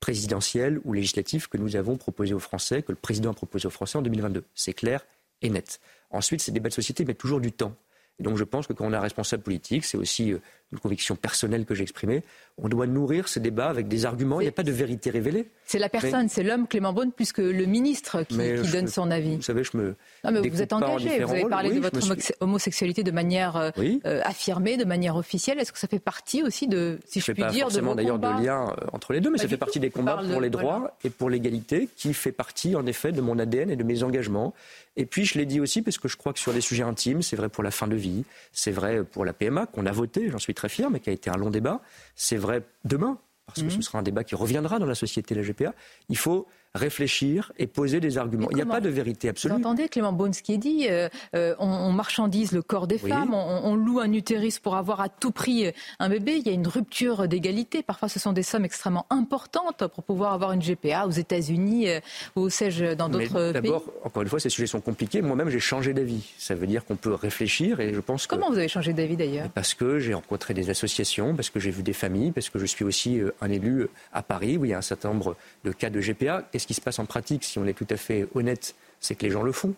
présidentiel 0.00 0.80
ou 0.84 0.92
législatif 0.92 1.48
que 1.48 1.56
nous 1.56 1.76
avons 1.76 1.96
proposé 1.96 2.34
aux 2.34 2.38
Français, 2.38 2.82
que 2.82 2.92
le 2.92 2.96
président 2.96 3.30
a 3.30 3.34
proposé 3.34 3.66
aux 3.66 3.70
Français 3.70 3.98
en 3.98 4.02
2022. 4.02 4.44
C'est 4.54 4.74
clair 4.74 5.04
et 5.42 5.50
net. 5.50 5.80
Ensuite, 6.10 6.42
ces 6.42 6.52
débats 6.52 6.68
de 6.68 6.74
société 6.74 7.04
mettent 7.04 7.18
toujours 7.18 7.40
du 7.40 7.52
temps. 7.52 7.74
Donc 8.20 8.36
je 8.36 8.44
pense 8.44 8.66
que 8.66 8.72
quand 8.72 8.86
on 8.86 8.92
est 8.92 8.98
responsable 8.98 9.42
politique, 9.42 9.84
c'est 9.84 9.96
aussi 9.96 10.32
euh, 10.32 10.38
une 10.72 10.78
conviction 10.78 11.16
personnelle 11.16 11.64
que 11.64 11.74
j'ai 11.74 11.82
exprimée, 11.82 12.22
on 12.56 12.68
doit 12.68 12.86
nourrir 12.86 13.26
ce 13.26 13.40
débat 13.40 13.68
avec 13.68 13.88
des 13.88 14.06
arguments. 14.06 14.40
Il 14.40 14.44
n'y 14.44 14.48
a 14.48 14.52
pas 14.52 14.62
de 14.62 14.70
vérité 14.70 15.10
révélée. 15.10 15.50
C'est 15.66 15.78
la 15.78 15.88
personne, 15.88 16.28
c'est 16.28 16.44
l'homme 16.44 16.68
Clément 16.68 16.92
Beaune 16.92 17.10
plus 17.10 17.32
que 17.32 17.42
le 17.42 17.64
ministre 17.66 18.22
qui, 18.22 18.36
donne 18.70 18.86
son 18.86 19.10
avis. 19.10 19.36
Vous 19.36 19.42
savez, 19.42 19.64
je 19.64 19.76
me. 19.76 19.96
Non, 20.24 20.30
mais 20.30 20.48
vous 20.48 20.62
êtes 20.62 20.72
engagé. 20.72 21.24
Vous 21.24 21.32
avez 21.32 21.46
parlé 21.46 21.72
de 21.72 21.80
votre 21.80 21.98
homosexualité 22.40 23.02
de 23.02 23.10
manière 23.10 23.56
euh, 23.56 23.70
euh, 24.06 24.20
affirmée, 24.24 24.76
de 24.76 24.84
manière 24.84 25.16
officielle. 25.16 25.58
Est-ce 25.58 25.72
que 25.72 25.78
ça 25.78 25.88
fait 25.88 25.98
partie 25.98 26.42
aussi 26.42 26.68
de, 26.68 26.98
si 27.06 27.20
je, 27.20 27.26
je 27.26 27.32
puis 27.32 27.42
pas 27.42 27.50
dire, 27.50 27.64
forcément 27.64 27.94
d'ailleurs 27.94 28.18
de 28.18 28.44
lien 28.44 28.74
entre 28.92 29.12
les 29.12 29.20
deux, 29.20 29.30
mais 29.30 29.38
ça 29.38 29.48
fait 29.48 29.56
partie 29.56 29.80
des 29.80 29.90
combats 29.90 30.20
pour 30.30 30.40
les 30.40 30.50
droits 30.50 30.96
et 31.02 31.10
pour 31.10 31.30
l'égalité, 31.30 31.88
qui 31.96 32.14
fait 32.14 32.32
partie 32.32 32.76
en 32.76 32.86
effet 32.86 33.10
de 33.10 33.20
mon 33.20 33.38
ADN 33.38 33.70
et 33.70 33.76
de 33.76 33.84
mes 33.84 34.02
engagements. 34.02 34.54
Et 34.96 35.06
puis, 35.06 35.24
je 35.24 35.38
l'ai 35.38 35.46
dit 35.46 35.60
aussi 35.60 35.82
parce 35.82 35.98
que 35.98 36.06
je 36.06 36.16
crois 36.16 36.32
que 36.32 36.38
sur 36.38 36.52
les 36.52 36.60
sujets 36.60 36.84
intimes, 36.84 37.20
c'est 37.20 37.34
vrai 37.34 37.48
pour 37.48 37.64
la 37.64 37.72
fin 37.72 37.88
de 37.88 37.96
vie, 37.96 38.24
c'est 38.52 38.70
vrai 38.70 39.02
pour 39.02 39.24
la 39.24 39.32
PMA 39.32 39.66
qu'on 39.66 39.86
a 39.86 39.92
voté, 39.92 40.30
j'en 40.30 40.38
suis 40.38 40.54
très 40.54 40.68
fier, 40.68 40.88
mais 40.88 41.00
qui 41.00 41.10
a 41.10 41.12
été 41.12 41.30
un 41.30 41.36
long 41.36 41.50
débat. 41.50 41.80
C'est 42.14 42.36
vrai 42.44 42.62
demain, 42.84 43.18
parce 43.46 43.62
que 43.62 43.68
ce 43.68 43.76
mhm. 43.76 43.82
sera 43.82 43.98
un 43.98 44.02
débat 44.02 44.24
qui 44.24 44.34
reviendra 44.34 44.78
dans 44.78 44.86
la 44.86 44.94
société, 44.94 45.34
la 45.34 45.42
GPA. 45.42 45.74
Il 46.08 46.16
faut 46.16 46.46
réfléchir 46.74 47.52
et 47.56 47.66
poser 47.66 48.00
des 48.00 48.18
arguments. 48.18 48.48
Il 48.50 48.56
n'y 48.56 48.62
a 48.62 48.66
pas 48.66 48.80
de 48.80 48.88
vérité 48.88 49.28
absolue. 49.28 49.54
Vous 49.54 49.60
entendez 49.60 49.88
Clément 49.88 50.12
Beaune 50.12 50.32
ce 50.32 50.42
qui 50.42 50.54
est 50.54 50.58
dit 50.58 50.88
euh, 50.90 51.08
euh, 51.36 51.54
on, 51.58 51.92
marchandise 51.92 52.50
le 52.52 52.62
corps 52.62 52.88
des 52.88 52.98
femmes, 52.98 53.32
on, 53.32 53.76
loue 53.76 54.00
un 54.00 54.12
utérus 54.12 54.58
pour 54.58 54.74
avoir 54.74 55.00
à 55.00 55.08
tout 55.08 55.30
prix 55.30 55.70
un 56.00 56.08
bébé. 56.08 56.36
Il 56.36 56.46
y 56.46 56.50
a 56.50 56.52
une 56.52 56.66
rupture 56.66 57.28
d'égalité. 57.28 57.82
Parfois, 57.82 58.08
ce 58.08 58.18
sont 58.18 58.32
des 58.32 58.42
sommes 58.42 58.64
extrêmement 58.64 59.06
importantes 59.10 59.86
pour 59.86 60.02
pouvoir 60.02 60.32
avoir 60.32 60.52
une 60.52 60.60
GPA 60.60 61.06
aux 61.06 61.10
États-Unis 61.10 61.88
euh, 61.88 62.00
ou 62.34 62.50
sais-je 62.50 62.94
dans 62.94 63.08
d'autres 63.08 63.52
pays. 63.52 63.62
D'abord, 63.62 63.84
encore 64.02 64.22
une 64.22 64.28
fois, 64.28 64.40
ces 64.40 64.48
sujets 64.48 64.66
sont 64.66 64.80
compliqués. 64.80 65.22
Moi-même, 65.22 65.50
j'ai 65.50 65.60
changé 65.60 65.94
d'avis. 65.94 66.34
Ça 66.38 66.54
veut 66.54 66.66
dire 66.66 66.84
qu'on 66.84 66.96
peut 66.96 67.14
réfléchir 67.14 67.78
et 67.78 67.94
je 67.94 68.00
pense 68.00 68.26
Comment 68.26 68.50
vous 68.50 68.58
avez 68.58 68.68
changé 68.68 68.92
d'avis 68.92 69.16
d'ailleurs? 69.16 69.48
Parce 69.50 69.74
que 69.74 70.00
j'ai 70.00 70.14
rencontré 70.14 70.54
des 70.54 70.70
associations, 70.70 71.36
parce 71.36 71.50
que 71.50 71.60
j'ai 71.60 71.70
vu 71.70 71.82
des 71.84 71.92
familles, 71.92 72.32
parce 72.32 72.48
que 72.48 72.58
je 72.58 72.66
suis 72.66 72.84
aussi 72.84 73.20
un 73.40 73.50
élu 73.50 73.86
à 74.12 74.22
Paris 74.22 74.56
où 74.56 74.64
il 74.64 74.72
y 74.72 74.74
a 74.74 74.78
un 74.78 74.82
certain 74.82 75.10
nombre 75.10 75.36
de 75.64 75.70
cas 75.70 75.90
de 75.90 76.00
GPA 76.00 76.44
ce 76.64 76.66
qui 76.66 76.72
se 76.72 76.80
passe 76.80 76.98
en 76.98 77.04
pratique, 77.04 77.44
si 77.44 77.58
on 77.58 77.66
est 77.66 77.74
tout 77.74 77.86
à 77.90 77.98
fait 77.98 78.26
honnête, 78.34 78.74
c'est 78.98 79.14
que 79.14 79.22
les 79.26 79.30
gens 79.30 79.42
le 79.42 79.52
font 79.52 79.74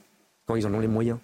quand 0.46 0.54
ils 0.54 0.68
en 0.68 0.72
ont 0.72 0.78
les 0.78 0.86
moyens. 0.86 1.18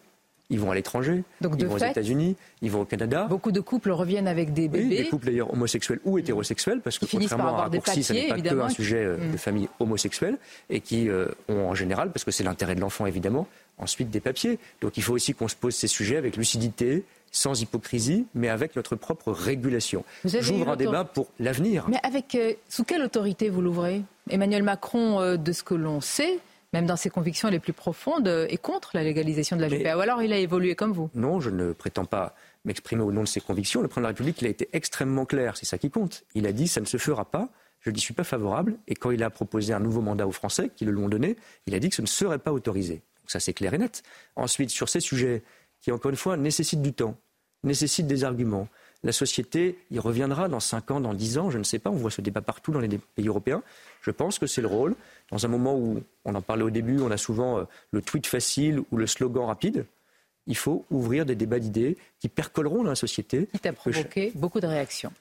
Ils 0.50 0.58
vont 0.58 0.72
à 0.72 0.74
l'étranger, 0.74 1.22
ils 1.40 1.66
vont 1.66 1.74
aux 1.74 1.78
États-Unis, 1.78 2.34
ils 2.62 2.70
vont 2.70 2.80
au 2.80 2.84
Canada. 2.84 3.26
Beaucoup 3.30 3.52
de 3.52 3.60
couples 3.60 3.92
reviennent 3.92 4.26
avec 4.26 4.52
des 4.52 4.66
bébés. 4.66 4.88
Oui, 4.88 4.96
des 5.04 5.08
couples 5.08 5.26
d'ailleurs 5.26 5.52
homosexuels 5.52 6.00
ou 6.04 6.18
hétérosexuels, 6.18 6.80
parce 6.80 6.98
que 6.98 7.06
contrairement 7.06 7.62
à 7.62 7.70
Courcy, 7.70 8.02
ce 8.02 8.12
n'est 8.12 8.26
pas 8.26 8.40
que 8.40 8.58
un 8.58 8.68
sujet 8.70 9.04
euh, 9.04 9.16
de 9.18 9.34
mm. 9.34 9.38
famille 9.38 9.68
homosexuelle, 9.78 10.36
et 10.68 10.80
qui 10.80 11.08
euh, 11.08 11.28
ont 11.48 11.68
en 11.68 11.74
général, 11.76 12.10
parce 12.10 12.24
que 12.24 12.32
c'est 12.32 12.42
l'intérêt 12.42 12.74
de 12.74 12.80
l'enfant 12.80 13.06
évidemment, 13.06 13.46
ensuite 13.78 14.10
des 14.10 14.20
papiers. 14.20 14.58
Donc 14.80 14.96
il 14.96 15.04
faut 15.04 15.14
aussi 15.14 15.32
qu'on 15.32 15.46
se 15.46 15.54
pose 15.54 15.76
ces 15.76 15.86
sujets 15.86 16.16
avec 16.16 16.36
lucidité, 16.36 17.04
sans 17.32 17.60
hypocrisie, 17.60 18.26
mais 18.34 18.48
avec 18.48 18.76
notre 18.76 18.94
propre 18.94 19.32
régulation. 19.32 20.04
J'ouvre 20.24 20.68
un 20.68 20.76
débat 20.76 21.04
pour 21.04 21.28
l'avenir. 21.40 21.86
Mais 21.88 21.98
avec 22.02 22.34
euh, 22.34 22.52
sous 22.68 22.84
quelle 22.84 23.02
autorité 23.02 23.48
vous 23.48 23.62
l'ouvrez? 23.62 24.02
Emmanuel 24.30 24.62
Macron, 24.62 25.20
euh, 25.20 25.36
de 25.36 25.52
ce 25.52 25.62
que 25.62 25.74
l'on 25.74 26.00
sait, 26.00 26.38
même 26.72 26.86
dans 26.86 26.96
ses 26.96 27.10
convictions 27.10 27.48
les 27.48 27.58
plus 27.58 27.72
profondes, 27.72 28.28
euh, 28.28 28.46
est 28.48 28.58
contre 28.58 28.90
la 28.94 29.02
légalisation 29.02 29.56
de 29.56 29.62
la 29.62 29.68
GPA. 29.68 29.96
Ou 29.96 30.00
alors 30.00 30.22
il 30.22 30.32
a 30.32 30.36
évolué 30.36 30.74
comme 30.74 30.92
vous? 30.92 31.10
Non, 31.14 31.40
je 31.40 31.50
ne 31.50 31.72
prétends 31.72 32.04
pas 32.04 32.34
m'exprimer 32.64 33.02
au 33.02 33.12
nom 33.12 33.22
de 33.22 33.28
ses 33.28 33.40
convictions. 33.40 33.80
Le 33.80 33.88
président 33.88 34.02
de 34.02 34.04
la 34.04 34.08
République, 34.10 34.40
il 34.42 34.46
a 34.46 34.50
été 34.50 34.68
extrêmement 34.72 35.24
clair, 35.24 35.56
c'est 35.56 35.66
ça 35.66 35.78
qui 35.78 35.90
compte. 35.90 36.24
Il 36.34 36.46
a 36.46 36.52
dit 36.52 36.68
ça 36.68 36.80
ne 36.80 36.86
se 36.86 36.98
fera 36.98 37.24
pas, 37.24 37.48
je 37.80 37.90
n'y 37.90 37.98
suis 37.98 38.14
pas 38.14 38.24
favorable. 38.24 38.76
Et 38.88 38.94
quand 38.94 39.10
il 39.10 39.22
a 39.22 39.30
proposé 39.30 39.72
un 39.72 39.80
nouveau 39.80 40.02
mandat 40.02 40.26
aux 40.26 40.32
Français, 40.32 40.70
qui 40.76 40.84
le 40.84 40.92
lui 40.92 41.02
ont 41.02 41.08
donné, 41.08 41.36
il 41.66 41.74
a 41.74 41.78
dit 41.78 41.88
que 41.88 41.96
ce 41.96 42.02
ne 42.02 42.06
serait 42.06 42.38
pas 42.38 42.52
autorisé. 42.52 42.94
Donc 42.94 43.30
ça, 43.30 43.40
c'est 43.40 43.52
clair 43.54 43.74
et 43.74 43.78
net. 43.78 44.02
Ensuite, 44.36 44.70
sur 44.70 44.88
ces 44.88 45.00
sujets 45.00 45.42
qui, 45.82 45.92
encore 45.92 46.10
une 46.10 46.16
fois, 46.16 46.38
nécessitent 46.38 46.80
du 46.80 46.94
temps, 46.94 47.16
nécessitent 47.62 48.06
des 48.06 48.24
arguments, 48.24 48.68
la 49.04 49.12
société 49.12 49.78
y 49.90 49.98
reviendra 49.98 50.48
dans 50.48 50.60
5 50.60 50.92
ans, 50.92 51.00
dans 51.00 51.12
10 51.12 51.38
ans, 51.38 51.50
je 51.50 51.58
ne 51.58 51.64
sais 51.64 51.80
pas, 51.80 51.90
on 51.90 51.96
voit 51.96 52.10
ce 52.10 52.20
débat 52.20 52.40
partout 52.40 52.70
dans 52.70 52.78
les 52.78 52.88
pays 52.98 53.26
européens. 53.26 53.62
Je 54.00 54.12
pense 54.12 54.38
que 54.38 54.46
c'est 54.46 54.60
le 54.60 54.68
rôle, 54.68 54.94
dans 55.30 55.44
un 55.44 55.48
moment 55.48 55.76
où, 55.76 56.00
on 56.24 56.34
en 56.34 56.40
parlait 56.40 56.62
au 56.62 56.70
début, 56.70 57.00
on 57.00 57.10
a 57.10 57.16
souvent 57.16 57.58
euh, 57.58 57.64
le 57.90 58.00
tweet 58.00 58.26
facile 58.26 58.80
ou 58.90 58.96
le 58.96 59.08
slogan 59.08 59.44
rapide, 59.44 59.86
il 60.46 60.56
faut 60.56 60.84
ouvrir 60.90 61.26
des 61.26 61.34
débats 61.34 61.58
d'idées 61.58 61.96
qui 62.18 62.28
percoleront 62.28 62.82
dans 62.82 62.90
la 62.90 62.96
société. 62.96 63.46
Qui 63.52 63.58
t'a 63.58 63.72
provoqué 63.72 64.32
beaucoup 64.34 64.60
de 64.60 64.66
réactions. 64.66 65.12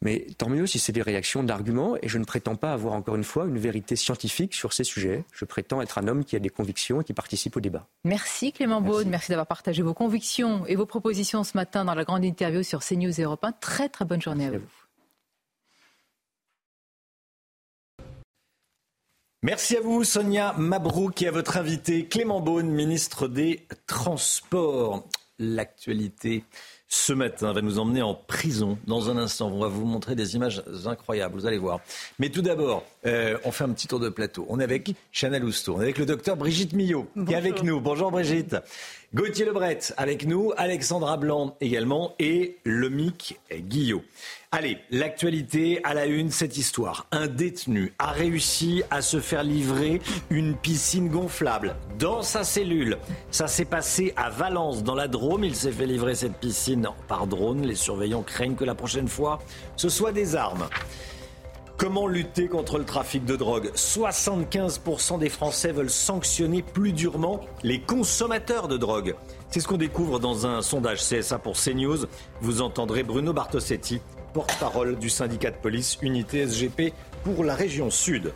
Mais 0.00 0.28
tant 0.38 0.48
mieux 0.48 0.66
si 0.66 0.78
c'est 0.78 0.92
des 0.92 1.02
réactions 1.02 1.42
d'arguments, 1.42 1.96
et 2.00 2.08
je 2.08 2.18
ne 2.18 2.24
prétends 2.24 2.54
pas 2.54 2.72
avoir 2.72 2.94
encore 2.94 3.16
une 3.16 3.24
fois 3.24 3.46
une 3.46 3.58
vérité 3.58 3.96
scientifique 3.96 4.54
sur 4.54 4.72
ces 4.72 4.84
sujets. 4.84 5.24
Je 5.32 5.44
prétends 5.44 5.82
être 5.82 5.98
un 5.98 6.06
homme 6.06 6.24
qui 6.24 6.36
a 6.36 6.38
des 6.38 6.50
convictions 6.50 7.00
et 7.00 7.04
qui 7.04 7.12
participe 7.12 7.56
au 7.56 7.60
débat. 7.60 7.88
Merci 8.04 8.52
Clément 8.52 8.80
Beaune, 8.80 9.08
merci, 9.08 9.30
d'avoir 9.30 9.48
partagé 9.48 9.82
vos 9.82 9.94
convictions 9.94 10.64
et 10.66 10.76
vos 10.76 10.86
propositions 10.86 11.42
ce 11.42 11.56
matin 11.56 11.84
dans 11.84 11.94
la 11.94 12.04
grande 12.04 12.24
interview 12.24 12.62
sur 12.62 12.84
CNews 12.84 13.12
Europe 13.18 13.44
1. 13.44 13.52
Très 13.52 13.88
très 13.88 14.04
bonne 14.04 14.22
journée 14.22 14.46
à 14.46 14.50
vous. 14.52 14.62
Merci 19.42 19.76
à 19.76 19.80
vous, 19.80 20.02
Sonia 20.02 20.54
Mabrouk, 20.58 21.22
et 21.22 21.28
à 21.28 21.30
votre 21.30 21.56
invité, 21.56 22.06
Clément 22.06 22.40
Beaune, 22.40 22.68
ministre 22.68 23.28
des 23.28 23.66
Transports. 23.86 25.06
L'actualité 25.38 26.44
ce 26.88 27.12
matin 27.12 27.52
va 27.52 27.62
nous 27.62 27.78
emmener 27.78 28.02
en 28.02 28.14
prison. 28.14 28.78
Dans 28.86 29.10
un 29.10 29.16
instant, 29.16 29.48
on 29.48 29.60
va 29.60 29.68
vous 29.68 29.84
montrer 29.84 30.14
des 30.14 30.36
images 30.36 30.62
incroyables, 30.84 31.34
vous 31.34 31.46
allez 31.46 31.58
voir. 31.58 31.80
Mais 32.18 32.28
tout 32.28 32.42
d'abord, 32.42 32.84
euh, 33.06 33.38
on 33.44 33.50
fait 33.50 33.64
un 33.64 33.70
petit 33.70 33.88
tour 33.88 34.00
de 34.00 34.08
plateau. 34.08 34.46
On 34.48 34.60
est 34.60 34.64
avec 34.64 34.94
Chanel 35.10 35.44
Housteau, 35.44 35.74
on 35.76 35.80
est 35.80 35.84
avec 35.84 35.98
le 35.98 36.06
docteur 36.06 36.36
Brigitte 36.36 36.72
Millot, 36.74 37.08
qui 37.26 37.32
est 37.32 37.36
avec 37.36 37.62
nous. 37.62 37.80
Bonjour 37.80 38.10
Brigitte. 38.10 38.56
Gauthier 39.16 39.46
Lebret 39.46 39.78
avec 39.96 40.26
nous, 40.26 40.52
Alexandra 40.58 41.16
Blanc 41.16 41.56
également 41.62 42.12
et 42.18 42.58
Lomic 42.66 43.40
Guillot. 43.50 44.02
Allez, 44.52 44.76
l'actualité 44.90 45.80
à 45.84 45.94
la 45.94 46.04
une, 46.04 46.30
cette 46.30 46.58
histoire. 46.58 47.06
Un 47.12 47.26
détenu 47.26 47.94
a 47.98 48.10
réussi 48.10 48.82
à 48.90 49.00
se 49.00 49.18
faire 49.18 49.42
livrer 49.42 50.02
une 50.28 50.54
piscine 50.54 51.08
gonflable 51.08 51.76
dans 51.98 52.20
sa 52.20 52.44
cellule. 52.44 52.98
Ça 53.30 53.48
s'est 53.48 53.64
passé 53.64 54.12
à 54.16 54.28
Valence, 54.28 54.84
dans 54.84 54.94
la 54.94 55.08
Drôme. 55.08 55.44
Il 55.44 55.56
s'est 55.56 55.72
fait 55.72 55.86
livrer 55.86 56.14
cette 56.14 56.36
piscine 56.36 56.86
par 57.08 57.26
drone. 57.26 57.62
Les 57.62 57.74
surveillants 57.74 58.22
craignent 58.22 58.54
que 58.54 58.64
la 58.66 58.74
prochaine 58.74 59.08
fois, 59.08 59.38
ce 59.76 59.88
soit 59.88 60.12
des 60.12 60.36
armes. 60.36 60.68
Comment 61.78 62.06
lutter 62.06 62.48
contre 62.48 62.78
le 62.78 62.86
trafic 62.86 63.26
de 63.26 63.36
drogue? 63.36 63.70
75% 63.74 65.18
des 65.18 65.28
Français 65.28 65.72
veulent 65.72 65.90
sanctionner 65.90 66.62
plus 66.62 66.94
durement 66.94 67.40
les 67.62 67.82
consommateurs 67.82 68.66
de 68.66 68.78
drogue. 68.78 69.14
C'est 69.50 69.60
ce 69.60 69.68
qu'on 69.68 69.76
découvre 69.76 70.18
dans 70.18 70.46
un 70.46 70.62
sondage 70.62 71.06
CSA 71.06 71.38
pour 71.38 71.56
CNews. 71.58 72.06
Vous 72.40 72.62
entendrez 72.62 73.02
Bruno 73.02 73.34
Bartosetti, 73.34 74.00
porte-parole 74.32 74.96
du 74.96 75.10
syndicat 75.10 75.50
de 75.50 75.56
police 75.56 75.98
Unité 76.00 76.46
SGP 76.46 76.94
pour 77.24 77.44
la 77.44 77.54
région 77.54 77.90
Sud. 77.90 78.32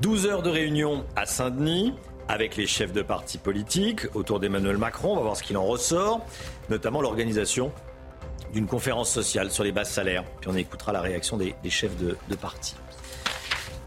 12 0.00 0.26
heures 0.26 0.42
de 0.42 0.50
réunion 0.50 1.04
à 1.14 1.26
Saint-Denis 1.26 1.94
avec 2.26 2.56
les 2.56 2.66
chefs 2.66 2.92
de 2.92 3.02
partis 3.02 3.38
politiques 3.38 4.00
autour 4.16 4.40
d'Emmanuel 4.40 4.78
Macron. 4.78 5.12
On 5.12 5.16
va 5.16 5.22
voir 5.22 5.36
ce 5.36 5.44
qu'il 5.44 5.56
en 5.56 5.64
ressort, 5.64 6.26
notamment 6.70 7.00
l'organisation 7.00 7.70
d'une 8.54 8.66
conférence 8.66 9.10
sociale 9.10 9.50
sur 9.50 9.64
les 9.64 9.72
bas 9.72 9.84
salaires. 9.84 10.24
Puis 10.40 10.48
on 10.48 10.56
écoutera 10.56 10.92
la 10.92 11.00
réaction 11.00 11.36
des, 11.36 11.54
chefs 11.68 11.96
de, 11.96 12.36
parti. 12.36 12.76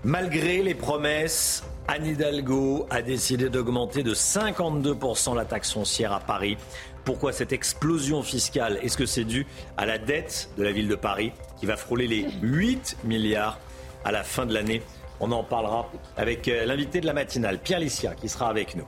Malgré 0.04 0.62
les 0.62 0.76
promesses, 0.76 1.64
Anne 1.88 2.06
Hidalgo 2.06 2.86
a 2.90 3.02
décidé 3.02 3.50
d'augmenter 3.50 4.04
de 4.04 4.14
52% 4.14 5.36
la 5.36 5.46
taxe 5.46 5.72
foncière 5.72 6.12
à 6.12 6.20
Paris. 6.20 6.58
Pourquoi 7.06 7.32
cette 7.32 7.54
explosion 7.54 8.22
fiscale? 8.22 8.78
Est-ce 8.84 8.98
que 8.98 9.06
c'est 9.06 9.24
dû 9.24 9.48
à 9.78 9.86
la 9.86 9.98
dette 9.98 10.50
de 10.58 10.64
la 10.64 10.74
ville 10.74 10.90
de 10.90 10.96
Paris 10.96 11.32
qui 11.58 11.66
va 11.66 11.78
frôler 11.78 12.08
les 12.08 12.28
8 12.42 12.98
milliards 13.06 13.60
à 14.04 14.12
la 14.12 14.24
fin 14.24 14.46
de 14.46 14.54
l'année? 14.54 14.82
On 15.22 15.32
en 15.32 15.44
parlera 15.44 15.90
avec 16.18 16.48
euh, 16.48 16.66
l'invité 16.66 17.00
de 17.00 17.06
la 17.06 17.14
matinale, 17.14 17.58
Pierre 17.58 17.80
Lissia, 17.80 18.14
qui 18.14 18.30
sera 18.30 18.50
avec 18.50 18.76
nous. 18.76 18.86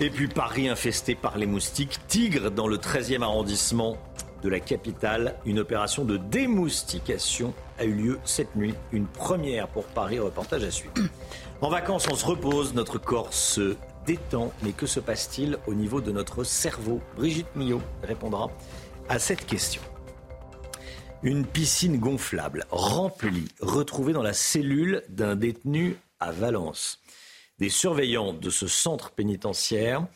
Et 0.00 0.10
puis 0.10 0.28
Paris 0.28 0.68
infesté 0.68 1.14
par 1.14 1.38
les 1.38 1.46
moustiques, 1.46 1.98
tigre 2.06 2.50
dans 2.50 2.68
le 2.68 2.78
13e 2.78 3.22
arrondissement 3.22 3.96
de 4.42 4.48
la 4.48 4.60
capitale. 4.60 5.34
Une 5.44 5.58
opération 5.58 6.04
de 6.04 6.16
démoustication 6.16 7.54
a 7.78 7.84
eu 7.84 7.92
lieu 7.92 8.18
cette 8.24 8.54
nuit. 8.56 8.74
Une 8.92 9.06
première 9.06 9.68
pour 9.68 9.84
Paris, 9.84 10.18
reportage 10.18 10.64
à 10.64 10.70
suivre. 10.70 10.94
En 11.60 11.70
vacances, 11.70 12.06
on 12.08 12.14
se 12.14 12.24
repose, 12.24 12.72
notre 12.72 12.98
corps 12.98 13.34
se 13.34 13.74
détend. 14.06 14.52
Mais 14.62 14.70
que 14.70 14.86
se 14.86 15.00
passe-t-il 15.00 15.58
au 15.66 15.74
niveau 15.74 16.00
de 16.00 16.12
notre 16.12 16.44
cerveau? 16.44 17.00
Brigitte 17.16 17.48
Millot 17.56 17.82
répondra 18.04 18.48
à 19.08 19.18
cette 19.18 19.44
question. 19.44 19.82
Une 21.24 21.44
piscine 21.44 21.98
gonflable, 21.98 22.64
remplie, 22.70 23.48
retrouvée 23.60 24.12
dans 24.12 24.22
la 24.22 24.34
cellule 24.34 25.02
d'un 25.08 25.34
détenu 25.34 25.96
à 26.20 26.30
Valence. 26.30 27.00
Des 27.58 27.70
surveillants 27.70 28.32
de 28.32 28.50
ce 28.50 28.68
centre 28.68 29.10
pénitentiaire 29.10 30.06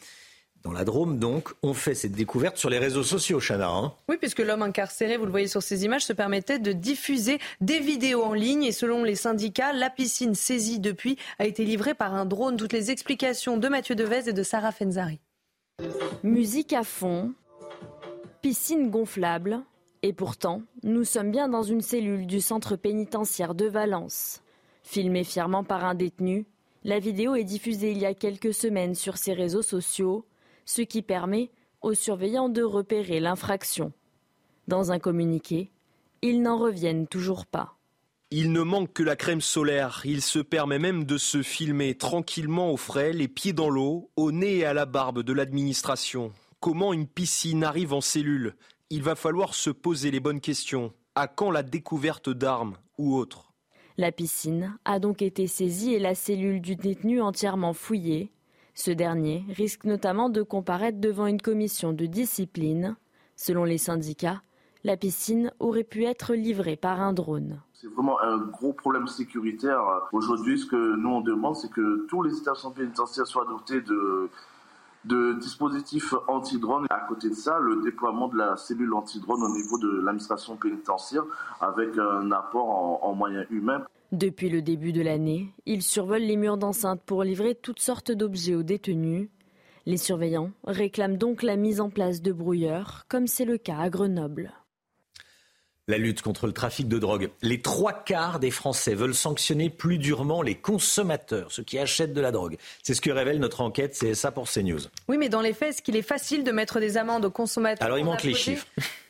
dans 0.62 0.72
la 0.72 0.84
Drôme, 0.84 1.18
donc, 1.18 1.50
ont 1.62 1.74
fait 1.74 1.94
cette 1.94 2.12
découverte 2.12 2.56
sur 2.56 2.70
les 2.70 2.78
réseaux 2.78 3.02
sociaux, 3.02 3.40
Chana. 3.40 3.68
Hein. 3.68 3.92
oui, 4.08 4.16
puisque 4.16 4.38
l'homme 4.38 4.62
incarcéré, 4.62 5.16
vous 5.16 5.24
le 5.24 5.30
voyez 5.30 5.48
sur 5.48 5.62
ces 5.62 5.84
images, 5.84 6.04
se 6.04 6.12
permettait 6.12 6.58
de 6.58 6.72
diffuser 6.72 7.38
des 7.60 7.80
vidéos 7.80 8.22
en 8.22 8.32
ligne. 8.32 8.62
Et 8.64 8.72
selon 8.72 9.02
les 9.02 9.16
syndicats, 9.16 9.72
la 9.72 9.90
piscine 9.90 10.34
saisie 10.34 10.78
depuis 10.78 11.16
a 11.38 11.46
été 11.46 11.64
livrée 11.64 11.94
par 11.94 12.14
un 12.14 12.26
drone. 12.26 12.56
Toutes 12.56 12.72
les 12.72 12.90
explications 12.90 13.56
de 13.56 13.68
Mathieu 13.68 13.94
Devez 13.94 14.28
et 14.28 14.32
de 14.32 14.42
Sarah 14.42 14.72
Fenzari. 14.72 15.20
Musique 16.22 16.72
à 16.72 16.84
fond, 16.84 17.32
piscine 18.40 18.90
gonflable. 18.90 19.60
Et 20.04 20.12
pourtant, 20.12 20.62
nous 20.82 21.04
sommes 21.04 21.30
bien 21.30 21.48
dans 21.48 21.62
une 21.62 21.80
cellule 21.80 22.26
du 22.26 22.40
centre 22.40 22.76
pénitentiaire 22.76 23.54
de 23.54 23.66
Valence. 23.66 24.42
Filmée 24.82 25.22
fièrement 25.22 25.62
par 25.62 25.84
un 25.84 25.94
détenu, 25.94 26.44
la 26.82 26.98
vidéo 26.98 27.36
est 27.36 27.44
diffusée 27.44 27.92
il 27.92 27.98
y 27.98 28.06
a 28.06 28.14
quelques 28.14 28.52
semaines 28.52 28.96
sur 28.96 29.16
ses 29.16 29.32
réseaux 29.32 29.62
sociaux 29.62 30.24
ce 30.64 30.82
qui 30.82 31.02
permet 31.02 31.50
aux 31.80 31.94
surveillants 31.94 32.48
de 32.48 32.62
repérer 32.62 33.20
l'infraction. 33.20 33.92
Dans 34.68 34.92
un 34.92 34.98
communiqué, 34.98 35.70
ils 36.22 36.40
n'en 36.40 36.58
reviennent 36.58 37.08
toujours 37.08 37.46
pas. 37.46 37.76
Il 38.30 38.52
ne 38.52 38.62
manque 38.62 38.94
que 38.94 39.02
la 39.02 39.16
crème 39.16 39.42
solaire. 39.42 40.00
Il 40.06 40.22
se 40.22 40.38
permet 40.38 40.78
même 40.78 41.04
de 41.04 41.18
se 41.18 41.42
filmer 41.42 41.94
tranquillement 41.96 42.72
au 42.72 42.78
frais, 42.78 43.12
les 43.12 43.28
pieds 43.28 43.52
dans 43.52 43.68
l'eau, 43.68 44.10
au 44.16 44.32
nez 44.32 44.58
et 44.58 44.64
à 44.64 44.72
la 44.72 44.86
barbe 44.86 45.22
de 45.22 45.32
l'administration. 45.34 46.32
Comment 46.58 46.94
une 46.94 47.06
piscine 47.06 47.62
arrive 47.62 47.92
en 47.92 48.00
cellule? 48.00 48.54
Il 48.88 49.02
va 49.02 49.16
falloir 49.16 49.54
se 49.54 49.68
poser 49.68 50.10
les 50.10 50.20
bonnes 50.20 50.40
questions. 50.40 50.94
À 51.14 51.26
quand 51.26 51.50
la 51.50 51.62
découverte 51.62 52.30
d'armes 52.30 52.76
ou 52.96 53.16
autres? 53.16 53.52
La 53.98 54.12
piscine 54.12 54.78
a 54.86 54.98
donc 54.98 55.20
été 55.20 55.46
saisie 55.46 55.92
et 55.92 55.98
la 55.98 56.14
cellule 56.14 56.62
du 56.62 56.76
détenu 56.76 57.20
entièrement 57.20 57.74
fouillée. 57.74 58.30
Ce 58.74 58.90
dernier 58.90 59.44
risque 59.50 59.84
notamment 59.84 60.30
de 60.30 60.42
comparaître 60.42 60.98
devant 60.98 61.26
une 61.26 61.40
commission 61.40 61.92
de 61.92 62.06
discipline. 62.06 62.96
Selon 63.36 63.64
les 63.64 63.78
syndicats, 63.78 64.40
la 64.82 64.96
piscine 64.96 65.52
aurait 65.60 65.84
pu 65.84 66.04
être 66.04 66.34
livrée 66.34 66.76
par 66.76 67.00
un 67.00 67.12
drone. 67.12 67.60
C'est 67.74 67.88
vraiment 67.88 68.20
un 68.22 68.38
gros 68.38 68.72
problème 68.72 69.06
sécuritaire. 69.08 69.80
Aujourd'hui, 70.12 70.58
ce 70.58 70.66
que 70.66 70.96
nous 70.96 71.08
on 71.10 71.20
demande, 71.20 71.56
c'est 71.56 71.70
que 71.70 72.06
tous 72.06 72.22
les 72.22 72.36
établissements 72.38 72.70
pénitentiaires 72.70 73.26
soient 73.26 73.44
dotés 73.44 73.82
de, 73.82 74.30
dispositifs 75.38 76.14
anti-drone. 76.28 76.86
À 76.88 77.00
côté 77.00 77.28
de 77.28 77.34
ça, 77.34 77.58
le 77.58 77.82
déploiement 77.82 78.28
de 78.28 78.38
la 78.38 78.56
cellule 78.56 78.94
anti-drone 78.94 79.42
au 79.42 79.52
niveau 79.52 79.78
de 79.78 80.00
l'administration 80.00 80.56
pénitentiaire 80.56 81.24
avec 81.60 81.98
un 81.98 82.30
apport 82.32 83.04
en 83.04 83.14
moyens 83.14 83.46
humains. 83.50 83.84
Depuis 84.12 84.50
le 84.50 84.60
début 84.60 84.92
de 84.92 85.00
l'année, 85.00 85.48
ils 85.64 85.82
survolent 85.82 86.20
les 86.20 86.36
murs 86.36 86.58
d'enceinte 86.58 87.00
pour 87.06 87.24
livrer 87.24 87.54
toutes 87.54 87.80
sortes 87.80 88.12
d'objets 88.12 88.54
aux 88.54 88.62
détenus. 88.62 89.30
Les 89.86 89.96
surveillants 89.96 90.50
réclament 90.64 91.16
donc 91.16 91.42
la 91.42 91.56
mise 91.56 91.80
en 91.80 91.88
place 91.88 92.20
de 92.20 92.30
brouilleurs, 92.30 93.06
comme 93.08 93.26
c'est 93.26 93.46
le 93.46 93.56
cas 93.56 93.78
à 93.78 93.88
Grenoble. 93.88 94.52
La 95.88 95.96
lutte 95.96 96.20
contre 96.20 96.46
le 96.46 96.52
trafic 96.52 96.88
de 96.88 96.98
drogue. 96.98 97.30
Les 97.40 97.62
trois 97.62 97.94
quarts 97.94 98.38
des 98.38 98.50
Français 98.50 98.94
veulent 98.94 99.14
sanctionner 99.14 99.70
plus 99.70 99.96
durement 99.96 100.42
les 100.42 100.56
consommateurs, 100.56 101.50
ceux 101.50 101.62
qui 101.62 101.78
achètent 101.78 102.12
de 102.12 102.20
la 102.20 102.32
drogue. 102.32 102.58
C'est 102.82 102.92
ce 102.92 103.00
que 103.00 103.10
révèle 103.10 103.40
notre 103.40 103.62
enquête 103.62 103.94
c'est 103.94 104.14
ça 104.14 104.30
pour 104.30 104.46
CNews. 104.46 104.80
Oui, 105.08 105.16
mais 105.16 105.30
dans 105.30 105.40
les 105.40 105.54
faits, 105.54 105.70
est-ce 105.70 105.82
qu'il 105.82 105.96
est 105.96 106.02
facile 106.02 106.44
de 106.44 106.52
mettre 106.52 106.80
des 106.80 106.98
amendes 106.98 107.24
aux 107.24 107.30
consommateurs 107.30 107.84
Alors 107.84 107.98
il 107.98 108.04
manque 108.04 108.22
les 108.24 108.34
chiffres. 108.34 108.66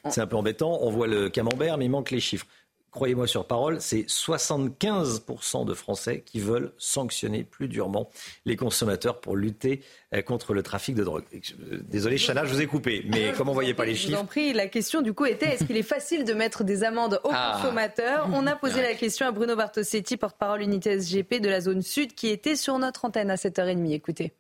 C'est 0.08 0.20
un 0.20 0.26
peu 0.26 0.36
embêtant, 0.36 0.78
on 0.80 0.90
voit 0.90 1.08
le 1.08 1.28
camembert, 1.28 1.76
mais 1.76 1.86
il 1.86 1.90
manque 1.90 2.10
les 2.10 2.20
chiffres 2.20 2.46
croyez-moi 2.92 3.26
sur 3.26 3.46
parole, 3.46 3.80
c'est 3.80 4.02
75% 4.02 5.64
de 5.64 5.74
Français 5.74 6.22
qui 6.24 6.38
veulent 6.38 6.72
sanctionner 6.76 7.42
plus 7.42 7.66
durement 7.66 8.10
les 8.44 8.54
consommateurs 8.54 9.20
pour 9.20 9.34
lutter 9.34 9.82
euh, 10.14 10.22
contre 10.22 10.54
le 10.54 10.62
trafic 10.62 10.94
de 10.94 11.02
drogue. 11.02 11.24
Euh, 11.32 11.80
désolé, 11.88 12.18
Chana, 12.18 12.44
je 12.44 12.52
vous 12.52 12.60
ai 12.60 12.66
coupé, 12.66 13.04
mais 13.08 13.32
comme 13.36 13.48
on 13.48 13.52
ne 13.52 13.56
voyait 13.56 13.74
pas 13.74 13.86
les 13.86 13.94
chiffres. 13.94 14.10
Je 14.10 14.16
vous 14.16 14.22
en 14.22 14.26
prie, 14.26 14.52
la 14.52 14.68
question 14.68 15.00
du 15.00 15.14
coup 15.14 15.24
était 15.24 15.54
est-ce 15.54 15.64
qu'il 15.64 15.76
est 15.76 15.82
facile 15.82 16.24
de 16.24 16.34
mettre 16.34 16.62
des 16.62 16.84
amendes 16.84 17.18
aux 17.24 17.30
ah. 17.32 17.54
consommateurs? 17.56 18.28
On 18.32 18.46
a 18.46 18.54
posé 18.54 18.82
la 18.82 18.94
question 18.94 19.26
à 19.26 19.32
Bruno 19.32 19.56
Bartosetti, 19.56 20.16
porte-parole 20.16 20.60
unité 20.62 21.00
SGP 21.00 21.40
de 21.40 21.48
la 21.48 21.62
zone 21.62 21.82
sud, 21.82 22.14
qui 22.14 22.28
était 22.28 22.56
sur 22.56 22.78
notre 22.78 23.06
antenne 23.06 23.30
à 23.30 23.36
7h30. 23.36 23.90
Écoutez. 23.92 24.34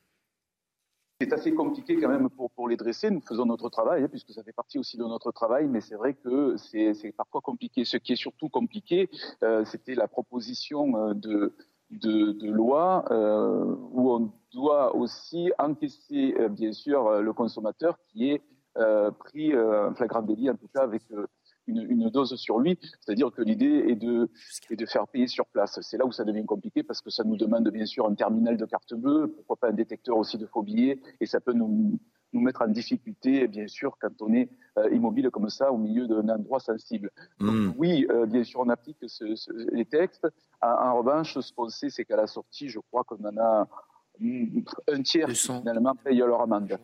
C'est 1.22 1.32
assez 1.32 1.54
compliqué 1.54 2.00
quand 2.00 2.08
même 2.08 2.28
pour, 2.30 2.68
les 2.68 2.76
dresser. 2.76 3.08
Nous 3.08 3.20
faisons 3.20 3.46
notre 3.46 3.68
travail, 3.68 4.02
hein, 4.02 4.08
puisque 4.08 4.32
ça 4.32 4.42
fait 4.42 4.52
partie 4.52 4.76
aussi 4.76 4.96
de 4.96 5.04
notre 5.04 5.30
travail, 5.30 5.68
mais 5.68 5.80
c'est 5.80 5.94
vrai 5.94 6.14
que 6.14 6.56
c'est 6.56 7.14
parfois 7.16 7.40
compliqué. 7.40 7.84
Ce 7.84 7.96
qui 7.96 8.14
est 8.14 8.16
surtout 8.16 8.48
compliqué, 8.48 9.08
euh, 9.44 9.64
c'était 9.64 9.94
la 9.94 10.08
proposition 10.08 10.96
euh, 10.96 11.14
de, 11.14 12.44
loi 12.44 13.04
euh, 13.12 13.72
où 13.92 14.10
on 14.10 14.32
doit 14.52 14.96
aussi 14.96 15.52
encaisser, 15.60 16.34
bien 16.50 16.72
sûr, 16.72 17.22
le 17.22 17.32
consommateur 17.32 17.98
qui 18.08 18.30
est 18.30 18.42
pris 19.20 19.56
en 19.56 19.94
flagrant 19.94 20.22
délit, 20.22 20.50
en 20.50 20.56
tout 20.56 20.68
cas 20.74 20.82
avec 20.82 21.02
une, 21.66 22.10
dose 22.10 22.34
sur 22.36 22.58
lui. 22.58 22.78
C'est-à-dire 23.00 23.30
que 23.30 23.42
l'idée 23.42 23.84
est 23.88 23.96
de, 23.96 24.28
de 24.70 24.86
faire 24.86 25.06
payer 25.08 25.26
sur 25.26 25.46
place. 25.46 25.78
C'est 25.82 25.98
là 25.98 26.06
où 26.06 26.12
ça 26.12 26.24
devient 26.24 26.44
compliqué 26.44 26.82
parce 26.82 27.00
que 27.00 27.10
ça 27.10 27.24
nous 27.24 27.36
demande 27.36 27.68
bien 27.70 27.86
sûr 27.86 28.06
un 28.06 28.14
terminal 28.14 28.56
de 28.56 28.64
carte 28.66 28.94
bleue, 28.94 29.28
pourquoi 29.28 29.56
pas 29.56 29.68
un 29.68 29.72
détecteur 29.72 30.16
aussi 30.16 30.38
de 30.38 30.46
faux 30.46 30.62
billets, 30.62 31.00
et 31.20 31.26
ça 31.26 31.40
peut 31.40 31.52
nous, 31.52 31.98
nous 32.32 32.40
mettre 32.40 32.62
en 32.62 32.68
difficulté, 32.68 33.46
bien 33.46 33.68
sûr, 33.68 33.96
quand 34.00 34.10
on 34.20 34.32
est 34.32 34.48
euh, 34.78 34.90
immobile 34.90 35.30
comme 35.30 35.48
ça 35.50 35.70
au 35.70 35.78
milieu 35.78 36.06
d'un 36.06 36.28
endroit 36.28 36.60
sensible. 36.60 37.10
Hmm. 37.38 37.72
oui, 37.76 38.06
euh, 38.10 38.26
bien 38.26 38.44
sûr, 38.44 38.60
on 38.60 38.68
applique 38.68 38.98
les 39.72 39.84
textes. 39.84 40.26
En, 40.60 40.96
revanche, 40.98 41.38
ce 41.38 41.52
qu'on 41.52 41.68
sait, 41.68 41.90
c'est 41.90 42.04
qu'à 42.04 42.16
la 42.16 42.26
sortie, 42.26 42.68
je 42.68 42.78
crois 42.78 43.04
qu'on 43.04 43.22
en 43.24 43.36
a 43.36 43.68
hmm, 44.18 44.60
un 44.88 45.02
tiers 45.02 45.28
qui 45.28 45.34
finalement 45.36 45.94
paye 45.94 46.18
leur 46.18 46.40
amende. 46.40 46.78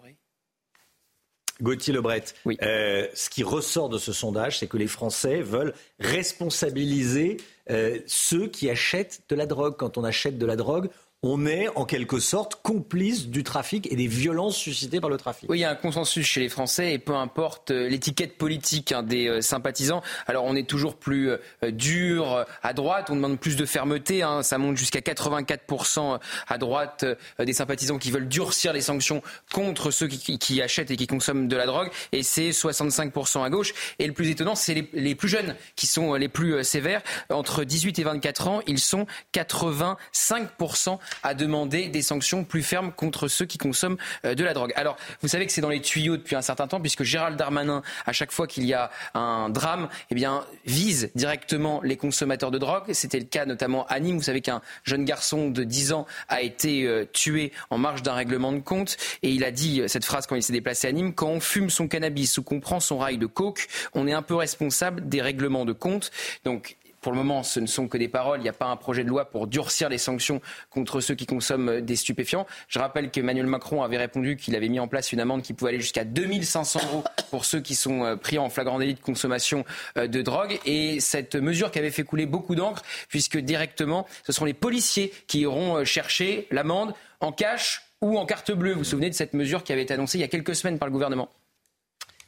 Gauthier 1.60 1.92
Lebret, 1.92 2.24
euh, 2.62 3.06
ce 3.14 3.30
qui 3.30 3.42
ressort 3.42 3.88
de 3.88 3.98
ce 3.98 4.12
sondage, 4.12 4.58
c'est 4.58 4.66
que 4.66 4.76
les 4.76 4.86
Français 4.86 5.40
veulent 5.42 5.74
responsabiliser 5.98 7.38
euh, 7.70 7.98
ceux 8.06 8.46
qui 8.46 8.70
achètent 8.70 9.22
de 9.28 9.34
la 9.34 9.46
drogue. 9.46 9.76
Quand 9.76 9.98
on 9.98 10.04
achète 10.04 10.38
de 10.38 10.46
la 10.46 10.56
drogue, 10.56 10.88
on 11.24 11.46
est 11.46 11.66
en 11.74 11.84
quelque 11.84 12.20
sorte 12.20 12.60
complice 12.62 13.26
du 13.26 13.42
trafic 13.42 13.90
et 13.90 13.96
des 13.96 14.06
violences 14.06 14.56
suscitées 14.56 15.00
par 15.00 15.10
le 15.10 15.16
trafic. 15.16 15.50
Oui, 15.50 15.58
il 15.58 15.60
y 15.62 15.64
a 15.64 15.70
un 15.70 15.74
consensus 15.74 16.24
chez 16.24 16.40
les 16.40 16.48
Français 16.48 16.92
et 16.92 16.98
peu 17.00 17.16
importe 17.16 17.72
euh, 17.72 17.88
l'étiquette 17.88 18.38
politique 18.38 18.92
hein, 18.92 19.02
des 19.02 19.26
euh, 19.26 19.40
sympathisants. 19.40 20.00
Alors 20.28 20.44
on 20.44 20.54
est 20.54 20.68
toujours 20.68 20.94
plus 20.94 21.30
euh, 21.30 21.38
dur 21.72 22.46
à 22.62 22.72
droite, 22.72 23.10
on 23.10 23.16
demande 23.16 23.40
plus 23.40 23.56
de 23.56 23.66
fermeté, 23.66 24.22
hein. 24.22 24.44
ça 24.44 24.58
monte 24.58 24.76
jusqu'à 24.76 25.00
84% 25.00 26.20
à 26.46 26.58
droite 26.58 27.04
des 27.38 27.52
sympathisants 27.52 27.98
qui 27.98 28.12
veulent 28.12 28.28
durcir 28.28 28.72
les 28.72 28.80
sanctions 28.80 29.22
contre 29.52 29.90
ceux 29.90 30.06
qui, 30.06 30.62
achètent 30.62 30.90
et 30.90 30.96
qui 30.96 31.06
consomment 31.06 31.48
de 31.48 31.56
la 31.56 31.66
drogue 31.66 31.90
et 32.12 32.22
c'est 32.22 32.50
65% 32.50 33.42
à 33.42 33.50
gauche. 33.50 33.74
Et 33.98 34.06
le 34.06 34.12
plus 34.12 34.30
étonnant, 34.30 34.54
c'est 34.54 34.74
les, 34.74 34.88
les, 34.92 35.14
plus 35.14 35.28
jeunes 35.28 35.56
qui 35.74 35.86
sont 35.86 36.14
les 36.14 36.28
plus 36.28 36.62
sévères. 36.64 37.02
Entre 37.30 37.64
18 37.64 37.98
et 37.98 38.04
24 38.04 38.48
ans, 38.48 38.60
ils 38.66 38.78
sont 38.80 39.06
85% 39.34 40.98
à 41.22 41.34
demander 41.34 41.88
des 41.88 42.02
sanctions 42.02 42.44
plus 42.44 42.62
fermes 42.62 42.92
contre 42.92 43.28
ceux 43.28 43.46
qui 43.46 43.58
consomment 43.58 43.96
euh, 44.24 44.34
de 44.34 44.44
la 44.44 44.54
drogue. 44.54 44.72
Alors, 44.76 44.96
vous 45.22 45.28
savez 45.28 45.46
que 45.46 45.52
c'est 45.52 45.60
dans 45.60 45.68
les 45.68 45.80
tuyaux 45.80 46.16
depuis 46.16 46.36
un 46.36 46.42
certain 46.42 46.66
temps, 46.66 46.80
puisque 46.80 47.02
Gérald 47.02 47.36
Darmanin, 47.36 47.82
à 48.06 48.12
chaque 48.12 48.32
fois 48.32 48.46
qu'il 48.46 48.64
y 48.64 48.74
a 48.74 48.90
un 49.14 49.48
drame, 49.48 49.88
eh 50.10 50.14
bien, 50.14 50.44
vise 50.66 51.10
directement 51.14 51.80
les 51.82 51.96
consommateurs 51.96 52.50
de 52.50 52.58
drogue. 52.58 52.92
C'était 52.92 53.18
le 53.18 53.24
cas 53.24 53.46
notamment 53.46 53.86
à 53.86 54.00
Nîmes. 54.00 54.16
Vous 54.16 54.22
savez 54.22 54.40
qu'un 54.40 54.62
jeune 54.84 55.04
garçon 55.04 55.50
de 55.50 55.64
10 55.64 55.92
ans 55.92 56.06
a 56.28 56.42
été 56.42 56.84
euh, 56.84 57.04
tué 57.12 57.52
en 57.70 57.78
marge 57.78 58.02
d'un 58.02 58.14
règlement 58.14 58.52
de 58.52 58.60
compte. 58.60 58.96
Et 59.22 59.30
il 59.30 59.44
a 59.44 59.50
dit 59.50 59.82
cette 59.86 60.04
phrase 60.04 60.26
quand 60.26 60.36
il 60.36 60.42
s'est 60.42 60.52
déplacé 60.52 60.88
à 60.88 60.92
Nîmes, 60.92 61.14
quand 61.14 61.28
on 61.28 61.40
fume 61.40 61.70
son 61.70 61.88
cannabis 61.88 62.38
ou 62.38 62.42
qu'on 62.42 62.60
prend 62.60 62.80
son 62.80 62.98
rail 62.98 63.18
de 63.18 63.26
coke, 63.26 63.66
on 63.94 64.06
est 64.06 64.12
un 64.12 64.22
peu 64.22 64.34
responsable 64.34 65.08
des 65.08 65.22
règlements 65.22 65.64
de 65.64 65.72
compte. 65.72 66.10
Donc, 66.44 66.76
pour 67.00 67.12
le 67.12 67.18
moment, 67.18 67.42
ce 67.42 67.60
ne 67.60 67.66
sont 67.66 67.88
que 67.88 67.98
des 67.98 68.08
paroles. 68.08 68.40
Il 68.40 68.42
n'y 68.42 68.48
a 68.48 68.54
pas 68.54 68.66
un 68.66 68.76
projet 68.76 69.04
de 69.04 69.08
loi 69.08 69.26
pour 69.26 69.46
durcir 69.46 69.88
les 69.88 69.98
sanctions 69.98 70.40
contre 70.70 71.00
ceux 71.00 71.14
qui 71.14 71.26
consomment 71.26 71.80
des 71.80 71.96
stupéfiants. 71.96 72.46
Je 72.68 72.78
rappelle 72.78 73.10
qu'Emmanuel 73.10 73.46
Macron 73.46 73.82
avait 73.82 73.98
répondu 73.98 74.36
qu'il 74.36 74.56
avait 74.56 74.68
mis 74.68 74.80
en 74.80 74.88
place 74.88 75.12
une 75.12 75.20
amende 75.20 75.42
qui 75.42 75.52
pouvait 75.52 75.70
aller 75.70 75.80
jusqu'à 75.80 76.04
2500 76.04 76.80
euros 76.84 77.04
pour 77.30 77.44
ceux 77.44 77.60
qui 77.60 77.74
sont 77.74 78.04
euh, 78.04 78.16
pris 78.16 78.38
en 78.38 78.48
flagrant 78.48 78.78
délit 78.78 78.94
de 78.94 79.00
consommation 79.00 79.64
euh, 79.96 80.06
de 80.06 80.22
drogue. 80.22 80.58
Et 80.64 81.00
cette 81.00 81.36
mesure 81.36 81.70
qui 81.70 81.78
avait 81.78 81.90
fait 81.90 82.04
couler 82.04 82.26
beaucoup 82.26 82.54
d'encre, 82.54 82.82
puisque 83.08 83.38
directement, 83.38 84.06
ce 84.24 84.32
seront 84.32 84.46
les 84.46 84.54
policiers 84.54 85.12
qui 85.26 85.40
iront 85.40 85.76
euh, 85.76 85.84
chercher 85.84 86.46
l'amende 86.50 86.94
en 87.20 87.32
cash 87.32 87.82
ou 88.00 88.18
en 88.18 88.26
carte 88.26 88.52
bleue. 88.52 88.72
Vous 88.72 88.78
vous 88.78 88.84
souvenez 88.84 89.10
de 89.10 89.14
cette 89.14 89.34
mesure 89.34 89.62
qui 89.62 89.72
avait 89.72 89.82
été 89.82 89.94
annoncée 89.94 90.18
il 90.18 90.20
y 90.20 90.24
a 90.24 90.28
quelques 90.28 90.54
semaines 90.54 90.78
par 90.78 90.88
le 90.88 90.92
gouvernement? 90.92 91.28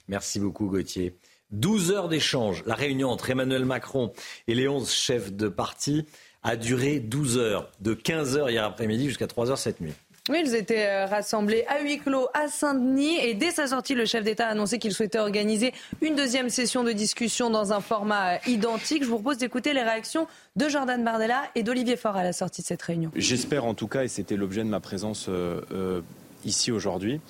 Merci 0.08 0.40
beaucoup, 0.40 0.66
Gauthier. 0.66 1.14
12 1.52 1.90
heures 1.92 2.08
d'échange. 2.08 2.62
La 2.66 2.74
réunion 2.74 3.10
entre 3.10 3.30
Emmanuel 3.30 3.64
Macron 3.64 4.12
et 4.46 4.54
les 4.54 4.68
11 4.68 4.90
chefs 4.90 5.32
de 5.32 5.48
parti 5.48 6.06
a 6.42 6.56
duré 6.56 7.00
12 7.00 7.38
heures, 7.38 7.70
de 7.80 7.94
15 7.94 8.36
heures 8.36 8.50
hier 8.50 8.64
après-midi 8.64 9.08
jusqu'à 9.08 9.26
3 9.26 9.50
heures 9.50 9.58
cette 9.58 9.80
nuit. 9.80 9.92
Oui, 10.28 10.42
ils 10.44 10.54
étaient 10.54 10.86
euh, 10.86 11.06
rassemblés 11.06 11.64
à 11.66 11.80
huis 11.80 11.98
clos 11.98 12.28
à 12.34 12.46
Saint-Denis 12.46 13.18
et 13.20 13.34
dès 13.34 13.50
sa 13.50 13.66
sortie, 13.66 13.94
le 13.94 14.04
chef 14.04 14.22
d'État 14.22 14.46
a 14.46 14.50
annoncé 14.50 14.78
qu'il 14.78 14.92
souhaitait 14.92 15.18
organiser 15.18 15.72
une 16.02 16.14
deuxième 16.14 16.50
session 16.50 16.84
de 16.84 16.92
discussion 16.92 17.50
dans 17.50 17.72
un 17.72 17.80
format 17.80 18.34
euh, 18.34 18.38
identique. 18.46 19.02
Je 19.02 19.08
vous 19.08 19.16
propose 19.16 19.38
d'écouter 19.38 19.72
les 19.72 19.82
réactions 19.82 20.28
de 20.56 20.68
Jordan 20.68 21.02
Bardella 21.02 21.42
et 21.54 21.62
d'Olivier 21.62 21.96
Faure 21.96 22.16
à 22.16 22.22
la 22.22 22.32
sortie 22.32 22.60
de 22.60 22.66
cette 22.66 22.82
réunion. 22.82 23.10
J'espère 23.16 23.64
en 23.64 23.74
tout 23.74 23.88
cas, 23.88 24.04
et 24.04 24.08
c'était 24.08 24.36
l'objet 24.36 24.62
de 24.62 24.68
ma 24.68 24.80
présence 24.80 25.26
euh, 25.28 26.02
ici 26.44 26.70
aujourd'hui, 26.70 27.20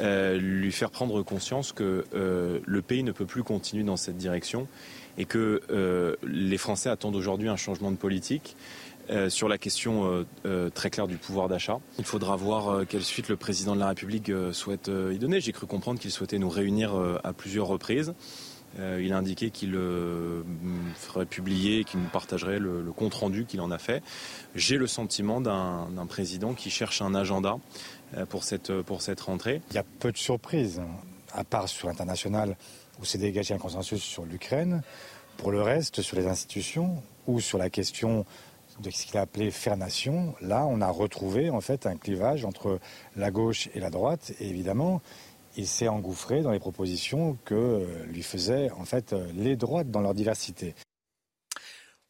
euh, 0.00 0.36
lui 0.36 0.72
faire 0.72 0.90
prendre 0.90 1.22
conscience 1.22 1.72
que 1.72 2.04
euh, 2.14 2.58
le 2.64 2.82
pays 2.82 3.04
ne 3.04 3.12
peut 3.12 3.26
plus 3.26 3.44
continuer 3.44 3.84
dans 3.84 3.96
cette 3.96 4.16
direction 4.16 4.66
et 5.18 5.24
que 5.24 5.62
euh, 5.70 6.16
les 6.26 6.58
Français 6.58 6.88
attendent 6.88 7.14
aujourd'hui 7.14 7.48
un 7.48 7.56
changement 7.56 7.92
de 7.92 7.96
politique. 7.96 8.56
sur 9.28 9.48
la 9.50 9.58
question 9.58 10.24
très 10.72 10.88
claire 10.88 11.06
du 11.06 11.18
pouvoir 11.18 11.46
d'achat. 11.48 11.78
Il 11.98 12.06
faudra 12.06 12.36
voir 12.36 12.86
quelle 12.88 13.02
suite 13.02 13.28
le 13.28 13.36
président 13.36 13.74
de 13.74 13.80
la 13.80 13.88
République 13.88 14.32
souhaite 14.52 14.90
y 15.12 15.18
donner. 15.18 15.42
J'ai 15.42 15.52
cru 15.52 15.66
comprendre 15.66 16.00
qu'il 16.00 16.10
souhaitait 16.10 16.38
nous 16.38 16.48
réunir 16.48 16.94
à 17.22 17.34
plusieurs 17.34 17.66
reprises. 17.66 18.14
il 18.78 19.12
a 19.12 19.18
indiqué 19.18 19.50
qu'il 19.50 19.78
ferait 20.94 21.26
publier, 21.26 21.84
qu'il 21.84 22.00
nous 22.00 22.08
partagerait 22.08 22.58
le 22.58 22.92
compte-rendu 22.96 23.44
qu'il 23.44 23.60
en 23.60 23.70
a 23.70 23.78
fait. 23.78 24.02
J'ai 24.54 24.78
le 24.78 24.86
sentiment 24.86 25.42
d'un 25.42 26.06
président 26.08 26.54
qui 26.54 26.70
cherche 26.70 27.02
un 27.02 27.14
agenda 27.14 27.58
pour 28.28 28.44
cette, 28.44 28.82
pour 28.82 29.02
cette 29.02 29.20
rentrée. 29.20 29.60
Il 29.70 29.76
y 29.76 29.78
a 29.78 29.84
peu 29.98 30.12
de 30.12 30.16
surprises, 30.16 30.80
à 31.32 31.44
part 31.44 31.68
sur 31.68 31.88
l'international 31.88 32.56
où 33.00 33.04
s'est 33.04 33.18
dégagé 33.18 33.54
un 33.54 33.58
consensus 33.58 34.02
sur 34.02 34.24
l'Ukraine. 34.24 34.82
Pour 35.36 35.50
le 35.50 35.62
reste, 35.62 36.02
sur 36.02 36.16
les 36.16 36.26
institutions 36.26 37.02
ou 37.26 37.40
sur 37.40 37.58
la 37.58 37.70
question 37.70 38.24
de 38.80 38.90
ce 38.90 39.06
qu'il 39.06 39.18
a 39.18 39.22
appelé 39.22 39.50
faire 39.50 39.76
nation, 39.76 40.34
là, 40.40 40.66
on 40.66 40.80
a 40.80 40.88
retrouvé 40.88 41.50
en 41.50 41.60
fait 41.60 41.86
un 41.86 41.96
clivage 41.96 42.44
entre 42.44 42.80
la 43.16 43.30
gauche 43.30 43.68
et 43.74 43.80
la 43.80 43.90
droite. 43.90 44.32
Et 44.40 44.48
évidemment, 44.48 45.00
il 45.56 45.66
s'est 45.66 45.88
engouffré 45.88 46.42
dans 46.42 46.50
les 46.50 46.58
propositions 46.58 47.36
que 47.44 47.86
lui 48.06 48.22
faisaient 48.22 48.70
en 48.72 48.84
fait 48.84 49.14
les 49.34 49.56
droites 49.56 49.90
dans 49.90 50.00
leur 50.00 50.14
diversité. 50.14 50.74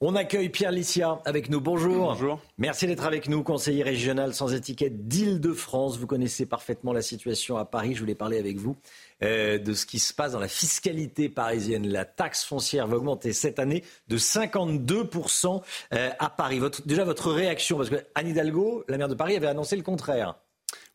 On 0.07 0.17
accueille 0.17 0.51
Pierre 0.51 0.71
Licia 0.71 1.23
avec 1.25 1.49
nous. 1.49 1.63
Bonjour. 1.63 2.09
Bonjour. 2.09 2.39
Merci 2.59 2.87
d'être 2.87 3.07
avec 3.07 3.27
nous, 3.27 3.43
conseiller 3.43 3.83
régional 3.83 4.35
sans 4.35 4.53
étiquette 4.53 5.09
d'Île-de-France. 5.09 5.97
Vous 5.97 6.07
connaissez 6.07 6.45
parfaitement 6.45 6.93
la 6.93 7.01
situation 7.01 7.57
à 7.57 7.65
Paris. 7.65 7.95
Je 7.95 8.01
voulais 8.01 8.15
parler 8.15 8.39
avec 8.39 8.59
vous 8.59 8.77
euh, 9.23 9.57
de 9.57 9.73
ce 9.73 9.87
qui 9.87 9.99
se 9.99 10.13
passe 10.13 10.33
dans 10.33 10.41
la 10.41 10.49
fiscalité 10.49 11.31
parisienne. 11.31 11.89
La 11.89 12.05
taxe 12.05 12.45
foncière 12.45 12.87
va 12.87 12.99
augmenter 12.99 13.33
cette 13.33 13.59
année 13.59 13.83
de 14.09 14.19
52% 14.19 15.63
euh, 15.95 16.11
à 16.19 16.29
Paris. 16.29 16.61
déjà, 16.85 17.05
votre 17.05 17.33
réaction, 17.33 17.79
parce 17.79 17.89
que 17.89 18.05
Anne 18.15 18.29
Hidalgo, 18.29 18.85
la 18.89 18.99
maire 18.99 19.09
de 19.09 19.15
Paris, 19.15 19.37
avait 19.37 19.47
annoncé 19.47 19.75
le 19.75 19.83
contraire. 19.83 20.35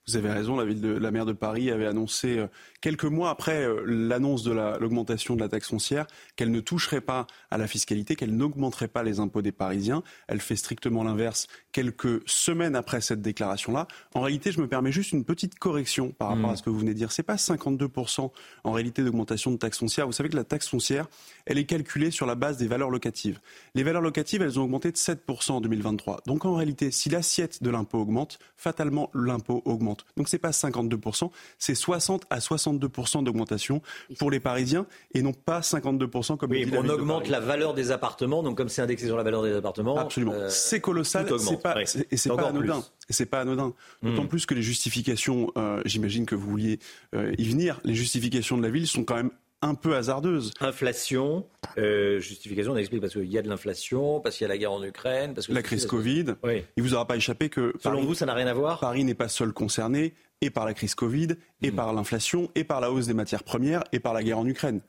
Vous 0.09 0.17
avez 0.17 0.31
raison, 0.31 0.57
la 0.57 0.65
ville 0.65 0.81
de 0.81 0.89
la 0.89 1.11
maire 1.11 1.27
de 1.27 1.33
Paris 1.33 1.69
avait 1.69 1.85
annoncé 1.85 2.39
euh, 2.39 2.47
quelques 2.81 3.05
mois 3.05 3.29
après 3.29 3.63
euh, 3.63 3.83
l'annonce 3.85 4.41
de 4.41 4.51
l'augmentation 4.51 5.35
de 5.35 5.39
la 5.39 5.49
taxe 5.49 5.67
foncière 5.67 6.07
qu'elle 6.35 6.49
ne 6.49 6.61
toucherait 6.61 7.01
pas 7.01 7.27
à 7.51 7.59
la 7.59 7.67
fiscalité, 7.67 8.15
qu'elle 8.15 8.35
n'augmenterait 8.35 8.87
pas 8.87 9.03
les 9.03 9.19
impôts 9.19 9.43
des 9.43 9.51
Parisiens. 9.51 10.01
Elle 10.27 10.41
fait 10.41 10.55
strictement 10.55 11.03
l'inverse 11.03 11.45
quelques 11.73 12.27
semaines 12.27 12.75
après 12.75 13.01
cette 13.01 13.21
déclaration-là. 13.21 13.87
En 14.15 14.21
réalité, 14.21 14.51
je 14.51 14.59
me 14.59 14.67
permets 14.67 14.91
juste 14.91 15.11
une 15.11 15.25
petite 15.25 15.59
correction 15.59 16.09
par 16.09 16.29
rapport 16.29 16.49
à 16.49 16.53
mmh. 16.53 16.57
ce 16.57 16.63
que 16.63 16.71
vous 16.71 16.79
venez 16.79 16.93
de 16.93 16.97
dire. 16.97 17.11
C'est 17.11 17.21
pas 17.21 17.35
52% 17.35 18.31
en 18.63 18.71
réalité 18.71 19.03
d'augmentation 19.03 19.51
de 19.51 19.57
taxe 19.57 19.77
foncière. 19.77 20.07
Vous 20.07 20.13
savez 20.13 20.29
que 20.29 20.35
la 20.35 20.43
taxe 20.43 20.69
foncière, 20.69 21.05
elle 21.49 21.57
est 21.57 21.65
calculée 21.65 22.11
sur 22.11 22.25
la 22.25 22.35
base 22.35 22.57
des 22.57 22.67
valeurs 22.67 22.91
locatives. 22.91 23.39
Les 23.73 23.83
valeurs 23.83 24.01
locatives, 24.01 24.41
elles 24.43 24.59
ont 24.59 24.63
augmenté 24.63 24.91
de 24.91 24.97
7% 24.97 25.51
en 25.51 25.61
2023. 25.61 26.21
Donc 26.27 26.45
en 26.45 26.53
réalité, 26.53 26.91
si 26.91 27.09
l'assiette 27.09 27.63
de 27.63 27.69
l'impôt 27.71 27.97
augmente, 27.97 28.37
fatalement 28.55 29.09
l'impôt 29.15 29.63
augmente. 29.65 30.05
Donc 30.15 30.29
c'est 30.29 30.37
pas 30.37 30.51
52%, 30.51 31.31
c'est 31.57 31.75
60 31.75 32.25
à 32.29 32.37
62% 32.37 33.23
d'augmentation 33.23 33.81
pour 34.19 34.29
les 34.29 34.39
Parisiens 34.39 34.85
et 35.13 35.23
non 35.23 35.33
pas 35.33 35.61
52% 35.61 36.37
comme 36.37 36.51
oui, 36.51 36.65
dit 36.65 36.71
on 36.77 36.87
augmente 36.87 37.27
la 37.27 37.39
valeur 37.39 37.73
des 37.73 37.91
appartements, 37.91 38.43
donc 38.43 38.55
comme 38.55 38.69
c'est 38.69 38.83
indexé 38.83 39.07
sur 39.07 39.17
la 39.17 39.23
valeur 39.23 39.41
des 39.41 39.53
appartements. 39.53 39.97
Absolument. 39.97 40.33
Euh, 40.33 40.49
c'est 40.49 40.79
colossal, 40.79 41.27
c'est 41.39 41.61
pas, 41.61 41.81
et 41.81 42.17
c'est 42.17 42.29
pas 42.29 42.49
anodin. 42.49 42.83
Et 43.09 43.13
c'est 43.13 43.25
pas 43.25 43.41
anodin. 43.41 43.73
D'autant 44.03 44.23
hmm. 44.23 44.27
plus 44.27 44.45
que 44.45 44.53
les 44.53 44.61
justifications, 44.61 45.51
euh, 45.57 45.81
j'imagine 45.85 46.27
que 46.27 46.35
vous 46.35 46.47
vouliez 46.47 46.79
euh, 47.15 47.33
y 47.39 47.49
venir, 47.49 47.81
les 47.83 47.95
justifications 47.95 48.55
de 48.55 48.61
la 48.61 48.69
ville 48.69 48.85
sont 48.85 49.03
quand 49.03 49.15
même 49.15 49.31
un 49.61 49.75
peu 49.75 49.95
hasardeuse. 49.95 50.53
Inflation, 50.61 51.45
euh, 51.77 52.19
justification, 52.19 52.73
on 52.73 52.77
explique 52.77 53.01
parce 53.01 53.13
qu'il 53.13 53.25
y 53.25 53.37
a 53.37 53.41
de 53.41 53.49
l'inflation, 53.49 54.19
parce 54.19 54.37
qu'il 54.37 54.45
y 54.45 54.49
a 54.49 54.49
la 54.49 54.57
guerre 54.57 54.71
en 54.71 54.83
Ukraine, 54.83 55.33
parce 55.33 55.47
que 55.47 55.53
la 55.53 55.61
crise 55.61 55.85
Covid. 55.85 56.35
Oui. 56.43 56.63
Il 56.77 56.83
vous 56.83 56.93
aura 56.93 57.05
pas 57.05 57.17
échappé 57.17 57.49
que 57.49 57.73
selon 57.79 58.03
vous, 58.03 58.13
ça 58.13 58.25
n'a 58.25 58.33
rien 58.33 58.47
à 58.47 58.53
voir. 58.53 58.79
Paris 58.79 59.03
n'est 59.03 59.13
pas 59.13 59.27
seul 59.27 59.53
concerné 59.53 60.13
et 60.41 60.49
par 60.49 60.65
la 60.65 60.73
crise 60.73 60.95
Covid, 60.95 61.35
et 61.61 61.71
hmm. 61.71 61.75
par 61.75 61.93
l'inflation, 61.93 62.49
et 62.55 62.63
par 62.63 62.79
la 62.79 62.91
hausse 62.91 63.07
des 63.07 63.13
matières 63.13 63.43
premières, 63.43 63.83
et 63.91 63.99
par 63.99 64.13
la 64.13 64.23
guerre 64.23 64.39
en 64.39 64.45
Ukraine. 64.45 64.79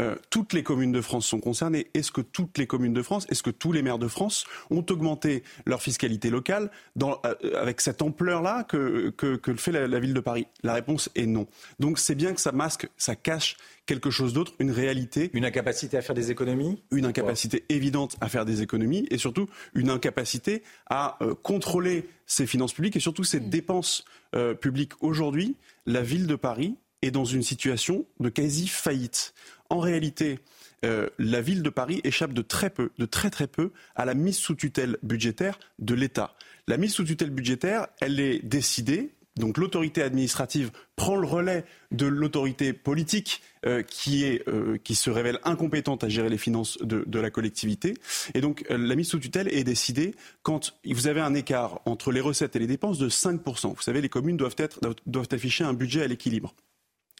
Euh, 0.00 0.16
toutes 0.30 0.52
les 0.52 0.62
communes 0.62 0.92
de 0.92 1.00
France 1.00 1.26
sont 1.26 1.40
concernées. 1.40 1.88
Est-ce 1.94 2.12
que 2.12 2.20
toutes 2.20 2.58
les 2.58 2.66
communes 2.66 2.92
de 2.92 3.02
France, 3.02 3.26
est-ce 3.30 3.42
que 3.42 3.50
tous 3.50 3.72
les 3.72 3.82
maires 3.82 3.98
de 3.98 4.08
France 4.08 4.44
ont 4.70 4.84
augmenté 4.90 5.42
leur 5.64 5.82
fiscalité 5.82 6.30
locale 6.30 6.70
dans, 6.96 7.20
euh, 7.24 7.34
avec 7.60 7.80
cette 7.80 8.02
ampleur-là 8.02 8.64
que, 8.64 9.10
que, 9.10 9.36
que, 9.36 9.54
fait 9.54 9.72
la, 9.72 9.98
ville 9.98 10.14
de 10.14 10.20
Paris? 10.20 10.46
La 10.62 10.74
réponse 10.74 11.10
est 11.14 11.26
non. 11.26 11.46
Donc 11.78 11.98
c'est 11.98 12.14
bien 12.14 12.34
que 12.34 12.40
ça 12.40 12.52
masque, 12.52 12.88
ça 12.96 13.16
cache 13.16 13.56
quelque 13.86 14.10
chose 14.10 14.32
d'autre, 14.32 14.52
une 14.58 14.70
réalité. 14.70 15.30
Une 15.32 15.44
incapacité 15.44 15.96
à 15.96 16.02
faire 16.02 16.14
des 16.14 16.30
économies? 16.30 16.82
Une 16.90 17.06
incapacité 17.06 17.64
évidente 17.68 18.16
à 18.20 18.28
faire 18.28 18.44
des 18.44 18.62
économies 18.62 19.06
et 19.10 19.18
surtout 19.18 19.48
une 19.74 19.90
incapacité 19.90 20.62
à 20.86 21.16
euh, 21.22 21.34
contrôler 21.34 22.08
ses 22.26 22.46
finances 22.46 22.72
publiques 22.72 22.96
et 22.96 23.00
surtout 23.00 23.24
ses 23.24 23.40
mmh. 23.40 23.50
dépenses 23.50 24.04
publiques. 24.60 24.92
Aujourd'hui, 25.00 25.56
la 25.86 26.02
ville 26.02 26.26
de 26.26 26.34
Paris 26.34 26.76
est 27.02 27.10
dans 27.10 27.24
une 27.24 27.42
situation 27.42 28.06
de 28.20 28.28
quasi 28.28 28.68
faillite 28.68 29.34
en 29.70 29.78
réalité, 29.78 30.38
euh, 30.84 31.08
la 31.18 31.40
ville 31.40 31.62
de 31.62 31.70
Paris 31.70 32.00
échappe 32.04 32.32
de 32.32 32.42
très 32.42 32.70
peu, 32.70 32.90
de 32.98 33.06
très 33.06 33.30
peu, 33.46 33.72
à 33.94 34.04
la 34.04 34.14
mise 34.14 34.36
sous 34.36 34.54
tutelle 34.54 34.98
budgétaire 35.02 35.58
de 35.78 35.94
l'État. 35.94 36.34
La 36.68 36.76
mise 36.76 36.92
sous 36.92 37.04
tutelle 37.04 37.30
budgétaire, 37.30 37.86
elle 38.00 38.20
est 38.20 38.44
décidée. 38.44 39.12
Donc 39.36 39.58
l'autorité 39.58 40.02
administrative 40.02 40.70
prend 40.96 41.16
le 41.16 41.26
relais 41.26 41.66
de 41.92 42.06
l'autorité 42.06 42.72
politique 42.72 43.42
euh, 43.66 43.82
euh, 44.48 44.78
qui 44.82 44.94
se 44.94 45.10
révèle 45.10 45.38
incompétente 45.44 46.04
à 46.04 46.08
gérer 46.08 46.30
les 46.30 46.38
finances 46.38 46.78
de, 46.78 47.20
la 47.20 47.30
collectivité. 47.30 47.94
Et 48.32 48.40
donc 48.40 48.64
la 48.70 48.94
mise 48.94 49.08
sous 49.08 49.18
tutelle 49.18 49.52
est 49.54 49.64
décidée 49.64 50.14
quand 50.42 50.74
vous 50.86 51.06
avez 51.06 51.20
un 51.20 51.34
écart 51.34 51.80
entre 51.84 52.12
les 52.12 52.20
recettes 52.20 52.56
et 52.56 52.58
les 52.58 52.66
dépenses 52.66 52.98
de 52.98 53.10
5%. 53.10 53.74
Vous 53.74 53.82
savez, 53.82 54.00
les 54.00 54.08
communes 54.08 54.38
doivent 54.38 55.28
afficher 55.30 55.64
un 55.64 55.74
budget 55.74 56.02
à 56.02 56.06
l'équilibre. 56.06 56.54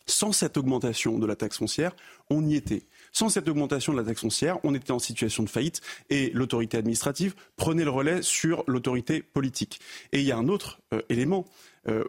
Sans 0.09 0.31
cette 0.31 0.57
augmentation 0.57 1.19
de 1.19 1.27
la 1.27 1.35
taxe 1.35 1.59
foncière, 1.59 1.95
on 2.31 2.47
y 2.47 2.55
était. 2.55 2.85
Sans 3.13 3.29
cette 3.29 3.49
augmentation 3.49 3.93
de 3.93 3.99
la 3.99 4.05
taxe 4.05 4.21
foncière, 4.21 4.59
on 4.63 4.75
était 4.75 4.93
en 4.93 5.01
situation 5.01 5.43
de 5.43 5.49
faillite 5.49 5.81
et 6.11 6.31
l'autorité 6.33 6.77
administrative 6.77 7.35
prenait 7.57 7.85
le 7.85 7.91
relais 7.91 8.23
sur 8.23 8.63
l'autorité 8.69 9.23
politique. 9.23 9.81
Et 10.13 10.21
il 10.21 10.27
y 10.27 10.31
a 10.31 10.37
un 10.37 10.49
autre 10.49 10.81
euh, 10.95 11.03
élément. 11.09 11.45
Euh, 11.89 12.05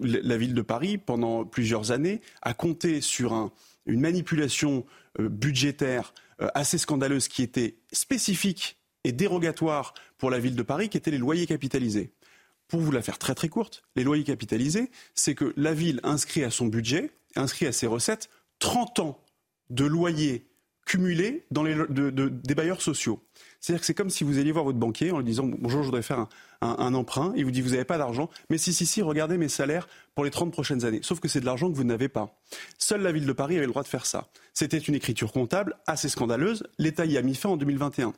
la 0.00 0.38
ville 0.38 0.54
de 0.54 0.62
Paris, 0.62 0.96
pendant 0.96 1.44
plusieurs 1.44 1.92
années, 1.92 2.22
a 2.40 2.54
compté 2.54 3.00
sur 3.02 3.52
une 3.86 4.00
manipulation 4.00 4.86
euh, 5.18 5.28
budgétaire 5.28 6.14
assez 6.54 6.78
scandaleuse 6.78 7.28
qui 7.28 7.44
était 7.44 7.76
spécifique 7.92 8.76
et 9.04 9.12
dérogatoire 9.12 9.94
pour 10.18 10.30
la 10.30 10.40
ville 10.40 10.56
de 10.56 10.62
Paris, 10.64 10.88
qui 10.88 10.96
étaient 10.96 11.12
les 11.12 11.18
loyers 11.18 11.46
capitalisés. 11.46 12.10
Pour 12.66 12.80
vous 12.80 12.90
la 12.90 13.02
faire 13.02 13.18
très 13.18 13.36
très 13.36 13.48
courte, 13.48 13.84
les 13.94 14.02
loyers 14.02 14.24
capitalisés, 14.24 14.90
c'est 15.14 15.36
que 15.36 15.52
la 15.56 15.74
ville 15.74 16.00
inscrit 16.02 16.42
à 16.42 16.50
son 16.50 16.66
budget 16.66 17.12
inscrit 17.36 17.66
à 17.66 17.72
ses 17.72 17.86
recettes 17.86 18.30
30 18.58 19.00
ans 19.00 19.20
de 19.70 19.84
loyer 19.84 20.46
cumulés 20.86 21.46
dans 21.50 21.62
les, 21.62 21.74
des 21.88 22.54
bailleurs 22.54 22.82
sociaux. 22.82 23.22
C'est-à-dire 23.60 23.80
que 23.80 23.86
c'est 23.86 23.94
comme 23.94 24.10
si 24.10 24.24
vous 24.24 24.38
alliez 24.38 24.52
voir 24.52 24.64
votre 24.64 24.78
banquier 24.78 25.10
en 25.10 25.18
lui 25.18 25.24
disant 25.24 25.44
Bonjour, 25.46 25.80
je 25.82 25.86
voudrais 25.86 26.02
faire 26.02 26.26
un, 26.60 26.94
emprunt. 26.94 27.32
Il 27.36 27.44
vous 27.44 27.50
dit 27.50 27.62
Vous 27.62 27.70
n'avez 27.70 27.84
pas 27.84 27.98
d'argent. 27.98 28.28
Mais 28.50 28.58
si, 28.58 28.74
si, 28.74 28.84
si, 28.84 29.00
regardez 29.00 29.38
mes 29.38 29.48
salaires 29.48 29.88
pour 30.14 30.24
les 30.24 30.30
30 30.30 30.52
prochaines 30.52 30.84
années. 30.84 31.00
Sauf 31.02 31.20
que 31.20 31.28
c'est 31.28 31.40
de 31.40 31.46
l'argent 31.46 31.70
que 31.70 31.76
vous 31.76 31.84
n'avez 31.84 32.08
pas. 32.08 32.38
Seule 32.78 33.00
la 33.00 33.12
ville 33.12 33.26
de 33.26 33.32
Paris 33.32 33.56
avait 33.56 33.66
le 33.66 33.72
droit 33.72 33.82
de 33.82 33.88
faire 33.88 34.06
ça. 34.06 34.28
C'était 34.52 34.78
une 34.78 34.94
écriture 34.94 35.32
comptable 35.32 35.76
assez 35.86 36.08
scandaleuse. 36.08 36.64
L'État 36.78 37.06
y 37.06 37.16
a 37.16 37.22
mis 37.22 37.34
fin 37.34 37.48
en 37.48 37.56
2021. 37.56 38.12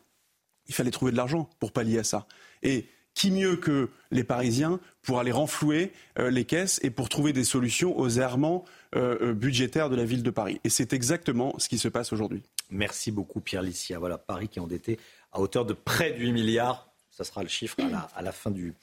il 0.67 0.75
fallait 0.75 0.91
trouver 0.91 1.13
de 1.13 1.17
l'argent 1.17 1.49
pour 1.61 1.73
pallier 1.73 2.01
à 2.01 2.05
ça. 2.05 2.27
Et 2.63 2.87
qui 3.15 3.31
mieux 3.31 3.57
que 3.57 3.89
les 4.11 4.25
Parisiens 4.25 4.79
pour 5.03 5.19
aller 5.19 5.33
renflouer 5.33 5.93
euh, 6.19 6.31
les 6.31 6.45
caisses 6.45 6.79
et 6.83 6.91
pour 6.91 7.09
trouver 7.09 7.33
des 7.33 7.45
solutions 7.45 7.99
aux 7.99 8.11
errements 8.11 8.65
euh, 8.97 9.19
euh, 9.21 9.35
budgétaires 9.35 9.91
de 9.91 9.97
la 9.97 10.05
ville 10.05 10.23
de 10.23 10.31
Paris. 10.31 10.61
Et 10.65 10.71
c'est 10.71 10.93
exactement 10.93 11.55
ce 11.59 11.69
qui 11.69 11.79
se 11.79 11.89
passe 11.89 12.13
aujourd'hui. 12.13 12.43
Merci 12.71 13.11
beaucoup 13.13 13.41
Pierre 13.41 13.63
Licia. 13.63 13.99
Voilà, 13.99 14.19
Paris 14.19 14.49
qui 14.49 14.59
est 14.59 14.63
endetté 14.63 14.99
à 15.33 15.41
hauteur 15.41 15.65
de 15.67 15.75
près 15.75 16.13
de 16.13 16.19
8 16.19 16.33
milliards. 16.33 16.89
Ça 17.11 17.25
sera 17.25 17.43
le 17.43 17.49
chiffre 17.49 17.77
à 18.15 18.23
la, 18.23 18.33
fin 18.33 18.51
du, 18.51 18.75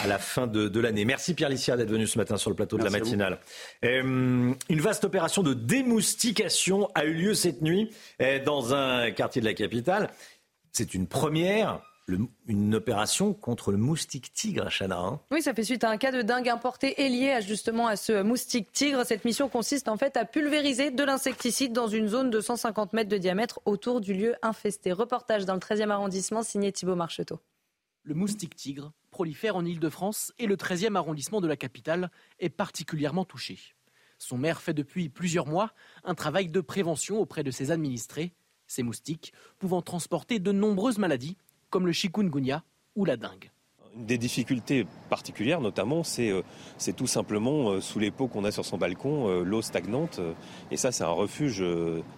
à 0.00 0.06
la 0.06 0.18
fin 0.18 0.46
de, 0.46 0.80
l'année. 0.80 1.04
Merci 1.04 1.34
Pierre 1.34 1.48
Licia 1.48 1.76
d'être 1.76 1.90
venu 1.90 2.06
ce 2.06 2.18
matin 2.18 2.36
sur 2.36 2.50
le 2.50 2.56
plateau 2.56 2.78
de 2.78 2.84
la 2.84 2.90
matinale. 2.90 3.38
une 3.82 4.56
vaste 4.70 5.04
opération 5.04 5.42
de 5.42 5.54
démoustication 5.54 6.88
a 6.94 7.04
eu 7.04 7.12
lieu 7.12 7.34
cette 7.34 7.62
nuit 7.62 7.90
dans 8.44 8.74
un 8.74 9.10
quartier 9.10 9.40
de 9.40 9.46
la 9.46 9.54
capitale. 9.54 10.10
C'est 10.72 10.94
une 10.94 11.06
première 11.06 11.80
une 12.46 12.74
opération 12.74 13.34
contre 13.34 13.70
le 13.70 13.78
moustique 13.78 14.32
tigre, 14.32 14.68
Chana. 14.70 14.98
Hein. 14.98 15.20
oui, 15.30 15.42
ça 15.42 15.52
fait 15.52 15.64
suite 15.64 15.84
à 15.84 15.90
un 15.90 15.96
cas 15.96 16.12
de 16.12 16.22
dingue 16.22 16.48
importé 16.48 17.02
et 17.02 17.08
lié 17.08 17.38
justement 17.42 17.86
à 17.86 17.96
ce 17.96 18.22
moustique 18.22 18.72
tigre. 18.72 19.04
Cette 19.04 19.24
mission 19.24 19.48
consiste 19.48 19.88
en 19.88 19.96
fait 19.96 20.16
à 20.16 20.24
pulvériser 20.24 20.90
de 20.90 21.04
l'insecticide 21.04 21.72
dans 21.72 21.88
une 21.88 22.08
zone 22.08 22.30
de 22.30 22.40
150 22.40 22.92
mètres 22.92 23.10
de 23.10 23.18
diamètre 23.18 23.60
autour 23.64 24.00
du 24.00 24.14
lieu 24.14 24.34
infesté. 24.42 24.92
Reportage 24.92 25.44
dans 25.44 25.54
le 25.54 25.60
13e 25.60 25.90
arrondissement 25.90 26.42
signé 26.42 26.72
Thibault 26.72 26.96
Marcheteau. 26.96 27.40
Le 28.04 28.14
moustique 28.14 28.56
tigre 28.56 28.92
prolifère 29.10 29.56
en 29.56 29.64
Ile-de-France 29.64 30.32
et 30.38 30.46
le 30.46 30.56
13e 30.56 30.96
arrondissement 30.96 31.40
de 31.40 31.48
la 31.48 31.56
capitale 31.56 32.10
est 32.38 32.48
particulièrement 32.48 33.24
touché. 33.24 33.58
Son 34.18 34.38
maire 34.38 34.60
fait 34.60 34.74
depuis 34.74 35.08
plusieurs 35.08 35.46
mois 35.46 35.72
un 36.04 36.14
travail 36.14 36.48
de 36.48 36.60
prévention 36.60 37.20
auprès 37.20 37.42
de 37.44 37.50
ses 37.50 37.70
administrés, 37.70 38.32
ces 38.66 38.82
moustiques 38.82 39.32
pouvant 39.58 39.82
transporter 39.82 40.38
de 40.38 40.52
nombreuses 40.52 40.98
maladies 40.98 41.36
comme 41.70 41.86
le 41.86 41.92
chikungunya 41.92 42.62
ou 42.96 43.04
la 43.04 43.16
dengue. 43.16 43.50
Des 43.96 44.18
difficultés 44.18 44.86
particulières, 45.08 45.60
notamment, 45.60 46.04
c'est 46.04 46.30
euh, 46.30 46.42
tout 46.96 47.06
simplement 47.06 47.70
euh, 47.70 47.80
sous 47.80 47.98
les 47.98 48.10
pots 48.10 48.28
qu'on 48.28 48.44
a 48.44 48.50
sur 48.50 48.64
son 48.64 48.78
balcon, 48.78 49.28
euh, 49.28 49.42
l'eau 49.42 49.62
stagnante. 49.62 50.20
et 50.70 50.76
ça, 50.76 50.92
c'est 50.92 51.04
un 51.04 51.10
refuge 51.10 51.64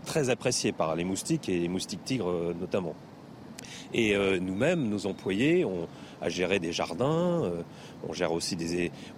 très 0.04 0.30
apprécié 0.30 0.72
par 0.72 0.94
les 0.96 1.04
moustiques 1.04 1.48
et 1.48 1.58
les 1.58 1.68
moustiques 1.68 2.04
tigres 2.04 2.54
notamment. 2.58 2.94
Et 3.92 4.16
nous-mêmes, 4.40 4.88
nos 4.88 5.06
employés, 5.06 5.64
on 5.64 5.88
a 6.20 6.28
géré 6.28 6.60
des 6.60 6.72
jardins, 6.72 7.50
on 8.08 8.12
gère 8.12 8.32
aussi 8.32 8.56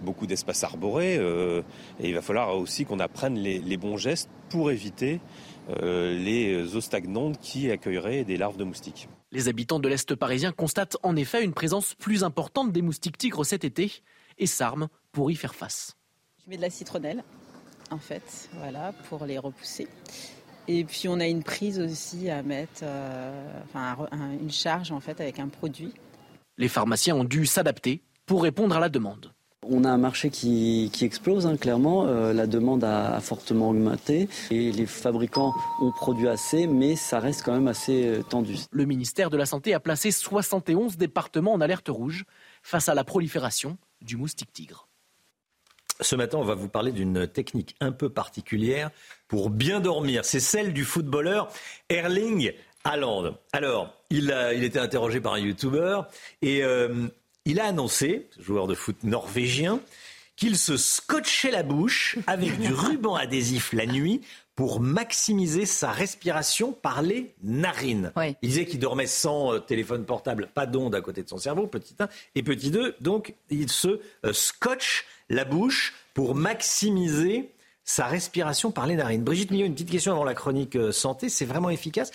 beaucoup 0.02 0.26
d'espaces 0.26 0.64
arborés. 0.64 1.16
et 1.16 2.08
il 2.08 2.14
va 2.14 2.22
falloir 2.22 2.56
aussi 2.56 2.84
qu'on 2.84 2.98
apprenne 2.98 3.38
les, 3.38 3.76
bons 3.76 3.96
gestes 3.96 4.30
pour 4.48 4.70
éviter 4.70 5.20
les 5.80 6.74
eaux 6.74 6.80
stagnantes 6.80 7.38
qui 7.40 7.70
accueilleraient 7.70 8.24
des 8.24 8.36
larves 8.36 8.56
de 8.56 8.64
moustiques. 8.64 9.08
Les 9.32 9.48
habitants 9.48 9.78
de 9.78 9.88
l'Est 9.88 10.14
parisien 10.14 10.52
constatent 10.52 10.98
en 11.02 11.16
effet 11.16 11.42
une 11.42 11.54
présence 11.54 11.94
plus 11.94 12.22
importante 12.22 12.70
des 12.70 12.82
moustiques 12.82 13.16
tigres 13.16 13.46
cet 13.46 13.64
été 13.64 14.02
et 14.36 14.46
s'arment 14.46 14.88
pour 15.10 15.30
y 15.30 15.36
faire 15.36 15.54
face. 15.54 15.96
Je 16.44 16.50
mets 16.50 16.58
de 16.58 16.62
la 16.62 16.68
citronnelle, 16.68 17.24
en 17.90 17.96
fait, 17.96 18.50
voilà, 18.58 18.92
pour 19.08 19.24
les 19.24 19.38
repousser. 19.38 19.88
Et 20.68 20.84
puis 20.84 21.08
on 21.08 21.18
a 21.18 21.26
une 21.26 21.42
prise 21.42 21.80
aussi 21.80 22.28
à 22.28 22.42
mettre, 22.42 22.82
euh, 22.82 23.62
enfin 23.64 23.96
une 24.38 24.52
charge 24.52 24.92
en 24.92 25.00
fait 25.00 25.18
avec 25.18 25.38
un 25.38 25.48
produit. 25.48 25.94
Les 26.58 26.68
pharmaciens 26.68 27.16
ont 27.16 27.24
dû 27.24 27.46
s'adapter 27.46 28.02
pour 28.26 28.42
répondre 28.42 28.76
à 28.76 28.80
la 28.80 28.90
demande. 28.90 29.32
On 29.64 29.84
a 29.84 29.90
un 29.90 29.98
marché 29.98 30.30
qui, 30.30 30.90
explose, 31.02 31.46
hein, 31.46 31.56
clairement. 31.56 32.06
Euh, 32.06 32.32
la 32.32 32.48
demande 32.48 32.82
a, 32.82 33.20
fortement 33.20 33.70
augmenté 33.70 34.28
et 34.50 34.72
les 34.72 34.86
fabricants 34.86 35.54
ont 35.80 35.92
produit 35.92 36.26
assez, 36.26 36.66
mais 36.66 36.96
ça 36.96 37.20
reste 37.20 37.44
quand 37.44 37.52
même 37.52 37.68
assez 37.68 38.06
euh, 38.06 38.22
tendu. 38.22 38.56
Le 38.72 38.84
ministère 38.86 39.30
de 39.30 39.36
la 39.36 39.46
Santé 39.46 39.72
a 39.72 39.78
placé 39.78 40.10
71 40.10 40.96
départements 40.96 41.52
en 41.52 41.60
alerte 41.60 41.88
rouge 41.88 42.24
face 42.62 42.88
à 42.88 42.94
la 42.94 43.04
prolifération 43.04 43.78
du 44.00 44.16
moustique 44.16 44.52
tigre. 44.52 44.88
Ce 46.00 46.16
matin, 46.16 46.38
on 46.38 46.44
va 46.44 46.56
vous 46.56 46.68
parler 46.68 46.90
d'une 46.90 47.28
technique 47.28 47.76
un 47.80 47.92
peu 47.92 48.10
particulière 48.10 48.90
pour 49.28 49.48
bien 49.48 49.78
dormir. 49.78 50.24
C'est 50.24 50.40
celle 50.40 50.72
du 50.72 50.84
footballeur 50.84 51.48
Erling 51.88 52.52
Haaland. 52.82 53.36
Alors, 53.52 53.94
il 54.10 54.32
a, 54.32 54.54
il 54.54 54.64
était 54.64 54.80
interrogé 54.80 55.20
par 55.20 55.34
un 55.34 55.38
YouTuber 55.38 56.00
et 56.40 56.64
euh, 56.64 57.06
il 57.44 57.60
a 57.60 57.66
annoncé, 57.66 58.28
joueur 58.38 58.66
de 58.66 58.74
foot 58.74 58.96
norvégien, 59.04 59.80
qu'il 60.36 60.56
se 60.56 60.76
scotchait 60.76 61.50
la 61.50 61.62
bouche 61.62 62.18
avec 62.26 62.58
du 62.58 62.72
ruban 62.72 63.14
adhésif 63.14 63.72
la 63.72 63.86
nuit 63.86 64.22
pour 64.54 64.80
maximiser 64.80 65.66
sa 65.66 65.90
respiration 65.90 66.72
par 66.72 67.02
les 67.02 67.34
narines. 67.42 68.12
Il 68.42 68.48
disait 68.48 68.66
qu'il 68.66 68.78
dormait 68.80 69.06
sans 69.06 69.54
euh, 69.54 69.58
téléphone 69.58 70.04
portable, 70.04 70.48
pas 70.54 70.66
d'onde 70.66 70.94
à 70.94 71.00
côté 71.00 71.22
de 71.22 71.28
son 71.28 71.38
cerveau, 71.38 71.66
petit 71.66 71.94
1. 71.98 72.08
Et 72.34 72.42
petit 72.42 72.70
2, 72.70 72.96
donc 73.00 73.34
il 73.50 73.70
se 73.70 74.00
euh, 74.24 74.32
scotche 74.32 75.06
la 75.30 75.44
bouche 75.44 75.94
pour 76.12 76.34
maximiser 76.34 77.50
sa 77.84 78.06
respiration 78.06 78.70
par 78.70 78.86
les 78.86 78.94
narines. 78.94 79.24
Brigitte 79.24 79.50
Millot, 79.50 79.66
une 79.66 79.74
petite 79.74 79.90
question 79.90 80.12
avant 80.12 80.24
la 80.24 80.34
chronique 80.34 80.76
euh, 80.76 80.92
santé. 80.92 81.28
C'est 81.28 81.46
vraiment 81.46 81.70
efficace? 81.70 82.10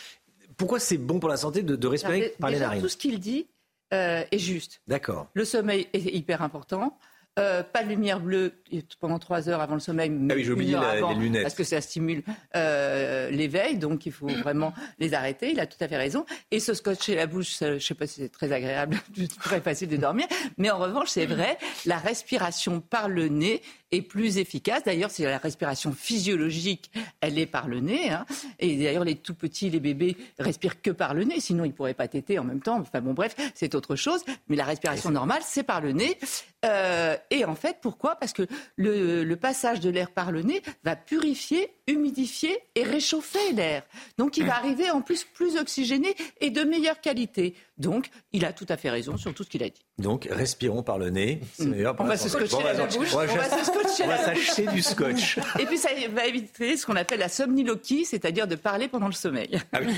Pourquoi 0.57 0.79
c'est 0.79 0.97
bon 0.97 1.19
pour 1.19 1.29
la 1.29 1.37
santé 1.37 1.61
de, 1.63 1.87
respirer 1.87 2.33
par 2.39 2.49
les 2.49 2.59
narines? 2.59 2.81
Tout 2.81 2.89
ce 2.89 2.97
qu'il 2.97 3.19
dit, 3.19 3.47
euh, 3.93 4.23
est 4.31 4.39
juste. 4.39 4.81
D'accord. 4.87 5.27
Le 5.33 5.45
sommeil 5.45 5.87
est 5.93 6.13
hyper 6.13 6.41
important. 6.41 6.97
Euh, 7.37 7.61
pas 7.61 7.83
de 7.83 7.89
lumière 7.89 8.19
bleue 8.19 8.51
pendant 8.99 9.19
trois 9.19 9.47
heures 9.47 9.61
avant 9.61 9.75
le 9.75 9.79
sommeil. 9.79 10.11
Ah 10.29 10.33
oui, 10.35 10.43
j'oublie 10.43 10.75
les 10.75 11.15
lunettes. 11.15 11.43
Parce 11.43 11.53
que 11.53 11.63
ça 11.63 11.81
stimule 11.81 12.23
euh, 12.55 13.29
l'éveil, 13.29 13.77
donc 13.77 14.07
il 14.07 14.11
faut 14.11 14.27
vraiment 14.27 14.73
les 14.97 15.13
arrêter. 15.13 15.51
Il 15.51 15.59
a 15.59 15.67
tout 15.67 15.77
à 15.79 15.87
fait 15.87 15.97
raison. 15.97 16.25
Et 16.49 16.59
ce 16.59 16.73
scotcher 16.73 17.13
la 17.13 17.27
bouche, 17.27 17.57
je 17.59 17.73
ne 17.73 17.79
sais 17.79 17.93
pas 17.93 18.07
si 18.07 18.21
c'est 18.21 18.29
très 18.29 18.51
agréable, 18.51 18.97
très 19.39 19.61
facile 19.61 19.89
de 19.89 19.97
dormir. 19.97 20.25
Mais 20.57 20.71
en 20.71 20.79
revanche, 20.79 21.09
c'est 21.09 21.27
vrai, 21.27 21.59
la 21.85 21.97
respiration 21.97 22.81
par 22.81 23.07
le 23.07 23.27
nez 23.27 23.61
est 23.91 24.01
plus 24.01 24.37
efficace. 24.37 24.83
D'ailleurs, 24.83 25.11
c'est 25.11 25.23
la 25.23 25.37
respiration 25.37 25.91
physiologique, 25.91 26.91
elle 27.21 27.39
est 27.39 27.45
par 27.45 27.67
le 27.67 27.79
nez. 27.79 28.09
Hein. 28.09 28.25
Et 28.59 28.75
d'ailleurs, 28.75 29.03
les 29.03 29.15
tout 29.15 29.33
petits, 29.33 29.69
les 29.69 29.79
bébés, 29.79 30.17
respirent 30.39 30.81
que 30.81 30.91
par 30.91 31.13
le 31.13 31.23
nez. 31.23 31.39
Sinon, 31.39 31.63
ils 31.65 31.69
ne 31.69 31.73
pourraient 31.73 31.93
pas 31.93 32.07
téter 32.07 32.39
en 32.39 32.43
même 32.43 32.61
temps. 32.61 32.79
Enfin 32.79 33.01
bon, 33.01 33.13
bref, 33.13 33.35
c'est 33.55 33.75
autre 33.75 33.95
chose. 33.95 34.23
Mais 34.47 34.55
la 34.55 34.65
respiration 34.65 35.09
normale, 35.09 35.41
c'est 35.43 35.63
par 35.63 35.81
le 35.81 35.91
nez. 35.91 36.17
Euh, 36.65 37.15
et 37.29 37.45
en 37.45 37.55
fait, 37.55 37.77
pourquoi? 37.81 38.15
Parce 38.15 38.33
que 38.33 38.47
le, 38.75 39.35
passage 39.37 39.79
de 39.79 39.89
l'air 39.89 40.11
par 40.11 40.31
le 40.31 40.41
nez 40.41 40.63
va 40.83 40.95
purifier, 40.95 41.69
humidifier 41.87 42.57
et 42.75 42.83
réchauffer 42.83 43.53
l'air. 43.53 43.83
Donc, 44.17 44.37
il 44.37 44.45
va 44.45 44.55
arriver 44.55 44.89
en 44.89 45.01
plus 45.01 45.23
plus 45.23 45.57
oxygéné 45.57 46.15
et 46.41 46.49
de 46.49 46.63
meilleure 46.63 46.99
qualité. 47.01 47.55
Donc, 47.77 48.09
il 48.33 48.45
a 48.45 48.53
tout 48.53 48.65
à 48.69 48.77
fait 48.77 48.89
raison 48.89 49.15
sur 49.17 49.33
tout 49.33 49.43
ce 49.43 49.49
qu'il 49.49 49.63
a 49.63 49.69
dit. 49.69 49.86
Donc, 49.99 50.27
respirons 50.29 50.83
par 50.83 50.99
le 50.99 51.09
nez. 51.09 51.41
On 51.59 52.03
va 52.03 52.17
se 52.17 52.29
scotcher 52.29 52.63
la 52.63 52.85
bouche. 52.85 53.13
On 53.13 53.17
va 53.17 53.49
se 53.49 53.65
scotcher 53.65 54.03
On 54.03 54.07
va 54.07 54.17
s'acheter 54.17 54.67
du 54.67 54.81
scotch. 54.83 55.39
Et 55.59 55.65
puis, 55.65 55.77
ça 55.77 55.89
va 56.13 56.25
éviter 56.25 56.77
ce 56.77 56.85
qu'on 56.85 56.95
appelle 56.95 57.19
la 57.19 57.29
somniloquie, 57.29 58.05
c'est-à-dire 58.05 58.47
de 58.47 58.55
parler 58.55 58.87
pendant 58.87 59.07
le 59.07 59.13
sommeil. 59.13 59.59
Ah 59.73 59.79
oui. 59.81 59.97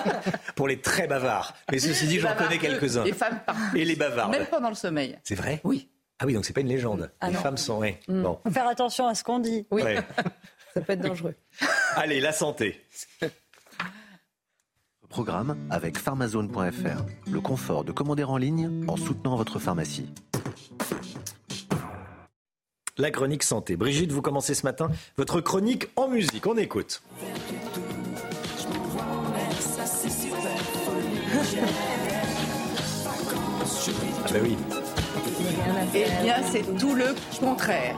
Pour 0.54 0.68
les 0.68 0.80
très 0.80 1.08
bavards. 1.08 1.54
Mais 1.72 1.80
ceci 1.80 2.06
dit, 2.06 2.20
j'en 2.20 2.34
connais 2.36 2.58
quelques-uns. 2.58 3.04
Les 3.04 3.12
femmes 3.12 3.40
Et 3.74 3.84
les 3.84 3.96
bavards. 3.96 4.30
Même 4.30 4.46
pendant 4.46 4.68
le 4.68 4.76
sommeil. 4.76 5.18
C'est 5.24 5.34
vrai? 5.34 5.60
Oui. 5.64 5.88
Ah 6.20 6.26
oui, 6.26 6.34
donc 6.34 6.44
c'est 6.44 6.52
pas 6.52 6.60
une 6.60 6.68
légende. 6.68 7.10
Ah 7.20 7.30
les 7.30 7.34
femmes 7.34 7.56
sont. 7.56 7.78
Ouais. 7.78 7.98
Mm. 8.06 8.22
Bon. 8.22 8.38
Faut 8.44 8.52
faire 8.52 8.68
attention 8.68 9.08
à 9.08 9.14
ce 9.14 9.24
qu'on 9.24 9.38
dit. 9.38 9.66
Oui. 9.70 9.82
Ça 10.74 10.80
peut 10.80 10.92
être 10.92 11.00
dangereux. 11.00 11.34
Allez, 11.96 12.20
la 12.20 12.32
santé. 12.32 12.84
Programme 15.10 15.56
avec 15.70 15.98
pharmazone.fr. 15.98 17.30
Le 17.30 17.40
confort 17.40 17.82
de 17.82 17.90
commander 17.90 18.22
en 18.22 18.36
ligne 18.36 18.84
en 18.86 18.96
soutenant 18.96 19.36
votre 19.36 19.58
pharmacie. 19.58 20.08
La 22.96 23.10
chronique 23.10 23.42
santé. 23.42 23.76
Brigitte, 23.76 24.12
vous 24.12 24.22
commencez 24.22 24.54
ce 24.54 24.64
matin 24.64 24.88
votre 25.16 25.40
chronique 25.40 25.88
en 25.96 26.08
musique. 26.08 26.46
On 26.46 26.56
écoute. 26.56 27.02
Ah 34.24 34.32
ben 34.32 34.42
oui. 34.44 34.56
Eh 35.92 36.22
bien, 36.22 36.36
c'est 36.52 36.76
tout 36.78 36.94
le 36.94 37.16
contraire. 37.40 37.96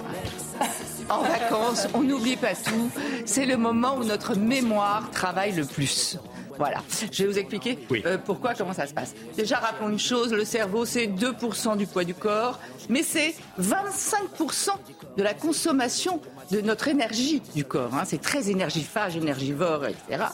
En 1.10 1.22
vacances, 1.22 1.88
on 1.92 2.02
n'oublie 2.02 2.36
pas 2.36 2.54
tout. 2.54 2.90
C'est 3.26 3.44
le 3.44 3.58
moment 3.58 3.96
où 3.98 4.04
notre 4.04 4.34
mémoire 4.34 5.10
travaille 5.10 5.52
le 5.52 5.66
plus. 5.66 6.18
Voilà, 6.58 6.78
je 7.10 7.24
vais 7.24 7.32
vous 7.32 7.38
expliquer 7.38 7.78
euh, 8.04 8.18
pourquoi, 8.18 8.54
comment 8.54 8.72
ça 8.72 8.86
se 8.86 8.94
passe. 8.94 9.14
Déjà, 9.36 9.56
rappelons 9.56 9.88
une 9.88 9.98
chose, 9.98 10.32
le 10.32 10.44
cerveau, 10.44 10.84
c'est 10.84 11.06
2% 11.06 11.76
du 11.76 11.86
poids 11.86 12.04
du 12.04 12.14
corps, 12.14 12.58
mais 12.88 13.02
c'est 13.02 13.34
25% 13.60 14.70
de 15.16 15.22
la 15.22 15.34
consommation 15.34 16.20
de 16.50 16.60
notre 16.60 16.88
énergie 16.88 17.42
du 17.54 17.64
corps. 17.64 17.94
Hein. 17.94 18.02
C'est 18.06 18.20
très 18.20 18.50
énergifage, 18.50 19.16
énergivore, 19.16 19.86
etc. 19.86 20.24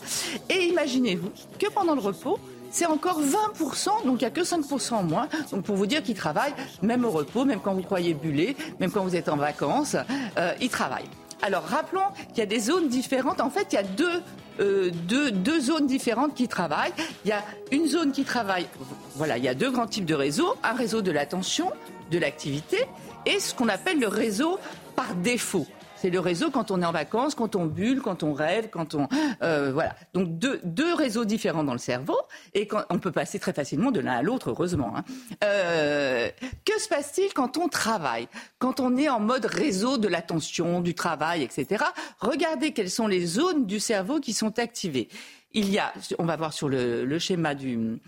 Et 0.49 0.67
imaginez-vous 0.67 1.31
que 1.59 1.71
pendant 1.71 1.95
le 1.95 2.01
repos, 2.01 2.39
c'est 2.71 2.87
encore 2.87 3.21
20%, 3.21 4.05
donc 4.05 4.21
il 4.21 4.25
n'y 4.25 4.25
a 4.25 4.31
que 4.31 4.43
5% 4.43 4.95
en 4.95 5.03
moins. 5.03 5.29
Donc 5.51 5.65
pour 5.65 5.77
vous 5.77 5.87
dire 5.87 6.03
qu'ils 6.03 6.17
travaillent, 6.17 6.55
même 6.83 7.05
au 7.05 7.11
repos, 7.11 7.45
même 7.45 7.61
quand 7.61 7.75
vous 7.75 7.83
croyez 7.83 8.15
buller, 8.15 8.57
même 8.81 8.91
quand 8.91 9.03
vous 9.03 9.17
êtes 9.17 9.29
en 9.29 9.37
vacances, 9.37 9.97
euh, 10.37 10.53
ils 10.61 10.69
travaillent. 10.69 11.09
Alors 11.41 11.63
rappelons 11.63 12.03
qu'il 12.29 12.39
y 12.39 12.43
a 12.43 12.47
des 12.47 12.59
zones 12.59 12.89
différentes. 12.89 13.41
En 13.41 13.51
fait, 13.51 13.69
il 13.73 13.77
y 13.77 13.79
a 13.79 13.85
deux 13.85 14.23
euh, 14.61 14.91
deux, 14.91 15.31
deux 15.31 15.61
zones 15.61 15.87
différentes 15.87 16.35
qui 16.35 16.49
travaillent. 16.49 16.93
Il 17.25 17.29
y 17.29 17.33
a 17.33 17.43
une 17.71 17.87
zone 17.87 18.13
qui 18.13 18.25
travaille, 18.25 18.67
voilà, 19.15 19.39
il 19.39 19.45
y 19.45 19.49
a 19.49 19.55
deux 19.55 19.71
grands 19.71 19.87
types 19.87 20.05
de 20.05 20.15
réseaux. 20.15 20.57
Un 20.63 20.75
réseau 20.75 21.03
de 21.03 21.11
l'attention, 21.11 21.71
de 22.11 22.19
l'activité, 22.19 22.79
et 23.27 23.41
ce 23.41 23.55
qu'on 23.55 23.69
appelle 23.69 24.01
le 24.01 24.09
réseau 24.09 24.59
par 24.97 25.15
défaut. 25.15 25.67
C'est 26.01 26.11
le 26.11 26.21
réseau 26.21 26.51
quand 26.51 26.71
on 26.71 26.81
est 26.83 26.85
en 26.85 26.93
vacances, 26.93 27.35
quand 27.35 27.57
on 27.57 27.67
bulle, 27.67 28.01
quand 28.01 28.23
on 28.23 28.33
rêve, 28.33 28.69
quand 28.71 28.95
on 28.95 29.09
euh, 29.43 29.71
voilà. 29.73 29.95
Donc 30.15 30.39
deux, 30.39 30.61
deux 30.65 30.95
réseaux 30.95 31.25
différents 31.25 31.65
dans 31.65 31.73
le 31.73 31.79
cerveau 31.79 32.19
et 32.55 32.69
on 32.91 32.99
peut 32.99 33.13
passer 33.13 33.39
très 33.39 33.53
facilement 33.53 33.91
de 33.91 34.01
l'un 34.01 34.13
à 34.13 34.23
l'autre, 34.23 34.51
heureusement. 34.51 34.97
Hein. 34.97 35.05
Euh, 35.45 36.31
que 36.65 36.81
se 36.81 36.89
passe-t-il 36.89 37.33
quand 37.35 37.57
on 37.57 37.69
travaille, 37.69 38.29
quand 38.59 38.81
on 38.81 38.97
est 38.97 39.09
en 39.09 39.21
mode 39.21 39.45
réseau 39.47 39.99
de 39.99 40.09
l'attention, 40.09 40.81
du 40.81 40.95
travail, 40.95 41.43
etc. 41.43 41.85
Regardez 42.21 42.73
quelles 42.73 42.91
sont 42.91 43.07
les 43.07 43.27
zones 43.27 43.67
du 43.67 43.81
cerveau 43.81 44.21
qui 44.21 44.33
sont 44.33 44.59
activées. 44.59 45.09
Il 45.53 45.71
y 45.71 45.79
a, 45.79 45.93
on 46.19 46.25
va 46.25 46.37
voir 46.37 46.53
sur 46.53 46.69
le, 46.69 47.07
le 47.07 47.19
schéma 47.19 47.55
du, 47.55 47.99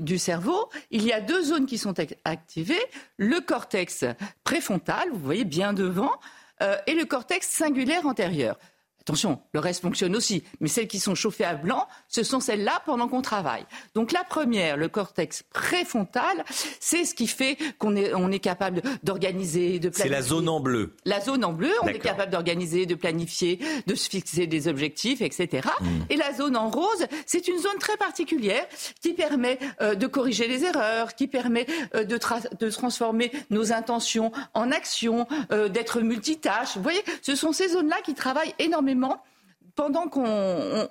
du, 0.00 0.18
cerveau, 0.18 0.68
il 0.90 1.02
y 1.02 1.12
a 1.12 1.20
deux 1.20 1.42
zones 1.42 1.64
qui 1.64 1.78
sont 1.78 1.94
activées. 2.24 2.82
Le 3.16 3.40
cortex 3.40 4.04
préfrontal, 4.44 5.08
vous 5.10 5.18
voyez 5.18 5.44
bien 5.44 5.72
devant, 5.72 6.12
euh, 6.62 6.76
et 6.86 6.94
le 6.94 7.04
cortex 7.04 7.48
singulaire 7.48 8.06
antérieur. 8.06 8.58
Attention, 9.00 9.40
le 9.54 9.60
reste 9.60 9.80
fonctionne 9.80 10.14
aussi, 10.14 10.44
mais 10.60 10.68
celles 10.68 10.86
qui 10.86 11.00
sont 11.00 11.14
chauffées 11.14 11.44
à 11.44 11.54
blanc, 11.54 11.88
ce 12.08 12.22
sont 12.22 12.38
celles-là 12.38 12.82
pendant 12.84 13.08
qu'on 13.08 13.22
travaille. 13.22 13.64
Donc 13.94 14.12
la 14.12 14.24
première, 14.24 14.76
le 14.76 14.88
cortex 14.88 15.42
préfrontal, 15.54 16.44
c'est 16.80 17.04
ce 17.04 17.14
qui 17.14 17.26
fait 17.26 17.56
qu'on 17.78 17.96
est, 17.96 18.12
on 18.14 18.30
est 18.30 18.40
capable 18.40 18.82
d'organiser, 19.02 19.78
de 19.78 19.88
planifier. 19.88 20.04
C'est 20.04 20.08
la 20.08 20.22
zone 20.22 20.48
en 20.48 20.60
bleu. 20.60 20.96
La 21.06 21.20
zone 21.20 21.44
en 21.44 21.52
bleu, 21.52 21.70
on 21.82 21.88
est 21.88 21.98
capable 21.98 22.30
d'organiser, 22.30 22.84
de 22.84 22.94
planifier, 22.94 23.58
de 23.86 23.94
se 23.94 24.10
fixer 24.10 24.46
des 24.46 24.68
objectifs, 24.68 25.22
etc. 25.22 25.66
Hmm. 25.80 25.86
Et 26.10 26.16
la 26.16 26.34
zone 26.34 26.56
en 26.56 26.68
rose, 26.68 27.06
c'est 27.24 27.48
une 27.48 27.58
zone 27.58 27.78
très 27.78 27.96
particulière 27.96 28.66
qui 29.00 29.14
permet 29.14 29.58
euh, 29.80 29.94
de 29.94 30.06
corriger 30.06 30.46
les 30.46 30.64
erreurs, 30.64 31.14
qui 31.14 31.26
permet 31.26 31.66
euh, 31.94 32.04
de, 32.04 32.18
de, 32.60 32.70
transformer 32.70 33.32
nos 33.48 33.72
intentions 33.72 34.30
en 34.52 34.70
actions, 34.70 35.26
euh, 35.52 35.68
d'être 35.68 36.00
multitâche. 36.00 36.76
Vous 36.76 36.82
voyez, 36.82 37.02
ce 37.22 37.34
sont 37.34 37.52
ces 37.52 37.68
zones-là 37.68 37.96
qui 38.04 38.14
travaillent 38.14 38.54
énormément 38.58 38.89
pendant 39.74 40.08
qu'on 40.08 40.88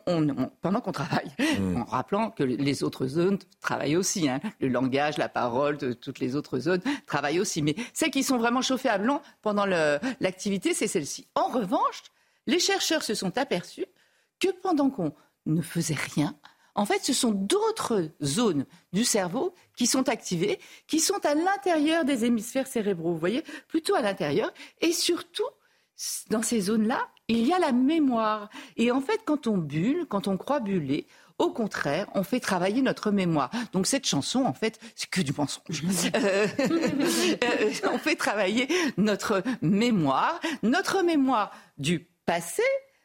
pendant 0.61 0.81
qu'on 0.81 0.91
travaille, 0.91 1.31
hmm. 1.59 1.81
en 1.81 1.85
rappelant 1.85 2.31
que 2.31 2.43
les 2.43 2.83
autres 2.83 3.07
zones 3.07 3.37
travaillent 3.61 3.97
aussi, 3.97 4.29
hein. 4.29 4.39
le 4.59 4.67
langage, 4.67 5.17
la 5.17 5.29
parole, 5.29 5.77
toutes 5.77 6.19
les 6.19 6.35
autres 6.35 6.59
zones 6.59 6.81
travaillent 7.05 7.39
aussi. 7.39 7.61
Mais 7.61 7.75
celles 7.93 8.11
qui 8.11 8.23
sont 8.23 8.37
vraiment 8.37 8.61
chauffées 8.61 8.89
à 8.89 8.97
blanc 8.97 9.21
pendant 9.41 9.65
l'activité, 9.65 10.73
c'est 10.73 10.87
celle-ci. 10.87 11.27
En 11.35 11.47
revanche, 11.47 12.03
les 12.47 12.59
chercheurs 12.59 13.03
se 13.03 13.13
sont 13.13 13.37
aperçus 13.37 13.85
que 14.39 14.49
pendant 14.61 14.89
qu'on 14.89 15.13
ne 15.45 15.61
faisait 15.61 15.97
rien, 16.15 16.35
en 16.75 16.85
fait, 16.85 17.03
ce 17.03 17.13
sont 17.13 17.31
d'autres 17.31 18.09
zones 18.23 18.65
du 18.93 19.03
cerveau 19.03 19.53
qui 19.75 19.85
sont 19.85 20.07
activées, 20.07 20.59
qui 20.87 20.99
sont 20.99 21.25
à 21.25 21.35
l'intérieur 21.35 22.05
des 22.05 22.25
hémisphères 22.25 22.67
cérébraux, 22.67 23.11
vous 23.11 23.19
voyez, 23.19 23.43
plutôt 23.67 23.95
à 23.95 24.01
l'intérieur, 24.01 24.53
et 24.79 24.93
surtout 24.93 25.43
dans 26.29 26.41
ces 26.41 26.61
zones-là, 26.61 27.07
il 27.27 27.45
y 27.45 27.53
a 27.53 27.59
la 27.59 27.71
mémoire. 27.71 28.49
Et 28.77 28.91
en 28.91 29.01
fait, 29.01 29.21
quand 29.25 29.47
on 29.47 29.57
bulle, 29.57 30.05
quand 30.07 30.27
on 30.27 30.37
croit 30.37 30.59
buller, 30.59 31.07
au 31.37 31.51
contraire, 31.51 32.07
on 32.15 32.23
fait 32.23 32.39
travailler 32.39 32.81
notre 32.81 33.11
mémoire. 33.11 33.49
Donc 33.71 33.87
cette 33.87 34.05
chanson, 34.05 34.43
en 34.43 34.53
fait, 34.53 34.79
c'est 34.95 35.09
que 35.09 35.21
du 35.21 35.33
mensonge. 35.35 35.83
Euh, 36.15 36.47
euh, 37.43 37.71
on 37.93 37.97
fait 37.97 38.15
travailler 38.15 38.67
notre 38.97 39.43
mémoire, 39.61 40.39
notre 40.63 41.01
mémoire 41.01 41.51
du 41.77 42.07
passé, 42.25 42.63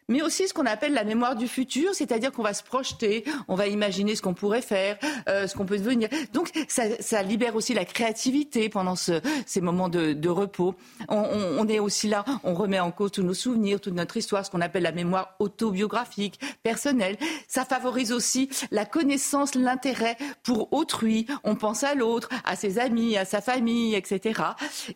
mais 0.08 0.22
aussi 0.22 0.48
ce 0.48 0.54
qu'on 0.54 0.66
appelle 0.66 0.92
la 0.92 1.04
mémoire 1.04 1.36
du 1.36 1.48
futur, 1.48 1.94
c'est-à-dire 1.94 2.30
qu'on 2.32 2.42
va 2.42 2.54
se 2.54 2.62
projeter, 2.62 3.24
on 3.48 3.54
va 3.54 3.68
imaginer 3.68 4.16
ce 4.16 4.22
qu'on 4.22 4.34
pourrait 4.34 4.62
faire, 4.62 4.98
euh, 5.28 5.46
ce 5.46 5.56
qu'on 5.56 5.64
peut 5.64 5.78
devenir. 5.78 6.08
Donc 6.32 6.50
ça, 6.68 7.22
libère 7.22 7.56
aussi 7.56 7.74
la 7.74 7.84
créativité 7.84 8.68
pendant 8.68 8.96
ce, 8.96 9.20
ces 9.46 9.60
moments 9.60 9.88
de, 9.88 10.28
repos. 10.28 10.74
On, 11.08 11.68
est 11.68 11.78
aussi 11.78 12.08
là, 12.08 12.24
on 12.42 12.54
remet 12.54 12.80
en 12.80 12.90
cause 12.90 13.12
tous 13.12 13.22
nos 13.22 13.34
souvenirs, 13.34 13.80
toute 13.80 13.94
notre 13.94 14.16
histoire, 14.16 14.44
ce 14.44 14.50
qu'on 14.50 14.60
appelle 14.60 14.82
la 14.82 14.92
mémoire 14.92 15.34
autobiographique, 15.38 16.40
personnelle. 16.62 17.16
Ça 17.46 17.64
favorise 17.64 18.12
aussi 18.12 18.50
la 18.70 18.84
connaissance, 18.84 19.54
l'intérêt 19.54 20.16
pour 20.42 20.72
autrui. 20.72 21.26
On 21.44 21.54
pense 21.54 21.84
à 21.84 21.94
l'autre, 21.94 22.28
à 22.44 22.56
ses 22.56 22.78
amis, 22.78 23.16
à 23.16 23.24
sa 23.24 23.40
famille, 23.40 23.94
etc. 23.94 24.42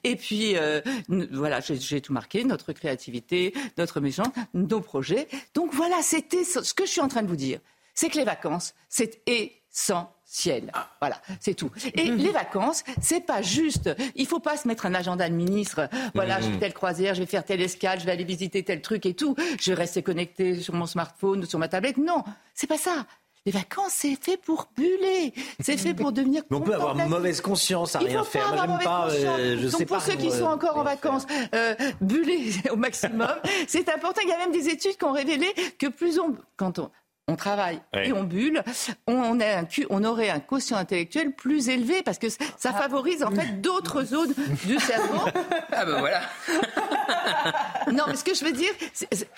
Et 0.02 0.16
puis 0.16 0.56
euh, 0.56 0.80
voilà, 1.08 1.60
j'ai 1.60 2.00
tout 2.00 2.12
marqué, 2.12 2.44
notre 2.44 2.72
créativité, 2.72 3.54
notre 3.78 4.00
méchant, 4.00 4.32
nos 4.54 4.80
projets 4.80 4.97
donc 5.54 5.72
voilà, 5.72 6.02
c'était 6.02 6.44
ce 6.44 6.74
que 6.74 6.86
je 6.86 6.90
suis 6.90 7.00
en 7.00 7.08
train 7.08 7.22
de 7.22 7.28
vous 7.28 7.36
dire. 7.36 7.60
C'est 7.94 8.10
que 8.10 8.16
les 8.16 8.24
vacances, 8.24 8.74
c'est 8.88 9.22
essentiel. 9.26 10.72
Voilà, 11.00 11.20
c'est 11.40 11.54
tout. 11.54 11.70
Et 11.94 12.04
les 12.10 12.30
vacances, 12.30 12.84
c'est 13.02 13.20
pas 13.20 13.42
juste. 13.42 13.90
Il 14.14 14.26
faut 14.26 14.38
pas 14.38 14.56
se 14.56 14.68
mettre 14.68 14.86
un 14.86 14.94
agenda 14.94 15.28
de 15.28 15.34
ministre. 15.34 15.88
Voilà, 16.14 16.40
je 16.40 16.46
fais 16.46 16.52
mhm. 16.52 16.58
telle 16.60 16.74
croisière, 16.74 17.14
je 17.14 17.20
vais 17.20 17.26
faire 17.26 17.44
telle 17.44 17.60
escale, 17.60 17.98
je 17.98 18.04
vais 18.04 18.12
aller 18.12 18.24
visiter 18.24 18.62
tel 18.62 18.82
truc 18.82 19.04
et 19.06 19.14
tout. 19.14 19.34
Je 19.60 19.72
vais 19.72 19.76
rester 19.76 20.02
connecté 20.02 20.60
sur 20.60 20.74
mon 20.74 20.86
smartphone, 20.86 21.44
sur 21.44 21.58
ma 21.58 21.68
tablette. 21.68 21.96
Non, 21.96 22.22
c'est 22.54 22.68
pas 22.68 22.78
ça. 22.78 23.04
Les 23.48 23.52
vacances, 23.52 23.92
c'est 23.92 24.22
fait 24.22 24.36
pour 24.36 24.68
buller. 24.76 25.32
C'est 25.58 25.78
fait 25.78 25.94
pour 25.94 26.12
devenir. 26.12 26.42
Mais 26.50 26.58
on 26.58 26.60
peut 26.60 26.74
avoir 26.74 26.94
mauvaise 26.94 27.40
conscience 27.40 27.96
à 27.96 28.00
rien 28.00 28.22
faire. 28.22 28.46
Moi, 28.54 28.66
j'aime 28.66 28.78
pas. 28.84 29.08
Euh, 29.08 29.56
je 29.58 29.68
Donc, 29.70 29.86
pour 29.86 30.02
ceux 30.02 30.16
qui 30.16 30.30
sont 30.30 30.44
encore 30.44 30.76
en 30.76 30.82
vacances, 30.82 31.24
euh, 31.54 31.74
buller 32.02 32.52
au 32.70 32.76
maximum, 32.76 33.32
c'est 33.66 33.88
important. 33.88 34.20
Il 34.22 34.28
y 34.28 34.32
a 34.32 34.36
même 34.36 34.52
des 34.52 34.68
études 34.68 34.98
qui 34.98 35.04
ont 35.06 35.12
révélé 35.12 35.46
que 35.78 35.86
plus 35.86 36.18
on, 36.18 36.36
quand 36.58 36.78
on, 36.78 36.90
on 37.28 37.36
travaille 37.36 37.80
et 37.94 38.12
on 38.12 38.24
bulle, 38.24 38.62
on, 39.06 39.38
a 39.38 39.60
un, 39.60 39.66
on 39.90 40.02
aurait 40.02 40.30
un 40.30 40.40
quotient 40.40 40.78
intellectuel 40.78 41.32
plus 41.32 41.68
élevé 41.68 42.02
parce 42.02 42.18
que 42.18 42.28
ça 42.30 42.72
favorise 42.72 43.22
en 43.22 43.30
fait 43.30 43.60
d'autres 43.60 44.02
zones 44.02 44.34
du 44.64 44.78
cerveau. 44.78 45.18
Ah 45.70 45.84
ben 45.84 46.00
voilà. 46.00 46.22
non, 47.92 48.04
mais 48.08 48.16
ce 48.16 48.24
que 48.24 48.34
je 48.34 48.44
veux 48.44 48.52
dire, 48.52 48.70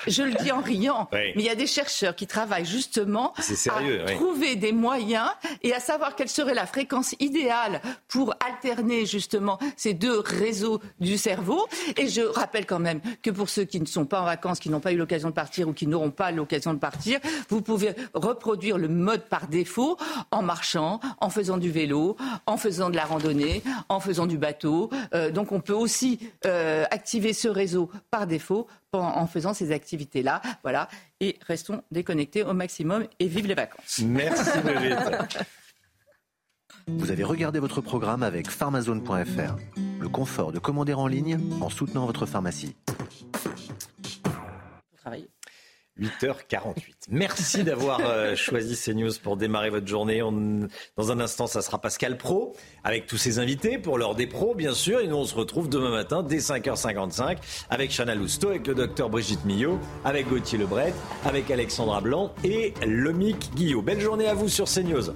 je 0.06 0.22
le 0.22 0.32
dis 0.34 0.52
en 0.52 0.60
riant, 0.60 1.08
mais 1.12 1.34
il 1.36 1.42
y 1.42 1.50
a 1.50 1.54
des 1.54 1.66
chercheurs 1.66 2.14
qui 2.14 2.26
travaillent 2.26 2.64
justement 2.64 3.34
à 3.36 4.12
trouver 4.12 4.56
des 4.56 4.72
moyens 4.72 5.28
et 5.62 5.74
à 5.74 5.80
savoir 5.80 6.14
quelle 6.14 6.28
serait 6.28 6.54
la 6.54 6.66
fréquence 6.66 7.14
idéale 7.20 7.82
pour 8.08 8.34
alterner 8.46 9.04
justement 9.04 9.58
ces 9.76 9.92
deux 9.92 10.20
réseaux 10.20 10.80
du 11.00 11.18
cerveau. 11.18 11.66
Et 11.96 12.08
je 12.08 12.22
rappelle 12.22 12.64
quand 12.64 12.78
même 12.78 13.00
que 13.22 13.30
pour 13.30 13.50
ceux 13.50 13.64
qui 13.64 13.80
ne 13.80 13.86
sont 13.86 14.06
pas 14.06 14.22
en 14.22 14.24
vacances, 14.24 14.60
qui 14.60 14.70
n'ont 14.70 14.80
pas 14.80 14.92
eu 14.92 14.96
l'occasion 14.96 15.28
de 15.28 15.34
partir 15.34 15.68
ou 15.68 15.72
qui 15.72 15.86
n'auront 15.86 16.12
pas 16.12 16.30
l'occasion 16.30 16.72
de 16.72 16.78
partir, 16.78 17.18
vous 17.48 17.60
pouvez 17.60 17.79
reproduire 18.14 18.78
le 18.78 18.88
mode 18.88 19.22
par 19.28 19.48
défaut 19.48 19.96
en 20.30 20.42
marchant, 20.42 21.00
en 21.20 21.30
faisant 21.30 21.58
du 21.58 21.70
vélo, 21.70 22.16
en 22.46 22.56
faisant 22.56 22.90
de 22.90 22.96
la 22.96 23.04
randonnée, 23.04 23.62
en 23.88 24.00
faisant 24.00 24.26
du 24.26 24.38
bateau. 24.38 24.90
Euh, 25.14 25.30
donc 25.30 25.52
on 25.52 25.60
peut 25.60 25.72
aussi 25.72 26.18
euh, 26.46 26.84
activer 26.90 27.32
ce 27.32 27.48
réseau 27.48 27.90
par 28.10 28.26
défaut 28.26 28.66
en, 28.92 29.26
faisant 29.26 29.54
ces 29.54 29.72
activités-là. 29.72 30.42
Voilà. 30.62 30.88
Et 31.20 31.36
restons 31.46 31.82
déconnectés 31.90 32.42
au 32.42 32.52
maximum 32.52 33.06
et 33.18 33.26
vive 33.26 33.46
les 33.46 33.54
vacances. 33.54 34.00
Merci 34.04 34.50
Vous 36.86 37.10
avez 37.10 37.24
regardé 37.24 37.58
votre 37.58 37.80
programme 37.80 38.22
avec 38.22 38.50
pharmazone.fr. 38.50 39.56
Le 40.00 40.08
confort 40.08 40.52
de 40.52 40.58
commander 40.58 40.94
en 40.94 41.06
ligne 41.06 41.38
en 41.60 41.68
soutenant 41.68 42.06
votre 42.06 42.26
pharmacie. 42.26 42.74
8h48. 46.00 46.74
Merci 47.10 47.64
d'avoir 47.64 48.00
euh, 48.04 48.34
choisi 48.34 48.76
CNews 48.76 49.12
pour 49.22 49.36
démarrer 49.36 49.70
votre 49.70 49.86
journée. 49.86 50.20
dans 50.96 51.12
un 51.12 51.20
instant, 51.20 51.46
ça 51.46 51.62
sera 51.62 51.80
Pascal 51.80 52.16
Pro 52.16 52.54
avec 52.84 53.06
tous 53.06 53.16
ses 53.16 53.38
invités 53.38 53.78
pour 53.78 53.98
l'heure 53.98 54.14
des 54.14 54.26
pros, 54.26 54.54
bien 54.54 54.72
sûr. 54.72 55.00
Et 55.00 55.06
nous, 55.06 55.16
on 55.16 55.24
se 55.24 55.34
retrouve 55.34 55.68
demain 55.68 55.90
matin 55.90 56.22
dès 56.22 56.38
5h55 56.38 57.38
avec 57.68 57.90
Chana 57.90 58.14
Lousteau, 58.14 58.48
avec 58.48 58.66
le 58.66 58.74
docteur 58.74 59.10
Brigitte 59.10 59.44
Millot, 59.44 59.78
avec 60.04 60.28
Gauthier 60.28 60.58
Lebret, 60.58 60.92
avec 61.24 61.50
Alexandra 61.50 62.00
Blanc 62.00 62.32
et 62.44 62.74
Lomic 62.86 63.50
Guillot. 63.54 63.82
Belle 63.82 64.00
journée 64.00 64.28
à 64.28 64.34
vous 64.34 64.48
sur 64.48 64.66
CNews. 64.66 65.12